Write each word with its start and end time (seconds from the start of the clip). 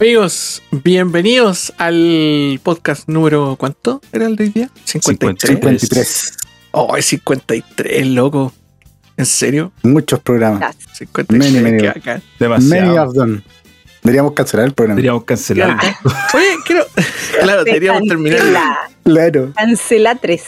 Amigos, 0.00 0.62
bienvenidos 0.70 1.72
al 1.76 2.60
podcast 2.62 3.08
número 3.08 3.56
¿cuánto 3.58 4.00
era 4.12 4.26
el 4.26 4.36
de 4.36 4.44
hoy 4.44 4.50
día? 4.50 4.70
53. 4.84 5.54
53. 5.56 6.36
Oh, 6.70 6.96
es 6.96 7.06
53, 7.06 8.06
loco. 8.06 8.52
¿En 9.16 9.26
serio? 9.26 9.72
Muchos 9.82 10.20
programas. 10.20 10.76
53. 10.92 11.52
Many, 11.52 11.60
many. 11.60 11.92
Demasiado. 12.38 13.08
of 13.08 13.14
them. 13.14 13.42
Deberíamos 14.04 14.32
cancelar 14.34 14.66
el 14.66 14.74
programa. 14.74 14.96
Deberíamos 14.96 15.24
cancelar. 15.24 15.76
Oye, 16.34 16.56
quiero. 16.64 16.86
Claro, 17.40 17.62
deberíamos 17.62 18.02
terminar. 18.08 18.38
Cancela, 18.38 18.90
Claro. 19.04 19.52
cancela 19.54 20.14
3. 20.16 20.42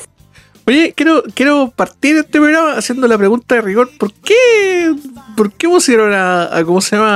Oye, 0.71 0.95
quiero, 0.97 1.25
quiero 1.35 1.73
partir 1.75 2.15
este 2.17 2.39
programa 2.39 2.75
haciendo 2.75 3.09
la 3.09 3.19
pregunta 3.19 3.57
de 3.57 3.61
rigor. 3.61 3.91
¿Por 3.99 4.13
qué, 4.13 4.95
por 5.37 5.53
qué 5.53 5.69
pusieron 5.69 6.13
a, 6.13 6.45
a- 6.57 6.65
¿cómo 6.65 6.81
se 6.81 6.95
llama? 6.95 7.09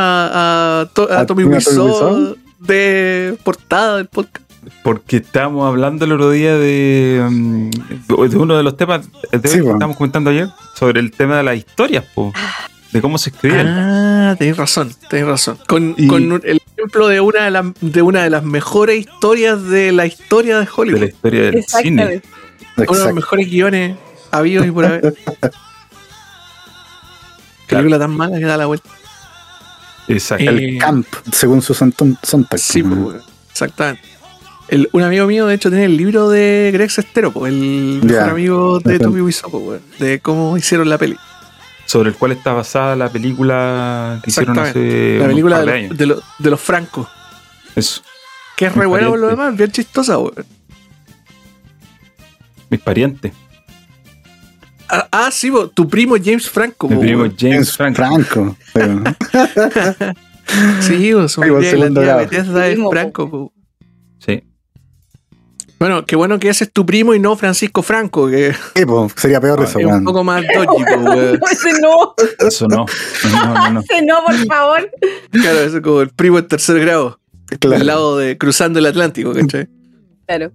A, 0.83 0.87
To- 0.93 1.09
a 1.09 1.21
¿A 1.21 1.27
Tommy 1.27 1.45
Wiseau 1.45 2.37
de 2.59 3.39
portada 3.45 3.98
del 3.98 4.07
podcast. 4.09 4.45
Porque 4.83 5.19
estábamos 5.19 5.69
hablando 5.69 6.05
el 6.05 6.11
otro 6.12 6.31
día 6.33 6.57
de, 6.57 7.25
mm, 7.31 7.71
de 8.29 8.37
uno 8.37 8.57
de 8.57 8.65
los 8.65 8.77
temas 8.77 9.07
de 9.31 9.48
Sí, 9.48 9.61
que 9.61 9.71
estábamos 9.71 9.97
comentando 9.98 10.31
ayer 10.31 10.48
sobre 10.75 10.98
el 10.98 11.12
tema 11.12 11.37
de 11.37 11.43
las 11.45 11.57
historias, 11.57 12.05
po, 12.12 12.33
de 12.91 13.01
cómo 13.01 13.19
se 13.19 13.31
escriben. 13.31 13.69
Ah, 13.69 14.34
tenés 14.37 14.57
razón, 14.57 14.91
tenés 15.09 15.27
razón. 15.27 15.59
Con, 15.69 15.95
Y- 15.97 16.09
con 16.09 16.33
un- 16.33 16.43
el 16.45 16.61
ejemplo 16.77 17.07
de 17.07 17.21
una 17.21 17.45
de, 17.45 17.51
las 17.53 17.65
de 17.81 18.03
una 18.03 18.25
de 18.25 18.31
las 18.31 18.43
mejores 18.43 18.98
historias 18.98 19.62
de 19.65 19.93
la 19.93 20.07
historia 20.07 20.55
de 20.55 20.61
de 20.61 20.67
la 20.67 20.73
Hollywood. 20.75 21.03
historia 21.05 21.43
del 21.51 21.62
cine. 21.65 22.23
Uno 22.77 22.98
de 22.98 23.05
los 23.05 23.14
mejores 23.14 23.48
guiones 23.50 23.97
habidos 24.30 24.67
y 24.67 24.70
por 24.70 24.84
haber. 24.86 25.14
Película 27.69 27.98
tan 27.98 28.11
mala 28.16 28.39
que 28.39 28.44
da 28.44 28.56
la 28.56 28.66
vuelta. 28.66 28.89
Exacto. 30.08 30.44
Eh, 30.44 30.48
El 30.75 30.78
camp, 30.78 31.06
según 31.33 31.62
su 31.62 31.72
Sontag. 31.75 32.16
Sí, 32.58 32.83
pues, 32.83 32.98
weón. 33.00 33.22
exactamente. 33.50 34.03
El- 34.69 34.89
un 34.92 35.03
amigo 35.03 35.27
mío, 35.27 35.47
de 35.47 35.55
hecho, 35.55 35.70
tiene 35.70 35.86
el 35.86 35.97
libro 35.97 36.28
de 36.28 36.70
Greg 36.72 36.91
Sestero, 36.91 37.33
pues, 37.33 37.53
el 37.53 38.00
mejor 38.03 38.31
amigo 38.31 38.81
de. 38.81 38.98
Tommy 38.98 39.20
Wiseau, 39.22 39.50
pues, 39.50 39.81
de 39.98 40.20
cómo 40.20 40.56
hicieron 40.56 40.88
la 40.88 40.98
peli. 40.98 41.16
sobre 41.86 42.09
el 42.11 42.16
cual 42.16 42.33
está 42.33 42.53
basada 42.55 42.97
la 42.97 43.11
película 43.11 44.19
que 44.25 44.31
hicieron 44.31 44.59
hace 44.59 44.70
Exactamente. 44.70 45.19
La 45.19 45.27
película 45.28 45.59
de, 45.61 45.64
de 45.64 45.66
los- 45.66 45.75
años. 45.84 45.98
de, 45.98 46.06
los- 46.06 46.22
de 46.38 46.50
los 46.50 46.61
francos, 46.61 47.09
Eso. 47.77 48.03
que 48.56 48.66
es 48.66 48.72
re 48.75 48.81
Mis 48.81 48.88
buena 48.88 49.09
por 49.09 49.19
lo 49.19 49.28
demás, 49.28 49.55
bien 49.56 49.70
chistosa, 49.70 50.19
weón. 50.19 50.34
Mis 52.75 52.80
parientes. 52.83 53.33
Ah, 54.89 55.06
ah, 55.12 55.30
sí, 55.30 55.48
po, 55.48 55.69
tu 55.69 55.89
primo 55.89 56.17
James 56.22 56.50
Franco, 56.50 56.89
Mi 56.89 56.97
primo 56.97 57.22
weón. 57.22 57.36
James 57.39 57.70
Franco. 57.77 58.03
Franco. 58.03 58.56
Sí, 60.81 61.12
po, 61.14 61.27
su 61.28 61.41
Primo. 61.41 62.91
Franco, 62.91 63.31
po. 63.31 63.53
Sí. 64.19 64.42
Bueno, 65.78 66.05
qué 66.05 66.16
bueno 66.16 66.39
que 66.41 66.48
ese 66.48 66.64
es 66.64 66.72
tu 66.72 66.84
primo 66.84 67.14
y 67.14 67.19
no 67.20 67.34
Francisco 67.36 67.81
Franco, 67.83 68.28
que 68.28 68.53
Sí, 68.75 68.84
po, 68.84 69.09
sería 69.16 69.41
peor 69.41 69.61
Ah, 69.61 69.64
eso, 69.64 69.78
un 69.78 70.05
poco 70.05 70.22
más 70.25 70.42
dodgy, 70.42 70.84
po. 70.94 70.97
No, 71.00 71.12
ese 71.14 71.81
no, 71.81 72.14
Eso 72.41 72.66
no. 72.69 72.86
No, 73.33 73.55
no, 73.55 73.70
no. 73.70 73.81
ese 73.88 74.03
no, 74.05 74.16
por 74.27 74.34
favor. 74.47 74.91
Claro, 75.31 75.61
ese 75.61 75.77
es 75.77 75.83
como 75.83 76.00
el 76.03 76.11
primo 76.11 76.38
en 76.41 76.48
tercer 76.48 76.81
grado, 76.81 77.19
Claro. 77.61 77.77
al 77.77 77.86
lado 77.86 78.19
de 78.19 78.36
cruzando 78.36 78.81
el 78.81 78.86
Atlántico, 78.86 79.33
¿cachai? 79.33 79.69
Claro. 80.27 80.53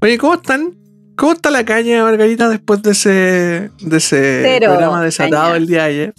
Oye, 0.00 0.18
¿cómo 0.18 0.34
están? 0.34 0.77
¿Cómo 1.18 1.32
está 1.32 1.50
la 1.50 1.64
caña, 1.64 2.04
Margarita, 2.04 2.48
después 2.48 2.80
de 2.80 2.92
ese, 2.92 3.10
de 3.80 3.96
ese 3.96 4.40
Cero 4.44 4.68
programa 4.68 5.02
desatado 5.02 5.46
caña. 5.46 5.56
el 5.56 5.66
día 5.66 5.78
de 5.82 5.88
ayer? 5.88 6.14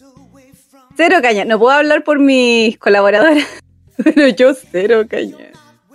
Cero 0.98 1.16
caña. 1.22 1.46
No 1.46 1.58
puedo 1.58 1.72
hablar 1.72 2.04
por 2.04 2.20
mis 2.20 2.78
colaboradoras, 2.78 3.48
pero 4.04 4.28
yo 4.28 4.54
cero 4.54 5.06
caña. 5.10 5.38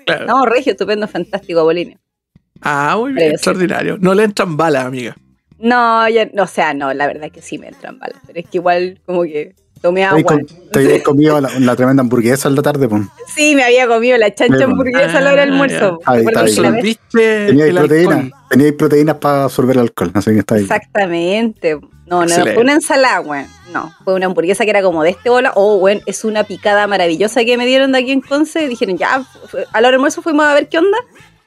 Claro. 0.07 0.25
No, 0.25 0.47
Regio, 0.47 0.73
estupendo, 0.73 1.07
fantástico, 1.07 1.61
Apolinio. 1.61 1.99
Ah, 2.63 2.97
muy 2.99 3.13
bien, 3.13 3.27
Pero 3.27 3.35
extraordinario. 3.35 3.99
No 4.01 4.15
le 4.15 4.25
entran 4.25 4.57
balas, 4.57 4.87
amiga. 4.87 5.15
No, 5.59 6.09
ya, 6.09 6.31
o 6.39 6.47
sea, 6.47 6.73
no, 6.73 6.95
la 6.95 7.07
verdad 7.07 7.25
es 7.27 7.33
que 7.33 7.43
sí 7.43 7.59
me 7.59 7.69
entran 7.69 7.99
balas, 7.99 8.23
pero 8.27 8.41
es 8.41 8.49
que 8.49 8.57
igual 8.57 9.03
como 9.05 9.25
que 9.25 9.55
tomé 9.85 10.01
Te 10.01 10.07
agua. 10.07 10.39
Te 10.73 10.79
habéis 10.81 11.03
comido 11.03 11.41
la, 11.41 11.51
la 11.61 11.77
tremenda 11.77 12.01
hamburguesa 12.01 12.49
en 12.49 12.55
la 12.57 12.63
tarde, 12.63 12.89
po. 12.89 12.99
Sí, 13.35 13.55
me 13.55 13.63
había 13.65 13.87
comido 13.87 14.17
la 14.19 14.35
chancha 14.35 14.55
Bueno. 14.57 14.73
hamburguesa 14.73 15.19
a 15.19 15.21
la 15.21 15.33
hora 15.33 15.41
del 15.43 15.51
Ah, 15.51 15.53
almuerzo. 15.53 16.01
Ahí 16.07 16.19
el 16.19 17.75
proteínas. 17.75 18.31
Teníais 18.51 18.73
proteínas 18.75 19.17
para 19.17 19.45
absorber 19.45 19.77
el 19.77 19.83
alcohol. 19.83 20.11
Así 20.15 20.31
que 20.33 20.39
está 20.39 20.55
ahí. 20.57 20.63
Exactamente. 20.63 21.75
No, 22.07 22.19
no, 22.19 22.23
Excelente. 22.25 22.55
fue 22.55 22.63
una 22.63 22.73
ensalada, 22.75 23.21
weón. 23.21 23.47
No, 23.73 23.93
fue 24.05 24.15
una 24.15 24.27
hamburguesa 24.27 24.65
que 24.65 24.71
era 24.71 24.83
como 24.83 25.03
de 25.03 25.11
este 25.11 25.31
bola. 25.31 25.53
Oh, 25.55 25.77
weón, 25.77 26.01
es 26.07 26.25
una 26.25 26.45
picada 26.45 26.87
maravillosa 26.87 27.45
que 27.45 27.57
me 27.57 27.67
dieron 27.67 27.93
de 27.93 27.99
aquí 27.99 28.13
en 28.13 28.21
Conce. 28.21 28.69
Dijeron, 28.69 28.97
ya, 28.99 29.25
fue- 29.49 29.67
a 29.73 29.81
la 29.81 29.89
hora 29.89 29.89
del 29.89 29.95
almuerzo 29.97 30.23
fuimos 30.23 30.45
a 30.47 30.55
ver 30.55 30.69
qué 30.69 30.79
onda. 30.79 30.99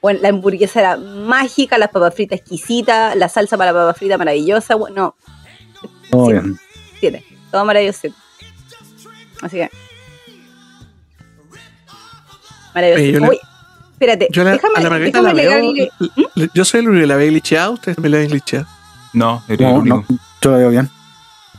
Bueno, 0.02 0.20
la 0.22 0.28
hamburguesa 0.28 0.80
era 0.80 0.96
mágica, 0.96 1.76
las 1.78 1.88
papas 1.90 2.14
fritas 2.14 2.38
exquisitas, 2.40 3.16
la 3.16 3.28
salsa 3.28 3.56
para 3.56 3.72
la 3.72 3.78
papa 3.80 3.94
frita 3.94 4.16
maravillosa. 4.18 4.74
Bueno, 4.76 5.16
Muy 6.12 6.26
sí. 6.26 6.32
bien. 6.32 6.58
tiene, 7.00 7.24
todo 7.50 7.64
maravilloso. 7.64 8.08
Así 9.42 9.56
que. 9.56 9.70
Maravilloso. 12.74 13.12
Yo 13.12 13.20
la- 13.20 13.28
Uy, 13.30 13.38
espérate, 13.92 14.28
Yo 14.30 14.44
la- 14.44 14.52
déjame, 14.52 14.74
a 14.76 14.80
la 14.80 14.90
Margarita 14.90 15.22
la 15.22 15.32
veo. 15.32 15.62
Yo 16.54 16.64
soy 16.64 16.80
el 16.80 16.88
único 16.88 17.02
que 17.02 17.06
la 17.06 17.16
ve 17.16 17.26
glitcheada, 17.28 17.70
ustedes 17.70 17.98
me 17.98 18.08
la 18.08 18.18
ven 18.18 18.28
glitcheada. 18.30 18.68
No, 19.14 19.42
eres 19.48 19.60
el 19.60 19.66
No, 19.66 19.74
único. 19.80 19.96
no, 19.96 20.18
yo 20.42 20.50
lo 20.50 20.56
veo 20.58 20.70
bien. 20.70 20.90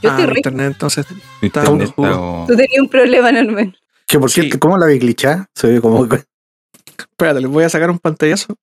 Yo 0.02 0.10
ah, 0.10 0.14
estoy 0.14 0.26
rico. 0.28 0.38
internet, 0.40 0.68
entonces. 0.68 1.06
Internet 1.42 1.90
está 1.90 2.12
Tú 2.48 2.56
tenías 2.56 2.80
un 2.82 2.90
problema 2.90 3.30
enorme. 3.32 3.74
¿Qué, 4.08 4.18
por 4.18 4.32
Sí. 4.32 4.50
qué, 4.50 4.58
¿Cómo 4.60 4.78
la 4.78 4.86
veis 4.86 5.02
glitchada? 5.02 5.48
Se 5.54 5.68
ve 5.68 5.82
como. 5.82 6.06
Espérate, 6.06 7.42
les 7.42 7.50
voy 7.50 7.64
a 7.66 7.70
sacar 7.70 7.90
un 7.90 8.00
pantallazo. 8.00 8.56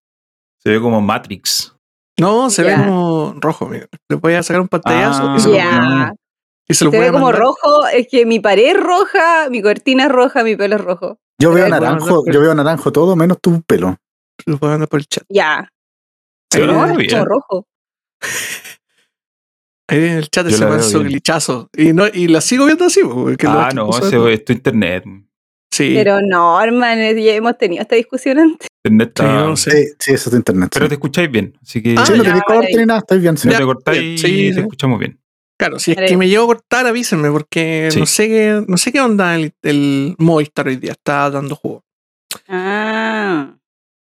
Se 0.63 0.69
ve 0.71 0.81
como 0.81 0.99
Matrix. 0.99 1.73
No, 2.19 2.49
se 2.49 2.63
ve 2.63 2.73
como 2.73 3.35
rojo, 3.39 3.65
amigo. 3.65 3.85
Les 4.09 4.19
voy 4.19 4.33
a 4.33 4.41
sacar 4.41 4.61
un 4.61 4.67
pantallazo 4.67 5.29
Ah, 5.29 5.35
y 5.37 5.39
se 5.39 5.53
Ya. 5.53 6.11
Y 6.69 6.73
se 6.73 6.87
ve 6.89 7.07
como 7.11 7.25
mandar. 7.25 7.41
rojo, 7.41 7.87
es 7.87 8.07
que 8.09 8.25
mi 8.25 8.39
pared 8.39 8.71
es 8.75 8.77
roja, 8.79 9.49
mi 9.49 9.61
cortina 9.61 10.03
es 10.05 10.11
roja, 10.11 10.43
mi 10.43 10.55
pelo 10.55 10.75
es 10.75 10.81
rojo. 10.81 11.19
Yo 11.39 11.51
veo 11.51 11.67
naranjo, 11.69 12.23
yo 12.31 12.41
veo 12.41 12.53
naranjo 12.55 12.91
todo 12.91 13.15
menos 13.15 13.39
tu 13.41 13.61
pelo. 13.61 13.97
Lo 14.45 14.57
voy 14.57 14.67
a 14.67 14.71
mandar 14.71 14.89
por 14.89 14.99
el 14.99 15.07
chat. 15.07 15.23
Ya. 15.29 15.71
Se 16.51 16.59
ve 16.59 16.65
Ahí, 16.65 16.71
No, 16.73 16.99
es 16.99 17.13
como 17.13 17.25
rojo. 17.25 17.67
ahí 19.89 19.97
en 19.99 20.17
el 20.17 20.29
chat 20.29 20.47
Yo 20.47 20.55
ese 20.55 20.65
manso 20.65 20.99
glitchazo. 21.01 21.69
Y, 21.75 21.93
no, 21.93 22.05
y 22.11 22.27
la 22.27 22.41
sigo 22.41 22.65
viendo 22.65 22.85
así, 22.85 23.01
porque 23.03 23.47
Ah, 23.47 23.69
no, 23.73 23.89
de- 23.89 24.33
es 24.33 24.45
tu 24.45 24.53
internet. 24.53 25.03
Sí, 25.71 25.93
Pero 25.95 26.19
no, 26.21 26.59
hermano, 26.61 27.01
ya 27.11 27.33
hemos 27.35 27.57
tenido 27.57 27.81
esta 27.81 27.95
discusión 27.95 28.39
antes. 28.39 28.67
Internet 28.83 29.11
sí, 29.15 29.23
está. 29.23 29.41
no 29.45 29.55
sé. 29.57 29.71
Sí, 29.71 29.93
sí, 29.99 30.13
eso 30.13 30.29
es 30.29 30.31
de 30.31 30.37
internet. 30.37 30.69
Pero 30.73 30.85
sí. 30.85 30.89
te 30.89 30.95
escucháis 30.95 31.29
bien. 31.31 31.57
Así 31.61 31.83
que 31.83 31.95
Ah, 31.97 32.05
Sí, 32.05 32.13
no 32.13 32.17
ya, 32.19 32.23
tenéis 32.23 32.43
que 32.47 32.53
corte 32.53 32.77
ni 32.77 32.85
nada, 32.85 32.99
estáis 32.99 33.21
bien. 33.21 33.37
Sí. 33.37 33.47
no 33.47 33.57
te 33.57 33.63
cortáis 33.63 34.21
sí, 34.21 34.27
sí. 34.49 34.55
te 34.55 34.61
escuchamos 34.61 34.97
bien. 34.99 35.19
Claro, 35.59 35.79
si 35.79 35.91
es 35.91 35.97
que 36.07 36.17
me 36.17 36.29
llevo 36.29 36.43
a 36.43 36.47
cortar, 36.47 36.85
avísenme, 36.85 37.31
porque 37.31 37.89
Sí. 37.91 37.99
no 37.99 38.05
sé 38.05 38.27
qué, 38.27 38.63
no 38.67 38.77
sé 38.77 38.91
qué 38.91 39.01
onda 39.01 39.35
el, 39.35 39.53
el 39.63 40.15
Movistar 40.19 40.67
hoy 40.67 40.75
día. 40.75 40.91
Está 40.91 41.29
dando 41.31 41.55
juego. 41.55 41.83
Ah. 42.47 43.55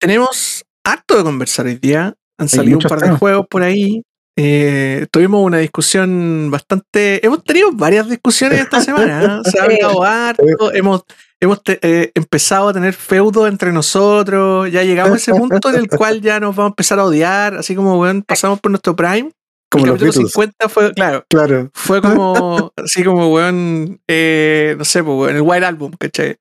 Tenemos 0.00 0.64
harto 0.84 1.16
de 1.16 1.22
conversar 1.24 1.66
hoy 1.66 1.76
día. 1.76 2.14
Han 2.38 2.48
salido 2.48 2.78
un 2.78 2.84
par 2.84 3.00
de 3.00 3.10
juegos 3.16 3.46
por 3.48 3.62
ahí. 3.62 4.02
Eh, 4.40 5.06
tuvimos 5.10 5.44
una 5.44 5.58
discusión 5.58 6.48
bastante. 6.50 7.24
Hemos 7.26 7.42
tenido 7.42 7.70
varias 7.72 8.08
discusiones 8.08 8.60
esta 8.60 8.80
semana. 8.80 9.42
¿eh? 9.44 9.50
Se 9.50 9.58
ha 9.58 9.64
hablado 9.64 10.04
harto. 10.04 10.72
Hemos, 10.72 11.02
hemos 11.40 11.62
te- 11.64 11.80
eh, 11.82 12.12
empezado 12.14 12.68
a 12.68 12.72
tener 12.72 12.94
feudo 12.94 13.48
entre 13.48 13.72
nosotros. 13.72 14.70
Ya 14.70 14.84
llegamos 14.84 15.14
a 15.14 15.16
ese 15.16 15.32
punto 15.34 15.70
en 15.70 15.76
el 15.76 15.88
cual 15.88 16.20
ya 16.20 16.38
nos 16.38 16.54
vamos 16.54 16.70
a 16.70 16.72
empezar 16.72 17.00
a 17.00 17.04
odiar. 17.04 17.54
Así 17.56 17.74
como, 17.74 17.98
weón, 17.98 18.22
pasamos 18.22 18.60
por 18.60 18.70
nuestro 18.70 18.94
prime. 18.94 19.30
Como 19.70 19.84
el 19.84 19.90
los 19.90 19.98
capítulo 19.98 20.12
Beatles. 20.28 20.32
50 20.32 20.68
fue, 20.68 20.92
claro, 20.94 21.24
Claro. 21.28 21.70
fue 21.74 22.00
como, 22.00 22.72
así 22.76 23.04
como, 23.04 23.32
weón, 23.32 24.00
eh, 24.08 24.74
no 24.78 24.84
sé, 24.84 25.02
pues, 25.04 25.16
weón, 25.18 25.36
el 25.36 25.42
White 25.42 25.66
Album, 25.66 25.92
¿cachai? 25.98 26.36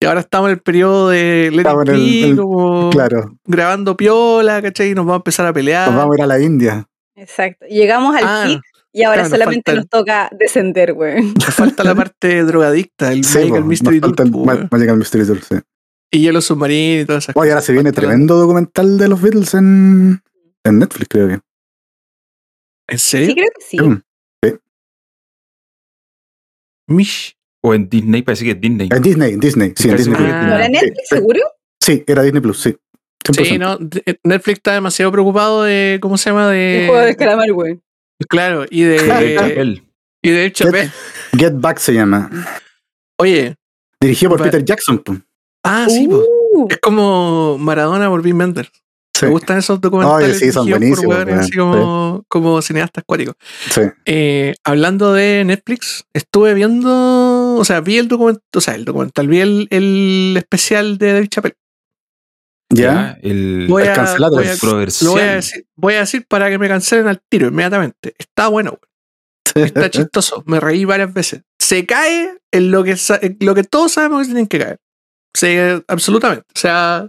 Y 0.00 0.06
ahora 0.06 0.20
estamos 0.20 0.48
en 0.48 0.54
el 0.54 0.60
periodo 0.62 1.10
de 1.10 1.50
Let 1.52 1.60
It 1.62 1.88
el- 1.88 1.94
Be, 1.96 2.24
el- 2.30 2.36
como 2.36 2.90
Claro. 2.90 3.36
grabando 3.44 3.96
piola, 3.96 4.60
¿cachai? 4.62 4.90
Y 4.90 4.94
nos 4.94 5.04
vamos 5.04 5.14
a 5.14 5.22
empezar 5.22 5.46
a 5.46 5.52
pelear. 5.52 5.86
Nos 5.88 5.96
vamos 5.96 6.14
a 6.14 6.18
ir 6.18 6.22
a 6.24 6.26
la 6.26 6.40
India. 6.40 6.88
Exacto. 7.14 7.66
Llegamos 7.66 8.16
al 8.16 8.24
Ah, 8.26 8.60
y 8.92 9.02
ahora 9.04 9.22
claro, 9.22 9.28
nos 9.28 9.38
solamente 9.38 9.74
nos 9.74 9.88
toca 9.88 10.28
descender, 10.32 10.94
güey. 10.94 11.22
Nos 11.22 11.54
falta 11.54 11.84
la 11.84 11.94
parte 11.94 12.42
drogadicta, 12.42 13.12
el 13.12 13.22
Sí, 13.22 13.38
Magical 13.38 13.64
Mystery 13.64 14.00
Tour. 14.00 14.68
Magical 14.70 14.96
Mystery 14.96 15.26
Tour, 15.26 15.40
sí. 15.42 15.54
y 16.10 16.20
Hielo 16.20 16.40
Submarino 16.40 17.02
y 17.02 17.04
todas 17.04 17.24
esas 17.24 17.36
Oye, 17.36 17.50
ahora 17.50 17.62
se 17.62 17.72
viene 17.72 17.92
tremendo 17.92 18.36
documental 18.36 18.98
de 18.98 19.08
los 19.08 19.20
Beatles 19.22 19.54
en, 19.54 20.20
en 20.64 20.78
Netflix, 20.78 21.06
creo 21.08 21.28
que. 21.28 21.38
¿En 22.92 22.98
Sí, 22.98 23.10
serio? 23.10 23.34
creo 23.34 23.48
que 23.58 23.64
sí. 23.64 23.78
Mm. 23.80 24.02
Mish. 26.88 27.36
O 27.64 27.74
en 27.74 27.88
Disney, 27.88 28.22
parece 28.22 28.44
que 28.44 28.50
es 28.52 28.60
Disney. 28.60 28.88
En 28.90 29.02
Disney, 29.02 29.32
en 29.34 29.40
Disney, 29.40 29.72
sí, 29.76 29.88
en 29.88 29.96
Disney. 29.96 30.16
seguro 30.16 30.34
Ah. 30.34 30.40
que 30.40 30.46
¿No 30.48 30.54
era. 30.56 30.68
Netflix, 30.68 31.08
Sí. 31.08 31.14
seguro? 31.16 31.40
Sí, 31.80 32.04
era 32.06 32.22
Disney 32.22 32.42
Plus, 32.42 32.60
sí. 32.60 32.76
100%. 33.24 33.48
Sí, 33.48 33.58
no, 33.58 33.76
de- 33.78 34.18
Netflix 34.24 34.58
está 34.58 34.72
demasiado 34.74 35.12
preocupado 35.12 35.62
de, 35.62 35.98
¿cómo 36.02 36.18
se 36.18 36.30
llama? 36.30 36.54
El 36.56 36.86
juego 36.88 37.00
de 37.00 37.06
De, 37.06 37.16
calamar, 37.16 37.52
güey. 37.52 37.80
claro, 38.28 38.64
y 38.68 38.82
De 38.82 38.98
de, 39.00 39.82
y 40.24 40.30
de 40.30 40.52
Chappelle. 40.52 40.90
Get 41.38 41.52
Back 41.54 41.78
se 41.78 41.94
llama. 41.94 42.28
Oye, 43.20 43.54
Dirigido 44.00 44.30
por 44.30 44.42
Peter 44.42 44.64
Jackson. 44.64 45.00
Ah, 45.64 45.86
sí. 45.88 46.08
Uh, 46.08 46.66
Es 46.68 46.78
como 46.78 47.56
Maradona 47.58 48.08
por 48.08 48.20
Wim 48.20 48.36
Wenders. 48.40 48.72
Sí. 49.22 49.26
Me 49.26 49.32
gustan 49.32 49.58
esos 49.58 49.80
documentales 49.80 50.28
Oye, 50.30 50.38
sí, 50.38 50.52
son 50.52 50.68
por 50.68 51.30
así 51.30 51.56
como, 51.56 52.24
como 52.28 52.60
cineastas 52.62 53.02
acuáticos. 53.02 53.36
Sí. 53.70 53.82
Eh, 54.04 54.54
hablando 54.64 55.12
de 55.12 55.44
Netflix, 55.44 56.04
estuve 56.12 56.54
viendo, 56.54 57.54
o 57.56 57.64
sea, 57.64 57.80
vi 57.80 57.98
el 57.98 58.08
documental, 58.08 58.42
o 58.54 58.60
sea, 58.60 58.74
el 58.74 58.84
documental, 58.84 59.28
vi 59.28 59.40
el, 59.40 59.68
el 59.70 60.34
especial 60.36 60.98
de 60.98 61.12
David 61.14 61.28
Chappelle. 61.28 61.56
¿Ya? 62.70 63.18
El, 63.22 63.66
Voy 63.68 63.82
El 63.82 63.90
a, 63.90 63.92
cancelado, 63.94 64.36
voy 64.36 64.46
a- 64.46 64.54
lo 64.62 65.10
voy 65.12 65.20
a 65.22 65.34
decir, 65.34 65.66
voy 65.76 65.94
a 65.94 66.00
decir 66.00 66.26
para 66.26 66.48
que 66.48 66.58
me 66.58 66.68
cancelen 66.68 67.06
al 67.06 67.20
tiro 67.28 67.48
inmediatamente. 67.48 68.14
Está 68.18 68.48
bueno, 68.48 68.78
weón. 69.54 69.66
Está 69.66 69.90
chistoso. 69.90 70.42
Me 70.46 70.58
reí 70.58 70.84
varias 70.84 71.12
veces. 71.12 71.42
Se 71.58 71.84
cae 71.84 72.38
en 72.50 72.70
lo 72.70 72.82
que, 72.82 72.96
en 73.20 73.36
lo 73.40 73.54
que 73.54 73.64
todos 73.64 73.92
sabemos 73.92 74.22
que 74.22 74.26
tienen 74.26 74.46
que 74.46 74.58
caer. 74.58 74.78
Se, 75.34 75.82
absolutamente. 75.86 76.46
O 76.54 76.58
sea, 76.58 77.08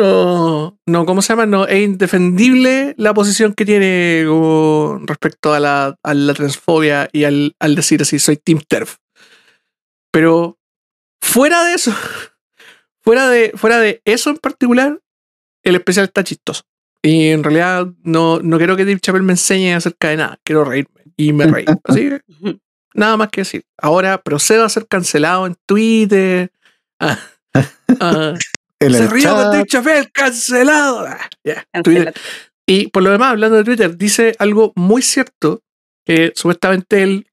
no, 0.00 0.78
no, 0.86 1.06
¿cómo 1.06 1.22
se 1.22 1.32
llama? 1.32 1.46
No, 1.46 1.66
es 1.66 1.82
indefendible 1.82 2.94
la 2.96 3.14
posición 3.14 3.54
que 3.54 3.64
tiene 3.64 4.24
como 4.26 5.00
respecto 5.04 5.52
a 5.52 5.60
la, 5.60 5.96
a 6.02 6.14
la 6.14 6.34
transfobia 6.34 7.08
y 7.12 7.24
al, 7.24 7.54
al 7.58 7.74
decir 7.74 8.02
así, 8.02 8.18
soy 8.18 8.36
Team 8.36 8.60
TERF. 8.66 8.96
Pero 10.12 10.58
fuera 11.22 11.64
de 11.64 11.74
eso, 11.74 11.92
fuera 13.02 13.28
de, 13.28 13.52
fuera 13.54 13.78
de 13.78 14.02
eso 14.04 14.30
en 14.30 14.38
particular, 14.38 15.00
el 15.62 15.74
especial 15.76 16.06
está 16.06 16.24
chistoso. 16.24 16.62
Y 17.02 17.28
en 17.28 17.42
realidad 17.42 17.86
no, 18.02 18.40
no 18.40 18.58
quiero 18.58 18.76
que 18.76 18.84
Dave 18.84 19.00
Chappelle 19.00 19.24
me 19.24 19.32
enseñe 19.32 19.74
acerca 19.74 20.08
de 20.08 20.18
nada. 20.18 20.38
Quiero 20.44 20.64
reírme. 20.64 21.02
Y 21.16 21.32
me 21.32 21.46
reí. 21.46 21.64
Así 21.84 22.08
que 22.08 22.20
nada 22.94 23.16
más 23.16 23.28
que 23.30 23.42
decir. 23.42 23.64
Ahora 23.78 24.22
procedo 24.22 24.64
a 24.64 24.68
ser 24.68 24.86
cancelado 24.86 25.46
en 25.46 25.56
Twitter. 25.66 26.52
Ah, 26.98 27.18
ah, 28.00 28.34
En 28.80 28.94
se 28.94 29.04
el 29.04 29.10
rió 29.10 29.34
con 29.34 29.44
Dave 29.50 29.66
Chappelle, 29.66 30.10
cancelado. 30.10 31.06
Ah. 31.06 31.28
Y 32.66 32.88
por 32.88 33.02
lo 33.02 33.10
demás, 33.10 33.32
hablando 33.32 33.56
de 33.56 33.64
Twitter, 33.64 33.96
dice 33.96 34.34
algo 34.38 34.72
muy 34.74 35.02
cierto, 35.02 35.62
que 36.06 36.32
supuestamente 36.34 37.02
él 37.02 37.26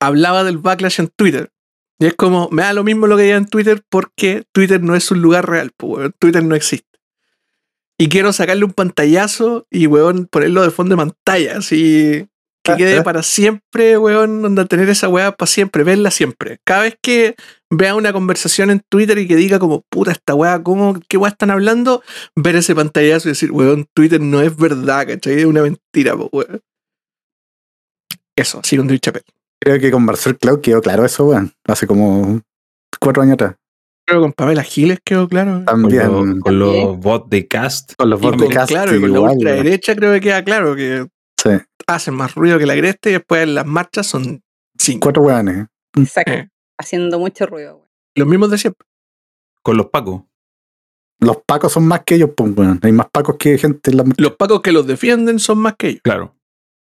hablaba 0.00 0.44
del 0.44 0.58
backlash 0.58 1.00
en 1.00 1.08
Twitter. 1.08 1.50
Y 1.98 2.06
es 2.06 2.14
como, 2.14 2.48
me 2.50 2.62
da 2.62 2.72
lo 2.72 2.84
mismo 2.84 3.06
lo 3.06 3.16
que 3.16 3.24
diga 3.24 3.36
en 3.36 3.48
Twitter 3.48 3.82
porque 3.88 4.44
Twitter 4.52 4.82
no 4.82 4.94
es 4.94 5.10
un 5.10 5.22
lugar 5.22 5.48
real, 5.48 5.72
pues, 5.76 5.98
weón. 5.98 6.14
Twitter 6.18 6.44
no 6.44 6.54
existe. 6.54 6.86
Y 7.98 8.08
quiero 8.08 8.32
sacarle 8.32 8.64
un 8.64 8.74
pantallazo 8.74 9.66
y, 9.70 9.86
weón, 9.86 10.26
ponerlo 10.26 10.62
de 10.62 10.70
fondo 10.70 10.94
de 10.94 11.02
pantalla, 11.02 11.58
así 11.58 12.28
que 12.62 12.76
quede 12.76 13.02
para 13.02 13.22
siempre, 13.22 13.96
weón, 13.96 14.44
onda 14.44 14.64
tener 14.66 14.88
esa 14.88 15.08
weá 15.08 15.32
para 15.32 15.46
siempre, 15.46 15.84
verla 15.84 16.10
siempre. 16.10 16.58
Cada 16.64 16.82
vez 16.82 16.98
que 17.00 17.36
vea 17.70 17.94
una 17.94 18.12
conversación 18.12 18.70
en 18.70 18.80
Twitter 18.88 19.18
y 19.18 19.26
que 19.26 19.36
diga 19.36 19.58
como, 19.58 19.82
puta, 19.90 20.12
esta 20.12 20.34
weá, 20.34 20.62
¿cómo, 20.62 21.00
qué 21.08 21.16
weá 21.16 21.30
están 21.30 21.50
hablando? 21.50 22.02
Ver 22.36 22.56
ese 22.56 22.74
pantallazo 22.74 23.28
y 23.28 23.32
decir, 23.32 23.50
weón, 23.52 23.86
Twitter 23.94 24.20
no 24.20 24.40
es 24.40 24.56
verdad, 24.56 25.06
¿cachai? 25.06 25.40
Es 25.40 25.44
una 25.46 25.62
mentira, 25.62 26.16
po, 26.16 26.28
weón. 26.32 26.60
Eso, 28.36 28.60
así 28.62 28.76
con 28.76 28.86
Dave 28.86 29.00
Chappelle. 29.00 29.24
creo 29.60 29.80
que 29.80 29.90
con 29.90 30.04
Marcel 30.04 30.36
Cloud 30.36 30.60
quedó 30.60 30.80
claro 30.82 31.04
eso, 31.04 31.24
weón. 31.26 31.52
Hace 31.66 31.86
como 31.86 32.40
cuatro 33.00 33.22
años 33.22 33.34
atrás. 33.34 33.54
Creo 34.06 34.20
que 34.20 34.24
con 34.24 34.32
Pamela 34.34 34.62
Giles 34.62 34.98
quedó 35.04 35.26
claro. 35.28 35.52
Con, 35.52 35.64
También 35.64 36.06
lo- 36.06 36.12
con, 36.12 36.40
con 36.40 36.58
los 36.58 36.98
bots 36.98 37.30
de 37.30 37.48
cast. 37.48 37.92
los 38.04 38.20
Y 38.20 38.22
con, 38.28 38.38
podcast 38.38 38.68
claro, 38.68 38.94
y 38.94 39.00
con 39.00 39.10
la 39.10 39.16
igual, 39.16 39.30
weón. 39.32 39.38
ultraderecha 39.38 39.96
creo 39.96 40.12
que 40.12 40.20
queda 40.20 40.44
claro 40.44 40.76
que 40.76 41.06
Sí. 41.42 41.50
hacen 41.86 42.14
más 42.14 42.34
ruido 42.34 42.58
que 42.58 42.66
la 42.66 42.76
cresta 42.76 43.08
y 43.10 43.12
después 43.14 43.42
en 43.42 43.54
las 43.54 43.66
marchas 43.66 44.06
son 44.06 44.42
cinco. 44.78 45.06
Cuatro 45.06 45.22
weones. 45.24 45.66
Exacto. 45.96 46.32
Eh, 46.32 46.48
Haciendo 46.78 47.18
mucho 47.18 47.46
ruido. 47.46 47.76
güey. 47.76 47.88
los 48.14 48.28
mismos 48.28 48.50
de 48.50 48.58
siempre. 48.58 48.86
Con 49.62 49.76
los 49.76 49.86
pacos. 49.86 50.22
Los 51.18 51.38
pacos 51.46 51.72
son 51.72 51.86
más 51.86 52.02
que 52.04 52.16
ellos, 52.16 52.30
pues, 52.36 52.56
weón. 52.56 52.78
Hay 52.82 52.92
más 52.92 53.08
pacos 53.10 53.36
que 53.38 53.56
gente 53.58 53.90
en 53.90 53.96
la 53.96 54.04
Los 54.18 54.36
pacos 54.36 54.60
que 54.60 54.72
los 54.72 54.86
defienden 54.86 55.38
son 55.38 55.58
más 55.58 55.74
que 55.76 55.88
ellos. 55.88 56.00
Claro. 56.02 56.36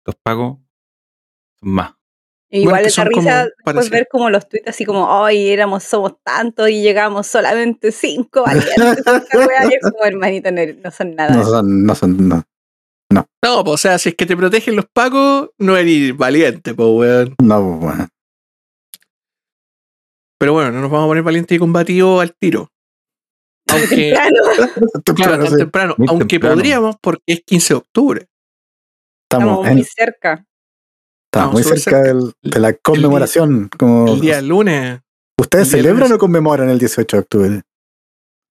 Los 0.05 0.15
pacos 0.21 0.57
son 1.59 1.73
más. 1.73 1.93
Y 2.51 2.63
Bueno, 2.63 2.79
Igual 2.79 2.81
que 2.81 2.87
es 2.87 2.97
la 2.97 3.03
son 3.03 3.13
risa 3.13 3.47
después 3.65 3.89
ver 3.91 4.07
como 4.11 4.29
los 4.29 4.49
tweets 4.49 4.67
así 4.67 4.83
como, 4.83 5.07
hoy 5.07 5.49
éramos, 5.49 5.83
somos 5.83 6.15
tantos 6.23 6.69
y 6.69 6.81
llegamos 6.81 7.27
solamente 7.27 7.91
cinco 7.91 8.43
valientes. 8.43 8.75
esta 8.97 9.37
wea", 9.37 9.65
y 9.69 9.75
es 9.75 9.81
como, 9.81 10.03
hermanito, 10.03 10.51
no, 10.51 10.61
no 10.83 10.91
son 10.91 11.15
nada. 11.15 11.35
No 11.35 11.43
son, 11.45 11.83
no 11.83 11.95
son, 11.95 12.27
no. 12.27 12.43
No, 13.11 13.63
pues, 13.63 13.73
o 13.73 13.77
sea, 13.77 13.97
si 13.97 14.09
es 14.09 14.15
que 14.15 14.25
te 14.25 14.37
protegen 14.37 14.75
los 14.75 14.85
pacos, 14.91 15.49
no 15.57 15.77
eres 15.77 16.15
valiente, 16.15 16.73
pues, 16.73 16.89
weón. 16.89 17.35
No, 17.41 17.79
pues, 17.79 17.95
weón. 17.95 18.09
Pero 20.39 20.53
bueno, 20.53 20.71
no 20.71 20.81
nos 20.81 20.89
vamos 20.89 21.05
a 21.05 21.09
poner 21.09 21.23
valientes 21.23 21.55
y 21.55 21.59
combativos 21.59 22.21
al 22.21 22.33
tiro. 22.35 22.71
Aunque, 23.71 24.13
Temprano. 24.13 24.37
claro, 25.03 25.15
Claro, 25.15 25.43
tan 25.43 25.51
sí. 25.51 25.57
temprano. 25.57 25.95
Muy 25.97 26.07
Aunque 26.09 26.25
temprano. 26.35 26.55
podríamos, 26.55 26.95
porque 27.01 27.21
es 27.27 27.41
15 27.45 27.73
de 27.73 27.77
octubre. 27.77 28.27
Estamos, 29.29 29.59
Estamos 29.59 29.73
muy 29.75 29.83
cerca. 29.83 30.45
estamos 31.31 31.53
muy 31.53 31.63
cerca 31.63 32.01
del- 32.01 32.33
de 32.41 32.59
la 32.59 32.73
conmemoración. 32.73 33.69
Como, 33.77 34.13
El 34.13 34.21
día 34.21 34.37
del 34.37 34.47
lunes. 34.47 34.99
¿Ustedes 35.39 35.67
el 35.73 35.81
celebran 35.81 35.99
lunes. 36.03 36.11
o 36.13 36.17
conmemoran 36.19 36.69
el 36.69 36.79
18 36.79 37.17
de 37.17 37.21
octubre? 37.21 37.61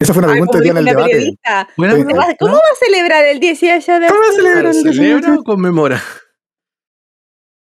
Esa 0.01 0.15
fue 0.15 0.23
una 0.23 0.31
pregunta 0.31 0.53
como 0.53 0.63
que 0.63 0.69
en 0.71 0.77
el 0.77 0.85
debate. 0.85 1.21
Sí. 1.23 1.39
¿cómo 1.77 2.17
va- 2.17 2.37
¿Cómo 2.39 2.53
va 2.55 2.59
a 2.61 2.77
celebrar 2.79 3.25
el 3.25 3.41
18 3.41 3.93
de 3.99 4.07
¿Cómo 4.09 4.21
va 4.21 4.29
a 4.29 4.33
celebrar 4.33 4.67
el 4.67 4.73
18? 4.85 4.93
¿Celebra 4.97 5.35
o 5.35 5.43
conmemora? 5.43 6.01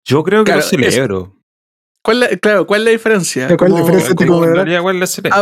Yo 0.05 0.23
creo 0.23 0.43
que 0.43 0.51
Claro, 0.51 0.61
lo 0.61 0.67
celebro. 0.67 1.35
¿Cuál 2.03 2.19
la- 2.19 2.27
claro, 2.37 2.67
¿cuál 2.67 2.81
es 2.81 2.85
la 2.85 2.91
diferencia? 2.91 3.47
¿Cuál 3.57 3.71
es 3.71 3.73
la 3.75 3.79
diferencia 3.81 4.09
entre 4.11 4.25
como- 4.27 4.39
Como, 4.39 4.43
en 4.45 4.49
conmemorar? 4.51 4.65
realidad, 4.65 4.81
¿cuál 4.81 4.95
es 4.95 4.99
la 4.99 5.07
celebro? 5.07 5.37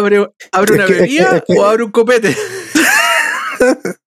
¿Abre, 0.52 0.74
una 0.74 0.86
que- 0.86 0.92
es 0.94 0.98
que- 0.98 1.02
bebida 1.04 1.38
es 1.38 1.44
que- 1.48 1.60
o 1.60 1.66
abre 1.66 1.84
un 1.84 1.92
copete? 1.92 2.36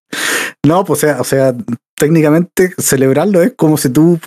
No, 0.66 0.84
pues 0.84 1.04
o 1.04 1.06
sea, 1.06 1.20
o 1.20 1.24
sea, 1.24 1.54
técnicamente 1.96 2.72
celebrarlo 2.78 3.42
es 3.42 3.52
como 3.54 3.76
si 3.76 3.90
tú 3.90 4.18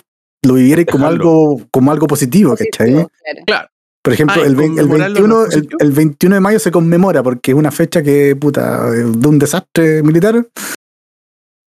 lo 0.44 0.54
vivieras 0.54 0.84
como 0.90 1.06
algo, 1.06 1.60
como 1.72 1.90
algo 1.90 2.06
positivo, 2.06 2.54
¿cachai? 2.56 3.06
Claro. 3.44 3.68
Por 4.04 4.12
ejemplo, 4.12 4.36
Ah, 4.42 4.46
el, 4.46 4.52
el 4.52 4.56
conmemorarlo 4.56 5.14
21, 5.14 5.34
no 5.34 5.42
es 5.46 5.54
el, 5.54 5.60
positivo. 5.62 5.78
el 5.80 5.92
21 5.92 6.34
de 6.36 6.40
mayo 6.40 6.58
se 6.60 6.70
conmemora 6.70 7.22
porque 7.24 7.50
es 7.50 7.56
una 7.56 7.72
fecha 7.72 8.02
que, 8.02 8.36
puta, 8.36 8.88
de 8.92 9.04
un 9.28 9.38
desastre 9.38 10.02
militar, 10.04 10.46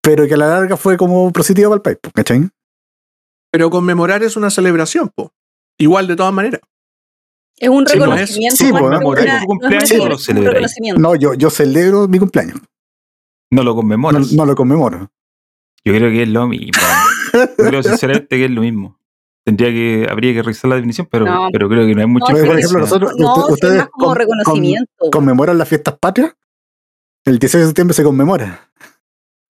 pero 0.02 0.26
que 0.28 0.36
a 0.36 0.38
la 0.38 0.48
larga 0.48 0.78
fue 0.78 0.96
como 0.96 1.32
positiva 1.34 1.68
para 1.70 1.76
el 1.78 1.82
país, 1.82 1.98
¿cachai? 2.14 2.50
Pero 3.52 3.70
conmemorar 3.70 4.24
es 4.24 4.38
una 4.38 4.50
celebración, 4.50 5.10
po. 5.14 5.34
Igual 5.78 6.08
de 6.08 6.16
todas 6.16 6.34
maneras. 6.34 6.62
Es 7.58 7.70
un 7.70 7.86
Sí, 7.88 7.94
reconocimiento. 8.00 8.56
sí, 8.58 8.72
tu 8.72 8.78
cumpleaños 9.46 9.92
no 9.92 10.16
es 10.16 10.28
lo 10.34 10.42
reconocimiento. 10.52 11.00
No, 11.02 11.16
yo, 11.16 11.34
yo 11.36 11.50
celebro 11.50 12.08
mi 12.08 12.18
cumpleaños, 12.18 12.58
No 13.52 13.64
lo 13.64 13.72
no, 13.72 13.76
conmemoras. 13.76 14.32
no 14.32 14.46
lo 14.46 14.56
conmemoro. 14.56 15.12
Yo 15.84 15.94
creo 15.94 16.10
que 16.12 16.24
es 16.24 16.30
lo 16.30 16.48
mismo. 16.48 16.72
Yo 17.34 17.48
creo 17.66 17.84
sinceramente 17.84 18.36
que 18.38 18.46
es 18.46 18.52
lo 18.52 18.62
mismo. 18.62 18.98
Tendría 19.44 19.70
que, 19.70 20.08
habría 20.10 20.34
que 20.34 20.44
revisar 20.44 20.70
la 20.70 20.76
definición, 20.76 21.08
pero, 21.10 21.26
No. 21.26 21.50
pero 21.52 21.68
creo 21.68 21.86
que 21.88 21.96
no 21.96 22.02
hay 22.02 22.08
mucha 22.08 22.32
No, 22.32 22.38
Por 22.40 22.42
sí, 22.42 22.42
ejemplo, 22.50 22.56
diferencia. 22.58 22.80
nosotros- 22.80 23.14
No, 23.18 23.34
usted- 23.34 23.48
sí, 23.48 23.54
ustedes 23.54 23.74
es 23.74 23.80
más 23.80 23.90
como 23.90 24.06
con- 24.08 24.16
reconocimiento. 24.16 24.92
¿Conmemoran 25.12 25.58
las 25.58 25.68
fiestas 25.68 25.98
patrias? 26.00 26.36
El 27.26 27.40
16 27.40 27.62
de 27.64 27.68
septiembre 27.68 27.94
se 27.96 28.04
conmemora. 28.04 28.71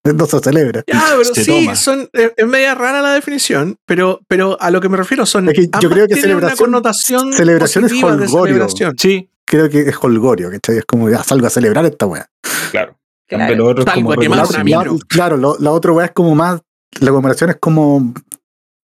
No 0.15 0.25
se 0.25 0.39
celebra. 0.39 0.84
Ya, 0.88 1.03
pero 1.12 1.25
Se 1.34 1.43
sí, 1.43 1.51
toma. 1.65 1.75
son, 1.75 2.10
es, 2.13 2.31
es 2.36 2.48
media 2.48 2.74
rara 2.75 3.01
la 3.01 3.13
definición, 3.13 3.77
pero, 3.86 4.20
pero 4.27 4.58
a 4.60 4.72
lo 4.72 4.81
que 4.81 4.89
me 4.89 4.98
refiero 4.98 5.25
son. 5.25 5.48
Es 5.50 5.53
que 5.55 5.70
yo 5.79 5.89
creo 5.89 6.08
que 6.08 6.15
tienen 6.15 6.38
una 6.38 6.48
celebración- 6.50 6.58
connotación 6.58 7.34
celebración 7.34 7.86
es 7.86 7.91
holgorio. 8.03 8.46
celebración. 8.55 8.96
Sí, 8.98 9.27
Creo 9.46 9.70
que 9.70 9.81
es 9.81 9.96
holgorio, 10.01 10.50
¿cachai? 10.50 10.77
Es 10.77 10.86
como, 10.86 11.10
ya 11.10 11.22
salgo 11.24 11.46
a 11.46 11.50
celebrar 11.50 11.86
esta 11.86 12.05
weá. 12.05 12.25
claro. 12.72 12.98
Claro. 13.27 13.65
Otro 13.67 13.84
es 13.86 13.93
como 13.93 14.13
La- 14.13 14.86
claro, 15.08 15.38
lo- 15.38 15.58
la 15.60 15.72
otra 15.72 15.91
weá 15.93 16.05
es 16.08 16.12
como 16.12 16.36
más. 16.36 16.60
La 17.00 17.12
conmemoración 17.12 17.50
es 17.51 17.55
como 17.62 18.13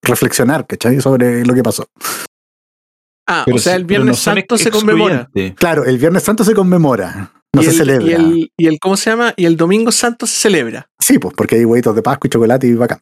reflexionar, 0.01 0.65
¿cachai? 0.65 1.01
Sobre 1.01 1.43
lo 1.45 1.53
que 1.53 1.63
pasó. 1.63 1.85
Ah, 3.27 3.43
Pero 3.45 3.57
o 3.57 3.59
sea, 3.59 3.75
el 3.75 3.83
Viernes 3.83 4.07
no 4.07 4.33
Santo 4.33 4.57
se 4.57 4.71
conmemora. 4.71 5.29
Claro, 5.57 5.83
el 5.83 5.97
Viernes 5.97 6.23
Santo 6.23 6.45
se 6.45 6.53
conmemora, 6.53 7.31
no 7.57 7.61
y 7.61 7.65
se 7.65 7.71
el, 7.71 7.77
celebra. 7.77 8.05
Y 8.07 8.11
el, 8.13 8.51
y 8.57 8.67
el, 8.67 8.79
¿cómo 8.79 8.97
se 8.97 9.09
llama? 9.09 9.33
Y 9.35 9.45
el 9.45 9.57
Domingo 9.57 9.91
Santo 9.91 10.25
se 10.25 10.35
celebra. 10.41 10.89
Sí, 10.99 11.19
pues 11.19 11.33
porque 11.35 11.55
hay 11.55 11.65
huevitos 11.65 11.95
de 11.95 12.01
Pascua 12.01 12.27
y 12.27 12.29
chocolate 12.29 12.67
y 12.67 12.73
bacán. 12.73 12.99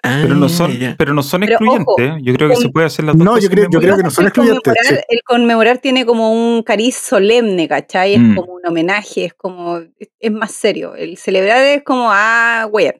Pero 0.00 0.36
no 0.36 0.48
son, 0.48 0.70
Ah, 0.80 0.94
pero 0.96 1.12
no 1.12 1.22
son 1.24 1.40
Pero, 1.40 1.54
excluyentes. 1.54 1.86
ojo, 1.88 2.00
¿eh? 2.00 2.18
yo 2.22 2.32
creo 2.34 2.48
que 2.48 2.54
con- 2.54 2.62
se 2.62 2.68
puede 2.70 2.86
hacer 2.86 3.04
las 3.04 3.16
dos 3.18 3.24
No, 3.24 3.30
cosas 3.32 3.44
yo 3.44 3.50
creo- 3.50 3.66
yo 3.68 3.80
creo 3.80 3.96
que 3.96 4.02
no 4.04 4.10
son 4.10 4.24
el 4.24 4.28
excluyentes, 4.28 4.62
conmemorar, 4.72 5.04
el 5.08 5.20
conmemorar 5.24 5.78
tiene 5.78 6.06
como 6.06 6.32
un 6.32 6.62
cariz 6.62 6.94
solemne, 6.96 7.66
¿cachai? 7.68 8.14
Es 8.14 8.20
Mm. 8.20 8.34
como 8.36 8.52
un 8.54 8.64
homenaje, 8.66 9.24
es 9.26 9.34
como, 9.34 9.80
es, 10.20 10.30
más 10.32 10.52
serio. 10.52 10.94
El 10.94 11.16
celebrar 11.18 11.60
es 11.62 11.82
como, 11.82 12.08
ah, 12.12 12.68
weón. 12.70 12.94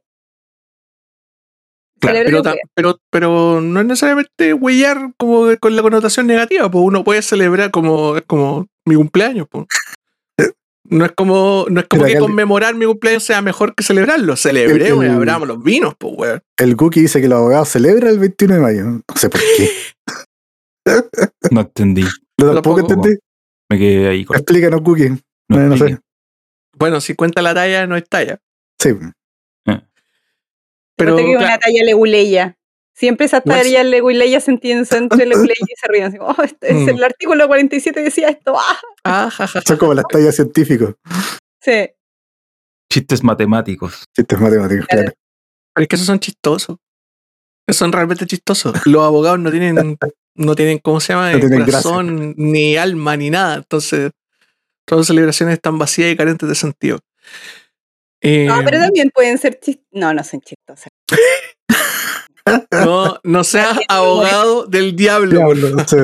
Claro, 2.00 2.18
Celebrar 2.18 2.26
Pero, 2.26 2.42
ta- 2.42 2.56
pero, 2.74 3.00
pero 3.10 3.60
no 3.60 3.80
es 3.80 3.86
necesariamente 3.86 4.54
huellar 4.54 5.12
como 5.16 5.46
con 5.60 5.74
la 5.76 5.82
connotación 5.82 6.26
negativa, 6.26 6.70
pues 6.70 6.84
uno 6.84 7.02
puede 7.04 7.22
celebrar 7.22 7.70
como, 7.70 8.16
es 8.16 8.22
como 8.26 8.66
mi 8.84 8.94
cumpleaños, 8.96 9.46
pues. 9.50 9.66
No 10.84 11.04
es 11.04 11.12
como, 11.12 11.66
no 11.68 11.80
es 11.80 11.86
como 11.86 12.04
que 12.04 12.18
conmemorar 12.18 12.74
mi 12.74 12.86
cumpleaños 12.86 13.22
sea 13.22 13.42
mejor 13.42 13.74
que 13.74 13.84
celebrarlo. 13.84 14.36
Celebremos 14.36 15.04
y 15.04 15.08
abramos 15.08 15.46
los 15.46 15.62
vinos, 15.62 15.94
pues, 15.98 16.14
weón. 16.16 16.40
El 16.56 16.76
Cookie 16.76 17.02
dice 17.02 17.20
que 17.20 17.28
los 17.28 17.38
abogados 17.38 17.68
celebran 17.68 18.08
el 18.10 18.18
21 18.18 18.54
de 18.54 18.60
mayo. 18.60 18.84
No 18.84 19.02
sé 19.14 19.28
por 19.28 19.40
qué. 19.40 19.70
No 21.50 21.60
entendí. 21.60 22.02
Yo 22.02 22.54
tampoco 22.54 22.78
Tampoco. 22.78 22.80
entendí. 23.08 23.18
Me 23.68 23.78
quedé 23.78 24.08
ahí 24.08 24.24
con. 24.24 24.36
Explícanos, 24.36 24.80
Cookie. 24.80 25.10
No 25.10 25.18
No, 25.58 25.58
no 25.66 25.76
sé. 25.76 25.98
Bueno, 26.78 27.00
si 27.02 27.14
cuenta 27.14 27.42
la 27.42 27.52
talla, 27.52 27.86
no 27.86 27.96
es 27.96 28.08
talla. 28.08 28.38
Sí. 28.80 28.94
Pero 28.94 29.82
Pero 30.96 31.16
que 31.16 31.22
claro, 31.24 31.38
una 31.40 31.58
talla 31.58 31.84
leguleya. 31.84 32.56
Siempre 32.98 33.26
esas 33.26 33.42
Pues- 33.44 33.62
tallas 33.62 33.86
leguleya 33.86 34.40
se 34.40 34.50
entienden 34.50 34.84
entre 34.90 35.24
leguleya 35.24 35.54
y 35.60 35.76
se 35.80 35.86
ríen. 35.86 36.04
Así, 36.06 36.16
oh, 36.20 36.34
este 36.42 36.68
es 36.70 36.74
Mm. 36.74 36.88
el 36.88 37.04
artículo 37.04 37.46
47 37.46 38.02
decía 38.02 38.28
esto. 38.28 38.58
¡Ah! 38.58 38.76
ah, 39.04 39.30
ja, 39.30 39.46
ja, 39.46 39.60
ja. 39.60 39.60
Son 39.64 39.76
como 39.76 39.94
las 39.94 40.04
tallas 40.10 40.34
científicos. 40.34 40.94
Sí. 41.62 41.90
Chistes 42.92 43.22
matemáticos. 43.22 44.04
Chistes 44.16 44.40
matemáticos, 44.40 44.86
claro. 44.88 45.12
Pero 45.74 45.82
es 45.84 45.88
que 45.88 45.94
esos 45.94 46.06
son 46.06 46.18
chistosos. 46.18 46.76
Esos 47.68 47.78
son 47.78 47.92
realmente 47.92 48.26
chistosos. 48.26 48.74
Los 48.86 49.04
abogados 49.04 49.38
no 49.38 49.50
tienen, 49.52 49.96
no 50.34 50.56
tienen, 50.56 50.78
¿cómo 50.78 50.98
se 50.98 51.12
llama? 51.12 51.30
No 51.32 51.38
tienen 51.38 51.64
corazón, 51.66 52.34
ni 52.36 52.76
alma, 52.76 53.16
ni 53.16 53.30
nada. 53.30 53.56
Entonces, 53.56 54.10
todas 54.86 55.00
las 55.02 55.06
celebraciones 55.06 55.52
están 55.54 55.78
vacías 55.78 56.10
y 56.10 56.16
carentes 56.16 56.48
de 56.48 56.54
sentido. 56.56 56.98
Eh, 58.22 58.46
No, 58.46 58.60
pero 58.64 58.80
también 58.80 59.10
pueden 59.14 59.38
ser 59.38 59.60
chistosas. 59.60 59.86
No, 59.92 60.12
no 60.12 60.24
son 60.24 60.40
chistosas. 60.40 60.88
no, 62.70 63.18
no 63.22 63.44
seas 63.44 63.78
abogado 63.88 64.66
del 64.66 64.94
diablo. 64.96 65.40
sí. 65.86 65.96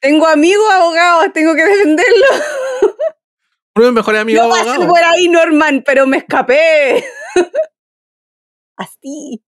Tengo 0.00 0.26
amigos 0.28 0.64
abogados, 0.72 1.32
tengo 1.32 1.54
que 1.54 1.64
defenderlos. 1.64 2.42
Uno 3.76 3.86
de 3.86 3.90
mis 3.92 3.96
mejores 3.96 4.20
amigos 4.22 4.46
pasé 4.48 4.60
abogados. 4.70 4.86
por 4.86 4.98
ahí, 5.04 5.28
Norman, 5.28 5.82
pero 5.84 6.06
me 6.06 6.18
escapé. 6.18 7.04
Así. 8.76 9.42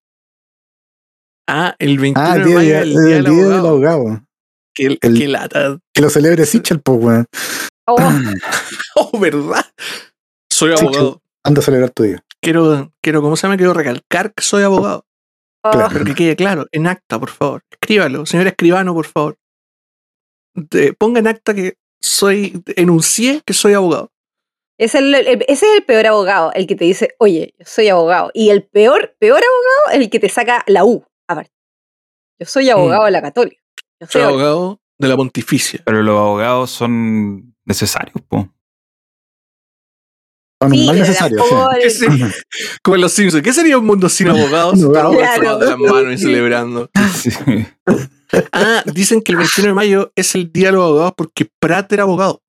Ah, 1.49 1.75
el 1.79 1.99
21 1.99 2.29
Ah, 2.31 2.37
el 2.37 2.43
de 2.43 2.49
día, 2.49 2.57
mayo, 2.59 2.77
el 2.79 2.83
el 2.83 2.93
día 2.93 3.15
del 3.17 3.25
día 3.25 3.35
del 3.45 3.53
abogado. 3.55 3.69
abogado. 3.69 4.27
Qué, 4.75 4.99
El- 5.01 5.19
qué 5.19 5.29
lata. 5.29 5.79
Que 5.93 6.03
lo 6.03 6.11
celebre 6.11 6.47
Sichel, 6.47 6.81
pues, 6.81 6.99
weón. 7.01 7.27
Oh, 7.87 7.97
Oh, 8.97 9.19
¿verdad? 9.19 9.65
Soy 10.51 10.73
abogado. 10.73 11.21
Anda 11.45 11.61
a 11.61 11.65
celebrar 11.65 11.91
tu 11.91 12.03
día. 12.05 12.23
Quiero, 12.43 12.93
quiero, 13.03 13.23
¿cómo 13.23 13.37
se 13.37 13.43
llama? 13.47 13.57
Quiero 13.57 13.73
recalcar 13.75 14.33
que 14.35 14.43
soy 14.43 14.63
abogado. 14.63 15.05
Claro. 15.63 15.89
Pero 15.93 16.05
que 16.05 16.15
quede 16.15 16.37
claro, 16.37 16.67
en 16.73 16.87
acta, 16.87 17.19
por 17.19 17.31
favor. 17.31 17.63
Escríbalo, 17.71 18.25
señor 18.27 18.47
escribano, 18.47 18.95
por 18.95 19.07
favor. 19.07 19.37
De- 20.55 20.93
ponga 20.95 21.21
en 21.21 21.27
acta 21.29 21.55
que 21.55 21.75
soy, 22.01 22.63
enuncié 22.77 23.43
que 23.45 23.53
soy 23.53 23.75
abogado. 23.75 24.11
Es 24.79 24.95
el- 24.95 25.15
el- 25.15 25.43
ese 25.47 25.67
es 25.67 25.77
el 25.77 25.85
peor 25.85 26.07
abogado, 26.07 26.53
el 26.55 26.67
que 26.67 26.75
te 26.75 26.87
dice, 26.87 27.15
oye, 27.19 27.55
yo 27.59 27.65
soy 27.67 27.89
abogado. 27.89 28.31
Y 28.33 28.49
el 28.49 28.65
peor, 28.65 29.15
peor 29.19 29.37
abogado 29.43 29.91
es 29.99 30.05
el 30.05 30.11
que 30.11 30.19
te 30.19 30.29
saca 30.31 30.65
la 30.67 30.85
U, 30.85 31.05
aparte. 31.29 31.53
Yo 32.39 32.47
soy 32.47 32.71
abogado 32.71 33.05
de 33.05 33.11
la 33.11 33.21
católica. 33.21 33.61
Yo 34.01 34.07
Soy 34.07 34.23
abogado 34.23 34.81
de 34.99 35.09
la 35.09 35.17
pontificia. 35.17 35.83
Pero 35.85 36.03
los 36.03 36.19
abogados 36.19 36.71
son 36.71 37.55
necesarios, 37.67 38.17
po. 38.29 38.49
Son 40.63 40.71
Sí, 40.73 40.79
más 40.79 40.87
pero 40.95 40.99
necesarios, 41.07 41.43
sí. 41.43 41.49
tampoco 41.51 41.73
el- 41.73 41.83
¿Qué 41.83 41.91
sería- 41.91 42.35
Como 42.83 42.95
en 42.97 43.01
los 43.01 43.13
Simpsons. 43.13 43.43
¿Qué 43.43 43.53
sería 43.53 43.79
un 43.79 43.87
mundo 43.87 44.09
sin 44.09 44.29
abogados? 44.29 44.75
Claro. 44.79 45.11
Todos 45.13 45.35
tomados 45.37 45.61
de 45.61 45.67
las 45.67 45.79
manos 45.79 46.13
y 46.15 46.19
celebrando. 46.19 46.91
Sí. 47.15 47.31
Ah, 48.53 48.83
dicen 48.93 49.23
que 49.23 49.33
el 49.33 49.39
21 49.39 49.69
de 49.71 49.75
mayo 49.75 50.13
es 50.15 50.35
el 50.37 50.53
día 50.53 50.67
de 50.69 50.73
los 50.75 50.85
abogados 50.85 51.15
porque 51.17 51.49
Prat 51.59 51.93
era 51.93 52.03
abogado. 52.05 52.43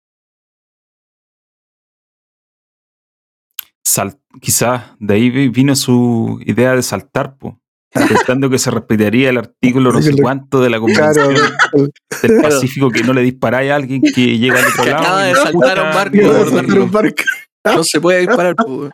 Sal- 3.83 4.19
quizás 4.41 4.83
de 4.99 5.13
ahí 5.15 5.29
vi- 5.29 5.49
vino 5.49 5.75
su 5.75 6.39
idea 6.45 6.75
de 6.75 6.83
saltar, 6.83 7.35
po. 7.37 7.59
Pensando 7.93 8.49
que 8.49 8.57
se 8.57 8.71
respetaría 8.71 9.29
el 9.31 9.37
artículo 9.37 9.91
no 9.91 10.01
sé 10.01 10.13
cuánto 10.15 10.61
de 10.61 10.69
la 10.69 10.79
Claro, 10.79 11.13
Convención 11.13 11.91
del 12.21 12.41
Pacífico 12.41 12.89
que 12.89 13.03
no 13.03 13.11
le 13.11 13.21
disparáis 13.21 13.69
a 13.71 13.75
alguien 13.75 14.01
que 14.01 14.37
llega 14.37 14.59
al 14.59 14.65
otro 14.67 14.83
Que 14.83 14.89
lado. 14.91 15.01
acaba 15.03 15.23
de 15.23 15.35
saltar 15.35 15.79
a 15.79 15.89
un 15.89 16.91
barco. 16.91 17.23
No 17.65 17.83
se 17.83 18.01
puede 18.01 18.19
disparar. 18.19 18.55
pues. 18.55 18.91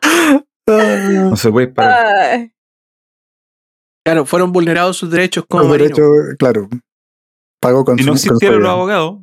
No 0.68 1.36
se 1.36 1.52
puede 1.52 1.68
disparar. 1.68 2.52
Claro, 4.06 4.26
fueron 4.26 4.52
vulnerados 4.52 4.98
sus 4.98 5.10
derechos 5.10 5.46
como 5.48 5.64
Con 5.64 5.72
marinos. 5.72 5.98
derecho, 5.98 6.38
claro. 6.38 6.70
Pagó 7.60 7.84
con 7.84 7.98
si 7.98 8.06
no 8.06 8.14
existieran 8.14 8.60
los 8.60 8.70
abogados, 8.70 9.20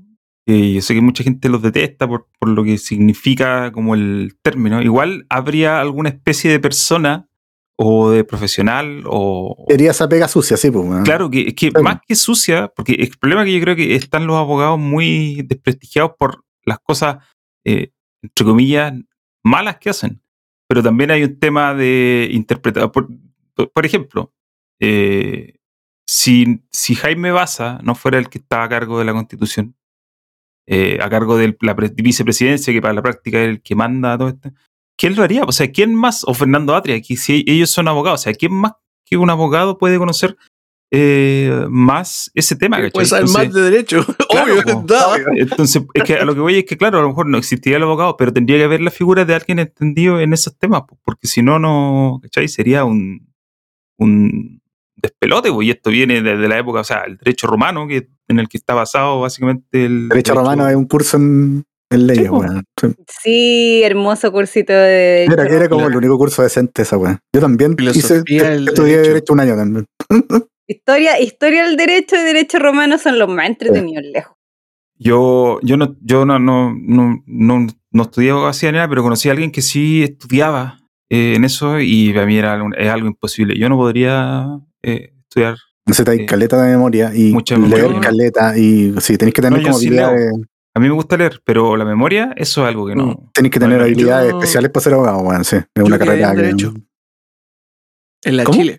y 0.47 0.75
yo 0.75 0.83
sé 0.83 0.95
que 0.95 1.01
mucha 1.01 1.25
gente 1.25 1.49
los 1.49 1.63
detesta 1.63 2.07
por, 2.07 2.29
por 2.39 2.51
lo 2.51 2.65
que 2.65 2.77
significa 2.77 3.73
como 3.73 3.95
el 3.95 4.37
término, 4.43 4.83
igual 4.83 5.27
habría 5.31 5.81
alguna 5.81 6.11
especie 6.11 6.51
de 6.51 6.61
persona 6.61 7.29
o 7.77 8.11
de 8.11 8.25
profesional 8.25 9.05
o... 9.07 9.65
Esa 9.69 10.09
pega 10.09 10.29
sucia, 10.29 10.57
sí, 10.57 10.71
pues. 10.71 10.87
Claro, 11.05 11.31
que, 11.31 11.49
es 11.49 11.55
que 11.55 11.71
más 11.83 12.01
que 12.07 12.15
sucia, 12.15 12.71
porque 12.77 12.93
el 12.93 13.11
problema 13.19 13.43
es 13.43 13.47
que 13.47 13.55
yo 13.55 13.61
creo 13.63 13.77
que 13.77 13.95
están 13.95 14.27
los 14.27 14.37
abogados 14.37 14.79
muy 14.79 15.43
desprestigiados 15.47 16.13
por 16.19 16.45
las 16.65 16.79
cosas, 16.79 17.25
eh, 17.65 17.91
entre 18.23 18.45
comillas, 18.45 18.93
malas 19.45 19.77
que 19.79 19.91
hacen. 19.91 20.21
Pero 20.67 20.83
también 20.83 21.11
hay 21.11 21.23
un 21.23 21.39
tema 21.39 21.75
de 21.75 22.29
interpretación. 22.33 22.91
Por, 23.73 23.87
ejemplo, 23.87 24.33
eh, 24.81 25.59
si, 26.09 26.63
si 26.73 26.95
Jaime 26.95 27.31
Baza 27.31 27.79
no 27.83 27.95
fuera 27.95 28.19
el 28.19 28.29
que 28.29 28.39
estaba 28.39 28.65
a 28.65 28.69
cargo 28.69 28.99
de 28.99 29.05
la 29.05 29.13
constitución, 29.13 29.77
eh, 30.67 30.99
a 31.03 31.11
cargo 31.11 31.37
de 31.37 31.57
la 31.61 31.77
pre- 31.77 31.93
vicepresidencia, 31.95 32.73
que 32.73 32.81
para 32.81 32.95
la 32.95 33.03
práctica 33.03 33.43
es 33.43 33.49
el 33.49 33.63
que 33.63 33.75
manda 33.75 34.17
todo 34.17 34.29
esto, 34.29 34.51
¿quién 34.97 35.15
lo 35.15 35.23
haría? 35.23 35.45
O 35.45 35.53
sea, 35.53 35.71
¿quién 35.71 35.95
más? 35.95 36.25
O 36.25 36.33
Fernando 36.33 36.75
Atria, 36.75 37.01
si 37.05 37.45
ellos 37.47 37.71
son 37.71 37.87
abogados, 37.87 38.23
o 38.23 38.25
sea, 38.25 38.33
¿quién 38.33 38.53
más 38.53 38.73
que 39.05 39.19
un 39.19 39.29
abogado 39.29 39.77
puede 39.77 39.99
conocer 39.99 40.37
eh, 40.97 41.67
más 41.69 42.31
ese 42.35 42.55
tema? 42.57 42.77
¿cachai? 42.77 42.91
Pues 42.93 43.11
Entonces- 43.13 43.37
más 43.37 43.53
de 43.53 43.61
derecho. 43.63 44.05
Claro, 44.31 44.55
Obvio, 44.55 45.27
entonces, 45.37 45.83
es 45.95 46.03
que 46.03 46.15
a 46.15 46.25
lo 46.25 46.35
que 46.35 46.41
voy 46.41 46.57
es 46.59 46.65
que, 46.65 46.77
claro, 46.77 46.99
a 46.99 47.03
lo 47.03 47.09
mejor 47.09 47.27
no 47.27 47.39
existiría 47.39 47.77
el 47.77 47.83
abogado, 47.85 48.17
pero 48.17 48.33
tendría 48.33 48.59
que 48.59 48.65
haber 48.65 48.81
la 48.81 48.91
figura 48.91 49.25
de 49.25 49.35
alguien 49.35 49.59
entendido 49.61 50.19
en 50.21 50.33
esos 50.33 50.57
temas, 50.59 50.83
po, 50.89 50.99
porque 51.05 51.27
si 51.29 51.41
no, 51.43 51.59
no, 51.59 52.19
¿cachai? 52.23 52.49
Sería 52.49 52.85
un, 52.85 53.29
un 53.99 54.61
despelote, 54.97 55.51
y 55.63 55.71
esto 55.71 55.91
viene 55.91 56.21
desde 56.23 56.49
la 56.49 56.59
época, 56.59 56.81
o 56.81 56.85
sea, 56.85 57.03
el 57.07 57.17
derecho 57.19 57.47
romano, 57.47 57.87
que, 57.87 58.09
en 58.29 58.39
el 58.41 58.49
que 58.49 58.57
está 58.57 58.75
basado 58.75 59.21
básicamente 59.21 59.85
el. 59.85 60.09
Derecho 60.09 60.35
romano 60.35 60.69
es 60.69 60.75
un 60.77 60.87
curso 60.87 61.17
en, 61.19 61.63
en 61.91 62.07
leyes, 62.09 62.25
Sí, 62.25 62.31
weón. 62.31 62.65
Sí. 62.81 62.89
Sí, 63.23 63.83
hermoso 63.85 64.33
cursito 64.33 64.73
de 64.73 65.25
Era, 65.25 65.45
era 65.47 65.69
como 65.69 65.83
Claro. 65.83 65.93
el 65.93 65.97
único 65.99 66.19
curso 66.19 66.43
decente 66.43 66.83
esa 66.83 66.97
weón. 66.97 67.19
Yo 67.33 67.41
también 67.41 67.77
hice, 67.79 68.23
Filosofía 68.25 68.55
estudié 68.55 68.93
derecho. 68.97 69.09
derecho 69.13 69.33
un 69.35 69.41
año 69.41 69.57
también. 69.57 69.87
Historia, 70.67 71.21
historia 71.21 71.65
del 71.67 71.77
derecho 71.77 72.17
y 72.17 72.21
derecho 72.21 72.59
romano 72.59 72.97
son 72.99 73.19
los 73.19 73.29
más 73.29 73.47
entretenidos 73.47 74.05
lejos. 74.05 74.37
Yo, 74.97 75.59
yo 75.63 75.77
no, 75.77 75.97
yo 76.01 76.25
no, 76.25 76.39
no, 76.39 76.75
no, 76.75 77.23
no, 77.27 77.67
no 77.91 78.03
estudié 78.03 78.31
abogacía 78.31 78.71
ni 78.71 78.77
nada, 78.77 78.89
pero 78.89 79.03
conocí 79.03 79.29
a 79.29 79.33
alguien 79.33 79.51
que 79.51 79.61
sí 79.61 80.03
estudiaba 80.05 80.79
eh, 81.11 81.35
en 81.37 81.45
eso 81.45 81.81
y 81.81 82.13
para 82.15 82.27
mí 82.27 82.37
era 82.39 82.55
algo, 82.55 82.69
es 82.77 82.89
algo 82.89 83.07
imposible. 83.09 83.59
Yo 83.59 83.69
no 83.69 83.77
podría 83.77 84.47
eh, 84.83 85.13
estudiar. 85.23 85.57
Necesitáis 85.87 86.21
Sí. 86.21 86.27
caleta 86.27 86.63
de 86.63 86.71
memoria 86.71 87.11
y 87.15 87.33
Mucha 87.33 87.59
leer 87.59 87.83
memoria. 87.89 88.01
caleta 88.01 88.57
y 88.57 88.95
sí, 89.01 89.19
tenéis 89.19 89.35
que 89.35 89.43
tener 89.43 89.59
No, 89.59 89.65
como 89.67 89.79
sí 89.79 89.89
habilidades, 89.89 90.33
A 90.77 90.81
mí 90.81 90.89
me 90.89 90.95
gusta 90.95 91.17
leer, 91.19 91.43
pero 91.45 91.77
la 91.77 91.85
memoria, 91.85 92.33
eso 92.37 92.63
es 92.63 92.69
algo 92.69 92.87
que 92.87 92.95
no. 92.95 93.31
tenéis 93.35 93.53
que 93.53 93.61
tener 93.61 93.79
Bueno, 93.81 93.87
yo- 93.89 93.95
habilidades 93.95 94.33
especiales 94.33 94.71
para 94.71 94.83
ser 94.85 94.95
abogado, 94.95 95.19
weón, 95.19 95.45
sí. 95.45 95.57
Es 95.75 95.83
una 95.85 95.99
carrera 95.99 96.31
que 96.35 96.37
derecho. 96.41 96.73
En 98.23 98.37
la 98.39 98.45
¿Cómo? 98.45 98.59
Chile. 98.59 98.79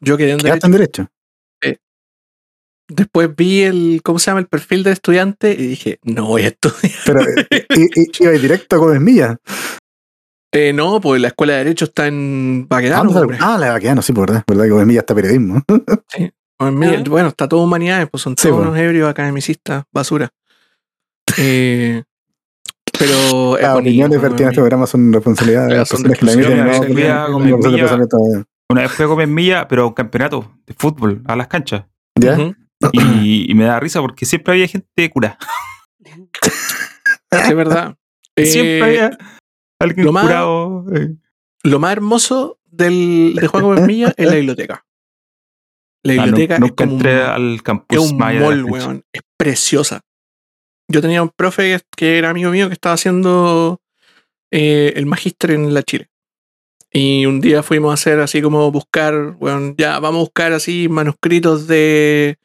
Yo 0.00 0.16
quedé 0.16 0.32
en 0.32 0.38
derecho. 0.38 0.66
en 0.66 0.72
derecho. 0.72 1.08
Después 2.90 3.36
vi 3.36 3.60
el, 3.64 4.00
¿cómo 4.02 4.18
se 4.18 4.30
llama? 4.30 4.40
El 4.40 4.46
perfil 4.46 4.82
del 4.82 4.94
estudiante 4.94 5.52
y 5.52 5.66
dije, 5.66 5.98
no 6.04 6.24
voy 6.26 6.44
a 6.44 6.48
estudiar. 6.48 6.90
Pero 7.04 7.20
eh, 7.50 7.66
iba 8.20 8.30
directo 8.32 8.76
a 8.76 8.78
Gómez 8.78 9.00
Milla. 9.02 9.36
Eh, 10.54 10.72
no, 10.72 10.98
pues 10.98 11.20
la 11.20 11.28
escuela 11.28 11.52
de 11.52 11.58
derecho 11.64 11.84
está 11.84 12.06
en 12.06 12.62
Ah, 12.70 12.76
Baquedano. 12.76 13.10
no, 13.10 13.20
hombre. 13.20 13.36
ah, 13.42 13.58
la 13.58 13.72
Baquedano, 13.72 14.00
sí, 14.00 14.14
por 14.14 14.26
verdad. 14.28 14.42
Verdad 14.48 14.64
que 14.64 14.70
Gómez 14.70 14.86
Milla 14.86 15.00
está 15.00 15.14
periodismo. 15.14 15.62
Pues 16.58 16.60
Ah. 16.60 16.70
Bueno, 17.08 17.28
está 17.28 17.46
todo 17.46 17.62
humanidades, 17.62 18.08
pues 18.10 18.22
son 18.22 18.32
Sí, 18.36 18.44
todos 18.44 18.56
bueno. 18.56 18.70
unos 18.72 18.82
ebrios 18.82 19.08
academicistas, 19.08 19.84
basura. 19.92 20.30
Eh, 21.36 22.02
pero 22.98 23.56
Las 23.60 23.76
opiniones 23.76 24.18
pues, 24.18 24.22
vertidas 24.30 24.40
en 24.40 24.48
este 24.48 24.60
programa 24.62 24.86
son 24.86 25.12
responsabilidad 25.12 25.68
de 25.68 25.74
las 25.76 25.88
son 25.88 26.02
personas 26.02 26.18
que 26.18 26.26
la 26.26 26.32
emiten. 26.32 26.66
No 28.68 28.74
una 28.74 28.82
vez 28.82 28.92
fui 28.92 29.04
a 29.04 29.08
no 29.08 29.14
representan 29.14 29.34
Milla. 29.34 29.58
de- 29.60 29.66
pero 29.66 29.82
a 29.82 29.86
un 29.86 29.94
campeonato 29.94 30.54
de 30.66 30.74
fútbol, 30.74 31.22
a 31.26 31.36
las 31.36 31.48
canchas. 31.48 31.84
¿Ya? 32.18 32.36
Y, 32.92 33.50
y 33.50 33.54
me 33.54 33.64
da 33.64 33.80
risa 33.80 34.00
porque 34.00 34.24
siempre 34.26 34.52
había 34.54 34.68
gente 34.68 35.10
cura. 35.10 35.38
Es 37.30 37.54
verdad. 37.54 37.96
siempre 38.36 38.78
Eh, 38.78 38.82
había 38.82 39.18
alguien 39.80 40.06
lo 40.06 40.12
más- 40.12 40.24
curado. 40.24 40.84
eh. 40.94 41.14
Lo 41.64 41.78
más 41.80 41.92
hermoso 41.92 42.60
del, 42.64 43.34
de 43.34 43.46
Juan 43.48 43.64
Gómez 43.64 43.86
Milla 43.86 44.14
es 44.16 44.26
la 44.26 44.34
biblioteca. 44.36 44.84
La 46.04 46.12
Ah, 46.12 46.16
no- 46.16 46.22
biblioteca 46.26 46.54
es 46.54 46.60
nunca 46.60 46.84
como 46.84 46.96
un, 46.96 47.06
al 47.06 47.54
es 47.56 47.62
campus 47.62 47.98
un 48.12 48.16
Maya 48.16 48.40
de 48.40 48.44
la 48.44 48.50
mall, 48.62 48.64
weón. 48.64 49.04
Es 49.12 49.22
preciosa. 49.36 50.00
Yo 50.90 51.00
tenía 51.02 51.22
un 51.22 51.30
profe 51.30 51.76
que, 51.78 51.84
que 51.96 52.18
era 52.18 52.30
amigo 52.30 52.50
mío 52.50 52.68
que 52.68 52.74
estaba 52.74 52.94
haciendo 52.94 53.80
eh, 54.52 54.92
el 54.96 55.06
magíster 55.06 55.50
en 55.50 55.74
la 55.74 55.82
Chile. 55.82 56.08
Y 57.00 57.26
un 57.26 57.40
día 57.40 57.62
fuimos 57.62 57.92
a 57.92 57.94
hacer 57.94 58.18
así 58.18 58.42
como 58.42 58.72
buscar, 58.72 59.36
weón, 59.38 59.76
ya 59.78 60.00
vamos 60.00 60.18
a 60.18 60.24
buscar 60.24 60.52
así 60.52 60.88
manuscritos 60.88 61.68
de, 61.68 62.38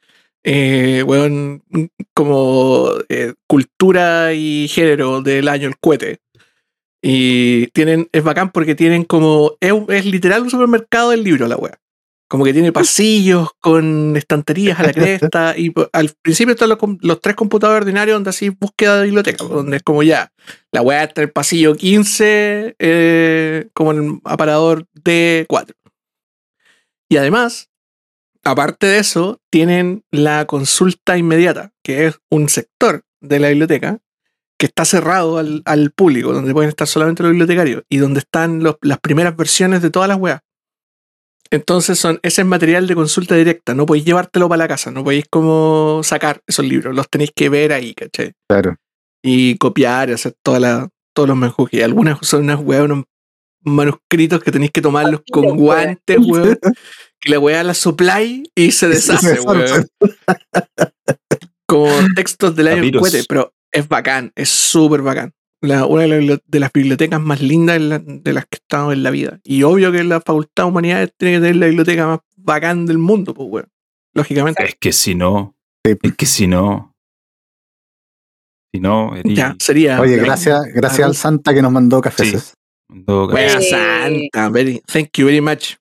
eh, 0.43 1.01
weón, 1.07 1.63
como 2.13 2.91
eh, 3.09 3.33
cultura 3.47 4.33
y 4.33 4.67
género 4.67 5.23
del 5.23 5.47
año 5.47 5.67
El 5.67 5.79
Cohete. 5.79 6.19
Y 7.01 7.65
tienen, 7.71 8.07
es 8.11 8.23
bacán 8.23 8.51
porque 8.51 8.75
tienen 8.75 9.05
como, 9.05 9.53
es, 9.59 9.73
es 9.89 10.05
literal 10.05 10.43
un 10.43 10.51
supermercado 10.51 11.09
del 11.09 11.23
libro 11.23 11.47
la 11.47 11.57
wea. 11.57 11.79
Como 12.29 12.45
que 12.45 12.53
tiene 12.53 12.71
pasillos 12.71 13.49
con 13.59 14.15
estanterías 14.17 14.79
a 14.79 14.83
la 14.83 14.93
cresta 14.93 15.55
y 15.57 15.71
al 15.91 16.11
principio 16.21 16.53
están 16.55 16.69
los, 17.01 17.21
tres 17.21 17.35
computadores 17.35 17.81
ordinarios 17.81 18.15
donde 18.15 18.31
así 18.31 18.49
búsqueda 18.49 18.97
de 18.99 19.05
biblioteca, 19.05 19.43
donde 19.43 19.77
es 19.77 19.83
como 19.83 20.01
ya, 20.03 20.31
la 20.71 20.81
wea 20.81 21.03
está 21.03 21.21
en 21.21 21.27
el 21.27 21.31
pasillo 21.31 21.75
15 21.75 22.75
eh, 22.79 23.67
como 23.73 23.91
en 23.91 23.97
el 24.03 24.19
aparador 24.23 24.87
D4. 24.95 25.73
Y 27.09 27.17
además, 27.17 27.69
aparte 28.43 28.87
de 28.87 28.97
eso, 28.99 29.39
tienen 29.51 30.03
la 30.11 30.45
consulta 30.45 31.17
inmediata, 31.17 31.71
que 31.83 32.07
es 32.07 32.19
un 32.31 32.49
sector 32.49 33.03
de 33.21 33.39
la 33.39 33.49
biblioteca 33.49 33.99
que 34.57 34.65
está 34.65 34.85
cerrado 34.85 35.37
al, 35.37 35.61
al 35.65 35.91
público, 35.91 36.33
donde 36.33 36.53
pueden 36.53 36.69
estar 36.69 36.87
solamente 36.87 37.21
los 37.21 37.31
bibliotecarios 37.31 37.83
y 37.89 37.97
donde 37.97 38.19
están 38.19 38.63
los- 38.63 38.77
las 38.81 38.99
primeras 38.99 39.35
versiones 39.35 39.81
de 39.81 39.89
todas 39.91 40.07
las 40.07 40.17
weas. 40.17 40.41
Entonces 41.53 41.99
son, 41.99 42.19
ese 42.23 42.41
es 42.41 42.47
material 42.47 42.87
de 42.87 42.95
consulta 42.95 43.35
directa, 43.35 43.75
no 43.75 43.85
podéis 43.85 44.05
llevártelo 44.05 44.49
para 44.49 44.63
la 44.63 44.67
casa, 44.67 44.89
no 44.89 45.03
podéis 45.03 45.25
como 45.29 46.01
sacar 46.03 46.41
esos 46.47 46.65
libros, 46.65 46.95
los 46.95 47.07
tenéis 47.07 47.29
que 47.35 47.47
ver 47.47 47.73
ahí, 47.73 47.93
¿cachai? 47.93 48.33
Claro. 48.49 48.75
Y 49.23 49.55
copiar 49.59 50.09
y 50.09 50.13
hacer 50.13 50.33
toda 50.41 50.59
la, 50.59 50.89
todos 51.15 51.29
los 51.29 51.37
menjujes. 51.37 51.79
Y 51.79 51.83
algunas 51.83 52.17
son 52.25 52.45
unas 52.45 52.59
weas, 52.59 52.85
unos 52.85 53.03
manuscritos 53.61 54.41
que 54.41 54.51
tenéis 54.51 54.71
que 54.71 54.81
tomarlos 54.81 55.21
con 55.31 55.55
guantes, 55.55 56.17
weón. 56.25 56.57
Que 57.19 57.29
la 57.29 57.37
wea 57.37 57.63
la 57.63 57.75
sopláis 57.75 58.49
y 58.55 58.71
se 58.71 58.87
deshace, 58.89 59.39
weón. 59.41 59.85
Como 61.67 61.87
textos 62.15 62.55
del 62.55 62.69
año 62.69 62.99
cohete, 62.99 63.25
pero 63.29 63.53
es 63.71 63.87
bacán, 63.87 64.31
es 64.33 64.49
súper 64.49 65.03
bacán. 65.03 65.31
La- 65.63 65.85
una 65.85 66.01
de, 66.03 66.07
las 66.09 66.19
bibli- 66.19 66.41
de 66.45 66.59
las 66.59 66.71
bibliotecas 66.73 67.21
más 67.21 67.41
lindas 67.41 67.79
de 67.79 68.33
las 68.33 68.43
que 68.45 68.57
he 68.57 68.61
estado 68.61 68.91
en 68.91 69.01
la 69.01 69.11
vida. 69.11 69.39
Y 69.43 69.63
obvio 69.63 69.91
que 69.91 70.03
la 70.03 70.19
Facultad 70.19 70.63
de 70.65 70.69
Humanidades 70.69 71.13
tiene 71.17 71.35
que 71.35 71.39
tener 71.41 71.55
la 71.55 71.65
biblioteca 71.67 72.05
más 72.07 72.19
bacán 72.35 72.85
del 72.85 72.97
mundo, 72.97 73.33
pues, 73.33 73.47
weón. 73.49 73.67
Lógicamente. 74.13 74.63
Es 74.63 74.75
que 74.79 74.91
si 74.91 75.15
no, 75.15 75.55
Sí. 75.85 75.95
es 76.01 76.15
que 76.15 76.25
si 76.25 76.47
no, 76.47 76.93
si 78.73 78.79
no, 78.81 79.15
erí- 79.15 79.35
Ya, 79.35 79.55
sería. 79.59 79.99
Oye, 80.01 80.17
gracias, 80.17 80.63
gracias 80.73 81.07
al 81.07 81.15
Santa 81.15 81.53
que 81.53 81.61
nos 81.61 81.71
mandó 81.71 82.01
cafés. 82.01 82.53
mandó- 82.89 83.27
Wea 83.27 83.57
Eh. 83.57 83.61
santa, 83.61 84.49
very- 84.49 84.81
thank 84.91 85.09
you 85.17 85.25
very 85.25 85.41
much. 85.41 85.75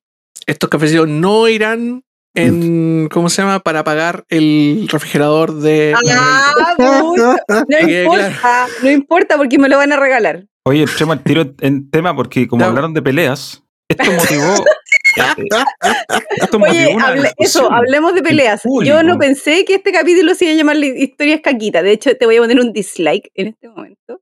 Estos 0.47 0.69
cafecitos 0.71 1.09
no 1.09 1.49
irán 1.49 2.03
en, 2.35 3.09
¿cómo 3.11 3.29
se 3.29 3.43
llama? 3.43 3.61
Para 3.61 3.85
pagar 3.85 4.25
el 4.29 4.89
refrigerador 4.91 5.55
de... 5.55 5.95
Ah. 5.95 6.53
No 6.79 7.79
importa, 7.89 8.67
no 8.83 8.91
importa 8.91 9.37
porque 9.37 9.59
me 9.59 9.69
lo 9.69 9.77
van 9.77 9.93
a 9.93 9.97
regalar. 9.97 10.47
Oye, 10.65 10.83
entremos 10.83 11.17
al 11.17 11.23
tiro 11.25 11.55
en 11.61 11.91
tema 11.91 12.15
porque 12.15 12.47
como 12.47 12.65
hablaron 12.65 12.95
de 12.95 13.03
peleas, 13.03 13.63
esto 13.89 14.11
motivó. 14.13 14.65
esto 16.37 16.57
Oye, 16.59 16.85
motivó 16.85 16.97
una 16.97 17.09
hable- 17.09 17.33
eso, 17.39 17.71
hablemos 17.71 18.15
de 18.15 18.23
peleas. 18.23 18.63
Yo 18.85 19.03
no 19.03 19.19
pensé 19.19 19.65
que 19.65 19.75
este 19.75 19.93
capítulo 19.93 20.35
se 20.35 20.47
iba 20.47 20.55
a 20.55 20.57
llamar 20.57 20.77
Historias 20.77 21.41
Caquita. 21.43 21.83
De 21.83 21.93
hecho, 21.93 22.17
te 22.17 22.25
voy 22.27 22.37
a 22.37 22.41
poner 22.41 22.61
un 22.61 22.73
dislike 22.73 23.31
en 23.35 23.49
este 23.49 23.69
momento. 23.69 24.21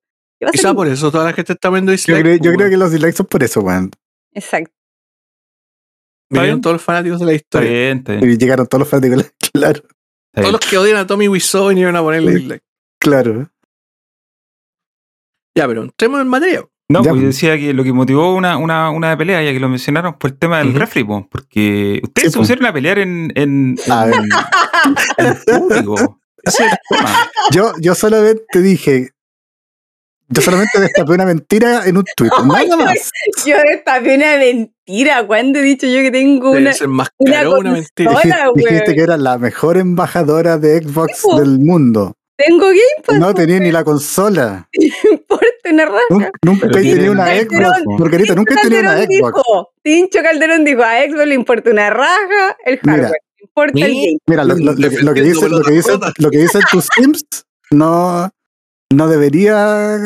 Quizá 0.50 0.73
por 0.73 0.88
eso 0.88 1.11
toda 1.12 1.25
la 1.26 1.33
gente 1.35 1.52
está 1.52 1.69
viendo 1.69 1.93
Yo, 1.93 1.97
dislike. 1.97 2.23
creo, 2.23 2.37
yo 2.37 2.43
pues, 2.43 2.57
creo 2.57 2.71
que 2.71 2.76
los 2.79 2.90
dislikes 2.90 3.17
son 3.17 3.26
por 3.26 3.43
eso, 3.43 3.61
weón. 3.61 3.90
Exacto. 4.33 4.73
Vinieron 6.31 6.61
todos 6.61 6.75
los 6.75 6.83
fanáticos 6.83 7.19
de 7.21 7.27
la 7.27 7.33
Está 7.33 7.59
historia. 7.59 7.71
bien, 7.71 7.99
está 7.99 8.12
bien, 8.14 8.31
Y 8.31 8.37
llegaron 8.38 8.66
todos 8.66 8.81
los 8.81 8.88
fanáticos. 8.88 9.33
Claro, 9.53 9.79
está 9.79 9.88
Todos 10.33 10.45
bien. 10.45 10.53
los 10.53 10.61
que 10.61 10.79
odian 10.79 10.97
a 10.99 11.07
Tommy 11.07 11.27
Wiseau 11.29 11.69
vinieron 11.69 11.97
a 11.97 12.03
ponerle 12.03 12.38
Sí. 12.38 12.61
claro. 13.01 13.51
Ya, 15.57 15.66
pero 15.66 15.83
entremos 15.83 16.21
en 16.21 16.29
materia. 16.29 16.64
No, 16.88 17.03
Ya, 17.05 17.11
pues 17.11 17.21
yo 17.21 17.27
pues. 17.27 17.35
decía 17.37 17.59
que 17.59 17.75
lo 17.75 17.85
que 17.85 17.93
motivó 17.93 18.35
una, 18.35 18.57
una, 18.57 18.90
una 18.90 19.16
pelea, 19.16 19.43
ya 19.43 19.53
que 19.53 19.61
lo 19.61 19.69
mencionaron, 19.69 20.16
fue 20.21 20.31
el 20.31 20.38
tema 20.38 20.59
del 20.59 20.69
Ujú. 20.71 20.79
refri, 20.79 21.05
po, 21.05 21.27
porque 21.31 22.01
ustedes 22.03 22.29
Sí, 22.29 22.33
se 22.33 22.38
pusieron 22.38 22.66
a 22.66 22.73
pelear 22.73 22.99
en, 22.99 23.33
en, 23.35 23.77
A 23.90 24.07
ver. 24.07 24.14
en- 25.19 25.27
en 25.27 25.37
público. 25.61 26.21
Ese 26.43 26.64
es 26.66 26.73
el 26.73 26.79
tema. 26.97 27.31
Yo, 27.53 27.73
yo 27.81 27.95
solamente 27.95 28.61
dije. 28.62 29.11
Yo 30.33 30.43
solamente 30.43 30.81
destapé 30.81 31.12
una 31.12 31.27
mentira 31.27 31.87
en 31.87 31.97
un 31.97 32.05
tweet. 32.16 32.31
Nada 32.47 32.77
más. 32.77 33.11
Yo 33.45 33.57
destapé 33.69 34.14
una 34.14 34.37
mentira. 34.37 35.27
¿Cuándo 35.27 35.59
he 35.59 35.62
dicho 35.62 35.87
yo 35.87 36.01
que 36.01 36.11
tengo 36.11 36.51
una, 36.51 36.59
Debe 36.61 36.73
ser 36.73 36.88
más 36.88 37.09
una 37.19 37.49
una 37.49 37.73
mentira. 37.73 38.49
Dijiste, 38.55 38.95
que 38.95 39.03
era 39.03 39.16
la 39.16 39.38
mejor 39.38 39.77
embajadora 39.77 40.57
de 40.59 40.83
Xbox 40.83 41.23
del 41.37 41.59
mundo. 41.59 42.14
Tengo 42.37 42.66
Game 42.69 43.05
Pass. 43.05 43.19
No 43.19 43.35
tenía 43.35 43.61
ni 43.61 43.71
la 43.71 43.85
consola. 43.85 44.66
Importa 45.11 45.47
una 45.71 45.85
raja. 45.85 46.31
Nunca, 46.43 46.66
he 46.66 46.71
tenido 46.71 47.12
una 47.12 47.27
Xbox. 47.35 47.83
Margarita, 47.99 48.35
nunca 48.35 48.55
he 48.55 48.62
tenido 48.62 48.81
una 48.81 48.97
Xbox. 48.97 49.09
dijo, 49.09 49.69
Tincho 49.83 50.23
Calderón 50.23 50.64
dijo, 50.64 50.83
a 50.83 51.03
Xbox 51.03 51.27
le 51.27 51.35
importa 51.35 51.71
una 51.71 51.90
raja 51.90 52.57
el 52.64 52.81
Mira. 52.83 52.95
hardware. 52.95 53.21
Le 53.37 53.45
importa 53.45 53.73
el 53.73 53.75
Mira. 53.75 53.88
game. 53.88 54.19
Mira, 54.27 54.45
lo, 54.45 54.55
lo- 54.55 54.64
lo- 54.64 54.73
lo 54.73 54.77
que 55.14 55.23
Defendiendo 55.23 55.23
dice, 55.23 55.49
lo 55.51 55.61
que 55.62 55.73
dice, 55.73 55.88
pelotas 55.88 56.12
lo 56.19 56.31
que 56.31 56.38
dicen 56.38 56.61
tus 56.71 56.88
Sims 56.97 57.25
no, 57.73 58.31
no 58.92 59.09
debería 59.09 59.98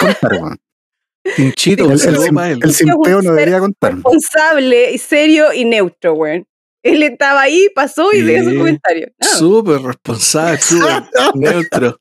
contar, 0.00 0.32
weón. 0.42 0.58
Tinchito, 1.36 1.84
El, 1.84 1.92
el, 1.92 1.98
sim- 2.00 2.72
simpeo 2.72 3.20
no 3.22 3.32
debería 3.32 3.60
contar. 3.60 3.94
Responsable, 3.94 4.96
serio 4.98 5.52
y 5.52 5.64
neutro, 5.64 6.14
weón. 6.14 6.46
Él 6.82 7.02
estaba 7.02 7.42
ahí, 7.42 7.68
pasó 7.74 8.10
y 8.14 8.22
dio 8.22 8.42
su 8.42 8.50
Sí. 8.50 8.56
comentario. 8.56 9.08
Nada. 9.20 9.34
Súper 9.36 9.82
responsable, 9.82 10.58
súper 10.60 11.02
neutro. 11.34 11.98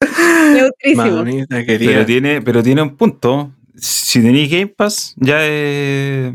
Neutrísimo. 0.52 1.16
Mamita. 1.16 1.62
Pero 1.66 2.06
tiene, 2.06 2.40
pero 2.42 2.62
tiene 2.62 2.80
un 2.82 2.96
punto. 2.96 3.52
Si 3.76 4.22
tenéis 4.22 4.50
Game 4.50 4.68
Pass, 4.68 5.14
ya 5.18 5.44
es. 5.46 6.34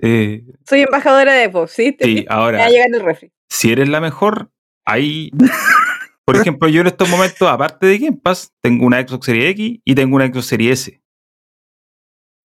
eh, 0.00 0.42
Soy 0.68 0.80
embajadora 0.82 1.32
de 1.34 1.50
Xbox, 1.50 1.72
¿sí? 1.72 1.92
Te- 1.92 2.04
sí, 2.04 2.14
Me 2.14 2.24
va 2.26 2.34
ahora, 2.36 2.64
a 2.64 2.68
llegar 2.70 2.88
el 2.92 3.00
refri. 3.00 3.32
si 3.48 3.70
eres 3.72 3.88
la 3.88 4.00
mejor, 4.00 4.50
ahí. 4.84 5.30
Por 6.24 6.36
ejemplo, 6.56 6.68
yo 6.68 6.80
en 6.82 6.86
estos 6.88 7.08
momentos, 7.08 7.48
aparte 7.48 7.86
de 7.86 7.98
Game 7.98 8.18
Pass, 8.22 8.52
tengo 8.62 8.86
una 8.86 9.00
Xbox 9.06 9.26
Series 9.26 9.50
X 9.50 9.80
y 9.84 9.94
tengo 9.94 10.16
una 10.16 10.26
Xbox 10.26 10.46
Series 10.46 10.80
S. 10.88 11.02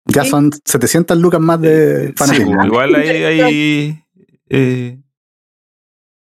Ya 0.09 0.23
Sí. 0.23 0.29
son 0.29 0.51
700 0.63 1.17
lucas 1.17 1.41
más 1.41 1.59
de 1.61 2.07
Sí, 2.07 2.13
fanatismo. 2.15 2.53
pues, 2.55 2.65
igual 2.67 2.95
hay, 2.95 3.07
hay, 3.23 4.03
eh, 4.49 5.01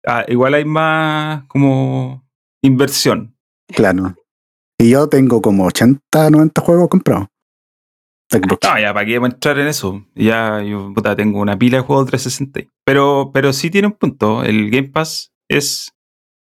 ah, 0.06 0.24
igual 0.28 0.54
hay 0.54 0.64
más 0.64 1.44
como 1.48 2.24
inversión. 2.62 3.36
Claro. 3.68 4.14
Y 4.78 4.90
yo 4.90 5.08
tengo 5.08 5.40
como 5.42 5.64
80, 5.66 6.30
90 6.30 6.60
juegos 6.60 6.88
comprados. 6.88 7.26
No, 8.32 8.78
ya, 8.80 8.92
¿para 8.92 9.06
qué 9.06 9.18
vamos 9.18 9.30
a 9.30 9.34
entrar 9.34 9.58
en 9.60 9.68
eso? 9.68 10.04
Ya, 10.14 10.60
yo 10.62 10.92
puta, 10.92 11.14
tengo 11.14 11.40
una 11.40 11.56
pila 11.56 11.76
de 11.78 11.82
juegos 11.84 12.06
360. 12.06 12.68
Pero, 12.84 13.30
pero 13.32 13.52
sí 13.52 13.70
tiene 13.70 13.86
un 13.88 13.92
punto. 13.92 14.42
El 14.42 14.70
Game 14.70 14.88
Pass 14.88 15.32
es. 15.48 15.92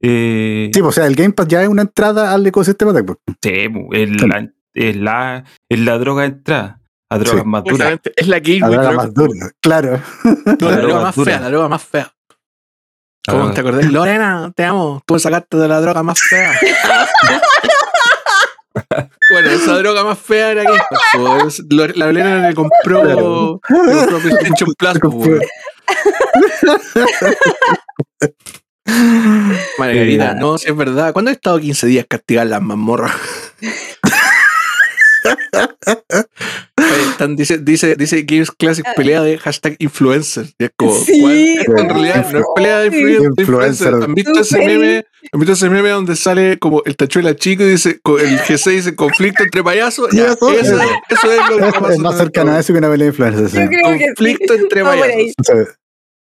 Eh, 0.01 0.71
Sí, 0.73 0.81
pues, 0.81 0.89
o 0.89 0.93
sea, 0.93 1.07
el 1.07 1.17
Game 1.17 1.33
Pass 1.33 1.49
ya 1.49 1.63
es 1.63 1.69
una 1.69 1.83
entrada 1.83 2.33
al 2.33 2.47
ecosistema 2.47 2.93
de 2.93 3.01
Xbox. 3.01 3.21
sí, 3.43 3.51
es, 3.93 4.23
la, 4.23 4.49
es, 4.75 4.97
la, 4.97 5.45
es 5.69 5.79
la 5.81 5.99
droga 5.99 6.23
de 6.23 6.29
entrada. 6.29 6.81
A 7.11 7.19
drogas 7.19 7.43
Sí. 7.43 7.49
más 7.49 7.65
duras. 7.65 7.99
Es 8.17 8.29
la 8.29 8.39
gateway 8.39 8.61
La 8.61 8.69
droga 8.69 8.93
más 8.93 9.15
dura. 9.15 9.51
Claro. 9.63 10.01
No, 10.61 10.61
la 10.61 10.71
La 10.71 10.77
droga 10.83 11.01
más 11.03 11.17
dura. 11.17 11.33
fea, 11.33 11.41
la 11.41 11.49
droga 11.49 11.69
más 11.69 11.83
fea. 11.85 12.13
La 13.27 13.35
¿Cómo 13.35 13.51
te 13.53 13.61
acordás? 13.61 13.91
Lorena, 13.93 14.53
te 14.55 14.65
amo. 14.65 15.03
Tú 15.07 15.15
me 15.15 15.21
sacaste 15.21 15.57
de 15.57 15.69
la 15.69 15.81
droga 15.81 16.03
más 16.03 16.21
fea. 16.21 16.53
bueno, 19.33 19.51
esa 19.51 19.77
droga 19.79 20.05
más 20.05 20.19
fea 20.19 20.51
era 20.53 20.63
Game 20.65 20.81
Pass, 20.91 21.63
La 21.71 21.87
Lorena 22.07 22.49
le 22.49 22.55
compró, 22.55 23.03
Claro. 23.03 23.61
le 23.87 23.95
compró 23.97 24.19
PlayStation 24.21 24.73
Plus. 24.79 24.99
Margarita, 29.79 30.35
no, 30.35 30.59
si 30.59 30.69
es 30.69 30.77
verdad. 30.77 31.13
¿Cuándo 31.13 31.31
he 31.31 31.35
estado 31.35 31.59
15 31.61 31.87
días 31.87 32.07
castigar 32.09 32.47
las 32.47 32.63
mazmorras? 32.63 33.13
Están- 37.11 37.37
dice, 37.37 37.59
dice, 37.59 37.97
dice 37.97 38.23
Games 38.23 38.51
Classic 38.51 38.85
pelea 38.95 39.23
de 39.23 39.37
hashtag 39.39 39.77
influencer. 39.79 40.47
Y 40.59 40.65
es 40.65 40.71
como, 40.77 40.95
Sí, 40.95 41.21
¿cuál? 41.21 41.37
Esto 41.37 41.77
en 41.79 41.89
realidad 41.89 42.27
no 42.33 42.39
es 42.39 42.45
pelea 42.55 42.79
de 42.81 42.87
Influencer. 42.87 43.33
influencer. 43.39 43.95
¿Han 43.95 44.15
visto 44.15 44.41
ese 44.41 44.59
meme? 44.59 45.05
¿Han 45.33 45.41
visto 45.41 45.53
ese 45.55 45.69
meme 45.71 45.89
donde 45.91 46.17
sale 46.17 46.59
como 46.59 46.83
el 46.85 46.97
tachuela 46.97 47.35
chico 47.35 47.65
y 47.65 47.71
dice, 47.71 47.91
el 48.05 48.39
G6 48.41 48.71
dice 48.71 48.95
conflicto 48.97 49.43
entre 49.43 49.63
payasos? 49.65 50.09
Ya, 50.13 50.27
Eso 50.33 50.51
eso, 50.51 50.81
es. 50.81 50.89
eso 51.11 51.33
es 51.33 51.39
lo 51.51 51.73
que 51.73 51.93
Es, 51.95 51.99
más 51.99 52.17
cercano 52.17 52.53
a 52.53 52.61
eso 52.61 52.73
que 52.73 52.79
una 52.79 52.89
pelea 52.91 53.07
de 53.07 53.11
influencers. 53.11 53.51
sí. 53.51 53.59
Conflicto 53.83 54.55
entre 54.55 54.85
payasos. 54.85 55.69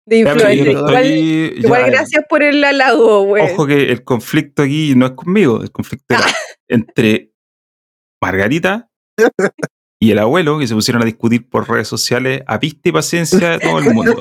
De 0.07 0.19
influencer. 0.19 0.69
Igual, 1.59 1.85
ya, 1.85 1.87
gracias 1.91 2.25
por 2.29 2.43
el 2.43 2.63
halago, 2.63 3.25
güey. 3.25 3.43
Ojo 3.45 3.67
que 3.67 3.91
el 3.91 4.05
conflicto 4.05 4.63
aquí 4.63 4.95
no 4.97 5.07
es 5.07 5.13
conmigo, 5.13 5.61
el 5.63 5.71
conflicto 5.73 6.15
era 6.15 6.25
entre 6.69 7.33
Margarita 8.23 8.89
y 10.01 10.11
el 10.11 10.19
abuelo 10.19 10.59
que 10.59 10.67
se 10.67 10.75
pusieron 10.75 11.03
a 11.03 11.07
discutir 11.07 11.49
por 11.49 11.69
redes 11.69 11.89
sociales 11.89 12.43
a 12.47 12.61
pista 12.61 12.89
y 12.89 12.93
paciencia 12.93 13.51
de 13.51 13.59
todo 13.61 13.79
el 13.79 13.93
mundo. 13.93 14.21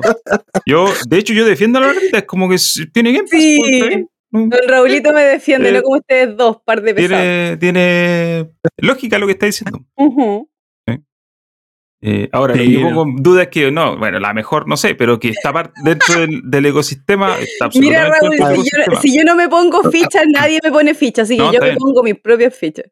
Yo, 0.65 0.87
de 1.07 1.17
hecho, 1.17 1.33
yo 1.33 1.45
defiendo 1.45 1.77
a 1.79 1.81
la 1.81 1.87
Margarita, 1.87 2.17
es 2.19 2.25
como 2.25 2.49
que 2.49 2.57
tiene 2.91 3.21
Sí. 3.27 3.59
pues. 3.79 3.97
No, 4.31 4.47
Don 4.47 4.67
Raulito 4.67 5.13
me 5.13 5.21
defiende, 5.23 5.69
Eh, 5.69 5.71
no 5.73 5.81
como 5.83 5.97
ustedes 5.97 6.35
dos, 6.35 6.57
par 6.65 6.81
de 6.81 6.93
pesados. 6.93 7.09
tiene, 7.21 7.57
tiene 7.57 8.49
lógica 8.77 9.17
lo 9.17 9.27
que 9.27 9.33
está 9.33 9.45
diciendo. 9.45 9.85
Ujú. 9.95 10.49
Eh, 12.07 12.29
ahora, 12.33 12.53
Sí, 12.53 12.67
lo 12.67 12.79
que 12.79 12.85
pongo 12.93 13.03
en 13.03 13.15
duda 13.23 13.41
es 13.43 13.47
que, 13.47 13.71
no, 13.71 13.97
bueno, 13.97 14.19
la 14.19 14.31
mejor, 14.33 14.67
no 14.67 14.77
sé, 14.77 14.93
pero 14.93 15.19
que 15.19 15.29
está 15.29 15.51
dentro 15.83 16.19
del, 16.19 16.41
del 16.43 16.65
ecosistema, 16.67 17.35
está 17.39 17.67
Mira, 17.79 18.09
Raúl, 18.09 18.33
si 18.33 18.37
yo, 18.39 18.49
ecosistema. 18.51 19.01
si 19.01 19.17
yo 19.17 19.23
no 19.23 19.35
me 19.35 19.49
pongo 19.49 19.89
fichas, 19.89 20.23
nadie 20.31 20.59
me 20.63 20.71
pone 20.71 20.93
fichas, 20.93 21.23
así 21.23 21.35
que 21.35 21.41
No, 21.43 21.51
yo 21.51 21.59
me 21.59 21.65
bien. 21.67 21.77
pongo 21.79 22.03
mis 22.03 22.15
propias 22.19 22.53
fichas. 22.55 22.85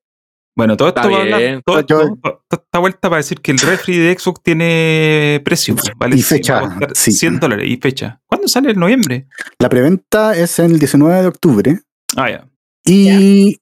Bueno, 0.55 0.75
todo 0.77 0.87
esto 0.87 1.01
Está 1.01 1.11
va 1.11 1.17
a 1.17 1.21
hablar- 1.21 1.39
bien. 1.39 1.61
todo 1.65 1.79
Yo- 1.85 2.01
esto- 2.01 2.15
toda 2.21 2.63
esta 2.63 2.79
vuelta 2.79 3.09
para 3.09 3.17
decir 3.17 3.39
que 3.41 3.51
el 3.51 3.59
refri 3.59 3.97
de 3.97 4.17
Xbox 4.17 4.41
tiene 4.43 5.41
precio, 5.45 5.75
pues, 5.75 5.91
¿vale? 5.95 6.15
Y 6.15 6.21
fecha, 6.23 6.61
sí. 6.93 7.11
100 7.11 7.39
dólares 7.39 7.67
y 7.69 7.77
fecha. 7.77 8.19
¿Cuándo 8.25 8.47
sale? 8.47 8.71
¿En 8.71 8.79
noviembre? 8.79 9.27
La 9.59 9.69
preventa 9.69 10.35
es 10.35 10.57
el 10.59 10.79
19 10.79 11.21
de 11.21 11.27
octubre 11.27 11.79
Ah, 12.15 12.29
ya. 12.29 12.47
y 12.85 13.57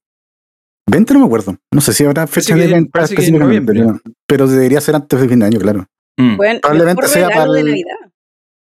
20 0.91 1.13
no 1.13 1.19
me 1.21 1.25
acuerdo. 1.25 1.58
No 1.73 1.82
sé 1.82 1.93
si 1.93 2.04
habrá 2.04 2.27
fecha 2.27 2.54
que- 2.56 2.62
de 2.62 2.67
venta 2.67 3.04
específicamente, 3.04 3.73
pero, 3.73 3.99
pero 4.27 4.47
debería 4.47 4.82
ser 4.82 4.95
antes 4.95 5.19
de 5.19 5.27
fin 5.30 5.39
de 5.39 5.45
año, 5.45 5.60
claro. 5.60 5.86
Mm. 6.17 6.36
Bueno, 6.38 6.60
Probablemente 6.62 7.08
sea 7.08 7.30
para 7.30 7.60
el-. 7.60 7.84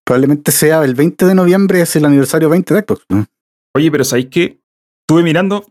Probablemente 0.05 0.51
sea 0.51 0.83
el 0.83 0.95
20 0.95 1.25
de 1.25 1.35
noviembre, 1.35 1.81
es 1.81 1.95
el 1.95 2.05
aniversario 2.05 2.49
20 2.49 2.73
de 2.73 2.81
Xbox. 2.81 3.05
Oye, 3.75 3.91
pero 3.91 4.03
¿sabéis 4.03 4.27
que 4.27 4.59
Estuve 5.07 5.23
mirando 5.23 5.65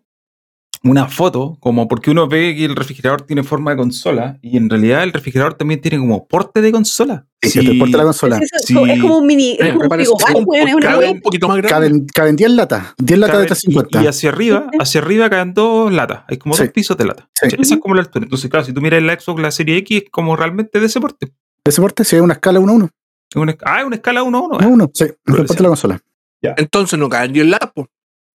una 0.84 1.08
foto, 1.08 1.56
como 1.60 1.88
porque 1.88 2.10
uno 2.10 2.28
ve 2.28 2.54
que 2.56 2.64
el 2.64 2.76
refrigerador 2.76 3.22
tiene 3.22 3.42
forma 3.42 3.72
de 3.72 3.76
consola, 3.78 4.38
y 4.42 4.56
en 4.56 4.70
realidad 4.70 5.02
el 5.02 5.12
refrigerador 5.12 5.54
también 5.54 5.80
tiene 5.80 5.98
como 5.98 6.26
porte 6.28 6.60
de 6.60 6.70
consola. 6.72 7.26
Sí, 7.42 7.50
Sí, 7.50 7.60
que 7.60 7.72
te 7.72 7.78
porta 7.78 7.96
la 7.98 8.04
consola. 8.04 8.36
Es, 8.38 8.50
eso, 8.52 8.84
sí. 8.84 8.90
es 8.90 9.00
como 9.00 9.18
un 9.18 9.26
mini, 9.26 9.52
es 9.52 9.60
Eh, 9.60 9.72
como 9.74 9.80
un 9.84 9.92
un, 9.92 10.54
es 10.56 10.84
cabe 10.84 11.10
un 11.10 11.20
poquito 11.20 11.48
más 11.48 11.56
grande. 11.58 11.68
Caben, 11.70 12.06
caben 12.14 12.36
10 12.36 12.50
latas, 12.52 12.94
10 12.98 13.18
latas 13.18 13.38
de 13.40 13.46
Caben- 13.46 13.48
350. 13.48 14.00
Y, 14.00 14.04
y 14.04 14.06
hacia 14.08 14.28
arriba, 14.30 14.66
hacia 14.80 15.00
arriba 15.00 15.30
caen 15.30 15.54
dos 15.54 15.92
latas. 15.92 16.22
Hay 16.28 16.36
como 16.38 16.54
Sí. 16.54 16.62
dos 16.64 16.72
pisos 16.72 16.96
de 16.96 17.04
lata. 17.06 17.28
Sí. 17.34 17.48
Esa 17.58 17.74
es 17.74 17.80
como 17.80 17.94
la 17.94 18.02
altura. 18.02 18.24
Entonces, 18.24 18.50
claro, 18.50 18.64
si 18.66 18.72
tú 18.72 18.80
miras 18.80 19.02
la 19.02 19.18
Xbox, 19.18 19.40
la 19.42 19.50
serie 19.50 19.76
X, 19.78 20.02
es 20.04 20.10
como 20.10 20.36
realmente 20.36 20.80
de 20.80 20.86
ese 20.86 21.00
porte. 21.00 21.26
De 21.26 21.70
ese 21.70 21.80
porte, 21.80 22.04
si 22.04 22.16
hay 22.16 22.22
una 22.22 22.34
escala 22.34 22.58
1 22.60 22.72
a 22.72 22.74
1. 22.74 22.90
Es 23.30 23.36
una, 23.36 23.56
ah, 23.64 23.80
es 23.80 23.84
una 23.86 23.96
escala 23.96 24.22
1 24.22 24.42
1. 24.42 24.56
1 24.58 24.64
a 24.64 24.68
1, 24.68 24.90
sí, 24.94 25.04
el 25.04 25.14
porte 25.26 25.48
sí. 25.48 25.56
de 25.56 25.62
la 25.62 25.68
consola. 25.68 26.00
Entonces 26.42 26.98
no 26.98 27.08
caen 27.08 27.32
10 27.32 27.46
latas, 27.46 27.70
pues. 27.74 27.88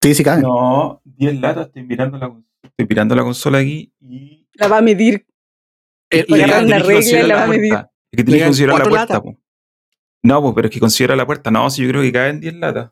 Sí, 0.02 0.14
sí 0.14 0.24
cabe. 0.24 0.42
No, 0.42 1.00
10 1.04 1.40
latas. 1.40 1.66
Estoy 1.68 1.84
mirando 1.84 2.18
la, 2.18 2.34
estoy 2.62 2.86
mirando 2.88 3.14
la 3.14 3.22
consola 3.22 3.58
aquí 3.58 3.92
y. 4.00 4.48
La 4.54 4.68
va 4.68 4.78
a 4.78 4.82
medir. 4.82 5.26
Eh, 6.10 6.26
Voy 6.28 6.40
a 6.42 6.46
le 6.46 6.52
agarrar 6.52 6.62
caen- 6.62 6.66
una 6.66 6.82
tenés 6.82 6.88
que 6.88 6.94
regla 7.12 7.18
y 7.18 7.22
la 7.22 7.28
la 7.28 7.36
va 7.36 7.44
a 7.44 7.46
medir. 7.48 7.72
Es 7.74 7.80
que 7.80 8.16
Le 8.16 8.24
tienes 8.24 8.40
que 8.42 8.46
considerar 8.46 8.74
la 8.74 8.84
cuatro 8.84 8.90
puerta. 8.90 9.14
latas. 9.14 9.32
po. 9.32 9.38
No, 10.24 10.42
pues, 10.42 10.54
pero 10.54 10.68
es 10.68 10.74
que 10.74 10.80
considera 10.80 11.16
la 11.16 11.26
puerta. 11.26 11.50
No, 11.50 11.70
si 11.70 11.82
yo 11.82 11.88
creo 11.88 12.02
que 12.02 12.12
caen 12.12 12.40
10 12.40 12.54
latas. 12.54 12.90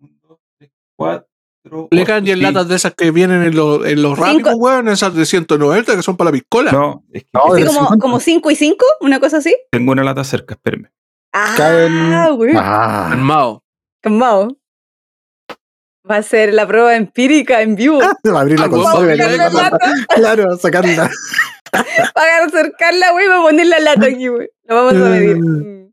1, 0.00 0.10
2, 0.28 0.38
3, 0.58 0.70
4. 0.96 1.88
Le 1.90 2.04
caen 2.04 2.24
10 2.24 2.38
latas 2.38 2.68
de 2.68 2.76
esas 2.76 2.94
que 2.94 3.10
vienen 3.10 3.42
en 3.42 3.56
los, 3.56 3.84
en 3.86 4.02
los 4.02 4.18
rápidos, 4.18 4.54
weón, 4.58 4.88
esas 4.88 5.14
de 5.14 5.24
190 5.24 5.96
que 5.96 6.02
son 6.02 6.16
para 6.16 6.28
la 6.30 6.32
piscola. 6.32 6.70
No, 6.70 7.04
es 7.12 7.22
que 7.24 7.30
No, 7.32 7.54
de 7.54 7.64
como, 7.64 7.78
50. 7.80 7.98
como 8.02 8.20
5 8.20 8.50
y 8.50 8.54
5, 8.56 8.84
una 9.00 9.18
cosa 9.18 9.38
así. 9.38 9.56
tengo 9.70 9.92
una 9.92 10.04
lata 10.04 10.22
cerca, 10.24 10.54
espérenme. 10.54 10.90
Ah, 11.32 11.54
Caen. 11.56 12.36
güey. 12.36 12.52
Ah, 12.56 13.10
Armado. 13.12 13.64
Calmado. 14.02 14.56
Va 16.10 16.16
a 16.16 16.22
ser 16.22 16.52
la 16.52 16.66
prueba 16.66 16.94
empírica 16.96 17.62
en 17.62 17.76
vivo. 17.76 17.98
va 17.98 18.38
a 18.38 18.40
abrir 18.42 18.58
la 18.58 18.66
Ah, 18.66 18.70
consola. 18.70 19.12
a 19.12 19.16
la 19.16 19.48
la- 19.48 19.78
Claro, 20.14 20.56
sacarla. 20.58 21.10
Para 22.14 22.44
acercarla, 22.44 23.10
güey, 23.12 23.26
para 23.26 23.42
poner 23.42 23.66
la 23.66 23.78
lata 23.80 24.06
aquí, 24.06 24.28
güey. 24.28 24.48
Lo 24.64 24.74
vamos 24.76 24.92
a 24.94 25.08
medir. 25.10 25.36
Mm. 25.38 25.90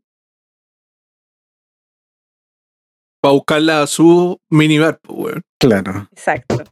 Para 3.20 3.32
buscarla 3.34 3.82
a 3.82 3.86
su 3.86 4.38
minibar, 4.50 4.98
pues, 5.02 5.18
weón. 5.18 5.42
Claro. 5.58 6.08
Exacto. 6.12 6.62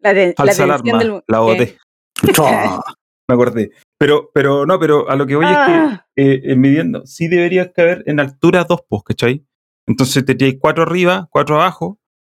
La, 0.00 0.12
la 0.12 0.32
Falsa 0.36 0.64
tensión 0.66 0.70
alarma. 0.70 0.98
del 0.98 1.22
La 1.26 1.38
boté. 1.40 1.78
Me 3.28 3.34
acordé. 3.34 3.70
Pero, 3.98 4.30
pero 4.32 4.64
no, 4.64 4.78
pero 4.78 5.10
a 5.10 5.16
lo 5.16 5.26
que 5.26 5.34
voy 5.36 5.44
Ah. 5.48 6.04
es 6.16 6.24
que 6.24 6.32
eh, 6.32 6.52
eh, 6.52 6.56
midiendo, 6.56 7.04
sí 7.06 7.28
deberías 7.28 7.70
caber 7.74 8.02
en 8.06 8.20
altura 8.20 8.64
dos 8.64 8.80
posts, 8.88 9.08
¿cachai? 9.08 9.44
Entonces 9.86 10.24
tendríais 10.24 10.56
cuatro 10.60 10.84
arriba, 10.84 11.26
cuatro 11.30 11.56
abajo 11.56 11.98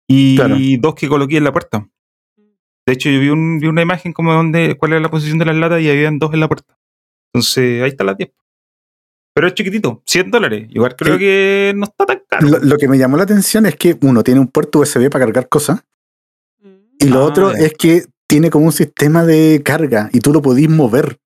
y 0.08 0.36
Claro. 0.36 0.56
dos 0.80 0.94
que 0.94 1.08
coloqué 1.08 1.36
en 1.36 1.44
la 1.44 1.52
puerta. 1.52 1.86
De 2.86 2.94
hecho, 2.94 3.10
yo 3.10 3.20
vi, 3.20 3.28
un- 3.28 3.58
vi 3.60 3.66
una 3.66 3.82
imagen 3.82 4.12
como 4.12 4.32
donde 4.32 4.76
cuál 4.78 4.92
era 4.92 5.00
la 5.00 5.10
posición 5.10 5.38
de 5.38 5.44
las 5.44 5.56
latas 5.56 5.80
y 5.82 5.90
habían 5.90 6.18
dos 6.18 6.32
en 6.32 6.40
la 6.40 6.48
puerta. 6.48 6.76
Entonces, 7.34 7.82
ahí 7.82 7.90
están 7.90 8.06
las 8.06 8.16
10. 8.16 8.30
Pero 9.34 9.46
es 9.46 9.54
chiquitito, 9.54 10.02
100 10.06 10.30
dólares. 10.30 10.66
Igual 10.70 10.96
creo 10.96 11.14
Sí. 11.14 11.20
que 11.20 11.72
no 11.76 11.84
está 11.84 12.06
tan 12.06 12.22
caro. 12.28 12.48
Lo, 12.48 12.58
lo 12.58 12.76
que 12.78 12.88
me 12.88 12.96
llamó 12.98 13.16
la 13.18 13.22
atención 13.24 13.66
es 13.66 13.76
que 13.76 13.96
uno 14.00 14.24
tiene 14.24 14.40
un 14.40 14.48
puerto 14.48 14.80
USB 14.80 15.10
para 15.10 15.24
cargar 15.26 15.48
cosas 15.48 15.84
y 16.98 17.08
lo 17.08 17.18
Ah, 17.20 17.24
otro 17.24 17.52
ya. 17.52 17.66
es 17.66 17.74
que 17.74 18.04
tiene 18.26 18.50
como 18.50 18.64
un 18.66 18.72
sistema 18.72 19.24
de 19.24 19.62
carga 19.64 20.08
y 20.12 20.20
tú 20.20 20.32
lo 20.32 20.40
podís 20.42 20.68
mover. 20.68 21.18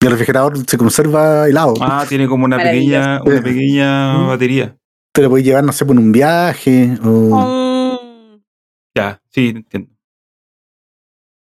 Y 0.00 0.06
el 0.06 0.12
refrigerador 0.12 0.56
se 0.66 0.78
conserva 0.78 1.48
helado. 1.48 1.74
Ah, 1.80 2.04
tiene 2.08 2.26
como 2.28 2.44
una 2.44 2.56
pequeña, 2.58 3.20
una 3.22 3.42
pequeña 3.42 4.16
batería. 4.26 4.76
Te 5.12 5.22
lo 5.22 5.30
podés 5.30 5.44
llevar, 5.44 5.64
no 5.64 5.72
sé, 5.72 5.84
por 5.84 5.96
un 5.96 6.12
viaje. 6.12 6.96
O... 7.02 7.36
Mm. 7.60 7.63
Ya, 8.94 9.20
sí, 9.30 9.52
entiendo. 9.56 9.90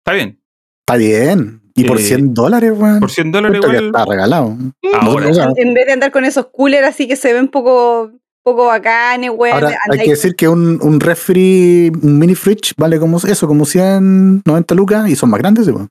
Está 0.01 0.13
bien. 0.13 0.41
Está 0.87 0.97
bien. 0.97 1.63
Y 1.75 1.85
por 1.85 1.99
Eh, 1.99 2.03
100 2.03 2.33
dólares, 2.35 2.73
weón. 2.75 3.01
Por 3.01 3.11
100 3.11 3.33
dólares 3.33 3.61
igual. 3.63 3.87
está 3.87 4.05
regalado. 4.05 4.57
Ahora, 4.95 5.27
Nosotros- 5.29 5.59
En 5.59 5.75
vez 5.75 5.87
de 5.87 5.93
andar 5.93 6.11
con 6.11 6.25
esos 6.25 6.47
coolers 6.47 6.87
así 6.87 7.07
que 7.07 7.17
se 7.17 7.33
ven 7.33 7.49
poco, 7.49 8.13
poco 8.43 8.67
bacanes, 8.67 9.31
güey. 9.31 9.53
Ahora, 9.53 9.77
hay 9.91 9.99
que 9.99 10.11
decir 10.11 10.35
que 10.37 10.49
un, 10.49 10.79
un 10.83 11.01
refri, 11.01 11.91
un 12.03 12.19
mini 12.19 12.35
fridge, 12.35 12.73
vale 12.77 12.99
como 12.99 13.19
eso, 13.19 13.47
como 13.47 13.65
190 13.67 14.75
lucas 14.75 15.09
y 15.11 15.17
son 15.17 15.31
más 15.31 15.41
grandes, 15.41 15.69
weón. 15.69 15.89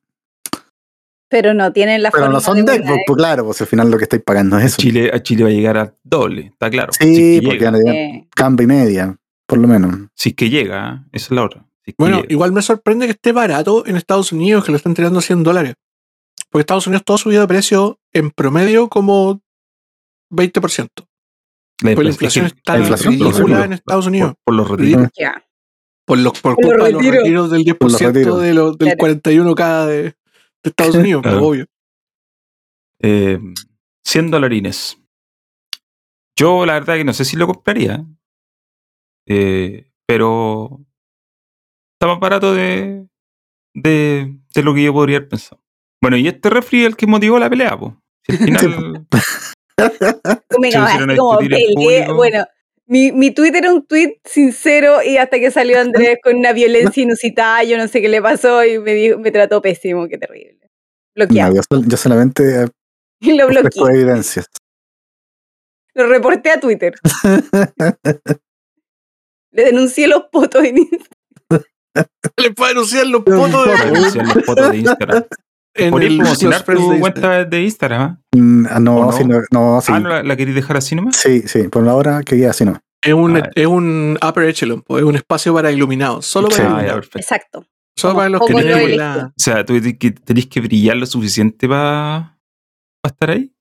Pero 1.29 1.53
no 1.53 1.71
tienen 1.73 2.01
la 2.01 2.11
Pero 2.11 2.23
forma 2.25 2.35
no 2.35 2.39
son 2.41 2.55
de 2.57 2.63
de 2.63 2.77
una 2.79 2.87
Xbox, 2.87 3.01
pues 3.07 3.17
claro, 3.17 3.45
pues 3.45 3.61
al 3.61 3.67
final 3.67 3.91
lo 3.91 3.97
que 3.97 4.03
estáis 4.03 4.23
pagando 4.23 4.57
es 4.57 4.65
eso. 4.65 4.77
Chile, 4.77 5.11
a 5.13 5.21
Chile 5.21 5.43
va 5.43 5.49
a 5.49 5.53
llegar 5.53 5.77
a 5.77 5.93
doble, 6.03 6.47
está 6.53 6.69
claro. 6.69 6.93
Sí, 6.93 7.41
porque 7.43 7.57
llega, 7.59 7.71
van 7.71 7.75
a 7.75 7.77
llegar 7.79 7.95
Eh, 7.95 8.27
cambio 8.35 8.63
y 8.63 8.67
media, 8.67 9.17
por 9.45 9.59
lo 9.59 9.67
menos. 9.67 10.09
si 10.15 10.29
es 10.29 10.35
que 10.35 10.49
llega, 10.49 11.05
esa 11.11 11.25
es 11.25 11.31
la 11.31 11.43
otra. 11.43 11.61
Si 11.83 11.91
es 11.91 11.95
que 11.97 12.03
Bueno, 12.03 12.17
llega. 12.21 12.33
igual 12.33 12.51
me 12.51 12.61
sorprende 12.61 13.05
que 13.05 13.11
esté 13.11 13.31
barato 13.31 13.85
en 13.85 13.95
Estados 13.95 14.31
Unidos, 14.31 14.63
que 14.65 14.71
lo 14.71 14.77
están 14.77 14.93
tirando 14.93 15.19
a 15.19 15.21
100 15.21 15.43
dólares. 15.43 15.75
Porque 16.49 16.61
Estados 16.61 16.87
Unidos 16.87 17.03
todo 17.05 17.15
ha 17.15 17.19
subido 17.19 17.41
de 17.41 17.47
precio 17.47 17.99
en 18.13 18.31
promedio 18.31 18.87
como 18.89 19.41
20%. 20.31 21.07
la, 21.83 21.93
Pues 21.93 22.05
la 22.05 22.11
inflación- 22.11 22.45
inflación 22.45 22.45
es 22.45 22.53
que 22.53 22.57
está 22.59 22.73
la 22.73 22.79
inflación 22.79 23.17
por 23.17 23.25
los 23.27 23.33
ridícula 23.35 23.55
retiros, 23.57 23.65
en 23.65 23.73
Estados 23.73 24.07
Unidos. 24.07 24.33
Por, 24.35 24.43
por 24.45 24.53
los 24.55 24.69
retiros. 24.69 25.09
Por, 26.05 26.17
los, 26.19 26.33
por, 26.39 26.55
Por 26.55 26.63
los 26.63 26.71
culpa 26.71 26.85
de 26.85 26.91
los 26.93 27.01
retiros. 27.01 27.23
retiros 27.23 27.51
del 27.51 27.63
10% 27.65 27.77
Por 27.77 27.91
los 27.91 28.01
retiros. 28.01 28.41
de 28.41 28.53
lo- 28.53 28.71
del 28.73 28.95
Claro. 28.97 28.97
41K 29.21 29.85
de, 29.87 30.01
de 30.03 30.15
Estados 30.63 30.95
Unidos, 30.95 31.23
obvio. 31.41 31.65
Eh, 33.01 33.39
100 34.05 34.31
dolarines. 34.31 34.97
Yo 36.37 36.65
la 36.65 36.73
verdad 36.73 36.95
que 36.95 37.03
no 37.03 37.13
sé 37.13 37.25
si 37.25 37.35
lo 37.37 37.47
compraría. 37.47 38.05
Eh, 39.27 39.89
pero 40.07 40.79
está 41.95 42.07
más 42.07 42.19
barato 42.19 42.53
de, 42.53 43.07
de, 43.73 44.35
de 44.53 44.63
lo 44.63 44.73
que 44.73 44.83
yo 44.83 44.93
podría 44.93 45.17
haber 45.17 45.29
pensado. 45.29 45.61
Bueno, 46.01 46.17
y 46.17 46.27
este 46.27 46.49
refri 46.49 46.81
es 46.81 46.87
el 46.87 46.95
que 46.95 47.07
motivó 47.07 47.39
la 47.39 47.49
pelea, 47.49 47.77
pues. 47.77 47.93
Al 48.27 48.37
final, 48.37 49.07
Como, 51.17 51.39
Se 51.39 51.47
peleé. 51.47 52.07
Bueno, 52.13 52.45
mi, 52.87 53.11
mi 53.11 53.31
Twitter 53.31 53.63
era 53.63 53.73
un 53.73 53.85
tweet 53.85 54.19
sincero 54.23 55.01
y 55.03 55.17
hasta 55.17 55.39
que 55.39 55.49
salió 55.51 55.79
Andrés 55.79 56.17
con 56.23 56.35
una 56.37 56.53
violencia 56.53 57.01
inusitada, 57.03 57.63
yo 57.63 57.77
no 57.77 57.87
sé 57.87 58.01
qué 58.01 58.09
le 58.09 58.21
pasó 58.21 58.63
y 58.63 58.79
me, 58.79 58.93
dijo, 58.93 59.17
me 59.19 59.31
trató 59.31 59.61
pésimo, 59.61 60.07
qué 60.07 60.17
terrible. 60.17 60.59
No, 60.61 61.25
Bloqueado. 61.25 61.55
yo, 61.55 61.61
sol- 61.69 61.85
yo 61.87 61.97
solamente 61.97 62.63
eh, 62.63 62.67
lo 63.35 63.47
bloqueé. 63.47 63.81
evidencias. 63.93 64.45
Lo 65.95 66.07
reporté 66.07 66.51
a 66.51 66.59
Twitter. 66.59 66.93
Le 69.55 69.65
denuncié 69.65 70.07
los 70.07 70.23
potos 70.31 70.63
en 70.63 70.77
Instagram. 70.79 71.63
Le 72.37 72.51
puede 72.51 72.71
anunciar 72.71 73.07
los 73.07 73.23
fotos 73.23 73.65
para 73.67 73.85
de, 73.85 73.91
denunciar 73.91 74.71
de 74.71 74.77
Instagram. 74.77 75.23
en 75.75 75.93
el 76.01 76.17
promocionar 76.17 76.63
tu 76.63 76.89
de 76.91 76.99
cuenta 76.99 77.45
de 77.45 77.61
Instagram, 77.63 78.01
¿ah? 78.01 78.19
Mm, 78.35 78.65
ah, 78.69 78.77
¿O 78.77 78.79
no, 78.79 78.95
no? 79.05 79.11
sí, 79.11 79.23
no, 79.25 79.41
no, 79.51 79.81
sí. 79.81 79.91
Ah, 79.93 79.99
¿no 79.99 80.09
la, 80.09 80.23
la 80.23 80.35
queréis 80.35 80.55
dejar 80.55 80.77
así 80.77 80.95
nomás? 80.95 81.15
Sí, 81.15 81.43
sí, 81.47 81.67
por 81.69 81.87
ahora 81.87 82.21
quería 82.23 82.49
así, 82.51 82.65
no. 82.65 82.79
Es 83.01 83.13
un, 83.13 83.37
Ah, 83.37 83.49
es 83.55 83.67
un 83.67 84.17
upper 84.27 84.45
echelon, 84.45 84.83
es 84.89 85.03
un 85.03 85.15
espacio 85.15 85.53
para 85.53 85.71
iluminados. 85.71 86.25
Solo 86.25 86.47
para 86.49 86.57
Sí. 86.57 86.63
Ah, 86.65 86.71
iluminados. 86.71 87.09
Exacto. 87.15 87.65
Solo 87.97 88.13
Como 88.13 88.17
para 88.17 88.29
los 88.29 88.41
que 88.47 88.53
tienen 88.55 88.97
la. 88.97 89.27
O 89.27 89.33
sea, 89.37 89.63
tú 89.63 89.73
tenés 90.25 90.47
que, 90.47 90.59
brillar 90.59 90.97
lo 90.97 91.05
suficiente 91.05 91.67
para 91.69 92.37
estar 93.05 93.29
ahí. 93.29 93.53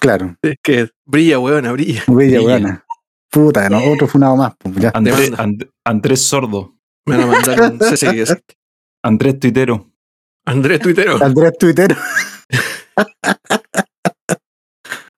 Claro, 0.00 0.36
Es 0.42 0.56
que 0.62 0.88
brilla, 1.04 1.38
weona, 1.38 1.72
brilla. 1.72 2.02
bella 2.06 2.38
Brilla. 2.38 2.40
buena. 2.40 2.84
Puta, 3.30 3.68
no, 3.68 3.78
otro 3.92 4.08
funado 4.08 4.36
más, 4.36 4.54
pues 4.58 4.74
ya. 4.76 4.90
Andrés. 4.94 5.32
And- 5.38 5.68
Andrés 5.84 6.22
Sordo. 6.22 6.74
Me 7.06 7.16
van 7.16 7.28
a 7.28 7.32
mandar 7.32 7.72
un 7.72 7.78
CSX. 7.78 8.42
Andrés 9.04 9.38
Tuitero. 9.38 9.90
Andrés 10.46 10.80
Tuitero. 10.80 11.22
Andrés 11.22 11.52
Twitter. 11.58 11.96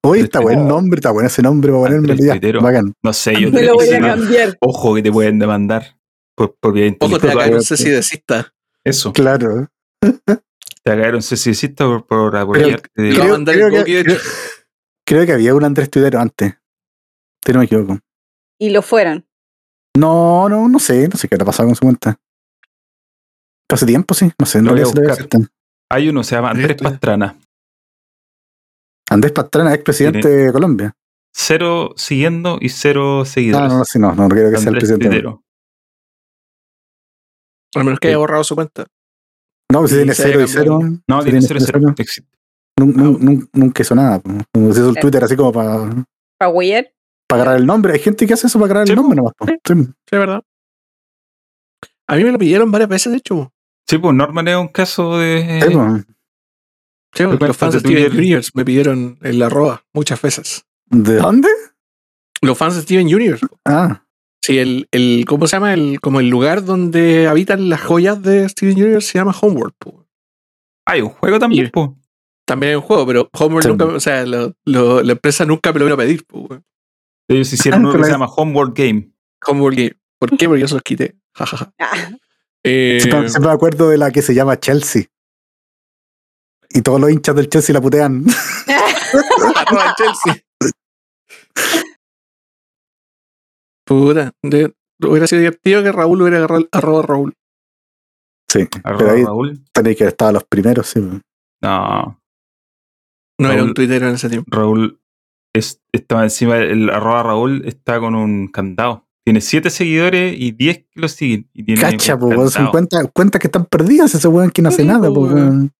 Oye, 0.04 0.20
está 0.24 0.40
buen 0.40 0.66
nombre, 0.68 0.98
está 0.98 1.10
bueno 1.10 1.26
ese 1.28 1.42
nombre 1.42 1.70
para 1.72 1.84
ponerme 1.84 2.10
Andrés 2.12 2.26
ya. 2.26 2.32
Tuitero. 2.32 2.60
Bacán. 2.60 2.92
No 3.02 3.12
sé, 3.12 3.40
yo 3.40 3.50
Me 3.50 3.60
te 3.60 3.66
lo 3.66 3.74
voy 3.74 3.88
a 3.88 4.00
cambiar. 4.00 4.56
Ojo 4.60 4.94
que 4.94 5.02
te 5.02 5.10
pueden 5.12 5.38
demandar 5.38 5.96
por 6.36 6.54
propiedad 6.60 6.96
Ojo, 7.00 7.18
te 7.18 7.26
va 7.28 7.32
a 7.32 7.36
caer 7.36 7.52
intelectual. 7.52 7.54
un 7.54 7.62
ceci 7.64 7.90
desista. 7.90 8.52
Eso. 8.84 9.12
Claro. 9.12 9.68
Te 10.00 10.90
va 10.90 10.92
a 10.94 11.00
caer 11.00 11.14
un 11.14 11.22
cecicista 11.22 11.84
por, 11.86 12.06
por 12.06 12.36
apoyarte. 12.36 12.88
Creo- 12.94 13.44
creo 13.44 13.68
el 13.68 13.86
hecho. 14.10 14.16
Creo 15.06 15.26
que 15.26 15.32
había 15.32 15.54
un 15.54 15.64
Andrés 15.64 15.90
Tuitero 15.90 16.20
antes. 16.20 16.54
Si 17.44 17.52
no 17.52 17.58
me 17.58 17.64
equivoco. 17.64 17.98
Y 18.60 18.70
lo 18.70 18.82
fueron. 18.82 19.26
No, 19.96 20.48
no, 20.48 20.68
no 20.68 20.78
sé, 20.78 21.08
no 21.08 21.16
sé 21.16 21.28
qué 21.28 21.36
le 21.36 21.42
ha 21.42 21.46
pasado 21.46 21.68
con 21.68 21.74
su 21.76 21.82
cuenta. 21.82 22.18
Hace 23.70 23.86
tiempo, 23.86 24.14
sí, 24.14 24.30
no 24.38 24.46
sé, 24.46 24.58
en 24.58 24.64
Lo 24.66 24.72
voy 24.72 24.82
a 24.82 24.84
buscar. 24.84 25.16
Hay 25.90 26.08
uno, 26.08 26.22
se 26.22 26.34
llama 26.36 26.50
Andrés 26.50 26.76
Pastrana. 26.80 27.36
Andrés 29.10 29.32
Pastrana, 29.32 29.74
expresidente 29.74 30.28
de 30.28 30.52
Colombia. 30.52 30.94
Cero 31.34 31.94
siguiendo 31.96 32.58
y 32.60 32.68
cero 32.68 33.18
No, 33.20 33.24
seguidores. 33.24 33.68
no, 33.70 33.78
no, 33.78 33.84
sí, 33.84 33.98
no, 33.98 34.14
no 34.14 34.28
creo 34.28 34.50
que 34.50 34.58
sea 34.58 34.70
el 34.70 34.76
presidente. 34.76 35.08
Tuitero. 35.08 35.42
Al 37.74 37.84
menos 37.84 38.00
que 38.00 38.08
haya 38.08 38.18
borrado 38.18 38.44
su 38.44 38.54
cuenta. 38.54 38.86
No, 39.70 39.80
pues 39.80 39.90
si 39.90 39.96
Y 39.96 40.00
tiene 40.00 40.14
cero 40.14 40.40
y 40.42 40.48
cero. 40.48 40.78
No, 41.08 41.22
tiene 41.24 41.40
cero, 41.40 41.58
cero. 41.64 41.94
cero, 41.96 42.16
nun- 42.78 43.48
Nunca 43.54 43.82
hizo 43.82 43.94
nada. 43.94 44.20
Como 44.20 44.72
se 44.72 44.80
hizo 44.80 44.90
el 44.90 44.98
Eh. 44.98 45.00
Twitter 45.00 45.24
así 45.24 45.36
como 45.36 45.52
para 45.52 46.04
Para 46.38 46.50
Weyer. 47.32 47.42
agarrar 47.42 47.60
el 47.60 47.66
nombre. 47.66 47.92
Hay 47.94 47.98
gente 48.00 48.26
que 48.26 48.34
hace 48.34 48.46
eso 48.46 48.58
para 48.58 48.66
agarrar 48.72 48.86
Sí, 48.86 48.92
el 48.92 48.96
nombre 48.96 49.16
nomás. 49.16 49.32
sí. 49.46 49.54
Sí. 49.66 49.74
Sí, 49.74 49.90
es 50.12 50.18
verdad. 50.18 50.42
A 52.08 52.16
mí 52.16 52.24
me 52.24 52.32
lo 52.32 52.38
pidieron 52.38 52.70
varias 52.70 52.88
veces, 52.90 53.12
de 53.12 53.18
hecho. 53.18 53.52
Sí, 53.88 53.98
pues 53.98 54.14
Norman 54.14 54.48
es 54.48 54.56
un 54.56 54.68
caso 54.68 55.18
de. 55.18 55.60
Sí, 55.66 55.74
pues. 55.74 56.04
Sí, 57.14 57.24
los 57.24 57.56
fans 57.56 57.74
de 57.74 57.80
Steven. 57.80 58.12
Universe 58.16 58.50
me 58.54 58.64
pidieron 58.64 59.18
el 59.22 59.42
arroba 59.42 59.84
muchas 59.92 60.20
veces. 60.22 60.64
¿De 60.86 61.16
dónde? 61.16 61.48
Los 62.40 62.56
fans 62.56 62.76
de 62.76 62.82
Steven 62.82 63.06
Universe. 63.06 63.46
Ah, 63.64 64.04
Sí, 64.44 64.58
el, 64.58 64.88
el, 64.90 65.24
¿cómo 65.28 65.46
se 65.46 65.54
llama? 65.54 65.72
El, 65.72 66.00
como 66.00 66.18
el 66.18 66.28
lugar 66.28 66.64
donde 66.64 67.28
habitan 67.28 67.68
las 67.68 67.80
joyas 67.80 68.20
de 68.22 68.48
Steven 68.48 68.74
Universe 68.74 69.12
se 69.12 69.18
llama 69.18 69.32
Homeworld. 69.40 69.74
po. 69.78 70.04
Hay 70.84 71.00
un 71.00 71.10
juego 71.10 71.38
también, 71.38 71.66
Y- 71.66 71.70
pues. 71.70 71.90
También 72.44 72.70
hay 72.70 72.76
un 72.76 72.82
juego, 72.82 73.06
pero 73.06 73.30
Homeworld 73.32 73.62
Sí. 73.62 73.68
nunca, 73.68 73.84
o 73.84 74.00
sea, 74.00 74.26
lo- 74.26 74.52
lo- 74.64 75.00
la 75.02 75.12
empresa 75.12 75.44
nunca 75.44 75.72
me 75.72 75.78
lo 75.78 75.84
vino 75.84 75.94
a 75.94 75.98
pedir. 75.98 76.24
po. 76.26 76.48
Ellos 77.32 77.52
hicieron 77.52 77.84
uno 77.86 77.96
que 77.98 78.04
se 78.04 78.10
llama 78.10 78.26
Homeworld 78.26 78.74
Game. 78.76 79.12
Homeworld 79.46 79.78
Game. 79.78 79.92
¿Por 80.18 80.36
qué? 80.36 80.46
Porque 80.48 80.60
yo 80.60 80.68
se 80.68 80.74
los 80.74 80.82
quité. 80.82 81.16
Ah, 81.38 81.46
Eh, 82.64 82.98
siempre, 83.00 83.28
siempre 83.28 83.48
me 83.48 83.54
acuerdo 83.54 83.88
de 83.88 83.98
la 83.98 84.10
que 84.10 84.22
se 84.22 84.34
llama 84.34 84.58
Chelsea. 84.60 85.04
Y 86.70 86.82
todos 86.82 87.00
los 87.00 87.10
hinchas 87.10 87.34
del 87.34 87.48
Chelsea 87.48 87.72
la 87.74 87.80
putean. 87.80 88.24
arroba 89.56 89.94
Chelsea. 89.96 90.42
Puta, 93.84 94.32
de- 94.42 94.74
hubiera 95.02 95.26
sido 95.26 95.40
divertido 95.40 95.82
que 95.82 95.92
Raúl 95.92 96.22
hubiera 96.22 96.38
agarrado 96.38 96.68
arroba 96.72 97.02
Raúl. 97.02 97.34
Sí, 98.48 98.68
Arroba 98.84 98.98
pero 98.98 99.10
ahí 99.12 99.24
Raúl. 99.24 99.64
tenéis 99.72 99.96
que 99.96 100.04
haber 100.04 100.12
estado 100.12 100.32
los 100.32 100.44
primeros, 100.44 100.86
sí. 100.86 101.00
No, 101.62 102.20
No 103.38 103.50
era 103.50 103.64
un 103.64 103.74
Twitter 103.74 104.02
en 104.02 104.14
ese 104.14 104.28
tiempo. 104.28 104.48
Raúl 104.54 105.00
es- 105.52 105.80
estaba 105.92 106.22
encima, 106.24 106.56
el 106.58 106.90
arroba 106.90 107.22
Raúl 107.22 107.62
está 107.66 108.00
con 108.00 108.14
un 108.14 108.48
candado. 108.48 109.06
Tiene 109.24 109.40
7 109.40 109.70
seguidores 109.70 110.34
y 110.38 110.50
10 110.52 110.78
que 110.78 111.00
lo 111.00 111.08
siguen. 111.08 111.48
Y 111.52 111.62
tiene 111.62 111.80
Cacha, 111.80 112.18
pues, 112.18 112.36
weón, 112.36 112.50
son 112.50 112.66
cuentas, 112.68 113.06
cuentas 113.14 113.40
que 113.40 113.46
están 113.46 113.66
perdidas 113.66 114.14
ese 114.14 114.26
weón 114.28 114.50
que 114.50 114.62
no 114.62 114.68
hace 114.70 114.84
nada, 114.84 115.08
po, 115.08 115.14
pues, 115.14 115.32
weón. 115.32 115.48
weón. 115.48 115.72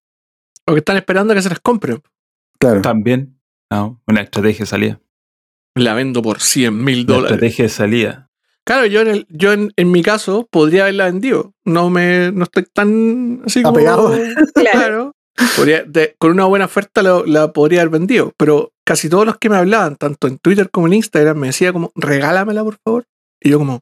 O 0.69 0.73
que 0.75 0.79
están 0.79 0.97
esperando 0.97 1.33
a 1.33 1.37
que 1.37 1.43
se 1.43 1.49
las 1.49 1.59
compren. 1.61 2.01
Claro. 2.61 2.83
También. 2.83 3.39
No, 3.71 4.01
una 4.07 4.21
estrategia 4.21 4.61
de 4.61 4.67
salida. 4.67 5.01
La 5.75 5.95
vendo 5.95 6.23
por 6.23 6.41
100 6.41 6.85
mil 6.85 7.01
La 7.01 7.15
dólares. 7.15 7.33
estrategia 7.33 7.65
de 7.65 7.69
salida. 7.71 8.31
Claro, 8.65 8.87
yo, 8.87 9.01
en, 9.01 9.09
el- 9.09 9.27
yo 9.31 9.53
en, 9.53 9.73
en 9.75 9.91
mi 9.91 10.03
caso 10.03 10.47
podría 10.53 10.83
haberla 10.83 11.07
vendido. 11.07 11.53
No 11.65 11.91
me 11.91 12.31
no 12.31 12.45
estoy 12.45 12.65
tan 12.73 13.43
así 13.45 13.63
como. 13.63 13.75
Apegado. 13.77 14.15
Claro. 14.55 15.17
Podría- 15.57 15.83
de- 15.85 16.15
con 16.19 16.31
una 16.33 16.45
buena 16.45 16.67
oferta 16.67 17.03
lo- 17.03 17.25
la 17.27 17.53
podría 17.53 17.81
haber 17.81 17.91
vendido. 17.93 18.33
Pero 18.37 18.73
casi 18.85 19.09
todos 19.09 19.25
los 19.27 19.39
que 19.39 19.49
me 19.49 19.57
hablaban, 19.57 19.97
tanto 19.97 20.27
en 20.29 20.39
Twitter 20.39 20.71
como 20.71 20.87
en 20.87 20.95
Instagram, 20.95 21.39
me 21.39 21.47
decía 21.49 21.73
como, 21.73 21.91
regálamela, 21.95 22.63
por 22.65 22.77
favor. 22.85 23.05
Y 23.41 23.51
yo 23.51 23.59
como, 23.59 23.81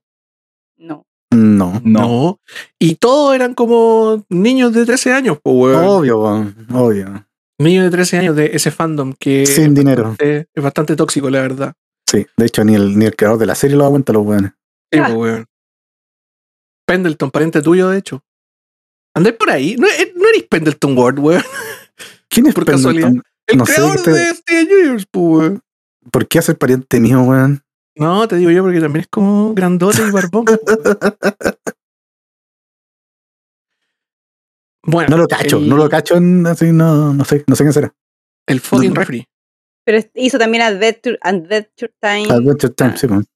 no. 0.78 1.04
No. 1.32 1.80
No. 1.84 2.02
no. 2.02 2.40
Y 2.78 2.96
todos 2.96 3.34
eran 3.34 3.54
como 3.54 4.24
niños 4.28 4.72
de 4.72 4.84
13 4.84 5.12
años, 5.12 5.38
pues, 5.42 5.54
weón. 5.56 5.84
Obvio, 5.84 6.20
weón. 6.20 6.66
Obvio. 6.72 7.26
Niños 7.58 7.84
de 7.84 7.90
13 7.90 8.18
años 8.18 8.34
de 8.36 8.50
ese 8.54 8.70
fandom 8.70 9.12
que 9.18 9.44
Sin 9.46 9.74
dinero. 9.74 10.04
bastante- 10.04 10.46
es 10.54 10.62
bastante 10.62 10.96
tóxico, 10.96 11.28
la 11.30 11.40
verdad. 11.42 11.74
Sí. 12.10 12.26
De 12.36 12.46
hecho, 12.46 12.64
ni 12.64 12.74
el, 12.74 12.98
ni 12.98 13.04
el 13.04 13.14
creador 13.14 13.38
de 13.38 13.46
la 13.46 13.54
serie 13.54 13.76
lo 13.76 13.84
da 13.84 13.90
cuenta 13.90 14.12
los 14.12 14.24
weones. 14.26 14.52
Sí, 14.92 14.98
Ah. 14.98 15.04
pues, 15.06 15.14
weón. 15.16 15.44
Pendleton, 16.86 17.30
pariente 17.30 17.62
tuyo, 17.62 17.88
de 17.90 17.98
hecho. 17.98 18.22
Andáis 19.20 19.36
por 19.36 19.50
ahí. 19.50 19.76
No, 19.76 19.86
eh, 19.86 20.12
no 20.16 20.28
eres 20.30 20.44
Pendleton 20.44 20.96
Ward, 20.96 21.18
weón. 21.18 21.42
¿Quién 22.28 22.46
es 22.46 22.54
Por 22.54 22.64
Pendleton? 22.64 22.94
casualidad. 22.94 23.22
El 23.46 23.58
No 23.58 23.66
sé 23.66 23.74
creador 23.74 24.02
te- 24.02 24.10
de 24.12 24.34
Steven 24.34 24.66
Universe, 24.72 25.06
pues, 25.10 25.24
weón. 25.40 25.62
¿Por 26.10 26.26
qué 26.26 26.38
hacer 26.38 26.56
pariente 26.56 26.98
mío, 27.00 27.20
weón? 27.22 27.62
No, 27.96 28.26
te 28.26 28.36
digo 28.36 28.50
yo 28.50 28.62
porque 28.62 28.80
también 28.80 29.02
es 29.02 29.08
como 29.08 29.52
grandote 29.52 30.00
y 30.06 30.10
barbón. 30.10 30.44
pues. 30.46 30.58
Bueno, 34.82 35.10
No 35.10 35.16
lo 35.18 35.28
cacho, 35.28 35.58
el- 35.58 35.68
no 35.68 35.76
lo 35.76 35.88
cacho 35.90 36.16
en, 36.16 36.46
así, 36.46 36.72
no, 36.72 37.12
no 37.12 37.24
sé, 37.26 37.44
no 37.46 37.54
sé 37.54 37.64
quién 37.64 37.72
será. 37.74 37.94
El 38.46 38.60
fucking 38.60 38.94
No. 38.94 39.00
referee. 39.00 39.26
Pero 39.84 39.98
hizo 40.14 40.38
también 40.38 40.62
Adventure, 40.62 41.18
Adventure 41.20 41.92
Time. 42.00 42.26
Adventure 42.32 42.72
Time, 42.72 42.96
sí, 42.96 43.06
weón. 43.06 43.26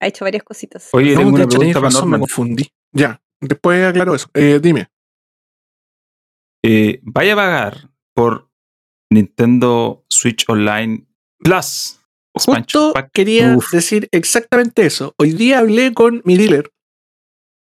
Ha 0.00 0.06
hecho 0.06 0.24
varias 0.24 0.42
cositas. 0.44 0.88
Oye, 0.92 1.12
No, 1.14 1.20
tengo 1.20 1.36
de 1.36 1.42
una 1.44 1.48
pregunta 1.48 1.74
para 1.74 1.86
razón, 1.88 2.04
me 2.06 2.10
Norman. 2.12 2.20
confundí. 2.20 2.68
Ya, 2.92 3.20
después 3.40 3.84
aclaro 3.86 4.14
eso. 4.14 4.28
Eh, 4.34 4.58
dime. 4.62 4.88
Eh, 6.64 7.00
vaya 7.02 7.32
a 7.34 7.36
pagar 7.36 7.90
por 8.14 8.50
Nintendo 9.10 10.04
Switch 10.08 10.44
Online 10.48 11.06
Plus. 11.38 12.00
Justo 12.34 12.92
quería 13.12 13.56
Uf. 13.56 13.70
decir 13.72 14.08
exactamente 14.12 14.84
eso. 14.86 15.14
Hoy 15.18 15.32
día 15.32 15.58
hablé 15.60 15.92
con 15.94 16.20
mi 16.24 16.36
dealer 16.36 16.70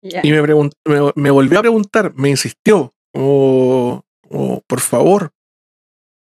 y 0.02 0.30
me, 0.30 0.42
pregunt- 0.42 0.74
me, 0.84 1.12
me 1.20 1.30
volvió 1.30 1.58
a 1.58 1.62
preguntar, 1.62 2.12
me 2.14 2.28
insistió, 2.30 2.94
o 3.12 4.04
por 4.66 4.80
favor, 4.80 5.32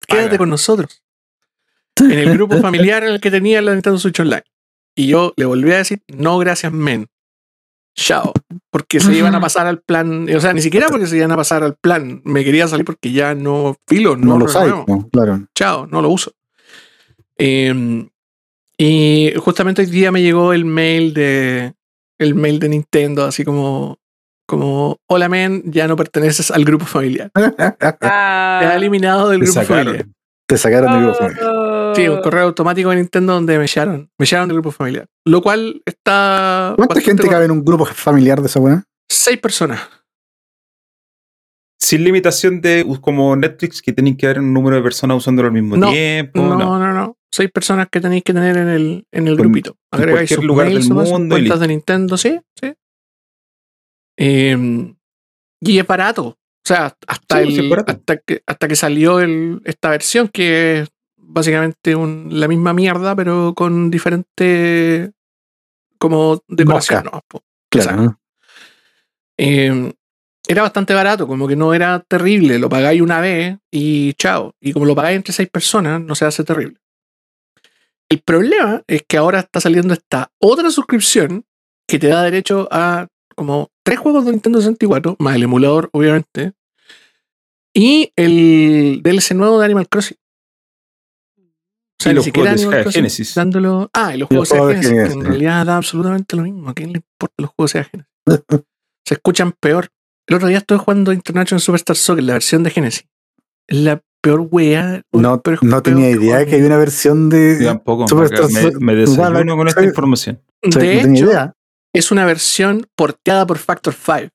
quédate 0.06 0.26
Paga. 0.28 0.38
con 0.38 0.50
nosotros. 0.50 1.02
En 2.00 2.10
el 2.12 2.32
grupo 2.32 2.56
familiar 2.58 3.04
en 3.04 3.12
el 3.14 3.20
que 3.20 3.30
tenía 3.30 3.60
la 3.60 3.72
Nintendo 3.74 3.98
Switch 3.98 4.18
Online. 4.18 4.44
Y 4.96 5.08
yo 5.08 5.34
le 5.36 5.44
volví 5.44 5.70
a 5.72 5.76
decir, 5.78 6.02
no, 6.08 6.38
gracias, 6.38 6.72
men. 6.72 7.06
Chao. 7.94 8.32
Porque 8.70 9.00
se 9.00 9.14
iban 9.14 9.34
a 9.34 9.40
pasar 9.40 9.66
al 9.66 9.80
plan. 9.80 10.26
O 10.34 10.40
sea, 10.40 10.52
ni 10.54 10.62
siquiera 10.62 10.88
porque 10.88 11.06
se 11.06 11.16
iban 11.16 11.30
a 11.32 11.36
pasar 11.36 11.62
al 11.62 11.76
plan. 11.76 12.22
Me 12.24 12.42
quería 12.44 12.66
salir 12.66 12.84
porque 12.86 13.12
ya 13.12 13.34
no 13.34 13.76
filo, 13.86 14.16
no, 14.16 14.38
No, 14.38 14.38
lo 14.38 14.46
renuevo. 14.46 14.84
no, 14.88 15.08
claro. 15.10 15.46
Chao, 15.54 15.86
no 15.86 16.00
lo 16.00 16.08
uso. 16.08 16.32
Eh, 17.38 18.08
y 18.78 19.32
justamente 19.38 19.82
hoy 19.82 19.88
día 19.88 20.10
me 20.10 20.22
llegó 20.22 20.52
el 20.52 20.64
mail 20.64 21.12
de 21.14 21.74
el 22.18 22.34
mail 22.34 22.58
de 22.60 22.68
Nintendo, 22.68 23.24
así 23.24 23.44
como, 23.44 23.98
como 24.46 24.96
hola 25.08 25.28
men, 25.28 25.62
ya 25.66 25.86
no 25.88 25.96
perteneces 25.96 26.50
al 26.50 26.64
grupo 26.64 26.84
familiar. 26.86 27.30
Te 27.34 27.42
Ah. 28.00 28.60
has 28.64 28.76
eliminado 28.76 29.28
del 29.28 29.40
Te 29.40 29.46
grupo 29.46 29.60
sacaron. 29.60 29.84
familiar. 29.84 30.06
Te 30.46 30.56
sacaron 30.58 30.92
del 30.92 31.02
grupo 31.02 31.18
familiar. 31.18 31.44
Sí, 31.94 32.08
un 32.08 32.20
correo 32.22 32.44
automático 32.44 32.90
de 32.90 32.96
Nintendo 32.96 33.34
donde 33.34 33.58
me 33.58 33.64
echaron, 33.64 34.10
me 34.18 34.24
echaron 34.24 34.48
del 34.48 34.56
grupo 34.56 34.70
familiar. 34.70 35.06
Lo 35.26 35.40
cual 35.42 35.82
está. 35.86 36.74
¿Cuánta 36.76 37.00
gente 37.00 37.28
cabe 37.28 37.44
en 37.46 37.50
un 37.50 37.64
grupo 37.64 37.84
familiar 37.86 38.40
de 38.40 38.46
esa 38.46 38.60
weá? 38.60 38.84
Seis 39.10 39.38
personas. 39.38 39.80
Sin 41.80 42.04
limitación 42.04 42.60
de 42.60 42.86
como 43.00 43.34
Netflix 43.36 43.82
que 43.82 43.92
tienen 43.92 44.16
que 44.16 44.26
haber 44.26 44.38
un 44.38 44.52
número 44.54 44.76
de 44.76 44.82
personas 44.82 45.16
usándolo 45.16 45.48
al 45.48 45.54
mismo 45.54 45.76
No, 45.76 45.90
tiempo. 45.90 46.40
No, 46.40 46.56
no. 46.56 46.78
no, 46.78 46.92
no. 46.92 47.16
Seis 47.30 47.50
personas 47.50 47.88
que 47.90 48.00
tenéis 48.00 48.22
que 48.22 48.32
tener 48.32 48.56
en 48.56 48.68
el, 48.68 49.06
en 49.10 49.26
el 49.28 49.36
Con- 49.36 49.46
grupito. 49.46 49.76
en 49.92 49.98
Agregáis 50.00 50.18
cualquier 50.18 50.36
sus 50.38 50.44
lugar 50.44 50.66
mails, 50.68 50.88
del 50.88 50.94
mundo 50.96 51.34
cuentas 51.34 51.60
de 51.60 51.68
Nintendo, 51.68 52.16
sí, 52.16 52.38
sí. 52.60 52.72
Eh, 54.18 54.94
y 55.60 55.78
es 55.78 55.86
barato. 55.86 56.26
O 56.26 56.68
sea, 56.68 56.96
hasta, 57.06 57.38
Sí, 57.42 57.46
sí, 57.46 57.52
es 57.54 57.58
el, 57.58 57.72
hasta, 57.72 58.16
que, 58.18 58.42
hasta 58.46 58.68
que 58.68 58.76
salió 58.76 59.18
el, 59.20 59.60
esta 59.64 59.90
versión, 59.90 60.28
que 60.28 60.80
es 60.80 60.88
básicamente 61.32 61.94
un- 61.96 62.28
la 62.30 62.48
misma 62.48 62.72
mierda, 62.72 63.16
pero 63.16 63.54
con 63.54 63.90
diferente 63.90 65.12
como 65.98 66.42
decoración. 66.48 66.98
Claro. 67.70 68.18
Eh, 69.38 69.92
era 70.48 70.62
bastante 70.62 70.92
barato, 70.94 71.26
como 71.26 71.46
que 71.48 71.56
no 71.56 71.72
era 71.72 72.00
terrible. 72.00 72.58
Lo 72.58 72.68
pagáis 72.68 73.00
una 73.00 73.20
vez 73.20 73.58
y 73.70 74.12
chao. 74.14 74.54
Y 74.60 74.72
como 74.72 74.86
lo 74.86 74.94
pagáis 74.94 75.16
entre 75.16 75.32
seis 75.32 75.48
personas, 75.48 76.00
no 76.00 76.14
se 76.14 76.24
hace 76.24 76.44
terrible. 76.44 76.78
El 78.10 78.20
problema 78.20 78.82
es 78.86 79.02
que 79.08 79.16
ahora 79.16 79.40
está 79.40 79.60
saliendo 79.60 79.94
esta 79.94 80.30
otra 80.38 80.70
suscripción 80.70 81.44
que 81.88 81.98
te 81.98 82.08
da 82.08 82.22
derecho 82.22 82.68
a 82.70 83.06
como 83.36 83.70
tres 83.82 83.98
juegos 83.98 84.24
de 84.26 84.32
Nintendo 84.32 84.58
64, 84.60 85.16
más 85.18 85.36
el 85.36 85.44
emulador, 85.44 85.88
obviamente, 85.92 86.52
y 87.74 88.12
el 88.16 89.00
DLC 89.02 89.34
nuevo 89.34 89.58
de 89.58 89.64
Animal 89.64 89.88
Crossing. 89.88 90.18
Sea, 92.02 92.10
Y 92.10 92.14
ni 92.14 92.16
los 92.16 92.24
siquiera 92.24 92.54
juegos 92.56 92.84
de 92.86 92.92
Genesis. 92.92 93.34
dándolo. 93.34 93.90
Ah, 93.92 94.14
y 94.14 94.18
los 94.18 94.28
juegos 94.28 94.48
de 94.50 94.56
Genesis, 94.82 94.90
que 94.92 95.12
en 95.20 95.24
realidad 95.24 95.66
da 95.66 95.76
absolutamente 95.76 96.36
lo 96.36 96.42
mismo. 96.42 96.68
¿A 96.70 96.74
quién 96.74 96.92
le 96.92 96.98
importan 96.98 97.34
los 97.38 97.50
juegos 97.50 97.72
de 97.74 97.84
Genesis? 97.84 98.12
Se 99.06 99.14
escuchan 99.14 99.52
peor. 99.52 99.88
El 100.26 100.36
otro 100.36 100.48
día 100.48 100.58
estuve 100.58 100.78
jugando 100.78 101.12
International 101.12 101.60
Superstar 101.60 101.96
Soccer, 101.96 102.22
la 102.24 102.34
versión 102.34 102.62
de 102.62 102.70
Genesis. 102.70 103.04
Es 103.66 103.78
la 103.78 104.00
peor 104.20 104.46
wea. 104.50 105.02
No, 105.12 105.40
peor- 105.42 105.58
no 105.62 105.70
peor 105.70 105.82
tenía 105.82 106.10
idea 106.10 106.36
juego. 106.36 106.46
que 106.50 106.54
había 106.54 106.66
una 106.66 106.76
versión 106.78 107.30
Yo 107.30 107.36
de. 107.36 107.64
tampoco. 107.64 108.06
Superstar 108.08 108.50
me, 108.50 108.62
Soccer- 108.62 108.80
me 108.80 108.94
desayuno 108.94 109.56
con 109.56 109.68
esta 109.68 109.80
soy- 109.80 109.88
información. 109.88 110.40
De 110.62 110.68
no 110.68 110.78
tenía 110.78 111.02
hecho, 111.02 111.24
idea. 111.26 111.52
es 111.92 112.10
una 112.12 112.24
versión 112.24 112.86
porteada 112.94 113.46
por 113.46 113.58
Factor 113.58 113.92
5. 113.94 114.28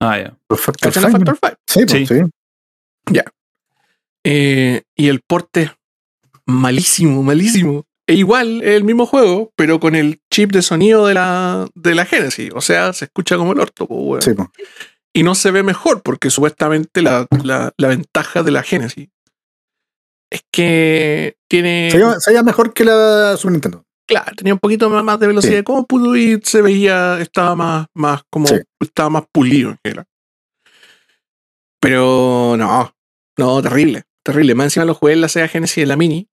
Ah, 0.00 0.18
ya. 0.18 0.36
Por 0.46 0.58
Factor 0.58 0.92
¿Cachan 0.92 1.02
la 1.04 1.18
Five, 1.18 1.24
Factor 1.24 1.58
5? 1.68 1.88
Sí, 1.88 2.06
pues, 2.06 2.08
Sí. 2.08 2.14
sí. 3.14 3.20
Eh, 4.24 4.82
y 4.96 5.08
el 5.08 5.20
porte 5.26 5.72
malísimo, 6.46 7.22
malísimo. 7.22 7.84
E 8.08 8.14
igual, 8.14 8.62
el 8.62 8.82
mismo 8.84 9.06
juego, 9.06 9.52
pero 9.56 9.78
con 9.80 9.94
el 9.94 10.20
chip 10.32 10.50
de 10.52 10.62
sonido 10.62 11.06
de 11.06 11.14
la, 11.14 11.68
de 11.74 11.94
la 11.94 12.04
Genesis. 12.04 12.50
O 12.54 12.60
sea, 12.60 12.92
se 12.92 13.04
escucha 13.06 13.36
como 13.36 13.52
el 13.52 13.60
orto, 13.60 13.84
weón. 13.84 14.22
Sí, 14.22 14.32
pues. 14.34 14.48
Y 15.14 15.22
no 15.22 15.34
se 15.34 15.50
ve 15.50 15.62
mejor, 15.62 16.02
porque 16.02 16.30
supuestamente 16.30 17.02
la, 17.02 17.26
la- 17.44 17.72
la 17.76 17.88
ventaja 17.88 18.42
de 18.42 18.50
la 18.50 18.62
Genesis 18.62 19.08
es 20.30 20.42
que 20.50 21.36
tiene. 21.48 21.90
Se 21.90 21.98
veía- 21.98 22.18
se 22.20 22.30
veía 22.30 22.42
mejor 22.42 22.72
que 22.72 22.84
la 22.84 23.36
Super 23.36 23.52
Nintendo. 23.52 23.84
Claro, 24.08 24.32
tenía 24.36 24.54
un 24.54 24.58
poquito 24.58 24.90
más, 24.90 25.20
de 25.20 25.26
velocidad 25.28 25.52
Sí. 25.52 25.56
de 25.56 25.64
cómputo 25.64 26.16
y 26.16 26.40
se 26.42 26.60
veía, 26.60 27.20
estaba 27.20 27.54
más, 27.54 27.86
más 27.94 28.22
como, 28.30 28.46
Sí. 28.48 28.56
estaba 28.80 29.10
más 29.10 29.24
pulido 29.32 29.76
general. 29.84 30.06
Pero 31.80 32.54
no, 32.58 32.94
no, 33.38 33.62
terrible, 33.62 34.04
terrible. 34.24 34.54
Más 34.54 34.66
encima 34.66 34.84
lo 34.84 34.94
jugué 34.94 35.14
en 35.14 35.20
la 35.20 35.28
Sega 35.28 35.48
Genesis 35.48 35.78
en 35.82 35.88
la 35.88 35.96
Mini. 35.96 36.28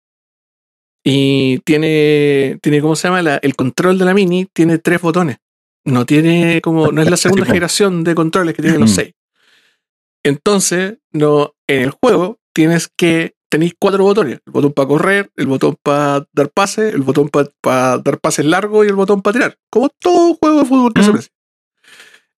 Y 1.10 1.60
tiene, 1.60 2.60
tiene 2.62 2.82
¿cómo 2.82 2.96
se 2.98 3.08
llama? 3.08 3.22
La- 3.22 3.38
el 3.38 3.56
control 3.56 3.98
de 3.98 4.04
la 4.04 4.14
Mini 4.14 4.46
tiene 4.52 4.78
tres 4.78 5.00
botones. 5.02 5.38
No 5.86 6.06
tiene 6.06 6.60
como, 6.62 6.92
no 6.92 7.02
es 7.02 7.10
la 7.10 7.16
segunda 7.46 7.46
generación 7.46 8.04
de 8.04 8.14
controles 8.14 8.54
que 8.56 8.62
tienen 8.62 8.82
los 8.82 8.92
Mm. 8.92 8.96
seis. 8.96 9.14
Entonces, 10.24 10.98
no, 11.14 11.54
en 11.68 11.84
el 11.84 11.92
juego 11.92 12.40
tienes 12.54 12.90
que, 12.98 13.36
tenéis 13.50 13.74
cuatro 13.80 14.04
botones. 14.04 14.40
El 14.46 14.52
botón 14.52 14.74
para 14.74 14.88
correr, 14.90 15.32
el 15.38 15.48
botón 15.48 15.78
para 15.82 16.28
dar 16.34 16.50
pase, 16.50 16.90
el 16.90 17.02
botón 17.04 17.30
para 17.30 17.98
dar 18.00 18.20
pases 18.20 18.46
largos 18.46 18.86
y 18.86 18.90
el 18.90 18.96
botón 18.96 19.22
para 19.22 19.34
tirar. 19.34 19.58
Como 19.72 19.88
todo 20.02 20.34
juego 20.34 20.60
de 20.60 20.66
fútbol 20.66 20.94
que 20.94 21.04
se 21.04 21.10
Mm. 21.10 21.14
parece. 21.14 21.30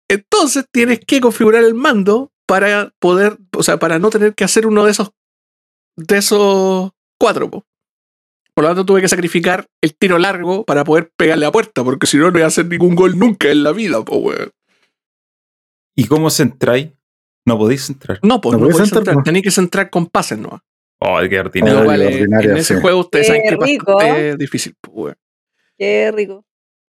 Entonces 0.08 0.66
tienes 0.72 1.00
que 1.00 1.22
configurar 1.22 1.64
el 1.64 1.74
mando 1.74 2.32
para 2.48 2.94
poder, 3.00 3.38
o 3.56 3.64
sea, 3.64 3.78
para 3.80 3.98
no 4.00 4.10
tener 4.12 4.34
que 4.36 4.44
hacer 4.44 4.68
uno 4.68 4.86
de 4.86 4.92
esos, 4.92 5.12
de 5.96 6.18
esos 6.18 6.92
cuatro. 7.20 7.50
po. 7.50 7.66
Por 8.60 8.66
lo 8.66 8.72
tanto, 8.72 8.86
tuve 8.86 9.00
que 9.00 9.08
sacrificar 9.08 9.68
el 9.82 9.96
tiro 9.96 10.20
largo 10.20 10.66
para 10.66 10.84
poder 10.84 11.14
pegarle 11.16 11.46
a 11.46 11.52
puerta, 11.54 11.82
porque 11.82 12.06
si 12.06 12.18
no, 12.18 12.26
no 12.26 12.34
voy 12.34 12.42
a 12.42 12.48
hacer 12.48 12.66
ningún 12.66 12.94
gol 12.94 13.18
nunca 13.18 13.48
en 13.50 13.64
la 13.64 13.72
vida, 13.72 14.04
po, 14.04 14.18
weón. 14.18 14.52
¿Y 15.96 16.08
cómo 16.08 16.30
centráis? 16.30 16.90
No 17.46 17.58
podéis 17.58 17.90
entrar. 17.90 18.20
No, 18.22 18.42
pues 18.42 18.58
No 18.58 18.66
no, 18.66 18.70
podéis 18.70 18.84
entrar, 18.90 19.00
entrar. 19.00 19.16
po. 19.16 19.24
Tenéis 19.24 19.46
que 19.46 19.52
centrar 19.52 19.90
con 19.90 20.08
pases, 20.08 20.40
¿no? 20.40 20.62
Oh, 21.00 21.20
qué 21.30 21.40
ordinario. 21.40 21.90
Es- 21.90 22.16
ordinaria, 22.18 22.52
en 22.52 22.58
ese 22.58 22.76
sí. 22.76 22.82
juego 22.82 23.00
ustedes 23.00 23.28
Qué 23.28 23.34
saben 23.34 23.44
que 23.48 24.30
es 24.32 24.38
difícil, 24.38 24.76
pues, 24.82 24.94
weón. 24.94 25.18
Qué 25.78 26.12
rico. 26.14 26.44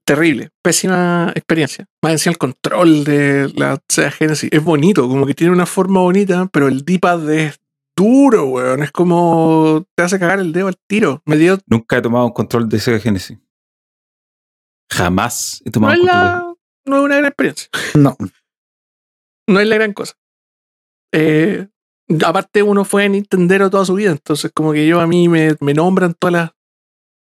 Terrible, 0.04 0.48
pésima 0.64 1.30
experiencia. 1.37 1.87
Más 2.02 2.11
encima 2.14 2.33
el 2.33 2.38
control 2.38 3.04
de 3.04 3.52
la 3.54 3.78
Sega 3.88 4.11
Genesis 4.11 4.50
es 4.52 4.64
bonito, 4.64 5.06
como 5.09 5.24
que 5.24 5.35
tiene 5.35 5.52
una 5.52 5.66
forma 5.66 6.00
bonita, 6.00 6.48
pero 6.52 6.66
el 6.66 6.85
D-pad 6.85 7.30
es 7.30 7.59
duro, 8.00 8.46
weón. 8.46 8.82
Es 8.82 8.90
como 8.92 9.84
te 9.94 10.02
hace 10.02 10.18
cagar 10.18 10.40
el 10.40 10.52
dedo 10.52 10.68
al 10.68 10.76
tiro. 10.88 11.22
Me 11.26 11.36
dio. 11.36 11.58
Nunca 11.66 11.98
he 11.98 12.02
tomado 12.02 12.26
un 12.26 12.32
control 12.32 12.68
de 12.68 12.78
Sega 12.80 12.98
Genesis. 12.98 13.38
Jamás 14.90 15.60
he 15.64 15.68
No 15.68 15.72
tomado 15.72 15.94
es, 15.94 16.00
un 16.00 16.06
control. 16.06 16.26
la, 16.26 16.54
no 16.86 16.96
es 16.96 17.02
una 17.04 17.16
gran 17.16 17.26
experiencia. 17.26 17.68
No. 17.94 18.16
No 19.48 19.60
es 19.60 19.66
la 19.68 19.76
gran 19.76 19.92
cosa. 19.92 20.14
Eh, 21.12 21.68
aparte, 22.24 22.62
uno 22.62 22.84
fue 22.84 23.08
Nintendero 23.08 23.68
toda 23.70 23.84
su 23.84 23.94
vida, 23.94 24.12
entonces, 24.12 24.50
como 24.54 24.72
que 24.72 24.86
yo 24.86 25.00
a 25.00 25.06
mí 25.06 25.28
me, 25.28 25.56
me 25.60 25.74
nombran 25.74 26.14
todas 26.14 26.32
las, 26.32 26.50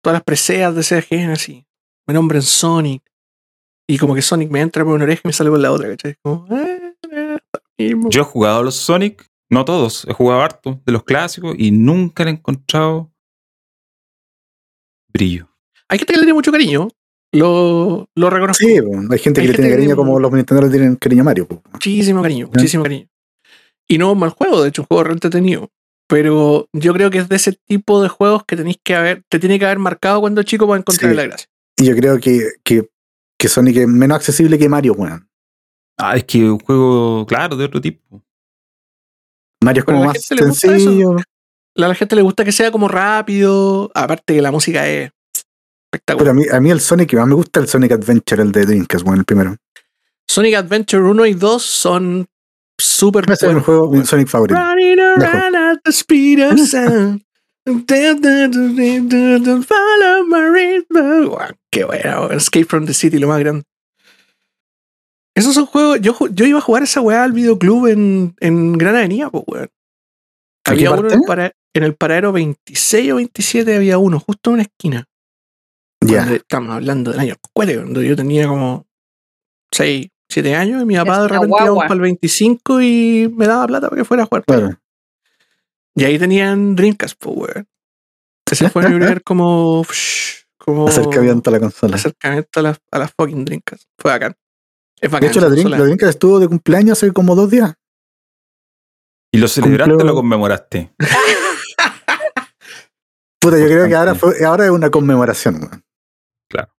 todas 0.04 0.16
las 0.16 0.24
preseas 0.24 0.76
de 0.76 0.84
Sega 0.84 1.02
Genesis. 1.02 1.64
Me 2.08 2.14
nombran 2.14 2.42
Sonic. 2.42 3.04
Y 3.88 3.98
como 3.98 4.16
que 4.16 4.22
Sonic 4.22 4.50
me 4.52 4.62
entra 4.62 4.84
por 4.84 4.94
una 4.94 5.04
oreja 5.06 5.22
y 5.24 5.28
me 5.28 5.34
sale 5.34 5.50
por 5.50 5.60
la 5.60 5.72
otra, 5.72 5.90
¿cachai? 5.90 6.16
Como, 6.22 6.46
eh, 6.56 6.96
eh, 7.12 7.36
está 7.38 7.60
mismo. 7.78 8.10
Yo 8.10 8.22
he 8.22 8.26
jugado 8.26 8.60
a 8.60 8.64
los 8.64 8.76
Sonic, 8.76 9.28
no 9.54 9.66
todos, 9.66 10.06
he 10.08 10.14
jugado 10.14 10.42
harto 10.42 10.82
de 10.86 10.92
los 10.92 11.04
clásicos 11.04 11.56
y 11.58 11.72
nunca 11.72 12.24
le 12.24 12.32
he 12.32 12.34
encontrado 12.34 13.12
brillo. 15.14 15.48
Hay 15.90 16.00
gente 16.00 16.14
que 16.14 16.18
le 16.20 16.24
tiene 16.24 16.34
mucho 16.34 16.52
cariño. 16.52 16.88
Lo, 17.32 18.08
lo 18.16 18.30
reconozco. 18.30 18.64
Sí, 18.64 18.74
hay 18.78 19.20
gente 19.20 19.42
que 19.42 19.42
Hay 19.42 19.48
le 19.48 19.54
tiene 19.54 19.70
que 19.70 19.76
cariño 19.76 19.78
tiene- 19.78 19.96
como 19.96 20.20
los 20.20 20.32
Nintendo 20.32 20.64
le 20.64 20.70
tienen 20.70 20.96
cariño 20.98 21.22
a 21.22 21.26
Mario. 21.26 21.48
Muchísimo 21.72 22.22
cariño, 22.22 22.48
muchísimo 22.54 22.84
cariño. 22.84 23.08
Y 23.88 23.98
no 23.98 24.08
es 24.08 24.14
un 24.14 24.20
mal 24.20 24.30
juego, 24.30 24.62
de 24.62 24.70
hecho, 24.70 24.84
un 24.84 24.88
juego 24.88 25.04
re 25.04 25.14
entretenido. 25.14 25.70
Pero 26.08 26.68
yo 26.74 26.94
creo 26.94 27.10
que 27.10 27.18
es 27.20 27.30
de 27.30 27.36
ese 27.38 27.54
tipo 27.68 28.02
de 28.04 28.10
juegos 28.10 28.44
que 28.46 28.56
tenéis 28.56 28.78
que 28.84 28.94
haber, 28.96 29.24
te 29.30 29.40
tiene 29.40 29.58
que 29.58 29.66
haber 29.66 29.80
marcado 29.80 30.20
cuando 30.22 30.44
chico 30.44 30.68
para 30.68 30.80
encontrar 30.80 31.12
Sí. 31.12 31.18
la 31.18 31.24
gracia. 31.24 31.48
Y 31.80 31.86
yo 31.86 31.96
creo 31.96 32.20
que, 32.20 32.40
que, 32.64 32.90
que 33.40 33.48
Sonic 33.48 33.78
es 33.78 33.88
menos 33.88 34.16
accesible 34.18 34.60
que 34.60 34.70
Mario, 34.70 34.94
weón. 34.94 35.28
Ah, 35.98 36.16
es 36.16 36.24
que 36.26 36.38
es 36.40 36.50
un 36.50 36.60
juego, 36.60 37.26
claro, 37.26 37.56
de 37.56 37.66
otro 37.66 37.82
tipo. 37.82 38.24
Mario 39.64 39.82
es 39.82 39.86
Pero 39.86 39.98
como 39.98 40.06
la 40.08 40.14
más 40.14 40.24
sencillo. 40.60 41.16
A 41.76 41.88
la 41.88 41.96
gente 41.96 42.16
le 42.16 42.22
gusta 42.22 42.46
que 42.46 42.52
sea 42.52 42.72
como 42.72 42.88
rápido. 42.88 43.90
Aparte 43.96 44.36
que 44.36 44.42
la 44.42 44.52
música 44.52 44.88
es 44.88 45.10
Pero 45.12 45.44
espectacular. 45.92 46.30
a 46.30 46.34
mí, 46.34 46.44
a 46.52 46.60
mí 46.60 46.70
el 46.72 46.80
Sonic 46.82 47.10
que 47.10 47.16
más 47.18 47.28
me 47.28 47.36
gusta 47.36 47.60
el 47.60 47.68
Sonic 47.68 47.92
Adventure, 47.94 48.42
el 48.44 48.52
de 48.52 48.66
Dreamcast, 48.66 49.04
bueno, 49.06 49.20
el 49.22 49.26
primero. 49.26 49.56
Sonic 50.28 50.56
Adventure 50.56 51.04
1 51.04 51.26
y 51.28 51.34
2 51.34 51.62
son 51.64 52.26
súper 52.80 53.24
Ese 53.26 53.34
es 53.34 53.42
mi 53.42 53.48
buenos. 53.48 53.66
juego, 53.66 53.92
mi 53.92 54.06
Sonic 54.06 54.28
favorito. 54.28 54.60
Running 54.60 55.00
around 55.00 55.56
at 55.56 55.80
the 55.84 55.92
speed 55.92 56.40
of 56.40 56.60
sound. 56.68 57.22
Follow 59.66 60.26
my 60.28 60.48
rhythm. 60.50 61.32
Qué 61.72 61.84
bueno, 61.86 62.30
Escape 62.32 62.66
from 62.66 62.86
the 62.86 62.94
City, 62.94 63.18
lo 63.20 63.28
más 63.28 63.40
grande. 63.40 63.64
Esos 65.36 65.54
son 65.56 65.66
juegos. 65.66 66.00
Yo, 66.02 66.14
ju- 66.14 66.30
yo 66.34 66.46
iba 66.46 66.60
a 66.60 66.62
jugar 66.62 66.84
esa 66.84 67.02
weá 67.02 67.24
al 67.24 67.32
videoclub 67.32 67.88
en, 67.88 68.36
en 68.40 68.74
Gran 68.74 68.96
Avenida, 68.96 69.30
pues 69.30 69.44
weón. 69.48 69.70
¿A 70.66 70.70
qué 70.70 70.72
Había 70.72 70.92
uno 70.92 71.08
en 71.10 71.14
el, 71.16 71.22
para- 71.26 71.52
en 71.74 71.84
el 71.84 71.96
paradero 71.96 72.32
26 72.32 73.12
o 73.12 73.16
27, 73.16 73.76
había 73.76 73.98
uno, 73.98 74.20
justo 74.20 74.50
en 74.50 74.54
una 74.56 74.64
esquina. 74.64 75.06
Ya. 76.06 76.24
Estamos 76.34 76.70
hablando 76.76 77.12
del 77.12 77.20
año 77.20 77.36
cuál, 77.54 77.74
cuando 77.76 78.02
yo 78.02 78.16
tenía 78.16 78.48
como 78.48 78.86
6, 79.74 80.08
7 80.30 80.56
años 80.56 80.82
y 80.82 80.86
mi 80.86 80.96
papá 80.98 81.22
de 81.24 81.28
repente 81.30 81.48
guagua. 81.48 81.84
para 81.84 81.94
el 81.96 82.02
25 82.02 82.82
y 82.82 83.34
me 83.36 83.48
daba 83.48 83.66
plata 83.68 83.90
para 83.90 84.02
que 84.02 84.06
fuera 84.06 84.24
a 84.24 84.26
jugar. 84.28 84.44
Claro. 84.46 84.78
Y 85.96 86.04
ahí 86.04 86.20
tenían 86.20 86.76
Dreamcast, 86.76 87.18
pues, 87.20 87.36
weón. 87.38 87.68
Ese 88.52 88.70
fue 88.70 88.84
mi 88.88 88.96
primer 88.98 89.24
como, 89.24 89.84
como 90.58 90.88
Acercamiento 90.88 91.50
a 91.50 91.54
la 91.54 91.60
consola. 91.60 91.96
acercamiento 91.96 92.60
a 92.60 92.64
las 92.64 92.80
a 92.92 93.00
las 93.00 93.12
fucking 93.18 93.46
Dreamcast. 93.46 93.84
Fue 93.98 94.12
bacán. 94.12 94.36
Es 95.04 95.12
De 95.12 95.28
hecho, 95.28 95.42
la, 95.42 95.50
Dreamcast 95.50 96.12
estuvo 96.12 96.40
de 96.40 96.48
cumpleaños 96.48 96.98
hace 96.98 97.12
como 97.12 97.36
dos 97.36 97.52
días. 97.52 97.74
¿Y 99.34 99.38
lo 99.38 99.50
celebraste 99.50 99.96
o 99.96 100.04
lo 100.06 100.16
conmemoraste? 100.16 100.94
Puta, 103.42 103.60
yo 103.60 103.66
creo 103.66 103.90
que 103.90 103.96
ahora, 103.96 104.16
fue, 104.16 104.46
ahora 104.46 104.64
es 104.64 104.72
una 104.72 104.90
conmemoración. 104.90 105.84
Claro. 106.50 106.72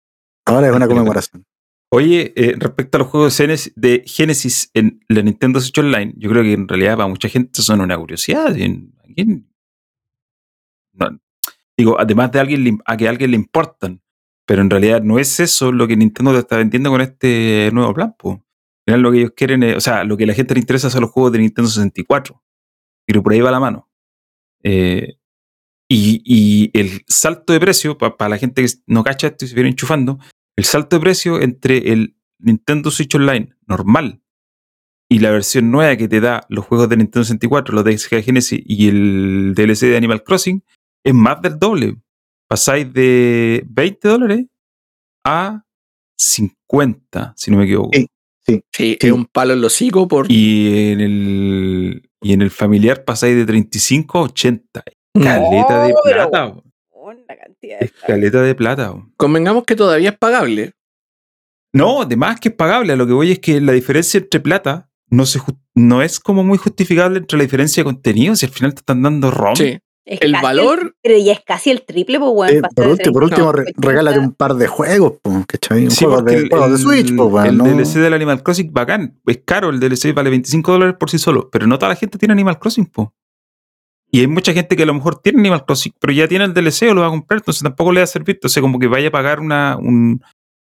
Ahora 0.46 0.70
es 0.70 0.74
una 0.74 0.88
conmemoración. 0.88 1.44
Oye, 1.92 2.32
eh, 2.38 2.56
respecto 2.58 2.98
a 2.98 3.00
los 3.00 3.10
juegos 3.10 3.38
de 3.38 3.44
Genesis, 3.44 3.74
de 3.76 4.04
Genesis 4.08 4.72
en 4.74 5.02
la 5.10 5.22
Nintendo 5.22 5.60
Switch 5.60 5.80
Online, 5.80 6.14
yo 6.16 6.30
creo 6.30 6.44
que 6.44 6.54
en 6.54 6.70
realidad 6.70 6.96
para 6.96 7.10
mucha 7.10 7.28
gente 7.28 7.62
son 7.62 7.82
una 7.82 7.98
curiosidad. 7.98 8.56
y 8.56 8.64
en- 8.64 8.94
¿a 9.00 9.14
quién? 9.14 9.54
No, 10.94 11.20
digo, 11.78 12.00
además 12.00 12.32
de 12.32 12.40
alguien 12.40 12.80
a 12.86 12.96
que 12.96 13.08
a 13.08 13.10
alguien 13.10 13.32
le 13.32 13.38
importan, 13.38 14.02
pero 14.46 14.62
en 14.62 14.70
realidad 14.70 15.02
no 15.02 15.20
es 15.20 15.40
eso 15.40 15.72
lo 15.72 15.88
que 15.88 15.96
Nintendo 15.96 16.32
te 16.34 16.40
está 16.40 16.58
vendiendo 16.58 16.90
con 16.90 17.02
este 17.02 17.70
nuevo 17.74 17.94
plan. 17.94 18.16
final 18.86 19.02
lo 19.02 19.12
que 19.12 19.20
ellos 19.20 19.32
quieren 19.36 19.64
es, 19.64 19.78
o 19.78 19.82
sea, 19.82 20.04
lo 20.04 20.18
que 20.18 20.26
a 20.26 20.28
la 20.28 20.34
gente 20.34 20.54
le 20.54 20.60
interesa 20.60 20.90
son 20.90 21.02
los 21.02 21.12
juegos 21.12 21.32
de 21.32 21.40
Nintendo 21.40 21.70
64. 21.70 22.42
Pero 23.06 23.24
por 23.24 23.34
ahí 23.34 23.42
va 23.42 23.52
la 23.52 23.60
mano. 23.60 23.90
Eh, 24.64 25.18
y, 25.90 26.22
y 26.26 26.72
el 26.78 27.04
salto 27.08 27.54
de 27.54 27.60
precio, 27.60 27.98
para 27.98 28.30
la 28.30 28.38
gente 28.38 28.64
que 28.64 28.72
no 28.88 29.04
cacha 29.04 29.28
esto 29.28 29.46
y 29.46 29.48
se 29.50 29.56
viene 29.56 29.70
enchufando, 29.70 30.20
el 30.56 30.64
salto 30.64 30.98
de 30.98 31.02
precio 31.02 31.42
entre 31.42 31.92
el 31.92 32.16
Nintendo 32.40 32.92
Switch 32.92 33.16
Online 33.16 33.56
normal 33.68 34.22
y 35.10 35.20
la 35.20 35.32
versión 35.32 35.72
nueva 35.72 35.96
que 35.96 36.08
te 36.08 36.22
da 36.22 36.46
los 36.50 36.66
juegos 36.66 36.90
de 36.90 36.98
Nintendo 36.98 37.24
64, 37.24 37.76
los 37.76 37.84
de 37.84 37.98
Sega 37.98 38.22
Genesis 38.22 38.62
y 38.66 38.88
el 38.88 39.54
DLC 39.56 39.82
de 39.82 39.98
Animal 39.98 40.24
Crossing 40.24 40.64
es 41.04 41.14
más 41.14 41.42
del 41.42 41.60
doble. 41.60 41.98
Pasáis 42.48 42.92
de 42.94 43.64
20 43.68 44.08
dólares 44.08 44.46
a 45.26 45.64
50, 46.18 47.34
si 47.36 47.52
no 47.52 47.58
me 47.58 47.64
equivoco. 47.66 47.92
Sí. 47.94 48.08
Sí, 48.46 48.62
Sí. 48.74 48.98
es 49.00 49.12
un 49.14 49.26
palo 49.26 49.54
en 49.54 49.62
los 49.62 49.74
hocico 49.74 50.06
por. 50.08 50.30
Y 50.30 50.92
en 50.92 51.00
el 51.00 52.10
y 52.22 52.34
en 52.34 52.42
el 52.42 52.52
familiar 52.52 53.04
pasáis 53.06 53.36
de 53.38 53.46
35 53.46 54.18
a 54.20 54.22
80. 54.24 54.84
caleta 55.14 55.84
de 55.84 55.94
No, 55.94 55.96
plata. 56.04 56.54
Una 56.92 57.36
cantidad 57.38 57.80
de 57.80 57.86
Es 57.86 57.92
caleta 57.94 58.42
de 58.42 58.56
plata. 58.56 58.92
weón. 58.92 59.14
Convengamos 59.16 59.64
que 59.64 59.76
todavía 59.76 60.10
es 60.10 60.18
pagable. 60.18 60.74
No, 61.74 62.02
además 62.02 62.40
que 62.40 62.50
es 62.50 62.56
pagable. 62.56 62.94
A 62.94 62.96
lo 62.98 63.08
que 63.08 63.14
voy 63.14 63.32
es 63.32 63.40
que 63.40 63.62
la 63.62 63.72
diferencia 63.72 64.18
entre 64.20 64.40
plata 64.42 64.90
no, 65.10 65.26
se 65.26 65.40
no 65.76 66.02
es 66.02 66.20
como 66.20 66.44
muy 66.44 66.58
justificable 66.58 67.20
entre 67.20 67.38
la 67.38 67.44
diferencia 67.46 67.82
de 67.82 67.86
contenido. 67.86 68.36
Si 68.36 68.46
al 68.46 68.52
final 68.52 68.74
te 68.74 68.80
están 68.80 69.02
dando 69.04 69.32
ROM. 69.32 69.56
Sí. 69.56 69.80
Es 70.06 70.20
El 70.22 70.34
valor, 70.34 70.98
pero 71.02 71.18
ya 71.18 71.32
es 71.32 71.40
casi 71.46 71.72
el 71.72 71.84
triple, 71.86 72.20
pues, 72.20 72.32
weón. 72.34 72.56
Eh, 72.58 72.62
por 72.76 72.88
último, 72.88 73.14
por 73.14 73.22
30, 73.30 73.36
último 73.36 73.52
re- 73.54 73.62
80. 73.72 73.88
regálate 73.88 74.20
un 74.20 74.34
par 74.34 74.54
de 74.56 74.68
juegos. 74.68 75.14
Un 75.24 75.46
Sí, 75.90 76.04
juego 76.06 76.16
porque 76.18 76.36
de, 76.36 76.42
el, 76.42 76.50
juegos 76.50 76.70
de 76.70 76.76
el- 76.76 76.82
Switch, 76.82 77.16
po, 77.16 77.26
weón, 77.26 77.48
el 77.48 77.58
¿no? 77.58 77.64
DLC 77.64 78.00
del 78.00 78.14
Animal 78.14 78.44
Crossing, 78.44 78.74
bacán. 78.74 79.18
Es 79.26 79.40
caro, 79.46 79.70
el 79.70 79.80
DLC 79.80 80.14
vale 80.14 80.30
25 80.30 80.72
dólares 80.74 80.96
por 81.00 81.10
sí 81.10 81.18
solo. 81.18 81.50
Pero 81.52 81.68
no 81.68 81.80
toda 81.80 81.90
la 81.90 81.96
gente 81.96 82.18
tiene 82.18 82.34
Animal 82.34 82.60
Crossing, 82.60 82.86
po. 82.88 83.14
Y 84.12 84.20
hay 84.20 84.28
mucha 84.28 84.52
gente 84.54 84.76
que 84.76 84.84
a 84.84 84.86
lo 84.86 84.94
mejor 84.94 85.20
tiene 85.22 85.40
Animal 85.40 85.66
Crossing, 85.66 85.94
pero 86.00 86.12
ya 86.12 86.28
tiene 86.28 86.44
el 86.46 86.54
DLC 86.54 86.90
o 86.92 86.94
lo 86.94 87.02
va 87.02 87.08
a 87.08 87.12
comprar, 87.12 87.40
entonces 87.40 87.64
tampoco 87.64 87.92
le 87.94 88.02
va 88.02 88.04
a 88.04 88.08
servir. 88.08 88.36
Entonces, 88.36 88.62
como 88.62 88.78
que 88.80 88.88
vaya 88.88 89.08
a 89.08 89.12
pagar 89.12 89.40
una. 89.40 89.78
Un, 89.78 90.22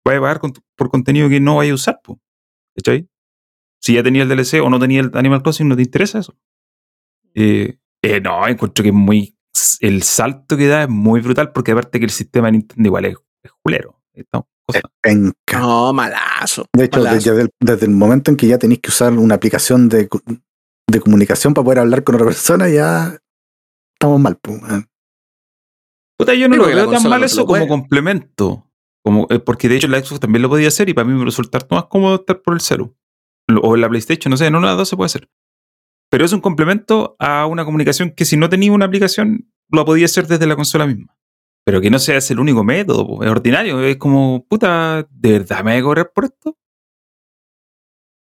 vaya 0.06 0.18
a 0.20 0.22
pagar 0.22 0.40
con- 0.40 0.54
por 0.78 0.90
contenido 0.90 1.28
que 1.28 1.42
no 1.42 1.58
vaya 1.58 1.72
a 1.74 1.76
usar, 1.76 2.00
po. 2.02 2.20
¿Cachai? 2.74 3.08
Si 3.82 3.94
ya 3.96 4.02
tenía 4.02 4.24
el 4.24 4.30
DLC 4.30 4.62
o 4.62 4.70
no 4.70 4.80
tenía 4.80 5.02
el 5.02 5.12
Animal 5.14 5.44
Crossing, 5.44 5.68
no 5.68 5.76
te 5.76 5.82
interesa 5.84 6.20
eso. 6.20 6.34
Eh, 7.36 7.78
eh, 8.06 8.22
no, 8.22 8.48
encuentro 8.48 8.84
que 8.84 8.90
es 8.90 8.96
muy. 8.96 9.38
El 9.80 10.04
salto 10.04 10.58
que 10.58 10.68
da 10.68 10.84
es 10.84 10.90
muy 10.90 11.22
brutal, 11.22 11.52
porque 11.54 11.72
aparte 11.72 12.00
que 12.00 12.06
el 12.06 12.12
sistema 12.12 12.48
de 12.48 12.54
Nintendo 12.54 12.88
igual 12.88 13.06
es, 13.06 13.16
es 13.44 13.52
culero. 13.64 14.02
No, 15.60 15.94
malazo. 15.94 16.66
De 16.74 16.86
hecho, 16.86 17.00
malazo. 17.00 17.16
desde 17.32 17.42
el, 17.44 17.50
desde 17.62 17.86
el 17.86 17.92
momento 17.92 18.32
en 18.32 18.38
que 18.38 18.48
ya 18.48 18.58
tenéis 18.58 18.82
que 18.82 18.90
usar 18.90 19.14
una 19.14 19.36
aplicación 19.36 19.88
de, 19.90 20.10
de 20.90 21.00
comunicación 21.00 21.54
para 21.54 21.64
poder 21.66 21.80
hablar 21.80 22.04
con 22.04 22.16
otra 22.16 22.28
persona, 22.28 22.68
ya 22.70 23.18
estamos 23.94 24.20
mal. 24.20 24.38
Puta, 26.18 26.34
yo 26.34 26.48
no 26.50 26.56
lo 26.58 26.66
veo 26.68 26.90
tan 26.90 27.04
mal 27.10 27.20
no 27.20 27.26
eso 27.26 27.42
como 27.46 27.48
puede. 27.60 27.68
complemento. 27.68 28.70
Como, 29.04 29.28
eh, 29.30 29.40
porque 29.40 29.70
de 29.70 29.76
hecho 29.78 29.88
la 29.88 30.00
Xbox 30.04 30.20
también 30.20 30.42
lo 30.42 30.50
podía 30.50 30.68
hacer 30.70 30.90
y 30.90 30.94
para 30.94 31.08
mí 31.08 31.14
me 31.14 31.24
resulta 31.26 31.60
más 31.70 31.86
cómodo 31.86 32.16
estar 32.16 32.42
por 32.42 32.56
el 32.56 32.62
celu. 32.62 32.96
Lo- 33.48 33.62
O 33.62 33.76
en 33.76 33.82
la 33.82 33.90
PlayStation, 33.90 34.32
no 34.32 34.38
sé, 34.38 34.48
en 34.48 34.56
una 34.56 34.68
de 34.68 34.72
las 34.72 34.78
dos 34.80 34.90
se 34.90 34.96
puede 34.96 35.06
hacer. 35.08 35.30
Pero 36.16 36.24
es 36.24 36.32
un 36.32 36.40
complemento 36.40 37.18
a 37.20 37.46
una 37.46 37.66
comunicación 37.66 38.12
que 38.12 38.24
si 38.24 38.38
no 38.38 38.48
tenía 38.48 38.72
una 38.72 38.86
aplicación, 38.86 39.52
lo 39.70 39.84
podía 39.84 40.06
hacer 40.06 40.28
desde 40.28 40.48
la 40.48 40.56
consola 40.56 40.88
misma. 40.88 41.14
Pero 41.66 41.82
que 41.82 41.90
no 41.90 42.00
sea 42.00 42.16
ese 42.16 42.32
el 42.32 42.40
único 42.40 42.64
método, 42.64 43.22
es 43.22 43.30
ordinario. 43.30 43.82
Es 43.84 43.98
como, 43.98 44.46
puta, 44.48 45.06
¿de 45.12 45.32
verdad 45.34 45.62
me 45.62 45.72
voy 45.74 45.80
a 45.82 45.84
cobrar 45.84 46.12
por 46.16 46.24
esto? 46.24 46.58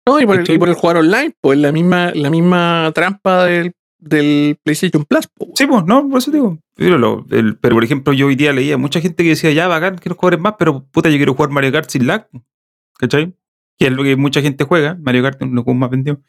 No, 0.08 0.20
y 0.20 0.26
por, 0.26 0.36
el, 0.38 0.42
¿Cachai? 0.42 0.56
y 0.56 0.58
por 0.58 0.70
el 0.70 0.74
jugar 0.74 0.98
online, 0.98 1.36
pues 1.40 1.60
la 1.60 1.72
misma, 1.72 2.12
la 2.16 2.32
misma 2.32 2.92
trampa 2.96 3.46
del, 3.46 3.74
del 4.00 4.58
PlayStation 4.64 5.06
Plus. 5.06 5.28
po. 5.28 5.52
Sí, 5.54 5.68
pues, 5.68 5.86
no, 5.86 6.10
por 6.10 6.18
eso 6.18 6.32
digo. 6.32 6.58
Pero, 6.74 6.98
lo- 6.98 7.28
el- 7.30 7.60
pero, 7.60 7.76
por 7.76 7.84
ejemplo, 7.84 8.12
yo 8.12 8.26
hoy 8.26 8.36
día 8.36 8.54
leía 8.54 8.78
mucha 8.80 9.02
gente 9.02 9.22
que 9.22 9.30
decía, 9.30 9.52
ya, 9.52 9.68
bacán, 9.68 9.98
que 9.98 10.10
nos 10.10 10.18
cobren 10.18 10.42
más, 10.42 10.56
pero 10.58 10.84
puta, 10.86 11.10
yo 11.12 11.18
quiero 11.18 11.36
jugar 11.36 11.52
Mario 11.52 11.72
Kart 11.72 11.92
sin 11.92 12.08
lag. 12.08 12.28
¿Cachai? 12.98 13.36
Que 13.78 13.86
es 13.86 13.92
lo 13.92 14.02
que 14.02 14.16
mucha 14.16 14.42
gente 14.42 14.64
juega. 14.64 14.98
Mario 15.00 15.22
Kart 15.22 15.40
es 15.44 15.48
los 15.52 15.64
juegos 15.64 15.80
más 15.80 15.92
vendidos. 15.92 16.20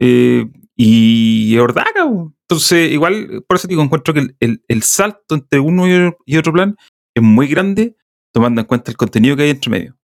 Eh, 0.00 0.50
y 0.76 1.56
po. 1.58 2.32
Entonces, 2.48 2.92
igual, 2.92 3.44
por 3.48 3.56
eso 3.56 3.66
digo, 3.68 3.82
encuentro 3.82 4.12
que 4.14 4.20
el, 4.20 4.36
el- 4.40 4.64
el 4.68 4.82
salto 4.82 5.34
entre 5.34 5.58
uno 5.60 5.86
y 6.26 6.36
otro, 6.36 6.52
plan 6.52 6.76
es 7.14 7.22
muy 7.22 7.48
grande, 7.48 7.96
tomando 8.32 8.60
en 8.60 8.66
cuenta 8.66 8.90
el 8.90 8.96
contenido 8.96 9.36
que 9.36 9.44
hay 9.44 9.50
entre 9.50 9.70
medio. 9.70 9.98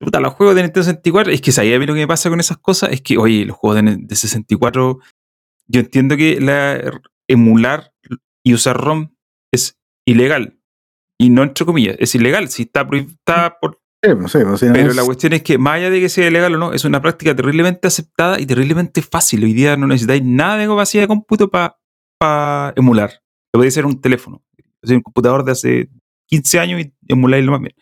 Puta, 0.00 0.20
los 0.20 0.34
juegos 0.34 0.56
de 0.56 0.62
Nintendo 0.62 0.82
64, 0.84 1.32
es 1.32 1.40
que 1.40 1.52
sabía 1.52 1.78
lo 1.78 1.86
que 1.94 2.00
me 2.00 2.06
pasa 2.08 2.28
con 2.28 2.40
esas 2.40 2.58
cosas, 2.58 2.90
es 2.92 3.00
que, 3.00 3.16
oye, 3.16 3.46
los 3.46 3.56
juegos 3.56 3.82
de, 3.82 3.96
de 3.96 4.16
64, 4.16 4.98
yo 5.68 5.80
entiendo 5.80 6.16
que 6.16 6.40
la, 6.40 7.00
emular 7.28 7.92
y 8.44 8.54
usar 8.54 8.76
ROM 8.76 9.14
es 9.52 9.78
ilegal. 10.06 10.58
Y 11.18 11.30
no 11.30 11.44
entre 11.44 11.64
comillas, 11.64 11.96
es 12.00 12.14
ilegal, 12.16 12.48
si 12.48 12.64
está, 12.64 12.86
está 12.92 13.56
por... 13.60 13.80
Sí, 14.04 14.10
pues, 14.14 14.32
sí, 14.32 14.38
pues, 14.44 14.60
Pero 14.60 14.90
es- 14.90 14.96
la 14.96 15.04
cuestión 15.04 15.32
es 15.32 15.42
que, 15.42 15.56
más 15.56 15.76
allá 15.76 15.90
de 15.90 16.00
que 16.00 16.08
sea 16.08 16.26
ilegal 16.28 16.54
o 16.54 16.58
no, 16.58 16.72
es 16.72 16.84
una 16.84 17.00
práctica 17.00 17.34
terriblemente 17.34 17.88
aceptada 17.88 18.38
y 18.38 18.46
terriblemente 18.46 19.00
fácil. 19.02 19.42
Hoy 19.44 19.52
día 19.54 19.76
no 19.76 19.86
necesitáis 19.86 20.22
nada 20.22 20.58
de 20.58 20.66
capacidad 20.66 21.02
de 21.04 21.08
cómputo 21.08 21.50
para 21.50 22.72
emular. 22.76 23.10
Lo 23.52 23.58
podéis 23.58 23.74
hacer 23.74 23.86
un 23.86 24.00
teléfono. 24.00 24.42
Es 24.82 24.90
un 24.90 25.00
computador 25.00 25.44
de 25.44 25.52
hace 25.52 25.88
15 26.26 26.58
años 26.60 26.80
y 26.82 26.92
emuláis 27.08 27.44
lo 27.44 27.52
más 27.52 27.60
bien. 27.60 27.72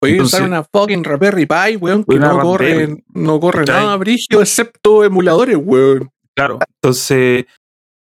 Podéis 0.00 0.22
usar 0.22 0.42
una 0.44 0.62
fucking 0.62 1.04
Raspberry 1.04 1.46
Pi, 1.46 1.76
weón, 1.76 2.04
que 2.04 2.18
no 2.18 2.38
corre, 2.40 3.02
no 3.14 3.40
corre 3.40 3.64
nada 3.64 3.96
brillo 3.96 4.40
excepto 4.40 5.04
emuladores, 5.04 5.56
weón. 5.60 6.10
Claro. 6.34 6.58
Entonces, 6.82 7.46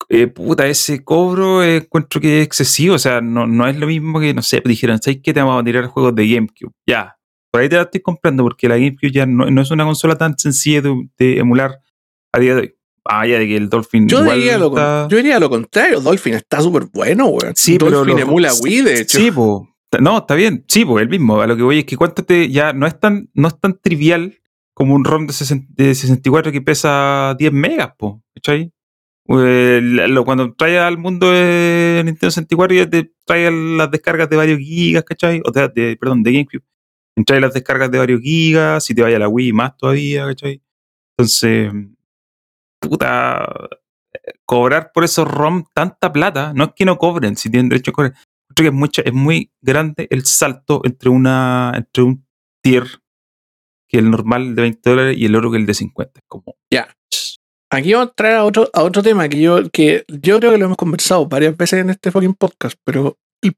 eh, 0.09 0.27
puta, 0.27 0.67
ese 0.67 1.03
cobro 1.03 1.63
eh, 1.63 1.77
encuentro 1.77 2.21
que 2.21 2.41
es 2.41 2.45
excesivo. 2.45 2.95
O 2.95 2.99
sea, 2.99 3.19
no, 3.21 3.47
no 3.47 3.67
es 3.67 3.77
lo 3.77 3.87
mismo 3.87 4.19
que, 4.19 4.33
no 4.33 4.41
sé, 4.41 4.61
dijeran, 4.63 5.01
¿sabes 5.01 5.19
qué? 5.23 5.33
Te 5.33 5.41
vamos 5.41 5.61
a 5.61 5.65
tirar 5.65 5.85
juegos 5.87 6.13
de 6.15 6.27
GameCube. 6.29 6.71
Ya. 6.85 7.16
Por 7.51 7.61
ahí 7.61 7.69
te 7.69 7.75
la 7.75 7.83
estoy 7.83 8.01
comprando 8.01 8.43
porque 8.43 8.67
la 8.67 8.75
GameCube 8.77 9.11
ya 9.11 9.25
no, 9.25 9.49
no 9.49 9.61
es 9.61 9.71
una 9.71 9.85
consola 9.85 10.15
tan 10.17 10.37
sencilla 10.37 10.81
de, 10.81 11.09
de 11.17 11.37
emular 11.39 11.79
a 12.33 12.39
día 12.39 12.55
de 12.55 12.61
hoy. 12.61 12.73
Ah, 13.09 13.25
ya 13.25 13.39
de 13.39 13.47
que 13.47 13.55
el 13.55 13.69
Dolphin 13.69 14.07
Yo 14.09 14.19
igual 14.21 14.37
diría, 14.37 14.57
lo, 14.57 14.69
con- 14.69 14.79
está- 14.79 15.07
yo 15.09 15.17
diría 15.17 15.39
lo 15.39 15.49
contrario. 15.49 16.01
Dolphin 16.01 16.33
está 16.33 16.59
súper 16.61 16.87
bueno, 16.93 17.27
weón. 17.27 17.53
Sí, 17.55 17.77
pero 17.79 17.91
Dolphin 17.99 18.15
lo- 18.17 18.21
emula 18.23 18.51
Wii, 18.61 18.81
de 18.81 18.99
hecho. 19.01 19.17
Sí, 19.17 19.31
po. 19.31 19.69
No, 20.01 20.17
está 20.17 20.35
bien. 20.35 20.65
Sí, 20.67 20.83
pues 20.83 21.01
el 21.03 21.07
mismo. 21.09 21.39
A 21.39 21.47
lo 21.47 21.55
que 21.55 21.63
voy 21.63 21.79
es 21.79 21.85
que 21.85 21.95
cuánto 21.95 22.23
te, 22.25 22.49
ya 22.49 22.73
no 22.73 22.85
es 22.85 22.99
tan, 22.99 23.29
no 23.33 23.47
es 23.47 23.57
tan 23.59 23.79
trivial 23.79 24.37
como 24.73 24.93
un 24.93 25.05
ROM 25.05 25.25
de, 25.25 25.31
60 25.33 25.67
de 25.81 25.95
64 25.95 26.51
que 26.51 26.61
pesa 26.61 27.33
10 27.39 27.53
megas, 27.53 27.91
po. 27.97 28.21
¿Cachai? 28.35 28.73
Eh, 29.29 29.79
lo- 29.81 30.25
cuando 30.25 30.53
trae 30.53 30.77
al 30.77 30.97
mundo 30.97 31.31
de 31.31 32.01
Nintendo 32.05 32.31
64 32.31 32.75
ya 32.75 32.89
te 32.89 33.11
trae 33.25 33.49
las 33.51 33.89
descargas 33.89 34.29
de 34.29 34.35
varios 34.35 34.59
gigas, 34.59 35.03
¿cachai? 35.03 35.41
O 35.45 35.53
sea, 35.53 35.69
de, 35.69 35.95
perdón, 35.99 36.23
de 36.23 36.31
GameCube. 36.33 36.63
Trae 37.25 37.41
las 37.41 37.53
descargas 37.53 37.89
de 37.91 37.97
varios 37.97 38.21
gigas, 38.21 38.83
si 38.83 38.93
te 38.93 39.01
vaya 39.01 39.19
la 39.19 39.27
Wii 39.27 39.53
más 39.53 39.75
todavía, 39.75 40.25
¿cachai? 40.25 40.61
Entonces, 41.17 41.71
puta, 42.79 43.69
cobrar 44.45 44.91
por 44.93 45.03
esos 45.03 45.27
ROM 45.27 45.65
tanta 45.73 46.13
plata, 46.13 46.53
no 46.53 46.65
es 46.65 46.71
que 46.75 46.85
no 46.85 46.97
cobren, 46.97 47.35
si 47.35 47.49
tienen 47.49 47.69
derecho 47.69 47.91
a 47.91 47.93
cobrar, 47.93 48.13
creo 48.55 48.71
que 48.71 48.75
es, 48.75 48.79
mucha, 48.79 49.01
es 49.01 49.13
muy 49.13 49.51
grande 49.61 50.07
el 50.09 50.25
salto 50.25 50.81
entre 50.83 51.09
una 51.09 51.73
entre 51.75 52.03
un 52.03 52.25
tier 52.61 52.85
que 53.87 53.97
el 53.99 54.11
normal 54.11 54.55
de 54.55 54.61
20 54.63 54.89
dólares 54.89 55.17
y 55.17 55.25
el 55.25 55.35
otro 55.35 55.51
que 55.51 55.57
el 55.57 55.65
de 55.65 55.73
50. 55.73 56.19
Es 56.19 56.25
como. 56.27 56.55
Ya. 56.71 56.87
Aquí 57.69 57.93
vamos 57.93 58.09
a 58.09 58.13
traer 58.13 58.35
a 58.35 58.45
otro, 58.45 58.69
a 58.73 58.83
otro 58.83 59.03
tema 59.03 59.27
que 59.27 59.41
yo, 59.41 59.69
que 59.69 60.05
yo 60.07 60.39
creo 60.39 60.51
que 60.51 60.57
lo 60.57 60.65
hemos 60.65 60.77
conversado 60.77 61.27
varias 61.27 61.55
veces 61.57 61.81
en 61.81 61.89
este 61.89 62.11
fucking 62.11 62.33
podcast, 62.33 62.79
pero 62.85 63.17
el 63.41 63.55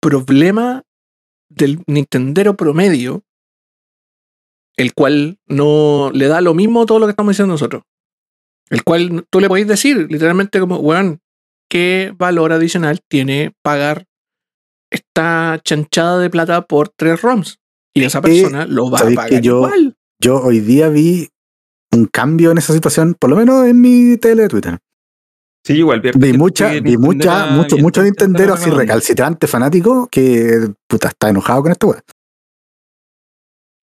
problema 0.00 0.82
del 1.56 1.82
Nintendero 1.86 2.56
promedio, 2.56 3.22
el 4.76 4.92
cual 4.94 5.38
no 5.46 6.10
le 6.12 6.26
da 6.28 6.40
lo 6.40 6.54
mismo 6.54 6.86
todo 6.86 6.98
lo 6.98 7.06
que 7.06 7.10
estamos 7.10 7.32
diciendo 7.32 7.54
nosotros. 7.54 7.82
El 8.70 8.82
cual 8.82 9.26
tú 9.30 9.40
le 9.40 9.48
podéis 9.48 9.68
decir 9.68 10.06
literalmente 10.10 10.58
como, 10.58 10.78
weón, 10.78 11.20
¿qué 11.70 12.12
valor 12.16 12.52
adicional 12.52 13.00
tiene 13.08 13.52
pagar 13.62 14.06
esta 14.90 15.60
chanchada 15.64 16.18
de 16.18 16.30
plata 16.30 16.62
por 16.66 16.88
tres 16.88 17.22
ROMs? 17.22 17.58
Y 17.94 18.02
esa 18.02 18.20
¿Sabéis 18.20 18.42
que- 18.44 18.50
persona 18.50 18.66
lo 18.66 18.90
va 18.90 18.96
a 18.98 19.00
sabéis 19.00 19.18
que 19.20 19.24
pagar 19.26 19.42
yo- 19.42 19.56
igual. 19.58 19.96
Yo 20.20 20.40
hoy 20.42 20.60
día 20.60 20.88
vi 20.88 21.28
un 21.92 22.06
cambio 22.06 22.50
en 22.50 22.58
esa 22.58 22.72
situación, 22.72 23.14
por 23.18 23.30
lo 23.30 23.36
menos 23.36 23.66
en 23.66 23.80
mi 23.80 24.16
tele 24.16 24.42
de 24.42 24.48
Twitter. 24.48 24.78
Sí, 25.64 25.74
igual. 25.78 26.00
Vi 26.00 26.32
mucha, 26.34 26.68
vi 26.80 26.98
mucha, 26.98 27.46
mucho, 27.46 27.78
mucho 27.78 28.02
Nintendero 28.02 28.52
así 28.54 28.68
recalcitrante 28.70 29.46
fanático 29.46 30.08
que 30.10 30.68
puta 30.86 31.08
está 31.08 31.30
enojado 31.30 31.62
con 31.62 31.72
esto, 31.72 31.86
weón. 31.88 32.02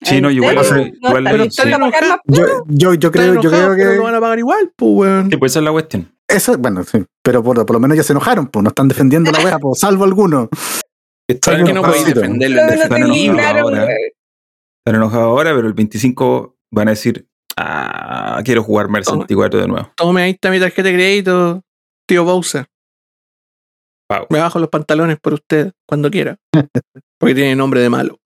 Sí, 0.03 0.21
no, 0.21 0.29
¿En 0.31 0.37
igual- 0.37 0.55
igual- 0.57 0.93
¿No 1.03 1.09
igual- 1.19 1.41
está 1.43 1.63
Pero 1.65 2.65
Yo, 2.69 2.95
yo, 2.95 3.11
creo, 3.11 3.35
yo 3.41 3.51
creo 3.51 3.51
pero 3.51 3.77
que 3.77 3.97
lo 3.97 4.03
van 4.03 4.15
a 4.15 4.21
pagar 4.21 4.39
igual, 4.39 4.73
pues, 4.77 4.91
weón. 4.95 5.31
Sí, 5.31 5.37
pues 5.37 5.53
esa 5.53 5.59
es 5.61 5.65
la 5.65 5.73
cuestión. 5.73 6.11
eso, 6.29 6.57
bueno, 6.59 6.85
sí, 6.85 7.05
pero 7.23 7.43
por, 7.43 7.57
por 7.67 7.75
lo 7.75 7.81
menos 7.81 7.97
ya 7.97 8.03
se 8.03 8.13
enojaron, 8.13 8.47
pues 8.47 8.63
no 8.63 8.69
están 8.71 8.89
defendiendo 8.89 9.31
la 9.31 9.41
wea, 9.45 9.59
pues, 9.59 9.79
salvo 9.81 10.05
algunos. 10.05 10.49
Están 11.29 11.55
¿Sabes 11.55 11.67
que 11.67 11.73
no 11.75 11.83
podéis 11.83 12.03
enojados, 12.07 12.23
defenderlo 12.23 12.57
No, 12.57 12.63
en 12.63 12.67
no 12.69 12.83
están 12.83 13.03
enojados 13.03 13.63
ahora. 13.63 13.89
están 13.93 14.95
enojados 14.97 15.25
ahora, 15.27 15.55
pero 15.55 15.67
el 15.69 15.75
25 15.75 16.57
van 16.73 16.89
a 16.89 16.91
decir, 16.93 17.27
ah, 17.59 18.41
quiero 18.45 18.63
jugar 18.63 18.89
Mario 18.89 19.05
Toma. 19.05 19.17
64 19.25 19.61
de 19.61 19.69
nuevo. 19.69 19.91
Tome, 19.97 20.23
ahí 20.23 20.31
está 20.33 20.51
mi 20.51 20.59
tarjeta 20.61 20.89
de 20.89 20.95
crédito, 20.95 21.63
tío 22.11 22.25
Bowser. 22.25 22.67
Wow. 24.11 24.27
Me 24.31 24.41
bajo 24.41 24.59
los 24.59 24.69
pantalones 24.69 25.21
por 25.21 25.35
usted 25.35 25.73
cuando 25.87 26.11
quiera. 26.11 26.37
Porque 27.21 27.37
tiene 27.37 27.55
nombre 27.55 27.81
de 27.81 27.89
malo. 27.89 28.19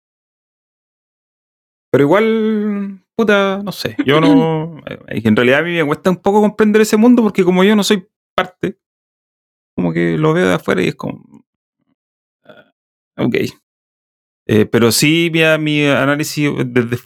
Pero 1.93 2.05
igual, 2.05 3.05
puta, 3.15 3.61
no 3.63 3.73
sé. 3.73 3.95
Yo 4.07 4.23
no. 4.23 4.79
eh, 4.87 5.21
En 5.23 5.37
realidad 5.37 5.61
a 5.61 5.65
mí 5.65 5.73
me 5.75 5.85
cuesta 5.85 6.09
un 6.09 6.17
poco 6.17 6.41
comprender 6.41 6.81
ese 6.81 6.97
mundo 6.97 7.23
porque 7.23 7.45
como 7.45 7.63
yo 7.63 7.77
no 7.77 7.85
soy 7.85 8.09
parte, 8.35 8.79
como 9.77 9.93
que 9.93 10.17
lo 10.17 10.33
veo 10.33 10.49
de 10.49 10.55
afuera 10.55 10.83
y 10.83 10.89
es 10.89 10.95
como. 10.95 11.45
ah, 12.45 12.73
ok. 13.19 13.37
Eh, 14.49 14.67
pero 14.67 14.93
sí, 14.93 15.31
mi, 15.31 15.41
mi 15.59 15.87
análisis 15.87 16.51
desde, 16.67 16.99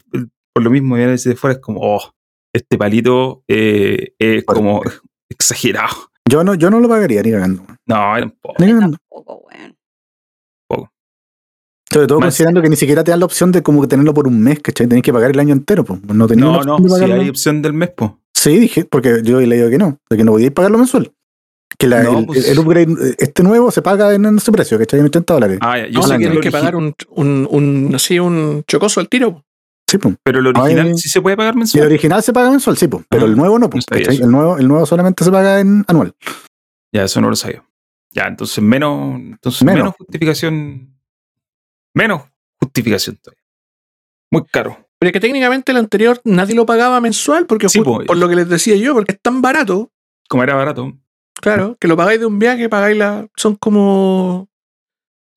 por 0.54 0.62
lo 0.62 0.70
mismo, 0.70 0.94
mi 0.94 1.02
análisis 1.02 1.30
de 1.30 1.36
fuera 1.36 1.54
es 1.54 1.60
como, 1.60 1.80
oh, 1.82 2.14
este 2.54 2.78
palito 2.78 3.42
eh, 3.48 4.14
es 4.18 4.44
como 4.44 4.82
exagerado. 5.28 6.10
Yo 6.28 6.44
no, 6.44 6.54
yo 6.54 6.70
no 6.70 6.80
lo 6.80 6.88
pagaría 6.88 7.22
ni 7.22 7.30
cagando. 7.30 7.62
weón. 7.62 7.76
No, 7.86 8.16
eran 8.16 8.30
pocos. 8.40 8.56
Ni- 8.64 8.78
Tampoco, 8.78 9.42
weón. 9.50 9.76
Sobre 11.90 12.06
todo 12.06 12.20
Más- 12.20 12.26
considerando 12.26 12.60
que 12.60 12.68
ni 12.68 12.76
siquiera 12.76 13.02
te 13.02 13.10
dan 13.12 13.20
la 13.20 13.26
opción 13.26 13.50
de 13.50 13.62
como 13.62 13.80
que 13.80 13.88
tenerlo 13.88 14.12
por 14.12 14.28
un 14.28 14.38
mes, 14.42 14.60
¿cachai? 14.60 14.86
Tenés 14.86 15.02
que 15.02 15.10
pagar 15.12 15.30
el 15.30 15.38
año 15.38 15.54
entero, 15.54 15.84
pues. 15.84 16.02
No 16.04 16.26
No, 16.26 16.62
no, 16.62 16.78
si 16.88 17.04
hay 17.04 17.28
opción 17.30 17.62
del 17.62 17.72
mes, 17.72 17.90
pues. 17.96 18.10
Sí, 18.34 18.58
dije, 18.58 18.84
porque 18.84 19.22
yo 19.24 19.40
he 19.40 19.46
leído 19.46 19.70
que 19.70 19.78
no, 19.78 19.98
de 20.10 20.16
que 20.18 20.22
no 20.24 20.32
podíais 20.32 20.52
pagarlo 20.52 20.76
mensual. 20.76 21.10
Que 21.78 21.86
la- 21.86 22.02
No, 22.02 22.18
el, 22.18 22.26
pues- 22.26 22.46
el 22.46 22.58
upgrade, 22.58 23.14
este 23.18 23.42
nuevo 23.42 23.70
se 23.70 23.80
paga 23.80 24.12
en 24.14 24.24
ese 24.36 24.52
precio, 24.52 24.78
¿cachai? 24.78 25.00
En 25.00 25.06
80 25.06 25.32
dólares. 25.32 25.58
Ah, 25.62 25.78
ya, 25.78 25.86
yo 25.86 26.00
No, 26.00 26.06
sé 26.06 26.12
que 26.14 26.18
tienes 26.18 26.40
que 26.40 26.50
pagar 26.50 26.76
un, 26.76 26.94
un, 27.08 27.48
un, 27.50 27.94
así, 27.94 28.18
un 28.18 28.64
chocoso 28.66 29.00
al 29.00 29.08
tiro. 29.08 29.44
Sí, 29.88 29.96
pues. 29.98 30.16
Pero 30.22 30.40
el 30.40 30.46
original 30.48 30.88
Ay. 30.88 30.94
sí 30.96 31.08
se 31.08 31.22
puede 31.22 31.36
pagar 31.36 31.54
Y 31.54 31.56
el 31.56 31.58
mensual. 31.60 31.86
original 31.86 32.22
se 32.22 32.32
paga 32.32 32.50
mensual, 32.50 32.76
sí, 32.76 32.88
pues. 32.88 33.04
Pero 33.08 33.24
Ah, 33.24 33.28
el 33.28 33.36
nuevo 33.36 33.58
no, 33.58 33.70
pues. 33.70 33.86
no. 33.90 33.96
El 33.96 34.30
nuevo, 34.30 34.58
el 34.58 34.68
nuevo 34.68 34.84
solamente 34.86 35.24
se 35.24 35.30
paga 35.30 35.60
en 35.60 35.84
anual. 35.88 36.14
Ya, 36.92 37.04
eso 37.04 37.20
no 37.20 37.30
lo 37.30 37.36
sabía. 37.36 37.64
Ya, 38.10 38.24
entonces 38.26 38.62
menos, 38.62 39.16
entonces 39.16 39.62
Menos. 39.62 39.78
menos, 39.84 39.94
justificación. 39.98 40.94
Menos 41.94 42.22
justificación 42.60 43.16
todavía. 43.16 43.42
Muy 44.30 44.44
caro. 44.44 44.76
Pero 44.98 45.08
es 45.08 45.12
que 45.12 45.20
técnicamente 45.20 45.70
el 45.72 45.78
anterior 45.78 46.20
nadie 46.24 46.54
lo 46.54 46.66
pagaba 46.66 47.00
mensual, 47.00 47.46
porque 47.46 47.68
Sí, 47.68 47.78
ju- 47.80 47.84
po. 47.84 48.04
por 48.04 48.16
lo 48.16 48.28
que 48.28 48.34
les 48.36 48.48
decía 48.48 48.76
yo, 48.76 48.94
porque 48.94 49.12
es 49.12 49.20
tan 49.22 49.40
barato, 49.40 49.90
Como 50.28 50.42
era 50.42 50.54
barato. 50.54 50.92
claro, 51.40 51.76
que 51.80 51.86
lo 51.88 51.96
pagáis 51.96 52.18
de 52.20 52.26
un 52.26 52.38
viaje, 52.38 52.68
pagáis 52.68 52.96
la. 52.98 53.26
Son 53.36 53.54
como. 53.56 54.47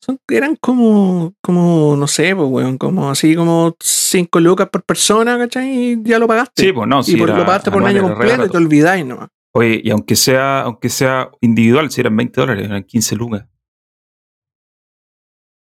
Son, 0.03 0.17
eran 0.29 0.55
como, 0.55 1.33
como, 1.43 1.95
no 1.95 2.07
sé, 2.07 2.35
pues, 2.35 2.47
weón, 2.49 2.77
como 2.79 3.09
así 3.11 3.35
como 3.35 3.75
5 3.79 4.39
lucas 4.39 4.67
por 4.69 4.83
persona, 4.83 5.37
¿cachai? 5.37 5.91
Y 5.93 6.03
ya 6.03 6.17
lo 6.17 6.27
pagaste. 6.27 6.63
Sí, 6.63 6.73
pues 6.73 6.87
no, 6.87 7.01
y 7.01 7.03
sí. 7.03 7.17
por- 7.17 7.29
era 7.29 7.37
lo 7.37 7.45
pagaste 7.45 7.69
por 7.71 7.81
un 7.83 7.87
año 7.87 8.01
completo 8.03 8.45
y 8.45 8.49
te 8.49 8.57
olvidáis 8.57 9.05
nomás. 9.05 9.29
Oye, 9.53 9.79
y 9.83 9.91
aunque 9.91 10.15
sea, 10.15 10.61
aunque 10.61 10.89
sea 10.89 11.29
individual, 11.41 11.91
si 11.91 12.01
eran 12.01 12.15
20 12.15 12.41
dólares, 12.41 12.65
eran 12.65 12.83
15 12.83 13.15
lucas. 13.15 13.45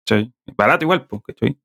¿Cachai? 0.07 0.33
Barato 0.57 0.85
igual, 0.85 1.07
pues, 1.07 1.23
¿cachai? 1.27 1.59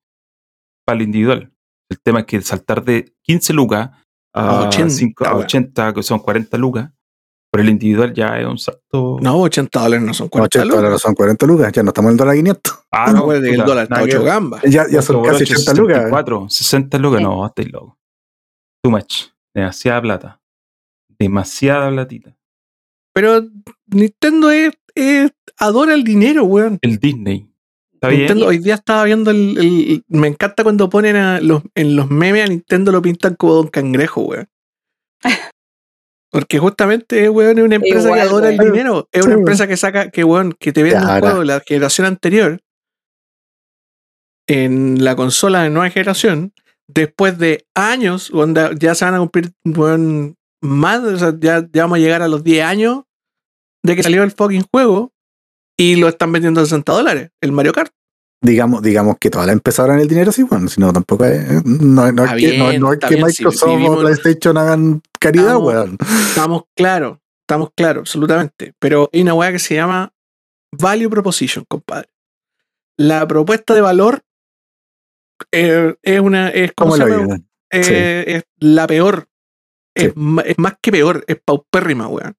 Para 0.86 0.98
el 0.98 1.04
individual. 1.04 1.52
El 1.90 2.00
tema 2.02 2.20
es 2.22 2.26
que 2.26 2.42
saltar 2.42 2.84
de 2.84 3.14
15 3.22 3.54
lucas 3.54 3.92
a, 4.34 4.64
A 4.64 4.68
80, 4.68 4.90
5 4.90 5.26
a 5.26 5.30
weón. 5.34 5.44
80, 5.46 5.94
que 5.94 6.04
son 6.04 6.20
40 6.20 6.58
lucas, 6.58 6.92
por 7.56 7.62
el 7.62 7.70
individual 7.70 8.14
ya 8.14 8.40
es 8.40 8.46
un 8.46 8.58
salto. 8.58 9.18
No, 9.22 9.40
80 9.42 9.80
dólares 9.80 10.06
no 10.06 10.14
son 10.14 10.28
40 10.30 10.46
80 10.60 10.66
lucas. 10.66 10.78
dólares 10.82 11.02
son 11.02 11.16
40 11.16 11.46
lucas, 11.46 11.72
ya 11.74 11.84
no 11.84 11.90
estamos 11.90 12.10
en 12.10 12.14
el 12.14 12.18
dólar 12.18 12.36
500. 12.36 12.80
Ah, 12.92 13.12
No, 13.12 13.20
acuérdate 13.20 13.50
que 13.50 13.56
el 13.56 13.66
dólar 13.66 13.84
está 13.84 13.96
nada 13.96 14.08
que 14.08 14.12
8 14.16 14.24
ver. 14.24 14.28
gambas. 14.34 14.62
Ya, 14.64 14.86
ya 14.92 15.02
son 15.02 15.24
casi 15.24 15.38
broche, 15.38 15.54
80 15.56 15.74
lucas. 15.74 15.96
64, 15.98 16.48
60 16.50 16.98
lucas, 17.00 17.18
Sí. 17.20 17.24
no, 17.24 17.46
estáis 17.46 17.72
loco. 17.72 17.98
Too 18.84 18.92
much. 18.92 19.16
Demasiada 19.54 20.02
plata. 20.02 20.42
Demasiada 21.18 21.90
platita. 21.90 22.36
Pero 23.14 23.42
Nintendo 23.88 24.52
es, 24.52 24.74
es- 24.94 25.32
adora 25.58 25.94
el 25.94 26.04
dinero, 26.04 26.44
weón. 26.44 26.78
El 26.82 26.98
Disney. 26.98 27.50
Está 27.94 28.10
bien. 28.10 28.22
Nintendo, 28.22 28.48
hoy 28.48 28.58
día 28.60 28.76
estaba 28.76 29.06
viendo 29.06 29.32
el, 29.32 29.58
el- 29.58 30.04
Me 30.10 30.28
encanta 30.28 30.64
cuando 30.64 30.90
ponen 30.90 31.16
a 31.16 31.40
los, 31.40 31.64
en 31.76 31.96
los 31.96 32.10
memes 32.12 32.44
a 32.46 32.50
Nintendo 32.50 32.92
lo 32.92 33.02
pintan 33.02 33.36
como 33.36 33.54
Don 33.54 33.68
Cangrejo, 33.70 34.22
weón. 34.22 34.48
Porque 36.36 36.60
justamente, 36.60 37.30
weón, 37.30 37.58
es 37.60 37.64
una 37.64 37.76
empresa 37.76 38.00
Igual, 38.08 38.20
que 38.20 38.26
adora 38.28 38.50
el 38.50 38.58
dinero. 38.74 39.08
Es 39.12 39.26
una 39.26 39.36
empresa 39.40 39.68
que 39.68 39.78
saca, 39.78 40.10
que 40.12 40.24
weón, 40.24 40.54
que 40.60 40.74
te 40.74 40.84
vende 40.84 40.98
un 41.00 41.04
juego 41.22 41.40
de 41.40 41.46
la 41.46 41.60
generación 41.66 42.08
anterior 42.08 42.60
en 44.48 45.04
la 45.04 45.16
consola 45.16 45.64
de 45.64 45.70
nueva 45.70 45.90
generación, 45.90 46.54
después 46.88 47.38
de 47.38 47.66
años, 47.74 48.30
weón, 48.32 48.54
da- 48.54 48.72
ya 48.78 48.94
se 48.96 49.06
van 49.06 49.16
a 49.16 49.20
cumplir, 49.20 49.52
weón, 49.66 50.36
más, 50.62 51.00
o 51.04 51.18
sea, 51.18 51.34
ya, 51.40 51.66
ya 51.72 51.84
vamos 51.84 51.98
a 51.98 52.02
llegar 52.02 52.22
a 52.22 52.28
los 52.28 52.44
10 52.44 52.64
años 52.64 53.04
de 53.84 53.96
que 53.96 54.04
salió 54.04 54.24
el 54.24 54.32
fucking 54.32 54.64
juego 54.72 55.12
y 55.78 55.96
lo 55.96 56.08
están 56.08 56.32
vendiendo 56.32 56.62
a 56.62 56.66
60 56.66 56.92
dólares, 56.92 57.30
el 57.42 57.52
Mario 57.52 57.74
Kart. 57.74 57.92
Digamos, 58.46 58.82
digamos 58.84 59.16
que 59.20 59.30
todas 59.32 59.48
las 59.48 59.54
empezaron 59.56 60.00
el 60.00 60.08
dinero, 60.08 60.32
sí, 60.32 60.44
bueno, 60.44 60.68
si 60.68 60.80
no, 60.80 60.94
tampoco 60.94 61.26
es. 61.26 61.66
No, 61.66 62.12
no 62.12 62.26
es 62.26 62.32
que, 62.34 62.58
no, 62.58 62.70
bien, 62.70 62.82
no 62.82 62.94
es 62.94 63.00
que 63.00 63.16
bien, 63.16 63.30
si 63.32 63.44
Microsoft 63.44 63.70
vivimos- 63.70 63.98
o 63.98 64.02
PlayStation 64.02 64.58
hagan 64.58 65.02
caridad, 65.20 65.46
Estamos- 65.48 65.64
weón. 65.74 65.98
Estamos 66.30 66.64
claros, 66.76 67.18
estamos 67.42 67.70
claros, 67.76 68.02
absolutamente. 68.02 68.74
Pero 68.80 69.10
hay 69.12 69.22
una 69.22 69.34
weá 69.34 69.52
que 69.52 69.60
se 69.60 69.76
llama 69.76 70.14
Value 70.72 71.10
Proposition, 71.10 71.66
compadre. 71.68 72.08
La 72.98 73.28
propuesta 73.28 73.74
de 73.74 73.82
valor 73.82 74.22
eh, 75.52 75.96
es 76.04 76.20
una. 76.20 76.50
Es, 76.50 76.72
¿cómo. 76.76 76.96
Eh, 76.96 77.84
Sí. 77.84 77.94
es 78.32 78.44
la 78.60 78.88
peor. 78.88 79.28
Sí. 79.98 80.06
Es, 80.06 80.14
es 80.46 80.58
más 80.58 80.76
que 80.82 80.92
peor, 80.92 81.24
es 81.28 81.38
paupérrima, 81.44 82.08
weón. 82.08 82.36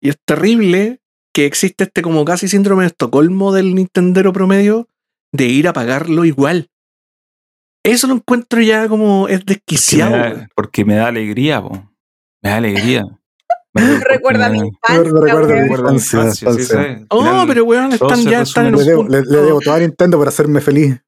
Y 0.00 0.08
es 0.10 0.16
terrible 0.24 1.00
que 1.32 1.46
existe 1.46 1.84
este 1.84 2.02
como 2.02 2.24
casi 2.24 2.48
síndrome 2.48 2.82
de 2.84 2.88
Estocolmo 2.88 3.52
del 3.52 3.74
Nintendero 3.74 4.32
promedio 4.32 4.88
de 5.36 5.46
ir 5.46 5.68
a 5.68 5.72
pagarlo 5.72 6.24
igual. 6.24 6.68
Eso 7.84 8.06
lo 8.08 8.14
encuentro 8.14 8.60
ya 8.60 8.88
como 8.88 9.28
es 9.28 9.38
Porque 9.38 9.44
me, 9.46 9.54
desquiciado. 9.54 10.16
da, 10.16 10.48
porque 10.54 10.84
me 10.84 10.94
da 10.96 11.06
alegría, 11.08 11.62
po. 11.62 11.88
Me 12.42 12.50
da 12.50 12.56
alegría. 12.56 13.04
Recuerda 14.08 14.48
mi 14.48 14.58
infancia. 14.58 15.02
Recuerda 15.12 15.92
mi 15.92 17.04
Oh, 17.10 17.44
pero 17.46 17.64
weón, 17.64 17.92
están 17.92 18.22
ya 18.24 18.42
están 18.42 18.66
en 18.66 18.74
un 18.76 18.84
Le 18.84 18.94
punto. 18.94 19.12
debo, 19.12 19.24
le, 19.24 19.30
le 19.38 19.42
debo 19.46 19.60
todo 19.60 19.74
a 19.74 19.78
Nintendo 19.78 20.18
por 20.18 20.28
hacerme 20.28 20.60
feliz 20.60 20.98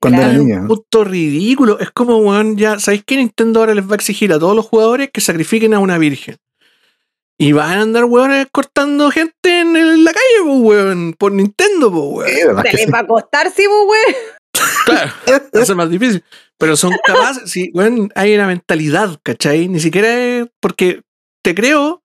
cuando 0.00 0.18
Claro. 0.18 0.32
era 0.34 0.42
niña. 0.42 0.60
un 0.62 0.66
punto 0.68 1.04
ridículo. 1.04 1.78
Es 1.78 1.90
como, 1.92 2.18
weón, 2.18 2.56
ya, 2.56 2.78
¿sabéis 2.80 3.04
que 3.04 3.16
Nintendo 3.16 3.60
ahora 3.60 3.74
les 3.74 3.86
va 3.88 3.92
a 3.92 3.94
exigir 3.96 4.32
a 4.32 4.38
todos 4.38 4.54
los 4.56 4.66
jugadores 4.66 5.10
que 5.12 5.20
sacrifiquen 5.20 5.72
a 5.74 5.78
una 5.78 5.98
virgen? 5.98 6.36
Y 7.38 7.52
van 7.52 7.78
a 7.78 7.82
andar, 7.82 8.04
weones, 8.04 8.46
cortando 8.50 9.10
gente 9.10 9.60
en 9.60 9.76
el- 9.76 10.04
la 10.04 10.12
calle, 10.12 10.42
po, 10.44 10.54
weón, 10.58 11.14
por 11.18 11.32
Nintendo, 11.32 11.90
po, 11.92 12.00
weón. 12.08 12.28
Sí, 12.30 12.40
Se 12.70 12.72
les 12.76 12.84
sí. 12.86 12.90
va 12.90 13.00
a 13.00 13.06
costar, 13.06 13.50
sí, 13.54 13.66
weón. 13.66 14.16
Claro, 14.86 15.12
eso 15.52 15.72
es 15.72 15.76
más 15.76 15.90
difícil. 15.90 16.24
Pero 16.58 16.76
son 16.76 16.92
capaces, 17.04 17.50
sí, 17.50 17.70
weón, 17.74 18.10
hay 18.14 18.34
una 18.34 18.46
mentalidad, 18.46 19.18
¿cachai? 19.22 19.68
Ni 19.68 19.80
siquiera 19.80 20.08
es 20.18 20.46
porque 20.60 21.02
te 21.44 21.54
creo, 21.54 22.02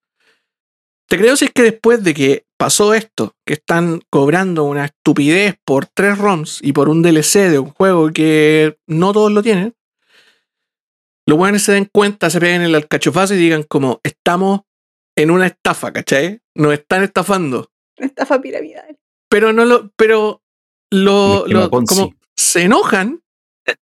te 1.10 1.18
creo 1.18 1.38
si 1.38 1.46
es 1.46 1.52
que 1.52 1.62
después 1.64 2.04
de 2.04 2.14
que 2.14 2.44
pasó 2.58 2.94
esto, 2.94 3.34
que 3.48 3.54
están 3.54 4.02
cobrando 4.10 4.66
una 4.66 4.86
estupidez 4.86 5.56
por 5.66 5.86
tres 5.86 6.18
ROMs 6.18 6.60
y 6.62 6.74
por 6.74 6.90
un 6.90 7.02
DLC 7.02 7.50
de 7.50 7.60
un 7.60 7.70
juego 7.72 8.12
que 8.12 8.78
no 8.88 9.14
todos 9.14 9.32
lo 9.32 9.42
tienen, 9.42 9.74
los 11.26 11.40
weones 11.40 11.64
se 11.64 11.72
den 11.72 11.88
cuenta, 11.92 12.30
se 12.30 12.40
peguen 12.42 12.62
el 12.64 12.76
alcachofazo 12.76 13.34
y 13.36 13.38
digan 13.38 13.64
como, 13.64 14.02
estamos 14.04 14.62
en 15.16 15.32
una 15.32 15.48
estafa, 15.48 15.92
¿cachai? 15.94 16.42
Nos 16.56 16.74
están 16.74 17.04
estafando 17.04 17.70
Estafa 17.98 18.42
piramidal. 18.42 18.98
pero 19.30 19.54
no 19.54 19.66
lo, 19.66 19.92
pero 19.96 20.42
lo, 20.92 21.46
lo- 21.48 21.70
como 21.70 22.14
se 22.36 22.64
enojan 22.64 23.22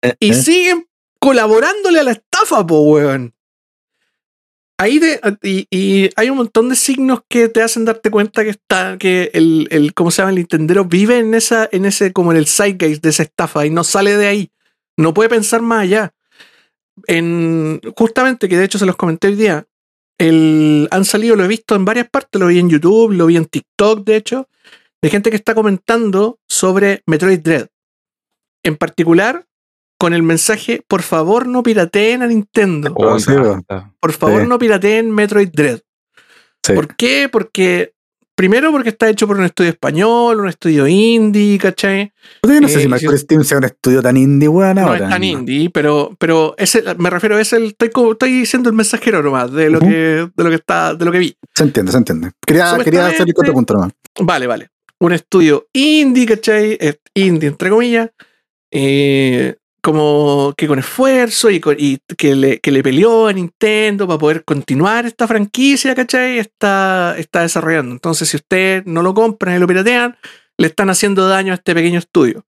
Eh, 0.01 0.13
y 0.19 0.31
eh. 0.31 0.33
siguen 0.35 0.87
colaborándole 1.19 1.99
a 1.99 2.03
la 2.03 2.11
estafa, 2.11 2.65
po, 2.65 2.81
weón. 2.83 3.33
Ahí 4.77 4.99
de, 4.99 5.19
y, 5.43 5.67
y 5.69 6.09
hay 6.15 6.29
un 6.29 6.37
montón 6.37 6.67
de 6.67 6.75
signos 6.75 7.21
que 7.29 7.47
te 7.47 7.61
hacen 7.61 7.85
darte 7.85 8.09
cuenta 8.09 8.43
que 8.43 8.49
está, 8.49 8.97
que 8.97 9.29
el, 9.33 9.67
el 9.71 9.93
¿cómo 9.93 10.11
se 10.11 10.21
llama? 10.21 10.31
El 10.31 10.37
Nintendero 10.37 10.83
vive 10.85 11.19
en 11.19 11.33
esa, 11.35 11.69
en 11.71 11.85
ese, 11.85 12.11
como 12.11 12.31
en 12.31 12.37
el 12.37 12.47
zeitgeist 12.47 13.01
de 13.03 13.09
esa 13.09 13.23
estafa 13.23 13.65
y 13.65 13.69
no 13.69 13.83
sale 13.83 14.17
de 14.17 14.27
ahí. 14.27 14.51
No 14.97 15.13
puede 15.13 15.29
pensar 15.29 15.61
más 15.61 15.83
allá. 15.83 16.13
En, 17.07 17.81
justamente, 17.95 18.49
que 18.49 18.57
de 18.57 18.65
hecho 18.65 18.77
se 18.77 18.85
los 18.85 18.95
comenté 18.95 19.27
hoy 19.27 19.35
día, 19.35 19.65
el, 20.17 20.87
han 20.91 21.05
salido, 21.05 21.35
lo 21.35 21.43
he 21.45 21.47
visto 21.47 21.75
en 21.75 21.85
varias 21.85 22.09
partes, 22.09 22.39
lo 22.39 22.47
vi 22.47 22.59
en 22.59 22.69
YouTube, 22.69 23.11
lo 23.13 23.25
vi 23.25 23.37
en 23.37 23.45
TikTok, 23.45 24.03
de 24.05 24.15
hecho, 24.15 24.47
de 25.01 25.09
gente 25.09 25.29
que 25.29 25.35
está 25.35 25.53
comentando 25.55 26.39
sobre 26.47 27.01
Metroid 27.05 27.39
Dread. 27.39 27.67
En 28.63 28.77
particular, 28.77 29.45
con 29.99 30.13
el 30.13 30.23
mensaje, 30.23 30.81
por 30.87 31.01
favor 31.01 31.47
no 31.47 31.63
pirateen 31.63 32.21
a 32.21 32.27
Nintendo. 32.27 32.93
Oh. 32.95 33.17
Por 33.99 34.11
favor 34.13 34.41
Sí. 34.41 34.47
no 34.47 34.59
pirateen 34.59 35.11
Metroid 35.11 35.49
Dread. 35.51 35.79
Sí. 36.65 36.73
¿Por 36.73 36.95
qué? 36.95 37.29
Porque, 37.29 37.93
primero 38.35 38.71
porque 38.71 38.89
está 38.89 39.09
hecho 39.09 39.27
por 39.27 39.37
un 39.37 39.43
estudio 39.45 39.69
español, 39.69 40.39
un 40.41 40.47
estudio 40.49 40.87
indie, 40.87 41.57
¿cachai? 41.57 42.11
Yo 42.43 42.61
no 42.61 42.67
sé 42.67 42.79
Eh, 42.79 42.81
si 42.83 42.87
Micro 42.87 43.17
Steam 43.17 43.43
sea 43.43 43.57
un 43.59 43.65
estudio 43.65 44.01
tan 44.01 44.17
indie, 44.17 44.47
weón. 44.49 44.75
No 44.75 44.87
ahora. 44.87 45.05
es 45.05 45.09
tan 45.09 45.23
indie, 45.23 45.69
pero, 45.69 46.15
pero 46.19 46.55
ese, 46.57 46.83
me 46.97 47.09
refiero, 47.09 47.37
es 47.39 47.53
el, 47.53 47.75
estoy, 47.77 47.89
estoy 48.11 48.45
siendo 48.45 48.69
el 48.69 48.75
mensajero 48.75 49.21
nomás 49.21 49.51
de 49.51 49.69
lo 49.69 49.79
que, 49.79 49.87
de 50.35 50.43
lo 50.43 50.49
que 50.49 50.55
está, 50.55 50.93
de 50.95 51.05
lo 51.05 51.11
que 51.11 51.19
vi. 51.19 51.37
Se 51.55 51.63
entiende, 51.63 51.91
se 51.91 51.97
entiende. 51.99 52.31
Quería, 52.45 52.77
quería 52.83 53.07
hacer 53.07 53.27
el 53.27 53.33
contrapunto 53.33 53.73
nomás. 53.73 53.91
Vale, 54.19 54.47
vale. 54.47 54.69
Un 54.99 55.13
estudio 55.13 55.67
indie, 55.73 56.25
¿cachai? 56.25 56.77
Es 56.79 56.99
indie, 57.13 57.49
entre 57.49 57.69
comillas. 57.69 58.09
eh, 58.71 59.55
como 59.83 60.53
que 60.55 60.65
con 60.65 60.79
esfuerzo 60.79 61.49
y, 61.49 61.59
con- 61.59 61.75
que, 61.75 62.35
le, 62.35 62.59
que 62.59 62.71
le 62.71 62.81
peleó 62.81 63.27
a 63.27 63.33
Nintendo 63.33 64.07
para 64.07 64.17
poder 64.17 64.45
continuar 64.45 65.05
esta 65.05 65.27
franquicia, 65.27 65.93
¿cachai? 65.93 66.39
Está, 66.39 67.15
está 67.17 67.41
desarrollando. 67.41 67.91
Entonces, 67.91 68.29
si 68.29 68.37
ustedes 68.37 68.85
no 68.85 69.03
lo 69.03 69.13
compran 69.13 69.57
y 69.57 69.59
lo 69.59 69.67
piratean, 69.67 70.17
le 70.57 70.67
están 70.67 70.89
haciendo 70.89 71.27
daño 71.27 71.51
a 71.51 71.55
este 71.55 71.75
pequeño 71.75 71.99
estudio. 71.99 72.45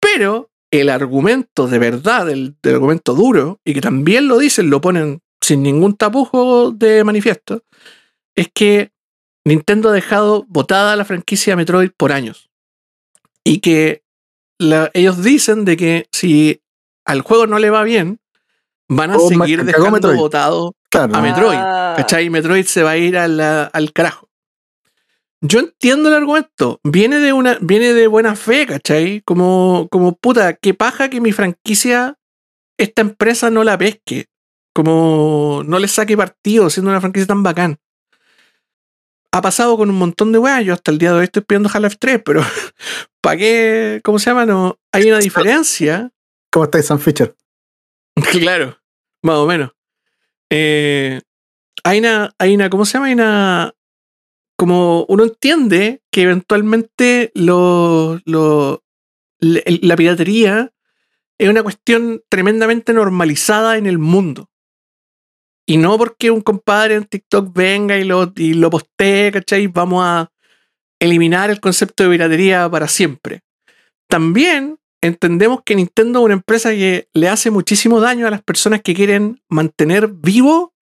Pero 0.00 0.50
el 0.70 0.90
argumento 0.90 1.66
de 1.66 1.80
verdad, 1.80 2.30
el, 2.30 2.54
el 2.62 2.74
argumento 2.74 3.14
duro, 3.14 3.58
y 3.64 3.74
que 3.74 3.80
también 3.80 4.28
lo 4.28 4.38
dicen, 4.38 4.70
lo 4.70 4.80
ponen 4.80 5.20
sin 5.40 5.64
ningún 5.64 5.96
tapujo 5.96 6.70
de 6.70 7.02
manifiesto, 7.02 7.64
es 8.36 8.48
que 8.54 8.92
Nintendo 9.44 9.88
ha 9.88 9.92
dejado 9.92 10.44
botada 10.48 10.94
la 10.94 11.04
franquicia 11.04 11.56
Metroid 11.56 11.90
por 11.96 12.12
años. 12.12 12.48
Y 13.44 13.58
que 13.58 14.04
la- 14.60 14.90
ellos 14.94 15.22
dicen 15.22 15.64
de 15.64 15.76
que 15.76 16.06
si 16.12 16.62
al 17.04 17.22
juego 17.22 17.46
no 17.46 17.58
le 17.58 17.70
va 17.70 17.82
bien, 17.82 18.20
van 18.88 19.10
a 19.10 19.16
Oh, 19.16 19.28
seguir 19.28 19.64
dejando 19.64 19.90
Metroid. 19.92 20.16
botado 20.18 20.74
Claro. 20.90 21.14
a 21.16 21.22
Metroid. 21.22 21.58
Ah. 21.58 21.94
¿Cachai? 21.96 22.28
Metroid 22.30 22.64
se 22.66 22.82
va 22.82 22.90
a 22.92 22.96
ir 22.96 23.16
a 23.16 23.26
la- 23.28 23.64
al 23.64 23.92
carajo. 23.92 24.28
Yo 25.42 25.60
entiendo 25.60 26.08
el 26.10 26.14
argumento. 26.16 26.80
Viene 26.84 27.18
de 27.18 27.32
una, 27.32 27.56
viene 27.62 27.94
de 27.94 28.06
buena 28.06 28.36
fe, 28.36 28.66
¿cachai? 28.66 29.22
Como, 29.24 29.88
como 29.90 30.14
puta, 30.16 30.52
qué 30.54 30.74
paja 30.74 31.08
que 31.08 31.20
mi 31.20 31.32
franquicia, 31.32 32.18
esta 32.78 33.00
empresa 33.02 33.48
no 33.50 33.64
la 33.64 33.78
pesque. 33.78 34.26
Como 34.74 35.62
no 35.64 35.78
le 35.78 35.88
saque 35.88 36.16
partido 36.16 36.68
siendo 36.70 36.90
una 36.90 37.00
franquicia 37.00 37.26
tan 37.26 37.42
bacán. 37.42 37.78
Ha 39.32 39.42
pasado 39.42 39.76
con 39.76 39.90
un 39.90 39.96
montón 39.96 40.32
de 40.32 40.38
weas. 40.38 40.64
Yo 40.64 40.74
hasta 40.74 40.90
el 40.90 40.98
día 40.98 41.12
de 41.12 41.18
hoy 41.18 41.24
estoy 41.24 41.42
pidiendo 41.42 41.68
Half-Life 41.72 41.96
3, 41.98 42.22
pero 42.24 42.42
¿para 43.20 43.36
qué? 43.36 44.00
¿Cómo 44.02 44.18
se 44.18 44.30
llama? 44.30 44.46
No, 44.46 44.78
hay 44.92 45.04
una 45.08 45.18
diferencia. 45.18 46.10
¿Cómo 46.50 46.64
estáis, 46.64 46.86
Sam 46.86 46.98
Fisher? 46.98 47.34
Claro, 48.32 48.76
más 49.22 49.36
o 49.36 49.46
menos. 49.46 49.70
Eh, 50.50 51.20
hay 51.84 51.98
una, 52.00 52.34
hay 52.38 52.54
una, 52.54 52.68
¿cómo 52.68 52.84
se 52.84 52.94
llama? 52.94 53.06
Hay 53.06 53.12
una, 53.14 53.72
como 54.56 55.04
uno 55.08 55.22
entiende 55.24 56.02
que 56.10 56.22
eventualmente 56.22 57.30
lo, 57.34 58.20
lo- 58.24 58.82
la 59.38 59.96
piratería 59.96 60.72
es 61.38 61.48
una 61.48 61.62
cuestión 61.62 62.22
tremendamente 62.28 62.92
normalizada 62.92 63.78
en 63.78 63.86
el 63.86 63.96
mundo. 63.98 64.49
Y 65.70 65.76
no 65.76 65.96
porque 65.98 66.32
un 66.32 66.40
compadre 66.40 66.96
en 66.96 67.04
TikTok 67.04 67.54
venga 67.54 67.96
y 67.96 68.02
lo, 68.02 68.32
y 68.34 68.54
lo 68.54 68.70
postee, 68.70 69.30
¿cachai? 69.30 69.68
Vamos 69.68 70.02
a 70.04 70.28
eliminar 70.98 71.48
el 71.48 71.60
concepto 71.60 72.02
de 72.02 72.10
piratería 72.10 72.68
para 72.68 72.88
siempre. 72.88 73.42
También 74.08 74.80
entendemos 75.00 75.60
que 75.64 75.76
Nintendo 75.76 76.18
es 76.18 76.24
una 76.24 76.34
empresa 76.34 76.70
que 76.70 77.08
le 77.12 77.28
hace 77.28 77.52
muchísimo 77.52 78.00
daño 78.00 78.26
a 78.26 78.32
las 78.32 78.42
personas 78.42 78.82
que 78.82 78.94
quieren 78.94 79.44
mantener 79.48 80.08
vivo 80.08 80.74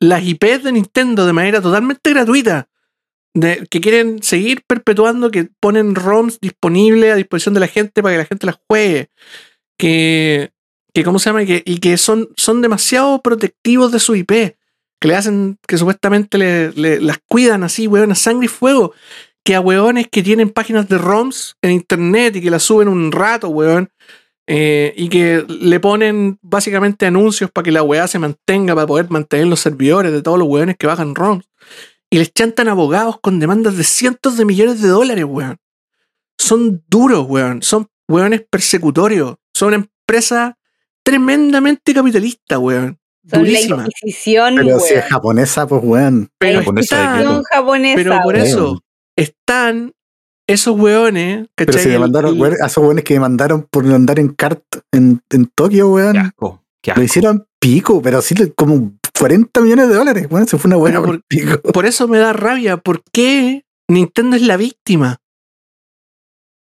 las 0.00 0.24
IPs 0.24 0.62
de 0.62 0.72
Nintendo 0.72 1.26
de 1.26 1.34
manera 1.34 1.60
totalmente 1.60 2.08
gratuita. 2.08 2.70
De, 3.34 3.66
que 3.70 3.82
quieren 3.82 4.22
seguir 4.22 4.62
perpetuando, 4.66 5.30
que 5.30 5.50
ponen 5.60 5.94
ROMs 5.94 6.40
disponibles 6.40 7.12
a 7.12 7.16
disposición 7.16 7.52
de 7.52 7.60
la 7.60 7.68
gente 7.68 8.02
para 8.02 8.14
que 8.14 8.18
la 8.20 8.24
gente 8.24 8.46
las 8.46 8.58
juegue. 8.66 9.10
Que, 9.78 10.50
que 10.98 11.04
¿cómo 11.04 11.20
se 11.20 11.30
llama? 11.30 11.44
Que, 11.44 11.62
y 11.64 11.78
que 11.78 11.96
son, 11.96 12.28
son 12.36 12.60
demasiado 12.60 13.22
protectivos 13.22 13.92
de 13.92 14.00
su 14.00 14.16
IP. 14.16 14.56
Que 15.00 15.06
le 15.06 15.14
hacen, 15.14 15.56
que 15.66 15.78
supuestamente 15.78 16.38
le, 16.38 17.00
las 17.00 17.18
cuidan 17.28 17.62
así, 17.62 17.86
weón, 17.86 18.10
a 18.10 18.16
sangre 18.16 18.46
y 18.46 18.48
fuego 18.48 18.92
que 19.44 19.54
a 19.54 19.60
weones 19.60 20.08
que 20.08 20.24
tienen 20.24 20.50
páginas 20.50 20.88
de 20.88 20.98
ROMs 20.98 21.56
en 21.62 21.70
internet 21.70 22.36
y 22.36 22.42
que 22.42 22.50
las 22.50 22.64
suben 22.64 22.88
un 22.88 23.12
rato, 23.12 23.48
weón, 23.48 23.88
eh, 24.46 24.92
y 24.96 25.08
que 25.08 25.46
le 25.48 25.80
ponen 25.80 26.38
básicamente 26.42 27.06
anuncios 27.06 27.50
para 27.50 27.62
que 27.64 27.72
la 27.72 27.82
weá 27.82 28.06
se 28.08 28.18
mantenga, 28.18 28.74
para 28.74 28.86
poder 28.88 29.08
mantener 29.08 29.46
los 29.46 29.60
servidores 29.60 30.12
de 30.12 30.20
todos 30.20 30.38
los 30.38 30.48
weones 30.48 30.76
que 30.76 30.88
bajan 30.88 31.14
ROMs. 31.14 31.48
Y 32.10 32.18
les 32.18 32.34
chantan 32.34 32.68
abogados 32.68 33.20
con 33.20 33.38
demandas 33.38 33.76
de 33.76 33.84
cientos 33.84 34.36
de 34.36 34.44
millones 34.44 34.82
de 34.82 34.88
dólares, 34.88 35.24
weón. 35.24 35.58
Son 36.36 36.82
duros, 36.88 37.24
weón. 37.28 37.62
Son 37.62 37.86
weones 38.08 38.42
persecutorios. 38.50 39.36
Son 39.54 39.68
una 39.68 39.76
empresa 39.76 40.57
tremendamente 41.12 41.94
capitalista, 41.94 42.58
weón. 42.58 42.98
Son 43.30 43.42
la 43.42 43.48
Durísima. 43.48 43.84
Inquisición, 43.86 44.54
Pero 44.56 44.78
si 44.80 44.94
es 44.94 45.00
weón. 45.00 45.10
japonesa, 45.10 45.66
pues 45.66 45.80
weón. 45.84 46.28
Pero 46.38 46.58
Japonesa 46.60 47.18
están- 47.18 47.42
japonesa. 47.44 47.96
pero 47.96 48.18
por 48.22 48.34
weón. 48.34 48.46
eso 48.46 48.82
están 49.16 49.92
esos 50.46 50.78
weones, 50.78 51.46
Pero 51.54 51.66
¿cachai? 51.72 51.82
si 51.82 51.88
El- 51.88 51.92
demandaron, 51.94 52.40
weón, 52.40 52.54
a 52.62 52.66
esos 52.66 52.82
weones 52.84 53.04
que 53.04 53.14
demandaron 53.14 53.66
por 53.70 53.84
andar 53.86 54.18
en 54.18 54.28
kart 54.28 54.62
en, 54.92 55.20
en 55.30 55.46
Tokio, 55.54 55.90
weón. 55.90 56.12
Qué 56.12 56.18
asco. 56.18 56.62
Qué 56.82 56.90
asco. 56.92 57.00
Lo 57.00 57.04
hicieron 57.04 57.46
pico, 57.60 58.00
pero 58.00 58.18
así 58.18 58.34
como 58.56 58.92
40 59.18 59.60
millones 59.60 59.88
de 59.88 59.94
dólares, 59.94 60.26
weón. 60.30 60.46
Se 60.46 60.56
fue 60.58 60.68
una 60.68 60.76
buena 60.76 61.00
Pero 61.00 61.12
por 61.12 61.22
pico. 61.28 61.60
Por 61.72 61.84
eso 61.86 62.06
me 62.08 62.18
da 62.18 62.32
rabia. 62.32 62.76
¿Por 62.78 63.02
qué 63.12 63.64
Nintendo 63.88 64.36
es 64.36 64.42
la 64.42 64.56
víctima? 64.56 65.18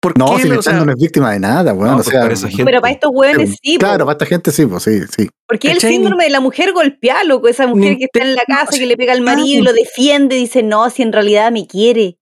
¿Por 0.02 0.18
No, 0.18 0.34
qué 0.34 0.42
si 0.42 0.48
no 0.48 0.58
es 0.58 0.96
víctima 0.98 1.30
de 1.32 1.38
nada, 1.38 1.72
weón. 1.72 1.92
No, 1.92 2.00
o 2.00 2.02
pues 2.02 2.40
sea. 2.40 2.64
Pero 2.64 2.80
para 2.80 2.92
estos 2.92 3.10
hueones 3.14 3.56
sí, 3.62 3.74
po. 3.78 3.84
claro, 3.86 4.04
para 4.04 4.14
esta 4.14 4.26
gente 4.26 4.50
sí, 4.50 4.66
pues 4.66 4.82
sí, 4.82 5.00
sí. 5.16 5.28
porque 5.46 5.70
el 5.70 5.78
síndrome 5.78 6.24
de 6.24 6.30
la 6.30 6.40
mujer 6.40 6.72
golpeada, 6.72 7.22
loco, 7.22 7.46
esa 7.46 7.68
mujer 7.68 7.98
que 7.98 8.06
está 8.06 8.20
en 8.22 8.34
la 8.34 8.42
casa, 8.44 8.76
que 8.76 8.86
le 8.86 8.96
pega 8.96 9.12
al 9.12 9.20
marido 9.20 9.60
y 9.60 9.62
lo 9.62 9.72
defiende, 9.72 10.34
dice, 10.34 10.64
no, 10.64 10.90
si 10.90 11.02
en 11.02 11.12
realidad 11.12 11.52
me 11.52 11.68
quiere. 11.68 12.18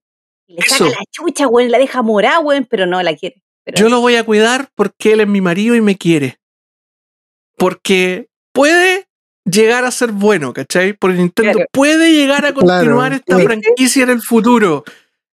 Y 0.47 0.57
le 0.57 0.63
saca 0.63 0.91
la 0.91 1.05
chucha, 1.11 1.49
weón, 1.49 1.71
la 1.71 1.79
deja 1.79 2.03
morar, 2.03 2.45
weón, 2.45 2.67
pero 2.69 2.85
no 2.85 3.03
la 3.03 3.17
quiere. 3.17 3.43
Pero 3.65 3.79
yo 3.79 3.89
lo 3.89 4.01
voy 4.03 4.17
a 4.17 4.25
cuidar 4.25 4.69
porque 4.75 5.15
él 5.15 5.21
es 5.21 5.29
mi 5.29 5.41
marido 5.41 5.75
y 5.75 5.81
me 5.81 5.97
quiere. 5.97 6.39
Porque 7.57 8.29
puede 8.53 9.07
llegar 9.45 9.85
a 9.85 9.91
ser 9.91 10.13
bueno, 10.13 10.53
¿cachai? 10.53 10.93
Porque 10.93 11.17
Nintendo 11.17 11.53
Claro. 11.53 11.67
puede 11.73 12.13
llegar 12.13 12.45
a 12.45 12.53
Claro, 12.53 12.57
continuar 12.67 13.13
esta 13.15 13.39
franquicia 13.39 14.03
en 14.03 14.11
el 14.11 14.21
futuro 14.21 14.85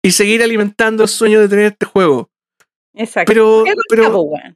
y 0.02 0.10
seguir 0.10 0.42
alimentando 0.42 1.04
el 1.04 1.08
sueño 1.08 1.40
de 1.40 1.48
tener 1.48 1.66
este 1.66 1.86
juego. 1.86 2.31
Exacto. 2.94 3.32
Pero. 3.32 3.64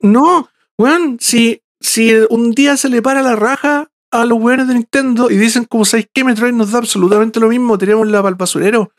No, 0.02 0.48
weón, 0.78 1.18
si, 1.20 1.60
si 1.80 2.12
un 2.30 2.52
día 2.52 2.76
se 2.76 2.88
le 2.88 3.02
para 3.02 3.22
la 3.22 3.36
raja 3.36 3.88
a 4.10 4.24
los 4.24 4.38
weones 4.38 4.68
de 4.68 4.74
Nintendo 4.74 5.30
y 5.30 5.36
dicen 5.36 5.64
como 5.64 5.84
sabéis 5.84 6.08
que 6.12 6.24
Metroid 6.24 6.52
nos 6.52 6.70
da 6.70 6.78
absolutamente 6.78 7.40
lo 7.40 7.48
mismo, 7.48 7.76
tenemos 7.78 8.06
la 8.08 8.20
el 8.26 8.34
basurero. 8.34 8.92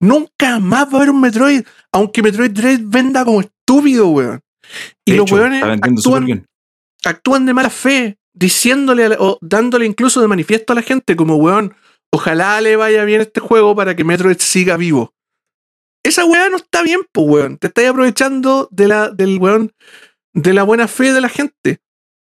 Nunca 0.00 0.58
más 0.60 0.88
va 0.88 0.92
a 0.92 0.96
haber 0.96 1.10
un 1.10 1.20
Metroid, 1.20 1.62
aunque 1.92 2.22
Metroid 2.22 2.50
Dread 2.50 2.80
venda 2.84 3.24
como 3.24 3.40
estúpido, 3.40 4.08
weón. 4.08 4.40
Y 5.04 5.12
De 5.12 5.16
los 5.18 5.26
hecho, 5.26 5.36
weones 5.36 5.62
actúan, 5.62 6.24
actúan 7.04 7.46
de 7.46 7.54
mala 7.54 7.70
fe, 7.70 8.18
diciéndole 8.34 9.08
la- 9.08 9.16
o 9.18 9.38
dándole 9.40 9.86
incluso 9.86 10.20
de 10.20 10.28
manifiesto 10.28 10.72
a 10.72 10.76
la 10.76 10.82
gente 10.82 11.16
como, 11.16 11.36
weón, 11.36 11.74
ojalá 12.12 12.60
le 12.60 12.76
vaya 12.76 13.04
bien 13.04 13.22
este 13.22 13.40
juego 13.40 13.74
para 13.74 13.96
que 13.96 14.04
Metroid 14.04 14.38
siga 14.38 14.76
vivo. 14.76 15.12
Esa 16.06 16.24
weá 16.24 16.48
no 16.50 16.56
está 16.58 16.82
bien, 16.82 17.00
pues, 17.10 17.26
weón. 17.28 17.58
Te 17.58 17.66
estás 17.66 17.84
aprovechando 17.86 18.68
de 18.70 18.86
la, 18.86 19.10
del 19.10 19.38
weón, 19.40 19.72
de 20.32 20.52
la 20.54 20.62
buena 20.62 20.86
fe 20.86 21.12
de 21.12 21.20
la 21.20 21.28
gente. 21.28 21.80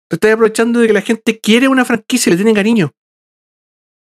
Te 0.08 0.16
estás 0.16 0.32
aprovechando 0.32 0.80
de 0.80 0.86
que 0.86 0.94
la 0.94 1.02
gente 1.02 1.38
quiere 1.38 1.68
una 1.68 1.84
franquicia 1.84 2.30
y 2.30 2.32
le 2.32 2.36
tiene 2.38 2.54
cariño. 2.54 2.92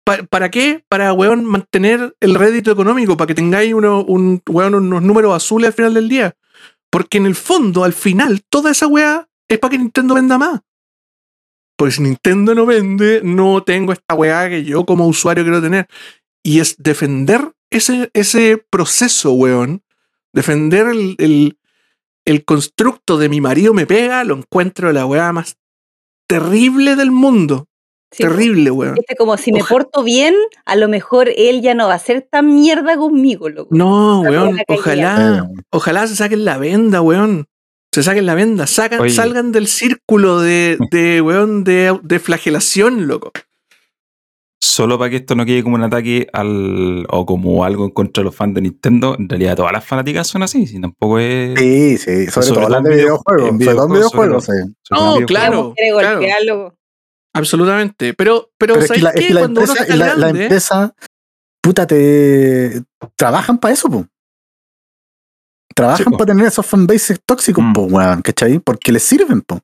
Pa- 0.03 0.23
¿Para 0.23 0.49
qué? 0.49 0.83
Para, 0.89 1.13
weón, 1.13 1.45
mantener 1.45 2.15
el 2.19 2.33
rédito 2.33 2.71
económico, 2.71 3.17
para 3.17 3.27
que 3.27 3.35
tengáis 3.35 3.71
un, 3.75 4.41
unos 4.47 5.03
números 5.03 5.35
azules 5.35 5.67
al 5.67 5.73
final 5.73 5.93
del 5.93 6.09
día. 6.09 6.35
Porque 6.89 7.19
en 7.19 7.27
el 7.27 7.35
fondo, 7.35 7.83
al 7.83 7.93
final, 7.93 8.41
toda 8.49 8.71
esa 8.71 8.87
weá 8.87 9.29
es 9.47 9.59
para 9.59 9.69
que 9.71 9.77
Nintendo 9.77 10.15
venda 10.15 10.39
más. 10.39 10.61
Porque 11.77 11.91
si 11.91 12.01
Nintendo 12.01 12.55
no 12.55 12.65
vende, 12.65 13.21
no 13.23 13.61
tengo 13.61 13.93
esta 13.93 14.15
weá 14.15 14.49
que 14.49 14.63
yo 14.63 14.87
como 14.87 15.05
usuario 15.05 15.43
quiero 15.43 15.61
tener. 15.61 15.87
Y 16.43 16.61
es 16.61 16.77
defender 16.79 17.51
ese, 17.69 18.09
ese 18.13 18.63
proceso, 18.69 19.31
weón. 19.33 19.83
Defender 20.33 20.87
el, 20.87 21.15
el- 21.19 21.57
el 22.25 22.43
constructo 22.43 23.17
de 23.17 23.29
mi 23.29 23.39
marido 23.39 23.73
me 23.73 23.85
pega, 23.85 24.23
lo 24.25 24.35
encuentro 24.35 24.91
la 24.91 25.05
weá 25.05 25.31
más 25.31 25.55
terrible 26.27 26.95
del 26.97 27.09
mundo. 27.11 27.67
Sí, 28.11 28.23
po. 28.23 28.29
terrible, 28.29 28.71
weón. 28.71 28.95
Este 28.97 29.15
como 29.15 29.37
si 29.37 29.51
me 29.51 29.61
Oja- 29.61 29.69
porto 29.69 30.03
bien, 30.03 30.33
a 30.65 30.75
lo 30.75 30.87
mejor 30.89 31.29
él 31.35 31.61
ya 31.61 31.73
no 31.73 31.87
va 31.87 31.93
a 31.95 31.99
ser 31.99 32.27
tan 32.29 32.53
mierda 32.55 32.97
conmigo, 32.97 33.49
loco. 33.49 33.69
No, 33.75 34.21
weón. 34.21 34.57
Ojalá, 34.67 35.49
ojalá 35.71 36.07
se 36.07 36.15
saquen 36.15 36.43
la 36.45 36.57
venda, 36.57 37.01
weón. 37.01 37.47
Se 37.93 38.03
saquen 38.03 38.25
la 38.25 38.35
venda, 38.35 38.67
sacan, 38.67 39.09
salgan 39.09 39.51
del 39.51 39.67
círculo 39.67 40.39
de, 40.41 40.77
de 40.91 41.21
weón, 41.21 41.63
de, 41.63 41.97
de 42.03 42.19
flagelación, 42.19 43.07
loco. 43.07 43.31
Solo 44.59 44.97
para 44.97 45.09
que 45.11 45.17
esto 45.17 45.35
no 45.35 45.45
quede 45.45 45.61
como 45.63 45.75
un 45.75 45.83
ataque 45.83 46.27
al 46.33 47.05
o 47.09 47.25
como 47.25 47.63
algo 47.63 47.85
en 47.85 47.91
contra 47.91 48.21
de 48.21 48.25
los 48.25 48.35
fans 48.35 48.55
de 48.55 48.61
Nintendo, 48.61 49.15
en 49.17 49.29
realidad 49.29 49.55
todas 49.55 49.71
las 49.71 49.85
fanáticas 49.85 50.27
son 50.27 50.41
así, 50.43 50.65
si 50.65 50.81
tampoco 50.81 51.19
es 51.19 51.57
Sí, 51.59 51.97
sí, 51.97 52.25
sobre, 52.27 52.47
Sobre 52.47 52.47
todo 52.47 52.69
las 52.69 52.69
todo 52.69 52.71
de 52.71 52.77
en 52.77 52.83
video- 52.83 53.05
videojuegos. 53.23 53.49
en 53.49 53.59
Sobre 53.59 53.75
todo 53.75 53.85
en 53.85 53.91
videojuegos, 53.93 53.93
videojuegos, 53.93 54.43
sí. 54.45 54.75
sobre 54.83 55.01
No, 55.01 55.15
videojuegos. 55.17 55.73
claro. 55.75 56.43
Loco. 56.45 56.75
Absolutamente. 57.33 58.13
Pero, 58.15 58.49
pero, 58.57 58.73
Pero 58.73 58.85
es 58.85 58.91
que, 58.91 58.99
¿sabes 58.99 59.03
la, 59.03 59.09
es 59.11 59.15
que 59.15 59.39
empresa, 59.43 59.85
la, 59.89 59.95
la 59.95 60.15
grande- 60.15 60.43
empresa, 60.43 60.95
puta, 61.61 61.85
te 61.85 62.81
trabajan 63.15 63.59
para 63.59 63.73
eso, 63.75 63.89
po. 63.89 64.05
Trabajan 65.75 66.05
Sí, 66.05 66.11
para 66.17 66.25
tener 66.25 66.47
esos 66.47 66.65
fanbases 66.65 67.19
tóxicos, 67.23 67.63
Mm. 67.63 67.73
po, 67.73 67.81
weón, 67.83 68.21
¿cachai? 68.23 68.57
Porque 68.59 68.91
les 68.91 69.03
sirven, 69.03 69.41
po. 69.41 69.59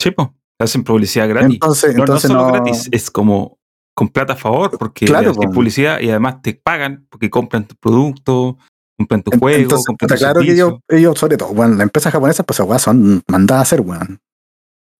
Sí, 0.00 0.12
po, 0.12 0.32
hacen 0.60 0.84
publicidad 0.84 1.28
gratis. 1.28 1.54
Entonces, 1.54 1.90
no, 1.92 1.98
no 1.98 2.02
entonces 2.04 2.28
solo 2.30 2.42
no. 2.46 2.52
gratis, 2.52 2.88
es 2.92 3.10
como 3.10 3.58
con 3.96 4.10
plata 4.10 4.34
a 4.34 4.36
favor, 4.36 4.76
porque 4.78 5.06
Claro, 5.06 5.32
po. 5.32 5.50
publicidad 5.50 6.00
y 6.00 6.10
además 6.10 6.42
te 6.42 6.52
pagan 6.54 7.06
porque 7.08 7.30
compran 7.30 7.66
tu 7.66 7.74
producto, 7.76 8.58
compran 8.98 9.22
tu 9.22 9.30
juego, 9.38 9.62
Entonces, 9.62 9.86
compran 9.86 10.08
tu 10.08 10.14
claro 10.16 10.40
que 10.42 10.52
ellos, 10.52 10.74
ellos, 10.88 11.18
sobre 11.18 11.38
todo, 11.38 11.54
bueno, 11.54 11.72
las 11.74 11.84
empresas 11.84 12.12
japonesas, 12.12 12.44
pues, 12.44 12.60
weón, 12.60 12.78
son 12.78 13.22
mandadas 13.26 13.60
a 13.60 13.62
hacer, 13.62 13.80
weón. 13.80 14.20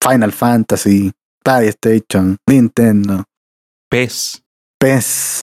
Final 0.02 0.32
Fantasy, 0.32 1.12
PlayStation, 1.44 2.38
Nintendo, 2.48 3.24
PES. 3.90 4.42
PES, 4.78 5.42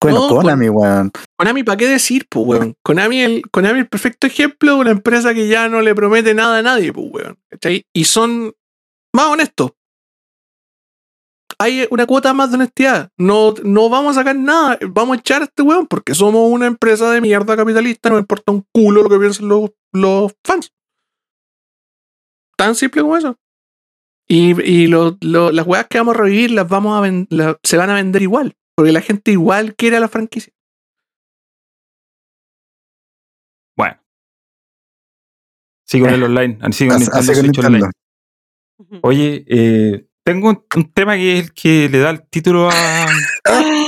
Bueno, 0.00 0.28
No, 0.28 0.36
Konami, 0.36 0.68
weón. 0.68 1.10
Konami, 1.36 1.64
¿para 1.64 1.76
qué 1.76 1.88
decir, 1.88 2.26
pues, 2.30 2.46
weón? 2.46 2.74
Konami, 2.84 3.22
el, 3.22 3.42
Konami 3.50 3.80
el 3.80 3.88
perfecto 3.88 4.28
ejemplo 4.28 4.74
de 4.74 4.80
una 4.80 4.90
empresa 4.92 5.34
que 5.34 5.48
ya 5.48 5.68
no 5.68 5.80
le 5.82 5.96
promete 5.96 6.32
nada 6.32 6.58
a 6.58 6.62
nadie, 6.62 6.92
pues, 6.92 7.06
weón. 7.10 7.38
¿cachai? 7.50 7.82
Y 7.92 8.04
son 8.04 8.52
más 9.12 9.26
honestos. 9.26 9.72
Hay 11.62 11.86
una 11.90 12.06
cuota 12.06 12.32
más 12.34 12.50
de 12.50 12.56
honestidad. 12.56 13.10
No, 13.18 13.54
no 13.64 13.88
vamos 13.88 14.16
a 14.16 14.20
sacar 14.20 14.36
nada. 14.36 14.78
Vamos 14.88 15.16
a 15.16 15.20
echar 15.20 15.42
a 15.42 15.44
este 15.44 15.62
weón 15.62 15.86
porque 15.86 16.14
somos 16.14 16.50
una 16.50 16.66
empresa 16.66 17.10
de 17.10 17.20
mierda 17.20 17.56
capitalista. 17.56 18.08
No 18.08 18.16
me 18.16 18.20
importa 18.22 18.52
un 18.52 18.64
culo 18.74 19.02
lo 19.02 19.08
que 19.08 19.18
piensen 19.18 19.48
los, 19.48 19.70
los 19.92 20.32
fans. 20.44 20.72
Tan 22.56 22.74
simple 22.74 23.02
como 23.02 23.16
eso. 23.16 23.36
Y, 24.28 24.60
y 24.62 24.86
lo- 24.86 25.16
lo- 25.20 25.52
las 25.52 25.66
weas 25.66 25.86
que 25.88 25.98
vamos 25.98 26.14
a 26.14 26.18
revivir 26.18 26.50
las 26.52 26.68
vamos 26.68 26.96
a 26.96 27.00
ven- 27.00 27.26
la- 27.30 27.58
se 27.62 27.76
van 27.76 27.90
a 27.90 27.94
vender 27.94 28.22
igual. 28.22 28.54
Porque 28.76 28.92
la 28.92 29.00
gente 29.02 29.30
igual 29.32 29.74
quiere 29.76 29.98
a 29.98 30.00
la 30.00 30.08
franquicia. 30.08 30.52
Bueno. 33.76 33.98
Sigo 35.86 36.06
en 36.08 36.14
el 36.14 36.22
online. 36.24 36.58
Sigo 36.72 36.92
en 36.94 37.02
Así- 37.02 37.10
Nintendo 37.12 37.34
Switch. 37.34 37.64
Online. 37.66 37.90
Oye, 39.02 39.44
eh, 39.48 40.06
tengo 40.24 40.48
un, 40.50 40.62
un 40.76 40.92
tema 40.92 41.16
que 41.16 41.38
es 41.38 41.44
el 41.46 41.52
que 41.52 41.88
le 41.90 41.98
da 41.98 42.10
el 42.10 42.22
título 42.28 42.70
a, 42.70 43.06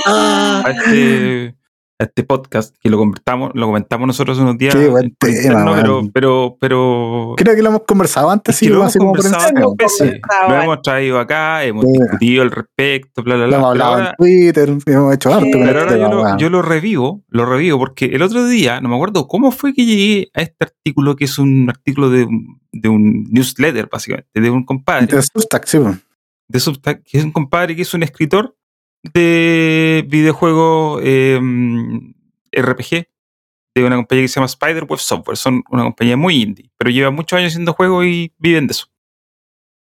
a 0.05 0.63
este, 0.71 1.55
a 1.97 2.03
este 2.03 2.23
podcast, 2.23 2.75
que 2.81 2.89
lo 2.89 2.97
comentamos, 2.97 3.51
lo 3.53 3.67
comentamos 3.67 4.05
nosotros 4.07 4.37
unos 4.39 4.57
días. 4.57 4.75
Qué 4.75 4.87
buen 4.89 5.15
por 5.17 5.29
tema, 5.29 5.61
interno, 5.61 5.75
pero, 5.75 6.01
pero, 6.13 6.57
pero 6.59 7.33
Creo 7.37 7.55
que 7.55 7.61
lo 7.61 7.69
hemos 7.69 7.83
conversado 7.87 8.29
antes, 8.29 8.59
que 8.59 8.67
lo 8.69 8.81
hemos 8.81 8.93
como 8.97 9.13
conversado 9.13 9.75
veces. 9.77 10.19
Conversado, 10.19 10.49
Lo 10.49 10.61
hemos 10.61 10.81
traído 10.81 11.19
acá, 11.19 11.63
hemos 11.63 11.85
Sí. 11.85 11.91
discutido 11.93 12.43
al 12.43 12.51
respecto, 12.51 13.23
bla, 13.23 13.35
bla, 13.35 13.45
Lo 13.45 13.49
bla. 13.49 13.57
hemos 13.57 13.71
Pero 13.73 13.83
hablado 13.85 13.93
ahora, 13.93 14.09
en 14.09 14.15
Twitter, 14.17 14.69
hemos 14.87 15.13
hecho 15.13 15.33
harto 15.33 15.47
pero 15.53 15.63
este 15.65 15.79
ahora 15.79 15.91
tema, 15.93 16.09
yo, 16.09 16.13
lo, 16.33 16.37
yo 16.37 16.49
lo 16.49 16.61
revivo, 16.61 17.23
lo 17.29 17.45
revivo, 17.45 17.79
porque 17.79 18.05
el 18.07 18.21
otro 18.21 18.45
día, 18.45 18.81
no 18.81 18.89
me 18.89 18.95
acuerdo 18.95 19.27
cómo 19.29 19.51
fue 19.51 19.73
que 19.73 19.85
llegué 19.85 20.27
a 20.33 20.41
este 20.41 20.65
artículo, 20.65 21.15
que 21.15 21.23
es 21.25 21.39
un 21.39 21.69
artículo 21.69 22.09
de, 22.09 22.25
un- 22.25 22.59
de 22.73 22.89
un 22.89 23.23
newsletter, 23.31 23.87
básicamente, 23.89 24.41
de 24.41 24.49
un 24.49 24.65
compadre. 24.65 25.07
De 25.15 25.21
Substack, 25.21 25.65
sí. 25.65 25.77
De 26.47 27.01
que 27.03 27.17
es 27.17 27.23
un 27.23 27.31
compadre 27.31 27.75
que 27.75 27.81
es 27.81 27.93
un 27.93 28.03
escritor 28.03 28.55
de 29.13 30.05
videojuegos 30.07 31.01
eh, 31.03 31.39
RPG 32.51 33.07
de 33.75 33.83
una 33.83 33.97
compañía 33.97 34.23
que 34.23 34.27
se 34.29 34.35
llama 34.35 34.47
Spiderweb 34.47 34.99
Software. 34.99 35.37
Son 35.37 35.63
una 35.69 35.83
compañía 35.83 36.17
muy 36.17 36.41
indie, 36.41 36.71
pero 36.77 36.89
lleva 36.89 37.11
muchos 37.11 37.37
años 37.37 37.51
haciendo 37.51 37.73
juegos 37.73 38.05
y 38.05 38.33
viven 38.37 38.67
de 38.67 38.71
eso. 38.71 38.87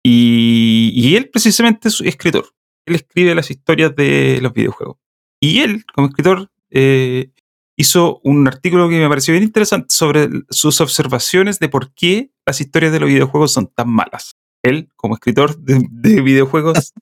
Y, 0.04 0.92
y 0.94 1.16
él 1.16 1.30
precisamente 1.30 1.90
es 1.90 2.00
escritor. 2.02 2.46
Él 2.86 2.96
escribe 2.96 3.36
las 3.36 3.50
historias 3.52 3.96
de 3.96 4.40
los 4.42 4.54
videojuegos. 4.54 4.98
Y 5.42 5.60
él, 5.60 5.84
como 5.94 6.08
escritor, 6.08 6.52
eh, 6.70 7.32
hizo 7.76 8.22
un 8.24 8.48
artículo 8.48 8.88
que 8.88 9.00
me 9.00 9.10
pareció 9.10 9.34
bien 9.34 9.44
interesante 9.44 9.88
sobre 9.90 10.30
sus 10.50 10.80
observaciones 10.80 11.60
de 11.60 11.70
por 11.70 11.94
qué 11.94 12.32
las 12.46 12.62
historias 12.62 12.94
de 12.94 13.00
los 13.00 13.10
videojuegos 13.10 13.52
son 13.52 13.68
tan 13.68 13.90
malas 13.90 14.38
él, 14.66 14.90
como 14.96 15.16
escritor 15.16 15.58
de, 15.58 15.86
de 15.90 16.22
videojuegos, 16.22 16.94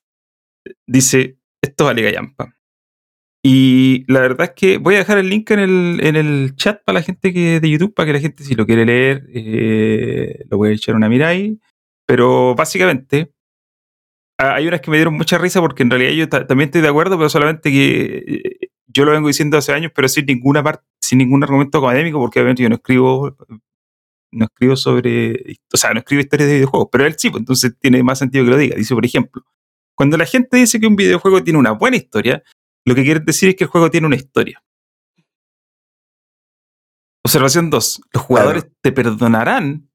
dice, 0.86 1.38
esto 1.62 1.84
vale 1.86 2.02
gallampa. 2.02 2.54
Y 3.46 4.10
la 4.10 4.20
verdad 4.20 4.48
es 4.48 4.52
que 4.56 4.78
voy 4.78 4.94
a 4.94 4.98
dejar 4.98 5.18
el 5.18 5.28
link 5.28 5.50
en 5.50 5.58
el, 5.58 6.00
en 6.02 6.16
el 6.16 6.56
chat 6.56 6.82
para 6.82 7.00
la 7.00 7.02
gente 7.02 7.32
que 7.32 7.60
de 7.60 7.70
YouTube, 7.70 7.92
para 7.92 8.06
que 8.06 8.12
la 8.14 8.20
gente 8.20 8.42
si 8.42 8.54
lo 8.54 8.64
quiere 8.64 8.86
leer, 8.86 9.26
eh, 9.34 10.44
lo 10.48 10.56
puede 10.56 10.72
echar 10.72 10.94
una 10.94 11.10
mirada 11.10 11.32
ahí. 11.32 11.60
Pero 12.06 12.54
básicamente, 12.54 13.32
hay 14.38 14.66
unas 14.66 14.80
que 14.80 14.90
me 14.90 14.96
dieron 14.96 15.14
mucha 15.14 15.36
risa 15.38 15.60
porque 15.60 15.82
en 15.82 15.90
realidad 15.90 16.12
yo 16.12 16.28
ta- 16.28 16.46
también 16.46 16.68
estoy 16.68 16.80
de 16.80 16.88
acuerdo, 16.88 17.16
pero 17.18 17.28
solamente 17.28 17.70
que 17.70 18.24
eh, 18.26 18.68
yo 18.86 19.04
lo 19.04 19.12
vengo 19.12 19.28
diciendo 19.28 19.58
hace 19.58 19.72
años, 19.72 19.92
pero 19.94 20.08
sin 20.08 20.26
ninguna 20.26 20.62
parte, 20.62 20.84
sin 21.02 21.18
ningún 21.18 21.42
argumento 21.42 21.78
académico, 21.78 22.18
porque 22.18 22.40
obviamente 22.40 22.62
yo 22.62 22.68
no 22.70 22.76
escribo 22.76 23.36
no 24.34 24.46
escribo 24.46 24.76
sobre, 24.76 25.58
o 25.72 25.76
sea, 25.76 25.92
no 25.92 26.00
escribo 26.00 26.20
historias 26.20 26.48
de 26.48 26.54
videojuegos, 26.56 26.88
pero 26.90 27.06
él 27.06 27.14
sí, 27.18 27.30
pues 27.30 27.40
entonces 27.40 27.74
tiene 27.78 28.02
más 28.02 28.18
sentido 28.18 28.44
que 28.44 28.50
lo 28.50 28.56
diga. 28.56 28.76
Dice, 28.76 28.94
por 28.94 29.04
ejemplo, 29.04 29.42
cuando 29.96 30.16
la 30.16 30.26
gente 30.26 30.56
dice 30.56 30.80
que 30.80 30.86
un 30.86 30.96
videojuego 30.96 31.42
tiene 31.42 31.58
una 31.58 31.72
buena 31.72 31.96
historia, 31.96 32.42
lo 32.84 32.94
que 32.94 33.04
quiere 33.04 33.20
decir 33.20 33.50
es 33.50 33.56
que 33.56 33.64
el 33.64 33.70
juego 33.70 33.90
tiene 33.90 34.06
una 34.06 34.16
historia. 34.16 34.62
Observación 37.24 37.70
2. 37.70 38.00
Los 38.12 38.22
jugadores 38.22 38.66
te 38.82 38.92
perdonarán, 38.92 39.90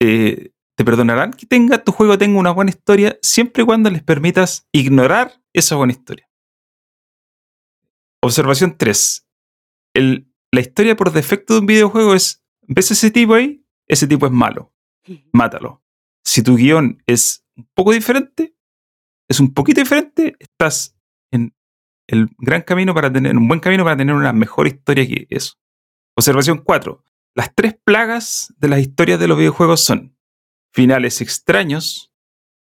eh, 0.00 0.52
te 0.76 0.84
perdonarán 0.84 1.32
que 1.32 1.44
tenga 1.44 1.82
tu 1.82 1.92
juego 1.92 2.16
tenga 2.16 2.38
una 2.38 2.52
buena 2.52 2.70
historia 2.70 3.18
siempre 3.20 3.64
y 3.64 3.66
cuando 3.66 3.90
les 3.90 4.02
permitas 4.02 4.66
ignorar 4.72 5.42
esa 5.52 5.76
buena 5.76 5.92
historia. 5.92 6.28
Observación 8.22 8.76
3. 8.78 9.26
El, 9.94 10.32
la 10.52 10.60
historia 10.60 10.96
por 10.96 11.12
defecto 11.12 11.54
de 11.54 11.60
un 11.60 11.66
videojuego 11.66 12.14
es, 12.14 12.42
¿ves 12.68 12.90
ese 12.90 13.10
tipo 13.10 13.34
ahí? 13.34 13.64
Ese 13.86 14.06
tipo 14.06 14.26
es 14.26 14.32
malo. 14.32 14.72
Mátalo. 15.32 15.82
Si 16.24 16.42
tu 16.42 16.56
guion 16.56 17.02
es 17.06 17.44
un 17.56 17.68
poco 17.74 17.92
diferente, 17.92 18.54
es 19.28 19.40
un 19.40 19.52
poquito 19.52 19.80
diferente, 19.80 20.36
estás 20.38 20.96
en 21.30 21.54
el 22.06 22.28
gran 22.38 22.62
camino 22.62 22.94
para 22.94 23.12
tener, 23.12 23.36
un 23.36 23.48
buen 23.48 23.60
camino 23.60 23.84
para 23.84 23.96
tener 23.96 24.14
una 24.14 24.32
mejor 24.32 24.66
historia 24.66 25.06
que 25.06 25.26
eso. 25.30 25.54
Observación 26.14 26.62
4. 26.64 27.04
Las 27.34 27.54
tres 27.54 27.76
plagas 27.84 28.52
de 28.58 28.68
las 28.68 28.80
historias 28.80 29.20
de 29.20 29.28
los 29.28 29.38
videojuegos 29.38 29.84
son 29.84 30.16
finales 30.72 31.20
extraños, 31.20 32.12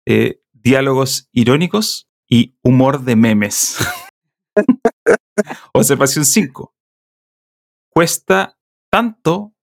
eh, 0.05 0.41
diálogos 0.51 1.29
irónicos 1.31 2.09
y 2.27 2.57
humor 2.61 3.03
de 3.03 3.15
memes. 3.15 3.77
Observación 5.73 6.25
5. 6.25 6.75
Cuesta 7.89 8.57
tanto, 8.91 9.55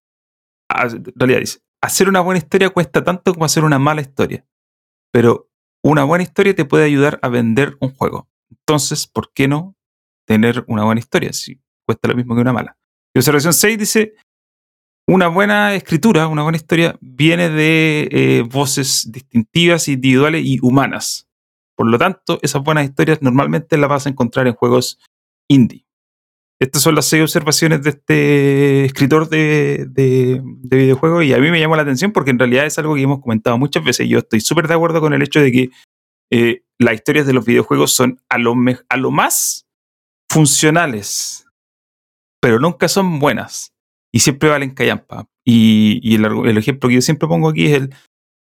en 0.82 1.04
realidad 1.14 1.40
dice, 1.40 1.60
hacer 1.82 2.08
una 2.08 2.20
buena 2.20 2.38
historia 2.38 2.70
cuesta 2.70 3.02
tanto 3.02 3.32
como 3.32 3.44
hacer 3.44 3.64
una 3.64 3.78
mala 3.78 4.00
historia. 4.00 4.44
Pero 5.12 5.50
una 5.82 6.04
buena 6.04 6.24
historia 6.24 6.54
te 6.54 6.64
puede 6.64 6.84
ayudar 6.84 7.18
a 7.22 7.28
vender 7.28 7.76
un 7.80 7.94
juego. 7.94 8.28
Entonces, 8.50 9.06
¿por 9.06 9.32
qué 9.32 9.48
no 9.48 9.76
tener 10.26 10.64
una 10.66 10.84
buena 10.84 10.98
historia 10.98 11.32
si 11.32 11.60
cuesta 11.86 12.08
lo 12.08 12.16
mismo 12.16 12.34
que 12.34 12.40
una 12.40 12.52
mala? 12.52 12.76
Y 13.14 13.18
observación 13.18 13.52
6 13.52 13.78
dice, 13.78 14.14
una 15.08 15.28
buena 15.28 15.74
escritura, 15.74 16.26
una 16.26 16.42
buena 16.42 16.56
historia, 16.56 16.98
viene 17.00 17.48
de 17.48 18.08
eh, 18.10 18.42
voces 18.42 19.08
distintivas, 19.12 19.88
individuales 19.88 20.44
y 20.44 20.58
humanas. 20.60 21.28
Por 21.76 21.86
lo 21.86 21.98
tanto, 21.98 22.40
esas 22.42 22.62
buenas 22.62 22.84
historias 22.84 23.22
normalmente 23.22 23.76
las 23.76 23.88
vas 23.88 24.06
a 24.06 24.08
encontrar 24.08 24.48
en 24.48 24.54
juegos 24.54 24.98
indie. 25.48 25.85
Estas 26.58 26.82
son 26.82 26.94
las 26.94 27.06
seis 27.06 27.22
observaciones 27.22 27.82
de 27.82 27.90
este 27.90 28.84
escritor 28.86 29.28
de, 29.28 29.86
de, 29.90 30.40
de 30.42 30.76
videojuegos 30.76 31.24
y 31.24 31.34
a 31.34 31.38
mí 31.38 31.50
me 31.50 31.60
llamó 31.60 31.76
la 31.76 31.82
atención 31.82 32.12
porque 32.12 32.30
en 32.30 32.38
realidad 32.38 32.64
es 32.64 32.78
algo 32.78 32.94
que 32.94 33.02
hemos 33.02 33.20
comentado 33.20 33.58
muchas 33.58 33.84
veces. 33.84 34.08
Yo 34.08 34.20
estoy 34.20 34.40
súper 34.40 34.66
de 34.66 34.74
acuerdo 34.74 35.02
con 35.02 35.12
el 35.12 35.22
hecho 35.22 35.40
de 35.40 35.52
que 35.52 35.70
eh, 36.30 36.62
las 36.78 36.94
historias 36.94 37.26
de 37.26 37.34
los 37.34 37.44
videojuegos 37.44 37.94
son 37.94 38.20
a 38.30 38.38
lo, 38.38 38.54
a 38.88 38.96
lo 38.96 39.10
más 39.10 39.66
funcionales, 40.30 41.46
pero 42.40 42.58
nunca 42.58 42.88
son 42.88 43.18
buenas 43.18 43.72
y 44.12 44.20
siempre 44.20 44.48
valen 44.48 44.74
callampa. 44.74 45.28
Y, 45.44 46.14
el 46.14 46.58
ejemplo 46.58 46.88
que 46.88 46.96
yo 46.96 47.02
siempre 47.02 47.28
pongo 47.28 47.50
aquí 47.50 47.66
es 47.66 47.74
el 47.74 47.94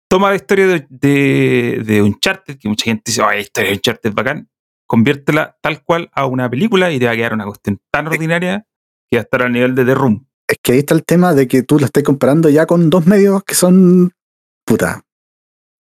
toma 0.09 0.31
la 0.31 0.37
historia 0.37 0.67
de, 0.69 0.87
de, 0.89 1.83
de 1.85 2.03
Uncharted, 2.03 2.59
que 2.59 2.69
mucha 2.69 2.85
gente 2.85 3.03
dice, 3.07 3.23
ay, 3.25 3.41
historia 3.41 3.71
de 3.71 3.77
Uncharted 3.77 4.11
es 4.11 4.15
bacán, 4.15 4.49
conviértela 4.87 5.57
tal 5.63 5.83
cual 5.83 6.11
a 6.15 6.27
una 6.27 6.49
película 6.51 6.91
y 6.93 6.99
te 6.99 7.07
va 7.07 7.13
a 7.13 7.17
quedar 7.17 7.33
una 7.35 7.45
cuestión 7.47 7.81
tan 7.91 8.07
ordinaria 8.07 8.67
que 9.11 9.17
va 9.17 9.21
a 9.21 9.25
estar 9.25 9.43
al 9.43 9.53
nivel 9.53 9.75
de 9.75 9.85
The 9.85 9.95
Room. 9.95 10.27
Es 10.47 10.59
que 10.63 10.73
ahí 10.73 10.79
está 10.81 10.95
el 10.95 11.05
tema 11.05 11.35
de 11.35 11.49
que 11.49 11.63
tú 11.63 11.79
lo 11.79 11.87
estás 11.87 12.03
comparando 12.03 12.49
ya 12.51 12.67
con 12.67 12.91
dos 12.91 13.07
medios 13.07 13.43
que 13.45 13.55
son, 13.55 14.13
puta, 14.67 15.03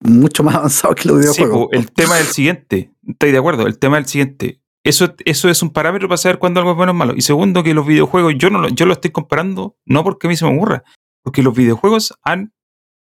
mucho 0.01 0.43
más 0.43 0.55
avanzados 0.57 0.95
que 0.95 1.07
los 1.07 1.17
Sí, 1.17 1.41
videojuegos. 1.41 1.67
po, 1.67 1.71
el 1.71 1.91
tema 1.91 2.15
del 2.17 2.25
siguiente, 2.27 2.91
estoy 3.07 3.31
de 3.31 3.37
acuerdo, 3.37 3.67
el 3.67 3.79
tema 3.79 3.97
del 3.97 4.05
siguiente. 4.05 4.61
Eso, 4.83 5.13
eso 5.25 5.47
es 5.49 5.61
un 5.61 5.69
parámetro 5.71 6.07
para 6.07 6.17
saber 6.17 6.39
cuándo 6.39 6.59
algo 6.59 6.71
es 6.71 6.77
bueno 6.77 6.91
o 6.91 6.95
malo. 6.95 7.13
Y 7.15 7.21
segundo, 7.21 7.61
que 7.63 7.73
los 7.75 7.85
videojuegos, 7.85 8.33
yo 8.37 8.49
no 8.49 8.59
lo, 8.59 8.69
yo 8.69 8.85
lo 8.87 8.93
estoy 8.93 9.11
comparando, 9.11 9.77
no 9.85 10.03
porque 10.03 10.25
a 10.25 10.29
mí 10.29 10.35
se 10.35 10.45
me 10.45 10.55
ocurra, 10.55 10.83
porque 11.23 11.43
los 11.43 11.53
videojuegos 11.55 12.15
han, 12.23 12.51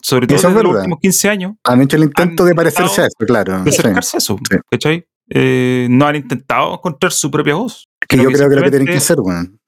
sobre 0.02 0.26
todo 0.26 0.36
es 0.36 0.42
desde 0.42 0.62
los 0.62 0.76
últimos 0.76 0.98
15 1.00 1.28
años, 1.30 1.52
Han 1.64 1.80
hecho 1.80 1.96
el 1.96 2.02
intento 2.04 2.44
de 2.44 2.54
parecerse 2.54 3.00
a 3.02 3.04
eso, 3.06 3.16
claro. 3.26 3.62
de 3.64 3.72
sí. 3.72 3.78
acercarse 3.80 4.16
a 4.16 4.18
eso. 4.18 4.36
sí. 4.50 4.56
¿Cachai? 4.70 5.06
Eh, 5.30 5.86
no 5.90 6.06
han 6.06 6.16
intentado 6.16 6.74
encontrar 6.74 7.12
su 7.12 7.30
propia 7.30 7.54
voz. 7.54 7.88
Que 8.08 8.16
yo 8.16 8.24
creo 8.30 8.48
que 8.48 8.56
lo 8.56 8.62
que 8.62 8.70
tienen 8.70 8.88
que 8.88 8.96
hacer, 8.96 9.20
weón. 9.20 9.58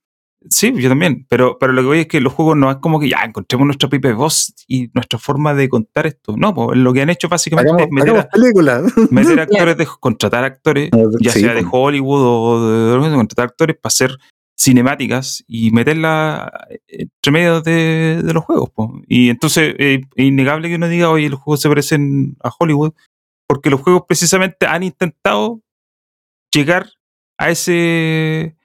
Sí, 0.50 0.72
yo 0.76 0.88
también. 0.88 1.24
Pero, 1.28 1.56
pero 1.60 1.72
lo 1.72 1.82
que 1.82 1.86
voy 1.86 1.98
es 2.00 2.06
que 2.08 2.20
los 2.20 2.32
juegos 2.32 2.56
no 2.56 2.68
es 2.68 2.78
como 2.78 2.98
que 2.98 3.08
ya 3.08 3.22
encontremos 3.24 3.64
nuestra 3.64 3.88
propia 3.88 4.12
voz 4.12 4.52
y 4.66 4.90
nuestra 4.92 5.16
forma 5.20 5.54
de 5.54 5.68
contar 5.68 6.08
esto. 6.08 6.36
No, 6.36 6.52
pues 6.52 6.76
lo 6.78 6.92
que 6.92 7.00
han 7.02 7.10
hecho 7.10 7.28
básicamente 7.28 7.70
Hagamos, 7.70 7.86
es 7.86 7.92
meter, 7.92 8.16
a- 8.20 8.28
películas. 8.28 8.82
meter 9.12 9.38
actores, 9.40 9.76
de, 9.76 9.86
contratar 10.00 10.42
actores, 10.42 10.90
ya 11.20 11.30
Sí, 11.30 11.40
sea 11.42 11.54
de. 11.54 11.64
Hollywood 11.70 12.20
o 12.24 12.98
de, 13.00 13.08
de- 13.08 13.14
contratar 13.14 13.44
actores 13.50 13.76
para 13.80 13.90
hacer 13.92 14.18
cinemáticas 14.58 15.44
y 15.46 15.70
meterla 15.70 16.50
entre 16.88 17.32
medio 17.32 17.60
de, 17.60 18.20
de 18.24 18.32
los 18.32 18.44
juegos. 18.44 18.70
po. 18.70 19.00
Y 19.08 19.28
entonces 19.28 19.74
eh, 19.78 20.00
es 20.16 20.24
innegable 20.26 20.68
que 20.68 20.74
uno 20.76 20.88
diga, 20.88 21.10
oye, 21.10 21.28
los 21.28 21.40
juegos 21.40 21.60
se 21.60 21.68
parecen 21.68 22.36
a 22.42 22.50
Hollywood, 22.58 22.92
porque 23.52 23.68
los 23.68 23.82
juegos 23.82 24.04
precisamente 24.08 24.64
han 24.64 24.82
intentado 24.82 25.60
llegar 26.50 26.88
a 27.38 27.50
ese 27.50 28.56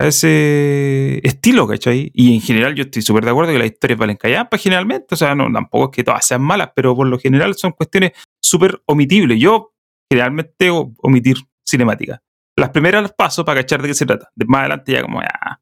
a 0.00 0.06
ese 0.06 1.18
estilo, 1.26 1.66
¿cachai? 1.66 2.12
Y 2.14 2.36
en 2.36 2.40
general 2.40 2.76
yo 2.76 2.84
estoy 2.84 3.02
súper 3.02 3.24
de 3.24 3.32
acuerdo 3.32 3.50
que 3.50 3.58
las 3.58 3.66
historias 3.66 3.98
valen 3.98 4.16
callampa 4.16 4.56
generalmente, 4.56 5.12
o 5.12 5.16
sea, 5.16 5.34
no, 5.34 5.52
tampoco 5.52 5.86
es 5.86 5.96
que 5.96 6.04
todas 6.04 6.24
sean 6.24 6.42
malas, 6.42 6.70
pero 6.76 6.94
por 6.94 7.08
lo 7.08 7.18
general 7.18 7.56
son 7.56 7.72
cuestiones 7.72 8.12
súper 8.40 8.80
omitibles. 8.86 9.40
Yo 9.40 9.74
generalmente 10.08 10.70
omitir 10.70 11.38
cinemática. 11.68 12.22
Las 12.56 12.70
primeras 12.70 13.02
las 13.02 13.12
paso 13.12 13.44
para 13.44 13.62
cachar 13.62 13.82
de 13.82 13.88
qué 13.88 13.94
se 13.94 14.06
trata. 14.06 14.30
De 14.36 14.44
más 14.44 14.60
adelante 14.60 14.92
ya 14.92 15.02
como, 15.02 15.20
ya, 15.20 15.60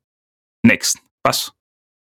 next, 0.66 0.98
paso. 1.22 1.56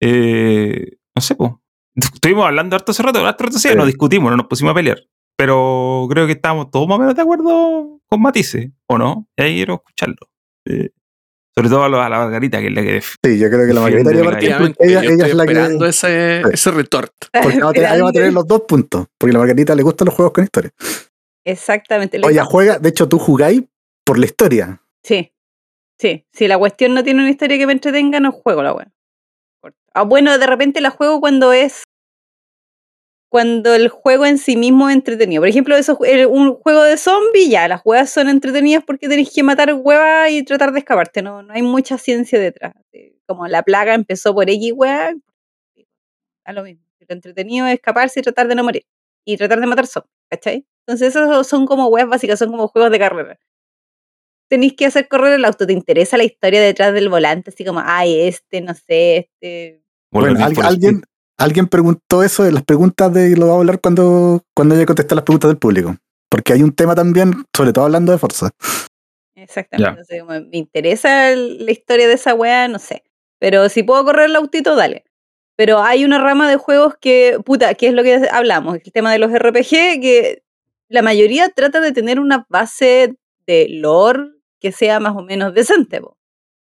Eh, 0.02 0.98
no 1.16 1.22
sé, 1.22 1.34
pues. 1.34 1.52
Estuvimos 1.96 2.44
hablando 2.44 2.76
harto 2.76 2.92
hace 2.92 3.02
rato, 3.02 3.24
harto 3.26 3.44
rato 3.44 3.58
Sí. 3.58 3.70
nos 3.74 3.86
discutimos, 3.86 4.30
no 4.30 4.36
nos 4.36 4.48
pusimos 4.48 4.72
a 4.72 4.74
pelear. 4.74 4.98
Pero 5.38 6.06
creo 6.10 6.26
que 6.26 6.32
estábamos 6.32 6.70
todos 6.70 6.88
más 6.88 6.96
o 6.96 7.00
menos 7.00 7.14
de 7.14 7.22
acuerdo 7.22 8.00
con 8.08 8.20
matices, 8.20 8.70
¿o 8.88 8.98
no? 8.98 9.28
Y 9.36 9.42
ahí 9.42 9.54
quiero 9.54 9.74
escucharlo. 9.74 10.16
Eh, 10.66 10.90
sobre 11.54 11.68
todo 11.70 11.84
a, 11.84 11.88
lo- 11.88 12.00
a 12.02 12.08
la 12.08 12.18
Margarita, 12.18 12.58
que 12.60 12.66
es 12.66 12.72
la 12.72 12.82
que 12.82 13.00
Sí, 13.00 13.38
yo 13.38 13.48
creo 13.48 13.66
que 13.66 13.72
la 13.72 13.80
Margarita 13.80 14.10
ella, 14.10 14.20
ella 14.78 15.00
estoy 15.00 15.30
es 15.30 15.34
la 15.34 15.44
que. 15.46 15.52
esperando 15.52 15.86
ese, 15.86 16.42
Sí. 16.44 16.50
ese 16.52 16.70
retort. 16.72 17.12
Porque 17.42 17.60
va 17.60 17.70
a 17.70 17.72
tener- 17.72 17.88
ahí 17.90 18.00
va 18.00 18.08
a 18.08 18.12
tener 18.12 18.32
los 18.32 18.46
dos 18.46 18.62
puntos. 18.66 19.06
Porque 19.16 19.30
a 19.30 19.34
la 19.34 19.38
Margarita 19.40 19.74
le 19.76 19.82
gustan 19.84 20.06
los 20.06 20.14
juegos 20.14 20.32
con 20.32 20.42
historia. 20.44 20.72
Exactamente. 21.44 22.20
Oye, 22.24 22.40
juega, 22.42 22.78
de 22.78 22.88
hecho, 22.88 23.08
tú 23.08 23.18
jugáis 23.18 23.62
por 24.04 24.18
la 24.18 24.26
historia. 24.26 24.82
Sí. 25.04 25.32
Sí. 26.00 26.26
Si 26.32 26.46
la 26.48 26.58
cuestión 26.58 26.94
no 26.94 27.02
tiene 27.04 27.20
una 27.20 27.30
historia 27.30 27.58
que 27.58 27.66
me 27.66 27.72
entretenga, 27.72 28.20
no 28.20 28.32
juego 28.32 28.62
la 28.62 28.72
wea. 28.74 28.92
Ah, 29.94 30.02
bueno, 30.02 30.36
de 30.38 30.46
repente 30.46 30.80
la 30.80 30.90
juego 30.90 31.20
cuando 31.20 31.52
es. 31.52 31.82
Cuando 33.30 33.74
el 33.74 33.88
juego 33.88 34.24
en 34.24 34.38
sí 34.38 34.56
mismo 34.56 34.88
es 34.88 34.94
entretenido. 34.96 35.42
Por 35.42 35.48
ejemplo, 35.48 35.76
eso, 35.76 35.98
el- 36.04 36.26
un 36.26 36.54
juego 36.54 36.82
de 36.82 36.96
zombie, 36.96 37.48
ya, 37.50 37.68
las 37.68 37.82
huevas 37.84 38.10
son 38.10 38.28
entretenidas 38.28 38.82
porque 38.84 39.08
tenés 39.08 39.30
que 39.34 39.42
matar 39.42 39.74
huevas 39.74 40.30
y 40.30 40.42
tratar 40.44 40.72
de 40.72 40.78
escaparte. 40.78 41.20
No, 41.22 41.42
no 41.42 41.52
hay 41.52 41.62
mucha 41.62 41.98
ciencia 41.98 42.38
detrás. 42.40 42.74
Eh, 42.92 43.14
Como 43.26 43.46
la 43.46 43.62
plaga 43.62 43.92
empezó 43.94 44.34
por 44.34 44.48
X 44.48 44.72
hueá, 44.74 45.14
a 46.44 46.52
lo 46.52 46.62
mismo. 46.62 46.82
Lo 47.00 47.14
entretenido 47.14 47.66
es 47.66 47.74
escaparse 47.74 48.20
y 48.20 48.22
tratar 48.22 48.48
de 48.48 48.54
no 48.54 48.64
morir. 48.64 48.84
Y 49.26 49.36
tratar 49.36 49.60
de 49.60 49.66
matar 49.66 49.86
zombies, 49.86 50.10
¿cachai? 50.30 50.66
Entonces, 50.86 51.14
esos 51.14 51.46
son 51.46 51.66
como 51.66 51.88
huevas 51.88 52.08
básicas, 52.10 52.38
son 52.38 52.50
como 52.50 52.68
juegos 52.68 52.90
de 52.90 52.98
carrera 52.98 53.38
tenéis 54.50 54.72
que 54.74 54.86
hacer 54.86 55.08
correr 55.08 55.34
el 55.34 55.44
auto. 55.44 55.66
¿Te 55.66 55.72
interesa 55.74 56.16
la 56.16 56.24
historia 56.24 56.62
detrás 56.62 56.94
del 56.94 57.08
volante? 57.10 57.50
Así 57.50 57.64
como, 57.66 57.82
ay, 57.84 58.20
este, 58.20 58.62
no 58.62 58.72
sé, 58.74 59.16
este. 59.18 59.82
Bueno, 60.10 60.38
al- 60.46 60.54
alguien. 60.66 61.02
Alguien 61.38 61.68
preguntó 61.68 62.22
eso 62.22 62.46
en 62.46 62.54
las 62.54 62.64
preguntas 62.64 63.12
de. 63.14 63.36
Lo 63.36 63.46
va 63.46 63.54
a 63.54 63.56
hablar 63.56 63.80
cuando, 63.80 64.42
cuando 64.54 64.74
haya 64.74 64.84
contestado 64.84 65.16
las 65.16 65.24
preguntas 65.24 65.48
del 65.48 65.58
público. 65.58 65.96
Porque 66.28 66.52
hay 66.52 66.62
un 66.62 66.72
tema 66.72 66.94
también, 66.94 67.32
sobre 67.56 67.72
todo 67.72 67.86
hablando 67.86 68.12
de 68.12 68.18
Forza. 68.18 68.50
Exactamente. 69.34 70.22
Me 70.50 70.58
interesa 70.58 71.34
la 71.34 71.70
historia 71.70 72.06
de 72.06 72.14
esa 72.14 72.34
wea, 72.34 72.68
no 72.68 72.78
sé. 72.78 73.04
Pero 73.38 73.68
si 73.68 73.82
puedo 73.82 74.04
correr 74.04 74.26
el 74.26 74.36
autito, 74.36 74.76
dale. 74.76 75.04
Pero 75.56 75.78
hay 75.80 76.04
una 76.04 76.18
rama 76.18 76.48
de 76.50 76.56
juegos 76.56 76.94
que, 77.00 77.38
puta, 77.44 77.74
que 77.74 77.88
es 77.88 77.94
lo 77.94 78.02
que 78.02 78.28
hablamos, 78.30 78.76
el 78.76 78.92
tema 78.92 79.12
de 79.12 79.18
los 79.18 79.32
RPG, 79.32 80.00
que 80.00 80.42
la 80.88 81.02
mayoría 81.02 81.48
trata 81.48 81.80
de 81.80 81.92
tener 81.92 82.20
una 82.20 82.46
base 82.48 83.16
de 83.46 83.66
lore 83.68 84.28
que 84.60 84.72
sea 84.72 85.00
más 85.00 85.16
o 85.16 85.22
menos 85.22 85.54
decente. 85.54 86.00
po. 86.00 86.18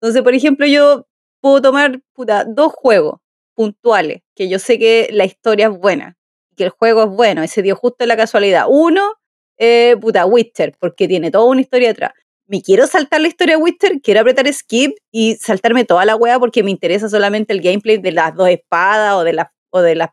Entonces, 0.02 0.22
por 0.22 0.34
ejemplo, 0.34 0.66
yo 0.66 1.08
puedo 1.40 1.62
tomar, 1.62 2.02
puta, 2.14 2.44
dos 2.46 2.74
juegos 2.74 3.22
puntuales, 3.56 4.22
que 4.36 4.50
yo 4.50 4.60
sé 4.60 4.78
que 4.78 5.08
la 5.12 5.26
historia 5.26 5.68
es 5.68 5.78
buena, 5.78 6.18
que 6.56 6.66
el 6.66 6.70
juego 6.70 7.04
es 7.04 7.10
bueno, 7.10 7.44
y 7.44 7.48
se 7.48 7.62
dio 7.62 7.76
justo 7.76 8.06
la 8.06 8.18
casualidad. 8.18 8.66
Uno, 8.70 9.16
eh, 9.58 9.96
puta, 10.00 10.26
Witcher, 10.26 10.74
porque 10.80 11.08
tiene 11.08 11.32
toda 11.32 11.46
una 11.46 11.62
historia 11.62 11.92
atrás. 11.92 12.12
Me 12.48 12.62
quiero 12.62 12.86
saltar 12.86 13.22
la 13.22 13.28
historia 13.28 13.58
de 13.58 13.64
Witcher, 13.64 14.02
quiero 14.02 14.22
apretar 14.22 14.52
skip 14.54 14.96
y 15.12 15.36
saltarme 15.38 15.86
toda 15.86 16.06
la 16.06 16.16
wea 16.16 16.38
porque 16.40 16.62
me 16.62 16.70
interesa 16.72 17.10
solamente 17.10 17.54
el 17.54 17.62
gameplay 17.62 17.98
de 17.98 18.12
las 18.12 18.36
dos 18.36 18.50
espadas 18.50 19.16
o 19.16 19.24
de 19.24 19.34
las, 19.34 19.48
o 19.72 19.82
de 19.82 19.96
las 19.96 20.10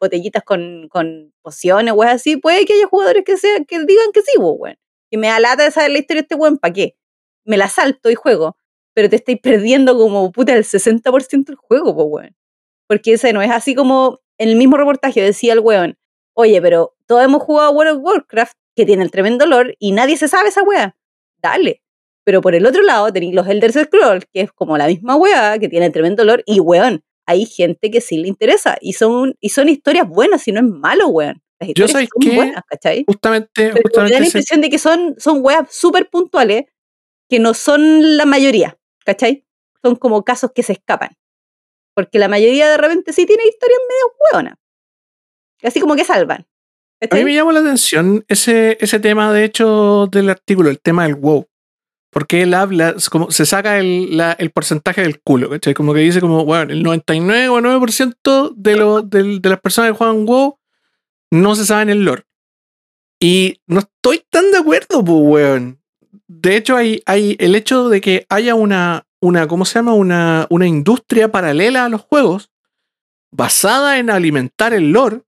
botellitas 0.00 0.42
con, 0.44 0.88
con 0.88 1.32
pociones, 1.42 1.92
weas 1.94 2.14
así. 2.14 2.36
Puede 2.36 2.64
que 2.64 2.74
haya 2.74 2.86
jugadores 2.86 3.24
que, 3.24 3.36
sean, 3.36 3.64
que 3.64 3.78
digan 3.84 4.12
que 4.12 4.22
sí, 4.22 4.32
pues, 4.36 4.54
weón. 4.58 4.76
Que 5.10 5.18
me 5.18 5.28
da 5.28 5.40
lata 5.40 5.64
de 5.64 5.70
saber 5.70 5.90
la 5.90 5.98
historia 5.98 6.22
de 6.22 6.24
este 6.24 6.34
weón, 6.36 6.58
¿para 6.58 6.72
qué? 6.72 6.96
Me 7.44 7.56
la 7.56 7.68
salto 7.68 8.10
y 8.10 8.14
juego, 8.14 8.56
pero 8.94 9.08
te 9.10 9.16
estáis 9.16 9.38
perdiendo 9.40 9.96
como 9.96 10.32
puta 10.32 10.54
el 10.54 10.64
60% 10.64 11.44
del 11.44 11.56
juego, 11.56 11.94
pues, 11.94 12.06
weón. 12.08 12.36
Porque 12.88 13.14
ese 13.14 13.32
no 13.32 13.42
es 13.42 13.50
así 13.50 13.74
como 13.74 14.20
en 14.38 14.48
el 14.48 14.56
mismo 14.56 14.76
reportaje 14.76 15.22
decía 15.22 15.52
el 15.52 15.60
weón, 15.60 15.96
oye, 16.34 16.60
pero 16.60 16.94
todos 17.06 17.24
hemos 17.24 17.42
jugado 17.42 17.70
World 17.72 17.96
of 17.96 18.02
Warcraft, 18.02 18.54
que 18.76 18.84
tiene 18.84 19.02
el 19.02 19.10
tremendo 19.10 19.44
olor, 19.44 19.74
y 19.78 19.92
nadie 19.92 20.16
se 20.16 20.28
sabe 20.28 20.48
esa 20.48 20.62
wea. 20.62 20.96
Dale. 21.40 21.82
Pero 22.24 22.40
por 22.40 22.54
el 22.54 22.66
otro 22.66 22.82
lado 22.82 23.12
tenéis 23.12 23.34
los 23.34 23.46
Elder 23.46 23.72
Scrolls, 23.72 24.26
que 24.32 24.40
es 24.40 24.52
como 24.52 24.78
la 24.78 24.86
misma 24.86 25.16
wea, 25.16 25.58
que 25.58 25.68
tiene 25.68 25.86
el 25.86 25.92
tremendo 25.92 26.22
olor, 26.22 26.42
y 26.46 26.60
weón, 26.60 27.04
hay 27.26 27.46
gente 27.46 27.90
que 27.90 28.00
sí 28.00 28.16
le 28.18 28.28
interesa, 28.28 28.76
y 28.80 28.94
son, 28.94 29.36
y 29.40 29.50
son 29.50 29.68
historias 29.68 30.08
buenas, 30.08 30.46
y 30.48 30.52
no 30.52 30.60
es 30.60 30.66
malo, 30.66 31.08
weón. 31.08 31.42
Las 31.60 31.68
historias 31.68 31.92
¿sabes 31.92 32.08
son 32.12 32.20
qué? 32.28 32.36
buenas, 32.36 32.62
¿cachai? 32.68 33.04
Justamente, 33.06 33.50
Pero 33.54 33.74
me 33.74 33.80
da 33.80 33.82
justamente 33.82 34.20
la 34.20 34.26
impresión 34.26 34.60
de 34.60 34.70
que 34.70 34.78
son, 34.78 35.14
son 35.18 35.38
weas 35.42 35.68
súper 35.70 36.08
puntuales, 36.10 36.64
que 37.28 37.38
no 37.38 37.54
son 37.54 38.16
la 38.16 38.26
mayoría, 38.26 38.76
¿cachai? 39.04 39.46
Son 39.82 39.96
como 39.96 40.24
casos 40.24 40.50
que 40.54 40.62
se 40.62 40.72
escapan. 40.72 41.10
Porque 41.94 42.18
la 42.18 42.28
mayoría 42.28 42.68
de 42.68 42.76
repente 42.76 43.12
sí 43.12 43.24
tiene 43.26 43.44
historias 43.46 43.78
medio 43.88 44.14
hueonas. 44.32 44.54
Así 45.62 45.80
como 45.80 45.94
que 45.96 46.04
salvan. 46.04 46.46
A 47.10 47.14
mí 47.16 47.24
me 47.24 47.34
llamó 47.34 47.52
la 47.52 47.60
atención 47.60 48.24
ese, 48.28 48.76
ese 48.80 48.98
tema, 49.00 49.32
de 49.32 49.44
hecho, 49.44 50.08
del 50.10 50.30
artículo, 50.30 50.70
el 50.70 50.80
tema 50.80 51.04
del 51.04 51.14
WoW. 51.16 51.46
Porque 52.10 52.42
él 52.42 52.54
habla, 52.54 52.94
como 53.10 53.30
se 53.30 53.44
saca 53.44 53.78
el, 53.78 54.16
la- 54.16 54.32
el 54.38 54.50
porcentaje 54.50 55.02
del 55.02 55.20
culo, 55.20 55.50
¿cachai? 55.50 55.74
Como 55.74 55.92
que 55.92 56.00
dice 56.00 56.20
como, 56.20 56.44
bueno, 56.44 56.72
el 56.72 56.82
99,9% 56.84 58.54
de, 58.56 58.76
lo, 58.76 59.02
de 59.02 59.40
las 59.42 59.60
personas 59.60 59.90
que 59.92 59.96
juegan 59.98 60.24
WoW 60.26 60.58
no 61.30 61.54
se 61.56 61.64
saben 61.64 61.90
el 61.90 62.04
lore. 62.04 62.22
Y 63.20 63.60
no 63.66 63.80
estoy 63.80 64.22
tan 64.30 64.50
de 64.50 64.58
acuerdo, 64.58 65.04
pues, 65.04 65.18
weón. 65.22 65.80
De 66.28 66.56
hecho, 66.56 66.76
hay, 66.76 67.02
hay 67.06 67.36
el 67.38 67.54
hecho 67.54 67.88
de 67.88 68.00
que 68.00 68.26
haya 68.28 68.54
una, 68.54 69.06
una 69.24 69.46
¿cómo 69.48 69.64
se 69.64 69.74
llama? 69.78 69.94
Una, 69.94 70.46
una 70.50 70.66
industria 70.66 71.30
paralela 71.32 71.84
a 71.84 71.88
los 71.88 72.02
juegos 72.02 72.50
basada 73.32 73.98
en 73.98 74.10
alimentar 74.10 74.72
el 74.74 74.92
lore 74.92 75.22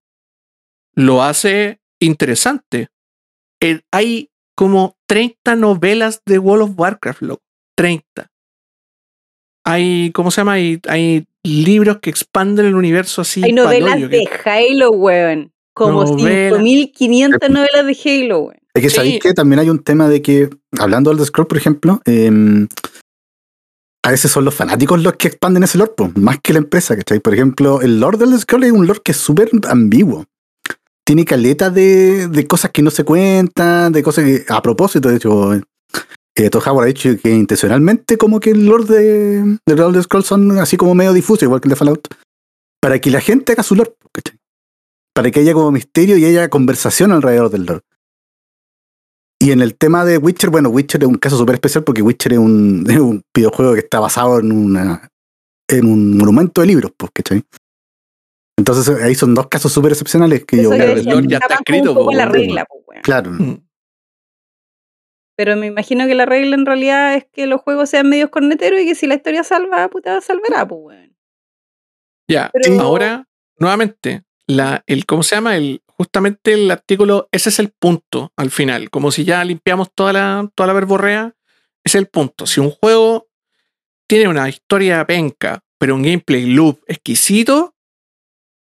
lo 0.94 1.22
hace 1.22 1.80
interesante. 2.00 2.88
El- 3.60 3.84
hay 3.92 4.30
como 4.54 4.96
30 5.08 5.56
novelas 5.56 6.22
de 6.26 6.38
World 6.38 6.62
of 6.70 6.78
Warcraft, 6.78 7.22
loco. 7.22 7.42
30. 7.76 8.30
Hay, 9.64 10.10
¿cómo 10.12 10.30
se 10.30 10.40
llama? 10.40 10.52
Hay, 10.52 10.80
hay 10.88 11.26
libros 11.42 11.98
que 12.00 12.10
expanden 12.10 12.66
el 12.66 12.74
universo 12.74 13.22
así. 13.22 13.42
Hay 13.44 13.52
novelas 13.52 13.96
que- 13.96 14.08
de 14.08 14.28
Halo, 14.44 14.90
weón. 14.92 15.52
Como 15.74 16.04
Novela. 16.04 16.56
5.500 16.58 17.50
novelas 17.50 17.86
de 17.86 17.98
Halo, 18.24 18.38
weón. 18.40 18.56
Es 18.74 18.82
que 18.82 18.90
Sí. 18.90 18.96
sabéis 18.96 19.20
que 19.20 19.34
también 19.34 19.58
hay 19.58 19.68
un 19.70 19.82
tema 19.82 20.08
de 20.08 20.22
que, 20.22 20.48
hablando 20.78 21.10
del 21.10 21.18
The 21.18 21.24
Scroll, 21.26 21.46
por 21.48 21.58
ejemplo, 21.58 22.00
em, 22.04 22.68
a 24.06 24.10
veces 24.10 24.30
son 24.30 24.44
los 24.44 24.54
fanáticos 24.54 25.02
los 25.02 25.14
que 25.14 25.26
expanden 25.26 25.64
ese 25.64 25.78
lore, 25.78 25.90
más 26.14 26.38
que 26.40 26.52
la 26.52 26.60
empresa, 26.60 26.96
¿cachai? 26.96 27.18
Por 27.18 27.34
ejemplo, 27.34 27.80
el 27.80 27.98
lore 27.98 28.18
del 28.18 28.38
Scroll 28.38 28.62
es 28.62 28.70
un 28.70 28.86
lore 28.86 29.00
que 29.04 29.10
es 29.10 29.18
súper 29.18 29.50
ambiguo. 29.68 30.26
Tiene 31.04 31.24
caleta 31.24 31.70
de, 31.70 32.28
de 32.28 32.46
cosas 32.46 32.70
que 32.70 32.82
no 32.82 32.92
se 32.92 33.02
cuentan, 33.02 33.92
de 33.92 34.04
cosas 34.04 34.24
que, 34.24 34.44
a 34.48 34.62
propósito, 34.62 35.08
de 35.08 35.16
hecho, 35.16 35.54
eh, 35.54 36.50
Howard 36.54 36.84
ha 36.84 36.86
dicho 36.86 37.10
que 37.20 37.34
intencionalmente 37.34 38.16
como 38.16 38.38
que 38.38 38.50
el 38.50 38.64
lore 38.64 38.84
de, 38.84 39.58
de 39.66 39.74
The 39.74 40.02
Scrolls 40.04 40.26
son 40.26 40.56
así 40.60 40.76
como 40.76 40.94
medio 40.94 41.12
difuso, 41.12 41.44
igual 41.44 41.60
que 41.60 41.66
el 41.66 41.70
de 41.70 41.76
Fallout, 41.76 42.06
para 42.80 43.00
que 43.00 43.10
la 43.10 43.20
gente 43.20 43.54
haga 43.54 43.64
su 43.64 43.74
lore, 43.74 43.92
¿cachai? 44.12 44.38
Para 45.16 45.32
que 45.32 45.40
haya 45.40 45.52
como 45.52 45.72
misterio 45.72 46.16
y 46.16 46.26
haya 46.26 46.48
conversación 46.48 47.10
alrededor 47.10 47.50
del 47.50 47.64
lore. 47.64 47.82
Y 49.38 49.52
en 49.52 49.60
el 49.60 49.76
tema 49.76 50.04
de 50.04 50.18
Witcher, 50.18 50.50
bueno, 50.50 50.70
Witcher 50.70 51.02
es 51.02 51.08
un 51.08 51.18
caso 51.18 51.36
súper 51.36 51.56
especial 51.56 51.84
porque 51.84 52.02
Witcher 52.02 52.34
es 52.34 52.38
un, 52.38 52.84
es 52.88 52.98
un 52.98 53.22
videojuego 53.34 53.74
que 53.74 53.80
está 53.80 54.00
basado 54.00 54.40
en 54.40 54.52
una 54.52 55.10
en 55.68 55.86
un 55.86 56.16
monumento 56.16 56.60
de 56.60 56.66
libros, 56.68 56.92
pues, 56.96 57.10
¿cachai? 57.12 57.42
Entonces 58.58 59.02
ahí 59.02 59.14
son 59.14 59.34
dos 59.34 59.48
casos 59.48 59.72
súper 59.72 59.92
excepcionales 59.92 60.44
que 60.44 60.56
yo... 60.56 60.72
Eso 60.72 60.76
claro, 60.76 60.94
que 60.94 61.00
el 61.00 61.28
ya 61.28 61.38
está 61.38 61.54
escrito, 61.54 61.94
po, 61.94 62.10
la 62.12 62.24
weón. 62.24 62.32
regla, 62.32 62.64
po, 62.64 62.82
weón. 62.86 63.02
Claro. 63.02 63.30
Mm. 63.32 63.66
Pero 65.36 65.56
me 65.56 65.66
imagino 65.66 66.06
que 66.06 66.14
la 66.14 66.24
regla 66.24 66.54
en 66.54 66.64
realidad 66.64 67.14
es 67.16 67.26
que 67.30 67.46
los 67.46 67.60
juegos 67.60 67.90
sean 67.90 68.08
medios 68.08 68.30
corneteros 68.30 68.80
y 68.80 68.86
que 68.86 68.94
si 68.94 69.06
la 69.06 69.16
historia 69.16 69.44
salva, 69.44 69.88
puta, 69.88 70.20
salvará, 70.20 70.66
pues, 70.66 70.80
weón. 70.82 71.16
Ya, 72.28 72.50
Pero- 72.52 72.80
ahora, 72.80 73.28
nuevamente, 73.58 74.22
la, 74.46 74.82
el, 74.86 75.04
¿cómo 75.04 75.22
se 75.22 75.34
llama? 75.36 75.56
El, 75.56 75.82
justamente 75.98 76.54
el 76.54 76.70
artículo, 76.70 77.28
ese 77.32 77.48
es 77.48 77.58
el 77.58 77.70
punto 77.70 78.32
al 78.36 78.50
final. 78.50 78.90
Como 78.90 79.10
si 79.10 79.24
ya 79.24 79.44
limpiamos 79.44 79.92
toda 79.94 80.12
la, 80.12 80.50
toda 80.54 80.66
la 80.68 80.72
verborrea, 80.72 81.34
ese 81.84 81.98
es 81.98 82.02
el 82.02 82.06
punto. 82.08 82.46
Si 82.46 82.60
un 82.60 82.70
juego 82.70 83.28
tiene 84.08 84.28
una 84.28 84.48
historia 84.48 85.04
penca, 85.06 85.60
pero 85.78 85.94
un 85.94 86.02
gameplay 86.02 86.46
loop 86.46 86.80
exquisito, 86.86 87.74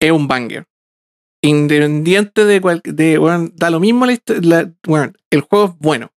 es 0.00 0.10
un 0.10 0.28
banger. 0.28 0.66
Independiente 1.42 2.44
de 2.44 2.60
cual, 2.60 2.82
da 2.84 3.70
lo 3.70 3.80
mismo 3.80 4.06
la, 4.06 4.18
la- 4.42 4.72
weón, 4.86 5.16
el 5.30 5.40
juego 5.42 5.66
es 5.66 5.78
bueno. 5.78 6.12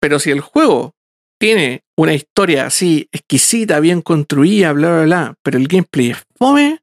Pero 0.00 0.18
si 0.18 0.30
el 0.30 0.40
juego 0.40 0.94
tiene 1.38 1.84
una 1.96 2.14
historia 2.14 2.66
así 2.66 3.08
exquisita, 3.12 3.80
bien 3.80 4.02
construida, 4.02 4.72
bla, 4.72 4.88
bla, 4.90 5.02
bla, 5.04 5.34
pero 5.42 5.58
el 5.58 5.68
gameplay 5.68 6.10
es 6.10 6.18
fome, 6.36 6.80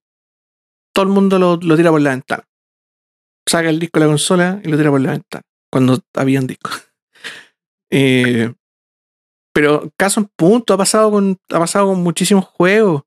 todo 0.94 1.06
el 1.06 1.12
mundo 1.12 1.38
lo, 1.40 1.58
lo 1.58 1.76
tira 1.76 1.92
por 1.92 2.02
la 2.02 2.12
ventana. 2.12 2.47
Saca 3.48 3.70
el 3.70 3.80
disco 3.80 4.00
de 4.00 4.06
la 4.06 4.12
consola 4.12 4.62
y 4.64 4.68
lo 4.70 4.78
tira 4.78 4.92
por 4.92 5.02
la 5.02 5.12
ventana, 5.14 5.42
cuando 5.72 6.00
había 6.14 6.40
un 6.40 6.48
disco. 6.48 6.70
Eh, 7.90 8.54
pero 9.54 9.90
caso 9.98 10.20
en 10.20 10.30
punto, 10.36 10.74
ha 10.74 10.78
pasado 10.78 11.10
con, 11.10 11.38
ha 11.54 11.60
pasado 11.60 11.88
con 11.88 12.04
muchísimos 12.04 12.44
juegos. 12.46 13.04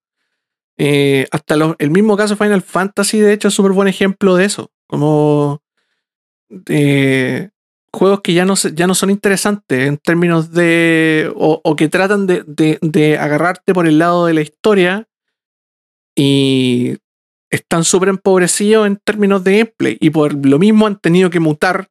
Eh, 0.78 1.26
hasta 1.30 1.54
el 1.78 1.90
mismo 1.90 2.16
caso 2.16 2.34
Final 2.36 2.62
Fantasy, 2.62 3.20
de 3.20 3.34
hecho, 3.34 3.48
es 3.48 3.54
súper 3.54 3.72
buen 3.72 3.88
ejemplo 3.88 4.36
de 4.36 4.46
eso. 4.46 4.70
Como 4.88 5.62
eh, 6.68 7.50
juegos 7.92 8.20
que 8.22 8.32
ya 8.32 8.44
no, 8.46 8.54
ya 8.54 8.86
no 8.86 8.94
son 8.94 9.10
interesantes 9.10 9.86
en 9.86 9.98
términos 9.98 10.50
de. 10.52 11.30
o, 11.36 11.76
que 11.76 11.88
tratan 11.88 12.26
de- 12.26 12.78
de 12.80 13.18
agarrarte 13.18 13.74
por 13.74 13.86
el 13.86 13.98
lado 13.98 14.24
de 14.26 14.34
la 14.34 14.40
historia 14.40 15.06
y 16.16 16.96
están 17.50 17.84
súper 17.84 18.08
empobrecidos 18.08 18.86
en 18.86 18.96
términos 18.96 19.44
de 19.44 19.52
gameplay. 19.58 19.98
Y 20.00 20.10
por 20.10 20.46
lo 20.46 20.58
mismo 20.58 20.86
han 20.86 20.98
tenido 20.98 21.30
que 21.30 21.40
mutar 21.40 21.88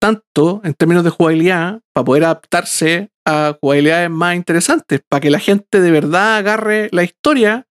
tanto 0.00 0.60
en 0.64 0.74
términos 0.74 1.04
de 1.04 1.10
jugabilidad 1.10 1.80
para 1.92 2.04
poder 2.04 2.24
adaptarse 2.24 3.10
a 3.26 3.56
jugabilidades 3.60 4.10
más 4.10 4.36
interesantes, 4.36 5.00
para 5.08 5.20
que 5.20 5.30
la 5.30 5.38
gente 5.38 5.80
de 5.80 5.90
verdad 5.90 6.36
agarre 6.36 6.88
la 6.92 7.04
historia 7.04 7.66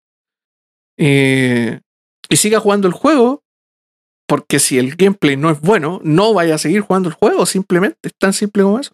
eh, 0.98 1.82
y 2.30 2.36
siga 2.36 2.60
jugando 2.60 2.88
el 2.88 2.94
juego, 2.94 3.44
porque 4.28 4.60
si 4.60 4.80
el 4.80 4.96
gameplay 4.96 5.38
no 5.38 5.52
es 5.52 5.62
bueno, 5.62 6.00
no 6.04 6.34
vaya 6.34 6.56
a 6.56 6.58
seguir 6.58 6.82
jugando 6.82 7.10
el 7.10 7.16
juego, 7.16 7.46
simplemente, 7.46 8.00
es 8.02 8.16
tan 8.18 8.34
simple 8.34 8.64
como 8.64 8.80
eso. 8.80 8.94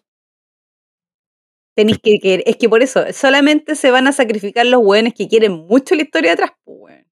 Tenéis 1.76 1.98
que 2.02 2.18
querer. 2.20 2.42
Es 2.46 2.56
que 2.56 2.68
por 2.68 2.82
eso, 2.82 3.04
solamente 3.12 3.74
se 3.74 3.90
van 3.90 4.06
a 4.06 4.12
sacrificar 4.12 4.66
los 4.66 4.82
weones 4.82 5.14
que 5.14 5.28
quieren 5.28 5.52
mucho 5.66 5.94
la 5.94 6.02
historia 6.02 6.30
de 6.30 6.34
atrás, 6.34 6.50
pues, 6.64 6.78
weón. 6.78 7.09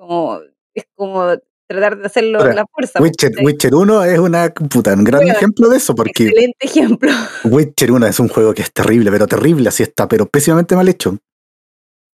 Como, 0.00 0.40
es 0.72 0.84
como 0.94 1.26
tratar 1.68 1.98
de 1.98 2.06
hacerlo 2.06 2.38
Ahora, 2.38 2.52
a 2.52 2.54
la 2.54 2.66
fuerza. 2.66 3.02
Witcher. 3.02 3.32
Witcher 3.44 3.74
1 3.74 4.04
es 4.04 4.18
una 4.18 4.48
puta, 4.48 4.94
un 4.94 5.04
gran 5.04 5.28
ejemplo 5.28 5.68
de 5.68 5.76
eso, 5.76 5.94
porque 5.94 6.24
Excelente 6.24 6.56
ejemplo. 6.58 7.12
Witcher 7.44 7.92
1 7.92 8.06
es 8.06 8.18
un 8.18 8.28
juego 8.28 8.54
que 8.54 8.62
es 8.62 8.72
terrible, 8.72 9.10
pero 9.10 9.26
terrible, 9.26 9.68
así 9.68 9.82
está, 9.82 10.08
pero 10.08 10.24
pésimamente 10.24 10.74
mal 10.74 10.88
hecho. 10.88 11.18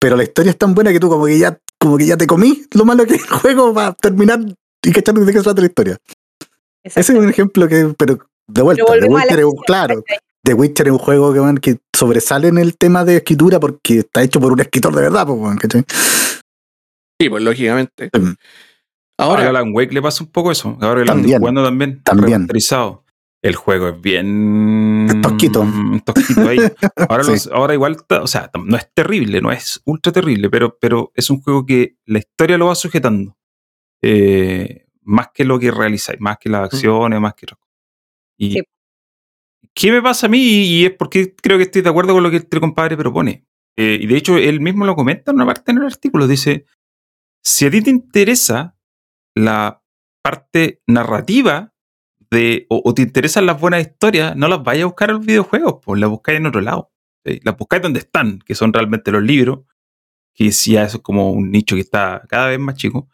Pero 0.01 0.16
la 0.16 0.22
historia 0.22 0.49
es 0.49 0.57
tan 0.57 0.74
buena 0.74 0.93
que 0.93 0.99
tú 0.99 1.11
como 1.11 1.26
que 1.26 1.39
ya, 1.39 1.59
como 1.78 1.99
que 1.99 2.07
ya 2.07 2.16
te 2.16 2.26
comí 2.26 2.62
lo 2.72 2.87
malo 2.87 3.05
que 3.05 3.16
es 3.16 3.22
el 3.22 3.28
juego 3.39 3.74
va 3.74 3.89
a 3.89 3.93
terminar 3.93 4.41
y 4.82 4.91
cachar 4.91 5.14
de 5.14 5.30
qué 5.30 5.39
se 5.39 5.45
trata 5.45 5.61
la 5.61 5.66
historia. 5.66 5.99
Ese 6.82 7.01
es 7.01 7.11
un 7.11 7.28
ejemplo 7.28 7.68
que, 7.68 7.95
pero 7.99 8.18
de 8.47 8.62
vuelta, 8.62 8.85
Pero 8.89 9.01
The 9.03 9.12
Witcher 9.12 9.39
es 9.41 9.45
un, 9.45 9.57
claro. 9.66 10.05
The 10.43 10.55
Witcher 10.55 10.87
es 10.87 10.93
un 10.93 10.99
juego 10.99 11.35
que, 11.35 11.41
man, 11.41 11.59
que 11.59 11.76
sobresale 11.95 12.49
en 12.49 12.57
el 12.57 12.78
tema 12.78 13.05
de 13.05 13.16
escritura 13.16 13.61
porque 13.61 13.99
está 13.99 14.22
hecho 14.22 14.41
por 14.41 14.53
un 14.53 14.61
escritor 14.61 14.95
de 14.95 15.03
verdad, 15.03 15.26
pues. 15.26 15.85
Sí, 17.25 17.31
pues 17.31 17.43
lógicamente. 17.43 18.11
Mm. 18.12 18.33
Ahora, 19.18 19.47
a 19.47 19.49
Alan 19.51 19.70
Wake 19.72 19.93
le 19.95 20.03
pasa 20.03 20.25
un 20.25 20.31
poco 20.31 20.51
eso. 20.53 20.77
Ahora 20.81 21.01
que 21.03 21.07
También, 21.07 21.37
ando 21.37 21.39
jugando 21.41 21.64
también, 21.64 22.03
también. 22.03 22.47
El 23.43 23.55
juego 23.57 23.89
es 23.89 24.01
bien. 24.01 25.07
Es 25.09 25.20
tosquito. 25.20 25.66
tosquito 26.05 26.49
ahí. 26.49 26.59
Ahora, 27.09 27.25
Sí. 27.25 27.31
los- 27.33 27.47
ahora 27.49 27.75
igual, 27.75 27.97
o 28.09 28.27
sea, 28.27 28.51
no 28.64 28.77
es 28.77 28.89
terrible, 28.95 29.41
no 29.43 29.53
es 29.53 29.83
ultra 29.85 30.12
terrible, 30.12 30.49
pero, 30.51 30.79
pero 30.81 31.12
es 31.14 31.29
un 31.31 31.41
juego 31.43 31.64
que 31.66 31.97
la 32.07 32.18
historia 32.20 32.57
lo 32.59 32.66
va 32.66 32.75
sujetando. 32.75 33.37
Eh, 34.03 34.87
más 35.03 35.29
que 35.35 35.45
lo 35.45 35.59
que 35.59 35.70
realizáis, 35.70 36.20
más 36.20 36.39
que 36.39 36.49
las 36.49 36.64
acciones, 36.64 37.20
más 37.20 37.35
que. 37.35 37.47
otras 37.47 37.59
cosas. 37.59 37.75
Y, 38.39 38.53
Sí. 38.53 38.61
¿Qué 39.75 39.91
me 39.93 40.01
pasa 40.03 40.27
a 40.27 40.31
mí? 40.31 40.39
Y 40.39 40.85
es 40.87 40.93
porque 40.93 41.35
creo 41.35 41.57
que 41.59 41.64
estoy 41.64 41.83
de 41.83 41.89
acuerdo 41.91 42.12
con 42.14 42.22
lo 42.22 42.31
que 42.31 42.37
este 42.39 42.61
compadre 42.61 42.97
propone. 42.97 43.45
Eh, 43.77 43.99
y 44.01 44.07
de 44.07 44.16
hecho, 44.16 44.37
él 44.39 44.61
mismo 44.61 44.85
lo 44.87 44.95
comenta 44.95 45.33
en 45.33 45.37
una 45.37 45.47
parte 45.47 45.72
en 45.72 45.79
el 45.79 45.85
artículo. 45.87 46.27
Dice: 46.29 46.64
Si 47.45 47.66
a 47.66 47.70
ti 47.70 47.82
te 47.82 47.90
interesa 47.90 48.76
la 49.34 49.82
parte 50.22 50.82
narrativa 50.86 51.74
de, 52.30 52.66
o, 52.70 52.80
o 52.84 52.95
te 52.95 53.03
interesan 53.03 53.47
las 53.47 53.61
buenas 53.61 53.82
historias, 53.82 54.34
no 54.36 54.49
las 54.49 54.62
vayas 54.62 54.84
a 54.84 54.86
buscar 54.86 55.11
en 55.11 55.16
los 55.16 55.26
videojuegos, 55.26 55.76
pues 55.84 56.01
las 56.01 56.11
buscáis 56.11 56.38
en 56.38 56.47
otro 56.47 56.61
lado. 56.61 56.90
¿sí? 57.24 57.40
Las 57.45 57.57
buscáis 57.57 57.82
donde 57.82 58.01
están, 58.01 58.38
que 58.40 58.55
son 58.55 58.72
realmente 58.72 59.11
los 59.11 59.22
libros, 59.22 59.61
que 60.34 60.51
sí, 60.53 60.72
ya 60.72 60.84
eso 60.84 60.99
es 60.99 61.03
como 61.03 61.30
un 61.30 61.51
nicho 61.51 61.76
que 61.76 61.82
está 61.82 62.22
cada 62.28 62.49
vez 62.49 62.59
más 62.59 62.76
chico. 62.76 63.09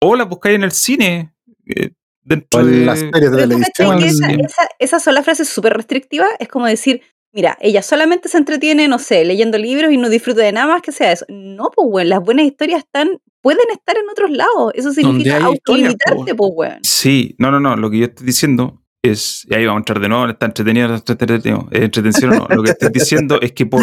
O 0.00 0.16
las 0.16 0.28
buscáis 0.28 0.56
en 0.56 0.64
el 0.64 0.72
cine, 0.72 1.34
eh, 1.66 1.90
dentro 2.22 2.60
O 2.60 2.62
en 2.62 2.70
de 2.80 2.86
las 2.86 3.00
series 3.00 3.30
de 3.30 3.36
televisión. 3.36 3.98
que 3.98 4.06
esa, 4.06 4.30
esa, 4.30 4.68
esa 4.78 5.00
sola 5.00 5.22
frase 5.22 5.42
es 5.42 5.48
súper 5.48 5.74
restrictiva. 5.74 6.26
Es 6.38 6.48
como 6.48 6.66
decir, 6.66 7.02
mira, 7.32 7.56
ella 7.60 7.82
solamente 7.82 8.28
se 8.28 8.38
entretiene, 8.38 8.88
no 8.88 8.98
sé, 8.98 9.24
leyendo 9.24 9.58
libros 9.58 9.92
y 9.92 9.96
no 9.96 10.08
disfruta 10.08 10.42
de 10.42 10.52
nada 10.52 10.66
más 10.66 10.82
que 10.82 10.92
sea 10.92 11.12
eso. 11.12 11.24
No, 11.28 11.70
pues, 11.74 11.86
weón, 11.90 12.08
las 12.08 12.20
buenas 12.20 12.46
historias 12.46 12.80
están, 12.84 13.20
pueden 13.40 13.68
estar 13.72 13.96
en 13.96 14.08
otros 14.10 14.30
lados. 14.30 14.72
Eso 14.74 14.92
significa 14.92 15.36
autolimitarte, 15.46 16.34
pues, 16.34 16.50
weón. 16.54 16.78
Sí, 16.82 17.34
no, 17.38 17.50
no, 17.50 17.60
no. 17.60 17.76
Lo 17.76 17.90
que 17.90 17.98
yo 17.98 18.04
estoy 18.06 18.26
diciendo 18.26 18.82
es. 19.02 19.46
Y 19.50 19.54
ahí 19.54 19.66
vamos 19.66 19.78
a 19.78 19.82
entrar 19.82 20.00
de 20.00 20.08
nuevo. 20.08 20.26
Está 20.28 20.46
entretenido, 20.46 20.94
está 20.94 21.12
entretenido. 21.14 21.68
eh, 21.72 21.84
entretención 21.84 22.32
o 22.32 22.36
no. 22.36 22.46
Lo 22.54 22.62
que 22.62 22.70
estoy 22.70 22.90
diciendo 22.92 23.40
es 23.40 23.52
que 23.52 23.66
por, 23.66 23.82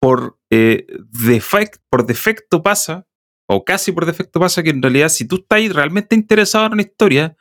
por, 0.00 0.38
eh, 0.50 0.86
defect- 1.12 1.80
por 1.90 2.06
defecto 2.06 2.62
pasa, 2.62 3.06
o 3.48 3.64
casi 3.64 3.92
por 3.92 4.06
defecto 4.06 4.40
pasa, 4.40 4.62
que 4.62 4.70
en 4.70 4.82
realidad, 4.82 5.08
si 5.08 5.26
tú 5.26 5.36
estás 5.36 5.72
realmente 5.74 6.14
interesado 6.16 6.66
en 6.66 6.72
una 6.74 6.82
historia, 6.82 7.36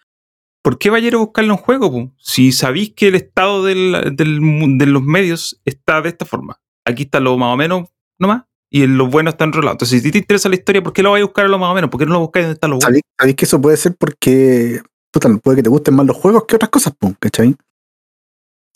¿por 0.66 0.80
qué 0.80 0.90
vaya 0.90 1.06
a 1.06 1.08
ir 1.10 1.14
a 1.16 1.20
buscarla 1.20 1.54
en 1.54 1.60
un 1.60 1.64
juego? 1.64 1.92
po? 1.92 2.12
Si 2.18 2.52
sabéis 2.52 2.92
que 2.96 3.10
el 3.10 3.16
estado 3.16 3.64
del, 3.64 4.16
del 4.16 4.42
mu- 4.42 4.78
de 4.80 4.88
los 4.88 5.04
medios 5.04 5.62
está 5.64 6.02
de 6.02 6.10
esta 6.10 6.26
forma. 6.26 6.60
Aquí 6.86 7.04
está 7.04 7.20
lo 7.20 7.38
más 7.38 7.54
o 7.54 7.58
menos 7.58 7.88
nomás. 8.18 8.44
Y 8.72 8.88
lo 8.88 9.08
bueno 9.08 9.30
está 9.30 9.44
en 9.44 9.52
otro 9.52 9.62
lado. 9.62 9.74
Entonces, 9.76 10.02
si 10.02 10.12
te 10.12 10.18
interesa 10.18 10.50
la 10.50 10.56
historia, 10.56 10.82
¿por 10.82 10.92
qué 10.92 11.04
lo 11.04 11.12
vais 11.12 11.22
a 11.22 11.26
buscar 11.28 11.46
a 11.46 11.50
lo 11.50 11.60
más 11.60 11.70
o 11.70 11.76
menos? 11.76 11.90
¿Por 11.92 12.00
qué 12.00 12.06
no 12.08 12.14
lo 12.14 12.20
buscáis 12.22 12.46
donde 12.48 12.56
está 12.56 12.68
lo 12.68 12.78
bueno? 12.80 13.00
¿Sabéis, 13.18 13.36
que 13.36 13.46
eso 13.46 13.62
puede 13.62 13.78
ser 13.78 13.96
porque 13.96 14.82
puta, 15.12 15.30
puede 15.42 15.58
que 15.58 15.64
te 15.64 15.70
gusten 15.70 15.94
más 15.96 16.06
los 16.08 16.18
juegos 16.18 16.46
que 16.46 16.56
otras 16.56 16.70
cosas, 16.72 16.94
pum, 17.00 17.14
¿cachai? 17.20 17.56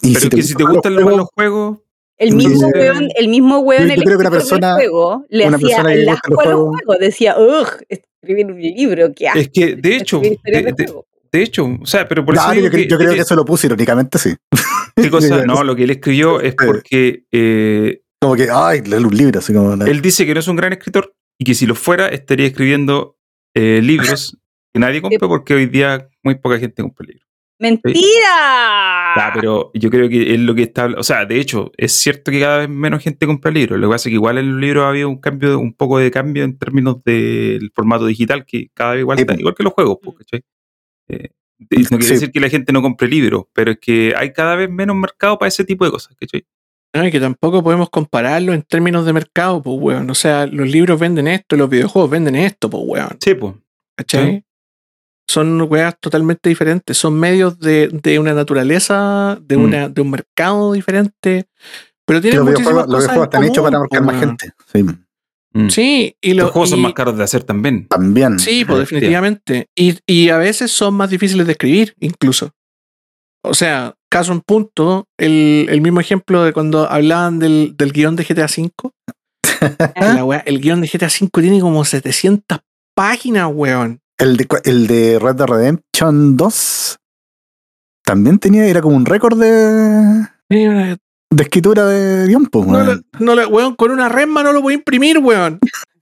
Y 0.02 0.14
Pero 0.14 0.26
es 0.26 0.30
que 0.30 0.44
si 0.44 0.54
te 0.56 0.64
gustan 0.64 0.96
los 0.96 1.04
buenos 1.04 1.28
juegos, 1.36 1.80
El 2.18 2.36
mismo 2.36 2.70
creo- 2.72 2.94
weón, 2.94 3.08
el 3.16 3.28
mismo 3.28 3.60
weón, 3.60 3.84
Yo- 3.84 3.88
yo 3.90 3.94
el 3.96 4.04
creo 4.04 4.18
que 4.18 4.22
una 4.22 4.32
persona- 4.32 4.74
juego, 4.76 5.26
le 5.30 5.48
una 5.48 5.58
hacía 5.58 5.68
persona 5.78 5.94
el 5.94 6.08
asco 6.10 6.30
los 6.34 6.40
a 6.40 6.44
los 6.46 6.54
juegos- 6.54 6.76
juegos. 6.86 7.00
Decía, 7.00 7.36
ugh, 7.38 7.68
escribir 7.90 8.46
un 8.46 8.62
libro, 8.62 9.12
qué 9.16 9.28
asco. 9.28 9.40
es 9.40 9.50
que 9.50 9.76
de 9.76 9.96
hecho, 9.98 10.20
de, 10.22 10.38
de 10.46 10.94
de- 11.32 11.44
hecho, 11.44 11.66
o 11.82 11.86
sea, 11.86 12.08
pero 12.08 12.24
por 12.26 12.36
No, 12.36 12.42
eso 12.42 12.54
yo, 12.54 12.70
creo- 12.70 12.72
que- 12.72 12.88
yo 12.88 12.98
creo 12.98 13.10
que 13.12 13.16
que- 13.18 13.22
eso 13.22 13.36
lo 13.36 13.46
puso 13.46 13.68
irónicamente, 13.68 14.18
sí. 14.20 14.34
No, 15.46 15.64
lo 15.64 15.76
que 15.76 15.84
él 15.84 15.92
escribió 15.92 16.42
es 16.42 16.56
porque 16.56 17.24
eh, 17.32 18.02
Como 18.22 18.36
que, 18.36 18.48
ay, 18.52 18.82
leer 18.82 19.06
un 19.06 19.16
libro, 19.16 19.40
así 19.40 19.54
como. 19.54 19.76
la- 19.76 19.86
él 19.86 20.02
dice 20.02 20.26
que 20.26 20.34
no 20.34 20.40
es 20.40 20.48
un 20.48 20.56
gran 20.58 20.74
escritor 20.74 21.14
y 21.40 21.46
que 21.46 21.54
si 21.54 21.66
lo 21.66 21.76
fuera 21.76 22.08
estaría 22.10 22.48
escribiendo 22.48 23.18
eh, 23.56 23.80
libros 23.82 24.38
que 24.74 24.80
nadie 24.80 25.02
compra 25.02 25.28
porque 25.28 25.54
hoy 25.54 25.66
día 25.68 26.08
muy 26.24 26.36
poca 26.36 26.60
gente 26.60 26.82
compra 26.82 27.06
libros. 27.08 27.26
¡Mentira! 27.62 29.32
Pero 29.34 29.72
yo 29.74 29.90
creo 29.90 30.08
que 30.10 30.34
es 30.34 30.40
lo 30.40 30.56
que 30.56 30.64
está. 30.64 30.86
O 30.98 31.04
sea, 31.04 31.26
de 31.26 31.40
hecho, 31.40 31.72
es 31.78 31.94
cierto 31.94 32.32
que 32.32 32.40
cada 32.40 32.60
vez 32.60 32.70
menos 32.70 33.02
gente 33.04 33.26
compra 33.26 33.52
libros. 33.52 33.80
Lo 33.80 33.88
que 33.88 33.94
pasa 33.94 34.08
es 34.10 34.12
que 34.12 34.16
igual 34.16 34.38
en 34.38 34.52
los 34.54 34.62
libros 34.62 34.84
ha 34.86 34.90
habido 34.90 35.10
un 35.10 35.20
cambio, 35.20 35.60
un 35.60 35.74
poco 35.74 35.98
de 35.98 36.12
cambio 36.12 36.44
en 36.44 36.58
términos 36.58 36.98
del 37.04 37.72
formato 37.76 38.06
digital, 38.06 38.46
que 38.46 38.68
cada 38.74 38.92
vez 38.94 39.02
igual 39.02 39.18
Sí, 39.18 39.22
está, 39.24 39.36
igual 39.36 39.56
que 39.56 39.64
los 39.64 39.74
juegos, 39.74 39.98
¿cachai? 40.18 40.42
Eh, 41.10 41.30
no 41.60 41.68
quiere 41.98 42.04
Sí. 42.04 42.14
decir 42.14 42.32
que 42.32 42.40
la 42.40 42.50
gente 42.50 42.72
no 42.72 42.82
compre 42.82 43.08
libros, 43.08 43.46
pero 43.54 43.72
es 43.72 43.80
que 43.80 44.14
hay 44.16 44.32
cada 44.32 44.56
vez 44.56 44.70
menos 44.70 44.96
mercado 44.96 45.38
para 45.38 45.48
ese 45.50 45.66
tipo 45.66 45.84
de 45.86 45.92
cosas, 45.92 46.16
¿cachai? 46.20 46.46
Ay, 46.94 47.12
que 47.12 47.20
tampoco 47.20 47.62
podemos 47.64 47.90
compararlo 47.90 48.54
en 48.54 48.64
términos 48.64 49.06
de 49.06 49.14
mercado, 49.14 49.62
pues, 49.62 49.78
weón. 49.80 50.10
O 50.10 50.16
sea, 50.16 50.48
los 50.48 50.68
libros 50.70 51.00
venden 51.00 51.28
esto, 51.28 51.56
los 51.56 51.70
videojuegos 51.70 52.10
venden 52.10 52.36
esto, 52.36 52.70
pues, 52.70 52.84
weón. 52.86 53.18
Sí, 53.20 53.34
pues. 53.36 53.54
¿Cachai? 53.98 54.32
Sí. 54.38 54.44
Son 55.30 55.62
weas 55.70 55.96
totalmente 56.00 56.50
diferentes. 56.50 56.98
Son 56.98 57.14
medios 57.20 57.60
de, 57.60 57.90
de 57.90 58.18
una 58.18 58.34
naturaleza, 58.34 59.38
de, 59.42 59.58
Mm. 59.58 59.62
una, 59.64 59.90
de 59.90 60.02
un 60.02 60.10
mercado 60.10 60.74
diferente. 60.74 61.48
Pero 62.06 62.18
que 62.20 62.22
tienen 62.22 62.40
los 62.40 62.48
muchísimas 62.48 62.88
videojuegos, 62.88 62.92
los 62.92 63.00
videojuegos 63.04 63.26
están 63.28 63.44
hechos 63.44 63.64
para 63.64 63.80
marcar 63.80 64.00
po, 64.00 64.06
más 64.08 64.20
gente. 64.20 64.52
Sí, 64.74 64.84
Mm. 65.54 65.70
Sí, 65.70 66.16
y 66.22 66.34
Los 66.34 66.46
los 66.46 66.52
juegos 66.52 66.70
son 66.70 66.82
más 66.82 66.94
caros 66.94 67.18
de 67.18 67.24
hacer 67.24 67.44
también. 67.44 67.88
también. 67.88 68.38
Sí, 68.40 68.66
pues 68.66 68.80
definitivamente. 68.80 69.68
Y, 69.76 69.98
y 70.06 70.30
a 70.30 70.38
veces 70.38 70.72
son 70.72 70.94
más 70.94 71.10
difíciles 71.10 71.46
de 71.48 71.54
escribir, 71.54 71.96
incluso. 72.00 72.52
O 73.44 73.54
sea, 73.54 73.96
caso 74.12 74.32
en 74.34 74.42
punto, 74.42 75.06
el, 75.18 75.68
el 75.70 75.82
mismo 75.82 76.00
ejemplo 76.02 76.44
de 76.44 76.54
cuando 76.54 76.90
hablaban 76.90 77.40
del, 77.40 77.74
del 77.78 77.92
guion 77.94 78.16
de 78.16 78.26
GTA 78.26 78.46
V. 78.46 78.72
la 79.96 80.24
wea- 80.26 80.44
el 80.46 80.60
guion 80.62 80.82
de 80.82 80.88
GTA 80.88 81.08
V 81.08 81.30
tiene 81.42 81.60
como 81.60 81.84
700 81.84 82.60
páginas, 82.96 83.50
weón. 83.52 84.02
El 84.18 84.36
de, 84.38 84.48
el 84.66 84.86
de 84.88 85.18
Red 85.20 85.36
Dead 85.36 85.48
Redemption 85.48 86.36
2 86.38 86.98
también 88.06 88.38
tenía, 88.40 88.66
era 88.66 88.82
como 88.82 88.96
un 88.98 89.06
récord 89.06 89.40
de, 89.40 90.28
de 91.30 91.44
escritura 91.44 91.86
de 91.86 92.28
guion, 92.28 92.46
pues, 92.48 92.66
No, 92.66 92.80
weón. 92.80 93.06
no 93.20 93.34
weón, 93.48 93.76
con 93.76 93.92
una 93.92 94.10
resma 94.10 94.44
no 94.44 94.52
lo 94.54 94.62
voy 94.62 94.74
a 94.74 94.78
imprimir, 94.78 95.20
weón. 95.20 95.60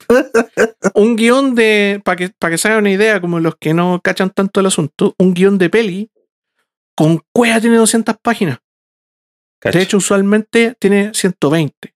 un 0.96 1.16
guion 1.16 1.54
de, 1.56 2.02
para 2.04 2.16
que, 2.16 2.30
para 2.30 2.52
que 2.52 2.58
se 2.58 2.68
hagan 2.70 2.82
una 2.82 2.92
idea, 2.92 3.20
como 3.20 3.40
los 3.40 3.56
que 3.60 3.74
no 3.74 4.00
cachan 4.02 4.30
tanto 4.30 4.60
el 4.60 4.66
asunto, 4.68 5.16
un 5.18 5.34
guion 5.34 5.58
de 5.58 5.70
peli 5.70 6.12
con 6.96 7.22
cueva 7.34 7.60
tiene 7.60 7.78
200 7.78 8.16
páginas. 8.22 8.60
Cacho. 9.60 9.78
De 9.78 9.84
hecho, 9.84 9.98
usualmente 9.98 10.76
tiene 10.80 11.12
120. 11.14 11.94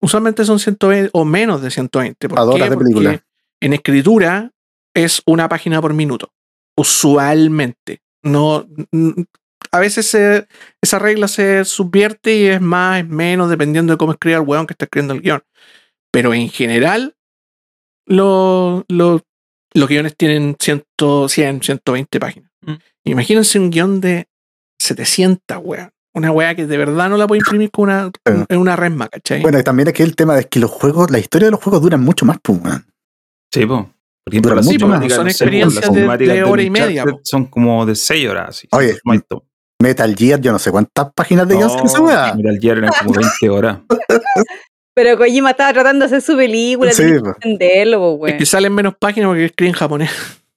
Usualmente 0.00 0.44
son 0.44 0.58
120 0.58 1.10
o 1.12 1.24
menos 1.24 1.60
de 1.62 1.70
120. 1.70 2.28
¿Por 2.28 2.38
A 2.38 2.42
dos 2.42 2.56
qué? 2.56 2.62
de 2.62 2.68
Porque 2.70 2.84
película. 2.84 3.24
en 3.60 3.72
escritura 3.72 4.50
es 4.94 5.20
una 5.26 5.48
página 5.48 5.80
por 5.80 5.92
minuto. 5.94 6.32
Usualmente. 6.76 8.02
No, 8.22 8.66
a 9.72 9.78
veces 9.80 10.06
se- 10.06 10.46
esa 10.82 10.98
regla 10.98 11.28
se 11.28 11.64
subvierte 11.64 12.36
y 12.36 12.46
es 12.46 12.60
más, 12.60 13.00
es 13.00 13.08
menos, 13.08 13.50
dependiendo 13.50 13.92
de 13.92 13.96
cómo 13.98 14.12
escribe 14.12 14.36
el 14.36 14.42
weón 14.42 14.66
que 14.66 14.74
está 14.74 14.84
escribiendo 14.86 15.14
el 15.14 15.20
guion. 15.20 15.42
Pero 16.12 16.34
en 16.34 16.48
general, 16.48 17.14
lo- 18.06 18.84
lo- 18.88 19.20
los 19.74 19.88
guiones 19.88 20.16
tienen 20.16 20.56
100, 20.58 20.84
100, 21.28 21.62
120 21.62 22.18
páginas. 22.18 22.50
Mm. 22.62 22.74
Imagínense 23.04 23.58
un 23.58 23.70
guion 23.70 24.00
de 24.00 24.26
700, 24.80 25.58
weón. 25.62 25.90
Una 26.12 26.32
weá 26.32 26.56
que 26.56 26.66
de 26.66 26.76
verdad 26.76 27.08
no 27.08 27.16
la 27.16 27.28
puede 27.28 27.38
imprimir 27.38 27.70
con 27.70 27.84
una, 27.84 28.10
Claro. 28.24 28.44
en 28.48 28.58
una 28.58 28.74
resma, 28.74 29.08
¿cachai? 29.08 29.42
Bueno, 29.42 29.60
y 29.60 29.62
también 29.62 29.88
aquí 29.88 30.02
el 30.02 30.16
tema 30.16 30.36
es 30.38 30.46
que 30.46 30.58
los 30.58 30.70
juegos, 30.70 31.08
la 31.10 31.20
historia 31.20 31.46
de 31.46 31.52
los 31.52 31.62
juegos 31.62 31.80
duran 31.82 32.00
mucho 32.02 32.26
más, 32.26 32.38
pues, 32.42 32.58
weón. 32.60 32.84
Sí, 33.52 33.64
po. 33.64 33.92
Por 34.24 34.34
ejemplo, 34.34 34.50
Dura 34.50 34.56
las 34.56 34.66
mucho 34.66 34.88
más. 34.88 35.12
Son 35.12 35.28
experiencias 35.28 35.92
de- 35.92 36.16
de 36.18 36.42
hora 36.44 36.62
y 36.62 36.70
media, 36.70 37.04
po. 37.04 37.20
Son 37.22 37.46
como 37.46 37.86
de 37.86 37.94
6 37.94 38.28
horas. 38.28 38.48
Así, 38.50 38.68
Oye. 38.72 38.98
Metal 39.80 40.14
Gear, 40.14 40.40
yo 40.40 40.52
no 40.52 40.58
sé 40.58 40.70
cuántas 40.70 41.12
páginas 41.14 41.48
de 41.48 41.56
guion 41.56 41.70
No, 41.76 42.04
weá. 42.04 42.34
Metal 42.34 42.58
Gear 42.60 42.78
eran 42.78 42.90
como 42.98 43.12
20 43.14 43.48
horas. 43.50 43.78
Pero 44.94 45.16
Kojima 45.16 45.50
estaba 45.50 45.72
tratando 45.72 46.00
de 46.00 46.06
hacer 46.06 46.20
su 46.20 46.36
película, 46.36 46.92
Sí, 46.92 47.04
que 47.04 47.48
entenderlo, 47.48 48.18
po, 48.18 48.26
es 48.26 48.34
que 48.34 48.44
salen 48.44 48.74
menos 48.74 48.94
páginas 48.98 49.28
porque 49.28 49.46
escriben 49.46 49.72
japonés. 49.74 50.10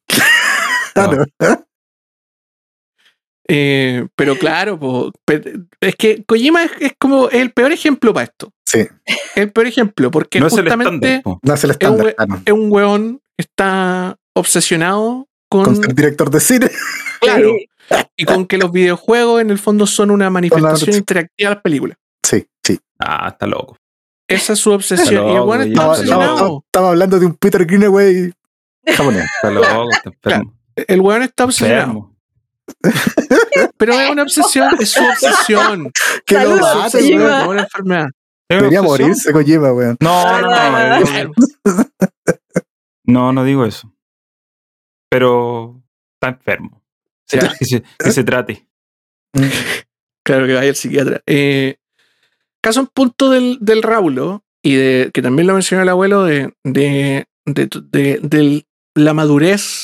Claro. 0.93 1.26
Eh, 3.47 4.05
pero 4.15 4.38
claro, 4.38 4.80
po, 4.80 5.11
es 5.82 5.95
que 5.95 6.24
Kojima 6.24 6.65
es, 6.65 6.71
es 6.80 6.91
como 6.99 7.30
el 7.30 7.51
peor 7.51 7.71
ejemplo 7.71 8.13
para 8.13 8.26
esto. 8.26 8.51
Sí, 8.63 8.86
El 9.36 9.51
peor 9.51 9.65
ejemplo, 9.67 10.11
porque 10.11 10.39
no 10.39 10.47
es 10.47 10.53
el 10.53 10.59
justamente 10.59 11.15
estándar. 11.15 11.24
po. 11.24 11.39
no 11.41 11.53
es 11.53 11.63
el 11.63 11.71
es 11.71 11.78
un, 11.89 12.07
es 12.45 12.53
un 12.53 12.71
weón 12.71 13.21
que 13.36 13.41
está 13.41 14.17
obsesionado 14.36 15.28
con, 15.49 15.65
Con 15.65 15.76
ser 15.78 15.95
director 15.95 16.30
de 16.30 16.39
cine. 16.39 16.69
claro, 17.21 17.49
Sí. 17.49 17.69
Y 18.16 18.26
con 18.26 18.46
que 18.46 18.58
los 18.58 18.72
videojuegos 18.72 19.41
en 19.41 19.50
el 19.52 19.58
fondo 19.60 19.86
son 19.88 20.12
una 20.12 20.30
manifestación 20.30 20.96
interactiva 20.96 21.50
de 21.50 21.56
las 21.56 21.64
películas. 21.64 21.98
Sí, 22.24 22.46
sí. 22.64 22.80
Ah, 23.00 23.30
está 23.32 23.48
loco. 23.48 23.78
Esa 24.28 24.54
es 24.54 24.60
su 24.60 24.72
obsesión. 24.72 25.26
Está 25.26 25.34
y 25.34 25.36
el 25.36 25.41
weón 25.41 25.62
está 25.64 25.89
obsesionado. 25.89 26.34
estamos- 26.36 26.64
estamos 26.66 26.89
hablando 26.89 27.20
de 27.20 27.26
un 27.26 27.36
Peter 27.36 27.66
Greenaway 27.66 28.32
japonés. 28.88 29.26
Está 29.36 29.52
loco, 29.52 29.89
está 29.91 30.10
enfermo. 30.10 30.54
El 30.76 31.02
weón 31.02 31.22
está 31.24 31.46
obsesionado. 31.46 31.82
enfermo. 31.82 32.10
Pero 33.78 33.94
es 34.00 34.10
una 34.10 34.24
obsesión, 34.24 34.70
es 34.80 34.91
su 34.91 35.04
obsesión. 35.04 35.91
Que 36.26 36.36
lo 36.39 36.56
mate, 36.58 36.98
weón. 37.18 37.20
no 37.44 37.50
una 37.50 37.62
enfermedad. 37.64 38.06
¿Es 38.50 38.58
una 38.58 38.60
Debería 38.60 38.82
morirse 38.82 39.32
Kojima, 39.34 39.74
weón. 39.74 39.98
No, 40.00 40.41
no. 40.41 40.50
no, 40.50 41.34
No, 43.06 43.34
no 43.34 43.44
digo 43.44 43.66
eso. 43.66 43.91
Pero 45.10 45.82
está 46.16 46.30
enfermo. 46.30 46.82
Que, 47.60 47.66
se, 47.66 47.84
que 48.00 48.12
se 48.12 48.24
trate. 48.24 48.68
Claro 50.26 50.48
que 50.48 50.54
vaya 50.54 50.70
el 50.70 50.76
psiquiatra. 50.76 51.22
Eh, 51.26 51.76
caso 52.62 52.80
en 52.80 52.88
punto 52.88 53.30
del, 53.30 53.58
del 53.60 53.84
Raulo, 53.84 54.44
y 54.64 54.76
de, 54.76 55.12
que 55.14 55.22
también 55.22 55.48
lo 55.48 55.54
mencionó 55.54 55.84
el 55.84 55.90
abuelo, 55.90 56.24
de, 56.24 56.54
de, 56.64 57.26
de, 57.46 58.66
la 58.96 59.14
madurez 59.14 59.84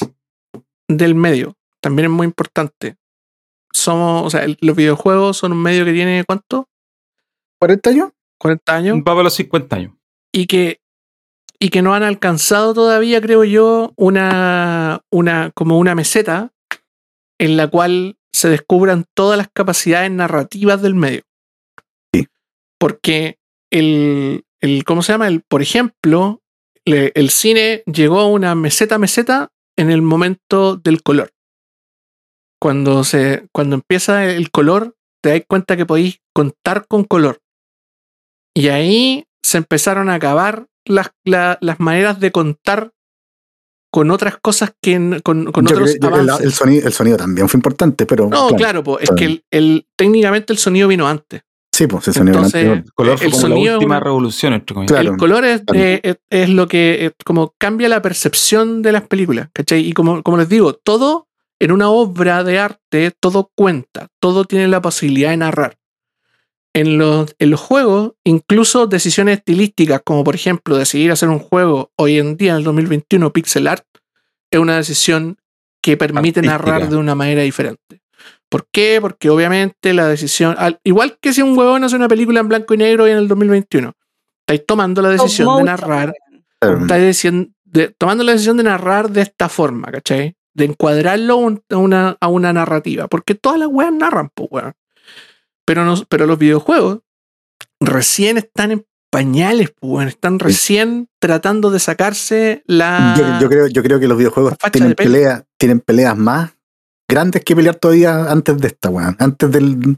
del 0.87 1.13
medio. 1.15 1.57
También 1.81 2.05
es 2.05 2.11
muy 2.11 2.25
importante. 2.25 2.95
Somos, 3.73 4.25
o 4.25 4.29
sea, 4.29 4.45
el- 4.45 4.57
los 4.61 4.77
videojuegos 4.77 5.35
son 5.35 5.51
un 5.51 5.61
medio 5.61 5.83
que 5.83 5.91
tiene, 5.91 6.23
¿cuánto? 6.25 6.69
¿40 7.61 7.89
años? 7.89 8.11
40 8.39 8.75
años. 8.75 8.97
Va 8.99 9.03
para 9.03 9.23
los 9.23 9.33
50 9.33 9.75
años. 9.75 9.93
y 10.33 10.45
que 10.47 10.79
y 11.61 11.69
que 11.71 11.81
no 11.81 11.93
han 11.93 12.03
alcanzado 12.03 12.73
todavía, 12.73 13.19
creo 13.19 13.43
yo, 13.43 13.91
una, 13.97 15.01
una 15.11 15.51
como 15.53 15.77
una 15.77 15.93
meseta 15.95 16.53
en 17.39 17.57
la 17.57 17.67
cual 17.67 18.17
se 18.33 18.49
descubran 18.49 19.05
todas 19.15 19.37
las 19.37 19.49
capacidades 19.53 20.11
narrativas 20.11 20.81
del 20.81 20.95
medio. 20.95 21.23
Sí. 22.13 22.27
Porque 22.79 23.37
el, 23.71 24.43
el 24.61 24.83
¿cómo 24.83 25.01
se 25.01 25.13
llama? 25.13 25.27
El, 25.27 25.41
por 25.41 25.61
ejemplo, 25.61 26.41
le- 26.85 27.11
el 27.15 27.29
cine 27.29 27.83
llegó 27.85 28.19
a 28.19 28.27
una 28.27 28.55
meseta 28.55 28.97
meseta 28.97 29.49
en 29.77 29.89
el 29.89 30.01
momento 30.01 30.75
del 30.75 31.01
color. 31.01 31.31
Cuando 32.61 33.03
se 33.03 33.47
cuando 33.53 33.75
empieza 33.75 34.25
el 34.25 34.51
color, 34.51 34.95
te 35.23 35.29
das 35.29 35.41
cuenta 35.47 35.77
que 35.77 35.85
podéis 35.85 36.19
contar 36.33 36.85
con 36.87 37.03
color. 37.05 37.39
Y 38.55 38.67
ahí 38.69 39.25
se 39.43 39.57
empezaron 39.59 40.09
a 40.09 40.15
acabar 40.15 40.67
las, 40.85 41.11
la- 41.23 41.57
las 41.61 41.79
maneras 41.79 42.19
de 42.19 42.31
contar 42.31 42.91
con 43.91 44.11
otras 44.11 44.37
cosas 44.41 44.71
que 44.81 44.93
en- 44.93 45.19
con, 45.21 45.51
con 45.51 45.65
Yo 45.65 45.75
otros 45.75 45.95
creo- 45.99 46.15
el, 46.15 46.29
avances. 46.29 46.45
el 46.45 46.53
sonido, 46.53 46.87
el 46.87 46.93
sonido 46.93 47.17
también 47.17 47.49
fue 47.49 47.57
importante, 47.57 48.05
pero. 48.05 48.27
no, 48.29 48.49
claro, 48.55 48.83
pues, 48.83 49.03
es 49.03 49.09
claro. 49.09 49.15
que 49.17 49.25
el, 49.25 49.43
el- 49.51 49.87
técnicamente 49.95 50.53
el 50.53 50.59
sonido 50.59 50.87
vino 50.87 51.07
antes. 51.07 51.41
Sí, 51.71 51.87
pues 51.87 52.07
el 52.09 52.13
sonido 52.13 52.37
Entonces, 52.37 52.55
anterior. 52.55 52.83
El 52.85 52.93
color 52.93 53.17
fue 53.17 53.25
El 53.27 53.31
como 53.31 53.41
sonido 53.41 53.65
la 53.65 53.71
es 53.71 53.75
última 53.77 53.99
revolución, 54.01 54.53
entre 54.53 54.73
comillas. 54.73 54.91
Claro. 54.91 55.11
el 55.13 55.17
color 55.17 55.45
es, 55.45 55.61
claro. 55.65 55.79
eh, 55.85 55.99
es- 56.03 56.17
es 56.29 56.49
lo 56.49 56.67
que 56.67 57.05
eh, 57.05 57.11
como 57.25 57.53
cambia 57.57 57.87
la 57.87 58.01
percepción 58.01 58.81
de 58.81 58.91
las 58.91 59.03
películas, 59.07 59.49
¿cachai? 59.53 59.87
Y 59.87 59.93
como, 59.93 60.21
como 60.23 60.37
les 60.37 60.49
digo, 60.49 60.73
todo 60.73 61.27
en 61.61 61.71
una 61.71 61.89
obra 61.89 62.43
de 62.43 62.59
arte, 62.59 63.11
todo 63.19 63.51
cuenta, 63.55 64.07
todo 64.19 64.45
tiene 64.45 64.67
la 64.67 64.81
posibilidad 64.81 65.29
de 65.31 65.37
narrar. 65.37 65.77
En 66.73 66.97
los, 66.99 67.35
en 67.39 67.49
los 67.49 67.59
juegos, 67.59 68.13
incluso 68.23 68.85
decisiones 68.87 69.39
estilísticas, 69.39 70.01
como 70.03 70.23
por 70.23 70.35
ejemplo 70.35 70.77
decidir 70.77 71.11
hacer 71.11 71.27
un 71.29 71.39
juego 71.39 71.91
hoy 71.95 72.19
en 72.19 72.37
día, 72.37 72.51
en 72.51 72.57
el 72.57 72.63
2021, 72.63 73.31
pixel 73.33 73.67
art, 73.67 73.85
es 74.51 74.59
una 74.59 74.75
decisión 74.77 75.37
que 75.81 75.97
permite 75.97 76.39
Artística. 76.41 76.51
narrar 76.71 76.89
de 76.89 76.95
una 76.97 77.15
manera 77.15 77.41
diferente. 77.41 78.01
¿Por 78.49 78.67
qué? 78.71 78.99
Porque 79.01 79.29
obviamente 79.29 79.93
la 79.93 80.07
decisión, 80.07 80.55
al- 80.57 80.79
igual 80.83 81.17
que 81.19 81.33
si 81.33 81.41
un 81.41 81.57
huevón 81.57 81.83
hace 81.83 81.95
una 81.95 82.07
película 82.07 82.39
en 82.39 82.47
blanco 82.49 82.73
y 82.73 82.77
negro 82.77 83.05
hoy 83.05 83.11
en 83.11 83.17
el 83.17 83.27
2021, 83.27 83.93
estáis 84.41 84.65
tomando 84.65 85.01
la 85.01 85.09
decisión 85.09 85.47
de 85.57 85.63
narrar 85.63 86.13
weón. 86.31 86.43
Claro. 86.59 86.81
está 86.81 86.95
diciendo, 86.97 87.49
de- 87.63 87.89
tomando 87.97 88.23
la 88.23 88.33
decisión 88.33 88.57
de 88.57 88.63
narrar 88.63 89.09
de 89.09 89.21
esta 89.21 89.49
forma, 89.49 89.89
¿cachai? 89.91 90.35
De 90.53 90.65
encuadrarlo 90.65 91.37
un- 91.37 91.63
a 91.69 91.77
una, 91.77 92.17
a 92.19 92.27
una 92.27 92.51
narrativa. 92.53 93.07
Porque 93.07 93.33
todas 93.35 93.57
las 93.59 93.69
weas 93.69 93.93
narran, 93.93 94.29
pues, 94.33 94.49
weón. 94.51 94.73
Pero, 95.69 95.85
no, 95.85 95.93
pero 96.09 96.25
los 96.25 96.39
videojuegos 96.39 96.99
recién 97.79 98.37
están 98.39 98.71
en 98.71 98.85
pañales, 99.11 99.69
pues, 99.79 99.91
weón. 99.93 100.07
Están 100.07 100.39
recién 100.39 101.07
tratando 101.19 101.69
de 101.69 101.79
sacarse 101.79 102.63
la. 102.65 103.13
Yo, 103.15 103.39
yo 103.41 103.49
creo, 103.49 103.67
yo 103.67 103.83
creo 103.83 103.99
que 103.99 104.07
los 104.07 104.17
videojuegos 104.17 104.55
tienen, 104.71 104.95
pelea, 104.95 105.45
tienen 105.59 105.79
peleas 105.79 106.17
más 106.17 106.55
grandes 107.07 107.43
que 107.43 107.55
pelear 107.55 107.75
todavía 107.75 108.31
antes 108.31 108.57
de 108.57 108.67
esta, 108.67 108.89
weón. 108.89 109.15
Antes 109.19 109.51
del, 109.51 109.97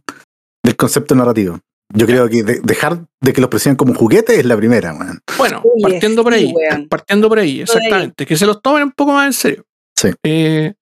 del 0.63 0.75
concepto 0.75 1.15
narrativo. 1.15 1.59
Yo 1.93 2.05
creo 2.05 2.27
que 2.27 2.43
de- 2.43 2.59
dejar 2.63 3.05
de 3.21 3.31
que 3.33 3.39
los 3.39 3.49
presionen 3.49 3.77
como 3.77 3.93
juguetes 3.93 4.39
es 4.39 4.45
la 4.45 4.57
primera, 4.57 4.93
weón. 4.93 5.21
Bueno, 5.37 5.63
partiendo 5.81 6.21
por 6.23 6.33
ahí. 6.33 6.53
Partiendo 6.89 7.29
por 7.29 7.39
ahí, 7.39 7.51
ahí. 7.51 7.61
exactamente. 7.61 8.25
Que 8.25 8.35
se 8.35 8.45
los 8.45 8.61
tomen 8.61 8.83
un 8.83 8.91
poco 8.91 9.13
más 9.13 9.27
en 9.27 9.33
serio. 9.33 9.65
Sí. 9.97 10.09
Eh, 10.23 10.73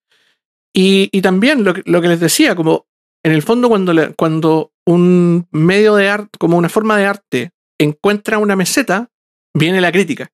y, 0.75 1.09
y 1.11 1.21
también 1.21 1.63
lo 1.63 1.73
que, 1.75 1.83
lo 1.85 2.01
que 2.01 2.07
les 2.07 2.19
decía, 2.19 2.55
como 2.55 2.85
en 3.25 3.31
el 3.33 3.41
fondo 3.41 3.69
cuando, 3.69 3.91
le- 3.91 4.13
cuando 4.13 4.71
un 4.91 5.47
medio 5.51 5.95
de 5.95 6.09
arte, 6.09 6.29
como 6.39 6.57
una 6.57 6.69
forma 6.69 6.97
de 6.97 7.05
arte, 7.05 7.51
encuentra 7.79 8.37
una 8.37 8.55
meseta, 8.55 9.09
viene 9.53 9.81
la 9.81 9.91
crítica. 9.91 10.29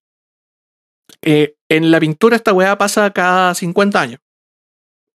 Eh, 1.21 1.55
en 1.69 1.91
la 1.91 1.99
pintura 1.99 2.35
esta 2.35 2.53
weá 2.53 2.77
pasa 2.77 3.11
cada 3.11 3.53
50 3.53 3.99
años. 3.99 4.19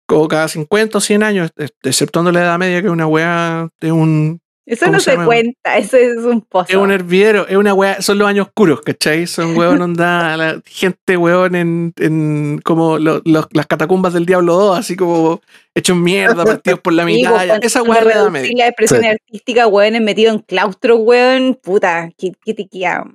O 0.09 0.27
cada 0.27 0.47
50 0.47 0.97
o 0.97 1.01
100 1.01 1.23
años, 1.23 1.51
ex- 1.57 1.73
exceptuando 1.83 2.31
la 2.31 2.41
edad 2.41 2.57
media, 2.57 2.81
que 2.81 2.87
es 2.87 2.93
una 2.93 3.07
weá 3.07 3.69
de 3.79 3.91
un, 3.91 4.39
Eso 4.69 4.85
¿Cómo 4.85 4.97
no 4.97 4.99
se 4.99 5.11
llama? 5.11 5.25
cuenta, 5.25 5.77
eso 5.77 5.95
es 5.95 6.17
un 6.17 6.41
pozo. 6.41 6.65
es 6.69 6.75
un 6.75 6.91
hervidero, 6.91 7.47
es 7.47 7.55
una 7.55 7.73
weá, 7.73 8.01
son 8.01 8.17
los 8.17 8.27
años 8.27 8.47
oscuros, 8.47 8.81
¿cachai? 8.81 9.25
Son 9.25 9.55
weón 9.55 9.81
onda, 9.81 10.35
la 10.35 10.61
gente 10.65 11.15
weón 11.15 11.55
en, 11.55 11.93
en 11.97 12.59
como 12.65 12.99
lo- 12.99 13.21
los- 13.23 13.47
las 13.53 13.65
catacumbas 13.65 14.11
del 14.13 14.25
Diablo 14.25 14.55
2, 14.55 14.77
así 14.79 14.97
como 14.97 15.39
hechos 15.73 15.95
mierda, 15.95 16.43
partidos 16.43 16.81
por 16.81 16.91
la 16.91 17.05
mitad. 17.05 17.31
pues, 17.33 17.47
ya. 17.47 17.55
Esa 17.61 17.81
weá 17.81 17.99
es 18.01 18.05
la 18.15 18.29
media. 18.29 18.51
La 18.57 18.67
expresión 18.67 19.01
Sí. 19.03 19.07
artística, 19.07 19.67
weón, 19.67 20.03
metido 20.03 20.33
en 20.33 20.39
claustro, 20.39 20.97
weón, 20.97 21.57
puta, 21.63 22.09
que, 22.17 22.33
que 22.43 22.53
te 22.53 22.67
queda. 22.67 23.05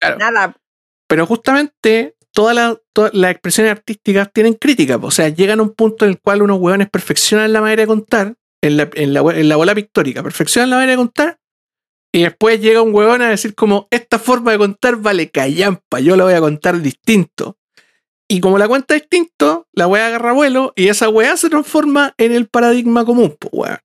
Claro. 0.00 0.16
Nada. 0.18 0.56
Pero 1.08 1.26
justamente 1.26 2.14
todas 2.32 2.56
la- 2.56 2.78
todas 2.94 3.12
las 3.12 3.32
expresiones 3.32 3.72
artísticas 3.72 4.30
tienen 4.32 4.54
crítica, 4.54 4.96
o 4.96 5.10
sea, 5.10 5.28
llegan 5.28 5.60
a 5.60 5.62
un 5.62 5.74
punto 5.74 6.06
en 6.06 6.12
el 6.12 6.20
cual 6.20 6.40
unos 6.40 6.58
weones 6.58 6.88
perfeccionan 6.88 7.52
la 7.52 7.60
manera 7.60 7.82
de 7.82 7.86
contar, 7.86 8.34
en 8.62 8.76
la, 8.76 8.90
en 8.94 9.12
la, 9.12 9.20
en 9.20 9.48
la 9.48 9.56
bola 9.56 9.74
pictórica, 9.74 10.22
perfeccionan 10.22 10.70
la 10.70 10.76
manera 10.76 10.92
de 10.92 10.98
contar, 10.98 11.38
y 12.12 12.22
después 12.22 12.60
llega 12.60 12.80
un 12.82 12.94
weón 12.94 13.20
a 13.22 13.30
decir 13.30 13.54
como, 13.54 13.88
esta 13.90 14.18
forma 14.18 14.52
de 14.52 14.58
contar 14.58 14.96
vale 14.96 15.30
callampa, 15.30 16.00
yo 16.00 16.16
la 16.16 16.24
voy 16.24 16.34
a 16.34 16.40
contar 16.40 16.80
distinto. 16.80 17.58
Y 18.28 18.40
como 18.40 18.58
la 18.58 18.66
cuenta 18.66 18.94
distinto, 18.94 19.68
la 19.72 19.86
weá 19.86 20.06
agarra 20.06 20.32
vuelo 20.32 20.72
y 20.74 20.88
esa 20.88 21.08
weá 21.08 21.36
se 21.36 21.48
transforma 21.48 22.12
en 22.18 22.32
el 22.32 22.48
paradigma 22.48 23.04
común, 23.04 23.36
pues. 23.38 23.76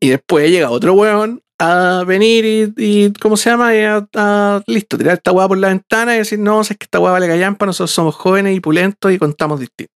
Y 0.00 0.08
después 0.10 0.50
llega 0.50 0.70
otro 0.70 0.92
weón 0.92 1.40
a 1.58 2.04
venir 2.06 2.44
y, 2.44 2.74
y 2.76 3.12
¿cómo 3.14 3.36
se 3.36 3.48
llama? 3.48 3.74
Y 3.74 3.80
a, 3.82 4.06
a- 4.14 4.62
listo, 4.66 4.98
tirar 4.98 5.14
esta 5.14 5.32
weá 5.32 5.48
por 5.48 5.56
la 5.56 5.68
ventana 5.68 6.14
y 6.14 6.18
decir, 6.18 6.38
no, 6.38 6.60
es 6.60 6.68
que 6.68 6.84
esta 6.84 6.98
weá 7.00 7.12
vale 7.12 7.28
callampa, 7.28 7.64
nosotros 7.64 7.92
somos 7.92 8.14
jóvenes 8.14 8.56
y 8.56 8.60
pulentos 8.60 9.10
y 9.12 9.18
contamos 9.18 9.60
distinto. 9.60 9.94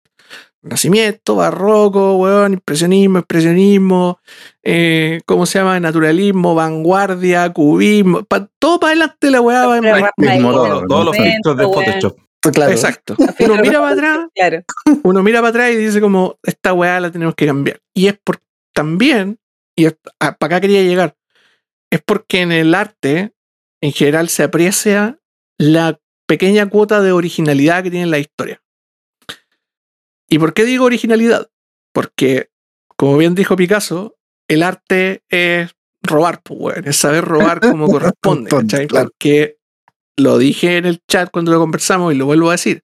Nacimiento, 0.63 1.37
barroco, 1.37 2.17
weón, 2.17 2.55
impresionismo, 2.55 3.19
expresionismo, 3.19 4.19
eh, 4.65 5.21
¿cómo 5.25 5.47
se 5.47 5.59
llama? 5.61 5.79
Naturalismo, 5.79 6.55
vanguardia, 6.57 7.53
cubismo, 7.53 8.25
pa- 8.25 8.49
todo 8.59 8.81
para 8.81 8.93
adelante 8.93 9.31
la 9.31 9.41
weá 9.41 9.67
va 9.67 9.77
en 9.79 9.85
Rafael, 9.85 10.43
todo, 10.43 10.87
Todos 10.89 11.05
los 11.07 11.17
filtros 11.17 11.57
de. 11.57 11.65
Photoshop. 11.65 12.19
Claro. 12.53 12.71
Exacto. 12.73 13.17
Uno 13.41 13.57
mira 13.61 13.81
para 13.81 13.91
atrás 13.93 14.19
Claro. 14.35 14.63
uno 15.03 15.23
mira 15.23 15.41
para 15.41 15.49
atrás 15.49 15.73
y 15.73 15.77
dice 15.77 16.01
como, 16.01 16.37
esta 16.45 16.73
weá 16.73 17.01
la 17.01 17.11
tenemos 17.11 17.35
que 17.35 17.47
cambiar. 17.47 17.81
Y 17.95 18.07
es 18.09 18.19
por 18.23 18.39
también, 18.73 19.39
y 19.77 19.89
para 20.19 20.37
acá 20.39 20.61
quería 20.61 20.83
llegar, 20.83 21.17
es 21.91 22.01
porque 22.05 22.41
en 22.43 22.53
el 22.53 22.75
arte, 22.75 23.33
en 23.81 23.93
general, 23.93 24.29
se 24.29 24.43
aprecia 24.45 25.19
la 25.59 25.99
pequeña 26.29 26.69
cuota 26.69 27.01
de 27.03 27.13
originalidad 27.13 27.83
que 27.83 27.91
tiene 27.91 28.07
la 28.07 28.19
historia. 28.19 28.61
¿Y 30.29 30.39
por 30.39 30.55
qué 30.55 30.65
digo 30.65 30.85
originalidad? 30.85 31.49
Porque, 31.93 32.51
como 32.97 33.17
bien 33.17 33.35
dijo 33.35 33.57
Picasso, 33.57 34.17
el 34.49 34.63
arte 34.63 35.23
es 35.29 35.75
robar, 36.03 36.43
pues, 36.43 36.61
weón, 36.61 36.89
es 36.89 36.97
saber 36.97 37.25
robar 37.25 37.61
como 37.61 37.87
corresponde, 37.91 38.51
¿cachai? 38.69 38.87
Porque 39.05 39.57
lo 40.17 40.39
dije 40.39 40.77
en 40.79 40.87
el 40.87 41.01
chat 41.09 41.31
cuando 41.31 41.53
lo 41.53 41.59
conversamos 41.59 42.13
y 42.13 42.17
lo 42.17 42.27
vuelvo 42.27 42.49
a 42.49 42.53
decir 42.53 42.83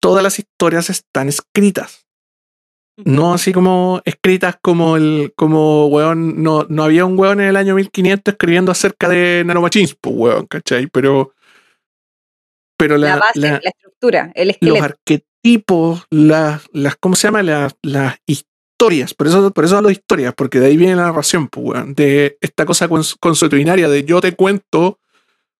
todas 0.00 0.22
las 0.22 0.38
historias 0.38 0.90
están 0.90 1.28
escritas. 1.28 2.06
No 3.04 3.32
así 3.32 3.52
como 3.52 4.02
escritas 4.04 4.56
como 4.60 4.96
el, 4.96 5.32
como 5.34 5.86
weón, 5.86 6.42
no, 6.42 6.66
no 6.68 6.82
había 6.84 7.04
un 7.06 7.18
weón 7.18 7.40
en 7.40 7.48
el 7.48 7.56
año 7.56 7.74
1500 7.74 8.32
escribiendo 8.32 8.70
acerca 8.70 9.08
de 9.08 9.42
nanomachines, 9.46 9.96
pues 10.00 10.14
weón, 10.16 10.46
¿cachai? 10.46 10.88
Pero, 10.88 11.34
pero 12.76 12.98
La, 12.98 13.08
la, 13.10 13.16
base, 13.18 13.38
la- 13.40 13.60
la 13.62 13.70
estructura, 13.70 14.32
el 14.34 14.48
los 14.48 14.56
esqueleto. 14.56 14.80
Arquetipos, 15.42 16.06
las, 16.10 16.62
las, 16.72 16.96
¿cómo 16.96 17.14
se 17.16 17.26
llama? 17.26 17.42
Las, 17.42 17.74
las 17.82 18.16
historias, 18.26 19.14
por 19.14 19.26
eso, 19.26 19.50
por 19.50 19.64
eso 19.64 19.76
hablo 19.76 19.88
de 19.88 19.94
historias, 19.94 20.34
porque 20.36 20.60
de 20.60 20.66
ahí 20.66 20.76
viene 20.76 20.96
la 20.96 21.04
narración, 21.04 21.48
pues 21.48 21.82
de 21.96 22.38
esta 22.40 22.64
cosa 22.64 22.88
cons- 22.88 23.16
consuetudinaria 23.20 23.88
de 23.88 24.04
yo 24.04 24.20
te 24.20 24.32
cuento 24.32 24.98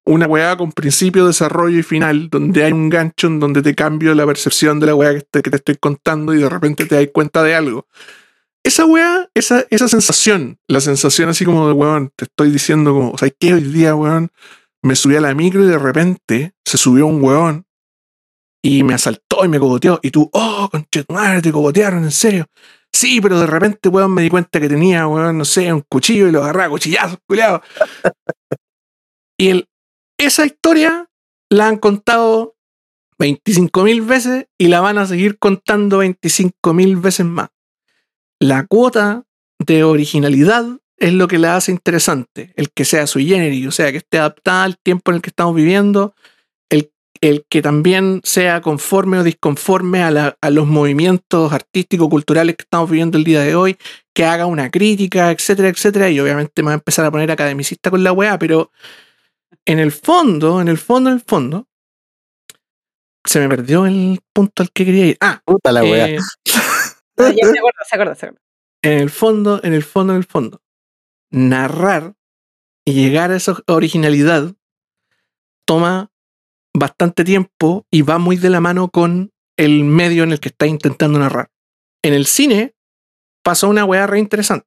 una 0.04 0.26
weá 0.26 0.56
con 0.56 0.72
principio, 0.72 1.26
desarrollo 1.26 1.78
y 1.78 1.82
final, 1.82 2.28
donde 2.28 2.64
hay 2.64 2.72
un 2.72 2.88
gancho 2.88 3.28
en 3.28 3.38
donde 3.38 3.62
te 3.62 3.74
cambio 3.74 4.14
la 4.14 4.26
percepción 4.26 4.80
de 4.80 4.86
la 4.86 4.94
weá 4.94 5.14
que 5.14 5.22
te, 5.30 5.42
que 5.42 5.50
te 5.50 5.56
estoy 5.56 5.76
contando 5.76 6.34
y 6.34 6.38
de 6.38 6.48
repente 6.48 6.86
te 6.86 6.96
das 6.96 7.08
cuenta 7.12 7.42
de 7.42 7.54
algo. 7.54 7.86
Esa 8.64 8.84
weá, 8.84 9.28
esa, 9.34 9.64
esa 9.70 9.88
sensación, 9.88 10.58
la 10.68 10.80
sensación 10.80 11.28
así 11.28 11.44
como 11.44 11.66
de 11.66 11.72
weón, 11.72 12.12
te 12.16 12.24
estoy 12.24 12.50
diciendo 12.50 12.92
como, 12.92 13.10
o 13.10 13.18
sea, 13.18 13.30
que 13.30 13.54
hoy 13.54 13.62
día, 13.62 13.94
weón, 13.94 14.30
me 14.82 14.96
subí 14.96 15.14
a 15.16 15.20
la 15.20 15.34
micro 15.34 15.62
y 15.64 15.68
de 15.68 15.78
repente 15.78 16.52
se 16.64 16.78
subió 16.78 17.06
un 17.06 17.22
weón 17.22 17.64
y 18.62 18.84
me 18.84 18.94
asaltó 18.94 19.44
y 19.44 19.48
me 19.48 19.58
cogoteó. 19.58 19.98
Y 20.02 20.10
tú, 20.10 20.30
oh, 20.32 20.68
conchetumadre, 20.70 21.42
te 21.42 21.52
cogotearon, 21.52 22.04
en 22.04 22.12
serio. 22.12 22.46
Sí, 22.92 23.20
pero 23.20 23.40
de 23.40 23.46
repente, 23.46 23.88
weón, 23.88 24.12
me 24.12 24.22
di 24.22 24.30
cuenta 24.30 24.60
que 24.60 24.68
tenía, 24.68 25.06
weón, 25.06 25.36
no 25.36 25.44
sé, 25.44 25.72
un 25.72 25.82
cuchillo 25.88 26.28
y 26.28 26.32
lo 26.32 26.42
agarraba 26.42 26.70
cuchillazos, 26.70 27.18
culiado. 27.26 27.62
y 29.38 29.64
esa 30.18 30.46
historia 30.46 31.08
la 31.50 31.68
han 31.68 31.78
contado 31.78 32.54
25.000 33.18 34.06
veces 34.06 34.46
y 34.58 34.68
la 34.68 34.80
van 34.80 34.98
a 34.98 35.06
seguir 35.06 35.38
contando 35.38 36.02
25.000 36.02 37.00
veces 37.00 37.26
más. 37.26 37.48
La 38.40 38.66
cuota 38.66 39.24
de 39.58 39.84
originalidad 39.84 40.66
es 40.96 41.12
lo 41.12 41.28
que 41.28 41.38
la 41.38 41.56
hace 41.56 41.72
interesante, 41.72 42.52
el 42.56 42.70
que 42.70 42.84
sea 42.84 43.06
sui 43.06 43.26
generis, 43.26 43.66
o 43.66 43.70
sea, 43.70 43.90
que 43.90 43.98
esté 43.98 44.18
adaptada 44.18 44.64
al 44.64 44.78
tiempo 44.78 45.10
en 45.10 45.16
el 45.16 45.22
que 45.22 45.30
estamos 45.30 45.54
viviendo, 45.54 46.14
el, 47.22 47.46
que 47.48 47.62
también 47.62 48.20
sea 48.24 48.60
conforme 48.60 49.18
o 49.18 49.22
disconforme 49.24 50.02
a, 50.02 50.10
la- 50.10 50.36
a 50.42 50.50
los 50.50 50.66
movimientos 50.66 51.52
artísticos, 51.52 52.08
culturales 52.10 52.56
que 52.56 52.62
estamos 52.64 52.90
viviendo 52.90 53.16
el 53.16 53.24
día 53.24 53.40
de 53.40 53.54
hoy, 53.54 53.78
que 54.12 54.24
haga 54.26 54.44
una 54.46 54.70
crítica, 54.70 55.30
etcétera, 55.30 55.68
etcétera, 55.68 56.10
y 56.10 56.20
obviamente 56.20 56.62
me 56.62 56.66
va 56.66 56.72
a 56.72 56.74
empezar 56.74 57.04
a 57.06 57.10
poner 57.10 57.30
academicista 57.30 57.90
con 57.90 58.02
la 58.04 58.12
weá, 58.12 58.38
pero 58.38 58.70
en 59.64 59.78
el 59.78 59.92
fondo, 59.92 60.60
en 60.60 60.68
el 60.68 60.76
fondo, 60.78 61.10
en 61.10 61.16
el 61.16 61.22
fondo, 61.22 61.66
se 63.24 63.38
me 63.40 63.48
perdió 63.48 63.86
el 63.86 64.20
punto 64.32 64.62
al 64.64 64.70
que 64.72 64.84
quería 64.84 65.06
ir. 65.06 65.16
Ah, 65.20 65.40
Puta 65.44 65.70
la 65.72 65.82
wea. 65.84 66.08
eh, 66.08 66.18
ya 67.16 67.46
se 67.46 67.58
acuerda, 67.58 67.84
se 67.88 67.94
acuerda, 67.94 68.14
se 68.16 68.26
acuerda. 68.26 68.40
en 68.82 68.98
el 68.98 69.10
fondo, 69.10 69.60
en 69.62 69.74
el 69.74 69.84
fondo, 69.84 70.12
en 70.12 70.16
el 70.18 70.24
fondo, 70.24 70.60
narrar 71.30 72.14
y 72.84 72.94
llegar 72.94 73.30
a 73.30 73.36
esa 73.36 73.54
originalidad 73.68 74.52
toma 75.64 76.10
bastante 76.74 77.24
tiempo 77.24 77.86
y 77.90 78.02
va 78.02 78.18
muy 78.18 78.36
de 78.36 78.50
la 78.50 78.60
mano 78.60 78.88
con 78.88 79.32
el 79.56 79.84
medio 79.84 80.24
en 80.24 80.32
el 80.32 80.40
que 80.40 80.48
estás 80.48 80.68
intentando 80.68 81.18
narrar. 81.18 81.50
En 82.02 82.14
el 82.14 82.26
cine 82.26 82.74
pasó 83.42 83.68
una 83.68 83.84
weá 83.84 84.06
re 84.06 84.18
interesante. 84.18 84.66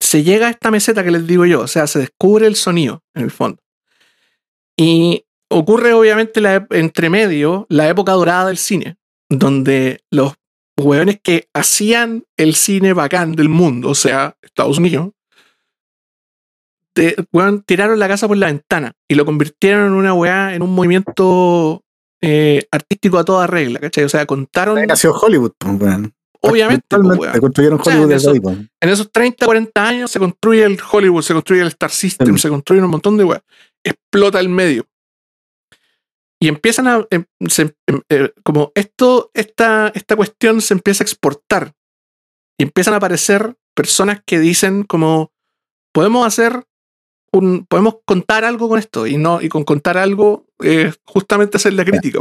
Se 0.00 0.22
llega 0.22 0.46
a 0.46 0.50
esta 0.50 0.70
meseta 0.70 1.02
que 1.02 1.10
les 1.10 1.26
digo 1.26 1.44
yo, 1.46 1.62
o 1.62 1.66
sea, 1.66 1.86
se 1.86 1.98
descubre 1.98 2.46
el 2.46 2.56
sonido 2.56 3.02
en 3.14 3.24
el 3.24 3.30
fondo. 3.30 3.62
Y 4.76 5.24
ocurre 5.50 5.92
obviamente 5.92 6.40
entre 6.70 7.10
medio 7.10 7.66
la 7.68 7.88
época 7.88 8.12
dorada 8.12 8.46
del 8.46 8.58
cine, 8.58 8.96
donde 9.28 10.04
los 10.10 10.34
hueones 10.78 11.18
que 11.20 11.48
hacían 11.52 12.24
el 12.36 12.54
cine 12.54 12.92
bacán 12.92 13.34
del 13.34 13.48
mundo, 13.48 13.90
o 13.90 13.94
sea, 13.94 14.36
Estados 14.42 14.78
Unidos, 14.78 15.10
te- 16.98 17.62
tiraron 17.66 17.98
la 17.98 18.08
casa 18.08 18.26
por 18.28 18.36
la 18.36 18.46
ventana 18.46 18.92
y 19.08 19.14
lo 19.14 19.24
convirtieron 19.24 19.86
en 19.86 19.92
una 19.92 20.14
weá, 20.14 20.54
en 20.54 20.62
un 20.62 20.74
movimiento 20.74 21.82
eh, 22.20 22.66
artístico 22.70 23.18
a 23.18 23.24
toda 23.24 23.46
regla, 23.46 23.78
¿cachai? 23.80 24.04
O 24.04 24.08
sea, 24.08 24.26
contaron, 24.26 24.82
Nació 24.86 25.12
Hollywood, 25.12 25.52
pues, 25.58 25.80
weón. 25.80 26.12
obviamente, 26.40 26.84
pues, 26.88 27.40
construyeron 27.40 27.80
O 27.80 27.84
sea, 27.84 27.92
Hollywood 27.94 28.10
en 28.10 28.16
desde 28.16 28.22
eso- 28.26 28.34
ahí, 28.34 28.40
pues. 28.40 28.56
en 28.80 28.88
esos 28.88 29.12
30, 29.12 29.46
40 29.46 29.86
años 29.88 30.10
se 30.10 30.18
construye 30.18 30.64
el 30.64 30.78
Hollywood, 30.90 31.22
se 31.22 31.32
construye 31.34 31.62
el 31.62 31.68
Star 31.68 31.90
System, 31.90 32.36
se 32.38 32.48
construyen 32.48 32.84
un 32.84 32.90
montón 32.90 33.16
de 33.16 33.24
weas. 33.24 33.42
Explota 33.84 34.40
el 34.40 34.48
medio. 34.48 34.84
Y 36.40 36.48
empiezan 36.48 36.86
a. 36.86 37.04
em, 37.10 37.24
se- 37.48 37.74
em, 37.86 38.00
eh, 38.08 38.32
como 38.44 38.70
esto, 38.74 39.30
esta, 39.34 39.88
esta 39.94 40.14
cuestión 40.16 40.60
se 40.60 40.74
empieza 40.74 41.02
a 41.02 41.06
exportar. 41.06 41.72
Y 42.58 42.64
empiezan 42.64 42.94
a 42.94 42.98
aparecer 42.98 43.56
personas 43.74 44.20
que 44.24 44.38
dicen 44.38 44.82
como. 44.84 45.32
Podemos 45.92 46.26
hacer. 46.26 46.64
Un, 47.32 47.66
podemos 47.68 47.96
contar 48.04 48.44
algo 48.44 48.68
con 48.68 48.78
esto. 48.78 49.06
Y 49.06 49.16
no, 49.18 49.40
y 49.42 49.48
con 49.48 49.64
contar 49.64 49.98
algo, 49.98 50.46
eh, 50.62 50.92
justamente 51.04 51.56
hacer 51.58 51.74
la 51.74 51.84
crítica. 51.84 52.20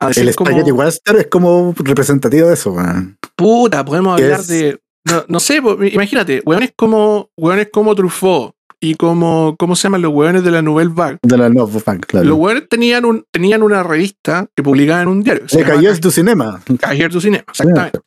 A 0.00 0.08
decir 0.08 0.28
El 0.28 0.34
como- 0.34 0.50
Spaghetti 0.50 0.72
Western 0.72 1.18
es 1.20 1.26
como 1.28 1.74
representativo 1.78 2.48
de 2.48 2.54
eso, 2.54 2.72
weón. 2.72 3.16
Puta, 3.34 3.84
podemos 3.84 4.16
¿Qué 4.16 4.24
hablar 4.24 4.40
es? 4.40 4.48
de. 4.48 4.80
No, 5.04 5.24
no 5.28 5.40
sé, 5.40 5.62
imagínate, 5.92 6.42
hueones 6.44 6.72
como, 6.74 7.30
hueones 7.36 7.68
como 7.72 7.94
Truffaut 7.94 8.54
y 8.80 8.96
como. 8.96 9.54
¿Cómo 9.58 9.76
se 9.76 9.84
llaman 9.84 10.02
los 10.02 10.12
hueones 10.12 10.42
de 10.42 10.50
la 10.50 10.62
Nouvelle 10.62 10.90
Vague? 10.92 11.18
De 11.22 11.38
la 11.38 11.48
Funk, 11.66 12.06
claro. 12.06 12.26
Los 12.26 12.38
hueones 12.38 12.68
tenían, 12.68 13.04
un, 13.04 13.24
tenían 13.30 13.62
una 13.62 13.82
revista 13.84 14.48
que 14.54 14.62
publicaban 14.62 15.02
en 15.02 15.08
un 15.08 15.22
diario. 15.22 15.44
De 15.50 15.62
Cahiers 15.62 16.00
du 16.00 16.10
Cinema. 16.10 16.60
Cahiers 16.80 17.14
du 17.14 17.20
Cinema, 17.20 17.44
exactamente. 17.48 18.00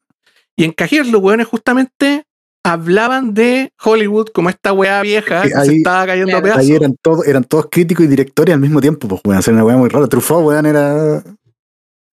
Y 0.58 0.66
en 0.66 0.74
Cahiers 0.74 1.10
los 1.10 1.22
hueones 1.22 1.48
justamente 1.48 2.26
hablaban 2.64 3.34
de 3.34 3.72
Hollywood 3.84 4.28
como 4.34 4.50
esta 4.50 4.74
weá 4.74 5.02
vieja 5.02 5.42
que 5.44 5.50
se 5.50 5.76
estaba 5.78 6.06
cayendo 6.06 6.38
a 6.38 6.42
pedazos. 6.42 6.64
Ahí 6.64 6.72
eran 6.74 6.96
todos, 7.02 7.26
eran 7.28 7.44
todos 7.44 7.68
críticos 7.72 8.06
y 8.06 8.08
directores 8.08 8.54
al 8.54 8.60
mismo 8.60 8.82
tiempo, 8.82 9.08
pues, 9.08 9.22
weón. 9.24 9.42
Era 9.42 9.54
una 9.54 9.64
weá 9.66 9.78
muy 9.78 9.90
rara. 9.90 10.08
Truffaut, 10.08 10.46
weón, 10.46 10.66
era. 10.66 11.24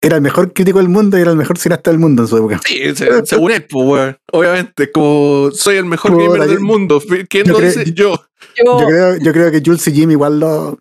Era 0.01 0.17
el 0.17 0.21
mejor 0.21 0.51
crítico 0.51 0.79
del 0.79 0.89
mundo 0.89 1.17
y 1.17 1.21
era 1.21 1.31
el 1.31 1.37
mejor 1.37 1.57
cineasta 1.57 1.89
del 1.89 1.97
mundo 1.99 2.23
en 2.23 2.27
su 2.27 2.35
época. 2.37 2.59
Sí, 2.65 2.93
se- 2.93 3.25
según 3.25 3.51
él, 3.53 3.63
pues, 3.69 3.85
weón. 3.87 4.17
Obviamente, 4.33 4.91
como 4.91 5.49
soy 5.53 5.77
el 5.77 5.85
mejor 5.85 6.17
gamer 6.21 6.45
del 6.47 6.59
mundo. 6.59 7.01
¿Quién 7.29 7.45
yo 7.45 7.53
lo 7.53 7.59
creo- 7.59 7.69
dice? 7.71 7.93
Yo. 7.93 8.21
Yo, 8.63 8.79
Yo 8.81 8.85
creo, 8.87 9.15
yo 9.17 9.31
creo 9.31 9.49
que 9.51 9.61
Jules 9.65 9.87
y 9.87 9.93
Jim 9.93 10.11
igual 10.11 10.41
lo, 10.41 10.77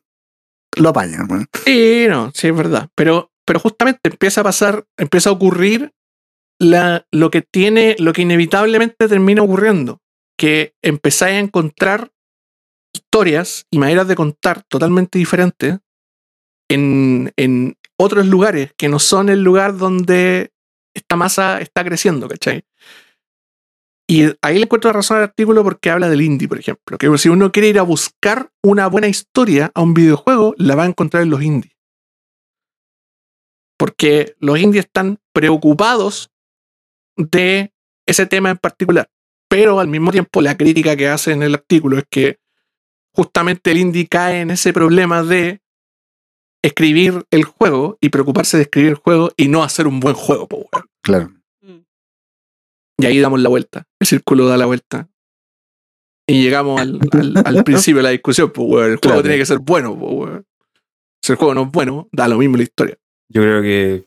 lo 0.77 0.89
apañan, 0.89 1.29
weón. 1.31 1.47
Sí, 1.65 2.07
no, 2.09 2.33
sí, 2.35 2.49
es 2.49 2.57
verdad. 2.57 2.89
Pero, 2.97 3.31
pero 3.47 3.61
justamente 3.61 4.01
empieza 4.11 4.41
a 4.41 4.45
pasar, 4.45 4.85
empieza 4.99 5.31
a 5.31 5.35
ocurrir 5.35 5.93
la, 6.63 7.07
lo 7.11 7.31
que 7.31 7.43
tiene, 7.43 7.97
lo 7.99 8.13
que 8.13 8.23
inevitablemente 8.23 9.09
termina 9.09 9.43
ocurriendo. 9.43 10.01
Que 10.39 10.75
empezáis 10.83 11.37
a 11.37 11.41
encontrar 11.41 12.13
historias 12.95 13.67
y 13.71 13.79
maneras 13.79 14.07
de 14.07 14.15
contar 14.15 14.63
totalmente 14.63 15.19
diferentes 15.19 15.79
en, 16.69 17.77
otros 17.99 18.27
lugares 18.27 18.73
que 18.77 18.89
no 18.89 18.99
son 18.99 19.29
el 19.29 19.45
lugar 19.45 19.77
donde 19.77 20.51
esta 20.93 21.15
masa 21.15 21.61
está 21.61 21.85
creciendo, 21.85 22.27
¿cachai? 22.27 22.65
Y 24.09 24.25
ahí 24.43 24.57
le 24.57 24.65
encuentro 24.65 24.93
razón 24.93 25.19
al 25.19 25.25
artículo 25.25 25.63
porque 25.63 25.91
habla 25.91 26.09
del 26.09 26.23
indie, 26.23 26.49
por 26.49 26.59
ejemplo. 26.59 26.99
Que 26.99 27.17
si 27.19 27.29
uno 27.29 27.53
quiere 27.53 27.69
ir 27.69 27.79
a 27.79 27.83
buscar 27.83 28.51
una 28.61 28.89
buena 28.89 29.07
historia 29.07 29.71
a 29.75 29.83
un 29.83 29.95
videojuego, 29.95 30.55
la 30.59 30.75
va 30.75 30.83
a 30.83 30.87
encontrar 30.87 31.23
en 31.23 31.31
los 31.31 31.43
indies. 31.43 31.77
Porque 33.79 34.35
los 34.41 34.59
indies 34.59 34.87
están 34.87 35.21
preocupados 35.33 36.32
de 37.17 37.73
ese 38.07 38.27
tema 38.27 38.51
en 38.51 38.59
particular. 38.59 39.09
Pero 39.49 39.81
al 39.81 39.89
mismo 39.89 40.11
tiempo, 40.13 40.41
la 40.41 40.57
crítica 40.57 40.97
que 40.97 41.09
hace 41.09 41.33
en 41.33 41.43
el 41.43 41.55
artículo 41.55 41.99
es 41.99 42.05
que 42.11 42.39
justamente 43.15 43.71
el 43.71 43.79
indie 43.79 44.07
cae 44.09 44.41
en 44.41 44.51
ese 44.51 44.73
problema 44.73 45.23
de 45.23 45.61
escribir 46.63 47.27
el 47.31 47.45
juego 47.45 47.99
y 48.01 48.09
preocuparse 48.09 48.57
de 48.57 48.63
escribir 48.65 48.91
el 48.91 48.95
juego 48.97 49.31
y 49.37 49.49
no 49.49 49.63
hacer 49.63 49.87
un 49.87 50.01
buen 50.01 50.15
juego, 50.15 50.49
po, 50.49 50.57
weón. 50.73 50.87
Claro. 51.03 51.33
Y 52.99 53.07
ahí 53.07 53.19
damos 53.21 53.41
la 53.41 53.49
vuelta. 53.49 53.87
El 54.01 54.07
círculo 54.07 54.47
da 54.47 54.57
la 54.57 54.67
vuelta. 54.67 55.09
Y 56.27 56.43
llegamos 56.43 56.81
al, 56.81 57.01
al- 57.13 57.43
al 57.45 57.65
principio 57.65 57.97
de 57.99 58.03
la 58.05 58.11
discusión, 58.11 58.53
pues, 58.53 58.67
weón. 58.69 58.85
El 58.93 58.97
juego 58.97 59.01
Claro. 59.01 59.23
tiene 59.23 59.39
que 59.39 59.47
ser 59.47 59.59
bueno, 59.59 59.99
pues, 59.99 60.13
weón. 60.13 60.47
Si 61.23 61.33
el 61.33 61.39
juego 61.39 61.55
no 61.55 61.63
es 61.65 61.71
bueno, 61.73 62.09
da 62.13 62.29
lo 62.29 62.39
mismo 62.39 62.57
la 62.57 62.63
historia. 62.63 62.97
Yo 63.29 63.43
creo 63.43 63.61
que. 63.63 64.05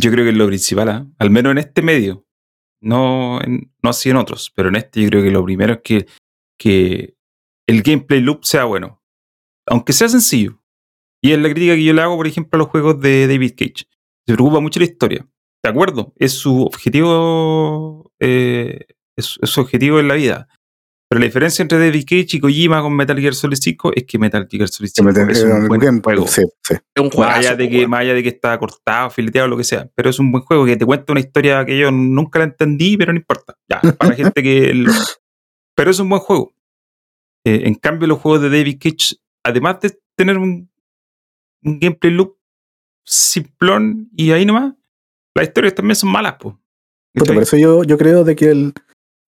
Yo 0.00 0.10
creo 0.10 0.24
que 0.24 0.30
es 0.30 0.36
lo 0.36 0.46
principal, 0.46 0.88
¿ah? 0.88 1.06
al 1.18 1.30
menos 1.30 1.52
en 1.52 1.58
este 1.58 1.82
medio. 1.82 2.26
No, 2.82 3.40
en- 3.42 3.72
no 3.82 3.90
así 3.90 4.10
en 4.10 4.16
otros, 4.16 4.52
pero 4.54 4.68
en 4.68 4.76
este 4.76 5.02
yo 5.02 5.08
creo 5.08 5.22
que 5.22 5.30
lo 5.30 5.44
primero 5.44 5.74
es 5.74 5.80
que, 5.82 6.06
que 6.58 7.14
el 7.66 7.82
gameplay 7.82 8.20
loop 8.20 8.44
sea 8.44 8.64
bueno. 8.64 9.02
Aunque 9.66 9.92
sea 9.94 10.08
sencillo. 10.08 10.60
Y 11.22 11.32
es 11.32 11.38
la 11.38 11.48
crítica 11.48 11.74
que 11.74 11.84
yo 11.84 11.94
le 11.94 12.02
hago, 12.02 12.16
por 12.16 12.26
ejemplo, 12.26 12.56
a 12.56 12.58
los 12.58 12.68
juegos 12.68 13.00
de 13.00 13.26
David 13.26 13.52
Cage. 13.56 13.86
Se 14.26 14.34
preocupa 14.34 14.60
mucho 14.60 14.78
la 14.80 14.86
historia. 14.86 15.26
De 15.62 15.70
acuerdo, 15.70 16.12
es 16.16 16.32
su 16.32 16.62
objetivo. 16.62 18.12
eh, 18.20 18.84
es, 19.16 19.38
es 19.40 19.48
su 19.50 19.60
objetivo 19.62 20.00
en 20.00 20.08
la 20.08 20.14
vida. 20.14 20.48
Pero 21.14 21.20
la 21.20 21.26
diferencia 21.26 21.62
entre 21.62 21.78
David 21.78 22.02
Cage 22.04 22.36
y 22.36 22.40
Kojima 22.40 22.82
con 22.82 22.96
Metal 22.96 23.16
Gear 23.20 23.34
Solid 23.34 23.56
5 23.60 23.92
es 23.94 24.04
que 24.04 24.18
Metal 24.18 24.48
Gear 24.50 24.68
Solid 24.68 24.88
Se 24.88 24.94
5 25.02 25.06
meten 25.08 25.30
es 25.30 25.42
un 25.44 25.68
buen 25.68 26.02
juego. 26.02 26.26
sí, 26.26 26.42
sí. 26.62 26.74
Es 26.74 27.00
un 27.00 27.06
Más 27.06 27.14
weón. 27.16 27.28
más 27.90 28.00
allá 28.00 28.14
de 28.14 28.22
que 28.22 28.28
está 28.30 28.58
cortado, 28.58 29.10
fileteado, 29.10 29.46
lo 29.48 29.56
que 29.56 29.64
sea. 29.64 29.88
Pero 29.94 30.10
es 30.10 30.18
un 30.18 30.32
buen 30.32 30.42
juego 30.42 30.64
que 30.66 30.76
te 30.76 30.84
cuenta 30.84 31.12
una 31.12 31.20
historia 31.20 31.64
que 31.64 31.78
yo 31.78 31.90
nunca 31.92 32.38
la 32.40 32.46
entendí, 32.46 32.96
pero 32.96 33.12
no 33.12 33.18
importa. 33.18 33.56
Ya, 33.68 33.80
para 33.98 34.10
la 34.10 34.16
gente 34.16 34.42
que. 34.42 34.74
lo- 34.74 34.92
Pero 35.76 35.90
es 35.90 35.98
un 36.00 36.08
buen 36.08 36.20
juego. 36.20 36.52
Eh, 37.46 37.62
en 37.66 37.74
cambio, 37.76 38.08
los 38.08 38.18
juegos 38.18 38.42
de 38.42 38.50
David 38.50 38.78
Cage, 38.80 39.16
además 39.44 39.78
de 39.80 39.96
tener 40.16 40.36
un, 40.38 40.70
un 41.62 41.78
gameplay 41.78 42.12
loop 42.12 42.36
simplón 43.04 44.08
y 44.16 44.30
ahí 44.32 44.44
nomás, 44.46 44.74
las 45.34 45.46
historias 45.46 45.74
también 45.74 45.96
son 45.96 46.10
malas, 46.10 46.36
pues. 46.40 46.54
Por 47.14 47.36
eso 47.42 47.56
yo, 47.56 47.84
yo 47.84 47.96
creo 47.96 48.24
de 48.24 48.34
que 48.34 48.46
el, 48.50 48.72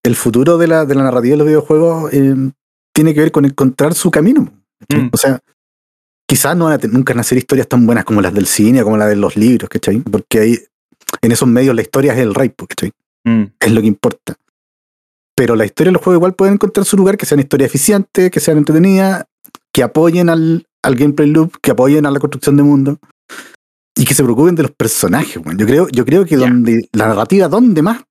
el 0.06 0.16
futuro 0.16 0.58
de 0.58 0.66
la, 0.68 0.84
de 0.84 0.94
la 0.94 1.02
narrativa 1.04 1.32
de 1.32 1.38
los 1.38 1.46
videojuegos 1.46 2.12
eh, 2.12 2.34
tiene 2.94 3.14
que 3.14 3.20
ver 3.20 3.32
con 3.32 3.44
encontrar 3.44 3.94
su 3.94 4.10
camino. 4.10 4.42
Mm. 4.88 5.08
O 5.12 5.16
sea, 5.16 5.40
quizás 6.28 6.56
no 6.56 6.64
van 6.64 6.74
a 6.74 6.78
tener- 6.78 6.94
nunca 6.94 7.20
ser 7.22 7.38
historias 7.38 7.68
tan 7.68 7.86
buenas 7.86 8.04
como 8.04 8.20
las 8.20 8.32
del 8.34 8.46
cine, 8.46 8.82
como 8.82 8.96
las 8.96 9.08
de 9.08 9.16
los 9.16 9.36
libros, 9.36 9.68
¿cachai? 9.68 9.98
Porque 10.00 10.40
ahí, 10.40 10.58
en 11.22 11.32
esos 11.32 11.48
medios 11.48 11.74
la 11.74 11.82
historia 11.82 12.12
es 12.14 12.18
el 12.20 12.34
rey, 12.34 12.48
pues, 12.50 12.68
¿cachai? 12.68 12.92
Mm, 13.24 13.44
Es 13.60 13.72
lo 13.72 13.80
que 13.80 13.86
importa. 13.86 14.34
Pero 15.36 15.54
la 15.54 15.66
historia 15.66 15.90
de 15.90 15.94
los 15.94 16.02
juegos 16.02 16.18
igual 16.20 16.34
pueden 16.34 16.54
encontrar 16.54 16.86
su 16.86 16.96
lugar, 16.96 17.16
que 17.16 17.26
sean 17.26 17.40
historias 17.40 17.68
eficientes, 17.68 18.30
que 18.30 18.40
sean 18.40 18.56
entretenidas, 18.58 19.24
que 19.72 19.82
apoyen 19.82 20.30
al, 20.30 20.66
al 20.82 20.94
gameplay 20.96 21.28
loop, 21.28 21.56
que 21.60 21.72
apoyen 21.72 22.06
a 22.06 22.10
la 22.10 22.18
construcción 22.20 22.56
de 22.56 22.62
mundo 22.62 22.98
y 23.94 24.04
que 24.04 24.14
se 24.14 24.22
preocupen 24.24 24.54
de 24.54 24.62
los 24.62 24.72
personajes. 24.72 25.42
Yo 25.56 25.66
creo, 25.66 25.88
yo 25.88 26.04
creo 26.06 26.24
que 26.24 26.36
donde 26.36 26.88
la 26.92 27.08
narrativa 27.08 27.48
donde 27.48 27.82
más 27.82 28.02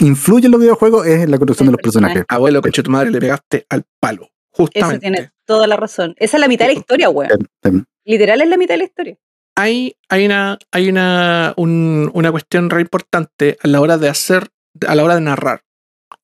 influye 0.00 0.46
en 0.46 0.52
los 0.52 0.60
videojuegos 0.60 1.06
es 1.06 1.22
en 1.22 1.30
la 1.30 1.38
construcción 1.38 1.66
de 1.68 1.72
los 1.72 1.80
personajes. 1.80 2.24
Abuelo, 2.28 2.60
coche 2.62 2.82
tu 2.82 2.90
madre, 2.90 3.10
le 3.10 3.20
pegaste 3.20 3.66
al 3.68 3.84
palo. 4.00 4.22
Eso 4.24 4.30
Justamente. 4.64 5.00
tiene 5.00 5.30
toda 5.44 5.66
la 5.66 5.76
razón. 5.76 6.14
Esa 6.18 6.36
es 6.36 6.40
la 6.40 6.48
mitad 6.48 6.66
de 6.66 6.74
la 6.74 6.78
historia, 6.80 7.08
weón. 7.10 7.30
Literal 8.04 8.40
es 8.42 8.48
la 8.48 8.56
mitad 8.56 8.74
de 8.74 8.78
la 8.78 8.84
historia. 8.84 9.16
hay, 9.56 9.96
hay 10.08 10.26
una, 10.26 10.58
hay 10.72 10.88
una, 10.88 11.54
un- 11.56 12.10
una 12.14 12.30
cuestión 12.32 12.70
re 12.70 12.80
importante 12.80 13.56
a 13.62 13.68
la 13.68 13.80
hora 13.80 13.98
de 13.98 14.08
hacer, 14.08 14.48
a 14.86 14.94
la 14.94 15.04
hora 15.04 15.14
de 15.14 15.20
narrar. 15.22 15.62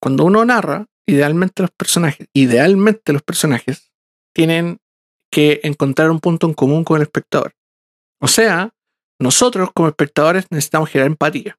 Cuando 0.01 0.25
uno 0.25 0.45
narra, 0.45 0.87
idealmente 1.07 1.63
los 1.63 1.71
personajes, 1.71 2.29
idealmente 2.33 3.13
los 3.13 3.23
personajes 3.23 3.91
tienen 4.35 4.79
que 5.33 5.61
encontrar 5.63 6.11
un 6.11 6.19
punto 6.21 6.47
en 6.49 6.55
común 6.55 6.83
con 6.85 6.97
el 6.97 7.03
espectador. 7.03 7.53
O 8.21 8.27
sea, 8.29 8.71
nosotros 9.21 9.71
como 9.75 9.89
espectadores 9.89 10.47
necesitamos 10.51 10.89
generar 10.91 11.07
empatía. 11.11 11.57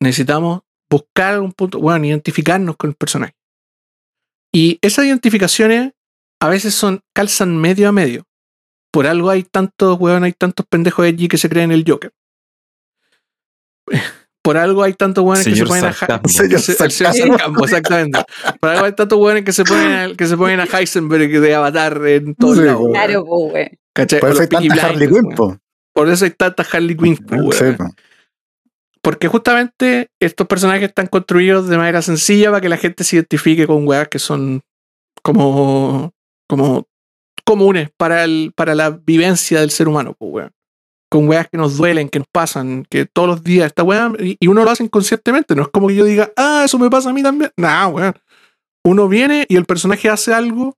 Necesitamos 0.00 0.62
buscar 0.90 1.40
un 1.40 1.52
punto, 1.52 1.78
bueno, 1.78 2.04
identificarnos 2.06 2.76
con 2.76 2.90
el 2.90 2.96
personaje. 2.96 3.34
Y 4.52 4.78
esas 4.80 5.04
identificaciones 5.04 5.92
a 6.40 6.48
veces 6.48 6.74
son, 6.74 7.00
calzan 7.14 7.56
medio 7.56 7.88
a 7.88 7.92
medio. 7.92 8.24
Por 8.90 9.06
algo 9.06 9.28
hay 9.28 9.42
tantos, 9.42 9.98
weón, 10.00 10.24
hay 10.24 10.32
tantos 10.32 10.64
pendejos 10.66 11.04
allí 11.04 11.28
que 11.28 11.36
se 11.36 11.48
creen 11.48 11.72
el 11.72 11.84
Joker. 11.86 12.10
Por 14.42 14.56
algo 14.56 14.82
hay 14.82 14.94
tantos 14.94 15.24
weones 15.24 15.44
que 15.44 15.56
se 15.56 15.66
ponen 15.66 15.84
a 15.84 15.92
se- 15.92 16.90
señor 16.90 17.40
exactamente. 17.64 18.18
Por 18.60 18.70
algo 18.70 18.84
hay 18.86 18.92
tantos 18.92 19.18
weones 19.18 19.44
que 19.44 19.52
se 19.52 19.64
ponen 19.64 19.92
a, 19.92 20.14
que 20.16 20.26
se 20.26 20.36
ponen 20.38 20.60
a 20.60 20.64
Heisenberg 20.64 21.28
de 21.40 21.54
Avatar 21.54 22.00
en 22.06 22.34
todos 22.34 22.56
Sí, 22.56 22.64
lados. 22.64 22.86
Claro, 22.92 23.24
weón. 23.24 23.68
Por 23.92 24.30
eso 24.30 24.40
hay 24.40 24.46
Peaky 24.46 24.68
tanta 24.68 24.86
Harley 24.86 25.08
Quinn. 25.08 25.34
Por 25.92 26.08
eso 26.08 26.24
hay 26.24 26.30
tanta 26.30 26.62
Harley 26.72 26.96
Quinn, 26.96 27.18
weón. 27.30 27.76
Porque 29.02 29.28
justamente 29.28 30.10
estos 30.20 30.46
personajes 30.46 30.88
están 30.88 31.06
construidos 31.06 31.68
de 31.68 31.76
manera 31.76 32.02
sencilla 32.02 32.50
para 32.50 32.60
que 32.60 32.68
la 32.68 32.76
gente 32.76 33.04
se 33.04 33.16
identifique 33.16 33.66
con 33.66 33.86
weas 33.86 34.08
que 34.08 34.18
son 34.18 34.62
como, 35.22 36.12
como 36.48 36.86
comunes 37.44 37.90
para, 37.96 38.24
el, 38.24 38.52
para 38.54 38.74
la 38.74 38.90
vivencia 38.90 39.60
del 39.60 39.70
ser 39.70 39.88
humano, 39.88 40.14
pues, 40.18 40.32
weón. 40.32 40.50
Con 41.10 41.26
weas 41.26 41.48
que 41.48 41.56
nos 41.56 41.78
duelen, 41.78 42.10
que 42.10 42.18
nos 42.18 42.28
pasan, 42.30 42.84
que 42.90 43.06
todos 43.06 43.28
los 43.28 43.42
días 43.42 43.68
esta 43.68 43.82
wea, 43.82 44.12
y, 44.18 44.36
y 44.38 44.46
uno 44.46 44.62
lo 44.62 44.70
hace 44.70 44.84
inconscientemente, 44.84 45.54
no 45.54 45.62
es 45.62 45.68
como 45.68 45.88
que 45.88 45.94
yo 45.94 46.04
diga, 46.04 46.30
ah, 46.36 46.62
eso 46.66 46.78
me 46.78 46.90
pasa 46.90 47.08
a 47.10 47.12
mí 47.14 47.22
también. 47.22 47.50
Nah, 47.56 47.86
weón. 47.88 48.14
Uno 48.84 49.08
viene 49.08 49.46
y 49.48 49.56
el 49.56 49.64
personaje 49.64 50.08
hace 50.08 50.32
algo 50.32 50.76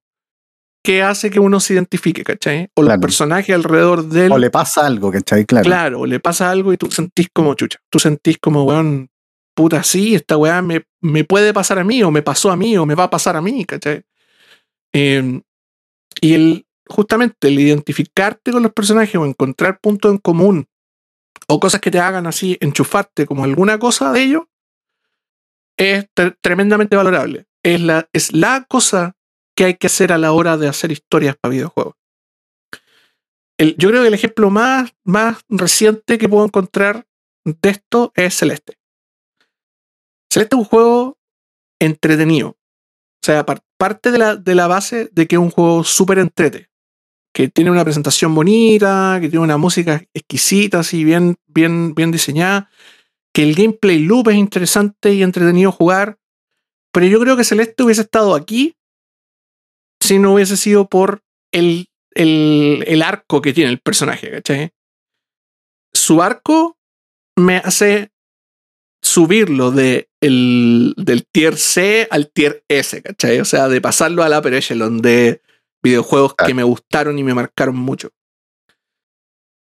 que 0.83 1.03
hace 1.03 1.31
que 1.31 1.41
uno 1.41 1.61
se 1.61 1.75
identifique, 1.75 2.25
¿cachai? 2.25 2.71
O 2.75 2.83
los 2.83 2.97
personajes 2.99 3.55
alrededor 3.55 4.05
de 4.09 4.27
él 4.27 4.33
O 4.33 4.39
le 4.39 4.51
pasa 4.51 4.87
algo, 4.87 5.11
¿cachai? 5.13 5.45
Claro. 5.45 5.65
Claro, 5.65 6.07
le 6.07 6.21
pasa 6.21 6.51
algo 6.51 6.73
y 6.73 6.77
tú 6.79 6.91
sentís 6.91 7.29
como 7.33 7.55
chucha. 7.55 7.79
Tú 7.91 7.99
sentís 7.99 8.39
como, 8.39 8.65
weón, 8.65 9.11
puta, 9.55 9.83
sí, 9.83 10.15
esta 10.15 10.37
weá 10.39 10.63
me, 10.63 10.85
me 11.03 11.25
puede 11.25 11.53
pasar 11.53 11.79
a 11.79 11.85
mí, 11.85 12.03
o 12.03 12.11
me 12.11 12.23
pasó 12.23 12.51
a 12.51 12.57
mí, 12.57 12.77
o 12.79 12.87
me 12.87 12.95
va 12.95 13.05
a 13.05 13.11
pasar 13.11 13.37
a 13.37 13.43
mí, 13.43 13.65
¿cachai? 13.67 14.03
Eh, 14.95 15.41
y 16.23 16.35
el, 16.35 16.67
justamente 16.89 17.49
el 17.49 17.61
identificarte 17.61 18.51
con 18.51 18.63
los 18.63 18.73
personajes 18.73 19.15
o 19.17 19.27
encontrar 19.27 19.79
puntos 19.81 20.11
en 20.13 20.19
común 20.19 20.67
o 21.47 21.61
cosas 21.61 21.81
que 21.81 21.91
te 21.91 21.99
hagan 22.01 22.27
así 22.27 22.57
enchufarte 22.61 23.27
como 23.27 23.45
alguna 23.45 23.79
cosa 23.79 24.13
de 24.13 24.23
ello 24.23 24.49
es 25.77 26.07
tre- 26.15 26.37
tremendamente 26.41 26.97
valorable. 26.97 27.47
Es 27.63 27.81
la, 27.81 28.09
es 28.13 28.33
la 28.33 28.65
cosa 28.69 29.15
que 29.61 29.67
hay 29.67 29.75
que 29.75 29.89
hacer 29.89 30.11
a 30.11 30.17
la 30.17 30.33
hora 30.33 30.57
de 30.57 30.69
hacer 30.69 30.91
historias 30.91 31.37
para 31.39 31.53
videojuegos. 31.53 31.95
Yo 33.77 33.91
creo 33.91 34.01
que 34.01 34.09
el 34.09 34.15
ejemplo 34.15 34.49
más, 34.49 34.95
más 35.05 35.45
reciente 35.51 36.17
que 36.17 36.31
puedo 36.31 36.47
encontrar 36.47 37.07
de 37.45 37.69
esto 37.69 38.11
es 38.15 38.39
Celeste. 38.39 38.79
Celeste 40.33 40.57
es 40.57 40.59
un 40.61 40.65
juego 40.65 41.19
entretenido. 41.79 42.49
O 42.53 43.23
sea, 43.23 43.45
par- 43.45 43.61
parte 43.79 44.11
de 44.11 44.17
la, 44.17 44.37
de 44.37 44.55
la 44.55 44.67
base 44.67 45.11
de 45.13 45.29
que 45.29 45.37
es 45.37 45.41
un 45.43 45.51
juego 45.51 45.85
súper 45.85 46.21
entrete. 46.21 46.71
Que 47.35 47.49
tiene 47.49 47.71
una 47.71 47.85
presentación 47.85 48.35
bonita, 48.35 49.19
que 49.21 49.29
tiene 49.29 49.45
una 49.45 49.59
música 49.59 50.03
exquisita, 50.15 50.79
así 50.79 51.05
bien, 51.05 51.37
bien, 51.49 51.95
bien 51.95 52.11
diseñada. 52.11 52.71
Que 53.35 53.43
el 53.43 53.55
gameplay 53.55 53.99
loop 53.99 54.31
es 54.31 54.37
interesante 54.37 55.13
y 55.13 55.23
entretenido 55.23 55.71
jugar. 55.71 56.19
Pero 56.95 57.05
yo 57.05 57.21
creo 57.21 57.37
que 57.37 57.45
Celeste 57.45 57.83
hubiese 57.83 58.01
estado 58.01 58.35
aquí 58.35 58.75
si 60.01 60.19
no 60.19 60.35
hubiese 60.35 60.57
sido 60.57 60.89
por 60.89 61.23
el, 61.53 61.89
el, 62.15 62.85
el 62.87 63.03
arco 63.03 63.41
que 63.43 63.53
tiene 63.53 63.71
el 63.71 63.81
personaje, 63.81 64.31
¿cachai? 64.31 64.71
Su 65.93 66.23
arco 66.23 66.79
me 67.37 67.59
hace 67.59 68.11
subirlo 69.03 69.71
de 69.71 70.09
el, 70.21 70.95
del 70.97 71.27
tier 71.27 71.57
C 71.57 72.07
al 72.11 72.31
tier 72.31 72.65
S, 72.69 73.03
¿cachai? 73.03 73.41
O 73.41 73.45
sea, 73.45 73.69
de 73.69 73.81
pasarlo 73.81 74.23
al 74.23 74.37
upper 74.39 74.55
echelon 74.55 75.01
de 75.01 75.43
videojuegos 75.83 76.35
que 76.35 76.55
me 76.55 76.63
gustaron 76.63 77.19
y 77.19 77.25
me 77.25 77.35
marcaron 77.35 77.77
mucho. 77.77 78.11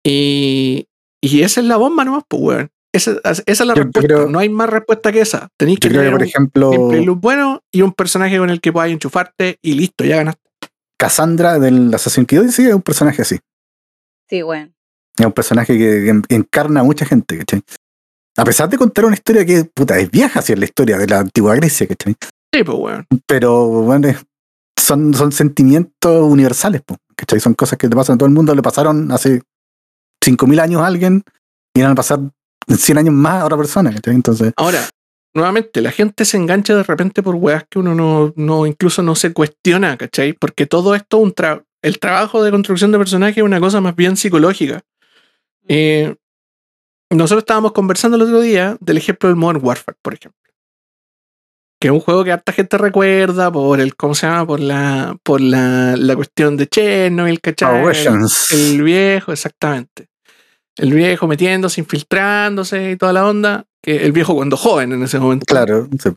Y, 0.05 0.87
y 1.21 1.41
esa 1.43 1.61
es 1.61 1.67
la 1.67 1.77
bomba 1.77 2.03
nomás, 2.03 2.23
pues, 2.27 2.41
weón. 2.41 2.71
Esa, 2.93 3.11
esa 3.23 3.43
es 3.47 3.59
la 3.61 3.73
Yo- 3.73 3.81
yo 3.81 3.83
respuesta. 3.85 4.01
creo- 4.07 4.29
no 4.29 4.39
hay 4.39 4.49
más 4.49 4.69
respuesta 4.69 5.11
que 5.11 5.21
esa. 5.21 5.49
Tenéis 5.57 5.79
que 5.79 5.89
Yo 5.89 5.95
tener 5.95 6.11
por 6.11 6.21
un 6.21 6.27
ejemplo, 6.27 6.71
loop 7.05 7.19
bueno 7.19 7.61
y 7.71 7.81
un 7.81 7.91
personaje 7.91 8.37
con 8.37 8.49
el 8.49 8.61
que 8.61 8.71
puedas 8.71 8.91
enchufarte 8.91 9.57
y 9.63 9.73
listo, 9.73 10.03
ya 10.05 10.17
ganaste. 10.17 10.41
Cassandra 10.99 11.57
del 11.59 11.93
Assassin's 11.93 12.27
Creed 12.27 12.49
sí 12.49 12.67
es 12.67 12.73
un 12.73 12.81
personaje 12.83 13.23
así. 13.23 13.39
Sí, 14.29 14.43
weón. 14.43 14.73
Es 15.17 15.25
un 15.25 15.31
personaje 15.31 15.77
que 15.77 16.07
en- 16.09 16.23
encarna 16.29 16.81
a 16.81 16.83
mucha 16.83 17.05
gente, 17.05 17.37
¿cachai? 17.39 17.61
A 18.37 18.43
pesar 18.45 18.69
de 18.69 18.77
contar 18.77 19.05
una 19.05 19.15
historia 19.15 19.45
que, 19.45 19.65
puta, 19.65 19.97
es 19.99 20.09
vieja, 20.09 20.39
así 20.39 20.53
es 20.53 20.59
la 20.59 20.65
historia 20.65 20.97
de 20.97 21.07
la 21.07 21.19
antigua 21.19 21.55
Grecia, 21.55 21.87
¿cachai? 21.87 22.15
Sí, 22.53 22.63
pues, 22.63 22.77
weón. 22.77 23.05
Pero, 23.27 23.65
bueno, 23.67 24.07
es- 24.07 24.23
son, 24.79 25.13
son 25.13 25.31
sentimientos 25.31 26.23
universales, 26.23 26.81
po, 26.81 26.97
¿cachai? 27.15 27.39
Son 27.39 27.53
cosas 27.53 27.77
que 27.77 27.87
le 27.87 27.95
pasan 27.95 28.15
a 28.15 28.17
todo 28.17 28.27
el 28.27 28.33
mundo, 28.35 28.53
le 28.55 28.61
pasaron 28.61 29.11
hace 29.11 29.41
5.000 30.23 30.59
años 30.59 30.81
a 30.81 30.87
alguien 30.87 31.23
y 31.75 31.81
van 31.81 31.91
a 31.91 31.95
pasar 31.95 32.19
100 32.67 32.97
años 32.97 33.13
más 33.13 33.41
a 33.41 33.45
otra 33.45 33.57
persona, 33.57 33.91
¿cachai? 33.93 34.15
Entonces, 34.15 34.53
Ahora, 34.57 34.79
nuevamente, 35.33 35.81
la 35.81 35.91
gente 35.91 36.25
se 36.25 36.37
engancha 36.37 36.75
de 36.75 36.83
repente 36.83 37.21
por 37.23 37.35
weas 37.35 37.63
que 37.69 37.79
uno 37.79 37.95
no, 37.95 38.33
no 38.35 38.65
incluso 38.65 39.01
no 39.03 39.15
se 39.15 39.33
cuestiona, 39.33 39.97
¿cachai? 39.97 40.33
Porque 40.33 40.65
todo 40.65 40.95
esto, 40.95 41.17
un 41.17 41.33
tra- 41.33 41.63
el 41.81 41.99
trabajo 41.99 42.43
de 42.43 42.51
construcción 42.51 42.91
de 42.91 42.97
personajes 42.97 43.37
es 43.37 43.43
una 43.43 43.59
cosa 43.59 43.81
más 43.81 43.95
bien 43.95 44.15
psicológica. 44.17 44.81
Eh, 45.67 46.15
nosotros 47.11 47.43
estábamos 47.43 47.73
conversando 47.73 48.17
el 48.17 48.23
otro 48.23 48.41
día 48.41 48.77
del 48.79 48.97
ejemplo 48.97 49.29
del 49.29 49.35
Modern 49.37 49.63
Warfare, 49.65 49.97
por 50.01 50.13
ejemplo. 50.13 50.39
Que 51.79 51.87
es 51.89 51.91
un 51.93 51.99
juego 51.99 52.23
que 52.23 52.31
harta 52.31 52.53
gente 52.53 52.77
recuerda 52.77 53.51
por 53.51 53.81
el, 53.81 53.95
¿cómo 53.95 54.15
se 54.15 54.25
llama? 54.25 54.47
Por 54.47 54.61
la, 54.61 55.17
por 55.21 55.41
la, 55.41 55.95
la 55.97 56.15
cuestión 56.15 56.55
de 56.55 56.67
Chernobyl, 56.67 57.41
¿cachai? 57.41 57.69
El- 58.13 58.21
el 58.51 58.81
viejo, 58.83 59.33
exactamente. 59.33 60.07
El 60.77 60.93
viejo 60.93 61.27
metiéndose, 61.27 61.81
infiltrándose 61.81 62.91
y 62.91 62.97
toda 62.97 63.13
la 63.13 63.27
onda. 63.27 63.65
Que 63.81 64.05
el 64.05 64.11
viejo 64.11 64.33
cuando 64.35 64.57
joven 64.57 64.93
en 64.93 65.03
ese 65.03 65.19
momento. 65.19 65.45
Claro. 65.45 65.87
sí. 66.01 66.09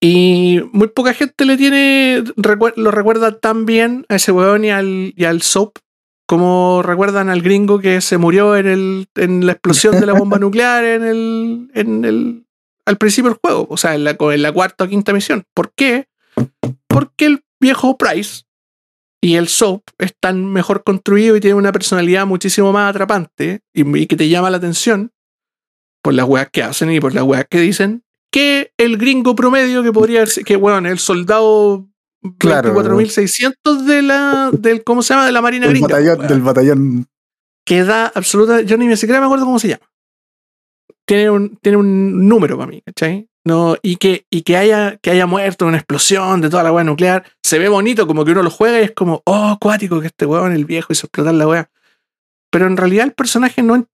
Y 0.00 0.60
muy 0.72 0.88
poca 0.88 1.12
gente 1.12 1.44
le 1.44 1.56
tiene. 1.56 2.22
lo 2.76 2.90
recuerda 2.90 3.38
tan 3.40 3.66
bien 3.66 4.06
a 4.08 4.16
ese 4.16 4.30
weón 4.30 4.64
y 4.64 4.70
al, 4.70 5.12
y 5.16 5.24
al 5.24 5.42
Soap 5.42 5.78
como 6.28 6.82
recuerdan 6.82 7.30
al 7.30 7.40
gringo 7.40 7.80
que 7.80 8.02
se 8.02 8.18
murió 8.18 8.54
en, 8.54 8.66
el, 8.66 9.08
en 9.14 9.46
la 9.46 9.52
explosión 9.52 9.98
de 9.98 10.04
la 10.04 10.12
bomba 10.12 10.38
nuclear 10.38 10.84
en 10.84 11.02
el, 11.02 11.70
en 11.72 12.04
el, 12.04 12.46
al 12.84 12.98
principio 12.98 13.30
del 13.30 13.40
juego. 13.42 13.66
O 13.70 13.78
sea, 13.78 13.94
en 13.94 14.04
la, 14.04 14.16
en 14.20 14.42
la 14.42 14.52
cuarta 14.52 14.84
o 14.84 14.88
quinta 14.88 15.14
misión. 15.14 15.44
¿Por 15.54 15.72
qué? 15.74 16.06
Porque 16.86 17.24
el 17.24 17.44
viejo 17.58 17.96
Price 17.96 18.42
y 19.20 19.34
el 19.34 19.48
Soap 19.48 19.82
están 19.98 20.44
mejor 20.44 20.84
construidos 20.84 21.38
y 21.38 21.40
tienen 21.40 21.58
una 21.58 21.72
personalidad 21.72 22.26
muchísimo 22.26 22.72
más 22.72 22.90
atrapante 22.90 23.60
y, 23.74 23.98
y 23.98 24.06
que 24.06 24.16
te 24.16 24.28
llama 24.28 24.50
la 24.50 24.58
atención 24.58 25.12
por 26.02 26.14
las 26.14 26.26
weas 26.26 26.48
que 26.50 26.62
hacen 26.62 26.90
y 26.92 27.00
por 27.00 27.14
las 27.14 27.24
weas 27.24 27.46
que 27.50 27.60
dicen 27.60 28.04
que 28.30 28.72
el 28.76 28.96
gringo 28.98 29.34
promedio 29.34 29.82
que 29.82 29.92
podría 29.92 30.24
ser, 30.26 30.44
que 30.44 30.56
bueno, 30.56 30.88
el 30.88 30.98
soldado 30.98 31.88
Claro. 32.38 32.74
24.600 32.74 33.84
de 33.84 34.02
la, 34.02 34.50
del, 34.52 34.82
¿cómo 34.82 35.02
se 35.02 35.14
llama? 35.14 35.26
De 35.26 35.32
la 35.32 35.40
Marina 35.40 35.68
Gringa. 35.68 35.86
batallón, 35.86 36.26
del 36.26 36.40
batallón. 36.40 37.06
Que 37.64 37.84
da 37.84 38.06
absoluta, 38.12 38.60
yo 38.62 38.76
ni 38.76 38.94
siquiera 38.96 39.20
me 39.20 39.26
acuerdo 39.26 39.44
cómo 39.44 39.58
se 39.58 39.68
llama. 39.68 39.86
Tiene 41.08 41.30
un, 41.30 41.56
tiene 41.62 41.78
un 41.78 42.28
número 42.28 42.56
para 42.56 42.70
mí, 42.70 42.82
¿cachai? 42.84 43.26
No, 43.44 43.76
y 43.82 43.96
que, 43.96 44.26
y 44.30 44.42
que 44.42 44.56
haya, 44.58 44.98
que 44.98 45.10
haya 45.10 45.26
muerto 45.26 45.64
en 45.64 45.70
una 45.70 45.78
explosión 45.78 46.40
de 46.42 46.50
toda 46.50 46.62
la 46.62 46.70
weá 46.72 46.84
nuclear, 46.84 47.24
se 47.42 47.58
ve 47.58 47.68
bonito, 47.68 48.06
como 48.06 48.24
que 48.24 48.32
uno 48.32 48.42
lo 48.42 48.50
juega 48.50 48.78
y 48.80 48.84
es 48.84 48.92
como, 48.92 49.22
oh, 49.24 49.46
acuático 49.52 50.00
que 50.00 50.08
este 50.08 50.26
weón, 50.26 50.52
el 50.52 50.66
viejo, 50.66 50.92
hizo 50.92 51.06
explotar 51.06 51.34
la 51.34 51.48
weá. 51.48 51.70
Pero 52.52 52.66
en 52.66 52.76
realidad 52.76 53.06
el 53.06 53.12
personaje 53.12 53.62
no, 53.62 53.86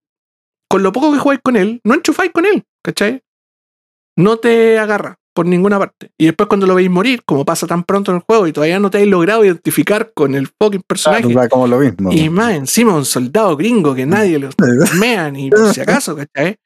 con 0.69 0.83
lo 0.83 0.91
poco 0.91 1.13
que 1.13 1.19
jugáis 1.19 1.39
con 1.41 1.55
él, 1.55 1.79
no 1.85 1.93
enchufáis 1.93 2.31
con 2.33 2.45
él, 2.45 2.63
¿cachai? 2.83 3.21
No 4.17 4.37
te 4.37 4.77
agarra 4.79 5.19
por 5.33 5.45
ninguna 5.45 5.77
parte. 5.79 6.11
Y 6.17 6.25
después 6.25 6.47
cuando 6.47 6.65
lo 6.65 6.75
veis 6.75 6.89
morir, 6.89 7.23
como 7.25 7.43
pasa 7.45 7.67
tan 7.67 7.83
pronto 7.83 8.11
en 8.11 8.17
el 8.17 8.23
juego 8.23 8.47
y 8.47 8.53
todavía 8.53 8.79
no 8.79 8.89
te 8.89 8.97
habéis 8.97 9.11
logrado 9.11 9.43
identificar 9.43 10.11
con 10.13 10.35
el 10.35 10.47
fucking 10.47 10.83
personaje, 10.87 11.23
Claro, 11.23 11.37
va 11.39 11.49
como 11.49 11.67
lo 11.67 11.79
mismo. 11.79 12.11
y 12.11 12.29
más 12.29 12.53
encima 12.53 12.95
un 12.95 13.05
soldado 13.05 13.55
gringo 13.57 13.93
que 13.93 14.05
nadie 14.05 14.39
lo 14.39 14.49
mea 14.99 15.29
ni 15.31 15.49
por 15.49 15.73
si 15.73 15.81
acaso, 15.81 16.15
¿cachai? 16.15 16.57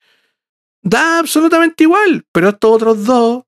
Da 0.81 1.19
absolutamente 1.19 1.83
igual, 1.83 2.25
pero 2.31 2.49
estos 2.49 2.71
otros 2.71 3.05
dos, 3.05 3.43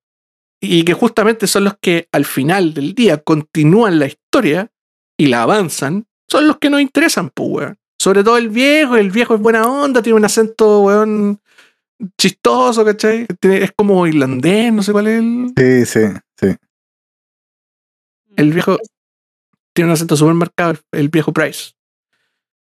y 0.61 0.83
que 0.83 0.93
justamente 0.93 1.47
son 1.47 1.63
los 1.63 1.75
que 1.81 2.07
al 2.11 2.25
final 2.25 2.73
del 2.73 2.93
día 2.93 3.17
continúan 3.17 3.99
la 3.99 4.07
historia 4.07 4.71
y 5.17 5.27
la 5.27 5.43
avanzan, 5.43 6.05
son 6.29 6.47
los 6.47 6.57
que 6.57 6.69
nos 6.69 6.81
interesan, 6.81 7.29
pues, 7.29 7.49
weón. 7.49 7.77
Sobre 7.99 8.23
todo 8.23 8.37
el 8.37 8.49
viejo, 8.49 8.95
el 8.95 9.11
viejo 9.11 9.35
es 9.35 9.41
buena 9.41 9.67
onda, 9.67 10.01
tiene 10.01 10.17
un 10.17 10.25
acento, 10.25 10.81
weón, 10.81 11.39
chistoso, 12.19 12.83
¿cachai? 12.83 13.27
Es 13.41 13.71
como 13.75 14.07
irlandés, 14.07 14.73
no 14.73 14.81
sé 14.81 14.91
cuál 14.91 15.07
es 15.07 15.19
el... 15.19 15.53
Sí, 15.55 15.85
sí, 15.85 16.07
sí. 16.39 16.55
El 18.35 18.53
viejo 18.53 18.77
tiene 19.73 19.89
un 19.89 19.93
acento 19.93 20.15
súper 20.15 20.33
marcado, 20.33 20.79
el 20.91 21.09
viejo 21.09 21.31
Price. 21.31 21.73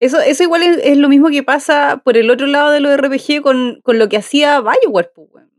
Eso, 0.01 0.19
eso 0.19 0.43
igual 0.43 0.63
es, 0.63 0.77
es 0.83 0.97
lo 0.97 1.07
mismo 1.09 1.29
que 1.29 1.43
pasa 1.43 2.01
por 2.03 2.17
el 2.17 2.29
otro 2.31 2.47
lado 2.47 2.71
de 2.71 2.79
los 2.79 2.91
RPG 2.97 3.41
con, 3.41 3.79
con 3.83 3.99
lo 3.99 4.09
que 4.09 4.17
hacía 4.17 4.59
Bioware. 4.59 5.11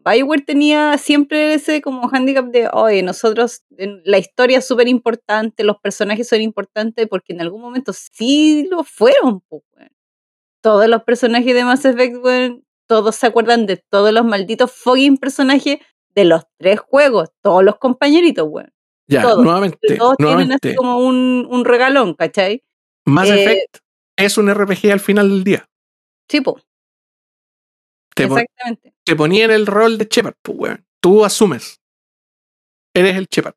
Bioware 0.04 0.44
tenía 0.44 0.98
siempre 0.98 1.54
ese 1.54 1.80
como 1.80 2.08
handicap 2.12 2.46
de, 2.46 2.68
oye, 2.72 3.02
nosotros, 3.04 3.62
la 3.78 4.18
historia 4.18 4.58
es 4.58 4.66
súper 4.66 4.88
importante, 4.88 5.62
los 5.62 5.78
personajes 5.78 6.26
son 6.28 6.40
importantes, 6.40 7.06
porque 7.08 7.32
en 7.32 7.40
algún 7.40 7.60
momento 7.62 7.92
sí 7.92 8.66
lo 8.68 8.82
fueron. 8.82 9.40
pues. 9.42 9.62
Todos 10.60 10.88
los 10.88 11.02
personajes 11.04 11.54
de 11.54 11.64
Mass 11.64 11.84
Effect, 11.84 12.16
todos 12.88 13.16
se 13.16 13.26
acuerdan 13.26 13.66
de 13.66 13.76
todos 13.76 14.12
los 14.12 14.24
malditos 14.24 14.72
fucking 14.72 15.18
personajes 15.18 15.78
de 16.14 16.24
los 16.24 16.42
tres 16.58 16.80
juegos, 16.80 17.30
todos 17.42 17.64
los 17.64 17.76
compañeritos, 17.78 18.46
weón. 18.48 18.72
Ya, 19.08 19.22
Todos. 19.22 19.44
nuevamente, 19.44 19.96
Todos 19.96 20.16
tienen 20.16 20.52
así 20.52 20.74
como 20.74 20.98
un, 20.98 21.46
un 21.50 21.64
regalón, 21.64 22.14
¿cachai? 22.14 22.64
Mass 23.04 23.28
Eh, 23.30 23.42
Effect 23.44 23.78
es 24.16 24.38
un 24.38 24.48
RPG 24.52 24.90
al 24.92 25.00
final 25.00 25.28
del 25.28 25.44
día. 25.44 25.68
Sí, 26.28 26.40
po, 26.40 26.58
Te, 28.14 28.26
pon- 28.28 28.38
exactamente. 28.40 28.94
te 29.04 29.16
ponía 29.16 29.44
en 29.46 29.50
el 29.50 29.66
rol 29.66 29.98
de 29.98 30.06
Shepard, 30.10 30.34
pues, 30.42 30.58
weón. 30.58 30.86
Tú 31.00 31.24
asumes. 31.24 31.80
Eres 32.94 33.16
el 33.16 33.26
Shepard. 33.26 33.54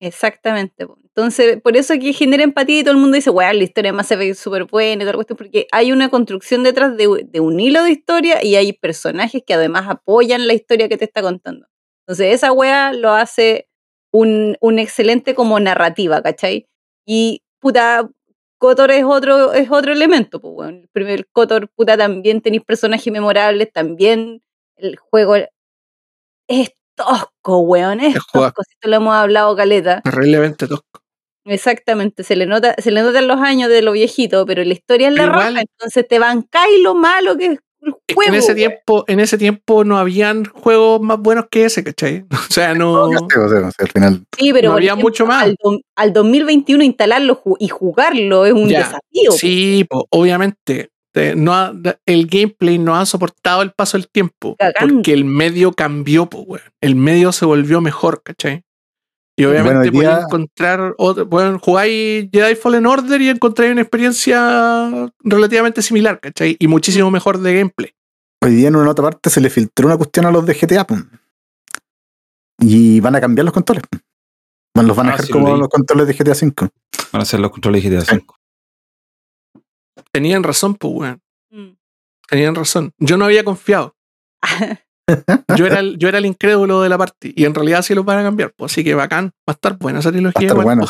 Exactamente. 0.00 0.86
po. 0.86 0.98
Entonces, 1.02 1.60
por 1.62 1.76
eso 1.76 1.94
que 1.94 2.12
genera 2.12 2.42
empatía 2.42 2.80
y 2.80 2.82
todo 2.82 2.92
el 2.92 3.00
mundo 3.00 3.14
dice, 3.14 3.30
weón, 3.30 3.56
la 3.58 3.64
historia 3.64 3.92
de 3.92 3.96
Mass 3.96 4.10
Effect 4.10 4.32
es 4.32 4.38
súper 4.38 4.64
buena 4.64 4.94
y 5.02 5.06
toda 5.06 5.12
la 5.12 5.16
cuestión, 5.16 5.36
porque 5.36 5.66
hay 5.72 5.92
una 5.92 6.08
construcción 6.10 6.62
detrás 6.64 6.96
de, 6.96 7.24
de 7.24 7.40
un 7.40 7.60
hilo 7.60 7.82
de 7.84 7.92
historia 7.92 8.44
y 8.44 8.56
hay 8.56 8.72
personajes 8.72 9.42
que 9.46 9.54
además 9.54 9.86
apoyan 9.88 10.46
la 10.46 10.54
historia 10.54 10.88
que 10.88 10.96
te 10.98 11.04
está 11.04 11.22
contando. 11.22 11.66
Entonces, 12.06 12.34
esa 12.34 12.52
weá 12.52 12.92
lo 12.92 13.12
hace 13.12 13.68
un, 14.12 14.56
un 14.60 14.78
excelente 14.78 15.34
como 15.34 15.58
narrativa, 15.60 16.20
¿cachai? 16.22 16.66
Y, 17.06 17.42
puta, 17.60 18.10
Kotor 18.64 18.90
es 18.92 19.04
otro, 19.04 19.52
es 19.52 19.70
otro 19.70 19.92
elemento, 19.92 20.40
pues, 20.40 20.54
weón. 20.56 20.74
El 20.76 20.88
primer 20.88 21.26
Kotor, 21.30 21.68
puta, 21.68 21.96
también 21.98 22.40
tenéis 22.40 22.64
personajes 22.64 23.12
memorables, 23.12 23.70
también 23.72 24.42
el 24.76 24.96
juego 24.96 25.36
es 26.48 26.72
tosco, 26.96 27.58
weón, 27.60 28.00
es 28.00 28.14
tosco, 28.32 28.62
si 28.62 28.74
te 28.80 28.88
lo 28.88 28.96
hemos 28.96 29.14
hablado, 29.14 29.54
Caleta. 29.54 30.00
Terriblemente 30.02 30.66
tosco. 30.66 31.00
Exactamente, 31.46 32.22
se 32.24 32.36
le 32.36 32.46
nota, 32.46 32.74
se 32.78 32.90
le 32.90 33.02
notan 33.02 33.28
los 33.28 33.38
años 33.38 33.68
de 33.68 33.82
lo 33.82 33.92
viejito, 33.92 34.46
pero 34.46 34.64
la 34.64 34.72
historia 34.72 35.08
es 35.08 35.14
la 35.14 35.26
raja, 35.26 35.60
entonces 35.60 36.08
te 36.08 36.18
bancáis 36.18 36.82
lo 36.82 36.94
malo 36.94 37.36
que 37.36 37.46
es 37.46 37.58
Es 37.90 37.94
que 38.06 38.14
juego. 38.14 38.32
en 38.32 38.38
ese 38.38 38.54
tiempo, 38.54 39.04
en 39.06 39.20
ese 39.20 39.38
tiempo 39.38 39.84
no 39.84 39.98
habían 39.98 40.44
juegos 40.44 41.00
más 41.00 41.18
buenos 41.18 41.46
que 41.50 41.64
ese, 41.64 41.82
¿cachai? 41.84 42.24
O 42.50 42.52
sea, 42.52 42.74
no. 42.74 43.08
Sí, 43.08 43.14
o 43.16 43.28
sea, 43.28 43.42
o 43.44 43.48
sea, 43.48 43.70
al 43.78 43.88
final. 43.90 44.24
Sí, 44.36 44.52
pero 44.52 44.70
no 44.70 44.76
había 44.76 44.88
ejemplo, 44.92 45.08
mucho 45.08 45.26
más. 45.26 45.44
Al, 45.44 45.56
do- 45.62 45.80
al 45.96 46.12
2021 46.12 46.82
instalarlo 46.84 47.40
ju- 47.42 47.56
y 47.58 47.68
jugarlo 47.68 48.44
es 48.46 48.52
un 48.52 48.68
Ya, 48.68 48.78
desafío. 48.78 49.32
Sí, 49.32 49.86
po, 49.88 50.06
obviamente. 50.10 50.90
te- 51.14 51.36
no 51.36 51.54
ha- 51.54 51.72
el 52.06 52.26
gameplay 52.26 52.76
no 52.76 52.96
ha 52.96 53.06
soportado 53.06 53.62
el 53.62 53.70
paso 53.70 53.96
del 53.96 54.08
tiempo. 54.08 54.56
Cagando. 54.58 54.94
Porque 54.96 55.12
el 55.12 55.24
medio 55.24 55.70
cambió, 55.72 56.26
po, 56.26 56.40
weón. 56.40 56.64
El 56.80 56.96
medio 56.96 57.30
se 57.30 57.44
volvió 57.46 57.80
mejor, 57.80 58.20
¿cachai? 58.24 58.63
Y 59.36 59.44
Bueno, 59.46 59.62
obviamente 59.62 59.90
día- 59.90 60.10
podéis 60.10 60.24
encontrar 60.26 60.94
otro, 60.96 61.26
bueno, 61.26 61.58
jugáis 61.58 62.28
Jedi 62.32 62.54
Fallen 62.54 62.86
Order 62.86 63.20
y 63.20 63.28
encontráis 63.30 63.72
una 63.72 63.80
experiencia 63.80 65.10
relativamente 65.20 65.82
similar, 65.82 66.20
¿cachai? 66.20 66.56
Y 66.58 66.68
muchísimo 66.68 67.10
mejor 67.10 67.38
de 67.38 67.54
gameplay. 67.58 67.90
Hoy 68.42 68.54
día 68.54 68.68
en 68.68 68.76
una 68.76 68.90
otra 68.90 69.02
parte 69.04 69.30
se 69.30 69.40
le 69.40 69.50
filtró 69.50 69.86
una 69.86 69.96
cuestión 69.96 70.26
a 70.26 70.30
los 70.30 70.46
de 70.46 70.54
GTA. 70.54 70.86
pum. 70.86 71.02
Y 72.60 73.00
van 73.00 73.16
a 73.16 73.20
cambiar 73.20 73.44
los 73.44 73.52
controles. 73.54 73.82
Van- 74.76 74.86
Los 74.86 74.96
van 74.96 75.06
a 75.06 75.10
Ah, 75.10 75.12
dejar 75.12 75.26
sí, 75.26 75.32
como 75.32 75.56
los 75.56 75.68
controles 75.68 76.06
de 76.06 76.14
GTA 76.14 76.32
V. 76.34 76.68
Van 77.12 77.22
a 77.22 77.24
ser 77.24 77.40
los 77.40 77.50
controles 77.50 77.82
de 77.82 77.90
GTA 77.90 78.00
Sí. 78.04 78.16
V. 78.16 78.24
Tenían 80.12 80.42
razón, 80.44 80.74
pues, 80.76 80.92
weón. 80.94 81.20
Mm. 81.50 81.76
Tenían 82.28 82.54
razón. 82.54 82.92
Yo 82.98 83.16
no 83.16 83.24
había 83.24 83.44
confiado. 83.44 83.96
Yo 85.56 85.66
era, 85.66 85.80
el, 85.80 85.98
yo 85.98 86.08
era 86.08 86.18
el 86.18 86.26
incrédulo 86.26 86.82
de 86.82 86.88
la 86.88 86.98
parte. 86.98 87.32
Y 87.34 87.44
en 87.44 87.54
realidad 87.54 87.82
sí 87.82 87.94
lo 87.94 88.04
van 88.04 88.20
a 88.20 88.22
cambiar. 88.22 88.52
Pues 88.56 88.72
así 88.72 88.84
que 88.84 88.94
bacán. 88.94 89.32
Va 89.48 89.48
a 89.48 89.52
estar 89.52 89.78
buena 89.78 90.00
esa 90.00 90.08
Va 90.08 90.10
a 90.10 90.12
trilogía. 90.12 90.48
estar 90.48 90.64
bueno, 90.64 90.84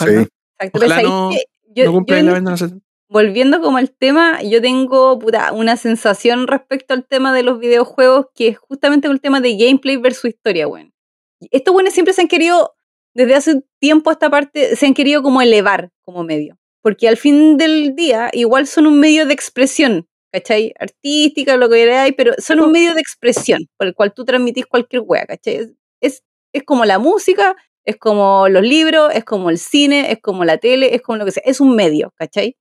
volviendo 3.09 3.61
como 3.61 3.79
al 3.79 3.91
tema, 3.91 4.43
yo 4.43 4.61
tengo 4.61 5.19
puta, 5.19 5.53
una 5.53 5.77
sensación 5.77 6.47
respecto 6.47 6.95
al 6.95 7.07
tema 7.07 7.33
de 7.33 7.43
los 7.43 7.59
videojuegos 7.59 8.27
que 8.35 8.49
es 8.49 8.59
justamente 8.59 9.09
el 9.09 9.21
tema 9.21 9.41
de 9.41 9.57
gameplay 9.57 9.97
versus 9.97 10.31
historia, 10.31 10.67
weón. 10.67 10.93
Y 11.41 11.49
Estos 11.53 11.73
buenos 11.73 11.93
siempre 11.93 12.13
se 12.13 12.23
han 12.23 12.29
querido, 12.29 12.75
desde 13.15 13.35
hace 13.35 13.63
tiempo 13.81 14.11
a 14.11 14.15
esta 14.15 14.31
parte, 14.31 14.77
se 14.77 14.87
han 14.87 14.95
querido 14.95 15.23
como 15.23 15.43
elevar 15.43 15.91
como 16.05 16.25
medio. 16.25 16.59
Porque 16.83 17.09
al 17.09 17.17
fin 17.17 17.57
del 17.57 17.95
día, 17.95 18.31
igual 18.33 18.67
son 18.67 18.87
un 18.87 18.99
medio 19.01 19.27
de 19.27 19.33
expresión, 19.35 20.09
¿cachai? 20.35 20.75
Artística, 20.81 21.57
lo 21.57 21.69
que 21.69 21.77
queráis, 21.77 22.15
pero 22.17 22.33
son 22.39 22.61
un 22.61 22.73
medio 22.73 22.95
de 22.95 23.01
expresión 23.01 23.61
por 23.77 23.87
el 23.87 23.95
cual 23.95 24.13
tú 24.13 24.25
transmitís 24.25 24.67
cualquier 24.67 25.03
wea, 25.07 25.27
¿cachai? 25.27 25.73
Es, 26.01 26.25
es, 26.53 26.63
como 26.65 26.85
la 26.85 26.99
música, 26.99 27.55
es 27.85 27.97
como 27.97 28.49
los 28.49 28.63
libros, 28.63 29.15
es 29.15 29.25
como 29.25 29.51
el 29.51 29.59
cine, 29.59 30.11
es 30.11 30.19
como 30.21 30.45
la 30.45 30.59
tele, 30.59 30.95
es 30.95 31.03
como 31.03 31.19
lo 31.19 31.25
que 31.25 31.31
sea. 31.31 31.43
Es 31.47 31.61
un 31.61 31.77
medio, 31.77 32.13
¿cachai? 32.17 32.57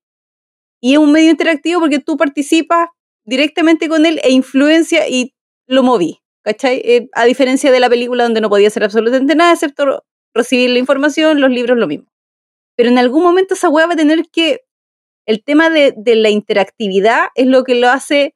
Y 0.82 0.94
es 0.94 1.00
un 1.00 1.12
medio 1.12 1.32
interactivo 1.32 1.80
porque 1.80 2.00
tú 2.00 2.16
participas 2.16 2.90
directamente 3.26 3.90
con 3.90 4.06
él 4.06 4.20
e 4.24 4.32
influencia 4.32 5.08
y 5.08 5.34
lo 5.68 5.82
moví. 5.82 6.20
¿cachai? 6.44 6.82
Eh, 6.84 7.10
a 7.14 7.26
diferencia 7.26 7.72
de 7.72 7.80
la 7.80 7.90
película 7.90 8.24
donde 8.24 8.42
no 8.42 8.50
podía 8.50 8.68
hacer 8.68 8.84
absolutamente 8.84 9.34
nada 9.34 9.54
excepto 9.54 10.04
recibir 10.36 10.70
la 10.70 10.80
información, 10.80 11.42
los 11.42 11.50
libros 11.50 11.78
lo 11.78 11.88
mismo. 11.88 12.08
Pero 12.76 12.90
en 12.90 12.98
algún 12.98 13.24
momento 13.24 13.54
esa 13.54 13.70
weá 13.70 13.88
va 13.88 13.94
a 13.94 13.98
tener 13.98 14.26
que... 14.32 14.62
El 15.26 15.44
tema 15.44 15.70
de, 15.70 15.94
de 15.98 16.16
la 16.16 16.30
interactividad 16.30 17.28
es 17.36 17.48
lo 17.48 17.64
que 17.64 17.76
lo 17.76 17.90
hace 17.90 18.36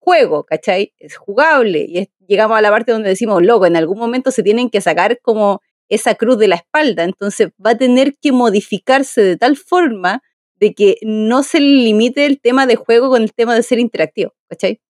juego, 0.00 0.44
¿cachai? 0.44 0.94
Es 0.98 1.16
jugable. 1.16 1.86
Y 1.88 1.98
es- 1.98 2.08
llegamos 2.26 2.58
a 2.58 2.62
la 2.62 2.70
parte 2.70 2.92
donde 2.92 3.10
decimos, 3.10 3.42
loco, 3.42 3.66
en 3.66 3.76
algún 3.76 3.98
momento 3.98 4.30
se 4.30 4.42
tienen 4.42 4.70
que 4.70 4.80
sacar 4.80 5.20
como 5.22 5.60
esa 5.88 6.14
cruz 6.14 6.38
de 6.38 6.48
la 6.48 6.56
espalda. 6.56 7.04
Entonces 7.04 7.48
va 7.64 7.70
a 7.72 7.78
tener 7.78 8.14
que 8.20 8.32
modificarse 8.32 9.22
de 9.22 9.36
tal 9.36 9.56
forma 9.56 10.22
de 10.56 10.74
que 10.74 10.96
no 11.02 11.42
se 11.42 11.60
limite 11.60 12.26
el 12.26 12.40
tema 12.40 12.66
de 12.66 12.76
juego 12.76 13.08
con 13.10 13.22
el 13.22 13.32
tema 13.34 13.54
de 13.54 13.62
ser 13.62 13.78
interactivo, 13.78 14.34
¿cachai? 14.48 14.80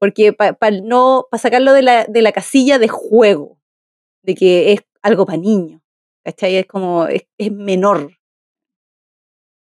Porque 0.00 0.32
para 0.32 0.56
no, 0.82 1.26
para 1.30 1.40
sacarlo 1.42 1.72
de 1.72 1.82
la, 1.82 2.04
de 2.06 2.22
la 2.22 2.32
casilla 2.32 2.78
de 2.78 2.88
juego, 2.88 3.58
de 4.22 4.34
que 4.34 4.72
es 4.72 4.80
algo 5.02 5.26
para 5.26 5.38
niños, 5.38 5.82
¿cachai? 6.24 6.56
Es 6.56 6.66
como, 6.66 7.06
es, 7.06 7.26
es 7.38 7.52
menor. 7.52 8.12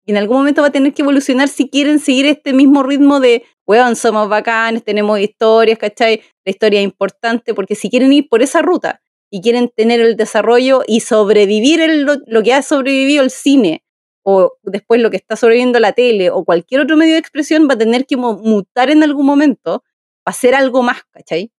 Y 0.04 0.10
en 0.12 0.16
algún 0.16 0.38
momento 0.38 0.62
va 0.62 0.68
a 0.68 0.72
tener 0.72 0.92
que 0.94 1.02
evolucionar 1.02 1.48
si 1.48 1.68
quieren 1.68 2.00
seguir 2.00 2.26
este 2.26 2.52
mismo 2.52 2.82
ritmo 2.82 3.20
de, 3.20 3.44
weón, 3.66 3.94
somos 3.96 4.28
bacanes, 4.28 4.82
tenemos 4.84 5.20
historias, 5.20 5.78
¿cachai? 5.78 6.22
La 6.44 6.50
historia 6.50 6.80
es 6.80 6.84
importante, 6.84 7.54
porque 7.54 7.74
si 7.76 7.88
quieren 7.88 8.12
ir 8.12 8.28
por 8.28 8.42
esa 8.42 8.62
ruta 8.62 9.00
y 9.30 9.40
quieren 9.40 9.70
tener 9.74 10.00
el 10.00 10.16
desarrollo 10.16 10.82
y 10.86 11.00
sobrevivir 11.00 11.80
el- 11.80 12.02
lo, 12.02 12.16
lo 12.26 12.42
que 12.42 12.52
ha 12.52 12.62
sobrevivido 12.62 13.22
el 13.22 13.30
cine, 13.30 13.84
o 14.24 14.52
después 14.62 15.00
lo 15.00 15.10
que 15.10 15.16
está 15.16 15.36
sobreviviendo 15.36 15.78
la 15.80 15.92
tele, 15.92 16.30
o 16.30 16.44
cualquier 16.44 16.80
otro 16.80 16.96
medio 16.96 17.12
de 17.14 17.18
expresión, 17.20 17.68
va 17.68 17.74
a 17.74 17.78
tener 17.78 18.04
que 18.06 18.16
mutar 18.16 18.90
en 18.90 19.02
algún 19.02 19.26
momento 19.26 19.84
para 20.24 20.32
hacer 20.34 20.54
algo 20.54 20.82
más, 20.82 21.02
¿cachai? 21.12 21.52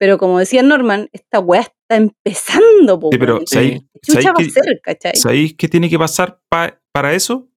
Pero 0.00 0.18
como 0.18 0.38
decía 0.38 0.62
Norman, 0.62 1.08
esta 1.12 1.40
weá 1.40 1.62
está 1.62 1.96
empezando, 1.96 2.98
po, 3.00 3.10
Sí, 3.12 3.18
pero 3.18 3.34
weón. 3.36 3.46
¿sabéis- 3.46 3.80
¿Qué 3.94 4.00
chucha 4.02 4.22
sabéis 4.22 4.26
va 4.26 4.30
a 4.30 4.44
que- 4.44 4.50
ser, 4.50 4.80
cachai? 4.82 5.16
¿Sabéis 5.16 5.54
qué 5.56 5.68
tiene 5.68 5.88
que 5.90 5.98
pasar 5.98 6.40
pa- 6.48 6.80
para 6.92 7.14
eso? 7.14 7.48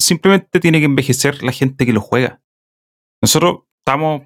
Simplemente 0.00 0.60
tiene 0.60 0.78
que 0.78 0.84
envejecer 0.84 1.42
la 1.42 1.52
gente 1.52 1.86
que 1.86 1.92
lo 1.92 2.00
juega. 2.00 2.40
Nosotros 3.22 3.60
estamos, 3.78 4.22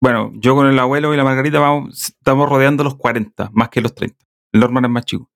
bueno, 0.00 0.32
yo 0.36 0.54
con 0.54 0.66
el 0.66 0.78
abuelo 0.78 1.12
y 1.12 1.16
la 1.16 1.24
Margarita 1.24 1.60
vamos, 1.60 2.08
estamos 2.08 2.48
rodeando 2.48 2.84
los 2.84 2.96
40, 2.96 3.50
más 3.52 3.68
que 3.68 3.80
los 3.80 3.94
30. 3.94 4.16
El 4.52 4.60
Norman 4.60 4.84
es 4.84 4.90
más 4.90 5.04
chico. 5.04 5.30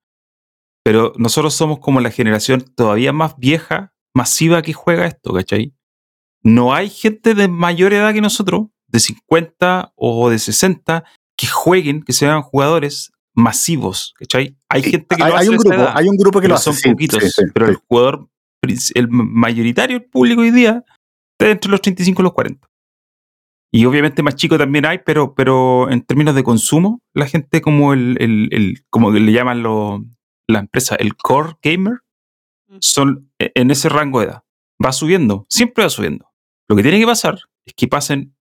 Pero 0.82 1.12
nosotros 1.16 1.55
somos 1.55 1.78
como 1.78 2.01
la 2.01 2.11
generación 2.11 2.62
todavía 2.74 3.12
más 3.12 3.37
vieja, 3.37 3.93
masiva 4.15 4.62
que 4.62 4.73
juega 4.73 5.07
esto, 5.07 5.32
¿cachai? 5.32 5.74
No 6.43 6.74
hay 6.74 6.89
gente 6.89 7.35
de 7.35 7.49
mayor 7.49 7.93
edad 7.93 8.15
que 8.15 8.23
nosotros, 8.23 8.69
de 8.89 9.01
50 9.01 9.93
o 9.95 10.31
de 10.31 10.39
60, 10.39 11.05
que 11.37 11.47
jueguen, 11.47 12.03
que 12.03 12.15
sean 12.15 12.43
jugadores 12.43 13.12
masivos, 13.35 14.15
¿cachai? 14.19 14.57
Hay 14.69 14.82
gente 14.82 15.16
que 15.16 15.19
lo 15.19 15.24
hay 15.27 15.32
hace 15.32 15.49
un 15.51 15.55
esa 15.57 15.69
grupo, 15.69 15.82
edad 15.82 15.93
hay 15.97 16.09
un 16.09 16.16
grupo 16.16 16.41
que 16.41 16.49
lo 16.49 16.55
hace. 16.55 16.65
son 16.65 16.74
sí, 16.74 16.91
poquitos. 16.91 17.23
sí, 17.23 17.31
sí, 17.31 17.43
pero 17.53 17.66
el 17.69 17.77
jugador, 17.77 18.28
el 18.62 19.09
mayoritario, 19.11 19.97
el 19.99 20.05
público 20.05 20.43
hoy 20.43 20.51
día, 20.51 20.85
está 21.39 21.51
entre 21.51 21.70
los 21.70 21.81
35 21.81 22.23
y 22.23 22.24
los 22.24 22.32
40. 22.32 22.66
Y 23.73 23.85
obviamente 23.85 24.23
más 24.23 24.35
chico 24.35 24.59
también 24.59 24.85
hay, 24.85 24.99
pero, 25.05 25.35
pero 25.35 25.91
en 25.91 26.03
términos 26.03 26.35
de 26.35 26.43
consumo, 26.43 27.01
la 27.15 27.27
gente 27.27 27.61
como 27.61 27.93
el, 27.93 28.16
el, 28.20 28.49
el- 28.53 28.85
como 28.91 29.12
le 29.12 29.32
llaman 29.32 29.62
lo- 29.62 30.05
la 30.49 30.59
empresa, 30.59 30.97
el 30.97 31.16
core 31.16 31.55
gamer, 31.62 32.01
son 32.81 33.31
e- 33.39 33.53
en 33.55 33.70
ese 33.70 33.89
rango 33.89 34.20
de 34.20 34.27
edad. 34.27 34.43
Va 34.85 34.93
subiendo, 34.93 35.47
siempre 35.49 35.85
va 35.85 35.91
subiendo. 35.91 36.27
Lo 36.69 36.77
que 36.77 36.82
tiene 36.82 36.99
que 36.99 37.07
pasar 37.07 37.39
es 37.65 37.74
que 37.74 37.87
pasen, 37.89 38.35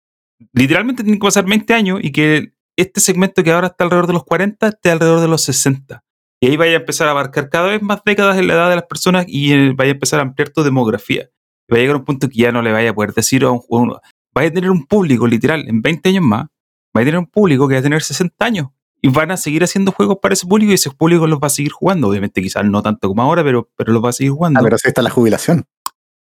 literalmente 0.54 1.04
tienen 1.04 1.20
que 1.20 1.26
pasar 1.26 1.46
20 1.46 1.74
años 1.74 2.00
y 2.02 2.12
que 2.12 2.54
este 2.78 3.00
segmento 3.02 3.44
que 3.44 3.52
ahora 3.52 3.68
está 3.68 3.84
alrededor 3.84 4.08
de 4.08 4.14
los 4.14 4.24
40 4.24 4.68
esté 4.68 4.90
alrededor 4.92 5.20
de 5.20 5.28
los 5.28 5.44
60. 5.44 6.04
Y 6.42 6.48
ahí 6.48 6.58
vaya 6.58 6.74
a 6.74 6.80
empezar 6.80 7.08
a 7.08 7.12
abarcar 7.12 7.50
cada 7.50 7.68
vez 7.68 7.82
más 7.82 8.02
décadas 8.06 8.38
en 8.38 8.48
la 8.48 8.54
edad 8.54 8.70
de 8.70 8.76
las 8.76 8.86
personas 8.86 9.26
y 9.28 9.54
eh, 9.54 9.74
vaya 9.76 9.92
a 9.92 9.94
empezar 9.94 10.20
a 10.20 10.24
ampliar 10.24 10.50
tu 10.50 10.64
demografía. 10.64 11.30
Y 11.68 11.74
va 11.74 11.78
a 11.78 11.82
llegar 11.82 11.96
a 11.96 12.00
un 12.00 12.06
punto 12.06 12.30
que 12.30 12.38
ya 12.40 12.52
no 12.52 12.62
le 12.62 12.72
vaya 12.72 12.92
a 12.92 12.94
poder 12.94 13.14
decir 13.14 13.44
a 13.44 13.52
un 13.52 13.60
jugador, 13.60 14.02
vaya 14.34 14.50
a 14.50 14.54
tener 14.54 14.72
un 14.72 14.86
público 14.86 15.28
literal 15.28 15.68
en 15.68 15.82
20 15.82 16.10
años 16.10 16.24
más, 16.24 16.48
va 16.96 17.02
a 17.02 17.06
tener 17.06 17.18
un 17.18 17.28
público 17.28 17.68
que 17.68 17.76
va 17.76 17.80
a 17.80 17.84
tener 17.84 18.02
60 18.02 18.46
años 18.46 18.68
y 19.02 19.10
van 19.10 19.32
a 19.32 19.38
seguir 19.38 19.64
haciendo 19.64 19.92
juegos 19.92 20.18
para 20.22 20.34
ese 20.34 20.46
público 20.46 20.72
y 20.72 20.76
ese 20.76 20.92
público 20.92 21.28
los 21.28 21.40
va 21.40 21.48
a 21.48 21.52
seguir 21.52 21.72
jugando. 21.72 22.08
Obviamente 22.08 22.42
quizás 22.42 22.66
no 22.66 22.82
tanto 22.82 23.08
como 23.08 23.22
ahora, 23.22 23.44
pero, 23.44 23.70
pero 23.76 23.94
los 23.94 24.04
va 24.04 24.10
a 24.10 24.14
seguir 24.14 24.32
jugando. 24.34 24.60
Ah, 24.60 24.64
pero 24.64 24.78
sí 24.78 24.88
está 24.88 25.02
la 25.02 25.10
jubilación. 25.10 25.66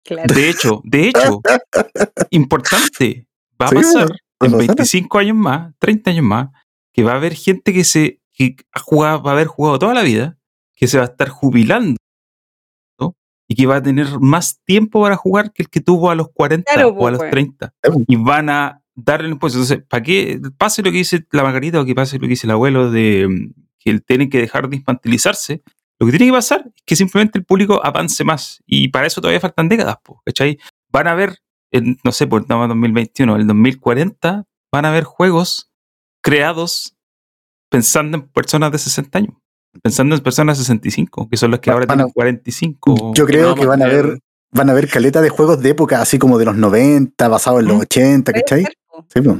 Claro. 0.03 0.33
De 0.33 0.49
hecho, 0.49 0.81
de 0.85 1.09
hecho, 1.09 1.41
importante, 2.31 3.27
va 3.61 3.65
a 3.67 3.69
Sí, 3.69 3.75
pasar 3.75 4.09
en 4.41 4.51
pasar. 4.51 4.67
25 4.67 5.17
años 5.19 5.37
más, 5.37 5.73
30 5.79 6.11
años 6.11 6.25
más, 6.25 6.49
que 6.93 7.03
va 7.03 7.13
a 7.13 7.15
haber 7.15 7.33
gente 7.33 7.73
que 7.73 7.83
se 7.83 8.19
que 8.39 8.55
ha 8.71 8.79
jugado, 8.79 9.21
va 9.21 9.31
a 9.31 9.33
haber 9.33 9.47
jugado 9.47 9.79
toda 9.79 9.93
la 9.93 10.01
vida, 10.01 10.37
que 10.73 10.87
se 10.87 10.97
va 10.97 11.03
a 11.03 11.07
estar 11.07 11.27
jubilando 11.27 11.97
¿no? 12.97 13.17
y 13.49 13.55
que 13.55 13.67
va 13.67 13.77
a 13.77 13.83
tener 13.83 14.07
más 14.21 14.61
tiempo 14.63 15.01
para 15.01 15.17
jugar 15.17 15.51
que 15.51 15.63
el 15.63 15.69
que 15.69 15.81
tuvo 15.81 16.09
a 16.09 16.15
los 16.15 16.29
40 16.29 16.71
Claro, 16.71 16.89
o 16.89 16.91
a 16.91 16.97
pues, 16.97 17.11
los 17.11 17.19
weón. 17.19 17.31
30. 17.31 17.73
Claro. 17.81 17.99
Y 18.07 18.15
van 18.15 18.49
a 18.49 18.81
darle 18.95 19.27
el 19.27 19.33
impuesto. 19.33 19.59
Entonces, 19.59 19.85
¿para 19.89 20.03
qué 20.03 20.39
pase 20.57 20.81
lo 20.81 20.91
que 20.91 20.99
dice 20.99 21.27
la 21.31 21.43
Margarita 21.43 21.81
o 21.81 21.85
que 21.85 21.93
pase 21.95 22.15
lo 22.17 22.21
que 22.21 22.29
dice 22.29 22.47
el 22.47 22.51
abuelo 22.51 22.89
de 22.89 23.27
mm, 23.27 23.53
que 23.77 23.89
él 23.89 24.03
tiene 24.05 24.29
que 24.29 24.39
dejar 24.39 24.69
de 24.69 24.77
infantilizarse? 24.77 25.61
Lo 25.99 26.05
que 26.07 26.11
tiene 26.11 26.27
que 26.27 26.37
pasar 26.37 26.63
es 26.65 26.81
que 26.85 26.95
simplemente 26.95 27.39
el 27.39 27.43
público 27.43 27.85
avance 27.85 28.23
más. 28.23 28.63
Y 28.65 28.87
para 28.87 29.05
eso 29.05 29.19
todavía 29.19 29.41
faltan 29.41 29.67
décadas, 29.67 29.97
po, 30.01 30.21
¿cachai? 30.25 30.57
Van 30.89 31.07
a 31.07 31.13
ver, 31.13 31.39
en, 31.71 31.97
no 32.05 32.13
sé, 32.13 32.25
por 32.25 32.43
estamos 32.43 32.63
en 32.63 32.69
2021, 32.69 33.35
el 33.35 33.47
2040, 33.47 34.45
van 34.71 34.85
a 34.85 34.89
haber 34.89 35.03
juegos 35.03 35.73
creados 36.21 36.95
pensando 37.69 38.17
en 38.17 38.27
personas 38.29 38.71
de 38.71 38.77
60 38.77 39.17
años. 39.19 39.33
Pensando 39.83 40.15
en 40.15 40.21
personas 40.21 40.57
de 40.57 40.63
65, 40.63 41.27
que 41.29 41.37
son 41.37 41.51
las 41.51 41.59
que 41.59 41.69
ahora 41.69 41.85
van 41.85 41.99
a- 42.01 42.03
tienen 42.05 42.13
45. 42.13 43.13
Yo 43.15 43.25
creo 43.25 43.53
que 43.55 43.65
van 43.65 43.81
a 43.81 43.85
a 43.85 43.87
ver 43.87 44.19
van 44.51 44.67
a 44.69 44.73
ver 44.73 44.87
caleta 44.89 45.21
de 45.21 45.29
juegos 45.29 45.61
de 45.61 45.69
época, 45.69 46.01
así 46.01 46.17
como 46.17 46.39
de 46.39 46.45
los 46.45 46.55
90, 46.57 47.27
basados 47.27 47.59
en 47.59 47.67
los 47.67 47.77
¿Mm? 47.77 47.81
80, 47.81 48.31
Puede 48.31 48.43
¿cachai? 48.43 48.63
Sí, 49.13 49.21
pues. 49.21 49.37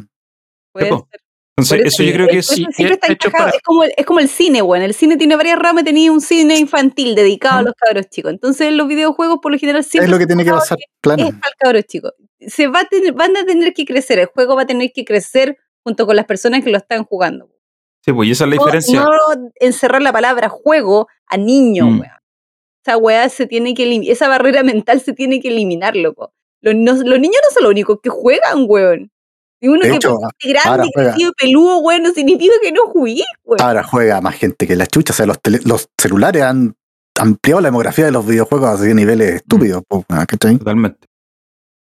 puede 0.72 0.88
po. 0.90 1.08
ser. 1.12 1.22
Entonces, 1.58 1.94
eso 1.94 2.04
yo 2.04 2.14
creo 2.14 2.28
que 2.28 2.42
sí. 2.44 2.66
siempre 2.72 2.94
está 2.94 3.12
hecho 3.12 3.28
encajado. 3.28 3.50
para- 3.50 3.58
Es, 3.58 3.64
como 3.64 3.84
el, 3.84 3.94
es 3.98 4.06
como 4.06 4.20
el 4.20 4.30
cine, 4.30 4.62
bueno. 4.62 4.86
El 4.86 4.94
cine 4.94 5.18
tiene 5.18 5.36
varias 5.36 5.58
ramas. 5.60 5.84
Tenía 5.84 6.10
un 6.12 6.22
cine 6.22 6.58
infantil 6.58 7.16
dedicado 7.16 7.56
a 7.56 7.60
Ujú. 7.62 7.66
los 7.66 7.74
cabros 7.76 8.06
chicos. 8.10 8.32
Entonces, 8.32 8.72
los 8.72 8.88
videojuegos, 8.88 9.40
por 9.42 9.52
lo 9.52 9.58
general, 9.58 9.84
siempre 9.84 10.06
Es 10.06 10.12
lo 10.12 10.20
que 10.20 10.28
tiene 10.28 10.46
que 10.46 10.52
pasar, 10.52 10.78
claro. 11.02 11.24
es 11.24 11.32
para 11.34 11.48
el 11.50 11.56
cabro 11.58 11.82
chico. 11.82 12.14
Se 12.48 12.68
va 12.68 12.82
a 12.82 12.86
tener, 12.86 13.12
van 13.14 13.36
a 13.36 13.44
tener 13.46 13.74
que 13.74 13.84
crecer. 13.86 14.20
El 14.20 14.28
juego 14.28 14.56
va 14.56 14.62
a 14.62 14.68
tener 14.68 14.92
que 14.94 15.04
crecer 15.04 15.58
junto 15.84 16.06
con 16.06 16.16
las 16.16 16.26
personas 16.28 16.64
que 16.64 16.70
lo 16.70 16.78
están 16.78 17.04
jugando. 17.04 17.50
Sí, 18.04 18.14
pues, 18.14 18.30
y 18.30 18.32
esa 18.32 18.46
es 18.46 18.50
la 18.50 18.56
No- 18.56 18.62
diferencia. 18.64 19.02
No, 19.02 19.10
encerrar 19.60 20.02
la 20.02 20.12
palabra 20.14 20.50
juego 20.50 21.08
a 21.28 21.38
niño, 21.38 21.86
Mm. 21.86 22.00
weón. 22.00 22.12
Esa 22.86 22.98
weá 22.98 23.28
se 23.30 23.46
tiene 23.46 23.74
que 23.74 23.84
eliminar. 23.84 24.14
Esa 24.14 24.28
barrera 24.30 24.64
mental 24.64 25.02
se 25.02 25.14
tiene 25.14 25.42
que 25.42 25.50
eliminar, 25.50 25.96
loco. 25.96 26.32
Los, 26.62 26.76
no- 26.76 26.94
los 26.94 27.20
niños 27.20 27.38
no 27.44 27.54
son 27.54 27.64
los 27.64 27.72
únicos 27.72 28.00
que 28.02 28.10
juegan, 28.10 28.66
weón. 28.68 29.12
Y 29.62 29.68
uno 29.68 29.82
De 29.82 29.90
que 29.90 29.96
hecho, 29.98 30.18
grande, 30.42 30.90
crecido, 30.96 31.34
peludo, 31.38 31.80
weón, 31.80 32.04
no 32.04 32.12
significa 32.14 32.54
que 32.62 32.72
no 32.72 32.84
jugué, 32.88 33.24
weón. 33.44 33.62
Ahora 33.62 33.84
juega 33.84 34.22
más 34.22 34.36
gente 34.36 34.66
que 34.66 34.76
la 34.78 34.88
chucha. 34.88 35.12
O 35.12 35.16
sea, 35.16 35.26
los, 35.26 35.42
tele- 35.42 35.60
los 35.66 35.90
celulares 36.00 36.42
han 36.44 36.76
ampliado 37.20 37.60
la 37.60 37.68
demografía 37.68 38.06
de 38.06 38.12
los 38.14 38.26
videojuegos 38.26 38.80
a 38.82 38.86
niveles 38.94 39.36
estúpidos. 39.36 39.84
po, 39.86 40.06
ah, 40.08 40.26
¿cachai? 40.26 40.58
Totalmente. 40.58 41.06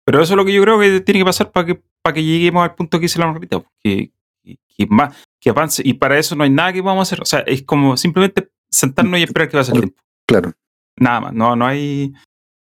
Pero 0.04 0.22
eso 0.22 0.34
es 0.34 0.36
lo 0.36 0.44
que 0.44 0.52
yo 0.52 0.60
creo 0.62 0.78
que 0.78 1.00
tiene 1.00 1.20
que 1.20 1.24
pasar 1.24 1.50
para 1.50 1.64
que, 1.66 1.80
para 2.02 2.12
que 2.12 2.22
lleguemos 2.22 2.62
al 2.62 2.74
punto 2.74 2.98
que 2.98 3.04
dice 3.04 3.18
la 3.18 3.26
Margarita. 3.26 3.62
Que, 3.82 4.12
que, 4.44 4.58
que 4.76 4.86
más, 4.86 5.16
que 5.44 5.50
avance. 5.50 5.82
Y 5.84 5.92
para 5.94 6.18
eso 6.18 6.34
no 6.34 6.42
hay 6.42 6.50
nada 6.50 6.72
que 6.72 6.80
vamos 6.80 7.00
a 7.00 7.06
hacer. 7.06 7.20
O 7.20 7.26
sea, 7.26 7.40
es 7.40 7.62
como 7.62 7.98
simplemente 7.98 8.50
sentarnos 8.70 9.20
y 9.20 9.24
esperar 9.24 9.50
que 9.50 9.58
pase 9.58 9.72
el 9.72 9.78
tiempo. 9.78 10.02
Claro. 10.26 10.52
Nada 10.96 11.20
más. 11.20 11.34
No, 11.34 11.54
no 11.54 11.66
hay 11.66 12.14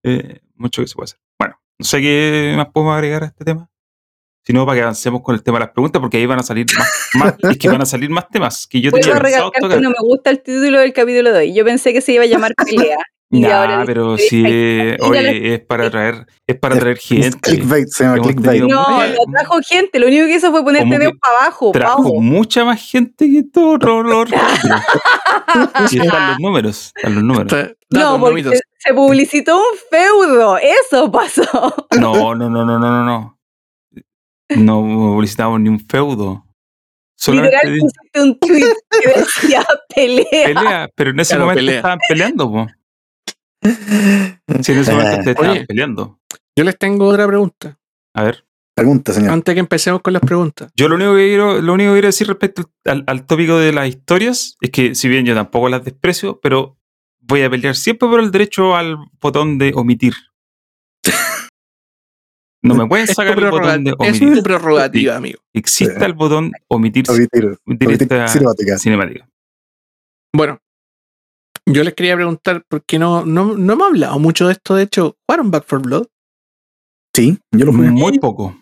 eh, 0.05 0.41
mucho 0.55 0.81
que 0.81 0.87
se 0.87 0.95
pueda 0.95 1.07
hacer. 1.07 1.19
Bueno, 1.41 1.61
no 1.77 1.85
sé 1.85 2.01
qué 2.01 2.55
más 2.57 2.69
podemos 2.69 2.95
agregar 2.95 3.25
a 3.25 3.27
este 3.27 3.45
tema. 3.45 3.69
Si 4.45 4.53
no, 4.53 4.65
para 4.65 4.77
que 4.77 4.83
avancemos 4.83 5.23
con 5.23 5.35
el 5.35 5.43
tema 5.43 5.59
de 5.59 5.65
las 5.65 5.73
preguntas, 5.73 6.01
porque 6.01 6.19
ahí 6.19 6.27
van 6.27 6.39
a 6.39 6.45
salir 6.45 6.67
más, 6.79 7.09
más 7.15 7.35
es 7.51 7.59
que 7.59 7.69
van 7.69 7.83
a 7.83 7.85
salir 7.85 8.11
más 8.11 8.29
temas 8.29 8.67
que 8.69 8.81
yo 8.81 8.93
tenía 8.93 9.17
a 9.17 9.21
pensado 9.21 9.51
que 9.51 9.81
no 9.81 9.91
me 9.91 10.01
gusta 10.01 10.31
el 10.31 10.41
título 10.41 10.79
del 10.79 10.93
capítulo 10.93 11.33
de 11.33 11.39
hoy. 11.41 11.55
Yo 11.55 11.65
pensé 11.65 11.93
que 11.93 12.01
se 12.01 12.13
iba 12.13 12.23
a 12.23 12.29
llamar 12.29 12.55
pelea. 12.65 12.97
Y 13.31 13.41
Nah, 13.41 13.61
ahora 13.61 13.83
pero 13.85 14.17
sí, 14.17 14.43
"Ay, 14.45 14.97
oye, 15.01 15.21
mírale". 15.21 15.55
es 15.55 15.61
para 15.61 15.91
traer, 15.91 16.27
es 16.47 16.57
para 16.59 16.75
Es- 16.77 16.81
traer 16.81 16.97
Es 16.97 17.05
gente. 17.05 17.39
clickbait, 17.41 17.89
se 17.89 18.05
llama 18.05 18.19
clickbait. 18.21 18.63
No, 18.63 18.69
no 18.69 19.19
trajo 19.33 19.59
gente. 19.69 19.99
Lo 19.99 20.07
único 20.07 20.25
que 20.27 20.35
hizo 20.37 20.51
fue 20.51 20.63
dedos 20.63 20.85
que 20.89 21.19
para 21.21 21.37
abajo. 21.43 21.73
Trajo 21.73 22.15
mucha 22.21 22.65
más 22.65 22.81
gente 22.91 23.31
que 23.31 23.43
todo 23.43 23.77
lo, 23.77 24.03
lo 24.03 24.25
capítulo. 24.25 24.77
Y 25.91 25.99
están 26.01 26.29
los 26.31 26.39
números, 26.41 26.93
están 26.97 27.15
los 27.17 27.25
números. 27.25 27.53
No, 27.91 28.19
porque 28.19 28.45
se, 28.45 28.61
se 28.79 28.95
publicitó 28.95 29.57
un 29.59 29.77
feudo. 29.91 30.59
Eso 30.59 31.11
pasó. 31.13 31.43
No, 32.01 32.35
no, 32.35 32.49
no, 32.49 32.65
no, 32.65 32.79
no, 32.79 32.79
no, 32.79 33.05
no. 33.05 33.39
No 34.57 34.81
publicitamos 34.83 35.61
ni 35.61 35.69
un 35.69 35.81
feudo. 35.81 36.45
Solamente 37.21 37.57
Literal 37.65 37.79
pusiste 37.81 38.21
un 38.23 38.39
tweet 38.39 38.75
que 39.03 39.09
decía 39.21 39.67
pelea. 39.95 40.27
pelea, 40.55 40.89
pero 40.95 41.11
en 41.11 41.21
ese 41.21 41.31
Claro, 41.35 41.45
momento 41.47 41.59
pelea. 41.59 41.77
estaban 41.77 41.99
peleando, 42.09 42.51
po. 42.51 42.67
Sí, 43.63 44.73
en 44.73 44.79
ese 44.79 44.93
momento 44.93 45.11
Eh, 45.11 45.19
ustedes 45.19 45.27
estaban 45.29 45.51
oye. 45.51 45.67
peleando. 45.67 46.21
Yo 46.57 46.65
les 46.65 46.79
tengo 46.79 47.07
otra 47.07 47.27
pregunta. 47.27 47.79
A 48.15 48.23
ver, 48.25 48.45
Pregunta, 48.75 49.13
señor. 49.13 49.31
Antes 49.33 49.55
que 49.55 49.59
empecemos 49.61 50.03
con 50.03 50.13
las 50.13 50.23
preguntas. 50.23 50.71
Yo 50.77 50.89
lo 50.89 50.95
único 50.95 51.13
que 51.17 51.27
quiero, 51.27 51.61
lo 51.61 51.73
único 51.75 51.91
que 51.91 51.95
quiero 51.95 52.07
decir 52.09 52.29
respecto 52.29 52.71
al, 52.85 53.03
al 53.09 53.27
tópico 53.27 53.59
de 53.59 53.73
las 53.73 53.89
historias 53.89 54.57
es 54.61 54.71
que, 54.71 54.95
si 54.95 55.09
bien 55.09 55.27
yo 55.27 55.35
tampoco 55.35 55.69
las 55.69 55.85
desprecio, 55.85 56.39
pero 56.41 56.79
voy 57.19 57.43
a 57.43 57.51
pelear 57.51 57.75
siempre 57.75 58.09
por 58.09 58.21
el 58.21 58.31
derecho 58.31 58.77
al 58.77 58.97
botón 59.21 59.59
de 59.59 59.73
omitir. 59.75 60.15
No 62.63 62.75
me 62.77 62.87
pueden 62.89 63.09
sacar 63.09 63.37
el 63.39 63.51
botón 63.51 63.83
de 63.83 63.93
prerrogativa, 63.97 64.07
es 64.07 64.21
omitir. 64.23 64.37
tu 64.37 64.43
prerrogativa, 64.45 65.17
amigo. 65.17 65.41
Exista 65.53 66.07
el 66.07 66.15
botón 66.15 66.53
omitir, 66.69 67.05
Omitir, 67.11 67.59
omitir 67.67 67.89
omitir 67.89 68.79
cinemática. 68.79 69.29
Bueno, 70.33 70.61
yo 71.73 71.85
les 71.85 71.95
quería 71.95 72.15
preguntar, 72.17 72.65
porque 72.69 72.99
no, 72.99 73.25
no, 73.25 73.57
no 73.57 73.73
hemos 73.73 73.87
hablado 73.89 74.19
mucho 74.19 74.47
de 74.47 74.53
esto. 74.55 74.75
De 74.75 74.83
hecho, 74.85 75.17
¿jugaron 75.27 75.51
Back 75.51 75.65
for 75.67 75.81
Blood? 75.83 76.07
Sí, 77.15 77.39
yo 77.53 77.67
lo 77.67 77.73
jugué. 77.73 77.91
Muy 77.91 78.19
poco. 78.19 78.57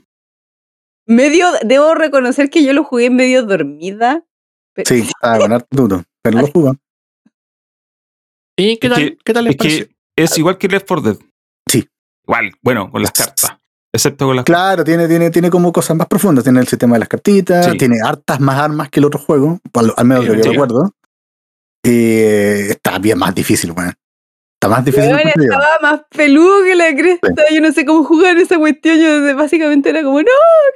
Medio, 1.07 1.47
debo 1.65 1.95
reconocer 1.95 2.51
que 2.51 2.65
yo 2.65 2.73
lo 2.73 2.83
jugué 2.85 3.11
medio 3.11 3.43
dormida. 3.45 4.24
pero- 4.74 4.89
Sí, 4.89 5.01
estaba 5.03 5.39
con 5.39 5.53
harto 5.53 5.69
duro, 5.77 6.05
pero 6.23 6.41
lo 6.41 6.47
jugó. 6.49 6.77
¿Y 8.59 8.78
qué 8.78 8.87
Es 8.87 8.93
tal, 8.93 9.03
que- 9.03 9.19
¿qué 9.24 9.33
tal 9.33 9.45
les 9.45 9.51
Es 9.53 9.57
pareció? 9.59 9.87
que 9.87 9.95
es 10.24 10.39
igual 10.39 10.59
que 10.59 10.69
Left 10.69 10.87
4 10.87 11.03
Dead. 11.12 11.19
Sí. 11.69 11.89
Igual, 12.27 12.53
bueno, 12.62 12.91
con 12.91 13.03
las 13.03 13.12
cartas. 13.12 13.53
Excepto 13.93 14.27
con 14.27 14.37
las 14.37 14.45
Claro, 14.45 14.85
tiene, 14.85 15.09
tiene, 15.09 15.31
tiene 15.31 15.49
como 15.51 15.73
cosas 15.73 15.97
más 15.97 16.07
profundas. 16.07 16.45
Tiene 16.45 16.61
el 16.61 16.66
sistema 16.66 16.95
de 16.95 17.01
las 17.01 17.09
cartitas, 17.09 17.66
Sí. 17.66 17.78
tiene 17.78 17.99
hartas 18.05 18.41
más 18.41 18.59
armas 18.59 18.91
que 18.91 19.01
el 19.01 19.07
otro 19.07 19.20
juego, 19.20 19.59
al, 19.74 19.93
al 19.97 20.05
menos 20.07 20.24
Sí, 20.24 20.28
lo 20.28 20.35
que 20.35 20.39
yo 20.41 20.45
sí. 20.45 20.51
recuerdo. 20.51 20.93
Y 21.85 21.89
eh, 22.20 22.70
está 22.70 22.98
bien 22.98 23.19
más 23.19 23.35
difícil, 23.35 23.73
weón. 23.73 23.93
Está 24.55 24.69
más 24.69 24.85
difícil. 24.85 25.11
Conseguir. 25.11 25.43
estaba 25.43 25.78
más 25.82 26.01
peludo 26.11 26.65
que 26.65 26.74
la 26.74 26.94
cresta. 26.97 27.28
Yo 27.53 27.61
no 27.61 27.73
sé 27.73 27.85
cómo 27.85 28.05
jugar 28.05 28.36
esa 28.39 28.59
cuestión. 28.59 28.98
Yo 28.98 29.36
básicamente 29.36 29.90
era 29.90 30.03
como, 30.03 30.19
no, 30.20 30.24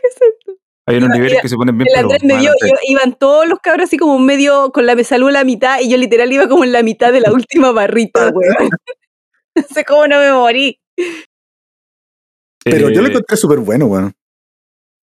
¿qué 0.02 0.08
es 0.08 0.14
esto? 0.14 0.52
Hay 0.86 0.96
unos 0.96 1.08
Iba- 1.08 1.14
niveles 1.16 1.32
iba- 1.34 1.42
que 1.42 1.48
se 1.48 1.56
ponen 1.56 1.78
bien 1.78 1.88
me 1.94 1.98
dio, 2.00 2.50
adelante. 2.52 2.68
yo- 2.68 2.74
iban 2.88 3.14
todos 3.14 3.46
los 3.48 3.58
cabros 3.60 3.84
así 3.84 3.96
como 3.96 4.18
medio 4.18 4.70
con 4.72 4.86
la 4.86 5.02
salud 5.04 5.28
a 5.28 5.32
la 5.32 5.44
mitad 5.44 5.80
y 5.80 5.88
yo 5.90 5.96
literal 5.96 6.32
iba 6.32 6.48
como 6.48 6.64
en 6.64 6.72
la 6.72 6.82
mitad 6.82 7.12
de 7.12 7.20
la 7.20 7.32
última 7.32 7.70
barrita, 7.72 8.28
weón. 8.34 8.70
No 9.56 9.62
sé 9.72 9.84
cómo 9.84 10.06
no 10.06 10.18
me 10.18 10.32
morí. 10.32 10.78
Pero 12.64 12.90
yo 12.90 13.00
lo 13.00 13.08
Eh, 13.08 13.10
encontré 13.10 13.36
súper 13.36 13.58
bueno, 13.58 13.86
weón. 13.86 14.12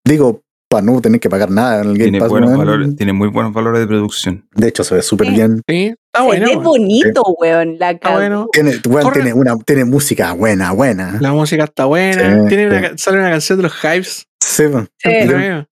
Digo, 0.05 0.41
para 0.69 0.81
no 0.85 0.99
tener 1.01 1.19
que 1.19 1.29
pagar 1.29 1.49
nada 1.49 1.81
en 1.81 1.89
el 1.89 1.93
Game 1.93 2.03
tiene, 2.03 2.19
Pass. 2.19 2.29
buenos 2.29 2.57
valores, 2.57 2.95
tiene 2.95 3.13
muy 3.13 3.29
buenos 3.29 3.53
valores 3.53 3.79
de 3.81 3.87
producción. 3.87 4.47
De 4.53 4.67
hecho, 4.67 4.83
se 4.83 4.95
ve 4.95 5.01
súper 5.01 5.27
Sí. 5.27 5.33
bien. 5.33 5.61
Sí, 5.67 5.93
está 6.13 6.23
bueno. 6.23 6.45
weón. 6.47 6.63
bonito, 6.63 7.21
weón. 7.39 7.77
La 7.79 7.91
Está 7.91 8.13
bueno. 8.13 8.47
Tiene, 8.51 8.71
weón, 8.87 9.13
tiene, 9.13 9.33
una, 9.33 9.57
tiene 9.59 9.85
música 9.85 10.33
buena, 10.33 10.71
buena. 10.71 11.17
La 11.21 11.31
música 11.31 11.63
está 11.63 11.85
buena. 11.85 12.43
Sí, 12.43 12.47
Tiene 12.49 12.67
una 12.67 12.89
sí. 12.89 12.97
sale 12.97 13.19
una 13.19 13.29
canción 13.29 13.57
de 13.59 13.63
los 13.63 13.73
Hives. 13.83 14.27
Sí, 14.43 14.63
weón. 14.65 14.89
Sí. 14.97 15.09
Sí. 15.21 15.65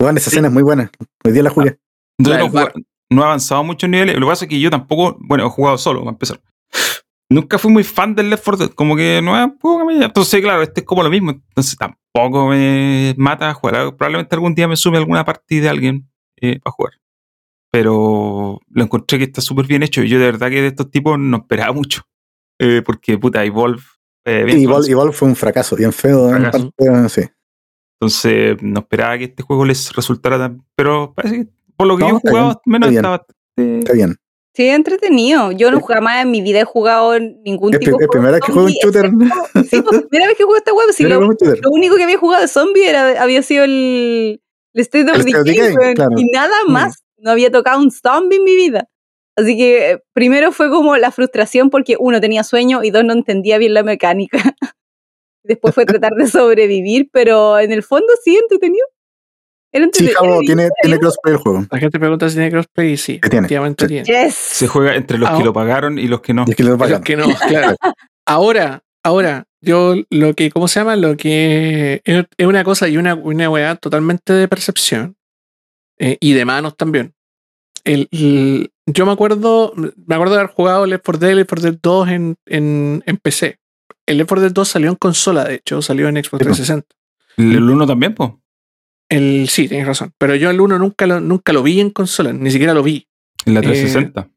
Weón, 0.00 0.16
esa 0.16 0.30
escena 0.30 0.48
es 0.48 0.52
muy 0.54 0.62
buena. 0.62 0.90
Hoy 1.24 1.32
día 1.32 1.42
la 1.42 1.50
jugué. 1.50 1.78
Entonces 2.18 2.52
La 2.52 2.60
no, 2.64 2.68
no 3.10 3.22
he 3.22 3.24
avanzado 3.24 3.64
mucho 3.64 3.86
en 3.86 3.92
niveles. 3.92 4.14
Lo 4.16 4.26
que 4.26 4.30
pasa 4.30 4.44
es 4.44 4.48
que 4.48 4.60
yo 4.60 4.70
tampoco, 4.70 5.16
bueno, 5.20 5.46
he 5.46 5.50
jugado 5.50 5.78
solo, 5.78 6.00
para 6.00 6.10
empezar. 6.12 6.40
Nunca 7.28 7.58
fui 7.58 7.72
muy 7.72 7.82
fan 7.82 8.14
del 8.14 8.30
Left 8.30 8.44
4 8.44 8.66
Dead, 8.66 8.74
como 8.74 8.94
que 8.94 9.20
no 9.22 9.36
es. 9.36 9.50
Entonces, 10.02 10.40
claro, 10.40 10.62
este 10.62 10.80
es 10.82 10.86
como 10.86 11.02
lo 11.02 11.10
mismo. 11.10 11.32
Entonces 11.32 11.76
tampoco 12.16 12.48
me 12.48 13.14
mata 13.16 13.50
a 13.50 13.54
jugar. 13.54 13.94
Probablemente 13.96 14.34
algún 14.34 14.54
día 14.54 14.68
me 14.68 14.76
sume 14.76 14.96
a 14.96 15.00
alguna 15.00 15.24
partida 15.24 15.62
de 15.64 15.68
alguien 15.70 16.08
eh, 16.40 16.58
para 16.60 16.72
jugar. 16.72 16.92
Pero 17.70 18.60
lo 18.70 18.82
encontré 18.84 19.18
que 19.18 19.24
está 19.24 19.40
súper 19.40 19.66
bien 19.66 19.82
hecho. 19.82 20.02
Y 20.02 20.08
yo 20.08 20.18
de 20.18 20.26
verdad 20.26 20.48
que 20.50 20.62
de 20.62 20.68
estos 20.68 20.90
tipos 20.90 21.18
no 21.18 21.36
esperaba 21.38 21.72
mucho. 21.72 22.02
Eh, 22.58 22.82
porque, 22.84 23.18
puta, 23.18 23.44
Evolve. 23.44 23.82
Eh, 24.24 24.40
conocido. 24.64 24.82
igual 24.90 25.12
fue 25.12 25.28
un 25.28 25.36
fracaso, 25.36 25.76
bien 25.76 25.92
feo. 25.92 26.30
en 26.34 26.42
Fracaso. 26.42 26.70
parte, 26.76 27.08
sí. 27.10 27.22
Entonces, 28.00 28.56
no 28.62 28.80
esperaba 28.80 29.18
que 29.18 29.24
este 29.24 29.42
juego 29.42 29.64
les 29.64 29.92
resultara 29.92 30.38
tan. 30.38 30.64
Pero 30.74 31.12
parece 31.14 31.44
que 31.44 31.48
por 31.76 31.86
lo 31.86 31.96
que 31.96 32.04
No, 32.04 32.10
yo 32.10 32.16
he 32.16 32.20
jugado, 32.20 32.46
bien, 32.48 32.58
menos 32.64 32.88
está 32.88 32.98
estaba. 32.98 33.26
Está 33.56 33.92
bien. 33.92 34.16
Sí, 34.54 34.68
entretenido. 34.68 35.52
Yo 35.52 35.70
no 35.70 35.80
jamás 35.82 36.22
en 36.24 36.30
mi 36.30 36.40
vida 36.40 36.60
he 36.60 36.64
jugado 36.64 37.18
ningún 37.20 37.74
Es, 37.74 37.80
tipo 37.80 37.98
pri- 37.98 38.04
es 38.04 38.10
primera 38.10 38.32
vez 38.32 38.40
que 38.40 38.52
juego 38.52 38.68
un 38.68 38.72
shooter. 38.72 39.10
Sí, 39.70 39.82
pues 39.82 40.02
primera 40.08 40.28
vez 40.28 40.36
que 40.38 40.44
juego 40.44 40.56
Primera 40.96 41.20
lo, 41.20 41.26
lo 41.62 41.70
único 41.70 41.96
que 41.96 42.02
había 42.04 42.18
jugado 42.18 42.42
de 42.42 42.48
zombie 42.48 42.88
era, 42.88 43.22
había 43.22 43.42
sido 43.42 43.64
el, 43.64 44.40
el 44.74 44.80
State 44.82 45.10
of 45.10 45.24
Decay, 45.24 45.94
claro. 45.94 46.10
y 46.16 46.24
nada 46.32 46.54
Mm. 46.66 46.72
más. 46.72 47.02
No 47.18 47.30
había 47.30 47.50
tocado 47.50 47.80
un 47.80 47.90
zombie 47.90 48.36
en 48.36 48.44
mi 48.44 48.54
vida. 48.56 48.88
Así 49.36 49.56
que 49.56 49.90
eh, 49.92 50.02
primero 50.12 50.52
fue 50.52 50.70
como 50.70 50.96
la 50.96 51.10
frustración 51.10 51.70
porque 51.70 51.96
uno 51.98 52.20
tenía 52.20 52.44
sueño 52.44 52.82
y 52.84 52.90
dos 52.90 53.04
no 53.04 53.12
entendía 53.12 53.58
bien 53.58 53.74
la 53.74 53.82
mecánica. 53.82 54.38
Después 55.44 55.74
fue 55.74 55.86
tratar 55.86 56.12
de 56.14 56.26
sobrevivir, 56.26 57.08
pero 57.12 57.58
en 57.58 57.70
el 57.72 57.82
fondo 57.82 58.06
sí 58.24 58.36
entretenido. 58.36 58.84
Sí. 59.92 60.08
Javo, 60.08 60.40
tiene, 60.40 60.70
tiene 60.80 60.98
crossplay 60.98 61.34
el 61.34 61.40
juego. 61.40 61.66
La 61.70 61.78
gente 61.78 61.98
pregunta 62.00 62.28
si 62.30 62.36
tiene 62.36 62.50
crossplay 62.50 62.92
y 62.92 62.96
sí, 62.96 63.18
tiene. 63.20 63.38
efectivamente 63.40 63.84
Sí. 63.84 63.88
tiene. 63.88 64.06
Yes. 64.26 64.34
Se 64.34 64.66
juega 64.68 64.94
entre 64.94 65.18
los 65.18 65.28
Ah, 65.30 65.36
que 65.36 65.44
lo 65.44 65.52
pagaron 65.52 65.98
y 65.98 66.06
los 66.08 66.22
que 66.22 66.32
no. 66.32 66.44
Y 66.46 66.54
que 66.54 66.62
lo 66.62 66.70
Los 66.70 66.78
pagan. 66.78 67.02
que 67.02 67.16
no, 67.16 67.26
claro. 67.46 67.76
Ahora, 68.26 68.82
ahora, 69.06 69.46
yo 69.60 69.94
lo 70.10 70.34
que, 70.34 70.50
¿cómo 70.50 70.68
se 70.68 70.80
llama? 70.80 70.96
Lo 70.96 71.16
que 71.16 72.02
es 72.04 72.46
una 72.46 72.64
cosa 72.64 72.88
y 72.88 72.96
una, 72.96 73.14
una 73.14 73.48
weá 73.50 73.76
totalmente 73.76 74.32
de 74.32 74.48
percepción 74.48 75.16
eh, 75.98 76.18
y 76.20 76.32
de 76.34 76.44
manos 76.44 76.76
también. 76.76 77.14
El, 77.84 78.08
el- 78.10 78.70
yo 78.88 79.04
me 79.06 79.12
acuerdo, 79.12 79.72
me 79.76 80.14
acuerdo 80.14 80.34
de 80.34 80.40
haber 80.40 80.52
jugado 80.52 80.86
Left 80.86 81.04
4 81.04 81.18
Dead, 81.26 81.34
Left 81.36 81.48
4 81.48 81.70
Dead 81.70 81.78
2 81.82 82.08
en, 82.08 82.36
en, 82.46 83.02
en 83.06 83.16
PC. 83.16 83.58
El 84.06 84.18
Left 84.18 84.28
4 84.28 84.42
Dead 84.42 84.52
2 84.52 84.68
salió 84.68 84.90
en 84.90 84.96
consola, 84.96 85.44
de 85.44 85.54
hecho, 85.56 85.82
salió 85.82 86.08
en 86.08 86.16
Xbox 86.16 86.38
Sí, 86.44 86.48
po. 86.48 86.54
360. 86.54 86.86
El 87.38 87.68
1 87.68 87.86
también, 87.86 88.14
pues. 88.14 88.30
El, 89.08 89.48
sí, 89.48 89.68
tienes 89.68 89.86
razón. 89.86 90.12
Pero 90.18 90.34
yo 90.36 90.50
el 90.50 90.60
1 90.60 90.78
nunca 90.78 91.06
lo, 91.06 91.20
nunca 91.20 91.52
lo 91.52 91.62
vi 91.62 91.80
en 91.80 91.90
consola, 91.90 92.32
ni 92.32 92.50
siquiera 92.50 92.74
lo 92.74 92.82
vi. 92.82 93.08
En 93.44 93.54
la 93.54 93.60
Eh, 93.60 93.64
360. 93.64 94.12
Claro. 94.12 94.35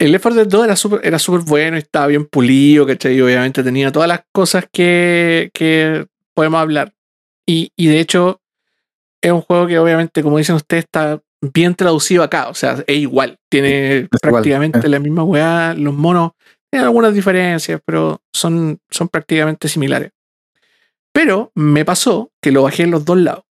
El 0.00 0.12
Left 0.12 0.22
4 0.22 0.34
Dead 0.34 0.48
2 0.48 0.64
era 0.64 0.76
súper 0.76 1.00
era 1.04 1.18
súper 1.18 1.42
bueno, 1.42 1.76
estaba 1.76 2.06
bien 2.06 2.24
pulido, 2.24 2.86
¿cachai? 2.86 3.16
Y 3.16 3.20
obviamente 3.20 3.62
tenía 3.62 3.92
todas 3.92 4.08
las 4.08 4.22
cosas 4.32 4.64
que, 4.72 5.50
que 5.52 6.06
podemos 6.34 6.58
hablar. 6.58 6.94
Y, 7.46 7.70
y 7.76 7.88
de 7.88 8.00
hecho, 8.00 8.40
es 9.20 9.30
un 9.30 9.42
juego 9.42 9.66
que 9.66 9.78
obviamente, 9.78 10.22
como 10.22 10.38
dicen 10.38 10.56
ustedes, 10.56 10.84
está 10.84 11.20
bien 11.42 11.74
traducido 11.74 12.22
acá. 12.22 12.48
O 12.48 12.54
sea, 12.54 12.82
es 12.86 12.96
igual. 12.96 13.38
Tiene 13.50 14.08
prácticamente 14.22 14.78
eh. 14.78 14.88
la 14.88 15.00
misma 15.00 15.22
weá. 15.22 15.74
Los 15.74 15.92
monos 15.92 16.32
tienen 16.70 16.86
algunas 16.86 17.12
diferencias, 17.12 17.82
pero 17.84 18.22
son, 18.32 18.78
son 18.90 19.08
prácticamente 19.08 19.68
similares. 19.68 20.12
Pero 21.12 21.52
me 21.54 21.84
pasó 21.84 22.30
que 22.40 22.52
lo 22.52 22.62
bajé 22.62 22.84
en 22.84 22.92
los 22.92 23.04
dos 23.04 23.18
lados. 23.18 23.44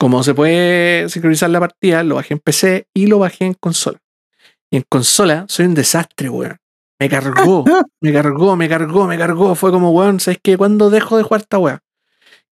Como 0.00 0.24
se 0.24 0.34
puede 0.34 1.08
sincronizar 1.10 1.48
la 1.50 1.60
partida, 1.60 2.02
lo 2.02 2.16
bajé 2.16 2.34
en 2.34 2.40
PC 2.40 2.88
y 2.92 3.06
lo 3.06 3.20
bajé 3.20 3.44
en 3.44 3.54
consola. 3.54 4.00
Y 4.70 4.78
en 4.78 4.84
consola 4.88 5.46
soy 5.48 5.66
un 5.66 5.74
desastre, 5.74 6.28
weón. 6.28 6.56
Me 6.98 7.08
cargó, 7.08 7.64
me 8.00 8.12
cargó, 8.12 8.56
me 8.56 8.68
cargó, 8.68 9.06
me 9.06 9.18
cargó. 9.18 9.54
Fue 9.54 9.70
como, 9.70 9.90
weón, 9.90 10.20
¿sabes 10.20 10.38
qué? 10.42 10.56
¿Cuándo 10.56 10.90
dejo 10.90 11.16
de 11.16 11.22
jugar 11.22 11.42
esta 11.42 11.58
weá? 11.58 11.82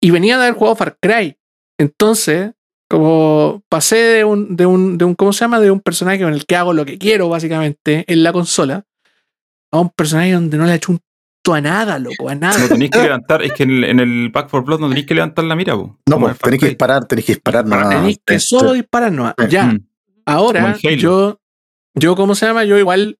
Y 0.00 0.10
venía 0.10 0.36
de 0.36 0.44
haber 0.44 0.54
jugado 0.54 0.76
Far 0.76 0.98
Cry. 1.00 1.36
Entonces, 1.78 2.52
como 2.88 3.62
pasé 3.68 3.96
de 3.96 4.24
un, 4.24 4.56
de 4.56 4.66
un, 4.66 4.98
de 4.98 5.04
un, 5.04 5.14
¿cómo 5.14 5.32
se 5.32 5.40
llama? 5.40 5.60
De 5.60 5.70
un 5.70 5.80
personaje 5.80 6.22
con 6.22 6.32
el 6.32 6.44
que 6.46 6.56
hago 6.56 6.72
lo 6.72 6.84
que 6.84 6.98
quiero, 6.98 7.28
básicamente, 7.28 8.04
en 8.06 8.22
la 8.22 8.32
consola, 8.32 8.84
a 9.72 9.80
un 9.80 9.90
personaje 9.90 10.32
donde 10.32 10.58
no 10.58 10.66
le 10.66 10.72
he 10.72 10.76
hecho 10.76 10.92
un 10.92 11.00
to 11.42 11.54
a 11.54 11.60
nada, 11.60 11.98
loco, 11.98 12.28
a 12.28 12.34
nada. 12.34 12.58
No 12.58 12.68
tenéis 12.68 12.90
que 12.90 13.02
levantar, 13.02 13.42
es 13.42 13.52
que 13.52 13.64
en 13.64 13.70
el, 13.70 13.84
en 13.84 14.00
el 14.00 14.30
Back 14.30 14.48
4 14.50 14.64
Blood 14.64 14.80
no 14.80 14.88
tenéis 14.88 15.06
que 15.06 15.14
levantar 15.14 15.44
la 15.44 15.56
mira, 15.56 15.74
po. 15.74 15.98
No, 16.06 16.18
pues, 16.18 16.38
tenés 16.38 16.60
que 16.60 16.66
disparar, 16.66 17.06
tenés 17.06 17.24
que 17.24 17.32
disparar. 17.34 17.66
No, 17.66 17.88
Tenéis 17.88 18.20
que 18.24 18.40
solo 18.40 18.72
disparar. 18.72 19.12
Sí. 19.12 19.46
Ya. 19.48 19.66
Mm. 19.66 19.86
Ahora, 20.26 20.76
yo, 20.96 21.38
yo, 21.94 22.16
¿cómo 22.16 22.34
se 22.34 22.46
llama? 22.46 22.64
Yo 22.64 22.78
igual 22.78 23.18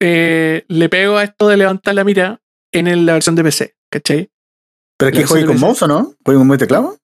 eh, 0.00 0.64
le 0.68 0.88
pego 0.88 1.16
a 1.16 1.24
esto 1.24 1.48
de 1.48 1.56
levantar 1.56 1.94
la 1.94 2.04
mira 2.04 2.40
en 2.72 2.86
el- 2.86 3.04
la 3.06 3.14
versión 3.14 3.34
de 3.34 3.42
PC, 3.42 3.74
¿cachai? 3.90 4.30
Pero 4.96 5.08
es 5.10 5.14
que 5.14 5.20
la 5.22 5.26
juegue 5.26 5.46
con 5.46 5.60
mouse 5.60 5.82
o 5.82 5.88
no? 5.88 6.14
¿Juegue 6.24 6.38
con 6.38 6.46
mouse 6.46 6.56
y 6.56 6.58
teclado? 6.60 6.98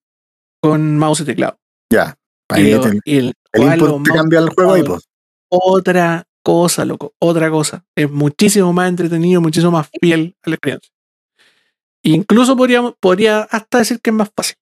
Con 0.63 0.99
mouse 0.99 1.21
y 1.21 1.25
teclado. 1.25 1.59
Ya. 1.91 2.17
Y 2.57 2.71
lo- 2.73 2.83
y 3.05 3.17
el, 3.19 3.35
el 3.53 3.63
los 3.63 3.75
input 3.75 4.05
te 4.05 4.11
cambia 4.13 4.39
el 4.41 4.49
juego 4.51 4.75
teclado, 4.75 4.95
pues. 4.95 5.09
Otra 5.51 6.25
cosa, 6.43 6.85
loco. 6.85 7.15
Otra 7.19 7.51
cosa. 7.51 7.85
Es 7.97 8.11
muchísimo 8.11 8.73
más 8.73 8.89
entretenido, 8.89 9.41
muchísimo 9.41 9.73
más 9.73 9.89
fiel 10.01 10.37
a 10.43 10.51
la 10.51 10.57
experiencia. 10.57 10.91
Incluso 12.03 12.57
podríamos, 12.57 12.95
podría 13.01 13.41
hasta 13.43 13.79
decir 13.79 14.01
que 14.01 14.11
es 14.11 14.15
más 14.17 14.31
fácil. 14.37 14.57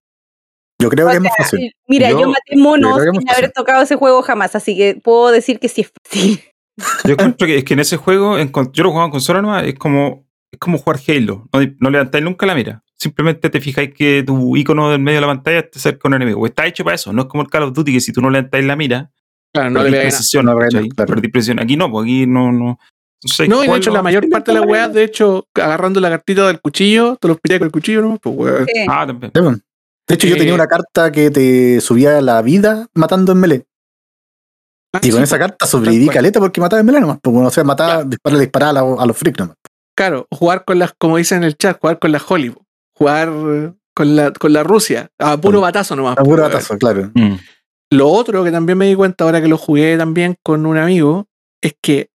Yo 0.83 0.89
creo 0.91 1.09
que 1.09 1.15
es 1.15 1.21
más 1.21 1.33
fácil. 1.37 1.73
Mira, 1.89 2.11
yo, 2.11 2.21
Yo- 2.21 2.29
maté 2.29 2.57
monos 2.57 2.99
yo 3.05 3.13
sin 3.13 3.31
haber 3.31 3.53
tocado 3.53 3.83
ese 3.83 3.97
juego 3.97 4.23
jamás, 4.23 4.55
así 4.55 4.77
que 4.77 5.01
puedo 5.03 5.31
decir 5.31 5.59
que 5.59 5.69
sí 5.69 5.83
es 5.83 5.93
fácil. 6.05 6.41
Yo 7.05 7.13
encuentro 7.13 7.47
que 7.47 7.59
es 7.59 7.65
que 7.65 7.75
en 7.75 7.81
ese 7.81 7.99
juego, 7.99 8.39
en 8.39 8.51
yo 8.73 8.83
lo 8.83 8.89
jugaba 8.91 9.05
en 9.05 9.11
consola 9.11 9.43
nomás, 9.43 9.65
es 9.65 9.75
como, 9.75 10.27
es 10.51 10.59
como 10.59 10.79
jugar 10.79 10.99
Halo. 11.07 11.47
No, 11.53 11.61
no 11.81 11.91
levantáis 11.91 12.25
nunca 12.25 12.47
la 12.47 12.55
mira. 12.55 12.83
Simplemente 12.99 13.51
te 13.51 13.61
fijáis 13.61 13.93
que 13.93 14.23
tu 14.27 14.57
icono 14.57 14.91
del 14.91 14.99
medio 15.01 15.19
de 15.19 15.21
la 15.21 15.27
pantalla 15.27 15.69
te 15.69 15.79
acerca 15.79 16.01
a 16.05 16.09
un 16.09 16.15
enemigo. 16.15 16.47
Está 16.47 16.67
hecho 16.67 16.83
para 16.83 16.95
eso. 16.95 17.13
No 17.13 17.23
es 17.23 17.29
como 17.29 17.43
el 17.43 17.51
Call 17.51 17.65
of 17.65 17.75
Duty 17.75 17.93
que 17.93 18.01
si 18.01 18.11
tú 18.11 18.23
no 18.23 18.31
levantáis 18.31 18.65
la 18.65 18.75
mira, 18.75 19.11
Claro, 19.53 19.69
no 19.71 19.83
le 19.83 20.01
precisión. 20.01 20.47
No. 20.47 21.63
Aquí 21.63 21.77
no, 21.77 21.91
pues 21.91 22.05
aquí 22.05 22.27
no, 22.27 22.53
no. 22.53 22.79
Entonces, 23.23 23.49
No, 23.49 23.63
y 23.63 23.69
de 23.69 23.77
hecho 23.77 23.91
la 23.91 24.03
mayor 24.03 24.29
parte 24.31 24.51
de 24.51 24.59
las 24.59 24.67
¿no? 24.67 24.73
weas, 24.73 24.93
de 24.93 25.05
hecho, 25.05 25.47
agarrando 25.55 26.01
la 26.01 26.09
cartita 26.09 26.47
del 26.47 26.61
cuchillo, 26.61 27.17
te 27.17 27.29
los 27.29 27.39
piré 27.41 27.59
con 27.59 27.67
el 27.67 27.73
cuchillo, 27.73 28.03
¿no? 28.03 28.19
Pues. 28.19 28.67
Sí. 28.67 28.87
Ah, 28.89 29.07
también. 29.07 29.31
Sí. 30.09 30.09
De 30.09 30.15
hecho, 30.15 30.27
yo 30.29 30.35
Eh, 30.35 30.39
tenía 30.39 30.55
una 30.55 30.67
carta 30.67 31.11
que 31.13 31.31
te 31.31 31.81
subía 31.81 32.21
la 32.21 32.43
vida 32.43 32.87
matando 32.95 33.33
en 33.33 33.39
melee. 33.39 33.65
Ah, 34.95 35.01
Y 35.03 35.11
con 35.11 35.19
sí, 35.21 35.25
esa 35.25 35.37
pues, 35.39 35.49
carta 35.49 35.67
sobreviví 35.67 36.09
caleta 36.09 36.39
porque 36.41 36.61
mataba 36.61 36.81
en 36.81 36.87
melee 36.87 37.01
nomás. 37.01 37.19
Porque, 37.23 37.39
o 37.39 37.51
sea, 37.51 37.65
mataba, 37.65 38.05
disparaba, 38.05 38.41
disparaba 38.41 38.71
a, 38.71 38.75
la- 38.97 39.03
a 39.03 39.07
los 39.07 39.17
freaks 39.17 39.39
nomás. 39.39 39.57
Claro, 39.97 40.27
jugar 40.31 40.65
con 40.65 40.79
las, 40.79 40.93
como 40.99 41.17
dicen 41.17 41.39
en 41.39 41.45
el 41.45 41.57
chat, 41.57 41.79
jugar 41.81 41.99
con 41.99 42.13
la 42.13 42.21
Hollywood, 42.27 42.63
jugar 42.97 43.29
eh, 43.31 43.73
con 43.95 44.17
la, 44.17 44.33
con 44.33 44.53
la 44.53 44.63
Rusia, 44.65 45.11
a 45.19 45.37
puro 45.39 45.59
Con- 45.59 45.63
batazo 45.69 45.97
nomás. 45.97 46.19
A 46.19 46.23
puro 46.23 46.43
pues, 46.43 46.53
batazo, 46.53 46.79
claro. 46.79 47.11
Mm. 47.15 47.37
Lo 47.93 48.09
otro 48.09 48.43
que 48.45 48.51
también 48.51 48.77
me 48.79 48.87
di 48.87 48.95
cuenta 48.95 49.25
ahora 49.25 49.41
que 49.41 49.49
lo 49.49 49.57
jugué 49.59 49.97
también 49.99 50.37
con 50.43 50.65
un 50.67 50.77
amigo 50.79 51.27
es 51.63 51.75
que, 51.83 52.11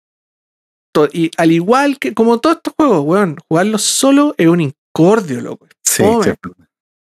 to- 0.93 1.09
y 1.13 1.31
al 1.37 1.53
igual 1.53 1.99
que 1.99 2.15
como 2.15 2.39
todos 2.39 2.57
estos 2.57 2.75
juegos, 2.77 3.05
weón, 3.05 3.37
jugarlo 3.49 3.79
solo 3.79 4.35
es 4.39 4.47
un 4.49 4.61
incordio, 4.61 5.41
loco. 5.41 5.67
Sí, 5.83 6.03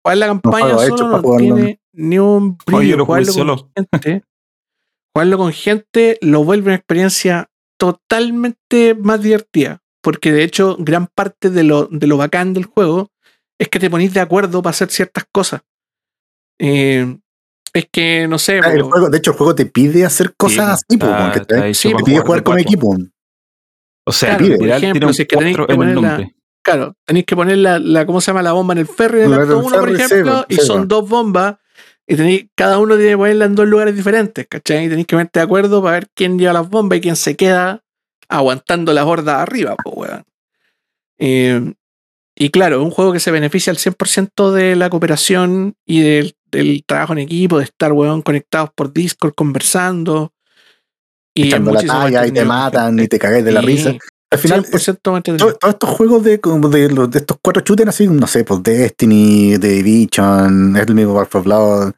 Jugar 0.04 0.18
la 0.18 0.26
campaña 0.26 0.78
solo 0.78 1.08
no 1.08 1.36
tiene 1.36 1.80
ni 1.92 2.18
un 2.18 2.56
brillo. 2.66 3.04
jugarlo 3.04 3.32
solo. 3.32 3.56
con 3.56 3.72
gente, 4.00 4.24
jugarlo 5.14 5.38
con 5.38 5.52
gente 5.52 6.18
lo 6.22 6.44
vuelve 6.44 6.66
una 6.66 6.74
experiencia 6.76 7.50
totalmente 7.78 8.94
más 8.94 9.20
divertida. 9.22 9.80
Porque 10.02 10.32
de 10.32 10.44
hecho, 10.44 10.76
gran 10.78 11.08
parte 11.08 11.50
de 11.50 11.64
lo, 11.64 11.86
de 11.86 12.06
lo 12.06 12.16
bacán 12.16 12.54
del 12.54 12.64
juego 12.66 13.10
es 13.60 13.68
que 13.68 13.78
te 13.80 13.90
ponís 13.90 14.14
de 14.14 14.20
acuerdo 14.20 14.62
para 14.62 14.70
hacer 14.70 14.90
ciertas 14.90 15.24
cosas. 15.32 15.62
Eh, 16.60 17.18
es 17.74 17.86
que, 17.92 18.26
no 18.28 18.38
sé, 18.38 18.60
Ah, 18.62 18.72
El 18.72 18.80
po, 18.82 18.90
juego, 18.90 19.10
de 19.10 19.18
hecho, 19.18 19.32
el 19.32 19.36
juego 19.36 19.54
te 19.54 19.66
pide 19.66 20.04
hacer 20.04 20.34
cosas 20.36 20.80
así, 20.88 20.98
te, 20.98 21.74
Sí, 21.74 21.92
pide 22.04 22.20
jugar 22.20 22.42
cuatro. 22.42 22.56
equipo. 22.58 22.96
O 24.06 24.12
sea, 24.12 24.30
Claro, 24.38 24.44
por 24.44 24.52
literal, 24.58 24.84
ejemplo, 24.84 25.12
si 25.12 25.22
es 25.22 25.28
que 25.28 25.36
tenéis 25.36 25.56
cuatro 25.56 25.66
que 25.66 25.74
en 25.74 25.88
el 25.88 25.94
poner 25.94 26.02
la- 26.02 26.16
nombre. 26.18 26.36
Claro, 26.68 26.94
tenéis 27.06 27.24
que 27.26 27.34
poner 27.36 27.58
la, 27.58 27.78
la- 27.78 28.04
¿cómo 28.06 28.20
se 28.20 28.26
llama? 28.30 28.42
La 28.42 28.52
bomba 28.52 28.72
en 28.74 28.78
el 28.78 28.86
ferry 28.86 29.20
del 29.20 29.30
La 29.30 29.36
acto 29.38 29.56
del 29.56 29.64
1, 29.64 29.78
por 29.80 29.90
ejemplo, 29.90 30.46
y 30.48 30.54
sí, 30.56 30.60
son 30.62 30.82
po. 30.82 30.86
dos 30.96 31.08
bombas, 31.08 31.56
y 32.06 32.16
tenéis, 32.16 32.46
cada 32.54 32.78
uno 32.78 32.96
tiene 32.96 33.12
que 33.12 33.16
ponerla 33.16 33.44
en 33.46 33.54
dos 33.54 33.66
lugares 33.66 33.94
diferentes, 33.96 34.46
¿cachai? 34.48 34.86
Y 34.86 34.88
tenéis 34.88 35.06
que 35.06 35.14
ponerte 35.16 35.38
de 35.40 35.44
acuerdo 35.44 35.82
para 35.82 35.94
ver 35.98 36.08
quién 36.14 36.38
lleva 36.38 36.52
las 36.52 36.68
bombas 36.68 36.98
y 36.98 37.00
quién 37.00 37.16
se 37.16 37.36
queda 37.36 37.82
aguantando 38.28 38.92
las 38.92 39.04
hordas 39.06 39.36
arriba, 39.36 39.76
pues, 39.82 39.96
weón. 39.96 40.24
Eh, 41.18 41.72
y 42.36 42.50
claro, 42.50 42.76
es 42.76 42.82
un 42.82 42.90
juego 42.90 43.12
que 43.12 43.20
se 43.20 43.30
beneficia 43.30 43.70
al 43.70 43.78
100% 43.78 44.52
de 44.52 44.76
la 44.76 44.90
cooperación 44.90 45.74
y 45.84 46.02
del, 46.02 46.36
del 46.50 46.84
trabajo 46.86 47.12
en 47.14 47.18
equipo, 47.20 47.58
de 47.58 47.64
estar, 47.64 47.92
weón, 47.92 48.22
conectados 48.22 48.70
por 48.74 48.92
Discord, 48.92 49.34
conversando. 49.34 50.32
Y 51.34 51.50
la 51.50 51.80
talla 51.86 52.26
y 52.26 52.32
te 52.32 52.44
matan 52.44 52.98
y 53.00 53.08
te 53.08 53.18
cagáis 53.18 53.44
de 53.44 53.52
la 53.52 53.60
risa. 53.60 53.94
Al 54.30 54.38
final, 54.38 54.60
es- 54.60 54.70
100% 54.70 55.10
más 55.12 55.18
entretenido. 55.20 55.52
to- 55.52 55.58
todos 55.58 55.74
estos 55.74 55.90
juegos 55.90 56.22
de, 56.24 56.38
de, 56.38 57.18
estos 57.18 57.38
cuatro 57.40 57.62
shooters 57.64 57.88
así, 57.88 58.06
no 58.08 58.26
sé, 58.26 58.44
pues 58.44 58.62
Destiny, 58.62 59.56
The 59.58 59.68
Division, 59.68 60.76
el 60.76 60.94
mismo 60.94 61.14
War 61.14 61.26
for 61.26 61.42
Blood, 61.44 61.92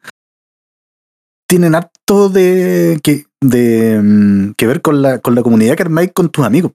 tienen 1.47 1.75
harto 1.75 2.29
de 2.29 2.99
que, 3.03 3.25
de, 3.41 3.99
mm, 4.01 4.53
que 4.55 4.67
ver 4.67 4.81
con 4.81 5.01
la, 5.01 5.19
con 5.19 5.35
la 5.35 5.41
comunidad 5.43 5.75
que 5.75 5.83
armáis 5.83 6.11
con 6.13 6.29
tus 6.29 6.45
amigos. 6.45 6.71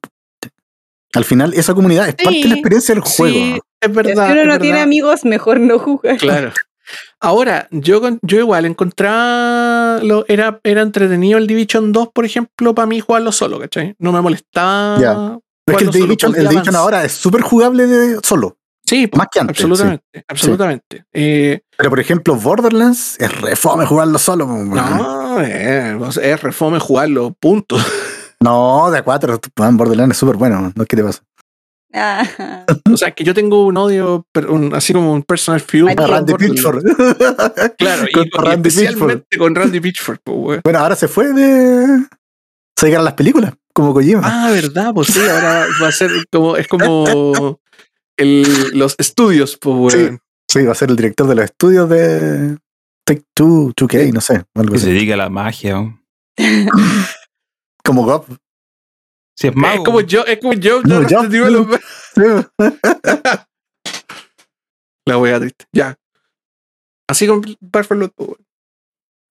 Al 1.15 1.25
final, 1.25 1.55
esa 1.55 1.73
comunidad 1.73 2.09
es 2.09 2.17
parte 2.17 2.41
de 2.43 2.49
la 2.49 2.55
experiencia 2.57 2.95
del 2.95 3.03
juego. 3.03 3.35
Sí, 3.35 3.61
es 3.81 3.89
Si 3.89 3.93
verdad. 3.95 4.33
uno 4.33 4.41
es 4.43 4.47
no 4.49 4.59
tiene 4.59 4.81
amigos, 4.81 5.25
mejor 5.25 5.59
no 5.61 5.79
jugar. 5.79 6.19
Claro. 6.19 6.53
Ahora, 7.21 7.67
yo, 7.71 8.03
con- 8.03 8.19
yo 8.23 8.39
igual 8.39 8.67
encontraba. 8.67 10.01
Lo, 10.03 10.27
era, 10.29 10.61
era 10.63 10.83
entretenido 10.83 11.39
el 11.39 11.47
Division 11.47 11.91
2, 11.93 12.09
por 12.13 12.27
ejemplo, 12.27 12.75
para 12.75 12.87
mí 12.87 13.01
jugarlo 13.01 13.33
solo, 13.33 13.59
¿cachai? 13.59 13.95
No 13.99 14.13
me 14.13 14.21
molestaba. 14.21 15.01
Ya. 15.01 15.39
Pero 15.67 15.79
es 15.79 15.85
que 15.85 15.99
el 15.99 16.03
Division, 16.09 16.35
el 16.37 16.77
ahora 16.77 17.05
es 17.05 17.13
súper 17.13 17.43
jugable 17.43 17.87
de 17.87 18.19
solo, 18.23 18.57
Sí, 18.89 19.11
más 19.17 19.27
que 19.33 19.41
antes. 19.41 19.57
sí. 19.57 19.65
absolutamente. 19.65 20.25
Absolutamente. 20.29 21.05
Eh, 21.13 21.61
Pero 21.77 21.91
por 21.91 21.99
ejemplo, 21.99 22.37
Borderlands 22.37 23.17
es 23.19 23.41
re 23.41 23.57
fome 23.57 23.85
jugarlo 23.85 24.17
solo. 24.19 24.47
no, 24.47 25.41
eh, 25.43 25.99
es 26.23 26.43
refome 26.43 26.79
jugarlo, 26.79 27.33
punto. 27.39 27.77
No, 28.39 28.91
de 28.91 28.99
a 28.99 29.03
cuatro, 29.03 29.41
Borderlands 29.57 30.13
es 30.15 30.19
súper 30.19 30.37
bueno. 30.37 30.73
¿no? 30.77 30.85
¿Qué 30.85 30.95
te 30.95 31.03
pasa? 31.03 31.23
Ah, 31.95 32.23
O 32.93 32.97
sea, 32.97 33.11
que 33.13 33.25
yo 33.25 33.33
tengo 33.35 33.65
un 33.67 33.77
odio, 33.79 34.27
un- 34.49 34.75
así 34.75 34.93
como 34.93 35.11
un 35.13 35.23
personal 35.23 35.61
feud. 35.63 35.95
Por 35.97 36.09
Randy. 36.11 36.35
Pitchford. 36.35 36.85
Claro, 37.79 38.05
y, 38.09 38.13
Pitchford. 38.15 38.49
especialmente 38.53 39.39
con 39.39 39.55
Randy 39.55 39.81
Pitchford, 39.81 40.19
weón. 40.27 40.61
Bueno, 40.63 40.79
ahora 40.79 40.95
se 40.95 41.09
fue 41.09 41.33
de. 41.33 42.05
Se 42.79 42.87
llegaron 42.87 43.07
las 43.07 43.15
películas, 43.15 43.55
como 43.77 43.93
Kojima. 43.93 44.23
Ah, 44.25 44.51
verdad, 44.51 44.95
pues 44.95 45.09
sí, 45.09 45.21
ahora 45.21 45.67
va 45.83 45.89
a 45.89 45.93
ser 45.93 46.11
como, 46.33 46.57
es 46.57 46.67
como 46.67 47.61
el, 48.17 48.71
los 48.73 48.95
estudios, 48.97 49.59
pues, 49.61 49.95
weón. 49.95 50.21
Sí, 50.49 50.65
va 50.65 50.73
a 50.73 50.75
ser 50.75 50.89
el 50.89 50.97
director 50.97 51.29
de 51.29 51.35
los 51.35 51.45
estudios 51.45 51.87
de 51.91 52.57
Take 53.05 53.25
Two, 53.35 53.75
2K, 53.75 54.15
no 54.15 54.23
sé, 54.23 54.45
algo 54.55 54.73
Que 54.73 54.79
se 54.79 54.87
así. 54.87 54.95
dedica 54.95 55.13
a 55.13 55.19
la 55.19 55.29
magia. 55.29 55.75
¿no? 55.75 56.01
Como 57.85 58.05
Gob. 58.07 58.25
Si 59.37 59.49
es 59.49 59.55
mago. 59.55 59.75
Es 59.75 59.85
como 59.85 60.01
yo, 60.01 60.25
es 60.25 60.39
como 60.39 60.55
yo, 60.55 60.81
No, 60.83 61.07
yo-. 61.07 61.21
La 65.07 65.19
wea 65.19 65.39
triste. 65.39 65.67
Ya. 65.71 65.99
Así 67.07 67.27
con 67.27 67.43
Perfect 67.43 68.13
pues, 68.17 68.29
weón. 68.31 68.46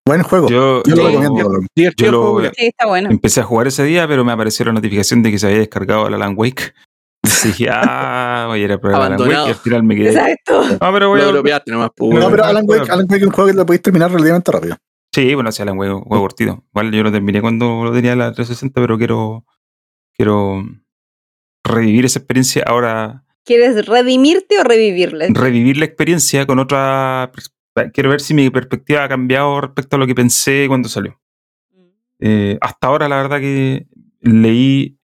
Buen 0.08 0.22
juego. 0.24 0.48
yo, 0.50 0.84
Yo 0.84 0.96
lo 0.96 1.02
yo 1.04 1.08
recomiendo. 1.08 1.60
Divertido 1.76 2.12
Yo 2.12 2.40
lo- 2.42 2.50
sí, 2.50 2.68
está 2.68 2.86
bueno. 2.88 3.10
empecé 3.10 3.40
a 3.42 3.44
jugar 3.44 3.68
ese 3.68 3.84
día, 3.84 4.08
pero 4.08 4.24
me 4.24 4.32
apareció 4.32 4.66
la 4.66 4.74
notificación 4.74 5.24
de 5.24 5.32
que 5.32 5.40
se 5.40 5.48
había 5.48 5.60
descargado 5.60 6.08
el 6.08 6.14
Alan 6.14 6.36
Wake. 6.38 6.74
Entonces 7.24 7.58
dije, 7.58 7.70
ah, 7.72 8.46
voy 8.50 8.62
a 8.62 8.64
ir 8.66 8.72
a 8.72 8.78
probar 8.80 9.02
Alan 9.02 9.12
Wake 9.14 9.24
Abandonado. 9.24 9.48
y 9.48 9.50
al 9.52 9.56
final 9.58 9.84
me 9.84 9.96
quedé. 9.96 10.10
Exacto. 10.10 10.62
No, 10.80 10.94
pero 10.94 11.10
voy 11.10 11.22
a. 11.52 11.64
nomás, 11.66 11.90
pues, 11.96 12.20
No, 12.20 12.30
pero 12.30 12.46
Alan 12.46 12.66
Wake. 12.68 12.92
Alan 12.92 13.06
Wake 13.10 13.22
es 13.22 13.28
un 13.28 13.32
juego 13.34 13.50
que 13.50 13.56
lo 13.58 13.66
podéis 13.66 13.82
terminar 13.82 14.12
relativamente 14.12 14.52
rápido. 14.52 14.78
Sí, 15.14 15.34
bueno, 15.34 15.52
sí, 15.52 15.62
Alan 15.64 15.78
Wake, 15.78 15.92
un 15.94 16.02
juego 16.04 16.24
cortito. 16.24 16.64
Igual 16.72 16.92
yo 16.92 17.02
lo 17.04 17.12
terminé 17.12 17.42
cuando 17.42 17.84
lo 17.84 17.92
tenía 17.92 18.16
la 18.16 18.32
360, 18.32 18.80
pero 18.82 18.98
quiero. 18.98 19.44
Quiero 20.16 20.64
revivir 21.66 22.06
esa 22.06 22.20
experiencia 22.20 22.64
ahora. 22.68 23.24
¿Quieres 23.44 23.86
redimirte 23.88 24.60
o 24.60 24.64
revivirle? 24.64 25.28
revivir 25.32 25.78
la 25.78 25.86
experiencia 25.86 26.46
con 26.46 26.60
otra. 26.60 27.32
Quiero 27.94 28.10
ver 28.10 28.22
si 28.22 28.34
mi 28.34 28.50
perspectiva 28.50 29.04
ha 29.04 29.10
cambiado 29.10 29.60
respecto 29.62 29.96
a 29.96 30.00
lo 30.00 30.08
que 30.08 30.16
pensé 30.16 30.66
cuando 30.68 30.88
salió. 30.88 31.20
Eh, 32.20 32.58
hasta 32.62 32.88
ahora, 32.88 33.10
la 33.10 33.18
verdad 33.18 33.40
que 33.40 33.88
leí 34.22 34.98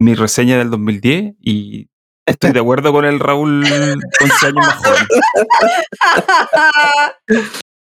mi 0.00 0.14
reseña 0.14 0.58
del 0.58 0.70
2010 0.70 1.34
y 1.40 1.88
estoy 2.26 2.50
de 2.52 2.58
acuerdo 2.58 2.92
con 2.92 3.04
el 3.04 3.20
Raúl 3.20 3.64
11 3.64 4.46
años 4.46 4.66
más 4.66 4.74
joven. 4.76 5.06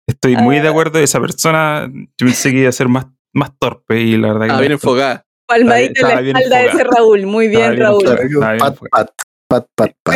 Estoy 0.07 0.37
muy 0.37 0.59
de 0.61 0.69
acuerdo. 0.69 0.99
Esa 0.99 1.21
persona, 1.21 1.87
yo 1.93 2.27
pensé 2.27 2.51
que 2.51 2.61
iba 2.61 2.69
a 2.71 2.73
ser 2.73 2.89
más, 2.89 3.07
más 3.35 3.51
torpe 3.59 4.01
y 4.01 4.17
la 4.17 4.33
verdad 4.33 4.47
que. 4.47 4.53
Ah, 4.53 4.61
bien 4.61 4.73
enfocada. 4.73 5.27
Palmadita 5.47 6.01
en 6.01 6.09
la 6.09 6.21
espalda 6.21 6.59
de 6.59 6.67
ese. 6.67 6.85
Raúl. 6.85 7.27
Muy 7.27 7.47
Estaba 7.47 7.67
bien, 7.71 7.77
bien 7.77 7.87
Raúl. 7.87 8.05
bien 8.05 8.59
pat, 8.59 8.77
fue. 8.77 8.89
pat, 8.89 9.11
pat, 9.49 9.67
pat, 9.75 9.93
pat. 10.03 10.15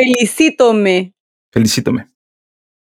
Felicítome. 1.52 2.06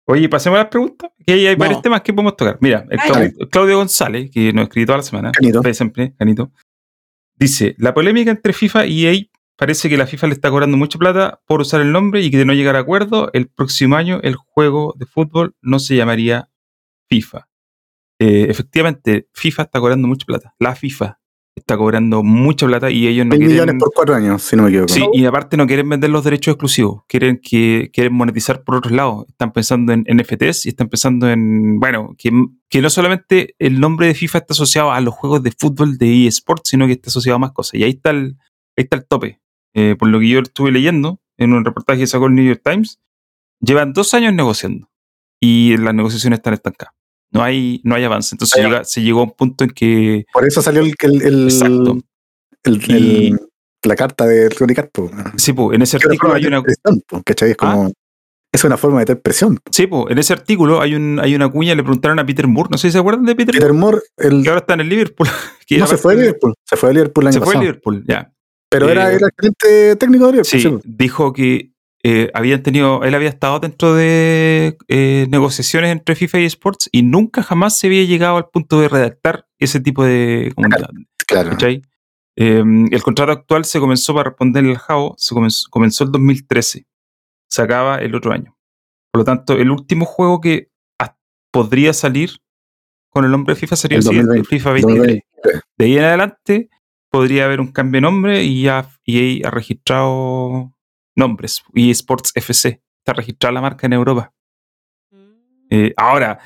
Oye, 0.08 0.30
pasemos 0.30 0.58
a 0.58 0.64
las 0.64 0.70
preguntas, 0.70 1.10
que 1.26 1.34
ahí 1.34 1.48
hay 1.48 1.56
No. 1.56 1.60
varios 1.60 1.82
temas 1.82 2.02
que 2.02 2.14
podemos 2.14 2.38
tocar. 2.38 2.58
Mira, 2.62 2.86
el. 2.90 3.00
Claudio, 3.00 3.50
Claudio 3.50 3.78
González, 3.78 4.30
que 4.32 4.54
nos 4.54 4.64
escribió 4.64 4.86
toda 4.88 4.98
la 5.00 5.04
semana, 5.04 5.32
Canito. 5.32 5.62
ve 5.62 5.74
siempre, 5.74 6.14
Canito, 6.16 6.52
dice, 7.36 7.76
la 7.80 7.94
polémica 7.94 8.30
entre 8.32 8.54
FIFA 8.54 8.86
y 8.86 9.06
EA 9.08 9.24
parece 9.58 9.90
que 9.90 9.98
la 9.98 10.06
FIFA 10.06 10.28
le 10.28 10.34
está 10.34 10.50
cobrando 10.50 10.78
mucha 10.78 11.00
plata 11.00 11.42
por 11.48 11.62
usar 11.62 11.82
el 11.82 11.92
nombre 11.92 12.22
y 12.22 12.30
que 12.30 12.38
de 12.38 12.46
no 12.46 12.54
llegar 12.54 12.76
a 12.76 12.80
acuerdo, 12.80 13.30
el 13.34 13.48
próximo 13.48 13.96
año 13.96 14.20
el 14.22 14.36
juego 14.36 14.94
de 14.98 15.06
fútbol 15.06 15.56
no 15.62 15.80
se 15.80 15.96
llamaría 15.96 16.50
FIFA. 17.10 17.48
Eh, 18.20 18.48
efectivamente, 18.50 19.28
FIFA 19.34 19.64
está 19.64 19.80
cobrando 19.80 20.08
mucha 20.08 20.26
plata. 20.26 20.54
La 20.60 20.76
FIFA 20.76 21.20
está 21.56 21.78
cobrando 21.78 22.22
mucha 22.22 22.68
plata 22.68 22.92
y 22.92 23.08
ellos 23.08 23.26
no 23.26 23.32
Mil 23.32 23.40
quieren... 23.40 23.56
millones 23.56 23.76
por 23.80 23.94
cuatro 23.94 24.16
años, 24.16 24.42
si 24.42 24.56
no 24.56 24.64
me 24.64 24.70
equivoco. 24.70 24.94
Sí, 24.94 25.06
y 25.14 25.26
aparte 25.26 25.56
no 25.56 25.66
quieren 25.66 25.88
vender 25.88 26.10
los 26.10 26.24
derechos 26.24 26.54
exclusivos, 26.54 27.04
quieren 27.08 27.40
que 27.42 27.90
quieren 27.94 28.14
monetizar 28.14 28.64
por 28.64 28.76
otros 28.76 28.94
lados. 28.94 29.26
Están 29.30 29.54
pensando 29.54 29.94
en 29.94 30.06
NFTs 30.08 30.66
y 30.66 30.70
están 30.70 30.90
pensando 30.90 31.30
en, 31.30 31.80
bueno, 31.80 32.14
que, 32.18 32.32
que 32.70 32.82
no 32.82 32.90
solamente 32.90 33.56
el 33.58 33.80
nombre 33.80 34.08
de 34.08 34.16
FIFA 34.16 34.40
está 34.40 34.54
asociado 34.54 34.92
a 34.92 35.00
los 35.00 35.14
juegos 35.14 35.44
de 35.44 35.52
fútbol 35.52 35.98
de 35.98 36.28
eSports, 36.28 36.70
sino 36.70 36.88
que 36.88 36.94
está 36.94 37.10
asociado 37.10 37.38
a 37.38 37.40
más 37.40 37.54
cosas. 37.54 37.76
Y 37.76 37.84
ahí 37.84 37.92
está 37.92 38.10
el, 38.10 38.38
ahí 38.78 38.84
está 38.84 38.98
el 38.98 39.06
tope. 39.06 39.40
Eh, 39.74 39.96
por 39.98 40.10
lo 40.10 40.20
que 40.20 40.28
yo 40.30 40.40
estuve 40.40 40.72
leyendo 40.72 41.22
en 41.38 41.54
un 41.54 41.64
reportaje 41.64 42.00
que 42.02 42.08
sacó 42.08 42.28
el 42.28 42.36
New 42.36 42.46
York 42.46 42.62
Times, 42.64 43.00
llevan 43.60 43.94
dos 43.94 44.14
años 44.14 44.34
negociando 44.34 44.90
y 45.40 45.78
las 45.78 45.94
negociaciones 45.94 46.40
están 46.40 46.54
estancadas. 46.54 46.94
No 47.36 47.44
hay, 47.44 47.82
no 47.84 47.96
hay 47.96 48.04
avance. 48.04 48.34
Entonces 48.36 48.58
Ah, 48.60 48.68
llega- 48.68 48.84
se 48.84 49.02
llegó 49.02 49.20
a 49.22 49.24
un 49.24 49.32
punto 49.32 49.64
en 49.64 49.70
que 49.72 50.26
Por 50.34 50.46
eso 50.46 50.62
salió 50.62 50.82
el, 50.82 50.94
el, 51.02 51.22
el- 51.22 51.44
Exacto. 51.46 51.98
el- 52.64 52.82
Y- 52.88 53.28
el- 53.30 53.40
la 53.84 53.96
carta 53.96 54.26
de 54.26 54.50
po. 54.92 55.12
sí, 55.38 55.54
pues, 55.54 55.76
en 55.76 55.82
ese 55.84 55.98
artículo 55.98 56.34
hay 56.34 56.42
de 56.42 56.48
una, 56.48 56.64
¿cachai? 57.24 57.52
Es 57.52 57.58
como. 57.58 57.92
Es 58.52 58.64
una 58.64 58.78
forma 58.78 59.00
de 59.00 59.02
meter 59.02 59.22
presión. 59.22 59.60
Sí, 59.70 59.86
pues, 59.86 60.06
en 60.12 60.18
ese 60.18 60.32
artículo 60.32 60.80
hay, 60.82 60.96
un, 60.96 61.20
hay 61.22 61.36
una 61.36 61.50
cuña, 61.50 61.76
le 61.76 61.84
preguntaron 61.84 62.18
a 62.20 62.26
Peter 62.26 62.48
Moore, 62.48 62.70
no 62.72 62.78
sé 62.78 62.88
si 62.88 62.94
se 62.94 63.00
acuerdan 63.00 63.26
de 63.26 63.36
Peter, 63.36 63.54
Peter 63.54 63.74
Moore, 63.74 64.00
el, 64.18 64.42
que 64.44 64.50
ahora 64.50 64.62
está 64.62 64.76
en 64.76 64.80
el 64.80 64.90
Liverpool. 64.90 65.28
que 65.68 65.78
no 65.78 65.88
se 65.88 65.98
fue 65.98 66.16
de 66.16 66.22
Liverpool. 66.22 66.54
Se 66.64 66.78
fue 66.78 66.90
de 66.90 66.94
Liverpool 66.96 67.24
el 67.26 67.28
año 67.28 67.34
Se 67.34 67.40
fue 67.40 67.46
a 67.46 67.48
pasado. 67.48 67.62
Liverpool, 67.64 68.04
ya. 68.08 68.32
Pero 68.70 68.90
era, 68.90 69.12
Eh, 69.12 69.16
era 69.18 69.28
el 69.28 69.32
gerente 69.40 69.96
técnico 69.98 70.32
de 70.32 70.44
Sí, 70.46 70.66
dijo 70.86 71.34
que 71.34 71.72
eh, 72.08 72.30
habían 72.36 72.62
tenido, 72.62 73.02
él 73.02 73.16
había 73.16 73.30
estado 73.30 73.60
dentro 73.60 73.96
de 73.96 74.78
eh, 74.90 75.26
negociaciones 75.32 75.92
entre 75.92 76.14
FIFA 76.14 76.42
y 76.42 76.46
Sports 76.46 76.88
y 76.92 77.02
nunca 77.02 77.42
jamás 77.42 77.80
se 77.80 77.88
había 77.88 78.04
llegado 78.04 78.38
al 78.38 78.48
punto 78.48 78.80
de 78.80 78.90
redactar 78.90 79.48
ese 79.58 79.80
tipo 79.80 80.04
de 80.04 80.52
comunicado. 80.54 80.94
Claro. 81.26 81.58
Eh, 82.36 82.64
el 82.92 83.02
contrato 83.02 83.32
actual 83.32 83.66
se 83.66 83.80
comenzó 83.80 84.14
para 84.14 84.30
responder 84.30 84.64
al 84.66 84.78
JAO, 84.78 85.16
se 85.18 85.34
comenzó, 85.34 85.68
comenzó 85.72 86.04
el 86.04 86.12
2013, 86.12 86.86
se 87.50 87.62
acaba 87.64 87.98
el 87.98 88.14
otro 88.14 88.34
año. 88.34 88.56
Por 89.12 89.22
lo 89.22 89.26
tanto, 89.26 89.54
el 89.54 89.72
último 89.72 90.06
juego 90.06 90.42
que 90.42 90.70
podría 91.50 91.92
salir 91.94 92.34
con 93.10 93.26
el 93.26 93.32
nombre 93.32 93.56
de 93.56 93.60
FIFA 93.62 93.76
sería 93.78 93.98
el, 93.98 94.04
El 94.04 94.08
siguiente, 94.10 94.38
2020, 94.38 94.50
FIFA 94.56 94.72
23. 94.74 94.98
2020. 94.98 95.68
De 95.76 95.86
ahí 95.86 95.98
en 95.98 96.04
adelante 96.04 96.70
podría 97.10 97.46
haber 97.46 97.62
un 97.62 97.72
cambio 97.72 97.98
de 97.98 98.02
nombre 98.02 98.44
y 98.44 98.62
ya 98.62 98.92
EA 99.08 99.48
ha 99.48 99.50
registrado 99.50 100.75
nombres. 101.16 101.64
EA 101.74 101.92
Sports 101.92 102.32
FC 102.36 102.82
está 103.00 103.14
registrada 103.14 103.54
la 103.54 103.62
marca 103.62 103.88
en 103.88 103.94
Europa. 103.94 104.32
Eh, 105.70 105.94
ahora, 105.98 106.40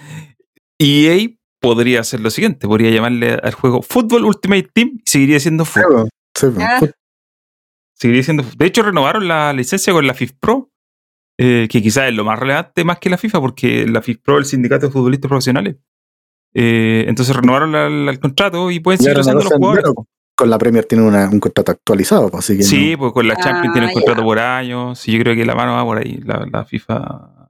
EA 0.80 1.30
podría 1.60 2.02
hacer 2.02 2.20
lo 2.22 2.30
siguiente: 2.30 2.68
podría 2.68 2.90
llamarle 2.92 3.34
al 3.34 3.54
juego 3.54 3.82
Football 3.82 4.26
Ultimate 4.26 4.70
Team 4.74 4.92
y 4.96 5.10
seguiría 5.10 5.40
siendo 5.40 5.66
fútbol. 5.66 6.10
Claro, 6.34 6.54
sí, 6.54 6.56
pues. 6.56 6.66
Ah. 6.68 6.80
Seguiría 7.96 8.24
siendo 8.24 8.44
fútbol. 8.44 8.58
De 8.58 8.66
hecho, 8.66 8.82
renovaron 8.84 9.28
la 9.28 9.52
licencia 9.54 9.92
con 9.92 10.08
la 10.08 10.14
FIFA 10.14 10.34
Pro, 10.40 10.72
eh, 11.38 11.68
que 11.70 11.82
quizás 11.82 12.08
es 12.10 12.14
lo 12.14 12.24
más 12.24 12.40
relevante 12.40 12.84
más 12.86 13.00
que 13.00 13.10
la 13.10 13.18
FIFA, 13.18 13.42
porque 13.42 13.86
la 13.88 14.02
FIFA 14.02 14.22
Pro 14.24 14.36
es 14.40 14.46
el 14.46 14.46
sindicato 14.52 14.86
de 14.88 14.92
futbolistas 14.94 15.28
profesionales. 15.28 15.76
Eh, 16.54 17.06
entonces 17.08 17.36
renovaron 17.36 17.72
la- 17.72 17.90
la- 17.90 18.12
el 18.12 18.20
contrato 18.20 18.72
y 18.72 18.80
pueden 18.80 19.00
seguir 19.00 19.20
usando 19.20 19.44
los 19.44 19.54
jugadores. 19.54 19.84
dinero. 19.84 20.08
Con 20.40 20.50
la 20.50 20.58
Premier 20.58 20.86
tiene 20.86 21.04
una- 21.04 21.30
un 21.30 21.40
contrato 21.42 21.74
actualizado, 21.74 22.30
pues, 22.30 22.46
así 22.46 22.56
que 22.58 22.64
Sí, 22.64 22.92
no. 22.94 23.00
pues 23.00 23.12
con 23.12 23.28
la 23.28 23.36
Champions 23.36 23.68
Ah, 23.70 23.74
tiene 23.74 23.88
un 23.88 23.94
contrato 23.94 24.22
ya. 24.22 24.26
por 24.26 24.40
año. 24.40 24.96
Sí, 24.96 25.12
yo 25.12 25.20
creo 25.20 25.36
que 25.36 25.46
la 25.46 25.54
mano 25.54 25.74
va 25.74 25.84
por 25.84 25.98
ahí. 25.98 26.18
La, 26.24 26.48
la 26.50 26.64
FIFA. 26.64 27.50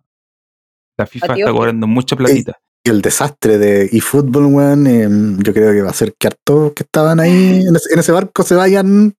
La 0.97 1.05
FIFA 1.05 1.35
está 1.37 1.51
cobrando 1.51 1.85
mucha 1.85 2.15
platita. 2.15 2.57
Y 2.83 2.89
el 2.89 3.01
desastre 3.01 3.57
de 3.59 3.83
eFootball, 3.91 4.45
weón, 4.45 4.87
eh, 4.87 5.07
yo 5.43 5.53
creo 5.53 5.71
que 5.71 5.81
va 5.83 5.91
a 5.91 5.93
ser 5.93 6.15
que 6.17 6.27
hartos 6.27 6.73
que 6.73 6.81
estaban 6.83 7.19
ahí 7.19 7.29
en 7.67 7.75
ese, 7.75 7.93
en 7.93 7.99
ese 7.99 8.11
barco 8.11 8.41
se 8.43 8.55
vayan 8.55 9.13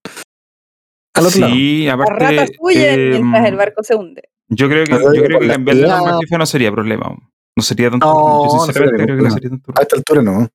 al 1.15 1.27
otro 1.27 1.41
lado. 1.41 1.53
sí, 1.55 1.85
Las 1.85 1.95
aparte. 1.95 2.25
ratas 2.25 2.51
huyen 2.59 2.83
eh, 3.01 3.09
mientras 3.21 3.47
el 3.47 3.57
barco 3.57 3.83
se 3.85 3.95
hunde. 3.95 4.23
Yo 4.49 4.69
creo 4.69 4.85
que, 4.85 4.93
yo 4.93 4.99
creo 5.23 5.39
que 5.41 5.47
la 5.47 5.53
cambiarle 5.55 5.83
el 5.85 5.89
nombre 5.89 6.11
a 6.13 6.15
actividad- 6.17 6.21
FIFA 6.23 6.39
no 6.39 6.47
sería 6.47 6.73
problema. 6.73 7.17
No 7.57 7.63
sería 7.63 7.91
tanto. 7.91 8.07
No, 8.07 8.49
yo 8.49 8.57
no 8.57 8.65
sinceramente 8.65 8.75
sería 8.75 9.05
creo 9.05 9.07
que 9.07 9.23
no 9.23 9.29
problema. 9.29 9.35
sería 9.35 9.51
tanto 9.51 9.73
A 9.79 9.83
esta 9.83 9.97
altura 9.97 10.23
no. 10.23 10.49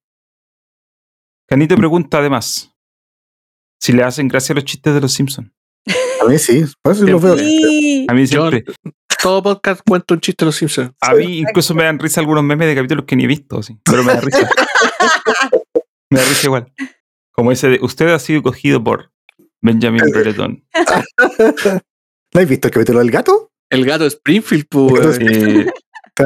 Canito 1.47 1.75
pregunta 1.77 2.17
además 2.17 2.71
si 3.79 3.93
le 3.93 4.03
hacen 4.03 4.27
gracia 4.27 4.53
a 4.53 4.55
los 4.55 4.65
chistes 4.65 4.93
de 4.93 5.01
los 5.01 5.13
Simpsons. 5.13 5.51
A 6.21 6.25
mí 6.27 6.37
sí, 6.39 6.65
por 6.81 6.93
eso 6.93 7.05
los 7.05 7.21
veo. 7.21 7.37
Sí. 7.37 8.05
A 8.09 8.13
mí 8.13 8.25
Yo- 8.25 8.49
siempre. 8.49 8.73
Todo 9.21 9.41
podcast 9.41 9.81
cuenta 9.87 10.13
un 10.13 10.19
chiste 10.21 10.45
de 10.45 10.47
los 10.47 10.55
Simpsons. 10.55 10.91
A 11.01 11.13
mí 11.13 11.39
incluso 11.39 11.73
me 11.73 11.83
dan 11.83 11.97
risa 11.99 12.19
algunos 12.21 12.43
memes 12.43 12.67
de 12.67 12.75
capítulos 12.75 13.05
que 13.05 13.15
ni 13.15 13.23
he 13.23 13.27
visto, 13.27 13.59
así, 13.59 13.77
pero 13.83 14.03
me 14.03 14.13
da 14.13 14.21
risa. 14.21 14.49
me 16.11 16.19
da 16.19 16.25
risa 16.25 16.47
igual. 16.47 16.73
Como 17.31 17.51
ese 17.51 17.69
de, 17.69 17.79
usted 17.81 18.07
ha 18.09 18.19
sido 18.19 18.43
cogido 18.43 18.83
por 18.83 19.11
Benjamin 19.61 20.01
Brereton. 20.11 20.63
¿No 22.33 22.41
has 22.41 22.47
visto 22.49 22.67
el 22.67 22.73
capítulo 22.73 22.99
del 22.99 23.11
gato? 23.11 23.51
El 23.69 23.85
gato 23.85 24.03
de 24.03 24.09
Springfield, 24.09 24.65
pues. 24.69 25.17
Eh, 25.19 25.65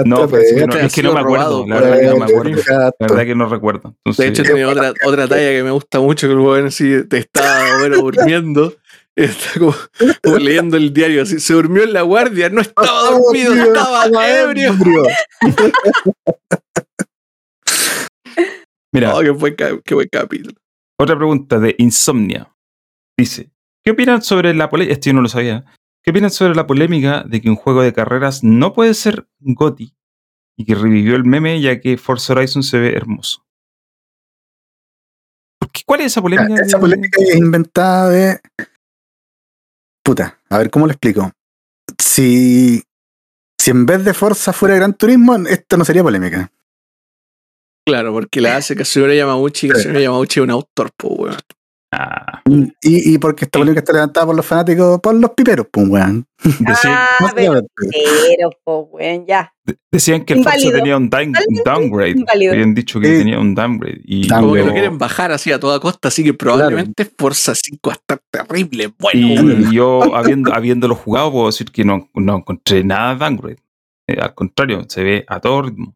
no, 0.06 0.26
es 0.26 0.54
que 0.54 0.66
no, 0.68 0.74
ha 0.74 0.82
es 0.82 0.94
que 0.94 1.04
no 1.04 1.10
sido 1.10 1.14
me 1.14 1.20
acuerdo. 1.22 1.66
La 1.68 1.80
verdad 1.80 2.00
que 2.00 2.06
no 2.08 2.18
me 2.18 2.26
acuerdo. 2.26 2.62
La 2.68 2.92
verdad 3.08 3.26
que 3.26 3.36
no 3.36 3.50
recuerdo. 3.50 3.96
Entonces, 4.06 4.26
De 4.26 4.32
hecho, 4.32 4.44
tiene 4.44 4.66
otra, 4.66 4.94
otra 5.06 5.28
talla 5.28 5.50
que 5.50 5.64
me 5.64 5.72
gusta 5.72 6.00
mucho, 6.00 6.28
que 6.28 6.34
el 6.34 6.40
weón 6.40 6.68
así 6.68 7.08
te 7.08 7.18
estaba 7.18 7.80
bueno, 7.80 7.98
durmiendo. 8.02 8.76
Está 9.16 9.60
como, 9.60 9.76
como 10.24 10.38
leyendo 10.38 10.78
el 10.78 10.94
diario, 10.94 11.24
así 11.24 11.40
se 11.42 11.54
durmió 11.54 11.84
en 11.84 11.92
la 11.92 12.04
guardia, 12.04 12.48
no 12.50 12.62
estaba 12.62 13.10
dormido, 13.12 13.54
estaba 13.54 14.06
ebrio. 14.30 14.74
mira, 18.94 19.16
Oh, 19.16 19.22
qué, 19.22 19.30
buen, 19.32 19.56
qué 19.84 19.94
buen 19.96 20.08
capítulo. 20.12 20.56
otra 20.98 21.18
pregunta 21.18 21.60
de 21.60 21.76
Insomnia. 21.80 22.54
Dice, 23.18 23.50
¿qué 23.84 23.92
opinan 23.92 24.22
sobre 24.22 24.54
la 24.54 24.70
polémica? 24.70 24.94
Esto 24.94 25.10
yo 25.10 25.14
no 25.16 25.22
lo 25.22 25.28
sabía. 25.30 25.66
¿Qué 26.04 26.12
opinan 26.12 26.32
sobre 26.32 26.56
la 26.56 26.66
polémica 26.66 27.24
de 27.28 27.42
que 27.42 27.50
un 27.50 27.56
juego 27.56 27.82
de 27.82 27.94
carreras 27.94 28.44
no 28.44 28.74
puede 28.74 28.94
ser 28.94 29.28
GOTY 29.40 29.94
y 30.58 30.66
que 30.66 30.76
revivió 30.76 31.16
el 31.16 31.26
meme 31.26 31.60
ya 31.62 31.80
que 31.80 31.98
Forza 31.98 32.34
Horizon 32.34 32.64
se 32.64 32.80
ve 32.80 32.94
hermoso? 32.94 33.46
¿Cuál 35.86 36.02
es 36.02 36.08
esa 36.08 36.22
polémica? 36.22 36.62
Esa 36.62 36.78
de- 36.78 36.82
polémica 36.82 37.22
es 37.22 37.36
inventada 37.36 38.10
de. 38.10 38.40
Puta, 40.04 40.40
a 40.50 40.58
ver 40.58 40.70
cómo 40.70 40.86
lo 40.88 40.92
explico. 40.94 41.32
Si, 41.98 42.82
si 43.60 43.72
en 43.72 43.86
vez 43.86 44.04
de 44.06 44.14
Forza 44.14 44.54
fuera 44.54 44.76
Gran 44.76 44.94
Turismo, 44.94 45.36
esto 45.48 45.78
no 45.78 45.86
sería 45.86 46.02
polémica. 46.04 46.52
Claro, 47.86 48.14
porque 48.14 48.40
la 48.42 48.56
hace 48.56 48.76
Katsuyori 48.76 49.18
Yamauchi, 49.18 49.68
y 49.68 49.70
Katsuyori 49.72 50.04
Yamauchi 50.04 50.40
es 50.40 50.44
un 50.44 50.52
autor, 50.52 50.92
pues, 50.96 51.14
weón. 51.20 51.38
Ah, 51.92 52.44
Y, 52.84 53.16
y 53.16 53.18
porque 53.18 53.46
esta 53.46 53.58
polémica 53.58 53.80
está 53.80 53.94
levantada 53.94 54.28
por 54.28 54.36
los 54.36 54.46
fanáticos, 54.46 55.00
por 55.02 55.16
los 55.16 55.32
piperos, 55.32 55.66
pues, 55.72 55.88
weón. 55.88 56.28
Ah, 56.86 57.32
pero, 57.36 57.62
pues, 58.64 58.86
weón, 58.92 59.26
ya. 59.26 59.52
decían 59.92 60.24
que 60.24 60.34
el 60.34 60.44
Forza 60.44 60.58
Inválido. 60.60 60.78
tenía 60.80 60.98
un 60.98 61.10
down- 61.10 61.34
downgrade. 61.66 62.12
inválido. 62.12 62.54
Habían 62.54 62.76
dicho 62.76 63.00
que 63.00 63.08
Sí. 63.08 63.18
tenía 63.20 63.40
un 63.40 63.56
downgrade. 63.56 64.02
Y. 64.06 64.28
Como 64.28 64.54
que 64.54 64.64
lo 64.64 64.72
quieren 64.72 64.98
bajar 65.00 65.32
así 65.32 65.52
a 65.52 65.60
toda 65.60 65.80
costa, 65.80 66.10
así 66.10 66.24
que 66.24 66.34
probablemente 66.36 67.06
Forza 67.06 67.54
5 67.56 67.90
va 67.90 67.94
a 67.94 67.98
estar 67.98 68.20
terrible. 68.32 68.94
Bueno, 69.00 69.20
Y 69.28 69.40
weón. 69.40 69.72
yo, 69.72 70.02
habiendo, 70.16 70.54
habiéndolo 70.54 70.94
jugado, 70.96 71.32
puedo 71.32 71.48
decir 71.48 71.72
que 71.72 71.84
no, 71.84 72.08
no 72.14 72.38
encontré 72.38 72.84
nada 72.84 73.14
de 73.16 73.20
downgrade. 73.26 73.58
Eh, 74.08 74.18
al 74.22 74.36
contrario, 74.36 74.86
se 74.88 75.04
ve 75.04 75.26
a 75.28 75.40
todo 75.40 75.64
ritmo. 75.64 75.96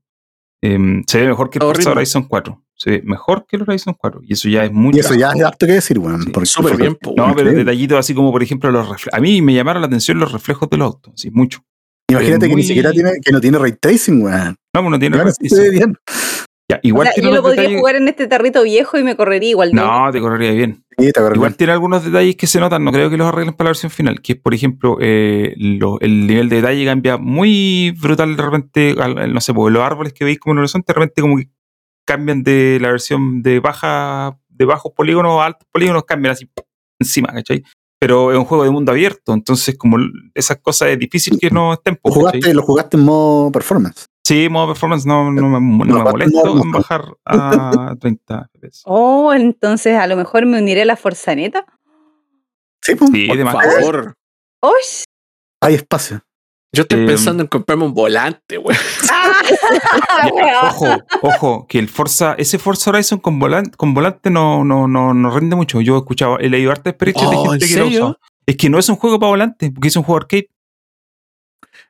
Em, 0.62 1.04
se 1.06 1.20
ve 1.22 1.28
mejor 1.28 1.50
que 1.52 1.60
el 1.60 1.64
Forza 1.66 1.80
ritmo. 1.82 1.92
Horizon 1.94 2.24
4. 2.24 2.64
Se 2.84 2.90
ve 2.92 3.02
mejor 3.06 3.46
que 3.48 3.56
el 3.56 3.62
Horizon 3.62 3.94
4. 3.98 4.20
Y 4.24 4.34
eso 4.34 4.50
ya 4.50 4.66
es 4.66 4.72
mucho. 4.74 4.98
Y 4.98 5.00
eso 5.00 5.14
ya 5.16 5.32
es 5.34 5.42
harto 5.42 5.66
que 5.66 5.72
decir, 5.72 6.00
weón. 6.00 6.22
Sí, 6.24 6.30
porque 6.32 6.46
súper 6.48 6.76
bien, 6.76 6.98
No, 7.16 7.34
pero 7.34 7.52
Sí. 7.52 7.56
detallitos 7.56 7.98
así 7.98 8.14
como, 8.14 8.32
por 8.32 8.44
ejemplo, 8.44 8.70
los 8.72 8.90
reflejos. 8.90 9.18
A 9.18 9.22
mí 9.22 9.42
me 9.42 9.54
llamaron 9.54 9.82
la 9.82 9.88
atención 9.88 10.20
los 10.20 10.32
reflejos 10.34 10.70
de 10.70 10.78
los 10.78 10.88
autos. 10.88 11.14
Sí, 11.16 11.30
mucho. 11.32 11.60
Imagínate 12.12 12.48
que 12.48 12.52
muy- 12.52 12.62
ni 12.62 12.68
siquiera 12.68 12.92
tiene, 12.92 13.12
que 13.24 13.32
no 13.32 13.40
tiene 13.40 13.58
ray 13.58 13.74
tracing, 13.80 14.22
weón. 14.22 14.56
No, 14.76 14.82
pues 14.82 14.90
no 14.92 15.00
tiene 15.00 15.16
Claro, 15.16 15.32
sí 15.32 15.44
reflejos. 15.44 15.58
se 15.58 15.64
ve 15.64 15.78
bien. 15.78 15.96
Ya, 16.70 16.78
O 16.78 16.80
igual 16.84 17.08
sea, 17.08 17.14
tiene 17.16 17.30
yo 17.30 17.36
lo 17.36 17.42
podría 17.42 17.64
detalles- 17.64 17.80
jugar 17.80 17.96
en 17.96 18.08
este 18.08 18.28
tarrito 18.28 18.64
viejo 18.64 18.98
y 18.98 19.04
me 19.04 19.16
correría 19.18 19.50
igual. 19.50 19.72
No, 19.74 20.10
te 20.12 20.20
correría 20.22 20.52
bien. 20.52 20.84
Sí, 20.98 21.12
te. 21.12 21.22
Igual 21.36 21.56
tiene 21.56 21.74
algunos 21.74 22.06
detalles 22.06 22.36
que 22.38 22.48
se 22.48 22.60
notan, 22.60 22.84
no 22.86 22.92
creo 22.92 23.10
que 23.10 23.18
los 23.18 23.28
arreglen 23.28 23.54
para 23.54 23.66
la 23.68 23.70
versión 23.72 23.90
final, 23.92 24.22
que 24.22 24.34
es, 24.34 24.40
por 24.40 24.54
ejemplo, 24.54 24.98
eh, 25.02 25.54
lo- 25.58 26.00
el 26.00 26.26
nivel 26.28 26.48
de 26.50 26.58
detalle 26.58 26.86
cambia 26.86 27.18
muy 27.18 27.92
brutal 28.02 28.36
de 28.38 28.44
repente, 28.44 28.96
al- 29.00 29.34
no 29.34 29.42
sé, 29.42 29.54
porque 29.54 29.74
los 29.74 29.84
árboles 29.84 30.14
que 30.14 30.24
veis 30.24 30.40
como 30.40 30.54
en 30.54 30.58
el 30.60 30.62
horizonte, 30.64 30.94
de 30.94 31.00
repente 31.00 31.22
como 31.22 31.38
que 31.38 31.48
cambian 32.06 32.44
de 32.44 32.80
la 32.82 32.90
versión 32.90 33.42
de 33.42 33.60
baja, 33.60 34.38
de 34.50 34.66
bajos 34.66 34.92
polígonos 34.94 35.42
a 35.42 35.46
altos 35.46 35.68
polígonos, 35.72 36.04
cambian 36.06 36.34
así 36.34 36.50
encima, 37.00 37.30
¿cachai? 37.34 37.64
Pero 38.00 38.32
es 38.32 38.38
un 38.38 38.46
juego 38.46 38.66
de 38.66 38.70
mundo 38.70 38.92
abierto, 38.92 39.34
entonces 39.34 39.78
como 39.78 39.98
esas 40.34 40.58
cosas 40.58 40.90
es 40.90 41.00
difícil 41.00 41.40
que 41.40 41.50
no 41.50 41.74
estén. 41.74 41.94
Lo 41.96 42.02
pues, 42.02 42.16
jugaste, 42.16 42.54
lo 42.54 42.62
jugaste 42.62 42.98
en 42.98 43.04
modo 43.04 43.52
performance. 43.52 44.08
Sí, 44.26 44.48
modo 44.50 44.68
performance 44.68 45.06
no, 45.06 45.32
no 45.32 45.42
me, 45.48 45.86
no 45.86 45.96
me 45.96 46.04
molesto 46.04 46.62
en 46.62 46.72
bajar 46.72 47.06
a 47.26 47.96
30 48.00 48.50
FPS. 48.54 48.82
Oh, 48.86 49.34
entonces 49.34 49.98
a 49.98 50.08
lo 50.08 50.16
mejor 50.16 50.46
me 50.46 50.60
uniré 50.60 50.84
a 50.84 50.86
la 50.86 50.96
Forzaneta. 50.96 51.66
Sí, 52.82 52.96
pues. 52.96 53.10
Sí, 53.12 53.28
Por 53.28 53.38
de 53.38 53.44
más. 53.46 53.54
favor. 53.54 54.14
¡Oh! 54.62 54.74
Hay 55.62 55.76
espacio. 55.76 56.22
Yo 56.76 56.82
estoy 56.84 57.00
Em, 57.02 57.06
pensando 57.08 57.44
en 57.44 57.48
comprarme 57.48 57.86
un 57.86 57.94
volante, 57.94 58.58
weón. 58.58 58.78
Ya, 60.36 60.62
ojo, 60.70 60.98
ojo, 61.22 61.66
que 61.68 61.78
el 61.80 61.88
Forza, 61.90 62.36
ese 62.38 62.58
Forza 62.58 62.90
Horizon 62.92 63.20
con 63.20 63.40
volante, 63.40 63.72
con 63.78 63.94
volante 63.94 64.30
no, 64.30 64.64
no, 64.64 64.88
no, 64.88 65.14
no 65.14 65.38
rinde 65.38 65.56
mucho. 65.56 65.82
Yo 65.82 65.96
he 65.96 66.00
escuchado, 66.00 66.40
he 66.40 66.50
leído 66.50 66.72
harta 66.72 66.90
experiencia 66.90 67.30
de 67.30 67.36
Oh, 67.36 67.50
gente 67.52 67.66
¿en 67.66 67.72
que 67.74 67.80
lo 67.80 67.88
usa. 67.88 68.18
Es 68.46 68.58
que 68.58 68.70
no 68.70 68.80
es 68.80 68.90
un 68.90 68.96
juego 68.96 69.20
para 69.20 69.30
volante, 69.30 69.72
porque 69.72 69.88
es 69.90 69.96
un 69.96 70.04
juego 70.04 70.18
arcade. 70.18 70.50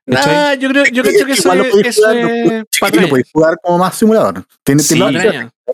Nah, 0.05 0.53
yo 0.55 0.69
creo, 0.69 0.83
yo 0.85 1.03
creo 1.03 1.25
que 1.25 1.31
eso 1.33 1.41
igual 1.43 1.57
lo 1.59 1.63
es, 1.65 1.71
podéis 1.71 1.87
eso 1.97 2.01
jugar, 2.07 2.17
es 2.17 2.79
patraña. 2.79 3.07
podéis 3.07 3.31
jugar 3.31 3.55
como 3.63 3.77
más 3.77 3.95
simulador. 3.95 4.45
Tiene, 4.63 4.83
Sí. 4.83 4.99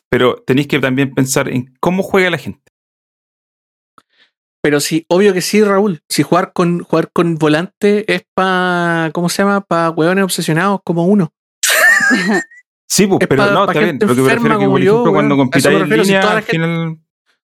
Pero 0.09 0.35
tenéis 0.45 0.67
que 0.67 0.79
también 0.79 1.13
pensar 1.13 1.49
en 1.49 1.73
cómo 1.79 2.03
juega 2.03 2.29
la 2.29 2.37
gente. 2.37 2.61
Pero 4.61 4.79
sí, 4.79 5.05
obvio 5.07 5.33
que 5.33 5.41
sí, 5.41 5.63
Raúl. 5.63 6.01
Si 6.09 6.23
jugar 6.23 6.51
con 6.53 6.79
jugar 6.83 7.11
con 7.13 7.35
volante 7.35 8.11
es 8.13 8.23
para, 8.33 9.09
¿cómo 9.13 9.29
se 9.29 9.41
llama? 9.43 9.61
Para 9.61 9.89
hueones 9.91 10.23
obsesionados 10.25 10.81
como 10.83 11.05
uno. 11.05 11.31
Sí, 12.91 13.05
pues, 13.05 13.19
Es 13.21 13.27
pero 13.27 13.45
pa- 13.45 13.51
no, 13.51 13.65
pa 13.67 13.71
está 13.73 13.83
bien. 13.83 13.99
Lo 14.01 14.15
que 14.15 14.21
me 14.21 14.33
refiero 14.33 14.59
que, 14.59 14.65
por 14.65 14.81
yo, 14.81 14.93
ejemplo, 14.93 15.13
cuando 15.13 15.37
compitáis 15.37 15.79
en 15.79 15.87
si 15.89 15.95
línea, 15.95 16.21
toda 16.21 16.33
la 16.33 16.39
al 16.39 16.43
final. 16.43 16.97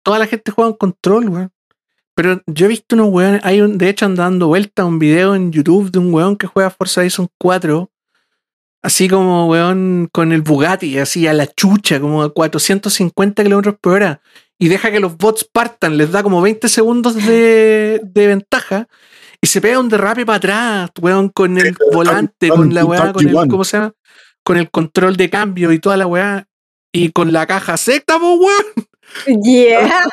Toda 0.03 0.19
la 0.19 0.27
gente 0.27 0.51
juega 0.51 0.71
en 0.71 0.77
control, 0.77 1.29
weón. 1.29 1.53
Pero 2.17 2.43
yo 2.47 2.67
he 2.67 2.69
visto 2.69 2.97
unos 2.97 3.11
weones, 3.11 3.41
hay 3.45 3.61
un, 3.61 3.79
de 3.79 3.89
hecho 3.89 4.05
anda 4.05 4.25
dando 4.25 4.49
vuelta 4.49 4.85
un 4.85 4.99
video 4.99 5.37
en 5.37 5.53
YouTube 5.53 5.93
de 5.93 6.01
un 6.01 6.13
weón 6.13 6.37
que 6.37 6.49
juega 6.49 6.71
Forza 6.71 7.03
Horizon 7.03 7.29
4, 7.39 7.89
así 8.83 9.09
como 9.09 9.47
weón 9.47 10.09
con 10.11 10.33
el 10.33 10.43
Bugatti, 10.43 10.99
así 10.99 11.29
a 11.29 11.33
la 11.33 11.47
chucha, 11.47 12.01
como 12.01 12.25
a 12.25 12.35
450 12.35 13.45
kilómetros 13.45 13.77
por 13.81 13.93
hora. 13.95 14.21
Y 14.59 14.69
deja 14.69 14.91
que 14.91 15.01
los 15.01 15.17
bots 15.17 15.45
partan, 15.45 15.97
les 15.97 16.11
da 16.11 16.23
como 16.23 16.43
20 16.43 16.69
segundos 16.69 17.15
de, 17.15 18.01
de 18.03 18.27
ventaja 18.27 18.89
y 19.41 19.47
se 19.47 19.61
pega 19.61 19.79
un 19.79 19.89
derrape 19.89 20.27
para 20.27 20.37
atrás, 20.37 20.91
weón, 21.01 21.29
con 21.29 21.57
el 21.59 21.77
volante, 21.93 22.49
con 22.49 22.75
la 22.75 22.85
weá, 22.85 23.13
con 23.13 23.29
el, 23.29 23.35
¿cómo 23.49 23.65
se 23.65 23.77
llama? 23.77 23.93
Con 24.43 24.57
el 24.57 24.71
control 24.71 25.17
de 25.17 25.31
cambio 25.31 25.73
y 25.73 25.79
toda 25.79 25.97
la 25.97 26.07
weá. 26.07 26.47
Y 26.93 27.13
con 27.13 27.33
la 27.33 27.47
caja 27.47 27.77
secta, 27.77 28.19
po, 28.19 28.35
weón. 28.35 29.43
Yeah. 29.45 30.05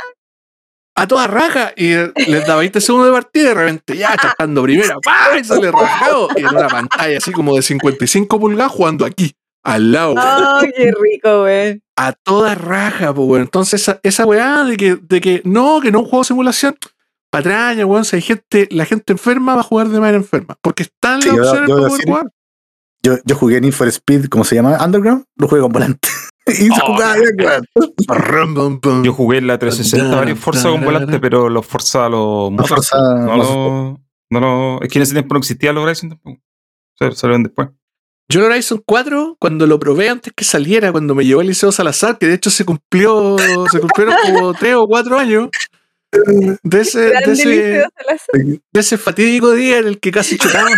A 0.95 1.07
toda 1.07 1.25
raja. 1.25 1.73
Y 1.75 1.93
les 2.29 2.45
da 2.45 2.55
20 2.57 2.79
segundos 2.81 3.07
de 3.07 3.13
partida 3.13 3.43
y 3.43 3.47
de 3.47 3.53
repente 3.53 3.97
ya 3.97 4.15
chapando 4.15 4.61
primera. 4.61 4.97
¡pah! 5.03 5.39
Y 5.39 5.43
sale 5.43 5.71
rajado. 5.71 6.29
Y 6.35 6.41
en 6.41 6.47
una 6.47 6.67
pantalla 6.67 7.17
así 7.17 7.31
como 7.31 7.55
de 7.55 7.61
55 7.61 8.39
pulgadas 8.39 8.71
jugando 8.71 9.05
aquí, 9.05 9.35
al 9.65 9.91
lado. 9.91 10.15
Oh, 10.17 10.59
qué 10.75 10.93
rico, 11.01 11.41
güey. 11.41 11.81
A 11.97 12.13
toda 12.13 12.55
raja, 12.55 13.13
pues, 13.13 13.27
weón. 13.27 13.41
Entonces, 13.43 13.81
esa, 13.81 13.99
esa 14.03 14.25
weá 14.25 14.63
de 14.63 14.77
que, 14.77 14.95
de 14.95 15.19
que 15.21 15.41
no, 15.43 15.81
que 15.81 15.91
no 15.91 15.99
un 15.99 16.05
juego 16.05 16.19
de 16.23 16.27
simulación. 16.27 16.75
Patraña, 17.31 17.85
weón. 17.85 18.05
Si 18.05 18.15
hay 18.15 18.21
gente, 18.21 18.67
la 18.71 18.85
gente 18.85 19.11
enferma 19.13 19.55
va 19.55 19.61
a 19.61 19.63
jugar 19.63 19.89
de 19.89 19.99
manera 19.99 20.17
enferma. 20.17 20.57
Porque 20.61 20.83
están 20.83 21.21
Sí, 21.21 21.29
las 21.29 21.39
opciones 21.39 21.69
para 21.69 21.75
poder 21.81 21.91
decir- 21.91 22.05
jugar. 22.07 22.31
Yo, 23.03 23.17
yo 23.23 23.35
jugué 23.35 23.61
Need 23.61 23.73
for 23.73 23.87
Speed, 23.87 24.25
¿cómo 24.29 24.43
se 24.43 24.55
llama? 24.55 24.77
Underground, 24.83 25.25
lo 25.35 25.47
jugué 25.47 25.61
con 25.61 25.71
volante. 25.71 26.07
y 26.47 26.51
se 26.53 26.69
Oh, 26.71 26.85
jugaba 26.93 27.15
bien, 27.15 27.35
weón. 27.39 29.03
Yo 29.03 29.13
jugué 29.13 29.37
en 29.39 29.47
la 29.47 29.57
360 29.59 30.15
varios 30.15 30.39
Forza 30.39 30.69
con 30.69 30.83
volante, 30.83 31.19
pero 31.19 31.49
los 31.49 31.65
Forza 31.65 32.09
los 32.09 32.51
No 32.51 32.63
Forza- 32.65 32.97
no, 32.97 33.25
no- 33.25 33.37
lo- 33.37 33.99
no 34.31 34.39
lo- 34.39 34.81
es 34.81 34.89
que 34.89 34.99
en 34.99 35.03
ese 35.03 35.13
tiempo 35.13 35.33
no 35.33 35.39
existía 35.39 35.71
los 35.73 35.83
Horizon 35.83 36.09
tampoco. 36.09 36.37
O 36.39 36.97
sea, 36.97 37.11
salieron 37.11 37.43
después. 37.43 37.69
Yo 38.27 38.39
el 38.39 38.51
Horizon 38.51 38.81
4, 38.85 39.37
cuando 39.39 39.67
lo 39.67 39.79
probé 39.79 40.09
antes 40.09 40.33
que 40.35 40.43
saliera, 40.43 40.91
cuando 40.91 41.13
me 41.13 41.23
llevó 41.25 41.41
el 41.41 41.47
Liceo 41.47 41.71
Salazar, 41.71 42.17
que 42.17 42.25
de 42.27 42.33
hecho 42.33 42.49
se 42.49 42.65
cumplió, 42.65 43.37
se 43.71 43.79
cumplieron 43.79 44.15
como 44.25 44.53
3 44.59 44.75
o 44.75 44.87
4 44.87 45.19
años 45.19 45.49
de 46.63 46.81
ese, 46.81 46.99
de 46.99 47.13
ese, 47.31 47.45
Liceo 47.45 47.87
Salazar. 47.97 48.35
de 48.71 48.79
ese 48.79 48.97
fatídico 48.97 49.51
día 49.51 49.77
en 49.77 49.87
el 49.87 49.99
que 49.99 50.11
casi 50.11 50.37
chocamos. 50.37 50.71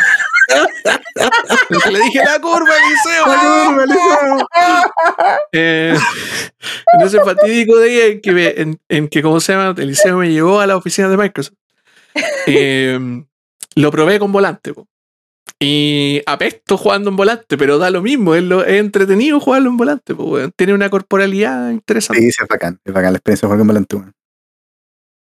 En 0.49 1.75
el 1.75 1.81
que 1.81 1.91
le 1.91 1.99
dije 1.99 2.19
la 2.25 2.39
curva, 2.39 2.73
Liceo. 2.89 4.47
Eh, 5.51 5.95
en 6.93 7.01
ese 7.07 7.19
fatídico 7.23 7.79
día 7.79 8.05
en 8.07 8.21
que, 8.21 8.31
me- 8.31 8.61
en, 8.61 8.79
en 8.89 9.07
que, 9.07 9.21
¿cómo 9.21 9.39
se 9.39 9.53
llama? 9.53 9.73
El 9.77 9.87
liceo 9.87 10.17
me 10.17 10.31
llevó 10.31 10.59
a 10.59 10.67
la 10.67 10.75
oficina 10.77 11.07
de 11.09 11.17
Microsoft. 11.17 11.55
Eh, 12.47 12.97
lo 13.75 13.91
probé 13.91 14.17
con 14.19 14.31
volante. 14.31 14.73
po. 14.73 14.87
Y 15.59 16.21
apesto 16.25 16.77
jugando 16.77 17.09
en 17.09 17.15
volante, 17.15 17.57
pero 17.57 17.77
da 17.77 17.89
lo 17.89 18.01
mismo. 18.01 18.35
Es, 18.35 18.43
lo- 18.43 18.63
es 18.63 18.79
entretenido 18.79 19.39
jugarlo 19.39 19.69
en 19.69 19.77
volante. 19.77 20.13
po, 20.15 20.23
weón. 20.25 20.51
Tiene 20.55 20.73
una 20.73 20.89
corporalidad 20.89 21.71
interesante. 21.71 22.21
Sí, 22.21 22.31
sí, 22.31 22.37
es 22.43 22.47
bacán. 22.47 22.79
Es 22.85 22.93
bacán 22.93 23.13
la 23.13 23.17
experiencia 23.17 23.45
de 23.45 23.47
jugar 23.47 23.59
con 23.59 23.67
volante, 23.67 23.95
weón. 23.95 24.13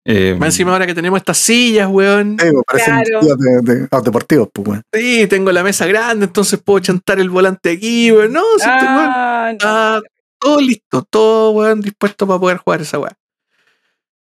Eh, 0.09 0.35
Más 0.39 0.47
encima 0.47 0.71
ahora 0.71 0.85
que 0.87 0.95
tenemos 0.95 1.17
estas 1.17 1.37
sillas, 1.37 1.89
weón. 1.89 2.37
Sí, 2.39 2.47
pues, 2.51 2.63
parecen 2.65 2.93
Claro. 3.03 3.35
de, 3.35 3.61
de- 3.73 3.87
deportivos, 4.03 4.49
pues, 4.53 4.67
weón. 4.67 4.83
Sí, 4.93 5.27
tengo 5.27 5.51
la 5.51 5.63
mesa 5.63 5.85
grande, 5.85 6.25
entonces 6.25 6.59
puedo 6.63 6.79
chantar 6.79 7.19
el 7.19 7.29
volante 7.29 7.71
aquí, 7.71 8.11
weón. 8.11 8.31
No, 8.33 8.41
si 8.57 8.69
este 8.69 8.85
weón 8.85 9.09
Ah, 9.09 9.51
no. 9.53 9.57
Ah, 9.63 10.01
todo 10.39 10.61
listo, 10.61 11.03
todo 11.09 11.51
weón 11.51 11.81
dispuesto 11.81 12.25
para 12.27 12.39
poder 12.39 12.57
jugar 12.57 12.81
esa 12.81 12.99
weá. 12.99 13.11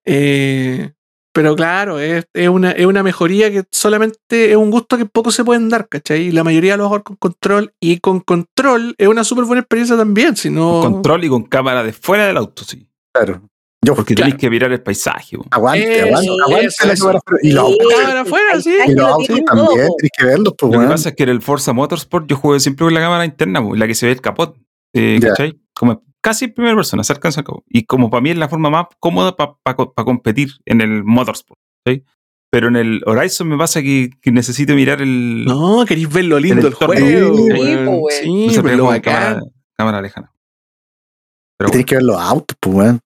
Eh, 0.06 0.92
pero 1.34 1.56
claro, 1.56 2.00
es, 2.00 2.26
es 2.34 2.50
una, 2.50 2.72
es 2.72 2.86
una 2.86 3.04
mejoría 3.04 3.50
que 3.52 3.64
solamente 3.72 4.52
es 4.52 4.58
un 4.58 4.70
gusto 4.72 4.98
que 4.98 5.06
pocos 5.06 5.34
se 5.36 5.44
pueden 5.46 5.70
dar, 5.70 5.88
¿cachai? 5.88 6.24
Y 6.24 6.32
la 6.32 6.44
mayoría 6.44 6.78
lo 6.78 6.88
jugar 6.88 7.04
con 7.04 7.16
control. 7.16 7.74
Y 7.80 8.00
con 8.00 8.20
control 8.20 8.96
es 8.98 9.08
una 9.08 9.24
súper 9.24 9.46
buena 9.46 9.62
experiencia 9.62 9.96
también. 9.98 10.36
Si 10.36 10.50
no. 10.50 10.82
con 10.82 10.94
control 10.94 11.24
y 11.26 11.30
con 11.30 11.44
cámara 11.44 11.84
de 11.84 11.94
fuera 11.94 12.26
del 12.28 12.38
auto, 12.38 12.64
sí. 12.64 12.88
Claro. 13.14 13.42
Yo, 13.84 13.96
Porque 13.96 14.14
Claro. 14.14 14.28
tenéis 14.30 14.40
que 14.42 14.50
mirar 14.52 14.72
el 14.72 14.82
paisaje. 14.84 15.38
aguante, 15.50 16.02
aguante, 16.02 16.30
aguante 16.46 16.66
eso, 16.68 16.86
la 16.88 16.96
cámara 16.96 17.20
afuera. 17.20 17.40
Y 17.42 17.52
los 17.52 17.66
Sí, 17.68 17.72
autos, 17.82 17.94
cámara 18.00 18.22
afuera, 18.22 18.62
sí. 18.62 18.70
y 18.70 18.88
los 18.90 18.96
lo 18.96 19.08
autos 19.08 19.28
también, 19.28 19.48
todo. 19.48 19.96
tenés 19.98 20.12
que 20.18 20.26
verlos, 20.26 20.54
pues, 20.58 20.74
Lo 20.74 20.80
que 20.82 20.88
pasa 20.88 21.10
es 21.10 21.16
que 21.16 21.24
en 21.24 21.30
el 21.30 21.42
Forza 21.42 21.74
Motorsport 21.74 22.28
yo 22.30 22.36
juego 22.36 22.60
siempre 22.60 22.86
con 22.86 22.94
la 22.94 23.00
cámara 23.00 23.26
interna, 23.26 23.60
bo, 23.60 23.76
la 23.76 23.88
que 23.88 23.96
se 23.96 24.06
ve 24.06 24.12
el 24.12 24.22
capot. 24.22 24.56
eh, 24.94 25.18
Ya. 25.22 25.30
¿Cachai? 25.30 25.60
Como 25.74 26.04
casi 26.22 26.46
en 26.46 26.54
primera 26.54 26.76
persona, 26.76 27.04
se 27.04 27.14
alcanza 27.14 27.42
el 27.42 27.46
capot. 27.46 27.64
Y 27.68 27.86
como 27.86 28.10
para 28.10 28.22
mí 28.22 28.30
es 28.32 28.38
la 28.38 28.48
forma 28.50 28.70
más 28.70 28.86
cómoda 29.00 29.36
para 29.36 29.76
competir 30.06 30.50
en 30.66 30.82
el 30.82 31.04
Motorsport. 31.04 31.60
¿cachai? 31.86 32.04
Pero 32.52 32.68
en 32.68 32.76
el 32.76 33.02
Horizon 33.06 33.48
me 33.48 33.58
pasa 33.58 33.82
que, 33.82 34.10
que 34.22 34.32
necesito 34.32 34.74
mirar 34.74 35.02
el. 35.02 35.46
No, 35.46 35.86
queréis 35.86 36.12
ver 36.12 36.26
lo 36.26 36.38
lindo 36.38 36.58
El 36.58 36.64
del 36.64 36.74
juego. 36.74 36.96
Sí, 36.96 37.14
weón. 37.16 38.02
Sí, 38.10 38.28
entonces 38.42 38.64
pero 38.64 38.78
lo 38.78 39.02
cámara, 39.02 39.42
cámara 39.78 40.02
lejana. 40.02 40.34
Pero 41.58 41.70
Y 41.70 41.72
tenés 41.72 41.86
que 41.86 41.96
ver 41.96 42.04
los 42.04 42.20
autos, 42.20 42.58
pues, 42.60 42.76
weón. 42.76 43.00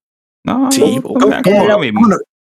no, 0.45 0.71
Sí, 0.71 0.95
no, 0.95 1.01
po, 1.03 1.19
no, 1.19 1.41
como 1.43 1.65
lo 1.65 1.73
¿Cómo, 1.73 1.79
mismo. 1.79 2.07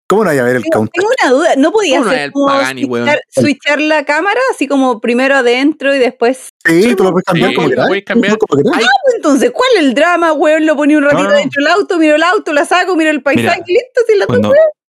Cómo 0.09 0.23
no, 0.23 0.25
no 0.25 0.31
vaya 0.31 0.43
a 0.43 0.45
ver 0.47 0.57
el 0.57 0.63
Tengo, 0.63 0.73
counter? 0.79 0.93
tengo 1.03 1.09
una 1.23 1.31
duda, 1.35 1.55
¿no 1.57 1.73
podía 1.73 2.03
ser 2.05 2.33
como 2.33 2.47
Pagani, 2.47 2.85
weón. 2.85 3.07
switchar, 3.07 3.23
switchar 3.31 3.81
la 3.81 4.05
cámara? 4.05 4.41
Así 4.53 4.67
como 4.69 5.01
primero 5.01 5.35
adentro 5.37 5.95
y 5.95 5.99
después... 5.99 6.51
Sí, 6.65 6.95
tú 6.97 7.05
lo 7.05 7.13
puedes 7.13 7.25
cambiar 7.25 7.51
Sí, 7.51 7.55
como 7.57 7.67
lo 7.69 7.73
quieras. 7.75 7.89
puedes 7.89 8.05
cambiar. 8.05 8.39
Como 8.39 8.63
quieras. 8.63 8.81
Ay, 8.83 9.15
Entonces, 9.17 9.51
¿cuál 9.53 9.69
es 9.77 9.81
el 9.85 9.95
drama, 9.95 10.33
weón? 10.33 10.67
Lo 10.67 10.77
ponía 10.77 10.99
un 10.99 11.05
ratito 11.05 11.23
no, 11.25 11.31
no. 11.31 11.37
dentro 11.37 11.63
del 11.63 11.73
auto, 11.73 11.99
miro 11.99 12.17
el 12.17 12.23
auto, 12.23 12.53
la 12.53 12.65
saco, 12.65 12.95
miro 12.97 13.11
el 13.11 13.23
paisaje, 13.23 13.63
Mira, 13.67 13.81
listo, 13.83 14.01
si 14.07 14.19
la 14.19 14.27
Cuando, 14.27 14.53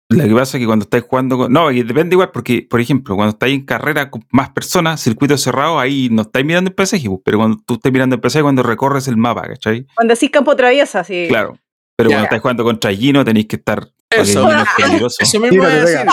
lo 0.10 0.24
que 0.28 0.34
pasa 0.36 0.58
es 0.58 0.62
que 0.62 0.68
cuando 0.68 0.84
estáis 0.84 1.04
jugando 1.10 1.38
con. 1.38 1.52
No, 1.52 1.70
depende 1.70 2.14
igual, 2.14 2.30
porque, 2.32 2.68
por 2.70 2.80
ejemplo, 2.80 3.16
cuando 3.16 3.32
estáis 3.32 3.56
en 3.56 3.66
carrera 3.66 4.12
con 4.12 4.24
más 4.32 4.50
personas, 4.52 5.02
circuito 5.02 5.36
cerrado, 5.40 5.80
ahí 5.80 6.08
no 6.12 6.22
estáis 6.24 6.46
mirando 6.46 6.70
el 6.70 6.76
paisaje, 6.76 7.08
pues, 7.08 7.22
pero 7.26 7.40
cuando 7.40 7.58
tú 7.66 7.76
estás 7.76 7.92
mirando 7.92 8.16
el 8.16 8.22
paisaje 8.22 8.44
cuando 8.44 8.62
recorres 8.62 9.08
el 9.08 9.18
mapa, 9.18 9.42
¿cachai? 9.48 9.88
Cuando 9.96 10.14
así 10.14 10.30
campo 10.30 10.56
traviesa, 10.56 11.00
así. 11.00 11.26
Claro. 11.30 11.58
Pero 11.96 12.10
Ya. 12.10 12.16
cuando 12.16 12.26
estáis 12.26 12.42
jugando 12.44 12.64
contra 12.64 12.92
Gino 12.92 13.26
tenéis 13.26 13.48
que 13.48 13.56
estar. 13.56 13.88
Eso. 14.22 14.48
Gino 14.48 14.62
es 14.62 14.68
peligroso. 14.78 15.16
eso 15.20 15.40
mismo 15.40 15.64
Tírate, 15.66 15.80
decir. 15.82 16.08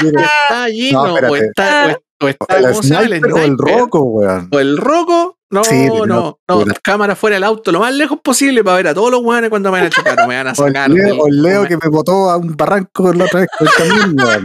tiene. 0.00 0.22
Está 0.22 0.62
allí, 0.64 0.92
No, 0.92 1.02
o 1.14 1.36
está, 1.36 1.86
o 1.86 1.88
es- 1.90 1.96
o 2.20 2.28
está, 2.28 2.56
El 2.58 2.74
sniper 2.76 3.32
o 3.32 3.38
el 3.38 3.58
roco, 3.58 4.00
weón. 4.00 4.48
O 4.52 4.58
el 4.58 4.76
roco, 4.78 5.36
no, 5.50 5.62
Sí, 5.64 5.86
no, 5.86 6.06
no, 6.06 6.38
no, 6.48 6.64
cámara 6.82 7.14
fuera 7.14 7.36
del 7.36 7.44
auto 7.44 7.70
lo 7.70 7.78
más 7.80 7.94
lejos 7.94 8.18
posible 8.20 8.64
para 8.64 8.76
ver 8.78 8.88
a 8.88 8.94
todos 8.94 9.10
los 9.12 9.20
hueones 9.22 9.48
cuando 9.50 9.70
me 9.70 9.78
van 9.78 9.86
a 9.86 9.90
chocar, 9.90 10.16
no 10.18 10.26
me 10.26 10.36
van 10.36 10.48
a 10.48 10.52
O 10.56 10.66
el 10.66 10.72
sacar. 10.72 10.90
Leo, 10.90 11.16
o 11.18 11.28
el 11.28 11.42
Leo 11.42 11.66
que 11.68 11.76
me 11.76 11.88
botó 11.88 12.30
a 12.30 12.36
un 12.36 12.56
barranco 12.56 13.12
la 13.12 13.24
otra 13.26 13.40
vez 13.40 13.48
con 13.56 13.68
el 13.68 13.72
camión, 13.74 14.16
weón. 14.18 14.44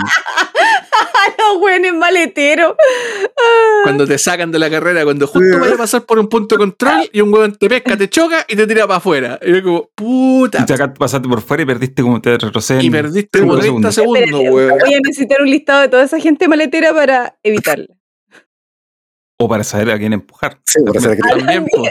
Los 1.53 1.61
weones 1.61 1.93
maleteros. 1.93 2.75
Ah, 2.77 3.81
Cuando 3.83 4.07
te 4.07 4.17
sacan 4.17 4.51
de 4.51 4.59
la 4.59 4.69
carrera, 4.69 5.03
cuando 5.03 5.27
justo 5.27 5.59
vayas 5.59 5.75
a 5.75 5.77
pasar 5.77 6.05
por 6.05 6.19
un 6.19 6.27
punto 6.27 6.55
de 6.55 6.59
control 6.59 7.09
y 7.11 7.21
un 7.21 7.33
hueón 7.33 7.55
te 7.55 7.69
pesca, 7.69 7.97
te 7.97 8.09
choca 8.09 8.45
y 8.47 8.55
te 8.55 8.67
tira 8.67 8.87
para 8.87 8.97
afuera. 8.97 9.39
Y 9.41 9.53
yo 9.53 9.63
como, 9.63 9.89
puta. 9.95 10.59
Y 10.61 10.65
te 10.65 10.73
acá 10.73 10.93
pasaste 10.93 11.27
por 11.27 11.41
fuera 11.41 11.63
y 11.63 11.65
perdiste 11.65 12.01
como 12.01 12.21
te 12.21 12.37
retroceden. 12.37 12.83
Y 12.83 12.89
perdiste 12.89 13.39
como 13.39 13.53
cinco 13.61 13.79
30 13.81 13.91
segundos. 13.91 14.23
segundos, 14.29 14.79
voy 14.81 14.93
a 14.93 14.99
necesitar 14.99 15.41
un 15.41 15.49
listado 15.49 15.81
de 15.81 15.87
toda 15.89 16.03
esa 16.03 16.19
gente 16.19 16.47
maletera 16.47 16.93
para 16.93 17.37
evitarla. 17.43 17.87
O 19.39 19.49
para 19.49 19.63
saber 19.63 19.89
a 19.91 19.97
quién 19.97 20.13
empujar. 20.13 20.59
Sí, 20.65 20.79
por 20.85 20.95
eso 20.95 21.11
era 21.11 21.15
que 21.15 21.21
También, 21.27 21.65
po. 21.65 21.83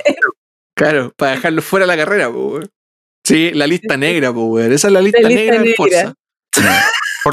Claro, 0.76 1.12
para 1.16 1.32
dejarlo 1.32 1.62
fuera 1.62 1.84
de 1.84 1.88
la 1.88 1.96
carrera, 1.96 2.28
weón. 2.28 2.70
Sí, 3.24 3.50
la 3.52 3.66
lista 3.66 3.96
negra, 3.96 4.32
po, 4.32 4.44
weón. 4.44 4.72
Esa 4.72 4.86
es 4.86 4.92
la 4.92 5.00
lista, 5.00 5.20
La 5.20 5.28
lista 5.28 5.40
negra 5.42 5.58
de 5.58 5.64
negra. 5.64 5.76
Forza. 5.76 6.14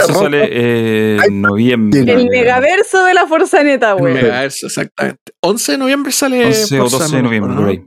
Forza 0.05 0.13
sale 0.19 0.47
eh, 0.51 1.17
en 1.25 1.41
noviembre. 1.41 1.99
El 2.01 2.27
megaverso 2.29 3.03
de 3.05 3.13
la 3.13 3.27
Forzaneta, 3.27 3.91
El 3.93 4.01
weón. 4.01 4.13
Megaverso, 4.15 4.67
exactamente. 4.67 5.33
11 5.41 5.71
de 5.73 5.77
noviembre 5.77 6.11
sale 6.11 6.45
11 6.45 6.79
o 6.79 6.89
Forza 6.89 6.97
12 7.05 7.15
de 7.17 7.21
noviembre, 7.23 7.53
¿no? 7.53 7.61
por 7.61 7.69
ahí. 7.69 7.85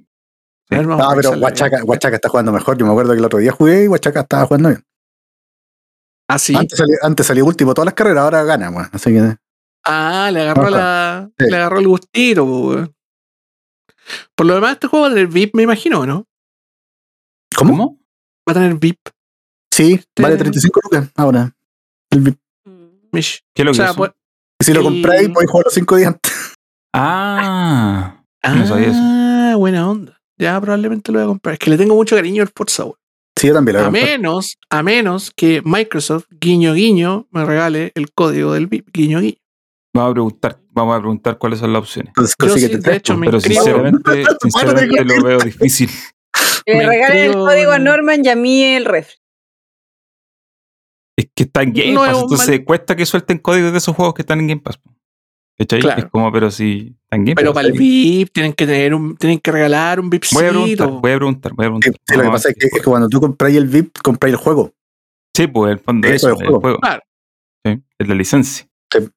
A 0.71 0.77
ver, 0.77 0.87
vamos 0.87 1.05
No, 1.05 1.11
a 1.11 1.15
pero. 1.17 1.31
Huachaca, 1.33 1.85
Huachaca 1.85 2.17
está 2.17 2.29
jugando 2.29 2.53
mejor. 2.53 2.77
Yo 2.79 2.85
me 2.87 2.93
acuerdo 2.93 3.13
que 3.13 3.19
el 3.19 3.25
otro 3.25 3.39
día 3.39 3.53
jugué 3.53 3.85
y 3.85 3.89
Huachaca 3.89 4.21
estaba 4.21 4.47
jugando 4.47 4.69
bien. 4.71 4.85
Ah, 6.29 6.39
sí. 6.39 6.55
Antes, 6.55 6.79
salió, 6.79 6.97
antes 7.03 7.27
salió 7.27 7.45
último 7.45 7.75
todas 7.75 7.87
las 7.87 7.95
carreras, 7.95 8.23
ahora 8.25 8.45
gana, 8.45 8.71
weón. 8.71 8.89
Así 8.93 9.11
que 9.13 9.37
Ah, 9.85 10.31
le 10.33 10.43
agarró 10.43 10.71
la. 10.71 11.29
Sí. 11.39 11.47
Le 11.51 11.57
agarró 11.57 11.79
el 11.81 11.89
gustito, 11.89 12.45
po, 12.47 12.69
weón. 12.69 12.95
Por 14.37 14.47
lo 14.47 14.55
demás, 14.55 14.73
este 14.73 14.87
juego 14.87 15.05
va 15.07 15.11
a 15.11 15.15
tener 15.15 15.27
VIP, 15.29 15.55
me 15.55 15.63
imagino, 15.65 16.07
¿no? 16.07 16.27
¿Cómo? 17.57 17.71
¿Cómo? 17.73 17.99
Va 18.49 18.53
a 18.53 18.55
tener 18.55 18.75
VIP. 18.75 18.99
Sí, 19.73 20.01
vale 20.21 20.37
35 20.37 20.81
lucas 20.85 21.09
ahora. 21.17 21.53
El 22.11 22.21
VIP. 22.21 22.39
Mish. 23.13 23.41
¿Qué 23.55 23.63
es 23.63 23.67
lo 23.67 23.73
O 23.73 23.75
que 23.75 23.83
es? 23.83 23.97
pues- 23.97 24.11
Y 24.61 24.65
si 24.65 24.73
lo 24.75 24.81
El- 24.81 24.85
compráis, 24.87 25.29
podéis 25.31 25.51
jugar 25.51 25.65
los 25.65 25.75
5 25.75 25.97
días 25.97 26.09
antes. 26.09 26.33
Ah, 26.93 28.17
Ah, 28.43 28.55
No 28.55 28.67
sabía 28.67 28.89
eso. 28.89 29.59
buena 29.59 29.89
onda. 29.89 30.19
Ya 30.39 30.59
probablemente 30.61 31.13
lo 31.13 31.19
voy 31.19 31.25
a 31.25 31.29
comprar. 31.29 31.53
Es 31.55 31.59
que 31.59 31.71
le 31.71 31.77
tengo 31.77 31.95
mucho 31.95 32.17
cariño 32.17 32.43
al 32.43 32.49
Forza, 32.55 32.85
weón. 32.85 32.97
Sí, 33.39 33.47
yo 33.49 33.55
también 33.55 33.77
lo 33.77 33.81
voy 33.81 33.87
A 33.87 33.89
a 33.89 34.07
menos, 34.07 34.57
a 34.71 34.83
menos 34.83 35.31
que 35.37 35.61
Microsoft, 35.65 36.25
guiño 36.31 36.73
guiño, 36.75 37.27
me 37.31 37.45
regale 37.45 37.93
el 37.95 38.13
código 38.13 38.53
del 38.55 38.67
VIP, 38.67 38.89
guiño 38.93 39.21
guiño. 39.21 39.37
vamos 39.95 40.11
a 40.11 40.15
preguntar, 40.15 40.59
vamos 40.71 40.95
a 40.97 40.99
preguntar 41.01 41.37
cuáles 41.39 41.59
son 41.59 41.73
las 41.73 41.81
opciones. 41.83 42.09
Entonces, 42.17 42.71
Yo 42.71 42.79
de 42.79 42.97
hecho, 42.97 43.13
pues. 43.15 43.19
me 43.21 43.27
Pero 43.27 43.37
inscribo. 43.39 43.63
sinceramente, 43.63 44.25
sinceramente 44.43 45.05
lo 45.05 45.25
veo 45.25 45.39
difícil. 45.41 45.91
Le 46.67 46.77
Me 46.77 46.87
regalen 46.87 47.31
el 47.31 47.33
código 47.35 47.73
a 47.73 47.79
Norman 47.79 48.25
y 48.25 48.29
a 48.29 48.37
mí 48.37 48.63
el 48.63 48.85
refri. 48.87 49.17
Es 51.21 51.29
que 51.35 51.43
está 51.43 51.63
en 51.63 51.73
Game 51.73 51.93
No 51.93 52.01
Pass, 52.01 52.19
entonces 52.23 52.49
mal- 52.49 52.65
cuesta 52.65 52.97
que 52.97 53.05
suelten 53.07 53.39
códigos 53.39 53.73
de 53.73 53.79
esos 53.79 53.95
juegos 53.95 54.15
que 54.15 54.23
están 54.23 54.41
en 54.41 54.47
Game 54.49 54.61
Pass. 54.61 54.81
¿Cachai? 55.59 55.81
Claro. 55.81 56.01
Es 56.03 56.11
como, 56.11 56.33
pero 56.33 56.51
si 56.51 56.97
está 57.03 57.17
en 57.17 57.25
Game 57.27 57.35
Pero 57.35 57.53
Pass. 57.53 57.63
para 57.63 57.69
el 57.69 57.79
VIP 57.79 58.33
tienen 58.33 58.53
que 58.55 58.67
tener 58.67 58.95
un, 58.95 59.17
tienen 59.17 59.39
que 59.41 59.53
regalar 59.53 60.01
un 60.01 60.09
Voy 60.09 60.17
a 60.19 60.21
preguntar, 60.21 60.65
VIPcito. 60.65 61.01
voy 61.01 61.13
a 61.13 61.17
preguntar, 61.17 61.53
voy 61.55 61.67
a 61.67 61.69
preguntar. 61.69 61.93
sí, 62.09 62.17
lo 62.17 62.23
que 62.23 62.29
pasa 62.31 62.49
es 62.49 62.55
que, 62.55 62.61
si 62.63 62.67
es 62.69 62.73
que 62.83 62.89
cuando 62.89 63.09
tú 63.09 63.21
compráis 63.21 63.57
el 63.57 63.67
VIP, 63.67 63.99
compráis 64.03 64.33
el 64.35 64.39
juego. 64.41 64.73
Sí, 65.37 65.47
pues 65.47 65.73
el 65.73 65.79
fondo 65.81 66.09
es 66.09 66.25
el 66.25 66.31
el 66.31 66.37
juego. 66.37 66.79
Claro. 66.79 67.03
Sí, 67.67 67.83
es 67.99 68.09
la 68.09 68.15
licencia. 68.15 68.67
Sí. 68.93 69.09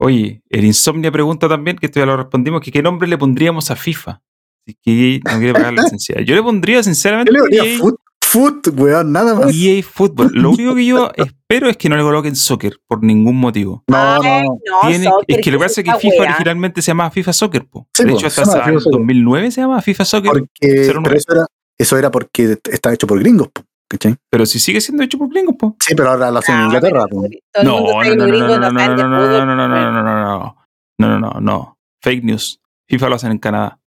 Oye, 0.00 0.42
el 0.48 0.64
Insomnia 0.64 1.12
pregunta 1.12 1.48
también, 1.48 1.76
que 1.76 1.86
esto 1.86 2.00
ya 2.00 2.06
lo 2.06 2.16
respondimos, 2.16 2.60
que 2.62 2.72
qué 2.72 2.82
nombre 2.82 3.06
le 3.06 3.18
pondríamos 3.18 3.70
a 3.70 3.76
FIFA. 3.76 4.22
Si 4.66 4.74
que 4.82 5.20
no 5.24 5.38
quiere 5.38 5.52
pagar 5.52 5.74
la 5.74 5.82
licencia. 5.84 6.20
Yo 6.22 6.34
le 6.34 6.42
pondría, 6.42 6.82
sinceramente, 6.82 7.30
Yo 7.34 7.44
le 7.44 7.50
diría 7.56 7.72
EA, 7.74 7.78
foot, 7.78 7.96
foot, 8.34 8.68
weón, 8.76 9.12
nada 9.12 9.34
más. 9.34 9.54
EA 9.54 9.82
Football. 9.82 10.30
Lo 10.34 10.50
único 10.50 10.74
que 10.74 10.84
yo 10.86 11.10
espero 11.16 11.68
es 11.68 11.76
que 11.76 11.88
no 11.88 11.96
le 11.96 12.02
coloquen 12.02 12.34
soccer 12.36 12.78
por 12.88 13.02
ningún 13.02 13.36
motivo. 13.38 13.84
No, 13.88 13.96
Ay, 13.96 14.42
no. 14.42 14.58
no, 14.82 14.88
Tiene- 14.88 15.04
soccer, 15.04 15.24
es 15.28 15.40
que 15.40 15.50
lo 15.52 15.58
que 15.58 15.64
pasa 15.64 15.80
es 15.80 15.84
que 15.86 15.94
FIFA 16.00 16.20
weá. 16.22 16.30
originalmente 16.30 16.82
se 16.82 16.90
llamaba 16.90 17.10
FIFA 17.10 17.32
Soccer. 17.32 17.66
Po. 17.66 17.88
Sí, 17.94 18.04
de 18.04 18.12
hecho, 18.12 18.26
hasta 18.26 18.42
el 18.42 18.46
Soccer. 18.48 18.74
2009 18.92 19.50
se 19.50 19.60
llamaba 19.60 19.80
FIFA 19.82 20.04
Soccer. 20.04 20.30
Porque 20.32 20.50
pero 20.60 21.14
eso, 21.14 21.32
era, 21.32 21.46
eso 21.78 21.96
era 21.98 22.10
porque 22.10 22.58
está 22.70 22.92
hecho 22.92 23.06
por 23.06 23.18
gringos, 23.20 23.48
po, 23.48 23.62
¿cachai? 23.88 24.16
Pero 24.30 24.46
si 24.46 24.58
sigue 24.58 24.80
siendo 24.80 25.02
hecho 25.04 25.16
por 25.18 25.28
gringos, 25.28 25.54
po. 25.58 25.76
Sí, 25.80 25.94
pero 25.94 26.10
ahora 26.10 26.30
lo 26.30 26.38
hacen 26.40 26.56
en 26.56 26.60
Ah, 26.62 26.64
Inglaterra. 26.66 27.04
No, 27.10 27.20
no, 27.62 28.02
no, 28.02 28.14
no, 28.14 28.26
no, 28.26 28.58
no, 28.58 28.58
no, 28.58 28.70
no, 28.70 28.96
no, 28.96 29.46
no, 29.46 30.02
no, 30.02 30.56
no, 30.98 31.18
no, 31.20 31.40
no. 31.40 31.78
Fake 32.02 32.24
news. 32.24 32.60
FIFA 32.88 33.08
lo 33.08 33.14
hacen 33.14 33.30
en 33.30 33.38
Canadá. 33.38 33.78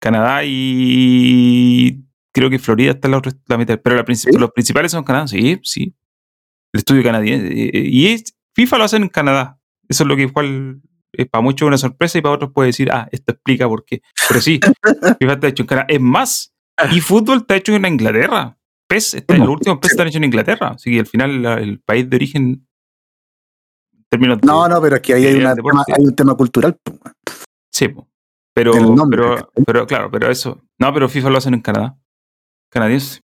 Canadá 0.00 0.44
y 0.44 2.03
creo 2.34 2.50
que 2.50 2.58
Florida 2.58 2.90
está 2.92 3.08
la, 3.08 3.18
otra, 3.18 3.32
la 3.46 3.56
mitad. 3.56 3.80
Pero 3.82 3.96
la 3.96 4.04
princip- 4.04 4.32
¿Sí? 4.32 4.38
los 4.38 4.50
principales 4.50 4.92
son 4.92 5.04
Canadá. 5.04 5.28
Sí, 5.28 5.58
sí. 5.62 5.94
El 6.72 6.78
estudio 6.80 7.02
canadiense. 7.02 7.46
Eh, 7.52 7.70
Y 7.88 8.08
es- 8.08 8.34
FIFA 8.54 8.78
lo 8.78 8.84
hacen 8.84 9.02
en 9.04 9.08
Canadá. 9.08 9.58
Eso 9.88 10.02
es 10.04 10.08
lo 10.08 10.16
que 10.16 10.22
igual 10.22 10.80
es 11.12 11.28
para 11.28 11.42
muchos 11.42 11.66
una 11.66 11.78
sorpresa 11.78 12.18
y 12.18 12.22
para 12.22 12.34
otros 12.34 12.50
puede 12.52 12.68
decir, 12.68 12.90
ah, 12.92 13.08
esto 13.12 13.32
explica 13.32 13.68
por 13.68 13.84
qué. 13.84 14.02
Pero 14.28 14.40
sí, 14.40 14.58
FIFA 15.20 15.32
está 15.34 15.48
hecho 15.48 15.62
en 15.62 15.66
Canadá. 15.68 15.86
Es 15.88 16.00
más, 16.00 16.54
y 16.90 17.00
fútbol 17.00 17.38
está 17.38 17.56
hecho 17.56 17.74
en 17.74 17.84
Inglaterra. 17.86 18.58
PES, 18.88 19.14
está, 19.14 19.36
los 19.38 19.48
últimos 19.48 19.78
PES 19.78 19.90
están 19.92 20.06
hechos 20.08 20.16
en 20.16 20.24
Inglaterra. 20.24 20.68
Así 20.74 20.90
que 20.90 20.98
al 21.00 21.06
final 21.06 21.42
la- 21.42 21.54
el 21.54 21.80
país 21.80 22.08
de 22.10 22.16
origen 22.16 22.66
en 24.10 24.20
de- 24.20 24.36
No, 24.44 24.68
no, 24.68 24.80
pero 24.80 24.96
aquí 24.96 25.12
ahí 25.12 25.26
hay, 25.26 25.34
una 25.36 25.54
tema, 25.54 25.82
hay 25.96 26.04
un 26.04 26.14
tema 26.14 26.34
cultural. 26.36 26.76
Sí, 27.72 27.88
pero, 28.54 28.72
nombre, 28.74 29.20
pero, 29.20 29.50
pero 29.66 29.86
claro, 29.86 30.10
pero 30.10 30.30
eso. 30.30 30.62
No, 30.78 30.92
pero 30.94 31.08
FIFA 31.08 31.30
lo 31.30 31.38
hacen 31.38 31.54
en 31.54 31.60
Canadá. 31.60 31.96
Canadiense. 32.74 33.20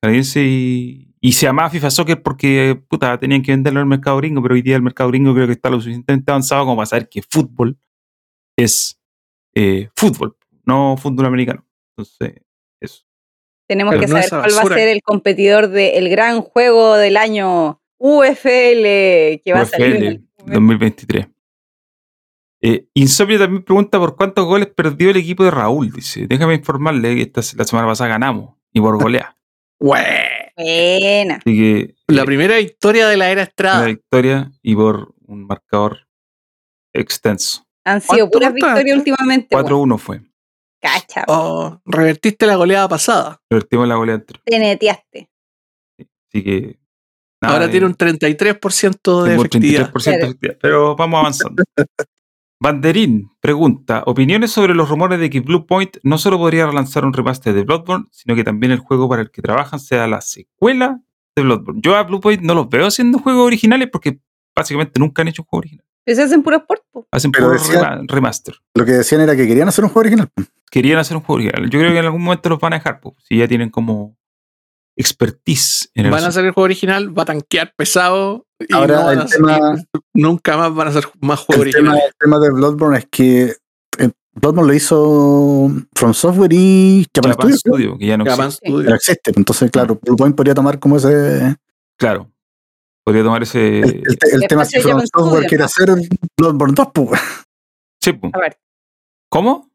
Canadiense 0.00 0.42
y, 0.44 1.12
y 1.20 1.32
se 1.32 1.46
llamaba 1.46 1.70
FIFA 1.70 1.90
Soccer 1.90 2.22
porque 2.22 2.80
puta, 2.88 3.18
tenían 3.18 3.42
que 3.42 3.50
venderlo 3.50 3.80
al 3.80 3.86
mercado 3.86 4.16
gringo, 4.18 4.40
pero 4.40 4.54
hoy 4.54 4.62
día 4.62 4.76
el 4.76 4.82
mercado 4.82 5.10
gringo 5.10 5.34
creo 5.34 5.46
que 5.46 5.54
está 5.54 5.70
lo 5.70 5.80
suficientemente 5.80 6.30
avanzado 6.30 6.62
como 6.62 6.76
para 6.76 6.86
saber 6.86 7.08
que 7.08 7.20
fútbol 7.22 7.76
es 8.56 9.00
eh, 9.54 9.88
fútbol, 9.96 10.36
no 10.64 10.96
fútbol 10.96 11.26
americano. 11.26 11.66
Entonces, 11.90 12.42
eso. 12.80 13.02
Tenemos 13.68 13.92
Pero 13.92 14.06
que 14.06 14.12
no 14.12 14.22
saber 14.22 14.30
cuál 14.52 14.56
va 14.56 14.74
a 14.74 14.78
ser 14.78 14.88
el 14.88 15.02
competidor 15.02 15.68
del 15.68 16.08
gran 16.08 16.40
juego 16.40 16.96
del 16.96 17.16
año 17.16 17.80
UFL 17.98 19.42
que 19.44 19.52
va 19.52 19.62
a 19.62 19.66
salir. 19.66 19.96
en 19.96 20.02
momento. 20.02 20.28
2023. 20.38 21.26
Eh, 22.64 22.86
Insomnio 22.94 23.40
también 23.40 23.64
pregunta 23.64 23.98
por 23.98 24.14
cuántos 24.14 24.44
goles 24.46 24.68
perdió 24.68 25.10
el 25.10 25.16
equipo 25.16 25.42
de 25.42 25.50
Raúl. 25.50 25.90
Dice, 25.90 26.28
déjame 26.28 26.54
informarle 26.54 27.16
que 27.16 27.22
esta, 27.22 27.40
la 27.56 27.64
semana 27.64 27.88
pasada 27.88 28.10
ganamos 28.10 28.61
y 28.72 28.80
por 28.80 29.00
golea. 29.02 29.36
Güey. 29.80 30.02
Buena. 30.56 31.36
Así 31.36 31.56
que 31.56 31.94
La 32.08 32.22
eh, 32.22 32.24
primera 32.26 32.56
victoria 32.56 33.08
de 33.08 33.16
la 33.16 33.26
era 33.30 33.40
una 33.40 33.48
Estrada. 33.48 33.86
victoria 33.86 34.52
y 34.62 34.74
por 34.76 35.14
un 35.26 35.46
marcador 35.46 36.06
extenso. 36.94 37.66
Han 37.84 38.00
sido 38.00 38.28
¿Cuánto 38.30 38.30
puras 38.38 38.54
victorias 38.54 38.96
últimamente. 38.98 39.56
weón. 39.56 39.66
4-1 39.66 39.98
fue. 39.98 40.20
Cacha. 40.80 41.24
Oh, 41.28 41.80
revertiste 41.86 42.46
la 42.46 42.56
goleada 42.56 42.88
pasada. 42.88 43.40
Revertimos 43.48 43.88
la 43.88 43.94
goleada 43.96 44.18
anterior. 44.20 44.42
Te 44.44 44.58
neteaste. 44.58 45.30
Así 45.98 46.44
que. 46.44 46.78
nada, 47.40 47.54
Ahora 47.54 47.66
eh, 47.66 47.68
tiene 47.70 47.86
un 47.86 47.96
33% 47.96 49.22
de 49.22 49.34
efectividad. 49.36 49.92
33% 49.92 50.04
de 50.04 50.16
efectividad, 50.16 50.58
Pero 50.60 50.96
vamos 50.96 51.18
avanzando. 51.20 51.62
Banderín 52.62 53.28
pregunta: 53.40 54.04
¿Opiniones 54.06 54.52
sobre 54.52 54.72
los 54.74 54.88
rumores 54.88 55.18
de 55.18 55.28
que 55.30 55.40
Blue 55.40 55.66
Point 55.66 55.96
no 56.04 56.16
solo 56.16 56.38
podría 56.38 56.64
relanzar 56.66 57.04
un 57.04 57.12
remaster 57.12 57.52
de 57.52 57.64
Bloodborne, 57.64 58.06
sino 58.12 58.36
que 58.36 58.44
también 58.44 58.70
el 58.70 58.78
juego 58.78 59.08
para 59.08 59.22
el 59.22 59.32
que 59.32 59.42
trabajan 59.42 59.80
sea 59.80 60.06
la 60.06 60.20
secuela 60.20 61.00
de 61.34 61.42
Bloodborne? 61.42 61.80
Yo 61.82 61.96
a 61.96 62.04
Blue 62.04 62.20
Point 62.20 62.40
no 62.42 62.54
los 62.54 62.68
veo 62.68 62.86
haciendo 62.86 63.18
juegos 63.18 63.44
originales 63.46 63.88
porque 63.90 64.20
básicamente 64.54 65.00
nunca 65.00 65.22
han 65.22 65.28
hecho 65.28 65.42
un 65.42 65.46
juego 65.48 65.58
original. 65.60 65.84
Pero 66.04 66.16
se 66.16 66.22
hacen 66.22 66.42
puros 66.44 66.62
portos. 66.68 67.04
Hacen 67.10 67.32
Pero 67.32 67.46
puro 67.48 67.58
decía- 67.58 67.80
rema- 67.80 68.04
remaster. 68.06 68.54
Lo 68.74 68.84
que 68.84 68.92
decían 68.92 69.22
era 69.22 69.34
que 69.34 69.46
querían 69.48 69.66
hacer 69.66 69.82
un 69.84 69.90
juego 69.90 70.00
original. 70.06 70.28
Querían 70.70 70.98
hacer 71.00 71.16
un 71.16 71.22
juego 71.24 71.42
original. 71.42 71.68
Yo 71.68 71.80
creo 71.80 71.90
que 71.92 71.98
en 71.98 72.04
algún 72.04 72.22
momento 72.22 72.48
los 72.48 72.60
van 72.60 72.74
a 72.74 72.76
dejar, 72.76 73.00
pues, 73.00 73.16
si 73.28 73.38
ya 73.38 73.48
tienen 73.48 73.70
como 73.70 74.16
expertise 74.96 75.88
en 75.94 76.06
el 76.06 76.10
Van 76.12 76.24
a 76.24 76.28
hacer 76.28 76.44
el 76.44 76.52
juego 76.52 76.64
original, 76.64 77.16
va 77.16 77.22
a 77.22 77.26
tanquear 77.26 77.72
pesado. 77.76 78.46
Y 78.58 78.72
Ahora 78.74 78.96
no 78.96 79.04
van 79.06 79.12
el 79.18 79.24
hacer- 79.24 79.36
tema, 79.38 79.74
nunca 80.14 80.56
más 80.56 80.74
van 80.74 80.86
a 80.86 80.90
hacer 80.90 81.04
más 81.20 81.40
juegos 81.40 81.66
el, 81.66 81.72
tema, 81.72 81.90
originales. 81.90 82.14
el 82.14 82.18
tema 82.18 82.38
de 82.38 82.50
Bloodborne 82.52 82.98
es 82.98 83.06
que 83.10 83.56
eh, 83.98 84.10
Bloodborne 84.34 84.68
lo 84.68 84.74
hizo 84.74 85.70
From 85.94 86.14
Software 86.14 86.52
y 86.52 87.06
Japan 87.14 87.32
Japan 87.32 87.52
Studios, 87.52 87.62
creo. 87.62 87.74
Studio, 87.74 87.98
que 87.98 88.06
ya 88.06 88.16
no 88.16 88.24
Japan 88.24 88.46
existe. 88.46 88.70
Pero 88.84 88.94
existe. 88.94 89.32
Entonces, 89.36 89.70
claro, 89.70 89.98
Blue 90.02 90.16
Point 90.16 90.36
podría 90.36 90.54
tomar 90.54 90.78
como 90.78 90.96
ese. 90.96 91.56
Claro. 91.98 92.30
Podría 93.04 93.24
tomar 93.24 93.42
ese. 93.42 93.80
El, 93.80 93.84
el 94.06 94.18
el 94.42 94.46
tema 94.48 94.62
Espacio 94.62 94.82
From 94.82 95.02
Software 95.12 95.46
quiere 95.46 95.62
¿no? 95.62 95.66
hacer 95.66 95.88
Bloodborne 96.38 96.74
2, 96.74 96.88
pues. 96.94 97.20
Sí, 98.00 98.12
po. 98.12 98.30
A 98.32 98.38
ver. 98.38 98.56
¿Cómo? 99.28 99.70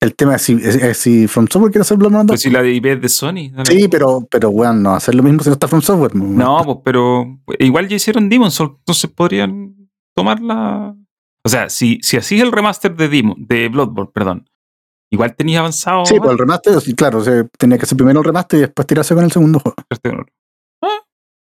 El 0.00 0.14
tema 0.14 0.36
es 0.36 0.42
si, 0.42 0.52
es- 0.54 0.76
es 0.76 0.96
si 0.98 1.26
From 1.26 1.46
Software 1.50 1.72
quiere 1.72 1.82
hacer 1.82 1.96
Bloodborne 1.96 2.26
2. 2.26 2.34
Pues 2.34 2.42
si 2.42 2.50
la 2.50 2.62
de 2.62 2.72
IP 2.72 2.86
es 2.86 3.00
de 3.00 3.08
Sony. 3.08 3.50
Sí, 3.64 3.88
pero, 3.88 4.26
pero 4.30 4.50
bueno, 4.52 4.74
no 4.74 4.94
hacer 4.94 5.14
lo 5.14 5.22
mismo 5.24 5.42
si 5.42 5.48
no 5.48 5.54
está 5.54 5.66
From 5.66 5.82
Software. 5.82 6.14
No, 6.14 6.62
pues, 6.64 6.78
pero 6.84 7.40
igual 7.58 7.88
ya 7.88 7.96
hicieron 7.96 8.28
Demon 8.28 8.50
Souls, 8.52 8.74
entonces 8.78 9.10
podrían 9.10 9.74
tomarla. 10.14 10.94
O 11.44 11.48
sea, 11.48 11.68
si, 11.68 11.98
si 12.02 12.16
así 12.16 12.36
es 12.36 12.42
el 12.42 12.52
remaster 12.52 12.94
de 12.94 13.08
Demon, 13.08 13.36
de 13.46 13.68
Bloodborne, 13.68 14.10
perdón. 14.12 14.48
Igual 15.10 15.34
tenías 15.34 15.60
avanzado. 15.60 16.04
Sí, 16.04 16.14
pues 16.18 16.30
el 16.30 16.38
remaster, 16.38 16.80
sí, 16.80 16.94
claro, 16.94 17.24
se 17.24 17.44
tenía 17.58 17.78
que 17.78 17.84
hacer 17.84 17.96
primero 17.96 18.20
el 18.20 18.24
remaster 18.24 18.58
y 18.58 18.60
después 18.62 18.86
tirarse 18.86 19.14
con 19.14 19.24
el 19.24 19.32
segundo 19.32 19.58
juego. 19.58 19.74
Ah, 20.82 20.98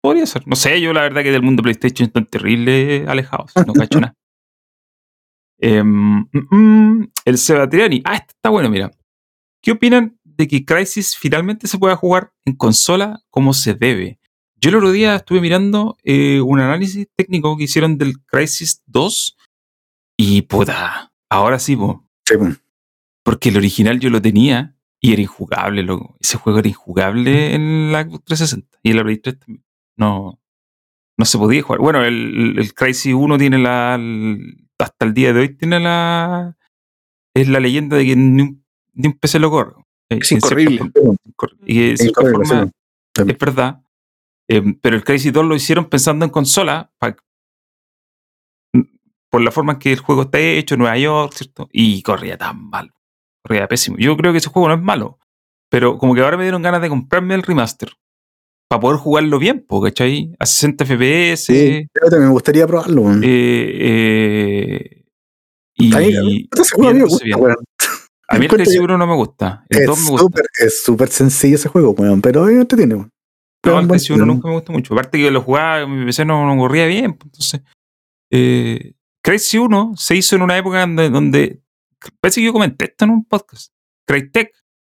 podría 0.02 0.26
ser. 0.28 0.48
No 0.48 0.56
sé, 0.56 0.80
yo 0.80 0.94
la 0.94 1.02
verdad 1.02 1.24
que 1.24 1.32
del 1.32 1.42
mundo 1.42 1.64
PlayStation 1.64 2.08
están 2.08 2.28
terrible 2.28 3.06
alejados. 3.08 3.52
No 3.66 3.74
cacho 3.74 4.00
nada. 4.00 4.14
Em, 5.60 6.20
mm, 6.32 6.56
mm, 6.56 7.12
el 7.26 7.38
Sebatriani. 7.38 8.02
Ah, 8.06 8.16
este 8.16 8.34
está 8.34 8.50
bueno, 8.50 8.70
mira. 8.70 8.92
¿Qué 9.62 9.72
opinan 9.72 10.18
de 10.24 10.48
que 10.48 10.64
Crisis 10.66 11.16
finalmente 11.18 11.68
se 11.68 11.78
pueda 11.80 11.96
jugar 11.96 12.32
en 12.46 12.56
consola 12.56 13.22
como 13.30 13.54
se 13.54 13.74
debe? 13.74 14.20
Yo 14.60 14.70
el 14.70 14.76
otro 14.78 14.92
día 14.92 15.16
estuve 15.16 15.42
mirando 15.42 15.98
eh, 16.04 16.42
un 16.42 16.60
análisis 16.60 17.08
técnico 17.16 17.58
que 17.58 17.64
hicieron 17.66 17.98
del 17.98 18.24
Crisis 18.26 18.82
2 18.88 19.38
y 20.18 20.44
puta, 20.44 21.12
ahora 21.30 21.60
sí, 21.60 21.76
po, 21.76 22.08
Sí, 22.28 22.36
porque 23.24 23.50
el 23.50 23.58
original 23.58 24.00
yo 24.00 24.10
lo 24.10 24.22
tenía 24.22 24.76
y 25.00 25.14
era 25.14 25.22
injugable, 25.22 25.84
loco. 25.84 26.18
Ese 26.20 26.38
juego 26.38 26.60
era 26.60 26.68
injugable 26.70 27.54
en 27.54 27.92
la 27.92 28.04
Xbox 28.04 28.26
360 28.26 28.80
y 28.84 28.92
en 28.92 28.98
la 28.98 29.04
Play 29.04 29.18
3 29.18 29.40
también. 29.40 29.64
No, 29.96 30.40
no 31.18 31.26
se 31.26 31.38
podía 31.38 31.62
jugar. 31.62 31.80
Bueno, 31.80 32.04
el, 32.04 32.58
el 32.58 32.74
Crysis 32.74 33.14
1 33.14 33.38
tiene 33.38 33.58
la. 33.60 33.96
el- 33.96 34.67
hasta 34.80 35.06
el 35.06 35.14
día 35.14 35.34
de 35.34 35.40
hoy 35.42 35.50
tiene 35.56 35.80
la. 35.80 36.56
Es 37.36 37.48
la 37.48 37.60
leyenda 37.60 37.98
de 37.98 38.06
que 38.06 38.16
ni 38.16 38.42
un, 38.42 38.66
ni 38.94 39.08
un 39.08 39.14
PC 39.14 39.40
lo 39.40 39.50
corre. 39.52 39.74
Eh, 40.10 40.20
Es 40.22 40.32
incorrible. 40.32 40.92
Y 41.66 41.92
forma, 42.32 42.66
sí. 42.66 43.24
Es 43.32 43.38
verdad. 43.38 43.82
Eh, 44.50 44.64
pero 44.82 44.96
el 44.96 45.04
Crysis 45.04 45.34
2 45.34 45.46
lo 45.46 45.56
hicieron 45.56 45.86
pensando 45.86 46.24
en 46.26 46.32
consola 46.32 46.92
pa- 46.98 47.16
por 49.30 49.42
la 49.42 49.52
forma 49.52 49.74
en 49.74 49.80
que 49.80 49.92
el 49.92 50.00
juego 50.00 50.24
está 50.24 50.40
hecho, 50.40 50.76
en 50.76 50.80
Nueva 50.80 50.98
York, 50.98 51.34
¿cierto? 51.34 51.68
Y 51.72 52.02
corría 52.02 52.38
tan 52.38 52.70
mal. 52.70 52.94
Corría 53.44 53.68
pésimo. 53.68 53.98
Yo 54.00 54.16
creo 54.16 54.32
que 54.32 54.38
ese 54.40 54.50
juego 54.50 54.70
no 54.70 54.76
es 54.76 54.82
malo. 54.82 55.20
Pero 55.70 55.98
como 55.98 56.16
que 56.16 56.22
ahora 56.22 56.38
me 56.38 56.44
dieron 56.44 56.62
ganas 56.62 56.82
de 56.82 56.90
comprarme 56.90 57.36
el 57.36 57.44
remaster. 57.44 57.92
Para 58.70 58.80
poder 58.82 58.98
jugarlo 59.00 59.40
bien, 59.40 59.66
¿cachai? 59.84 60.36
A 60.40 60.46
60 60.46 60.86
FPS. 60.86 61.38
Sí, 61.46 61.88
yo 61.94 62.10
también 62.10 62.28
me 62.28 62.34
gustaría 62.34 62.68
probarlo. 62.68 63.02
weón. 63.04 63.24
eh, 63.24 63.28
eh, 63.80 65.04
y 65.76 65.96
A 65.96 66.00
mí- 66.00 66.50
ese 66.52 66.76
juego 66.76 66.90
a 66.90 66.94
mí 66.94 67.00
me 67.00 67.06
viéndose 67.06 67.10
gusta, 67.14 67.26
bien. 67.26 67.40
weón. 67.40 67.56
A 68.30 68.34
mí 68.34 68.40
el 68.40 68.44
Encuentro 68.44 68.58
Crysis 68.58 68.74
que 68.80 68.84
1 68.84 68.98
no 68.98 69.08
me 69.08 69.16
gusta. 69.16 69.66
El 69.70 69.80
Es 69.80 69.86
2 69.88 69.98
me 70.00 70.10
gusta. 70.10 70.22
súper 70.24 70.46
es 70.60 70.84
súper 70.84 71.08
sencillo 71.10 71.56
ese 71.56 71.70
juego, 71.70 71.92
weón, 71.92 72.22
pero 72.22 72.48
es 72.50 72.60
entretiene, 72.60 72.96
weón. 72.96 73.10
Pero 73.62 73.76
No, 73.76 73.80
el 73.80 73.84
un 73.86 73.88
buen 73.88 74.00
Crysis 74.00 74.10
1 74.10 74.18
juego. 74.20 74.34
nunca 74.34 74.48
me 74.50 74.54
gustó 74.56 74.72
mucho. 74.74 74.94
Aparte 74.94 75.18
que 75.18 75.32
lo 75.32 75.42
jugaba, 75.42 75.88
mi 75.88 76.06
PC 76.06 76.26
no, 76.26 76.46
no 76.46 76.60
corría 76.62 76.88
bien. 76.88 77.14
pues, 77.14 77.28
Entonces, 77.32 77.62
eh, 78.32 78.94
Crysis 79.24 79.60
1 79.62 79.94
se 79.96 80.16
hizo 80.16 80.36
en 80.36 80.42
una 80.42 80.58
época 80.58 80.82
donde, 80.82 81.10
donde 81.10 81.62
parece 82.20 82.42
que 82.42 82.46
yo 82.48 82.54
comenté 82.54 82.86
esto 82.86 83.06
en 83.06 83.12
un 83.12 83.24
podcast. 83.26 83.72
Crytek, 84.06 84.52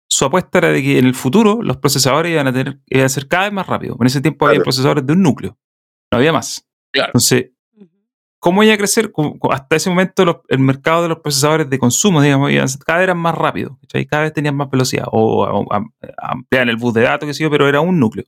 su 0.10 0.26
apuesta 0.26 0.58
era 0.60 0.70
de 0.70 0.82
que 0.82 1.00
en 1.00 1.06
el 1.06 1.16
futuro 1.16 1.60
los 1.62 1.78
procesadores 1.78 2.32
iban 2.32 2.48
a 2.48 2.54
tener 2.54 2.80
iban 2.88 3.06
a 3.06 3.10
ser 3.10 3.28
cada 3.28 3.44
vez 3.46 3.54
más 3.54 3.68
rápidos. 3.68 3.98
En 4.00 4.08
ese 4.08 4.22
tiempo 4.22 4.46
había 4.48 4.60
procesadores 4.64 5.06
de 5.06 5.14
un 5.14 5.22
núcleo. 5.22 5.58
No 6.12 6.18
había 6.20 6.32
más. 6.32 6.66
Claro. 6.94 7.10
Entonces, 7.10 7.52
¿cómo 8.40 8.64
iba 8.64 8.74
a 8.74 8.78
crecer? 8.78 9.12
Hasta 9.52 9.76
ese 9.76 9.90
momento 9.90 10.24
los- 10.26 10.38
el 10.48 10.60
mercado 10.60 11.04
de 11.04 11.10
los 11.10 11.20
procesadores 11.20 11.70
de 11.70 11.78
consumo, 11.80 12.22
digamos, 12.22 12.52
iban 12.52 12.64
a 12.64 12.68
ser- 12.68 12.82
cada 12.84 13.00
vez 13.00 13.04
eran 13.06 13.18
más 13.18 13.36
rápidos, 13.36 13.74
cada 14.10 14.24
vez 14.24 14.34
tenían 14.34 14.56
más 14.56 14.70
velocidad 14.70 15.06
o, 15.12 15.44
o- 15.44 15.74
am- 15.74 15.92
ampliaban 16.18 16.70
el 16.70 16.78
bus 16.78 16.94
de 16.94 17.02
datos, 17.02 17.28
qué 17.28 17.34
sé 17.34 17.44
yo, 17.44 17.50
pero 17.52 17.68
era 17.68 17.82
un 17.82 18.00
núcleo. 18.00 18.26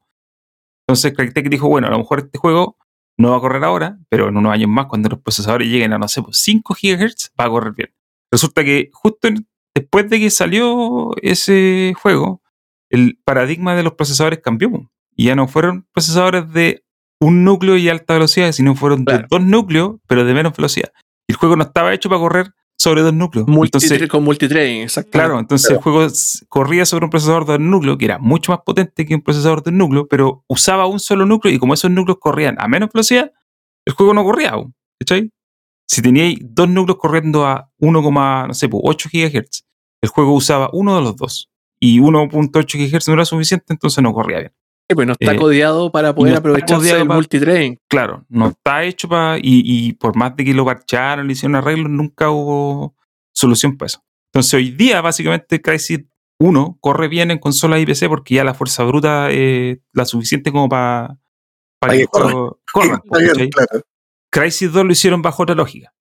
Entonces 0.88 1.14
Crytek 1.15 1.49
dijo, 1.49 1.69
bueno, 1.69 1.88
a 1.88 1.91
lo 1.91 1.99
mejor 1.99 2.19
este 2.19 2.38
juego 2.38 2.77
no 3.18 3.31
va 3.31 3.38
a 3.38 3.41
correr 3.41 3.64
ahora, 3.64 3.99
pero 4.10 4.30
en 4.30 4.38
unos 4.38 4.51
años 4.51 4.69
más, 4.69 4.88
cuando 4.88 5.10
los 5.10 5.19
procesadores 5.19 5.68
lleguen 5.68 5.93
a, 5.93 5.97
no 5.97 6.07
sé, 6.07 6.22
pues 6.22 6.38
5 6.38 6.73
GHz, 6.73 7.31
va 7.39 7.45
a 7.45 7.49
correr 7.49 7.73
bien. 7.73 7.93
Resulta 8.31 8.64
que 8.64 8.89
justo 8.93 9.27
en- 9.27 9.47
después 9.80 10.10
de 10.10 10.19
que 10.19 10.30
salió 10.30 11.11
ese 11.22 11.93
juego, 12.01 12.41
el 12.89 13.19
paradigma 13.23 13.76
de 13.76 13.84
los 13.84 13.93
procesadores 13.93 14.39
cambió. 14.43 14.89
Y 15.15 15.26
ya 15.26 15.35
no 15.35 15.47
fueron 15.47 15.88
procesadores 15.93 16.51
de 16.53 16.84
un 17.19 17.43
núcleo 17.43 17.76
y 17.77 17.89
alta 17.89 18.14
velocidad, 18.14 18.51
sino 18.53 18.76
fueron 18.76 19.03
de 19.06 19.14
dos 19.30 19.41
núcleos, 19.43 19.97
pero 20.07 20.23
de 20.23 20.34
menos 20.34 20.56
velocidad. 20.56 20.91
Y 21.27 21.34
el 21.34 21.35
juego 21.38 21.56
no 21.57 21.64
estaba 21.64 21.93
hecho 21.93 22.07
para 22.10 22.22
correr 22.22 22.51
sobre 22.77 23.01
dos 23.01 23.14
núcleos. 23.14 23.45
Multi- 23.47 23.77
Entonces, 23.77 24.07
con 24.07 24.23
multitrading, 24.23 24.81
exacto. 24.84 25.11
Claro, 25.11 25.38
entonces 25.38 25.69
el 25.69 25.81
juego 25.84 26.07
corría 26.47 26.85
sobre 26.85 27.03
un 27.06 27.10
procesador 27.11 27.45
de 27.45 27.56
un 27.56 27.69
núcleo 27.69 27.97
que 27.97 28.06
era 28.06 28.18
mucho 28.19 28.53
más 28.53 28.61
potente 28.65 29.06
que 29.06 29.14
un 29.15 29.22
procesador 29.22 29.61
de 29.64 29.72
un 29.72 29.77
núcleo, 29.80 30.07
pero 30.07 30.45
usaba 30.47 30.85
un 30.88 30.99
solo 31.01 31.26
núcleo 31.26 31.53
y 31.53 31.60
como 31.60 31.73
esos 31.73 31.91
núcleos 31.91 32.19
corrían 32.22 32.56
a 32.57 32.69
menos 32.69 32.89
velocidad, 32.93 33.31
el 33.85 33.93
juego 33.93 34.14
no 34.14 34.23
corría 34.23 34.51
aún. 34.51 34.73
¿Cachai? 34.97 35.30
Si 35.88 36.01
teníais 36.01 36.38
dos 36.41 36.69
núcleos 36.69 36.97
corriendo 36.99 37.45
a 37.45 37.69
1, 37.80 38.01
no 38.47 38.53
sé, 38.53 38.69
8 38.72 39.10
GHz, 39.11 39.65
el 40.01 40.09
juego 40.09 40.34
usaba 40.34 40.69
uno 40.73 40.95
de 40.95 41.01
los 41.01 41.15
dos. 41.15 41.49
Y 41.80 41.99
1.8 41.99 42.77
GHz 42.77 43.07
no 43.07 43.13
era 43.13 43.26
suficiente, 43.26 43.65
entonces 43.73 44.03
no 44.03 44.13
corría 44.13 44.39
bien. 44.39 44.51
Sí, 44.89 44.95
pues 44.95 45.07
no 45.07 45.13
está 45.13 45.34
Eh, 45.34 45.38
codeado 45.38 45.91
para 45.91 46.13
poder 46.15 46.34
no 46.35 46.41
codeado 46.41 46.97
del 46.99 47.07
para- 47.07 47.15
multitrading. 47.17 47.80
Claro, 47.88 48.26
no 48.27 48.47
está 48.49 48.84
hecho 48.84 49.07
para. 49.07 49.38
Y, 49.38 49.61
y 49.65 49.93
por 49.93 50.15
más 50.15 50.35
de 50.35 50.43
que 50.45 50.53
lo 50.53 50.65
parcharon, 50.65 51.27
le 51.27 51.34
hicieron 51.34 51.55
arreglos, 51.55 51.89
nunca 51.91 52.31
hubo 52.31 52.95
solución 53.34 53.77
para 53.77 53.88
eso. 53.88 54.03
Entonces, 54.34 54.53
hoy 54.55 54.71
día, 54.71 54.99
básicamente, 55.01 55.61
Crysis 55.61 56.01
1 56.39 56.77
corre 56.81 57.07
bien 57.07 57.31
en 57.31 57.38
consolas 57.39 57.80
y 57.81 57.85
PC 57.85 58.07
porque 58.09 58.35
ya 58.35 58.43
la 58.43 58.53
fuerza 58.53 58.84
bruta 58.84 59.30
es 59.31 59.77
la 59.93 60.05
suficiente 60.05 60.51
como 60.51 60.67
para 60.69 61.17
Para 61.80 61.93
que 61.93 61.99
que 61.99 62.03
el 62.03 62.07
juego 62.09 62.59
corra. 62.73 63.01
Está 63.03 63.19
bien. 63.34 63.49
Crysis 64.31 64.71
2 64.71 64.85
lo 64.85 64.91
hicieron 64.91 65.21
bajo 65.21 65.43
otra 65.43 65.55
lógica. 65.55 65.93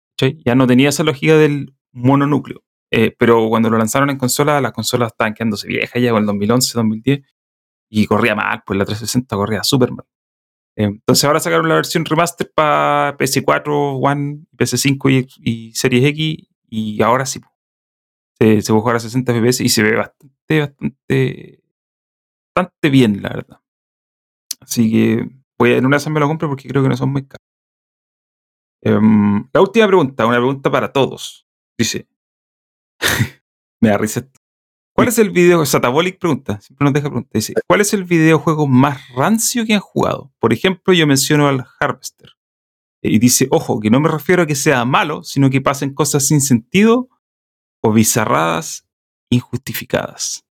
Ya 0.44 0.54
no 0.54 0.66
tenía 0.66 0.88
esa 0.88 1.04
lógica 1.04 1.36
del 1.36 1.74
mononúcleo. 1.92 2.62
Eh, 2.90 3.14
pero 3.18 3.48
cuando 3.48 3.70
lo 3.70 3.78
lanzaron 3.78 4.10
en 4.10 4.18
consola, 4.18 4.60
las 4.60 4.72
consolas 4.72 5.12
estaban 5.12 5.34
quedándose 5.34 5.68
viejas 5.68 6.02
ya 6.02 6.10
con 6.10 6.20
el 6.20 6.26
2011, 6.26 6.72
2010 6.74 7.20
y 7.90 8.06
corría 8.06 8.34
mal, 8.34 8.62
pues 8.66 8.78
la 8.78 8.84
360 8.84 9.36
corría 9.36 9.62
súper 9.62 9.92
mal. 9.92 10.06
Entonces 10.76 11.24
ahora 11.24 11.40
sacaron 11.40 11.68
la 11.68 11.74
versión 11.74 12.04
remaster 12.04 12.50
para 12.54 13.16
PS4, 13.18 13.98
One, 14.00 14.46
PS5 14.56 15.28
y, 15.38 15.72
Series 15.74 16.04
X 16.04 16.48
y 16.68 17.02
ahora 17.02 17.26
sí. 17.26 17.40
Se, 18.38 18.62
se 18.62 18.72
jugar 18.72 18.96
a 18.96 19.00
60 19.00 19.32
FPS 19.32 19.64
y 19.64 19.68
se 19.68 19.82
ve 19.82 19.96
bastante, 19.96 20.60
bastante, 20.60 21.62
bastante 22.54 22.90
bien, 22.90 23.22
la 23.22 23.30
verdad. 23.30 23.60
Así 24.60 24.90
que 24.90 25.28
voy 25.58 25.72
a, 25.72 25.78
en 25.78 25.86
una 25.86 25.96
vez 25.96 26.08
me 26.08 26.20
lo 26.20 26.28
compro 26.28 26.48
porque 26.48 26.68
creo 26.68 26.82
que 26.82 26.88
no 26.88 26.96
son 26.96 27.10
muy 27.10 27.26
caros. 27.26 27.44
Em, 28.80 29.48
la 29.52 29.60
última 29.60 29.86
pregunta, 29.88 30.26
una 30.26 30.36
pregunta 30.36 30.70
para 30.70 30.92
todos. 30.92 31.48
Dice, 31.76 32.06
me 33.80 33.90
da 33.90 33.98
risa 33.98 34.20
esto. 34.20 34.40
¿Cuál 34.94 35.08
es 35.08 35.18
el 35.18 35.30
video? 35.30 35.64
Satabolic 35.64 36.18
pregunta, 36.18 36.60
siempre 36.60 36.84
nos 36.84 36.92
deja 36.92 37.06
preguntar. 37.08 37.30
Dice, 37.32 37.54
¿cuál 37.68 37.80
es 37.80 37.94
el 37.94 38.02
videojuego 38.02 38.66
más 38.66 39.08
rancio 39.10 39.64
que 39.64 39.74
han 39.74 39.80
jugado? 39.80 40.32
Por 40.40 40.52
ejemplo, 40.52 40.92
yo 40.92 41.06
menciono 41.06 41.46
al 41.46 41.64
Harvester. 41.78 42.30
Y 43.00 43.20
dice, 43.20 43.46
ojo, 43.52 43.78
que 43.78 43.90
no 43.90 44.00
me 44.00 44.08
refiero 44.08 44.42
a 44.42 44.46
que 44.46 44.56
sea 44.56 44.84
malo, 44.84 45.22
sino 45.22 45.50
que 45.50 45.60
pasen 45.60 45.94
cosas 45.94 46.26
sin 46.26 46.40
sentido 46.40 47.08
o 47.80 47.92
bizarradas 47.92 48.88
injustificadas. 49.30 50.44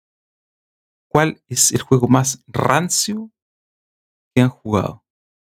¿Cuál 1.08 1.42
es 1.48 1.72
el 1.72 1.80
juego 1.80 2.08
más 2.08 2.44
rancio 2.46 3.30
que 4.34 4.42
han 4.42 4.50
jugado? 4.50 5.03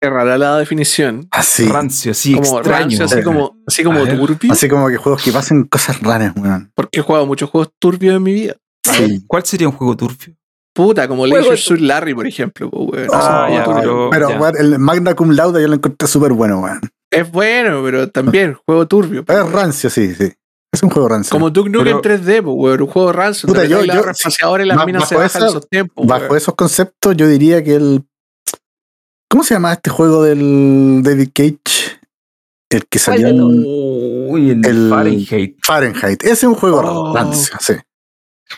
Es 0.00 0.10
rara 0.10 0.38
la 0.38 0.58
definición. 0.58 1.26
Así. 1.32 1.66
Rancio, 1.66 2.12
así 2.12 2.32
como 2.34 2.44
extraño. 2.58 2.78
rancio, 2.98 3.04
así 3.04 3.22
como, 3.22 3.56
así 3.66 3.82
como 3.82 4.06
turbio. 4.06 4.52
Así 4.52 4.68
como 4.68 4.88
que 4.88 4.96
juegos 4.96 5.22
que 5.22 5.32
pasen 5.32 5.64
cosas 5.64 6.00
raras, 6.00 6.32
weón. 6.36 6.70
Porque 6.74 7.00
he 7.00 7.02
jugado 7.02 7.26
muchos 7.26 7.50
juegos 7.50 7.72
turbios 7.80 8.14
en 8.16 8.22
mi 8.22 8.32
vida. 8.32 8.54
Sí. 8.84 9.24
¿Cuál 9.26 9.44
sería 9.44 9.68
un 9.68 9.74
juego 9.74 9.96
turbio? 9.96 10.36
Puta, 10.72 11.08
como 11.08 11.26
Leisure 11.26 11.56
Suit 11.56 11.80
Larry, 11.80 12.14
por 12.14 12.26
ejemplo. 12.28 12.68
weón. 12.70 13.08
Ah, 13.12 13.48
pero- 13.80 14.08
Pero, 14.10 14.28
weón, 14.40 14.54
el 14.58 14.78
Magna 14.78 15.14
Cum 15.14 15.30
Laude 15.32 15.60
yo 15.60 15.66
lo 15.66 15.74
encontré 15.74 16.06
súper 16.06 16.32
bueno, 16.32 16.60
weón. 16.60 16.80
Es 17.10 17.30
bueno, 17.32 17.82
pero 17.82 18.08
también 18.10 18.56
juego 18.66 18.86
turbio. 18.86 19.24
Es 19.26 19.50
rancio, 19.52 19.90
sí, 19.90 20.14
sí. 20.14 20.32
Es 20.70 20.82
un 20.82 20.90
juego 20.90 21.08
rancio. 21.08 21.30
Como 21.32 21.48
Duke 21.50 21.70
Nukem 21.70 21.98
Pero- 22.00 22.14
en 22.14 22.22
3D, 22.22 22.42
pues, 22.42 22.54
weón. 22.56 22.82
Un 22.82 22.86
juego 22.86 23.12
rancio. 23.12 23.46
Puta, 23.48 23.64
yo- 23.64 23.82
yo, 23.84 23.94
yo- 23.94 24.10
espaciadora 24.10 24.62
y 24.62 24.66
las 24.68 24.86
minas 24.86 25.08
se 25.08 25.14
bajo 25.16 25.24
bajan 25.24 25.42
esa- 25.42 25.48
esos 25.50 25.68
tiempos. 25.68 26.06
Bajo 26.06 26.24
weón. 26.26 26.36
esos 26.36 26.54
conceptos, 26.54 27.16
yo 27.16 27.26
diría 27.26 27.64
que 27.64 27.74
el. 27.74 28.04
¿Cómo 29.28 29.42
se 29.42 29.54
llama 29.54 29.72
este 29.74 29.90
juego 29.90 30.22
del 30.22 31.02
David 31.02 31.28
Cage? 31.34 31.98
El 32.70 32.86
que 32.86 32.98
¿Cuál 32.98 33.18
salió 33.20 33.28
de 33.28 33.42
Uy, 34.30 34.50
el, 34.50 34.64
El- 34.64 34.90
Fahrenheit. 34.90 35.56
Fahrenheit. 35.62 36.22
Ese 36.22 36.32
es 36.32 36.44
un 36.44 36.54
juego 36.54 36.80
Oh. 36.80 37.14
rancio, 37.14 37.56
sí. 37.60 37.74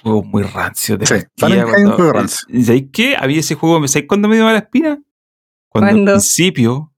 juego 0.02 0.22
muy 0.22 0.42
rancio 0.44 0.96
de 0.96 1.06
Sí, 1.06 1.14
Fahrenheit 1.36 1.62
es 1.66 1.66
un 1.66 1.72
cuando- 1.74 1.96
juego 1.96 2.12
rancio. 2.12 2.46
¿Y 2.48 2.62
¿Sabéis 2.64 2.84
qué? 2.92 3.16
Había 3.16 3.40
ese 3.40 3.54
juego, 3.56 3.86
¿sabéis 3.88 4.08
cuándo 4.08 4.28
me 4.28 4.36
dio 4.36 4.44
mala 4.44 4.58
espina? 4.58 5.00
Cuando 5.68 5.90
¿Cuándo? 5.92 6.10
al 6.12 6.16
principio 6.18 6.92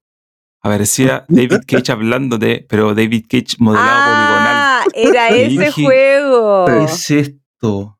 aparecía 0.61 1.25
David 1.27 1.61
Cage 1.67 1.91
hablándote, 1.91 2.65
pero 2.69 2.93
David 2.95 3.25
Cage 3.29 3.55
modelado 3.59 3.89
Ah, 3.89 4.83
era 4.93 5.35
Y 5.35 5.41
ese 5.41 5.49
dije, 5.65 5.71
juego. 5.83 6.65
¿Qué 6.67 6.83
es 6.83 7.11
esto? 7.11 7.99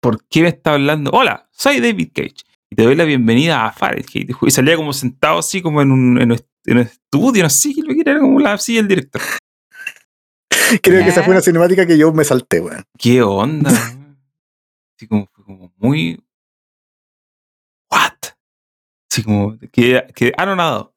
¿Por 0.00 0.24
qué 0.28 0.42
me 0.42 0.48
está 0.48 0.72
hablando? 0.74 1.10
Hola, 1.12 1.48
soy 1.52 1.80
David 1.80 2.08
Cage. 2.14 2.34
Y 2.72 2.74
te 2.74 2.84
doy 2.84 2.94
la 2.96 3.04
bienvenida 3.04 3.66
a 3.66 3.72
Fahrenheit. 3.72 4.30
Y 4.40 4.50
salía 4.50 4.76
como 4.76 4.94
sentado 4.94 5.38
así 5.40 5.60
como 5.60 5.82
en 5.82 5.92
un, 5.92 6.18
en 6.22 6.32
un- 6.32 6.40
en 6.64 6.76
un 6.78 6.82
estudio, 6.84 7.42
no 7.42 7.50
sé 7.50 7.74
qué 7.74 7.82
lo 7.82 7.92
que 7.92 8.00
era, 8.00 8.12
era 8.12 8.20
como 8.20 8.40
la 8.40 8.56
silla 8.56 8.78
del 8.78 8.88
director. 8.88 9.20
Creo 10.82 11.02
que 11.04 11.10
esa 11.10 11.22
fue 11.22 11.32
una 11.32 11.42
cinemática 11.42 11.84
que 11.86 11.98
yo 11.98 12.10
me 12.14 12.24
salté, 12.24 12.60
weón. 12.60 12.82
¿Qué 12.98 13.20
onda? 13.20 13.70
Así 14.96 15.06
como, 15.06 15.28
fue 15.34 15.44
como 15.44 15.70
muy. 15.76 16.24
¿What? 17.90 18.12
Así 19.10 19.22
como 19.22 19.58
que, 19.70 20.06
que 20.14 20.32
anonadado. 20.38 20.94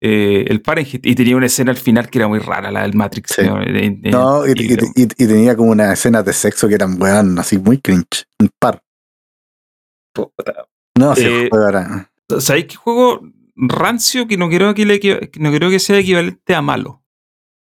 Eh, 0.00 0.44
el 0.48 0.60
Fahrenheit. 0.62 1.04
Y 1.04 1.16
tenía 1.16 1.36
una 1.36 1.46
escena 1.46 1.72
al 1.72 1.76
final 1.78 2.08
que 2.08 2.18
era 2.18 2.28
muy 2.28 2.38
rara, 2.38 2.70
la 2.70 2.82
del 2.82 2.94
Matrix. 2.94 3.32
Sí. 3.34 3.42
¿no? 3.42 3.60
En- 3.60 4.00
en- 4.04 4.10
No, 4.12 4.46
y, 4.46 4.50
y- 4.50 4.74
y- 4.74 5.02
y- 5.02 5.24
y 5.24 5.26
tenía 5.26 5.56
como 5.56 5.72
unas 5.72 5.92
escenas 5.98 6.24
de 6.24 6.32
sexo 6.32 6.68
que 6.68 6.74
eran, 6.76 7.02
weón, 7.02 7.36
así 7.40 7.58
muy 7.58 7.78
cringe. 7.78 8.26
Un 8.38 8.48
par. 8.60 8.80
puta. 10.14 10.68
No, 10.98 11.14
sí, 11.14 11.24
Eh, 11.24 11.50
era- 11.68 12.10
¿Sabéis 12.38 12.66
qué 12.66 12.76
juego 12.76 13.20
rancio 13.56 14.26
que 14.26 14.36
no 14.36 14.48
creo 14.48 14.74
que, 14.74 14.84
le, 14.86 15.00
equi- 15.00 15.30
que 15.30 15.40
no 15.40 15.52
creo 15.52 15.70
que 15.70 15.78
sea 15.78 15.98
equivalente 15.98 16.54
a 16.54 16.62
malo? 16.62 17.02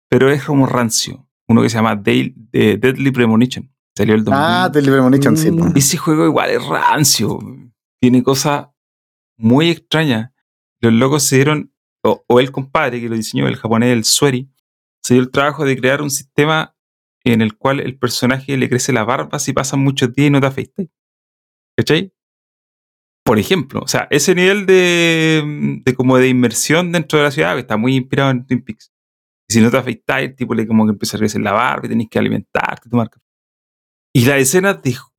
Pero 0.10 0.30
es 0.30 0.44
como 0.44 0.66
rancio. 0.66 1.28
Uno 1.48 1.62
que 1.62 1.70
se 1.70 1.76
llama 1.78 1.96
Dale- 1.96 2.34
de 2.36 2.78
Deadly 2.78 3.12
Premonition. 3.12 3.72
Salió 3.98 4.16
el 4.16 4.24
2000. 4.24 4.44
Ah, 4.44 4.70
del 4.70 4.86
Premonition, 4.86 5.38
sí. 5.38 5.52
Mm. 5.52 5.58
po. 5.58 5.66
Ese 5.76 5.98
juego 5.98 6.26
igual 6.26 6.50
es 6.52 6.66
rancio. 6.66 7.40
Tiene 8.02 8.24
cosas 8.24 8.68
muy 9.38 9.70
extrañas. 9.70 10.32
Los 10.82 10.94
locos 10.94 11.24
se 11.24 11.38
dieron, 11.38 11.74
o, 12.04 12.24
o 12.28 12.40
el 12.40 12.52
compadre 12.52 13.00
que 13.02 13.10
lo 13.10 13.16
diseñó, 13.16 13.48
el 13.48 13.56
japonés, 13.58 13.92
el 13.94 14.04
Sueri, 14.06 14.50
se 15.04 15.16
dio 15.16 15.24
el 15.24 15.32
trabajo 15.32 15.66
de 15.66 15.78
crear 15.78 16.02
un 16.02 16.10
sistema 16.12 16.76
en 17.24 17.42
el 17.42 17.58
cual 17.58 17.80
el 17.80 17.98
personaje 17.98 18.56
le 18.58 18.70
crece 18.70 18.94
la 18.94 19.04
barba 19.04 19.40
si 19.40 19.54
pasan 19.54 19.80
muchos 19.80 20.14
días 20.14 20.28
y 20.28 20.32
no 20.32 20.42
te 20.42 20.48
afeitas. 20.48 20.88
¿Cachai? 21.78 22.14
Por 23.26 23.40
ejemplo, 23.40 23.82
o 23.84 23.88
sea, 23.88 24.08
ese 24.12 24.36
nivel 24.36 24.66
de, 24.68 25.82
de 25.84 25.96
como 25.96 26.18
de 26.18 26.30
inmersión 26.30 26.92
dentro 26.92 27.18
de 27.18 27.26
la 27.26 27.32
ciudad 27.32 27.56
que 27.56 27.62
está 27.62 27.76
muy 27.76 27.96
inspirado 27.96 28.30
en 28.30 28.46
Twin 28.46 28.64
Peaks. 28.64 28.92
Y 29.50 29.54
si 29.54 29.62
no 29.62 29.72
te 29.72 29.78
afeitas, 29.78 30.22
el 30.22 30.36
tipo 30.36 30.54
le 30.54 30.68
como 30.68 30.86
que 30.86 30.92
empieza 30.92 31.18
a 31.18 31.20
crecer 31.20 31.42
la 31.42 31.52
barba 31.52 31.88
tenés 31.88 32.08
que 32.10 32.20
alimentarte, 32.20 32.90
tomar 32.90 33.10
café. 33.10 33.26
Y 34.14 34.26
las 34.26 34.38
escenas 34.40 34.82
de 34.82 34.94
ju- 34.94 35.12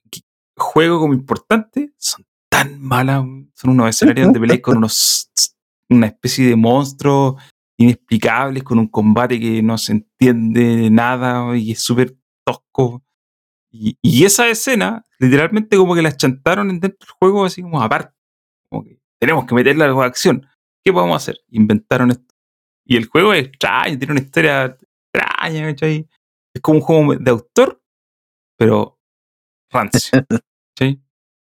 juego 0.57 1.01
como 1.01 1.15
importante 1.15 1.93
son 1.97 2.24
tan 2.49 2.81
malas. 2.81 3.24
Son 3.55 3.70
unos 3.70 3.89
escenarios 3.91 4.27
donde 4.27 4.41
peleas 4.41 4.61
con 4.61 4.77
unos 4.78 5.31
una 5.91 6.07
especie 6.07 6.47
de 6.49 6.57
monstruos 6.57 7.41
inexplicables, 7.78 8.62
con 8.62 8.78
un 8.78 8.89
combate 8.89 9.39
que 9.39 9.62
no 9.62 9.78
se 9.78 9.93
entiende 9.93 10.91
nada 10.91 11.57
y 11.57 11.73
es 11.73 11.81
súper 11.81 12.16
tosco. 12.45 13.05
Y, 13.78 13.98
y 14.03 14.24
esa 14.24 14.48
escena, 14.48 15.07
literalmente 15.19 15.77
como 15.77 15.94
que 15.94 16.03
las 16.03 16.16
chantaron 16.16 16.69
dentro 16.81 17.07
del 17.07 17.16
juego 17.19 17.44
así 17.44 17.62
como 17.62 17.81
aparte. 17.82 18.15
Como 18.70 18.85
que 18.85 18.98
tenemos 19.20 19.47
que 19.47 19.55
meterle 19.55 19.85
algo 19.85 20.01
de 20.01 20.07
acción. 20.07 20.47
¿Qué 20.85 20.93
podemos 20.93 21.16
hacer? 21.16 21.39
Inventaron 21.51 22.11
esto. 22.11 22.35
Y 22.86 22.97
el 22.97 23.07
juego 23.07 23.35
es 23.35 23.47
extraño, 23.47 23.98
tiene 23.98 24.12
una 24.12 24.23
historia 24.23 24.77
extraña, 25.12 25.66
¿cachai? 25.66 26.09
Es 26.55 26.62
como 26.62 26.78
un 26.78 26.85
juego 26.85 27.15
de 27.16 27.31
autor, 27.31 27.82
pero 28.57 28.98
rancio. 29.70 30.24
¿cachai? 30.77 31.01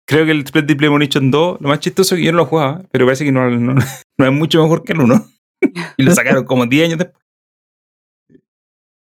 Creo 0.09 0.24
que 0.24 0.31
el 0.31 0.44
Deadly 0.44 0.74
Premonition 0.74 1.31
2, 1.31 1.61
lo 1.61 1.69
más 1.69 1.81
chistoso 1.81 2.15
es 2.15 2.20
que 2.20 2.27
yo 2.27 2.32
no 2.32 2.39
lo 2.39 2.47
jugaba, 2.47 2.82
pero 2.93 3.07
parece 3.07 3.24
que 3.24 3.32
no, 3.32 3.51
no, 3.51 3.74
no 4.19 4.27
es 4.27 4.32
mucho 4.32 4.62
mejor 4.62 4.82
que 4.82 4.93
el 4.93 5.01
1. 5.01 5.27
y 5.97 6.03
lo 6.03 6.15
sacaron 6.15 6.44
como 6.44 6.66
10 6.66 6.86
años 6.86 6.98
después. 6.98 7.24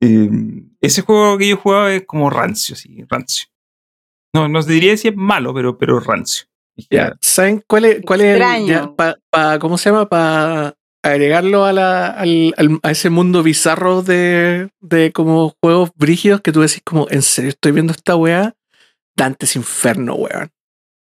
Eh, 0.02 0.30
ese 0.82 1.02
juego 1.02 1.38
que 1.38 1.50
yo 1.50 1.58
jugaba 1.58 1.92
es 1.94 2.06
como 2.06 2.30
rancio, 2.30 2.76
sí, 2.76 3.04
rancio. 3.10 3.48
No, 4.34 4.48
no 4.48 4.62
se 4.62 4.72
diría 4.74 4.96
si 4.98 5.08
es 5.10 5.16
malo, 5.16 5.54
pero, 5.54 5.78
pero 5.78 6.00
rancio. 6.00 6.46
Ya, 6.90 7.18
¿saben 7.22 7.64
cuál 7.68 7.86
es, 7.86 8.02
cuál 8.06 8.22
es 8.22 8.40
el, 8.42 8.68
ya, 8.68 8.96
pa- 8.96 9.18
pa- 9.30 9.60
¿cómo 9.60 9.78
se 9.78 9.90
llama? 9.90 10.08
Para 10.08 10.76
agregarlo 11.04 11.66
a, 11.66 11.74
la, 11.74 12.08
al, 12.08 12.54
al- 12.58 12.80
a 12.84 12.92
ese 12.92 13.10
mundo 13.10 13.44
bizarro 13.44 14.02
de, 14.02 14.70
de 14.80 15.12
como 15.12 15.54
juegos 15.62 15.92
brígidos 15.96 16.40
que 16.42 16.52
tú 16.54 16.62
decís 16.62 16.82
como, 16.86 17.08
¿en 17.10 17.22
serio 17.22 17.50
estoy 17.50 17.72
viendo 17.74 17.92
esta 17.92 18.16
weá? 18.16 18.56
Dante's 19.18 19.56
Inferno, 19.58 20.16
weón. 20.16 20.52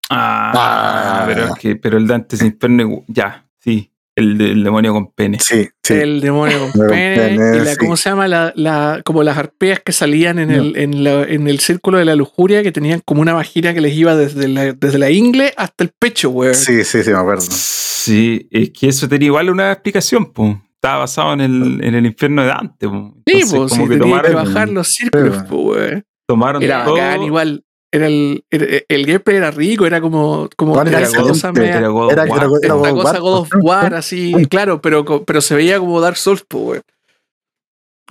Ah, 0.09 0.53
Ah. 0.55 1.23
pero 1.27 1.45
es 1.45 1.55
que, 1.59 1.75
pero 1.75 1.97
el 1.97 2.07
Dante's 2.07 2.41
Inferno, 2.41 3.03
ya, 3.07 3.45
sí. 3.59 3.91
El 4.17 4.37
del 4.37 4.63
demonio 4.63 4.93
con 4.93 5.11
pene. 5.13 5.37
Sí, 5.39 5.69
sí. 5.83 5.93
El 5.93 6.19
demonio 6.21 6.57
con 6.59 6.87
pene, 6.87 7.15
pene, 7.15 7.57
y 7.57 7.59
la, 7.59 7.65
sí. 7.71 7.77
¿cómo 7.77 7.95
se 7.95 8.09
llama? 8.09 8.27
La, 8.27 8.51
la, 8.55 9.01
como 9.05 9.21
las 9.23 9.37
arpeas 9.37 9.79
que 9.79 9.91
salían 9.91 10.39
en, 10.39 10.47
No. 10.49 10.55
el, 10.55 10.77
en, 10.77 11.03
la- 11.03 11.23
en 11.23 11.47
el 11.47 11.59
círculo 11.59 11.99
de 11.99 12.05
la 12.05 12.15
lujuria 12.15 12.63
que 12.63 12.71
tenían 12.71 13.01
como 13.05 13.21
una 13.21 13.33
vagina 13.33 13.73
que 13.75 13.81
les 13.81 13.93
iba 13.95 14.15
desde 14.15 14.47
la, 14.47 14.73
desde 14.73 14.97
la 14.97 15.11
ingle 15.11 15.53
hasta 15.55 15.83
el 15.83 15.91
pecho, 15.99 16.31
weón. 16.31 16.55
Sí, 16.55 16.83
sí, 16.83 17.03
sí, 17.03 17.11
me 17.11 17.17
acuerdo. 17.17 17.45
Sí, 17.49 18.47
es 18.51 18.71
que 18.71 18.89
eso 18.89 19.07
tenía 19.07 19.27
igual 19.27 19.49
una 19.49 19.71
explicación, 19.71 20.31
pues. 20.33 20.55
Estaba 20.75 20.99
basado 20.99 21.33
en 21.33 21.41
el, 21.41 21.83
en 21.83 21.95
el 21.95 22.05
infierno 22.05 22.41
de 22.43 22.47
Dante, 22.49 22.87
po. 22.87 23.13
Sí, 23.25 23.33
Entonces, 23.33 23.57
pues, 23.59 23.71
como 23.71 23.83
sí, 23.85 23.89
que 23.89 23.97
tenía 23.99 24.21
que 24.21 24.27
tomaron, 24.29 24.45
bajar 24.53 24.69
los 24.69 24.87
círculos, 24.93 25.35
Sí, 25.37 25.43
pues, 25.49 25.61
weón. 25.77 26.03
tomaron 26.27 26.63
Era 26.63 26.83
todo. 26.85 26.93
bacán, 26.95 27.23
igual. 27.23 27.63
Era 27.91 28.07
el, 28.07 28.43
era- 28.51 28.83
el 28.89 29.05
gameplay 29.05 29.37
era 29.37 29.49
rico, 29.51 29.85
era 29.85 30.01
como, 30.01 30.49
como 30.57 30.79
era 30.81 30.89
era 30.89 31.01
esa 31.07 31.21
cosa 31.21 31.51
media- 31.53 31.77
Era 31.77 31.87
God 31.87 32.05
of 32.07 32.11
Era, 32.11 32.23
War. 32.25 32.43
era- 32.61 32.73
God 32.73 32.91
cosa 33.01 33.19
God 33.19 33.37
of 33.39 33.49
War, 33.61 33.93
así, 33.95 34.33
Sí. 34.37 34.45
claro, 34.49 34.81
pero, 34.81 35.23
pero 35.25 35.39
se 35.41 35.55
veía 35.55 35.79
como 35.79 36.01
Dark 36.01 36.17
Souls, 36.17 36.43
pues. 36.47 36.81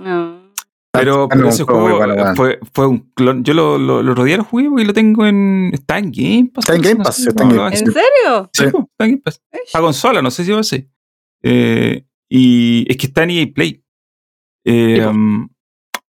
No. 0.00 0.46
Pero, 0.92 1.28
pero 1.28 1.48
ese 1.50 1.64
juego 1.64 1.98
juego 1.98 2.34
fue, 2.34 2.58
fue 2.72 2.86
un 2.86 3.10
clon. 3.14 3.44
Yo 3.44 3.52
lo, 3.52 3.76
lo, 3.76 4.02
lo 4.02 4.14
rodeé 4.14 4.38
lo 4.38 4.44
jugué 4.44 4.68
porque 4.70 4.84
lo 4.86 4.94
tengo 4.94 5.26
en. 5.26 5.70
Está 5.74 5.98
en 5.98 6.10
Game 6.10 6.50
Pass. 6.54 6.64
Está 6.64 6.74
en 6.76 6.80
Game 6.82 6.94
no 6.94 7.04
Pass, 7.04 7.16
sé, 7.16 7.28
está 7.28 7.42
en 7.42 7.48
Game 7.50 7.70
Pass. 7.70 7.80
¿En 7.82 7.86
serio? 7.92 8.50
Sí, 8.52 8.64
está 8.64 9.04
en 9.04 9.10
Game 9.10 9.22
Pass. 9.22 9.42
A 9.74 9.80
consola, 9.80 10.22
no 10.22 10.30
sé 10.30 10.44
si 10.44 10.52
va 10.52 10.60
a 10.60 10.62
ser. 10.62 10.88
Eh, 11.42 12.02
y 12.30 12.86
es 12.90 12.96
que 12.96 13.06
está 13.08 13.24
en 13.24 13.30
EA 13.30 13.46
Play. 13.54 13.82
Eh, 14.64 15.04
um, 15.06 15.46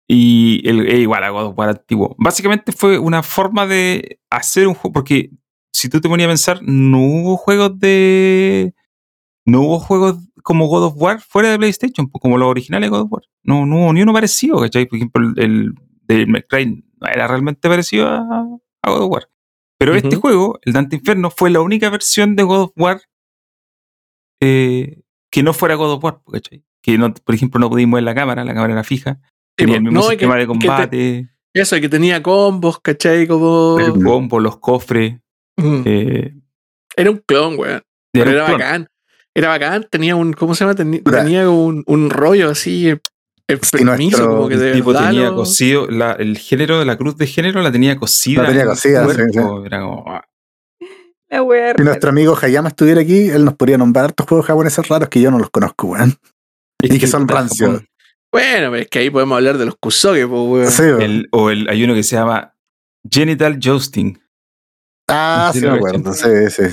y 0.07 0.67
el, 0.67 0.87
eh, 0.87 0.99
igual 0.99 1.23
a 1.23 1.29
God 1.29 1.47
of 1.47 1.57
War 1.57 1.69
antiguo. 1.69 2.15
Básicamente 2.17 2.71
fue 2.71 2.97
una 2.97 3.23
forma 3.23 3.67
de 3.67 4.19
hacer 4.29 4.67
un 4.67 4.73
juego. 4.73 4.93
Porque 4.93 5.31
si 5.73 5.89
tú 5.89 5.99
te 5.99 6.07
ponías 6.07 6.27
a 6.27 6.31
pensar, 6.31 6.59
no 6.61 6.99
hubo 6.99 7.37
juegos 7.37 7.77
de. 7.79 8.73
No 9.45 9.61
hubo 9.61 9.79
juegos 9.79 10.17
como 10.43 10.67
God 10.67 10.85
of 10.85 10.93
War 10.95 11.21
fuera 11.21 11.51
de 11.51 11.57
PlayStation, 11.57 12.09
pues, 12.09 12.21
como 12.21 12.37
los 12.37 12.47
originales 12.47 12.87
de 12.87 12.91
God 12.91 13.05
of 13.05 13.11
War. 13.11 13.23
No, 13.43 13.65
no 13.65 13.77
hubo 13.77 13.93
ni 13.93 14.01
uno 14.01 14.13
parecido, 14.13 14.59
¿cachai? 14.59 14.85
Por 14.85 14.97
ejemplo, 14.97 15.33
el, 15.35 15.73
de 16.03 16.25
McCray 16.25 16.83
era 17.01 17.27
realmente 17.27 17.67
parecido 17.67 18.07
a, 18.07 18.19
a 18.81 18.89
God 18.89 19.01
of 19.01 19.11
War. 19.11 19.29
Pero 19.77 19.93
este 19.93 20.15
juego, 20.15 20.59
el 20.63 20.73
Dante 20.73 20.95
Inferno, 20.95 21.29
fue 21.29 21.51
la 21.51 21.61
única 21.61 21.89
versión 21.89 22.35
de 22.35 22.43
God 22.43 22.61
of 22.61 22.71
War 22.75 23.01
eh, 24.41 25.03
que 25.29 25.43
no 25.43 25.53
fuera 25.53 25.75
God 25.75 25.93
of 25.93 26.03
War, 26.03 26.21
¿cachai? 26.31 26.63
Que, 26.81 26.97
no, 26.97 27.13
por 27.13 27.35
ejemplo, 27.35 27.59
no 27.59 27.69
podíamos 27.69 27.97
ver 27.97 28.03
la 28.03 28.15
cámara, 28.15 28.43
la 28.43 28.53
cámara 28.53 28.73
era 28.73 28.83
fija. 28.83 29.19
Sí, 29.59 29.65
Tenía 29.65 29.77
el 29.77 29.83
mismo 29.83 29.99
No, 30.01 30.11
y 30.13 30.17
que- 30.17 30.27
de 30.27 30.31
y 30.33 30.35
que 30.35 30.39
te- 30.41 30.47
combate, 30.47 31.29
Eso, 31.53 31.75
que 31.81 31.89
tenía 31.89 32.21
combos, 32.21 32.79
¿cachai? 32.81 33.25
Como. 33.27 33.77
el 33.79 34.03
combo, 34.03 34.39
los 34.39 34.57
cofres. 34.59 35.15
Mm. 35.57 35.81
eh, 35.85 36.33
Era 36.95 37.09
un 37.11 37.17
clon, 37.25 37.57
weón. 37.57 37.81
Pero 38.13 38.29
era 38.31 38.45
clon. 38.45 38.59
bacán. 38.59 38.87
Era 39.35 39.47
bacán, 39.49 39.87
tenía 39.89 40.15
un, 40.15 40.33
¿cómo 40.33 40.53
se 40.55 40.63
llama? 40.65 40.75
Tenía 40.75 41.49
un, 41.49 41.83
un 41.87 42.09
rollo 42.11 42.49
así 42.51 42.89
eh, 42.89 42.99
enfermizo, 43.47 44.17
nuestro- 44.17 44.29
como 44.29 44.47
que 44.49 44.57
de 44.57 44.67
El 44.71 44.75
tipo 44.77 44.91
verdad 44.93 45.09
tenía 45.09 45.29
lo- 45.29 45.35
cosido, 45.35 45.87
la- 45.87 46.13
el 46.13 46.37
género 46.37 46.77
de 46.79 46.85
la 46.85 46.97
cruz 46.97 47.17
de 47.17 47.25
género 47.27 47.61
la 47.63 47.71
tenía 47.71 47.97
cosida. 47.97 48.43
La 48.43 48.49
tenía 48.49 48.65
cosida, 48.65 49.07
sí, 49.13 49.21
Era 49.65 49.81
como, 49.81 50.03
ah, 50.07 50.23
La 51.29 51.41
wea 51.43 51.73
Si 51.77 51.83
nuestro 51.83 52.09
amigo 52.11 52.37
Hayama 52.41 52.69
estuviera 52.69 53.01
aquí, 53.01 53.29
él 53.29 53.43
nos 53.45 53.55
podría 53.55 53.77
nombrar 53.77 54.05
hartos 54.05 54.25
juegos 54.27 54.45
japoneses 54.45 54.87
raros 54.87 55.09
que 55.09 55.19
yo 55.21 55.29
no 55.31 55.39
los 55.39 55.49
conozco, 55.49 55.87
weón. 55.87 56.13
Y 56.81 56.99
que 56.99 57.07
son 57.07 57.27
rancios. 57.27 57.81
Bueno, 58.31 58.71
pero 58.71 58.75
es 58.83 58.87
que 58.89 58.99
ahí 58.99 59.09
podemos 59.09 59.35
hablar 59.37 59.57
de 59.57 59.65
los 59.65 59.75
Kusoge, 59.79 60.27
pues, 60.27 60.41
weón. 60.41 60.71
Sí, 60.71 60.81
weón. 60.83 61.01
el- 61.01 61.29
o 61.31 61.49
el, 61.49 61.69
hay 61.69 61.83
uno 61.83 61.93
que 61.93 62.03
se 62.03 62.15
llama 62.15 62.53
Genital 63.09 63.57
Jousting. 63.61 64.19
ah, 65.09 65.51
sí 65.53 65.61
me 65.61 65.69
acuerdo. 65.69 66.13
Sí, 66.13 66.29
sí. 66.49 66.63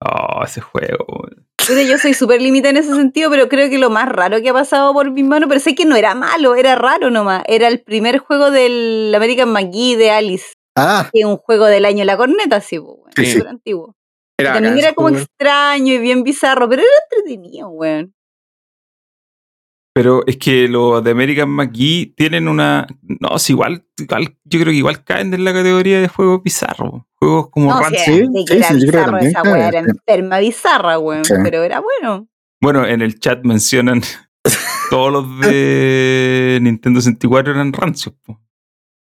Oh, 0.00 0.42
ese 0.44 0.60
juego. 0.60 1.04
weón. 1.08 1.44
Yo 1.88 1.96
soy 1.98 2.12
súper 2.12 2.42
limitada 2.42 2.70
en 2.70 2.76
ese 2.78 2.94
sentido, 2.94 3.30
pero 3.30 3.48
creo 3.48 3.70
que 3.70 3.78
lo 3.78 3.88
más 3.90 4.06
raro 4.08 4.40
que 4.42 4.50
ha 4.50 4.52
pasado 4.52 4.92
por 4.92 5.10
mis 5.10 5.24
manos, 5.24 5.48
pero 5.48 5.60
sé 5.60 5.74
que 5.74 5.86
no 5.86 5.96
era 5.96 6.14
malo, 6.14 6.54
era 6.56 6.74
raro 6.74 7.10
nomás. 7.10 7.42
Era 7.46 7.68
el 7.68 7.80
primer 7.80 8.18
juego 8.18 8.50
del 8.50 9.12
American 9.14 9.50
McGee 9.50 9.96
de 9.96 10.10
Alice, 10.10 10.52
Ah, 10.76 11.08
que 11.12 11.20
es 11.20 11.24
un 11.24 11.36
juego 11.38 11.64
del 11.66 11.84
año 11.86 12.04
La 12.04 12.16
Corneta, 12.18 12.60
sí, 12.60 12.78
pues, 12.78 12.90
weón, 12.98 13.12
Sí, 13.16 13.24
sí. 13.26 13.32
súper 13.32 13.48
antiguo. 13.48 13.96
Era 14.38 14.52
También 14.54 14.74
bacán 14.74 14.84
era 14.86 14.94
como 14.94 15.08
weón. 15.08 15.20
extraño 15.20 15.92
y 15.94 15.98
bien 15.98 16.22
bizarro, 16.22 16.68
pero 16.68 16.82
era 16.82 16.90
entretenido, 17.10 17.68
weón. 17.68 18.14
Pero 19.94 20.24
es 20.26 20.36
que 20.38 20.66
los 20.66 21.04
de 21.04 21.12
American 21.12 21.48
McGee 21.50 22.14
tienen 22.16 22.48
una. 22.48 22.84
No, 23.02 23.36
es 23.36 23.48
igual, 23.48 23.86
igual. 23.96 24.36
Yo 24.44 24.58
creo 24.60 24.72
que 24.72 24.78
igual 24.78 25.04
caen 25.04 25.32
en 25.32 25.44
la 25.44 25.52
categoría 25.52 26.00
de 26.00 26.08
juegos 26.08 26.42
bizarros. 26.42 27.02
Juegos 27.14 27.50
como 27.50 27.70
No, 27.70 27.80
rancios. 27.80 28.04
sí, 28.04 28.26
sí, 28.46 28.56
era, 28.56 28.68
sí, 28.68 28.74
bizarro 28.74 29.18
esa 29.18 29.42
weá, 29.44 29.68
era 29.68 29.78
enferma 29.78 30.38
bizarra, 30.40 30.98
weón, 30.98 31.24
Sí. 31.24 31.34
pero 31.44 31.62
era 31.62 31.80
bueno. 31.80 32.26
Bueno, 32.60 32.84
en 32.84 33.02
el 33.02 33.20
chat 33.20 33.44
mencionan 33.44 34.02
todos 34.90 35.12
los 35.12 35.40
de 35.40 36.58
Nintendo 36.60 37.00
64 37.00 37.52
eran 37.54 37.72
rancios. 37.72 38.14
po. 38.24 38.40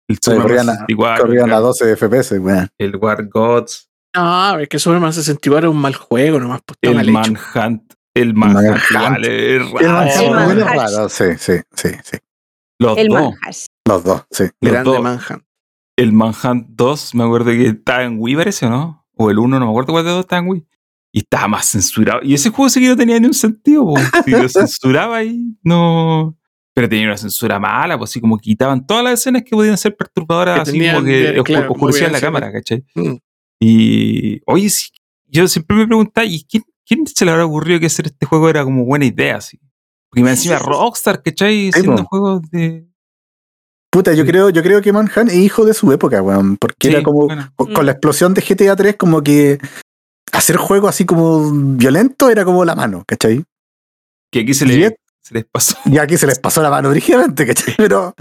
El 0.10 0.16
Sí, 0.18 0.22
Super 0.24 0.42
corrían 0.42 0.66
Mario 0.66 0.72
a- 0.72 0.76
64, 0.88 1.26
corrían 1.26 1.54
a 1.54 1.60
12 1.60 1.96
FPS, 1.96 2.38
weón. 2.40 2.68
el 2.78 2.96
War 2.98 3.28
Gods, 3.30 3.90
No, 4.14 4.60
es 4.60 4.68
que 4.68 4.78
Superman 4.78 5.14
64 5.14 5.70
es 5.70 5.74
un 5.74 5.80
mal 5.82 5.96
juego 5.96 6.38
nomás, 6.38 6.60
pues 6.66 6.78
el. 6.82 7.12
Manhunt. 7.14 7.91
El 8.14 8.34
Manhunt 8.34 8.82
Manhunt. 8.92 9.26
El 9.26 9.72
raro. 9.72 10.32
Manhunt 10.32 10.60
el 10.60 11.10
sí, 11.10 11.26
sí, 11.38 11.54
sí, 11.74 11.90
sí. 12.04 12.18
Los 12.80 12.98
El 12.98 13.08
dos. 13.08 13.66
Los 13.88 14.04
dos, 14.04 14.24
sí. 14.32 14.44
Los 14.60 14.72
Grande 14.72 14.90
dos. 14.90 15.02
Manhunt. 15.02 15.44
El 15.96 16.14
Manhunt 16.14 16.68
2, 16.70 17.16
me 17.16 17.24
acuerdo 17.24 17.52
que 17.52 17.68
estaba 17.68 18.04
en 18.04 18.16
Wii, 18.18 18.36
parece, 18.36 18.66
¿o 18.66 18.70
no? 18.70 19.06
O 19.16 19.30
el 19.30 19.38
1, 19.38 19.60
no 19.60 19.66
me 19.66 19.72
acuerdo 19.72 19.94
cuál 19.94 20.04
de 20.04 20.10
los 20.10 20.18
dos 20.18 20.26
estaba 20.26 20.42
en 20.42 20.50
Wii. 20.50 20.68
Y 21.14 21.20
estaba 21.20 21.48
más 21.50 21.70
censurado. 21.70 22.22
Y 22.24 22.34
ese 22.34 22.50
juego 22.50 22.70
sí 22.70 22.80
que 22.80 22.88
no 22.88 22.96
tenía 22.96 23.20
ni 23.20 23.28
un 23.28 23.34
sentido, 23.34 23.86
po. 23.86 23.96
Si 24.26 24.32
lo 24.32 24.50
censuraba 24.50 25.18
ahí, 25.18 25.56
no. 25.62 26.38
Pero 26.74 26.88
tenía 26.88 27.08
una 27.08 27.18
censura 27.18 27.60
mala, 27.60 27.98
pues 27.98 28.10
así 28.10 28.22
como 28.22 28.38
quitaban 28.38 28.88
todas 28.88 29.04
las 29.04 29.20
escenas 29.20 29.44
que 29.44 29.52
podían 29.52 29.78
ser 29.78 29.96
perturbadoras, 29.96 30.56
Que 30.56 30.62
así 30.62 30.72
tenían, 30.72 30.96
como 30.96 31.08
que 31.08 31.44
claro, 31.44 31.72
oscurecían 31.74 32.14
la 32.14 32.22
cámara, 32.22 32.52
¿cachai? 32.52 32.86
Mm. 32.96 33.16
Y 33.60 34.42
oye, 34.46 34.70
sí, 34.70 34.90
yo 35.28 35.48
siempre 35.48 35.76
me 35.76 35.86
preguntaba, 35.86 36.26
¿y 36.26 36.44
quién, 36.46 36.64
quién 36.88 37.06
se 37.08 37.26
le 37.26 37.32
habrá 37.32 37.46
ocurrido 37.46 37.80
que 37.80 37.86
hacer 37.88 38.08
este 38.08 38.26
juego 38.26 38.50
era 38.50 38.64
como 38.64 38.86
buena 38.86 39.06
idea? 39.06 39.38
Así? 39.38 39.60
Porque 40.10 40.24
me 40.24 40.32
encima 40.32 40.60
Rockstar, 40.60 41.22
¿cachai? 41.24 41.70
Haciendo 41.70 42.04
juegos 42.06 42.42
de. 42.52 42.88
Puta, 43.92 44.14
yo 44.14 44.26
creo, 44.26 44.50
yo 44.50 44.64
creo 44.64 44.82
que 44.82 44.94
Manhunt 44.94 45.30
es 45.30 45.36
hijo 45.36 45.66
de 45.66 45.74
su 45.74 45.92
época, 45.92 46.22
weón. 46.22 46.56
Porque 46.58 46.88
Sí, 46.88 46.94
era 46.94 47.04
como, 47.04 47.26
bueno. 47.26 47.52
con, 47.56 47.74
con 47.74 47.86
la 47.86 47.92
explosión 47.92 48.34
de 48.34 48.42
GTA 48.42 48.76
3, 48.76 48.96
como 48.96 49.22
que 49.22 49.60
hacer 50.32 50.58
juegos 50.58 50.90
así 50.90 51.06
como 51.06 51.52
violento 51.76 52.30
era 52.30 52.46
como 52.46 52.64
la 52.64 52.76
mano, 52.76 53.04
¿cachai? 53.06 53.44
Que 54.32 54.42
aquí 54.42 54.54
se, 54.54 54.66
le, 54.66 54.96
les 55.32 55.46
pasó. 55.46 55.78
Y 55.86 55.98
aquí 55.98 56.18
se 56.18 56.26
les 56.28 56.40
pasó 56.40 56.62
la 56.62 56.70
mano 56.70 56.90
brígidamente, 56.90 57.46
¿cachai? 57.46 57.76
Pero, 57.78 58.14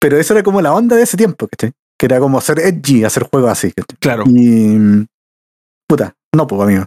pero 0.00 0.18
eso 0.18 0.34
era 0.34 0.42
como 0.42 0.60
la 0.60 0.74
onda 0.74 0.96
de 0.96 1.02
ese 1.04 1.16
tiempo, 1.16 1.46
¿cachai? 1.48 1.72
Que 1.96 2.06
era 2.06 2.18
como 2.18 2.40
ser 2.40 2.58
edgy, 2.58 3.04
hacer 3.04 3.28
juegos 3.30 3.50
así, 3.50 3.70
¿cachai? 3.72 3.96
Claro. 4.00 4.24
Y. 4.26 5.06
Puta, 5.88 6.14
no, 6.34 6.46
pues, 6.46 6.62
amigo. 6.62 6.86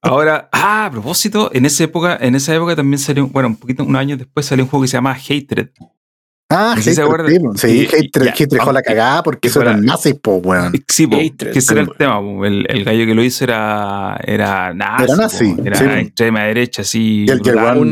Ahora, 0.00 0.48
ah, 0.52 0.86
a 0.86 0.90
propósito, 0.90 1.50
en 1.52 1.66
esa 1.66 1.84
época, 1.84 2.18
en 2.20 2.34
esa 2.34 2.54
época 2.54 2.76
también 2.76 2.98
salió, 2.98 3.26
bueno, 3.28 3.48
un 3.48 3.56
poquito, 3.56 3.84
unos 3.84 4.00
años 4.00 4.18
después 4.18 4.46
salió 4.46 4.64
un 4.64 4.70
juego 4.70 4.82
que 4.82 4.88
se 4.88 4.96
llama 4.96 5.14
Hatred. 5.14 5.70
Ah, 6.54 6.74
si 6.76 6.82
se 6.82 6.94
sí, 6.94 7.00
pues, 7.08 7.60
sí, 7.60 7.68
Y- 7.68 7.86
Hatred, 7.86 8.72
la 8.72 8.82
cagada 8.82 9.22
porque 9.22 9.40
que 9.40 9.48
eso 9.48 9.60
fuera- 9.60 9.70
eran 9.72 9.84
nazis, 9.84 10.14
pues, 10.22 10.40
weón. 10.44 10.72
Sí, 10.88 11.06
po, 11.06 11.16
que 11.16 11.58
ese 11.58 11.72
era 11.72 11.80
el 11.82 11.86
sí. 11.88 11.92
tema, 11.98 12.20
po. 12.20 12.44
el, 12.44 12.66
el 12.68 12.84
gallo 12.84 13.06
que 13.06 13.14
lo 13.14 13.22
hizo 13.22 13.44
era, 13.44 14.18
era 14.24 14.74
nazi. 14.74 15.04
Era 15.04 15.16
nazi, 15.16 15.52
po. 15.54 15.62
Era 15.64 15.76
sí, 15.78 15.84
po. 15.84 15.90
extrema 15.92 16.42
derecha, 16.44 16.82
así. 16.82 17.24
Era, 17.28 17.36
era 17.56 17.72
un 17.78 17.90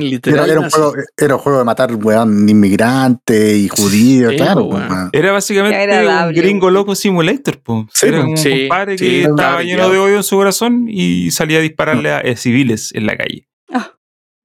nazi. 0.65 0.71
juego, 0.77 0.93
era 1.17 1.35
un 1.35 1.41
juego 1.41 1.59
de 1.59 1.65
matar, 1.65 1.95
weón, 1.95 2.49
inmigrantes 2.49 3.57
y 3.57 3.69
judíos, 3.69 4.33
Sí, 4.33 4.37
claro, 4.39 4.65
weón. 4.65 4.91
weón. 4.91 5.11
Era 5.13 5.33
básicamente 5.33 6.07
un 6.27 6.33
gringo 6.35 6.71
loco 6.71 6.95
simulator, 6.95 7.59
po. 7.63 7.87
Sí, 7.93 8.07
era 8.07 8.23
po. 8.23 8.29
un 8.31 8.37
Sí, 8.37 8.51
compadre 8.69 8.99
sí, 8.99 9.05
que 9.05 9.21
estaba 9.23 9.37
estaba 9.41 9.63
lleno 9.63 9.89
de 9.91 9.99
odio 9.99 10.17
en 10.17 10.23
su 10.23 10.37
corazón 10.37 10.87
y 10.89 11.31
salía 11.31 11.59
a 11.59 11.63
dispararle 11.63 12.11
a 12.11 12.21
eh, 12.21 12.37
civiles 12.37 12.93
en 12.95 13.07
la 13.07 13.17
calle. 13.17 13.47
Ah. 13.73 13.93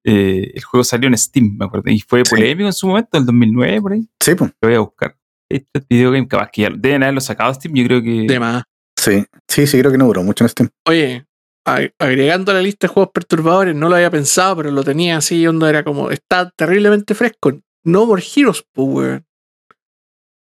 Eh, 0.07 0.51
el 0.53 0.63
juego 0.63 0.83
salió 0.83 1.07
en 1.07 1.17
Steam, 1.17 1.57
me 1.57 1.65
acuerdo, 1.65 1.89
y 1.89 1.99
fue 1.99 2.21
Sí. 2.23 2.35
polémico 2.35 2.67
en 2.67 2.73
su 2.73 2.87
momento, 2.87 3.17
el 3.17 3.25
2009, 3.25 3.81
por 3.81 3.93
ahí. 3.93 4.07
Sí, 4.21 4.35
pues. 4.35 4.51
Lo 4.61 4.67
voy 4.69 4.75
a 4.75 4.79
buscar. 4.79 5.17
Este 5.49 5.81
video 5.89 6.11
game, 6.11 6.27
capaz 6.27 6.49
que 6.51 6.61
ya 6.63 6.69
deben 6.75 7.03
haberlo 7.03 7.21
sacado 7.21 7.49
de 7.51 7.55
Steam, 7.55 7.73
yo 7.75 7.85
creo 7.85 8.01
que. 8.03 8.25
De 8.27 8.39
más. 8.39 8.63
Sí, 8.97 9.25
sí, 9.47 9.65
sí, 9.67 9.79
creo 9.79 9.91
que 9.91 9.97
no 9.97 10.05
duró 10.05 10.23
mucho 10.23 10.43
en 10.43 10.49
Steam. 10.49 10.69
Oye, 10.87 11.25
ag- 11.67 11.93
agregando 11.99 12.51
a 12.51 12.55
la 12.55 12.61
lista 12.61 12.87
de 12.87 12.93
juegos 12.93 13.11
perturbadores, 13.13 13.75
no 13.75 13.89
lo 13.89 13.95
había 13.95 14.09
pensado, 14.11 14.55
pero 14.57 14.71
lo 14.71 14.83
tenía 14.83 15.17
así, 15.17 15.45
onda 15.47 15.69
era 15.69 15.83
como, 15.83 16.11
está 16.11 16.49
terriblemente 16.55 17.13
fresco. 17.15 17.51
No 17.83 18.05
More 18.05 18.23
Heroes, 18.35 18.63
pues, 18.73 18.87
weón. 18.89 19.25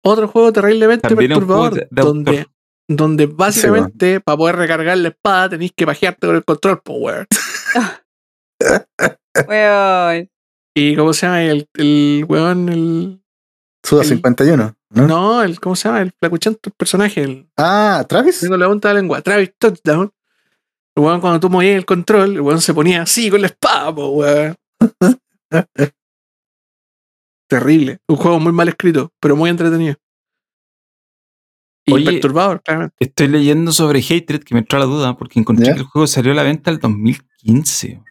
Otro 0.05 0.29
juego 0.29 0.53
terriblemente 0.53 1.09
También 1.09 1.33
es 1.33 1.39
un 1.39 1.47
juego 1.47 1.63
perturbador, 1.71 1.89
de- 1.91 2.01
de 2.03 2.03
donde, 2.07 2.39
autor. 2.41 2.53
donde 2.89 3.27
básicamente 3.27 4.21
para 4.21 4.37
poder 4.39 4.57
recargar 4.57 4.97
la 4.99 5.09
espada 5.09 5.51
tenéis 5.51 5.73
que 5.77 5.85
pajearte 5.87 6.27
con 6.27 6.37
el 6.37 6.45
control, 6.45 6.81
pues, 6.85 7.27
weón. 9.49 10.31
Y 10.75 10.97
¿cómo 10.97 11.13
se 11.13 11.27
llama? 11.27 11.43
El, 11.45 11.69
el 11.75 12.25
weón, 12.29 12.69
el. 12.69 13.23
Suda 13.85 14.03
El- 14.03 14.09
51, 14.09 14.77
¿no? 14.91 15.07
No, 15.07 15.43
el, 15.43 15.61
¿cómo 15.61 15.77
se 15.77 15.89
llama? 15.89 16.03
El 16.03 16.13
flacuchento, 16.19 16.61
el 16.71 16.73
personaje, 16.75 17.23
el. 17.23 17.51
Ah, 17.57 18.05
Travis. 18.09 18.41
Tengo 18.41 18.57
la 18.57 18.69
punta 18.69 18.89
de 18.89 18.95
la 18.95 19.01
lengua. 19.01 19.21
Travis 19.23 19.53
Touchdown. 19.59 20.11
El 20.97 21.05
weón, 21.05 21.21
cuando 21.21 21.41
tú 21.41 21.49
movías 21.51 21.77
el 21.77 21.85
control, 21.87 22.33
el 22.33 22.41
weón 22.41 22.61
se 22.61 22.75
ponía 22.75 23.03
así 23.03 23.31
con 23.31 23.41
la 23.41 23.47
espada, 23.49 23.95
po, 23.95 24.09
weón. 24.09 24.57
Terrible. 27.49 27.99
Un 28.09 28.17
juego 28.17 28.39
muy 28.41 28.53
mal 28.53 28.69
escrito, 28.69 29.13
pero 29.21 29.35
muy 29.37 29.49
entretenido. 29.51 29.97
Y 31.87 31.93
Oye, 31.95 32.05
perturbador, 32.05 32.63
claramente. 32.63 32.95
Estoy 33.01 33.29
leyendo 33.29 33.73
sobre 33.73 34.01
Hatred, 34.01 34.43
que 34.43 34.55
me 34.55 34.61
entró 34.61 34.79
la 34.79 34.85
duda, 34.85 35.17
porque 35.17 35.41
encontré 35.41 35.67
¿Ya? 35.67 35.73
que 35.73 35.79
el 35.81 35.87
juego 35.87 36.07
salió 36.07 36.33
a 36.33 36.35
la 36.35 36.43
venta 36.43 36.71
el 36.71 36.79
2015. 36.79 38.03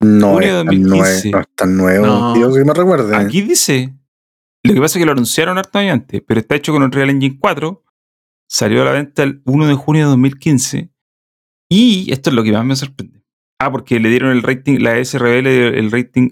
No 0.00 0.34
Junio 0.34 0.48
es, 0.48 0.54
de 0.54 0.64
tan 0.64 0.66
2015. 0.82 1.30
nuevo, 1.30 1.36
no 1.36 1.40
es 1.40 1.48
tan 1.56 1.76
nuevo, 1.76 2.06
No. 2.06 2.34
tío, 2.34 2.52
que 2.52 2.64
me 2.64 2.74
recuerde. 2.74 3.16
Aquí 3.16 3.42
dice. 3.42 3.94
Lo 4.62 4.74
que 4.74 4.80
pasa 4.80 4.98
es 4.98 5.02
que 5.02 5.06
lo 5.06 5.12
anunciaron 5.12 5.58
harto 5.58 5.78
antes, 5.78 6.22
pero 6.26 6.40
está 6.40 6.56
hecho 6.56 6.72
con 6.72 6.82
Unreal 6.82 7.10
Engine 7.10 7.38
4. 7.40 7.84
Salió 8.48 8.82
a 8.82 8.84
la 8.84 8.92
venta 8.92 9.22
el 9.22 9.40
1 9.44 9.66
de 9.68 9.74
junio 9.74 10.02
de 10.04 10.10
2015. 10.10 10.90
Y 11.68 12.12
esto 12.12 12.30
es 12.30 12.36
lo 12.36 12.42
que 12.42 12.52
más 12.52 12.64
me 12.64 12.76
sorprende. 12.76 13.22
Ah, 13.60 13.70
porque 13.72 13.98
le 14.00 14.08
dieron 14.10 14.30
el 14.32 14.42
rating, 14.42 14.78
la 14.80 15.02
SRB 15.02 15.42
le 15.42 15.52
dio 15.54 15.66
el 15.68 15.90
rating 15.90 16.30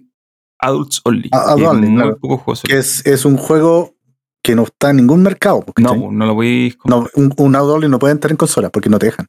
Adults 0.61 1.01
Only. 1.05 1.29
Ah, 1.33 1.55
que 1.57 1.63
adult 1.65 1.67
only, 1.77 1.89
muy 1.89 2.03
claro. 2.03 2.19
pocos 2.19 2.41
juegos. 2.43 2.63
que 2.63 2.77
es, 2.79 3.07
es 3.07 3.25
un 3.25 3.37
juego 3.37 3.97
que 4.43 4.55
no 4.55 4.65
está 4.65 4.91
en 4.91 4.97
ningún 4.97 5.23
mercado. 5.23 5.65
no, 5.79 5.95
pues, 5.95 6.13
no 6.13 6.27
lo 6.27 6.35
voy 6.35 6.77
a 6.85 6.89
No, 6.89 7.07
un, 7.15 7.33
un 7.37 7.57
Outlaw 7.57 7.89
no 7.89 7.99
puede 7.99 8.13
entrar 8.13 8.31
en 8.31 8.37
consola 8.37 8.71
porque 8.71 8.91
no 8.91 8.99
te 8.99 9.07
dejan. 9.07 9.27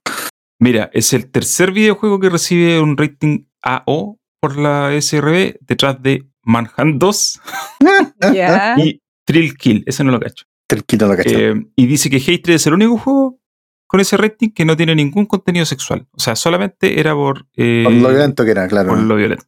Mira, 0.60 0.90
es 0.94 1.14
el 1.14 1.30
tercer 1.32 1.72
videojuego 1.72 2.20
que 2.20 2.30
recibe 2.30 2.80
un 2.82 2.98
rating 2.98 3.46
AO 3.62 4.20
por 4.46 4.58
la 4.58 4.92
SRB 5.02 5.58
detrás 5.62 6.02
de 6.04 6.24
Manhunt 6.44 7.00
2 7.00 7.42
Ya. 8.34 8.76
y 8.78 9.02
Thrill 9.26 9.58
Kill. 9.58 9.84
Ese 9.88 10.04
no 10.04 10.12
lo 10.12 10.20
cacho. 10.20 10.46
Tranquilo, 10.68 11.08
lo 11.08 11.18
cachai. 11.18 11.34
Eh, 11.36 11.68
y 11.76 11.88
dice 11.88 12.12
que 12.12 12.18
Hatred 12.18 12.56
es 12.56 12.68
el 12.68 12.74
único 12.74 12.98
juego 13.00 13.40
con 13.88 14.00
ese 14.00 14.18
rating 14.18 14.50
que 14.52 14.66
no 14.66 14.78
tiene 14.78 14.94
ningún 14.96 15.26
contenido 15.26 15.66
sexual. 15.66 16.08
O 16.12 16.20
sea, 16.20 16.36
solamente 16.36 17.00
era 17.00 17.16
por, 17.16 17.48
eh, 17.56 17.82
Por 17.86 17.94
lo 17.94 18.10
violento 18.10 18.46
que 18.46 18.52
era, 18.52 18.68
claro. 18.68 18.90
por 18.90 19.00
lo 19.00 19.16
violento. 19.16 19.46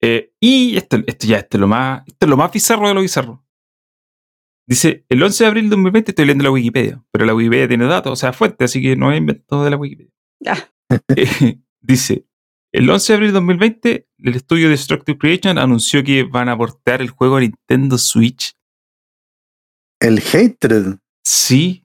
Eh, 0.00 0.32
y 0.40 0.76
esto, 0.78 0.98
esto 1.06 1.26
ya 1.26 1.38
esto 1.38 1.56
es, 1.58 1.60
lo 1.60 1.68
más, 1.68 2.06
esto 2.06 2.24
es 2.24 2.30
lo 2.30 2.36
más 2.38 2.50
bizarro 2.50 2.88
de 2.88 2.94
lo 2.94 3.02
bizarro. 3.02 3.44
Dice, 4.66 5.04
el 5.10 5.22
11 5.22 5.44
de 5.44 5.48
abril 5.48 5.64
de 5.64 5.70
2020 5.70 6.10
estoy 6.10 6.24
leyendo 6.24 6.44
la 6.44 6.50
Wikipedia, 6.50 7.02
pero 7.10 7.26
la 7.26 7.34
Wikipedia 7.34 7.68
tiene 7.68 7.84
datos, 7.86 8.12
o 8.12 8.16
sea, 8.16 8.32
fuente, 8.32 8.64
así 8.64 8.80
que 8.80 8.96
no 8.96 9.12
he 9.12 9.16
inventado 9.16 9.64
de 9.64 9.70
la 9.70 9.76
Wikipedia. 9.76 10.12
Ya. 10.40 10.70
Eh, 11.16 11.58
dice, 11.80 12.24
el 12.72 12.88
11 12.88 13.12
de 13.12 13.16
abril 13.16 13.28
de 13.30 13.34
2020, 13.34 14.08
el 14.18 14.34
estudio 14.34 14.68
Destructive 14.68 15.18
Creation 15.18 15.58
anunció 15.58 16.02
que 16.04 16.24
van 16.24 16.48
a 16.48 16.56
portear 16.56 17.00
el 17.00 17.10
juego 17.10 17.36
a 17.36 17.40
Nintendo 17.40 17.98
Switch. 17.98 18.54
El 20.00 20.18
Hatred. 20.20 20.96
Sí. 21.24 21.84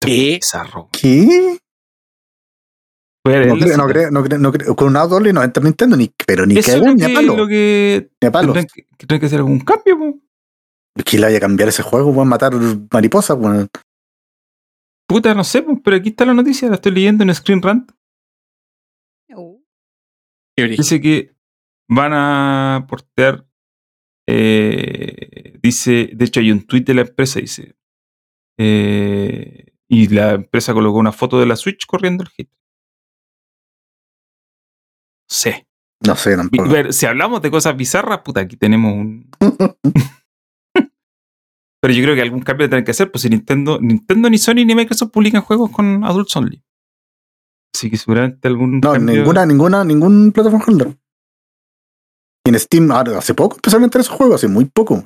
¿Qué? 0.00 0.36
Bizarro. 0.40 0.88
¿Qué? 0.92 1.58
No 3.22 3.32
creo, 3.32 3.76
no 3.76 3.86
creo, 3.86 4.10
no 4.10 4.22
creo, 4.24 4.38
no 4.38 4.52
creo. 4.52 4.74
Con 4.76 4.88
un 4.88 4.96
Outlaw 4.96 5.20
no 5.32 5.42
entra 5.42 5.62
Nintendo, 5.62 5.94
ni, 5.96 6.10
pero 6.26 6.46
ni 6.46 6.54
lo 6.54 6.94
ni 6.94 7.02
a 7.04 7.06
que, 7.08 7.14
palo. 7.14 7.36
lo 7.36 7.46
que 7.46 8.10
Ni 8.20 8.28
a 8.28 8.32
palo. 8.32 8.46
tendrán 8.52 8.66
que, 8.66 8.82
que 8.82 8.96
tendrán 9.06 9.20
que 9.20 9.26
hacer 9.26 9.38
algún 9.38 9.60
cambio. 9.60 9.98
po. 9.98 10.18
¿Qué 11.04 11.18
le 11.18 11.24
vaya 11.26 11.36
a 11.36 11.40
cambiar 11.40 11.68
ese 11.68 11.82
juego? 11.82 12.12
Pueden 12.14 12.28
matar 12.28 12.52
mariposas. 12.90 13.36
Puta, 15.06 15.34
no 15.34 15.44
sé, 15.44 15.64
pero 15.84 15.96
aquí 15.96 16.10
está 16.10 16.24
la 16.24 16.34
noticia, 16.34 16.68
la 16.68 16.76
estoy 16.76 16.92
leyendo 16.92 17.22
en 17.24 17.34
Screen 17.34 17.60
Rant. 17.62 17.90
Dice 20.56 21.00
que 21.00 21.34
van 21.88 22.12
a 22.12 22.86
portear. 22.88 23.46
eh, 24.28 25.58
dice, 25.62 26.10
de 26.14 26.24
hecho, 26.24 26.40
hay 26.40 26.52
un 26.52 26.66
tweet 26.66 26.82
de 26.82 26.94
la 26.94 27.00
empresa, 27.02 27.40
dice. 27.40 27.76
eh, 28.58 29.66
y 29.88 30.06
la 30.08 30.32
empresa 30.32 30.72
colocó 30.72 30.98
una 30.98 31.10
foto 31.12 31.40
de 31.40 31.46
la 31.46 31.56
Switch 31.56 31.84
corriendo 31.86 32.22
el 32.22 32.30
hit. 32.30 32.48
Sí. 35.28 35.50
No 36.06 36.14
sé, 36.16 36.36
tampoco. 36.36 36.68
ver, 36.68 36.92
si 36.92 37.06
hablamos 37.06 37.42
de 37.42 37.50
cosas 37.50 37.76
bizarras, 37.76 38.20
puta, 38.20 38.40
aquí 38.40 38.56
tenemos 38.56 38.92
un. 38.92 39.30
Pero 41.82 41.94
yo 41.94 42.02
creo 42.02 42.14
que 42.14 42.22
algún 42.22 42.42
cambio 42.42 42.66
tendrán 42.66 42.84
que 42.84 42.90
hacer, 42.90 43.10
pues 43.10 43.22
si 43.22 43.30
Nintendo, 43.30 43.78
Nintendo 43.80 44.28
ni 44.30 44.38
Sony 44.38 44.64
ni 44.66 44.74
Microsoft 44.74 45.10
publican 45.12 45.42
juegos 45.42 45.70
con 45.70 46.04
Adults 46.04 46.36
Only. 46.36 46.62
Así 47.74 47.90
que 47.90 47.96
seguramente 47.96 48.48
algún 48.48 48.80
No, 48.80 48.92
cambio- 48.92 49.16
ninguna, 49.16 49.46
ninguna, 49.46 49.84
ningún 49.84 50.32
plataforma 50.32 50.64
holder. 50.66 50.98
Y 52.46 52.50
en 52.50 52.58
Steam, 52.58 52.90
ahora, 52.90 53.18
hace 53.18 53.34
poco 53.34 53.56
empezaron 53.56 53.82
a 53.82 53.86
entrar 53.86 54.00
esos 54.00 54.14
juegos, 54.16 54.36
hace 54.36 54.48
muy 54.48 54.64
poco. 54.66 55.02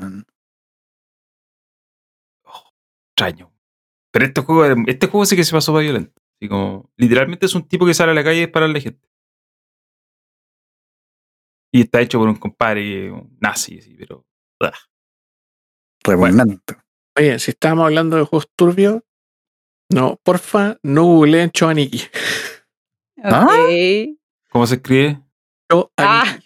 extraño. 3.16 3.52
Pero 4.12 4.24
este 4.26 4.40
juego, 4.40 4.82
este 4.86 5.06
juego 5.08 5.26
sí 5.26 5.36
que 5.36 5.44
se 5.44 5.52
pasó 5.52 5.72
para 5.72 5.82
violento. 5.84 6.12
Así 6.40 6.48
como, 6.48 6.90
literalmente 6.96 7.46
es 7.46 7.54
un 7.54 7.66
tipo 7.68 7.86
que 7.86 7.94
sale 7.94 8.12
a 8.12 8.14
la 8.14 8.24
calle 8.24 8.38
y 8.38 8.40
dispara 8.46 8.66
a 8.66 8.68
la 8.68 8.80
gente. 8.80 9.08
Y 11.72 11.82
está 11.82 12.00
hecho 12.00 12.18
por 12.18 12.28
un 12.28 12.36
compadre 12.36 13.10
un 13.10 13.36
nazi, 13.40 13.78
así, 13.78 13.94
pero. 13.96 14.24
ah. 14.62 14.72
Repugnante. 16.04 16.76
Oye, 17.16 17.38
si 17.38 17.52
estábamos 17.52 17.86
hablando 17.86 18.16
de 18.16 18.24
juegos 18.24 18.48
turbios, 18.56 19.02
no, 19.92 20.16
porfa, 20.24 20.78
no 20.82 21.04
googleen 21.04 21.50
Choaniki. 21.50 22.00
¿Ah? 23.24 23.46
¿Cómo 24.50 24.66
se 24.66 24.74
escribe? 24.76 25.20
Ah, 25.96 26.38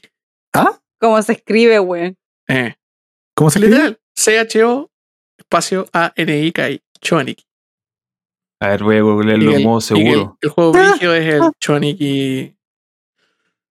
¿Ah? 0.55 0.81
¿cómo 1.01 1.21
se 1.23 1.33
escribe, 1.33 1.81
weón? 1.81 2.17
Eh, 2.49 2.75
¿Cómo 3.35 3.51
se 3.51 3.59
literal, 3.61 4.01
C-H-O, 4.17 4.91
espacio 5.37 5.87
A-N-I-K-I, 5.93 6.83
Choaniki. 7.01 7.45
A 8.61 8.69
ver, 8.69 8.83
voy 8.83 8.97
a 8.97 9.03
googlearlo 9.03 9.53
en 9.53 9.63
modo 9.63 9.81
seguro. 9.81 10.39
El, 10.41 10.49
el 10.49 10.51
juego 10.51 10.73
brígido 10.73 11.15
es 11.15 11.35
el 11.35 11.43
Choaniki. 11.61 12.57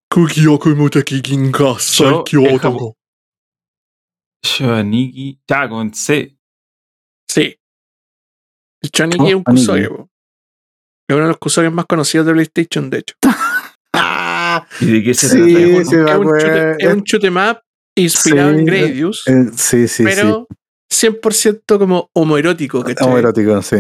Kukiyoku 0.10 0.70
Muteki 0.70 1.22
Ginga 1.22 1.58
Yo- 1.60 1.80
Saikyo 1.80 2.42
es 2.42 2.54
Otoko. 2.56 2.96
Shoaniki. 4.44 5.42
Ya, 5.48 5.68
con 5.68 5.94
C. 5.94 6.38
Sí. 7.28 7.60
El 8.82 8.92
Choaniki 8.92 9.28
es 9.28 9.36
un 9.36 9.44
Choaniki. 9.44 10.10
Es 11.10 11.16
uno 11.16 11.24
de 11.24 11.30
los 11.30 11.38
Kusoges 11.38 11.72
más 11.72 11.86
conocidos 11.86 12.28
de 12.28 12.34
PlayStation, 12.34 12.90
de 12.90 12.98
hecho. 13.00 13.16
¿Y 14.82 14.86
de 14.92 15.04
qué 15.04 15.14
se 15.14 15.30
Sí, 15.30 15.54
trata? 15.54 15.60
es, 15.68 15.88
un 15.88 16.38
chute, 16.38 16.76
es 16.80 16.94
un 16.94 17.02
shoot 17.04 17.24
'em 17.24 17.38
up 17.38 17.60
inspirado 17.96 18.52
Sí, 18.54 18.60
en 18.60 18.66
Gradius, 18.66 19.24
eh, 19.28 19.46
sí, 19.56 19.88
sí, 19.88 20.04
pero 20.04 20.48
100% 20.92 21.80
como 21.80 22.10
homoerótico. 22.14 22.84
¿cachai? 22.84 23.08
Homoerótico, 23.08 23.62
sí. 23.62 23.78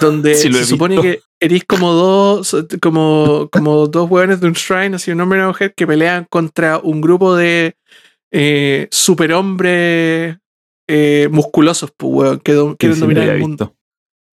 donde 0.00 0.34
Sí, 0.36 0.52
se 0.52 0.64
supone 0.66 0.96
visto. 0.96 1.02
que 1.02 1.20
eres 1.40 1.64
como 1.66 1.92
dos 1.92 2.56
como, 2.80 3.48
como 3.52 3.86
dos 3.86 4.10
hueones 4.10 4.40
de 4.40 4.46
un 4.48 4.52
shrine, 4.54 4.96
así 4.96 5.10
un 5.10 5.20
hombre 5.20 5.38
y 5.38 5.40
una 5.40 5.48
mujer 5.48 5.74
que 5.76 5.86
pelean 5.86 6.26
contra 6.30 6.78
un 6.78 7.00
grupo 7.00 7.34
de 7.36 7.74
eh, 8.32 8.88
superhombres 8.90 10.36
eh, 10.88 11.28
musculosos, 11.30 11.92
pues, 11.96 12.12
weón, 12.12 12.40
que 12.40 12.52
do- 12.52 12.76
quieren 12.76 12.94
Sí, 12.96 13.00
dominar 13.02 13.28
el 13.28 13.38
mundo. 13.40 13.74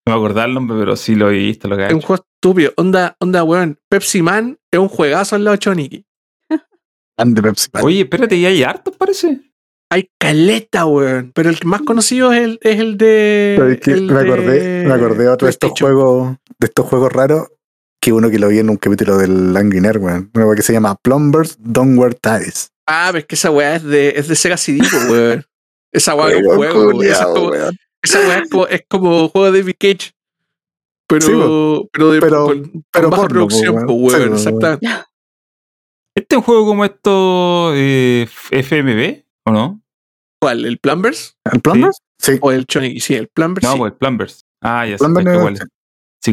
No 0.07 0.13
me 0.13 0.19
acordaba 0.19 0.47
el 0.47 0.53
nombre, 0.53 0.77
pero 0.79 0.95
sí 0.95 1.15
lo 1.15 1.29
he 1.29 1.33
visto, 1.33 1.67
lo 1.67 1.75
que 1.75 1.87
Es 1.87 1.93
un 1.93 2.01
juego 2.01 2.23
estúpido. 2.23 2.71
Onda, 2.77 3.17
onda, 3.19 3.43
weón. 3.43 3.77
Pepsi 3.89 4.21
Man 4.21 4.57
es 4.71 4.79
un 4.79 4.87
juegazo 4.87 5.35
al 5.35 5.43
lado 5.43 5.57
Choniki. 5.57 6.05
Ande 7.17 7.41
Pepsi 7.41 7.67
Man. 7.73 7.83
Oye, 7.83 8.01
espérate, 8.01 8.37
y 8.37 8.45
hay 8.45 8.63
hartos, 8.63 8.95
parece. 8.95 9.41
Hay 9.91 10.09
caleta, 10.17 10.85
weón. 10.85 11.31
Pero 11.35 11.49
el 11.49 11.57
más 11.65 11.81
conocido 11.81 12.31
es 12.31 12.41
el, 12.41 12.59
es 12.61 12.79
el 12.79 12.97
de. 12.97 13.55
Pero 13.57 13.69
es 13.69 13.79
que 13.81 13.91
el 13.91 14.03
me 14.03 14.19
acordé, 14.19 14.59
de 14.59 14.87
me 14.87 14.93
acordé 14.93 15.23
de 15.23 15.29
otro 15.29 15.45
de 15.45 15.51
estos 15.51 15.71
juegos, 15.77 16.37
de 16.59 16.67
estos 16.67 16.85
juegos 16.85 17.11
raros, 17.11 17.47
que 18.01 18.13
uno 18.13 18.29
que 18.29 18.39
lo 18.39 18.47
vi 18.47 18.59
en 18.59 18.69
un 18.69 18.77
capítulo 18.77 19.17
del 19.17 19.55
Angry 19.57 19.81
Nerd, 19.81 20.01
weón. 20.01 20.31
Una 20.33 20.45
weá 20.45 20.55
que 20.55 20.61
se 20.61 20.71
llama 20.73 20.95
Plumbers 20.95 21.57
Downward 21.59 22.15
Ties. 22.15 22.71
Ah, 22.85 23.09
pero 23.11 23.19
es 23.19 23.25
que 23.25 23.35
esa 23.35 23.51
weá 23.51 23.75
es 23.75 23.83
de, 23.83 24.13
es 24.15 24.29
de 24.29 24.35
Sega 24.35 24.55
CD, 24.55 24.79
weón. 25.09 25.43
Esa 25.93 26.15
weá 26.15 26.31
es 26.31 26.45
un 26.45 26.57
Weón, 26.57 26.71
juego, 26.73 27.49
weón. 27.49 27.77
Esa 28.09 28.19
weá 28.27 28.39
es 28.39 28.49
como, 28.49 28.67
es 28.67 28.81
como 28.89 29.29
juego 29.29 29.51
de 29.51 29.59
David 29.61 29.75
Cage. 29.79 30.11
Pero, 31.09 31.21
Sí, 31.83 31.89
pero, 31.93 32.11
de, 32.11 32.19
Pero- 32.19 32.45
con, 32.45 32.63
con 32.63 32.85
pero 32.91 33.09
baja 33.09 33.21
porno, 33.23 33.33
producción, 33.47 33.85
po, 33.85 33.93
weón. 33.93 34.21
Sí, 34.21 34.33
exactamente. 34.49 34.87
¿Este 36.15 36.35
es 36.35 36.37
un 36.37 36.43
juego 36.43 36.65
como 36.65 36.83
esto 36.83 37.71
eh, 37.75 38.27
FMV 38.51 39.23
o 39.45 39.51
no? 39.51 39.81
¿Cuál? 40.41 40.65
¿El 40.65 40.79
Plumbers? 40.79 41.37
¿El 41.51 41.61
Plumbers? 41.61 41.97
Sí. 42.19 42.33
¿O 42.41 42.51
el 42.51 42.65
Choniki? 42.65 42.99
Sí, 42.99 43.13
el 43.15 43.27
Plumbers. 43.27 43.63
No, 43.63 43.73
sí. 43.73 43.77
pues 43.79 43.91
el 43.93 43.97
Plumbers. 43.97 44.45
Ah, 44.61 44.85
ya 44.87 44.97
sí, 44.97 45.03
Plumbers 45.03 45.59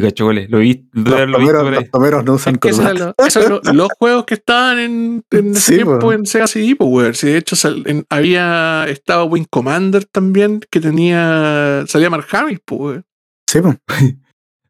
Sí. 0.00 0.46
Lo 0.48 0.58
vi, 0.58 0.88
lo 0.92 1.26
Los 1.26 1.84
plomeros 1.90 2.24
no 2.24 2.34
usan 2.34 2.54
Es 2.54 2.60
que 2.60 2.68
los, 2.70 3.14
esos 3.18 3.36
eran 3.44 3.60
los- 3.64 3.74
los 3.74 3.88
juegos 3.98 4.24
que 4.24 4.34
estaban 4.34 4.78
en, 4.78 5.24
en 5.30 5.50
ese 5.52 5.60
Sí, 5.60 5.74
tiempo 5.76 5.98
po. 5.98 6.12
en 6.12 6.26
Sega 6.26 6.46
CD, 6.46 6.76
pues. 6.76 7.18
Sí, 7.18 7.26
de 7.28 7.38
hecho, 7.38 7.56
sal- 7.56 7.82
en- 7.86 8.04
había. 8.10 8.86
Estaba 8.88 9.24
Wing 9.24 9.46
Commander 9.50 10.04
también, 10.04 10.60
que 10.70 10.80
tenía. 10.80 11.84
Salía 11.86 12.10
Mark 12.10 12.26
Hamill, 12.32 12.60
pues. 12.64 13.02
Sí, 13.48 13.60
pues. 13.60 13.76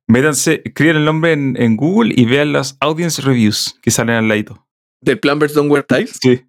Métanse, 0.06 0.60
escriban 0.64 0.96
el 0.96 1.04
nombre 1.06 1.32
en, 1.32 1.56
en 1.58 1.76
Google 1.76 2.12
y 2.14 2.26
vean 2.26 2.52
las 2.52 2.76
audience 2.80 3.22
reviews 3.22 3.78
que 3.82 3.90
salen 3.90 4.16
al 4.16 4.28
ladito. 4.28 4.66
De 5.00 5.16
Plumbers 5.16 5.54
Don't 5.54 5.70
Wear 5.70 5.84
Ties. 5.84 6.18
Sí. 6.22 6.42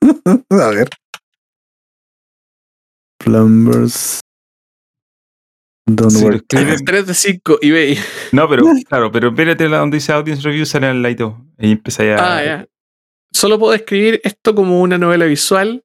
A 0.50 0.68
ver. 0.68 0.88
Plumbers. 3.18 4.20
Don't 5.90 6.10
Sí, 6.12 6.22
work. 6.24 6.44
escriben- 6.48 6.84
3 6.84 7.06
de 7.06 7.14
5 7.14 7.58
eBay. 7.62 7.98
No, 8.32 8.48
pero 8.48 8.64
claro, 8.88 9.10
pero 9.10 9.28
espérate 9.30 9.68
la 9.68 9.78
donde 9.78 9.96
dice 9.96 10.12
audience 10.12 10.42
reviews 10.42 10.68
salen 10.68 10.90
al 10.90 11.02
ladito. 11.02 11.44
Ahí 11.58 11.72
empieza 11.72 12.04
ya. 12.04 12.16
Ah, 12.36 12.44
ya. 12.44 12.66
Solo 13.32 13.58
puedo 13.58 13.72
describir 13.72 14.20
esto 14.24 14.54
como 14.54 14.80
una 14.82 14.98
novela 14.98 15.24
visual 15.26 15.84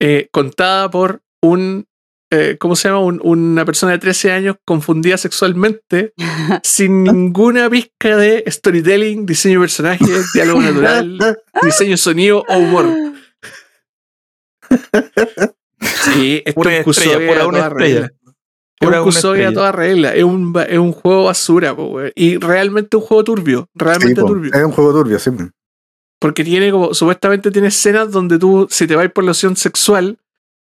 eh, 0.00 0.28
contada 0.32 0.90
por 0.90 1.22
un. 1.42 1.86
eh, 2.30 2.56
¿Cómo 2.58 2.76
se 2.76 2.88
llama? 2.88 3.00
Un- 3.00 3.20
una 3.22 3.64
persona 3.64 3.92
de 3.92 3.98
13 3.98 4.32
años 4.32 4.56
confundida 4.64 5.16
sexualmente, 5.18 6.12
sin 6.62 7.04
ninguna 7.04 7.68
pizca 7.70 8.16
de 8.16 8.42
storytelling, 8.46 9.26
diseño 9.26 9.60
de 9.60 9.64
personajes, 9.64 10.32
diálogo 10.32 10.60
natural, 10.62 11.18
diseño 11.62 11.90
de 11.92 11.96
sonido 11.98 12.42
o 12.48 12.56
humor. 12.58 12.86
Sí, 15.80 16.42
esto 16.44 16.54
Pura 16.60 16.76
es 16.78 16.86
estrella, 16.86 17.46
una 17.46 17.58
estrella. 17.68 18.00
regla. 18.00 18.10
Es 18.80 19.24
un 19.24 19.40
a 19.40 19.52
toda 19.52 19.72
regla. 19.72 20.14
Es 20.14 20.24
un, 20.24 20.54
es 20.68 20.78
un 20.78 20.92
juego 20.92 21.24
basura, 21.24 21.74
po, 21.74 21.84
weón. 21.86 22.12
Y 22.14 22.36
realmente 22.36 22.96
un 22.96 23.02
juego 23.02 23.24
turbio. 23.24 23.68
Realmente 23.74 24.20
turbio. 24.20 24.52
Es 24.52 24.64
un 24.64 24.72
juego 24.72 24.92
turbio, 24.92 25.18
sí. 25.18 25.30
po. 25.30 25.44
Porque 26.18 26.44
tiene 26.44 26.70
como, 26.70 26.94
supuestamente 26.94 27.50
tiene 27.50 27.68
escenas 27.68 28.10
donde 28.10 28.38
tú, 28.38 28.66
si 28.70 28.86
te 28.86 28.96
vas 28.96 29.10
por 29.12 29.24
la 29.24 29.30
opción 29.32 29.56
sexual, 29.56 30.18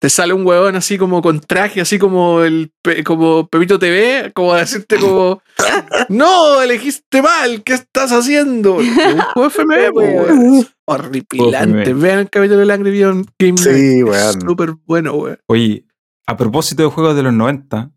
te 0.01 0.09
sale 0.09 0.34
un 0.34 0.45
huevón 0.45 0.76
así 0.76 0.97
como 0.97 1.21
con 1.21 1.41
traje, 1.41 1.81
así 1.81 1.99
como 1.99 2.41
el 2.41 2.71
Pe- 2.81 3.03
como 3.03 3.47
Pepito 3.47 3.77
TV, 3.80 4.31
como 4.34 4.53
a 4.53 4.59
decirte 4.59 4.97
como 4.97 5.41
No, 6.09 6.61
elegiste 6.61 7.21
mal, 7.21 7.63
¿qué 7.63 7.73
estás 7.73 8.11
haciendo? 8.11 8.76
Un 8.76 8.88
juego 9.34 9.49
po, 9.93 9.99
weón. 9.99 10.67
Horripilante. 10.85 11.93
Vean 11.93 12.19
el 12.19 12.30
capítulo 12.30 12.59
del 12.59 12.71
Angry 12.71 12.91
Beyond 12.91 13.27
Game 13.38 13.57
Sí, 13.57 14.03
weón. 14.03 14.41
Súper 14.41 14.73
bueno, 14.85 15.13
weón. 15.15 15.39
Oye, 15.47 15.85
a 16.30 16.38
propósito 16.38 16.84
de 16.84 16.89
juegos 16.89 17.15
de 17.15 17.23
los 17.23 17.34
90, 17.34 17.91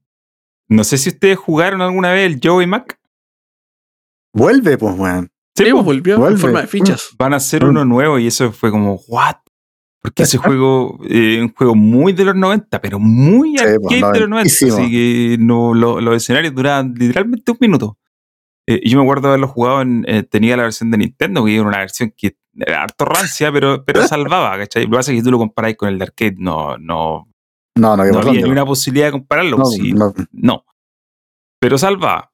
no 0.68 0.84
sé 0.84 0.96
si 0.98 1.10
ustedes 1.10 1.38
jugaron 1.38 1.82
alguna 1.82 2.12
vez 2.12 2.32
el 2.32 2.40
Joey 2.42 2.66
Mac. 2.66 2.98
Vuelve, 4.34 4.78
pues, 4.78 4.94
weón. 4.98 5.30
Sí, 5.56 5.64
po, 5.64 5.70
pues, 5.72 5.84
volvió 5.84 6.18
vuelve. 6.18 6.34
en 6.36 6.40
forma 6.40 6.60
de 6.62 6.66
fichas. 6.66 7.10
van 7.18 7.34
a 7.34 7.36
hacer 7.36 7.64
uno 7.64 7.84
nuevo 7.84 8.18
y 8.18 8.26
eso 8.26 8.52
fue 8.52 8.70
como, 8.70 8.94
¿what? 9.08 9.36
Porque 10.00 10.22
ese 10.24 10.38
juego 10.38 10.98
es 11.08 11.40
un 11.42 11.52
juego 11.54 11.74
muy 11.76 12.12
de 12.12 12.24
los 12.24 12.34
90, 12.34 12.80
pero 12.80 12.98
muy 12.98 13.50
Sí, 13.58 13.64
arcade 13.64 13.78
pues, 13.80 14.00
de 14.00 14.00
los 14.00 14.10
90. 14.10 14.28
noventísimo. 14.28 14.74
Así 14.78 14.90
que 14.90 15.36
no, 15.38 15.74
lo- 15.74 16.00
los 16.00 16.16
escenarios 16.16 16.54
duraban 16.54 16.94
literalmente 16.96 17.52
un 17.52 17.58
minuto. 17.60 17.98
Eh, 18.66 18.80
y 18.82 18.90
yo 18.90 18.96
me 18.98 19.04
acuerdo 19.04 19.22
de 19.22 19.28
haberlo 19.28 19.48
jugado 19.48 19.82
en. 19.82 20.04
eh, 20.08 20.22
tenía 20.22 20.56
la 20.56 20.62
versión 20.64 20.90
de 20.90 20.98
Nintendo, 20.98 21.44
que 21.44 21.54
era 21.54 21.62
una 21.64 21.78
versión 21.78 22.12
que 22.16 22.36
era 22.56 22.82
harto 22.82 23.04
rancia, 23.04 23.52
pero, 23.52 23.84
pero 23.84 24.02
salvaba, 24.08 24.56
¿cachai? 24.56 24.84
Lo 24.84 24.90
que 24.92 24.96
pasa 24.96 25.12
es 25.12 25.18
que 25.18 25.22
tú 25.24 25.30
lo 25.30 25.38
comparáis 25.38 25.76
con 25.76 25.88
el 25.90 25.98
de 25.98 26.04
arcade, 26.04 26.34
no, 26.38 26.78
no, 26.78 27.28
No, 27.76 27.96
no, 27.96 28.02
que 28.04 28.10
no 28.10 28.18
había 28.20 28.32
ni 28.46 28.50
una 28.50 28.66
posibilidad 28.66 29.06
de 29.06 29.12
compararlo. 29.12 29.58
no, 29.58 29.64
sí, 29.66 29.92
no. 29.92 30.12
no. 30.32 30.64
Pero 31.60 31.78
salva. 31.78 32.32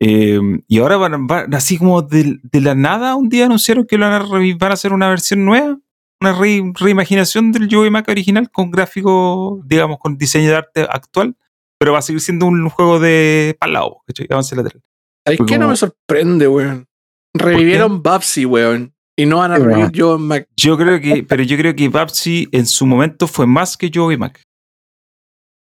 Eh, 0.00 0.40
y 0.68 0.78
ahora 0.78 0.96
van, 0.96 1.26
van- 1.26 1.52
así 1.54 1.76
como 1.78 2.02
de, 2.02 2.38
de 2.42 2.60
la 2.60 2.74
nada, 2.74 3.16
un 3.16 3.28
día 3.28 3.46
anunciaron 3.46 3.84
que 3.86 3.98
lo 3.98 4.08
van 4.08 4.22
a, 4.22 4.24
van 4.24 4.70
a 4.70 4.74
hacer 4.74 4.92
una 4.92 5.08
versión 5.08 5.44
nueva, 5.44 5.76
una 6.20 6.32
re- 6.32 6.72
reimaginación 6.74 7.50
del 7.52 7.68
Joey 7.70 7.90
Mac 7.90 8.08
original 8.08 8.50
con 8.50 8.70
gráfico, 8.70 9.60
digamos, 9.64 9.98
con 9.98 10.16
diseño 10.16 10.50
de 10.50 10.56
arte 10.56 10.82
actual, 10.88 11.36
pero 11.78 11.92
va 11.92 11.98
a 11.98 12.02
seguir 12.02 12.20
siendo 12.20 12.46
un 12.46 12.68
juego 12.68 13.00
de 13.00 13.56
palao. 13.58 14.02
Avance 14.30 14.54
lateral. 14.56 14.82
¿Sabes 15.26 15.40
qué 15.46 15.58
no 15.58 15.68
me 15.68 15.76
sorprende, 15.76 16.48
weón? 16.48 16.86
Revivieron 17.34 18.02
Babsy, 18.02 18.46
weón. 18.46 18.94
Y 19.16 19.26
no 19.26 19.38
van 19.38 19.50
a 19.50 19.56
revivir 19.56 19.76
weón. 19.78 19.92
Joe 19.96 20.18
Mac. 20.18 20.48
Yo 20.56 20.76
creo 20.78 21.00
que, 21.00 21.24
pero 21.24 21.42
yo 21.42 21.56
creo 21.56 21.74
que 21.74 21.88
Babsy 21.88 22.48
en 22.52 22.66
su 22.66 22.86
momento 22.86 23.26
fue 23.26 23.46
más 23.46 23.76
que 23.76 23.90
Joey 23.92 24.16
Mac. 24.16 24.40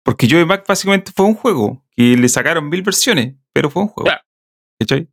Porque 0.04 0.28
Joey 0.30 0.44
Mac 0.46 0.64
básicamente 0.66 1.12
fue 1.14 1.26
un 1.26 1.34
juego 1.34 1.84
que 1.90 2.16
le 2.16 2.28
sacaron 2.28 2.68
mil 2.68 2.82
versiones, 2.82 3.36
pero 3.52 3.70
fue 3.70 3.82
un 3.82 3.88
juego. 3.88 4.04
Claro. 4.06 4.22
¿Cachai? 4.78 5.08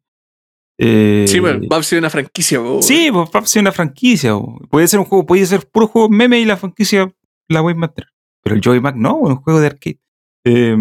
Eh, 0.79 1.25
Sí, 1.27 1.39
weón. 1.39 1.67
Babsy 1.67 1.95
es 1.95 1.99
una 1.99 2.09
franquicia, 2.09 2.61
weón. 2.61 2.83
Sí, 2.83 3.09
pues 3.11 3.29
Babsy 3.31 3.59
es 3.59 3.61
una 3.61 3.71
franquicia. 3.71 4.33
bo. 4.33 4.59
Puede 4.69 4.87
ser 4.87 4.99
un 4.99 5.05
juego, 5.05 5.25
puede 5.25 5.45
ser 5.45 5.67
puro 5.69 5.87
juego 5.87 6.09
meme 6.09 6.39
y 6.39 6.45
la 6.45 6.57
franquicia 6.57 7.13
la 7.49 7.61
voy 7.61 7.73
a 7.73 7.75
mantener. 7.75 8.09
Pero 8.43 8.55
el 8.55 8.61
Joey 8.63 8.79
Mac 8.79 8.95
no, 8.95 9.21
es 9.25 9.31
un 9.31 9.41
juego 9.41 9.59
de 9.59 9.67
arcade. 9.67 9.99
Eh, 10.45 10.77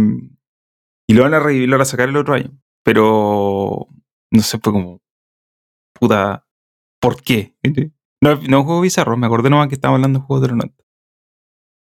y 1.08 1.14
lo 1.14 1.22
van 1.22 1.34
a 1.34 1.40
revivir, 1.40 1.68
lo 1.68 1.76
van 1.76 1.82
a 1.82 1.86
sacar 1.86 2.08
el 2.08 2.16
otro 2.16 2.34
año. 2.34 2.50
Pero 2.84 3.88
no 4.30 4.42
sé, 4.42 4.58
fue 4.58 4.72
como. 4.72 5.00
Puta. 5.98 6.46
¿Por 7.00 7.22
qué? 7.22 7.56
No, 8.22 8.34
no 8.34 8.40
es 8.40 8.48
un 8.48 8.64
juego 8.64 8.80
bizarro, 8.80 9.16
me 9.16 9.26
acordé 9.26 9.50
nomás 9.50 9.68
que 9.68 9.74
estábamos 9.74 9.98
hablando 9.98 10.20
de 10.20 10.24
juegos 10.26 10.42
de 10.42 10.48
los 10.48 10.56
90. 10.58 10.84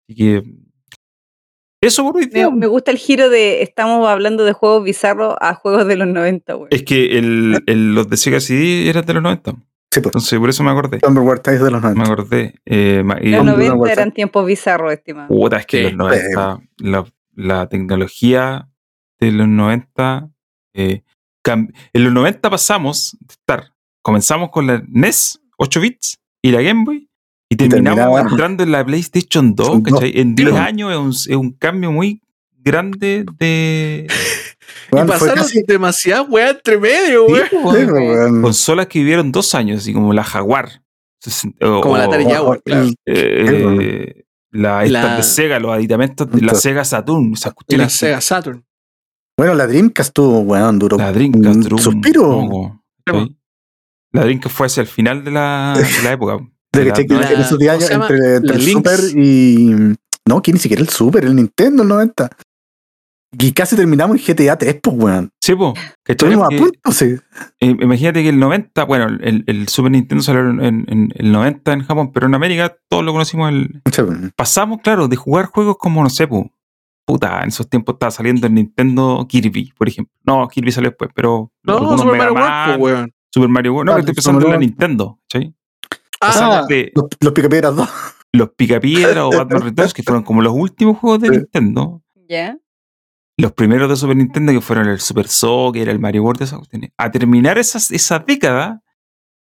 Así 0.08 0.16
que. 0.16 0.63
Eso 1.86 2.02
por 2.04 2.16
hoy 2.16 2.26
día. 2.26 2.50
Me, 2.50 2.56
me 2.56 2.66
gusta 2.66 2.90
el 2.90 2.98
giro 2.98 3.28
de 3.28 3.62
estamos 3.62 4.08
hablando 4.08 4.44
de 4.44 4.52
juegos 4.52 4.84
bizarros 4.84 5.34
a 5.40 5.54
juegos 5.54 5.86
de 5.86 5.96
los 5.96 6.08
90, 6.08 6.54
güey. 6.54 6.68
Es 6.70 6.82
que 6.82 7.18
el, 7.18 7.62
el- 7.66 7.94
los 7.94 8.08
de 8.08 8.16
Sega 8.16 8.40
CD 8.40 8.88
eran 8.88 9.04
de 9.04 9.14
los 9.14 9.22
90. 9.22 9.50
Sí, 9.52 9.56
pues. 10.00 10.06
Entonces, 10.06 10.38
por 10.38 10.48
eso 10.50 10.64
me 10.64 10.70
acordé. 10.70 10.98
Numberware 11.02 11.38
Ties 11.40 11.60
de 11.62 11.70
los 11.70 11.80
Me 11.82 11.90
90. 11.94 12.12
acordé. 12.12 12.54
Eh, 12.64 13.04
y- 13.22 13.30
Los 13.30 13.40
Hombre, 13.40 13.56
90 13.68 13.74
una 13.74 13.92
eran 13.92 14.12
tiempos 14.12 14.44
bizarros, 14.46 14.92
estimado. 14.92 15.28
Puta, 15.28 15.58
es 15.58 15.66
que 15.66 15.76
Sí. 15.78 15.82
los 15.84 15.94
90, 15.96 16.60
la, 16.78 17.04
la 17.34 17.68
tecnología 17.68 18.68
de 19.20 19.32
los 19.32 19.46
90. 19.48 20.30
eh, 20.74 21.02
en 21.46 22.04
los 22.04 22.12
90 22.12 22.48
pasamos 22.50 23.16
de 23.20 23.32
estar. 23.34 23.72
Comenzamos 24.02 24.48
con 24.50 24.66
la 24.66 24.82
NES 24.88 25.40
8 25.58 25.80
bits 25.80 26.18
y 26.42 26.50
la 26.50 26.62
Game 26.62 26.84
Boy. 26.84 27.08
Y 27.54 27.68
terminamos 27.68 27.98
terminaba- 28.04 28.20
entrando 28.30 28.62
en 28.62 28.72
la 28.72 28.84
PlayStation 28.84 29.54
2, 29.54 29.66
Son 29.66 29.82
dos. 29.82 29.94
¿cachai? 30.00 30.12
En 30.20 30.34
10 30.34 30.50
Sí. 30.50 30.56
años 30.56 30.90
es 30.92 30.98
un, 30.98 31.08
es 31.34 31.36
un 31.38 31.52
cambio 31.52 31.90
muy 31.92 32.20
grande 32.58 33.24
de 33.38 34.06
Y 34.90 34.94
Weón, 34.94 35.08
fue 35.08 35.18
pasaron 35.18 35.44
casi- 35.44 35.62
demasiadas 35.66 36.26
weas 36.28 36.50
entre 36.52 36.78
medio, 36.78 37.26
weón. 37.26 37.46
Sí, 37.50 37.84
weón. 37.84 38.42
consolas 38.42 38.86
que 38.86 38.98
vivieron 38.98 39.32
dos 39.32 39.54
años, 39.54 39.80
así 39.80 39.92
como 39.92 40.12
la 40.12 40.24
Jaguar. 40.24 40.82
o- 41.60 41.80
Como 41.80 41.96
la 41.96 42.04
Atari 42.04 42.24
Jaguar, 42.24 42.62
claro. 42.62 42.88
eh, 43.06 44.24
la, 44.52 44.80
de 45.16 45.22
Sega, 45.22 45.58
los 45.58 45.72
aditamentos 45.72 46.30
de 46.30 46.40
la 46.42 46.54
Sega 46.54 46.84
Saturn, 46.84 47.32
esas 47.32 47.54
Y 47.68 47.76
la 47.76 47.88
Sega 47.88 48.20
Saturn. 48.20 48.64
Bueno, 49.36 49.54
la 49.54 49.66
Dreamcast 49.66 50.14
tuvo, 50.14 50.40
weón, 50.40 50.78
duró. 50.78 50.96
La 50.96 51.12
Dreamcast 51.12 51.56
un 51.56 51.62
duró 51.62 51.76
un 51.76 51.82
suspiro. 51.82 52.22
poco, 52.22 52.84
¿cachai? 53.04 53.36
La 54.12 54.22
Dreamcast 54.22 54.54
fue 54.54 54.66
hacia 54.66 54.80
el 54.82 54.86
final 54.86 55.24
de 55.24 55.30
la, 55.32 55.74
de 55.76 56.02
la 56.04 56.12
época. 56.12 56.38
De 56.78 56.82
que 56.84 56.88
la- 56.90 56.94
cheque- 56.94 57.14
la- 57.20 57.32
en 57.32 57.40
esos 57.40 57.58
10 57.58 57.72
¿cómo 57.72 57.76
años 57.78 57.84
se 57.86 57.92
llama? 57.92 58.06
entre, 58.08 58.36
el 58.36 58.64
Lynx. 58.64 58.72
Super 58.72 59.00
y. 59.16 59.96
No, 60.26 60.40
que 60.42 60.52
ni 60.52 60.58
siquiera 60.58 60.82
el 60.82 60.88
Super, 60.88 61.24
el 61.24 61.36
Nintendo, 61.36 61.82
el 61.82 61.88
90. 61.88 62.30
Y 63.36 63.52
casi 63.52 63.74
terminamos 63.74 64.16
en 64.16 64.22
GTA 64.24 64.56
3, 64.56 64.78
pues, 64.80 64.96
weón. 64.96 65.30
Sí, 65.40 65.54
¿cachai? 65.54 65.74
Estuvimos 66.06 66.44
a 66.44 66.56
punto, 66.56 66.92
sí. 66.92 67.16
eh, 67.60 67.76
imagínate 67.80 68.22
que 68.22 68.28
el 68.28 68.38
90, 68.38 68.84
bueno, 68.84 69.06
el, 69.20 69.42
el 69.48 69.68
Super 69.68 69.90
Nintendo 69.90 70.22
salió 70.22 70.48
en, 70.50 71.12
el 71.16 71.32
90 71.32 71.72
en 71.72 71.82
Japón, 71.82 72.12
pero 72.12 72.26
en 72.26 72.34
América 72.34 72.76
todos 72.88 73.04
lo 73.04 73.12
conocimos. 73.12 73.50
El, 73.50 73.82
Sí, 73.92 74.02
pasamos, 74.36 74.78
claro, 74.82 75.08
de 75.08 75.16
jugar 75.16 75.46
juegos 75.46 75.76
como, 75.78 76.00
no 76.04 76.10
sé, 76.10 76.28
po, 76.28 76.48
puta, 77.04 77.42
en 77.42 77.48
esos 77.48 77.68
tiempos 77.68 77.94
estaba 77.94 78.12
saliendo 78.12 78.46
el 78.46 78.54
Nintendo 78.54 79.26
Kirby, 79.28 79.72
por 79.76 79.88
ejemplo. 79.88 80.14
No, 80.24 80.46
Kirby 80.48 80.70
salió 80.70 80.90
después, 80.90 81.10
pero 81.12 81.50
No, 81.64 81.98
Super 81.98 82.12
Mega 82.12 82.32
Mario 82.32 82.76
World, 82.78 82.98
Man. 83.00 83.12
Super 83.32 83.48
Mario 83.48 83.74
World. 83.74 83.90
No, 83.90 83.94
que 83.96 84.00
estoy 84.00 84.14
pensando 84.14 84.46
en 84.46 84.52
la. 84.52 84.58
Nintendo, 84.58 85.18
¿cachai? 85.28 85.52
Ah, 86.26 86.64
de 86.68 86.92
Los, 86.94 87.06
los 87.20 87.32
Picapiedras 87.32 87.74
2. 87.76 87.88
los 88.32 88.50
Picapiedra 88.50 89.26
o 89.26 89.30
Batman 89.36 89.62
Returns, 89.62 89.94
que 89.94 90.02
fueron 90.02 90.22
como 90.22 90.42
los 90.42 90.52
últimos 90.54 90.98
juegos 90.98 91.20
de. 91.22 91.30
Nintendo. 91.30 92.02
¿Ya? 92.28 92.56
los 93.36 93.52
primeros 93.52 93.88
de 93.90 93.96
Super 93.96 94.16
Nintendo 94.16 94.52
que 94.52 94.60
fueron 94.60 94.88
el 94.88 95.00
Super 95.00 95.26
Soccer, 95.26 95.88
el 95.88 95.98
Mario 95.98 96.22
World, 96.22 96.42
esas 96.42 96.58
cuestiones, 96.58 96.90
a 96.96 97.10
terminar 97.10 97.58
esas, 97.58 97.90
esa 97.90 98.20
década 98.20 98.80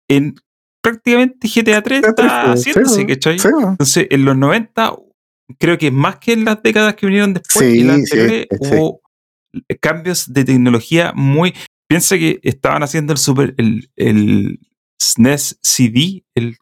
en 0.07 0.35
prácticamente 0.81 1.47
GTA 1.47 1.81
3 1.81 2.03
está 2.03 2.51
haciéndose, 2.51 3.05
¿cachai? 3.07 3.37
Entonces, 3.37 4.05
en 4.11 4.25
los 4.25 4.37
90, 4.37 4.93
creo 5.57 5.77
que 5.79 5.89
más 5.89 6.17
que 6.17 6.33
en 6.33 6.45
las 6.45 6.61
décadas 6.61 6.93
que 6.95 7.07
vinieron 7.07 7.33
después 7.33 7.65
Sí, 7.65 7.79
y 7.79 7.83
las 7.83 7.95
sí, 7.95 8.01
anteriores, 8.03 8.47
sí. 8.61 8.69
hubo 8.75 9.01
cambios 9.81 10.31
de 10.31 10.45
tecnología 10.45 11.11
muy. 11.15 11.55
Piensa 11.87 12.15
que 12.17 12.39
estaban 12.43 12.83
haciendo 12.83 13.13
el 13.13 13.17
Super, 13.17 13.55
el, 13.57 13.89
el 13.95 14.59
SNES 15.01 15.57
CD, 15.63 16.23
el 16.35 16.57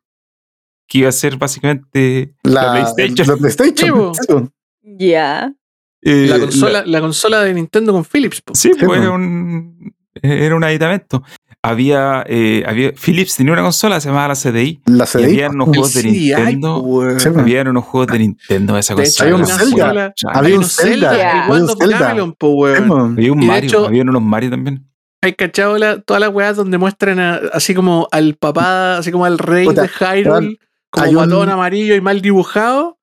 que 0.88 1.00
iba 1.00 1.10
a 1.10 1.12
ser 1.12 1.38
básicamente 1.38 2.34
la, 2.44 2.64
La, 2.64 2.72
PlayStation. 2.94 3.28
la 3.28 3.38
PlayStation. 3.38 4.52
Ya. 4.84 5.54
Eh, 6.02 6.28
la, 6.30 6.40
consola, 6.40 6.84
la 6.86 7.02
consola 7.02 7.42
de 7.44 7.54
Nintendo 7.54 7.92
con 7.92 8.06
Philips, 8.06 8.42
po. 8.42 8.54
Sí, 8.56 8.72
pues 8.80 9.02
era 9.02 9.12
un, 9.12 9.94
era 10.22 10.56
un 10.56 10.64
aditamento. 10.64 11.24
había, 11.62 12.24
eh, 12.28 12.64
había. 12.66 12.94
Philips 12.94 13.36
tenía 13.36 13.52
una 13.54 13.64
consola, 13.64 14.00
se 14.00 14.08
llamaba 14.10 14.30
la 14.30 14.36
CDI. 14.36 14.80
La 14.86 15.04
Y 15.04 15.08
CDI. 15.08 15.24
había 15.26 15.50
unos 15.50 15.68
juegos 15.70 15.94
de 15.96 16.04
Nintendo. 16.04 16.78
weón. 16.82 17.20
Sí, 17.20 17.30
Había 17.36 17.62
unos 17.64 17.84
juegos 17.84 18.08
de 18.14 18.20
Nintendo 18.20 18.78
esa 18.78 18.96
consola. 18.96 19.26
había 19.30 19.36
un 19.36 19.46
Zelda, 19.46 19.90
había 19.90 20.14
había 20.34 20.58
un 20.58 20.64
Zelda, 20.64 21.44
igual 21.46 21.62
un 21.64 21.68
Zelda. 21.78 22.10
Había 22.12 23.34
un 23.34 23.44
Y 23.44 23.46
Mario, 23.46 23.86
había 23.88 24.04
unos 24.04 24.22
Mario 24.22 24.50
también. 24.52 24.88
Hay 25.24 25.34
cachado 25.34 25.78
la- 25.80 26.00
todas 26.00 26.22
las 26.22 26.30
weas 26.30 26.56
donde 26.56 26.78
muestran 26.78 27.20
a- 27.20 27.42
así 27.52 27.74
como 27.74 28.08
al 28.12 28.36
papá, 28.36 28.98
así 28.98 29.12
como 29.12 29.26
al 29.26 29.40
rey 29.40 29.66
Puta, 29.66 29.82
de 29.82 29.90
Hyrule, 29.90 30.60
como 31.06 31.22
hay 31.22 31.28
un- 31.44 31.50
amarillo 31.50 31.96
y 31.96 32.02
mal 32.02 32.22
dibujado. 32.22 32.98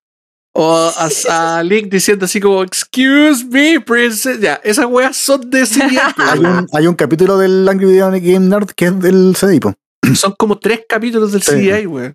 O 0.56 0.72
a, 0.96 1.08
a 1.58 1.62
Link 1.64 1.88
diciendo 1.90 2.26
así 2.26 2.40
como, 2.40 2.62
excuse 2.62 3.44
me, 3.46 3.80
princess. 3.80 4.40
Ya, 4.40 4.60
esas 4.62 4.86
weas 4.86 5.16
son 5.16 5.50
de 5.50 5.62
ese 5.62 5.80
tiempo, 5.88 6.22
Hay 6.30 6.38
un, 6.38 6.66
hay 6.72 6.86
un 6.86 6.94
capítulo 6.94 7.36
del 7.38 7.68
Angry 7.68 7.86
Video 7.86 8.08
Game 8.10 8.38
Nerd 8.40 8.68
que 8.70 8.86
es 8.86 9.00
del 9.00 9.34
CDI, 9.38 9.60
po. 9.60 9.74
Son 10.14 10.32
como 10.38 10.58
tres 10.58 10.82
capítulos 10.88 11.32
del 11.32 11.42
Sí. 11.42 11.52
CDI, 11.52 11.86
weón. 11.86 12.14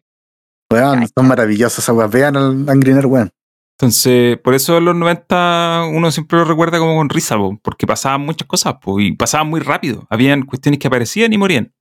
Weón, 0.71 1.07
son 1.15 1.27
maravillosas 1.27 1.79
esas 1.79 1.95
weas. 1.95 2.11
Vean 2.11 2.37
al 2.37 2.69
Angry 2.69 2.93
Nerd, 2.93 3.07
weón. 3.07 3.31
Entonces, 3.77 4.37
por 4.43 4.53
eso 4.53 4.77
en 4.77 4.85
los 4.85 4.95
90 4.95 5.85
uno 5.93 6.11
siempre 6.11 6.37
lo 6.37 6.45
recuerda 6.45 6.77
como 6.79 6.95
con 6.97 7.09
risa, 7.09 7.37
po, 7.37 7.57
porque 7.63 7.87
pasaban 7.87 8.21
muchas 8.21 8.47
cosas 8.47 8.75
po, 8.81 8.99
y 8.99 9.13
pasaban 9.15 9.47
muy 9.49 9.59
rápido. 9.61 10.05
Habían 10.09 10.43
cuestiones 10.43 10.79
que 10.79 10.87
aparecían 10.87 11.31
y 11.33 11.37
morían. 11.37 11.73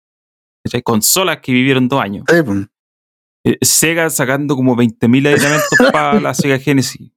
¿Cachai? 0.64 0.82
Consolas 0.82 1.38
que 1.42 1.52
vivieron 1.52 1.86
dos 1.88 2.00
años. 2.00 2.24
Sí. 2.28 2.36
Eh, 3.50 3.58
Sega 3.62 4.10
sacando 4.10 4.56
como 4.56 4.76
20.000 4.76 5.28
aditamentos 5.28 5.68
para 5.92 6.20
la 6.20 6.34
Sega 6.34 6.58
Genesis. 6.58 7.10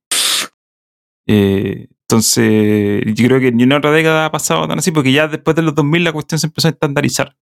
Eh, 1.27 1.87
entonces, 2.03 3.03
yo 3.15 3.27
creo 3.27 3.39
que 3.39 3.51
ni 3.51 3.63
una 3.63 3.77
otra 3.77 3.91
década 3.91 4.25
ha 4.25 4.31
pasado 4.31 4.67
tan 4.67 4.79
así, 4.79 4.91
porque 4.91 5.11
ya 5.11 5.27
después 5.27 5.55
de 5.55 5.61
los 5.61 5.73
2000 5.75 6.03
la 6.03 6.11
cuestión 6.13 6.39
se 6.39 6.47
empezó 6.47 6.67
a 6.67 6.71
estandarizar. 6.71 7.35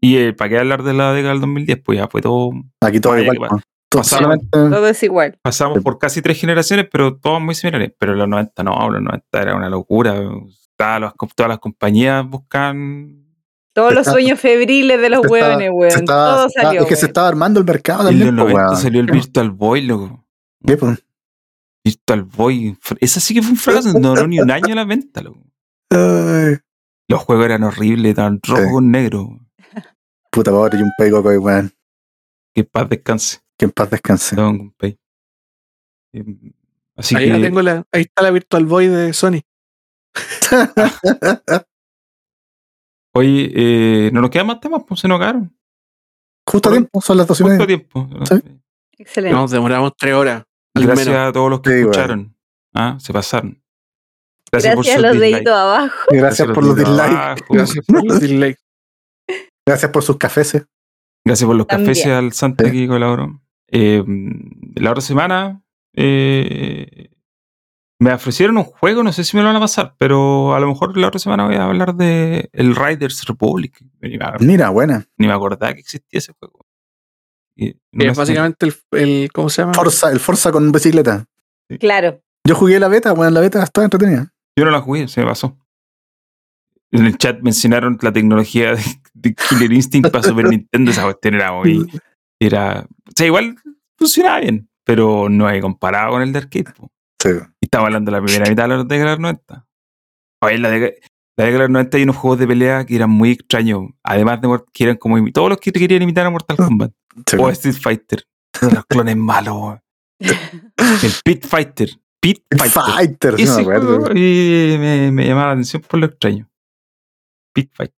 Y 0.00 0.16
eh, 0.18 0.32
para 0.34 0.50
qué 0.50 0.58
hablar 0.58 0.84
de 0.84 0.94
la 0.94 1.12
década 1.12 1.32
del 1.32 1.40
2010, 1.40 1.80
pues 1.84 1.98
ya 1.98 2.06
fue 2.06 2.22
todo. 2.22 2.50
Aquí 2.80 3.00
todo 3.00 3.18
igual. 3.18 3.36
que 3.36 3.56
po. 3.56 3.60
Todo 3.90 4.02
Pasaron- 4.02 4.22
solamente- 4.22 4.48
Todo 4.52 4.86
es 4.88 5.02
igual. 5.02 5.38
Pasamos 5.42 5.82
por 5.82 5.98
casi 5.98 6.22
tres 6.22 6.38
generaciones, 6.40 6.86
pero 6.92 7.16
todas 7.16 7.42
muy 7.42 7.56
similares. 7.56 7.92
Pero 7.98 8.14
los 8.14 8.28
90 8.28 8.62
no, 8.62 8.88
los 8.90 9.02
90 9.02 9.42
era 9.42 9.56
una 9.56 9.68
locura. 9.68 10.14
Todas 10.76 11.00
las, 11.00 11.12
todas 11.34 11.48
las 11.48 11.58
compañías 11.58 12.24
buscan. 12.28 13.27
Todos 13.78 13.92
los 13.94 14.00
Está- 14.00 14.12
sueños 14.12 14.40
febriles 14.40 15.00
de 15.00 15.08
los 15.10 15.24
hueones, 15.26 15.66
se 15.68 15.70
weón. 15.70 15.98
estaba- 16.00 16.34
Todo 16.36 16.48
salió. 16.50 16.80
Es 16.82 16.86
que 16.88 16.96
se 16.96 17.06
estaba 17.06 17.28
armando 17.28 17.60
el 17.60 17.66
mercado 17.66 18.00
En 18.02 18.06
también, 18.18 18.34
los 18.36 18.44
po, 18.44 18.50
90 18.50 18.70
weón. 18.70 18.82
salió 18.82 19.00
el 19.00 19.06
Virtual 19.06 19.50
Boy, 19.50 19.82
loco. 19.82 20.26
Sí, 20.66 20.76
po. 20.76 20.94
Virtual 21.84 22.22
Boy. 22.24 22.76
Esa 23.00 23.20
sí 23.20 23.34
que 23.34 23.42
fue 23.42 23.52
un 23.52 23.56
fracaso. 23.56 23.98
No 23.98 24.10
duró 24.10 24.26
ni 24.26 24.40
un 24.40 24.50
año 24.50 24.72
a 24.72 24.74
la 24.76 24.84
venta, 24.84 25.20
loco. 25.22 25.40
Ay, 25.90 26.56
Los 27.08 27.22
juegos 27.22 27.44
eran 27.46 27.62
horribles, 27.62 28.14
tan 28.16 28.40
rojo 28.46 28.62
Sí. 28.62 28.70
con 28.70 28.90
negro. 28.90 29.38
puta 30.30 30.50
pobre, 30.50 30.78
y 30.78 30.82
un 30.82 30.90
pego, 30.98 31.20
weón. 31.20 31.72
Que 32.54 32.64
paz 32.64 32.88
descanse. 32.88 33.38
Que 33.56 33.64
en 33.66 33.70
paz 33.70 33.90
descanse. 33.90 34.36
Don 34.36 34.74
Así 36.96 37.14
Ahí, 37.16 37.26
que. 37.26 37.32
la 37.38 37.40
tengo 37.40 37.62
la, 37.62 37.84
ahí 37.92 38.02
está 38.02 38.22
la 38.22 38.30
Virtual 38.32 38.66
Boy 38.66 38.88
de 38.88 39.12
Sony. 39.12 39.40
Oye, 43.18 43.50
eh, 43.54 44.10
no 44.12 44.20
nos 44.20 44.30
quedan 44.30 44.46
más 44.46 44.60
temas, 44.60 44.82
pues 44.86 45.00
se 45.00 45.08
nos 45.08 45.16
acabaron. 45.16 45.54
Justo 46.46 46.68
a 46.68 46.72
tiempo, 46.72 47.00
son 47.00 47.16
las 47.16 47.26
dos 47.26 47.40
y 47.40 47.42
Justo 47.42 47.52
media. 47.58 47.64
a 47.64 47.66
tiempo. 47.66 48.08
Sí. 48.24 48.34
Excelente. 48.98 49.36
Nos 49.36 49.50
demoramos 49.50 49.92
tres 49.96 50.14
horas. 50.14 50.44
al 50.74 50.86
Gracias 50.86 51.08
menos. 51.08 51.28
a 51.28 51.32
todos 51.32 51.50
los 51.50 51.60
que 51.60 51.70
Sí, 51.70 51.76
bueno. 51.76 51.90
escucharon. 51.90 52.36
Ah, 52.74 52.96
se 53.00 53.12
pasaron. 53.12 53.62
Gracias, 54.50 54.74
por 54.76 54.88
a 54.88 54.98
los 55.00 55.18
deditos 55.18 55.52
abajo. 55.52 55.96
Gracias 56.10 56.48
por 56.48 56.64
los 56.64 56.76
dislikes. 56.76 57.44
Gracias 57.50 57.84
por 57.86 58.04
los 58.04 58.20
dislikes. 58.20 58.60
Gracias 59.66 59.90
por 59.92 60.02
sus 60.02 60.16
cafés. 60.16 60.66
Gracias 61.24 61.46
por 61.46 61.56
los 61.56 61.66
También. 61.66 61.94
cafés 61.94 62.06
al 62.06 62.32
Santa 62.32 62.64
Sí. 62.64 62.70
que 62.72 62.88
colaboró. 62.88 63.40
Eh, 63.70 64.02
la 64.76 64.90
otra 64.92 65.02
semana 65.02 65.60
eh, 65.94 67.10
me 68.00 68.12
ofrecieron 68.12 68.56
un 68.58 68.64
juego, 68.64 69.02
no 69.02 69.12
sé 69.12 69.24
si 69.24 69.36
me 69.36 69.42
lo 69.42 69.48
van 69.48 69.56
a 69.56 69.60
pasar, 69.60 69.94
pero 69.98 70.54
a 70.54 70.60
lo 70.60 70.68
mejor 70.68 70.96
la 70.96 71.08
otra 71.08 71.18
semana 71.18 71.46
voy 71.46 71.56
a 71.56 71.64
hablar 71.64 71.94
de 71.96 72.48
el 72.52 72.76
Riders 72.76 73.24
Republic. 73.26 73.84
Mira, 74.40 74.70
buena. 74.70 75.06
ni 75.16 75.26
me 75.26 75.32
acordaba 75.32 75.72
que 75.74 75.80
existía 75.80 76.18
ese 76.18 76.32
juego. 76.38 76.64
Y 77.56 77.74
no 77.92 78.04
es 78.04 78.12
sé- 78.12 78.20
básicamente 78.20 78.66
el, 78.66 78.74
el- 78.92 79.30
¿cómo 79.32 79.48
se 79.50 79.62
llama? 79.62 79.74
Forza, 79.74 80.12
el 80.12 80.20
Forza 80.20 80.52
con 80.52 80.70
bicicleta. 80.70 81.26
Claro. 81.80 82.22
Yo 82.46 82.54
jugué 82.54 82.78
la 82.78 82.88
beta, 82.88 83.12
bueno, 83.12 83.32
la 83.32 83.40
beta 83.40 83.62
está 83.62 83.82
entretenida. 83.82 84.32
Yo 84.56 84.64
no 84.64 84.70
la 84.70 84.80
jugué, 84.80 85.08
se 85.08 85.20
me 85.20 85.26
pasó. 85.26 85.58
En 86.90 87.04
el 87.04 87.18
chat 87.18 87.40
mencionaron 87.42 87.98
la 88.00 88.12
tecnología 88.12 88.74
de, 88.74 88.82
de 89.12 89.34
Killer 89.34 89.72
Instinct 89.72 90.10
para 90.10 90.22
Super 90.26 90.46
Nintendo. 90.48 90.90
Esa 90.90 91.02
cuestión 91.02 91.34
era 91.34 91.52
muy. 91.52 91.86
Era. 92.40 92.86
O 93.06 93.10
sea, 93.14 93.26
igual 93.26 93.56
funcionaba 93.98 94.40
bien, 94.40 94.70
pero 94.84 95.28
no 95.28 95.46
hay 95.46 95.60
comparado 95.60 96.12
con 96.12 96.22
el 96.22 96.32
de 96.32 96.38
arcade. 96.38 96.72
po. 96.74 96.90
Sí. 97.22 97.30
Y 97.60 97.64
estamos 97.66 97.86
hablando 97.86 98.10
de 98.10 98.18
la 98.18 98.24
primera 98.24 98.48
mitad 98.48 98.62
de 98.64 98.68
la 98.68 98.84
década 98.84 98.98
de 98.98 99.10
los 99.10 99.20
90. 99.20 99.66
Oye, 100.42 100.58
la 100.58 100.70
década, 100.70 100.92
la 101.36 101.44
década 101.44 101.62
de 101.62 101.68
los 101.68 101.70
90 101.70 101.96
hay 101.96 102.02
unos 102.04 102.16
juegos 102.16 102.38
de 102.38 102.46
pelea 102.46 102.84
que 102.86 102.96
eran 102.96 103.10
muy 103.10 103.32
extraños. 103.32 103.82
Además 104.02 104.40
de 104.40 104.48
que 104.72 104.84
eran 104.84 104.96
como 104.96 105.32
todos 105.32 105.48
los 105.48 105.58
que 105.58 105.72
querían 105.72 106.02
imitar 106.02 106.26
a 106.26 106.30
Mortal 106.30 106.56
Kombat 106.56 106.92
Sí. 107.26 107.36
o 107.38 107.48
a 107.48 107.52
Street 107.52 107.76
Fighter. 107.80 108.24
Los 108.60 108.84
clones 108.86 109.16
malos. 109.16 109.78
El 110.20 111.12
Pit 111.24 111.46
Fighter. 111.46 111.90
Pit 112.20 112.42
Fighter. 112.56 113.34
Fighter, 113.34 113.34
acuerdo. 113.60 114.00
juego 114.00 114.12
y 114.16 114.76
me, 114.78 115.12
me 115.12 115.26
llamaba 115.26 115.46
la 115.48 115.52
atención 115.52 115.82
por 115.82 116.00
lo 116.00 116.06
extraño. 116.06 116.48
Pit 117.54 117.70
Fight. 117.74 117.92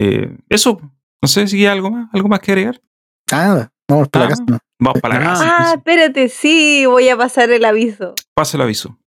Eh, 0.00 0.36
eso, 0.48 0.80
no 1.22 1.28
sé 1.28 1.46
si 1.48 1.58
hay 1.58 1.66
algo 1.66 1.90
más, 1.90 2.08
algo 2.12 2.28
más 2.28 2.40
que 2.40 2.52
agregar. 2.52 2.80
Nada, 3.30 3.72
vamos 3.88 4.08
para 4.08 4.24
Ah. 4.26 4.28
la 4.28 4.30
casa. 4.36 4.44
¿no? 4.48 4.58
Vamos 4.78 5.00
para 5.00 5.14
la 5.18 5.20
Ah, 5.20 5.24
casa. 5.34 5.44
Ah, 5.58 5.74
espérate, 5.76 6.28
sí, 6.28 6.84
voy 6.86 7.08
a 7.08 7.16
pasar 7.16 7.50
el 7.50 7.64
aviso. 7.64 8.14
Pase 8.34 8.56
el 8.56 8.62
aviso. 8.62 8.98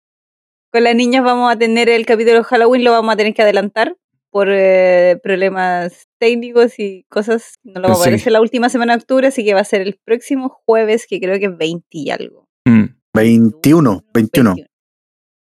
Con 0.73 0.85
las 0.85 0.95
niñas 0.95 1.25
vamos 1.25 1.51
a 1.53 1.57
tener 1.59 1.89
el 1.89 2.05
capítulo 2.07 2.39
de 2.39 2.45
Halloween, 2.45 2.85
lo 2.85 2.93
vamos 2.93 3.13
a 3.13 3.17
tener 3.17 3.35
que 3.35 3.43
adelantar 3.43 3.97
por 4.31 4.49
eh, 4.51 5.19
problemas 5.23 6.07
técnicos 6.21 6.79
y 6.79 7.05
cosas. 7.09 7.55
No 7.65 7.81
lo 7.81 7.89
va 7.89 7.95
a 7.95 7.97
poder 7.97 8.15
Sí. 8.15 8.21
hacer 8.21 8.33
la 8.33 8.41
última 8.43 8.69
semana 8.69 8.93
de 8.95 9.01
octubre, 9.01 9.27
así 9.27 9.45
que 9.45 9.55
va 9.55 9.61
a 9.61 9.65
ser 9.65 9.81
el 9.81 9.99
próximo 10.05 10.49
jueves, 10.67 11.07
que 11.09 11.19
creo 11.21 11.39
que 11.39 11.47
es 11.47 11.57
20 11.57 11.87
y 11.91 12.11
algo. 12.11 12.47
Mm. 12.67 12.85
21, 13.15 14.05
21. 14.13 14.55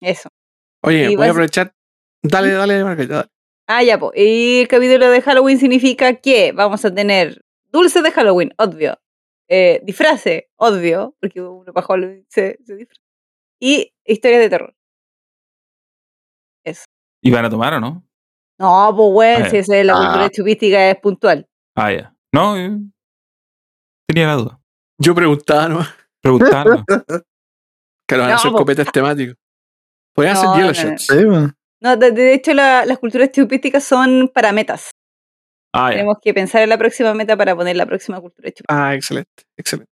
Eso. 0.02 0.30
Oye, 0.84 1.12
Y 1.12 1.16
voy 1.16 1.28
a 1.28 1.32
aprovechar. 1.32 1.74
Dale, 2.24 2.52
dale, 2.52 2.84
Margarita, 2.84 3.16
dale. 3.16 3.30
Ah, 3.68 3.84
ya, 3.84 4.00
pues. 4.00 4.12
Y 4.16 4.62
el 4.62 4.68
capítulo 4.68 5.10
de 5.10 5.22
Halloween 5.22 5.58
significa 5.60 6.14
que 6.16 6.52
vamos 6.54 6.86
a 6.86 6.94
tener 6.94 7.42
dulces 7.72 8.02
de 8.04 8.12
Halloween, 8.12 8.54
obvio. 8.58 8.98
Eh, 9.52 9.82
disfraces, 9.84 10.44
obvio, 10.58 11.16
porque 11.20 11.42
uno 11.42 11.74
para 11.74 11.88
Halloween 11.88 12.26
se, 12.30 12.60
se 12.64 12.76
disfraza. 12.76 13.02
Y 13.60 13.92
historias 14.06 14.42
de 14.42 14.50
terror. 14.50 14.76
Eso. 16.66 16.86
¿Y 17.24 17.32
van 17.32 17.46
a 17.46 17.50
tomar 17.50 17.74
o 17.74 17.80
no? 17.80 18.06
No, 18.60 18.94
pues, 18.96 19.10
bueno, 19.12 19.46
Ah, 19.46 19.50
si 19.50 19.58
esa 19.58 19.78
es 19.78 19.86
la 19.86 19.94
ah. 19.96 20.06
cultura 20.06 20.30
chupística, 20.30 20.90
es 20.90 21.00
puntual. 21.00 21.48
Ah, 21.76 21.92
ya. 21.92 22.16
No, 22.34 22.58
eh, 22.58 22.78
tenía 24.08 24.28
la 24.28 24.34
duda. 24.36 24.62
Yo 25.02 25.16
preguntaba, 25.16 25.68
¿no? 25.70 25.80
Preguntando. 26.22 26.84
Que 28.08 28.16
lo 28.18 28.24
van 28.24 28.32
a 28.32 28.34
No, 28.34 28.36
hacer 28.36 28.52
po. 28.52 28.58
copetes 28.58 28.92
temáticos. 28.92 29.36
Podrían 30.14 30.36
No, 30.36 30.40
hacer 30.42 30.50
no, 30.50 30.56
Yellow 30.58 30.68
no. 30.92 30.92
Shots. 30.98 31.08
Sí. 31.08 31.54
No, 31.82 31.96
de, 31.98 32.12
de 32.12 32.34
hecho, 32.34 32.54
la- 32.54 32.86
las 32.86 33.00
culturas 33.00 33.32
chupísticas 33.32 33.84
son 33.84 34.30
para 34.34 34.52
metas. 34.52 34.92
Ah. 35.74 35.90
Tenemos 35.92 36.18
que 36.22 36.34
pensar 36.34 36.62
en 36.64 36.70
la 36.70 36.78
próxima 36.78 37.14
meta 37.14 37.38
para 37.38 37.56
poner 37.56 37.76
la 37.76 37.86
próxima 37.86 38.20
cultura 38.20 38.50
chupística. 38.50 38.66
Ah, 38.90 38.96
excelente, 38.96 39.44
excelente. 39.58 39.92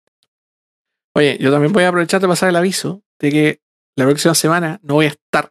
Oye, 1.15 1.39
yo 1.41 1.51
también 1.51 1.73
voy 1.73 1.85
a 1.85 1.89
aprovechar 1.89 2.21
de 2.21 2.29
pasar 2.29 2.49
el 2.51 2.57
aviso 2.57 3.03
de 3.19 3.31
que 3.31 3.61
la 3.97 4.05
próxima 4.05 4.35
semana 4.35 4.79
no 4.83 4.95
voy 4.95 5.07
a 5.07 5.09
estar. 5.09 5.51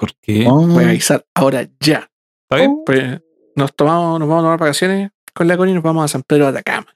¿Por 0.00 0.10
qué? 0.20 0.44
Oh, 0.48 0.66
Voy 0.66 0.84
a 0.84 0.88
avisar 0.88 1.24
ahora 1.34 1.66
ya. 1.80 2.10
¿Está 2.42 2.56
bien? 2.56 2.82
Pues 2.84 3.20
nos 3.54 3.74
tomamos, 3.74 4.18
nos 4.18 4.28
vamos 4.28 4.42
a 4.42 4.46
tomar 4.46 4.58
vacaciones 4.58 5.10
con 5.34 5.46
la 5.48 5.56
Connie 5.56 5.72
y 5.72 5.74
nos 5.74 5.84
vamos 5.84 6.04
a 6.04 6.08
San 6.08 6.22
Pedro 6.22 6.44
de 6.44 6.50
Atacama. 6.50 6.86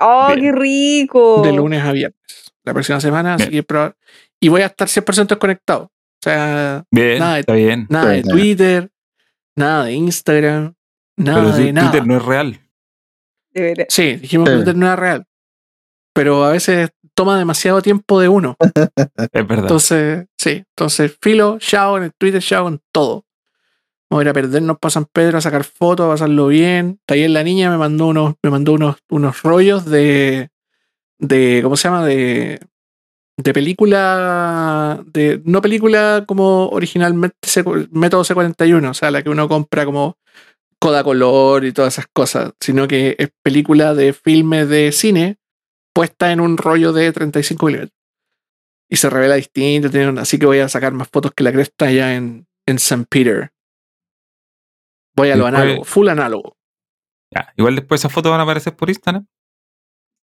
¡Oh, 0.00 0.28
Bien. 0.28 0.40
qué 0.40 0.52
rico! 0.52 1.42
De 1.42 1.52
lunes 1.52 1.82
a 1.82 1.90
viernes. 1.92 2.16
La 2.64 2.72
próxima 2.72 3.00
semana, 3.00 3.34
así 3.34 3.48
Bien. 3.48 3.62
que 3.62 3.66
proba- 3.66 3.96
Y 4.40 4.48
voy 4.48 4.62
a 4.62 4.66
estar 4.66 4.88
100% 4.88 5.34
desconectado. 5.34 5.84
O 5.84 6.22
sea, 6.22 6.84
Bien, 6.90 7.18
Nada 7.18 7.34
de- 7.34 7.40
está 7.40 7.52
bien. 7.54 7.86
nada 7.90 8.10
de 8.10 8.22
Bien. 8.22 8.28
Twitter, 8.28 8.90
nada 9.56 9.84
de 9.84 9.92
Instagram, 9.94 10.74
nada 11.18 11.40
Pero 11.40 11.56
de 11.56 11.64
si 11.64 11.72
nada. 11.72 11.90
Twitter 11.90 12.06
no 12.06 12.16
es 12.16 12.24
real. 12.24 12.60
De 13.52 13.62
veras. 13.62 13.86
Sí, 13.90 14.16
dijimos 14.16 14.48
que. 14.48 14.56
Twitter 14.56 14.76
no 14.76 14.86
era 14.86 14.96
real. 14.96 15.26
Pero 16.14 16.44
a 16.44 16.52
veces 16.52 16.90
toma 17.14 17.38
demasiado 17.38 17.82
tiempo 17.82 18.20
de 18.20 18.28
uno. 18.28 18.56
Es 19.32 19.46
verdad. 19.46 19.64
Entonces, 19.64 20.26
sí. 20.36 20.64
Entonces, 20.76 21.16
filo, 21.20 21.58
chao 21.58 21.96
en 21.96 22.04
el 22.04 22.12
Twitter, 22.12 22.42
chao 22.42 22.68
en 22.68 22.80
todo. 22.92 23.24
Vamos 24.10 24.22
a 24.22 24.24
ir 24.24 24.28
a 24.30 24.32
perdernos 24.32 24.78
para 24.78 24.90
San 24.90 25.04
Pedro 25.04 25.38
a 25.38 25.40
sacar 25.40 25.64
fotos, 25.64 26.06
a 26.06 26.10
pasarlo 26.10 26.46
bien. 26.46 26.98
Ayer 27.08 27.28
la 27.28 27.42
niña 27.42 27.70
me 27.70 27.76
mandó 27.76 28.06
unos, 28.06 28.34
me 28.42 28.50
mandó 28.50 28.72
unos, 28.72 28.96
unos 29.10 29.42
rollos 29.42 29.84
de, 29.84 30.50
de, 31.18 31.60
¿cómo 31.62 31.76
se 31.76 31.88
llama? 31.88 32.06
De, 32.06 32.60
de 33.36 33.52
película, 33.52 35.02
de, 35.06 35.42
no 35.44 35.60
película 35.60 36.24
como 36.26 36.68
originalmente 36.70 37.36
método 37.90 38.24
C41, 38.24 38.90
o 38.90 38.94
sea, 38.94 39.10
la 39.10 39.22
que 39.22 39.30
uno 39.30 39.48
compra 39.48 39.84
como 39.84 40.16
Kodacolor 40.80 41.64
y 41.64 41.72
todas 41.72 41.94
esas 41.94 42.06
cosas, 42.12 42.52
sino 42.60 42.86
que 42.86 43.16
es 43.18 43.30
película 43.42 43.94
de 43.94 44.12
filme 44.12 44.64
de 44.66 44.92
cine 44.92 45.38
puesta 45.94 46.30
en 46.32 46.40
un 46.40 46.56
rollo 46.56 46.92
de 46.92 47.12
35 47.12 47.66
milímetros. 47.66 47.94
Y 48.90 48.96
se 48.96 49.10
revela 49.10 49.34
distinto, 49.34 49.90
tiene 49.90 50.08
un- 50.08 50.18
así 50.18 50.38
que 50.38 50.46
voy 50.46 50.60
a 50.60 50.68
sacar 50.68 50.92
más 50.92 51.08
fotos 51.08 51.32
que 51.34 51.42
la 51.44 51.52
cresta 51.52 51.86
allá 51.86 52.14
en, 52.14 52.46
en 52.66 52.76
St. 52.76 53.04
Peter. 53.10 53.50
Voy 55.16 55.30
a 55.30 55.36
lo 55.36 55.46
análogo, 55.46 55.84
full 55.84 56.08
análogo. 56.08 56.56
Ya, 57.34 57.52
igual 57.56 57.74
después 57.74 58.00
esas 58.00 58.12
fotos 58.12 58.30
van 58.30 58.40
a 58.40 58.44
aparecer 58.44 58.74
por 58.76 58.88
Instagram. 58.88 59.26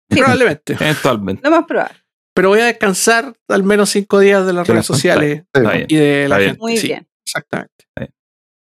Sí. 0.09 0.17
Probablemente. 0.19 0.73
Eventualmente. 0.79 1.41
Lo 1.43 1.51
más 1.55 1.65
probable. 1.65 1.97
Pero 2.33 2.49
voy 2.49 2.59
a 2.59 2.65
descansar 2.65 3.33
al 3.49 3.63
menos 3.63 3.89
cinco 3.89 4.19
días 4.19 4.45
de 4.45 4.53
las 4.53 4.67
De 4.67 4.73
redes 4.73 4.85
sociales 4.85 5.43
Está 5.53 5.71
bien. 5.71 5.85
y 5.89 5.95
de 5.95 6.27
la 6.29 6.35
Está 6.35 6.37
bien. 6.37 6.49
gente. 6.51 6.59
Muy 6.61 6.77
Sí, 6.77 6.87
bien. 6.87 7.07
Exactamente. 7.25 7.85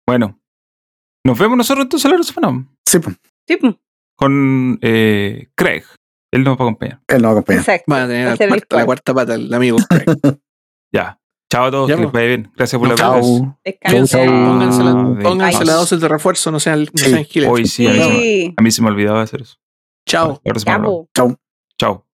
Bueno. 0.07 0.39
Nos 1.25 1.37
vemos 1.39 1.57
nosotros 1.57 1.85
entonces 1.85 2.09
la 2.09 2.17
otra 2.17 2.31
semana 2.33 2.67
Sí, 2.85 2.99
pues, 2.99 3.15
Sí, 3.47 3.57
pues, 3.57 3.75
con 4.17 4.79
eh, 4.81 5.49
Craig. 5.55 5.83
Él 6.31 6.43
nos 6.43 6.51
va 6.57 6.63
a 6.65 6.67
acompañar. 6.67 7.01
él 7.07 7.21
nos 7.21 7.23
va 7.23 7.27
a 7.29 7.31
acompañar. 7.33 7.59
exacto. 7.61 7.83
Van 7.87 8.01
a 8.03 8.07
tener 8.07 8.25
Va 8.25 8.29
a 8.29 8.31
la 8.31 8.37
ser 8.37 8.47
cuarta, 8.49 8.75
la 8.77 8.85
cuarta 8.85 9.13
pata, 9.13 9.33
el 9.35 9.53
amigo 9.53 9.77
Craig. 9.89 10.05
Ya. 10.93 11.19
Chao 11.51 11.65
a 11.65 11.71
todos, 11.71 11.89
Ya, 11.89 11.95
que 11.97 12.01
les 12.03 12.11
vaya 12.11 12.27
bien. 12.27 12.51
Gracias 12.55 12.79
por 12.79 12.87
la 12.89 12.95
Chao. 12.95 13.21
Pónganse 13.21 14.25
la, 14.25 15.19
pónganse 15.21 15.59
de- 15.59 15.65
la 15.65 15.73
dosis 15.73 15.99
de 15.99 16.07
refuerzo, 16.07 16.51
no 16.51 16.59
sean, 16.59 16.83
no 16.83 16.89
Sí. 16.95 17.09
sean 17.09 17.25
giles. 17.25 17.49
Hoy 17.49 17.65
sí, 17.67 17.85
a 17.87 17.91
mí, 17.91 17.99
se 17.99 18.07
me, 18.07 18.53
a 18.57 18.61
mí 18.61 18.71
se 18.71 18.81
me 18.81 18.87
olvidaba 18.87 19.21
hacer 19.21 19.41
eso. 19.41 19.55
Chao. 20.07 20.41
Po. 20.43 21.37
Chao. 21.77 22.04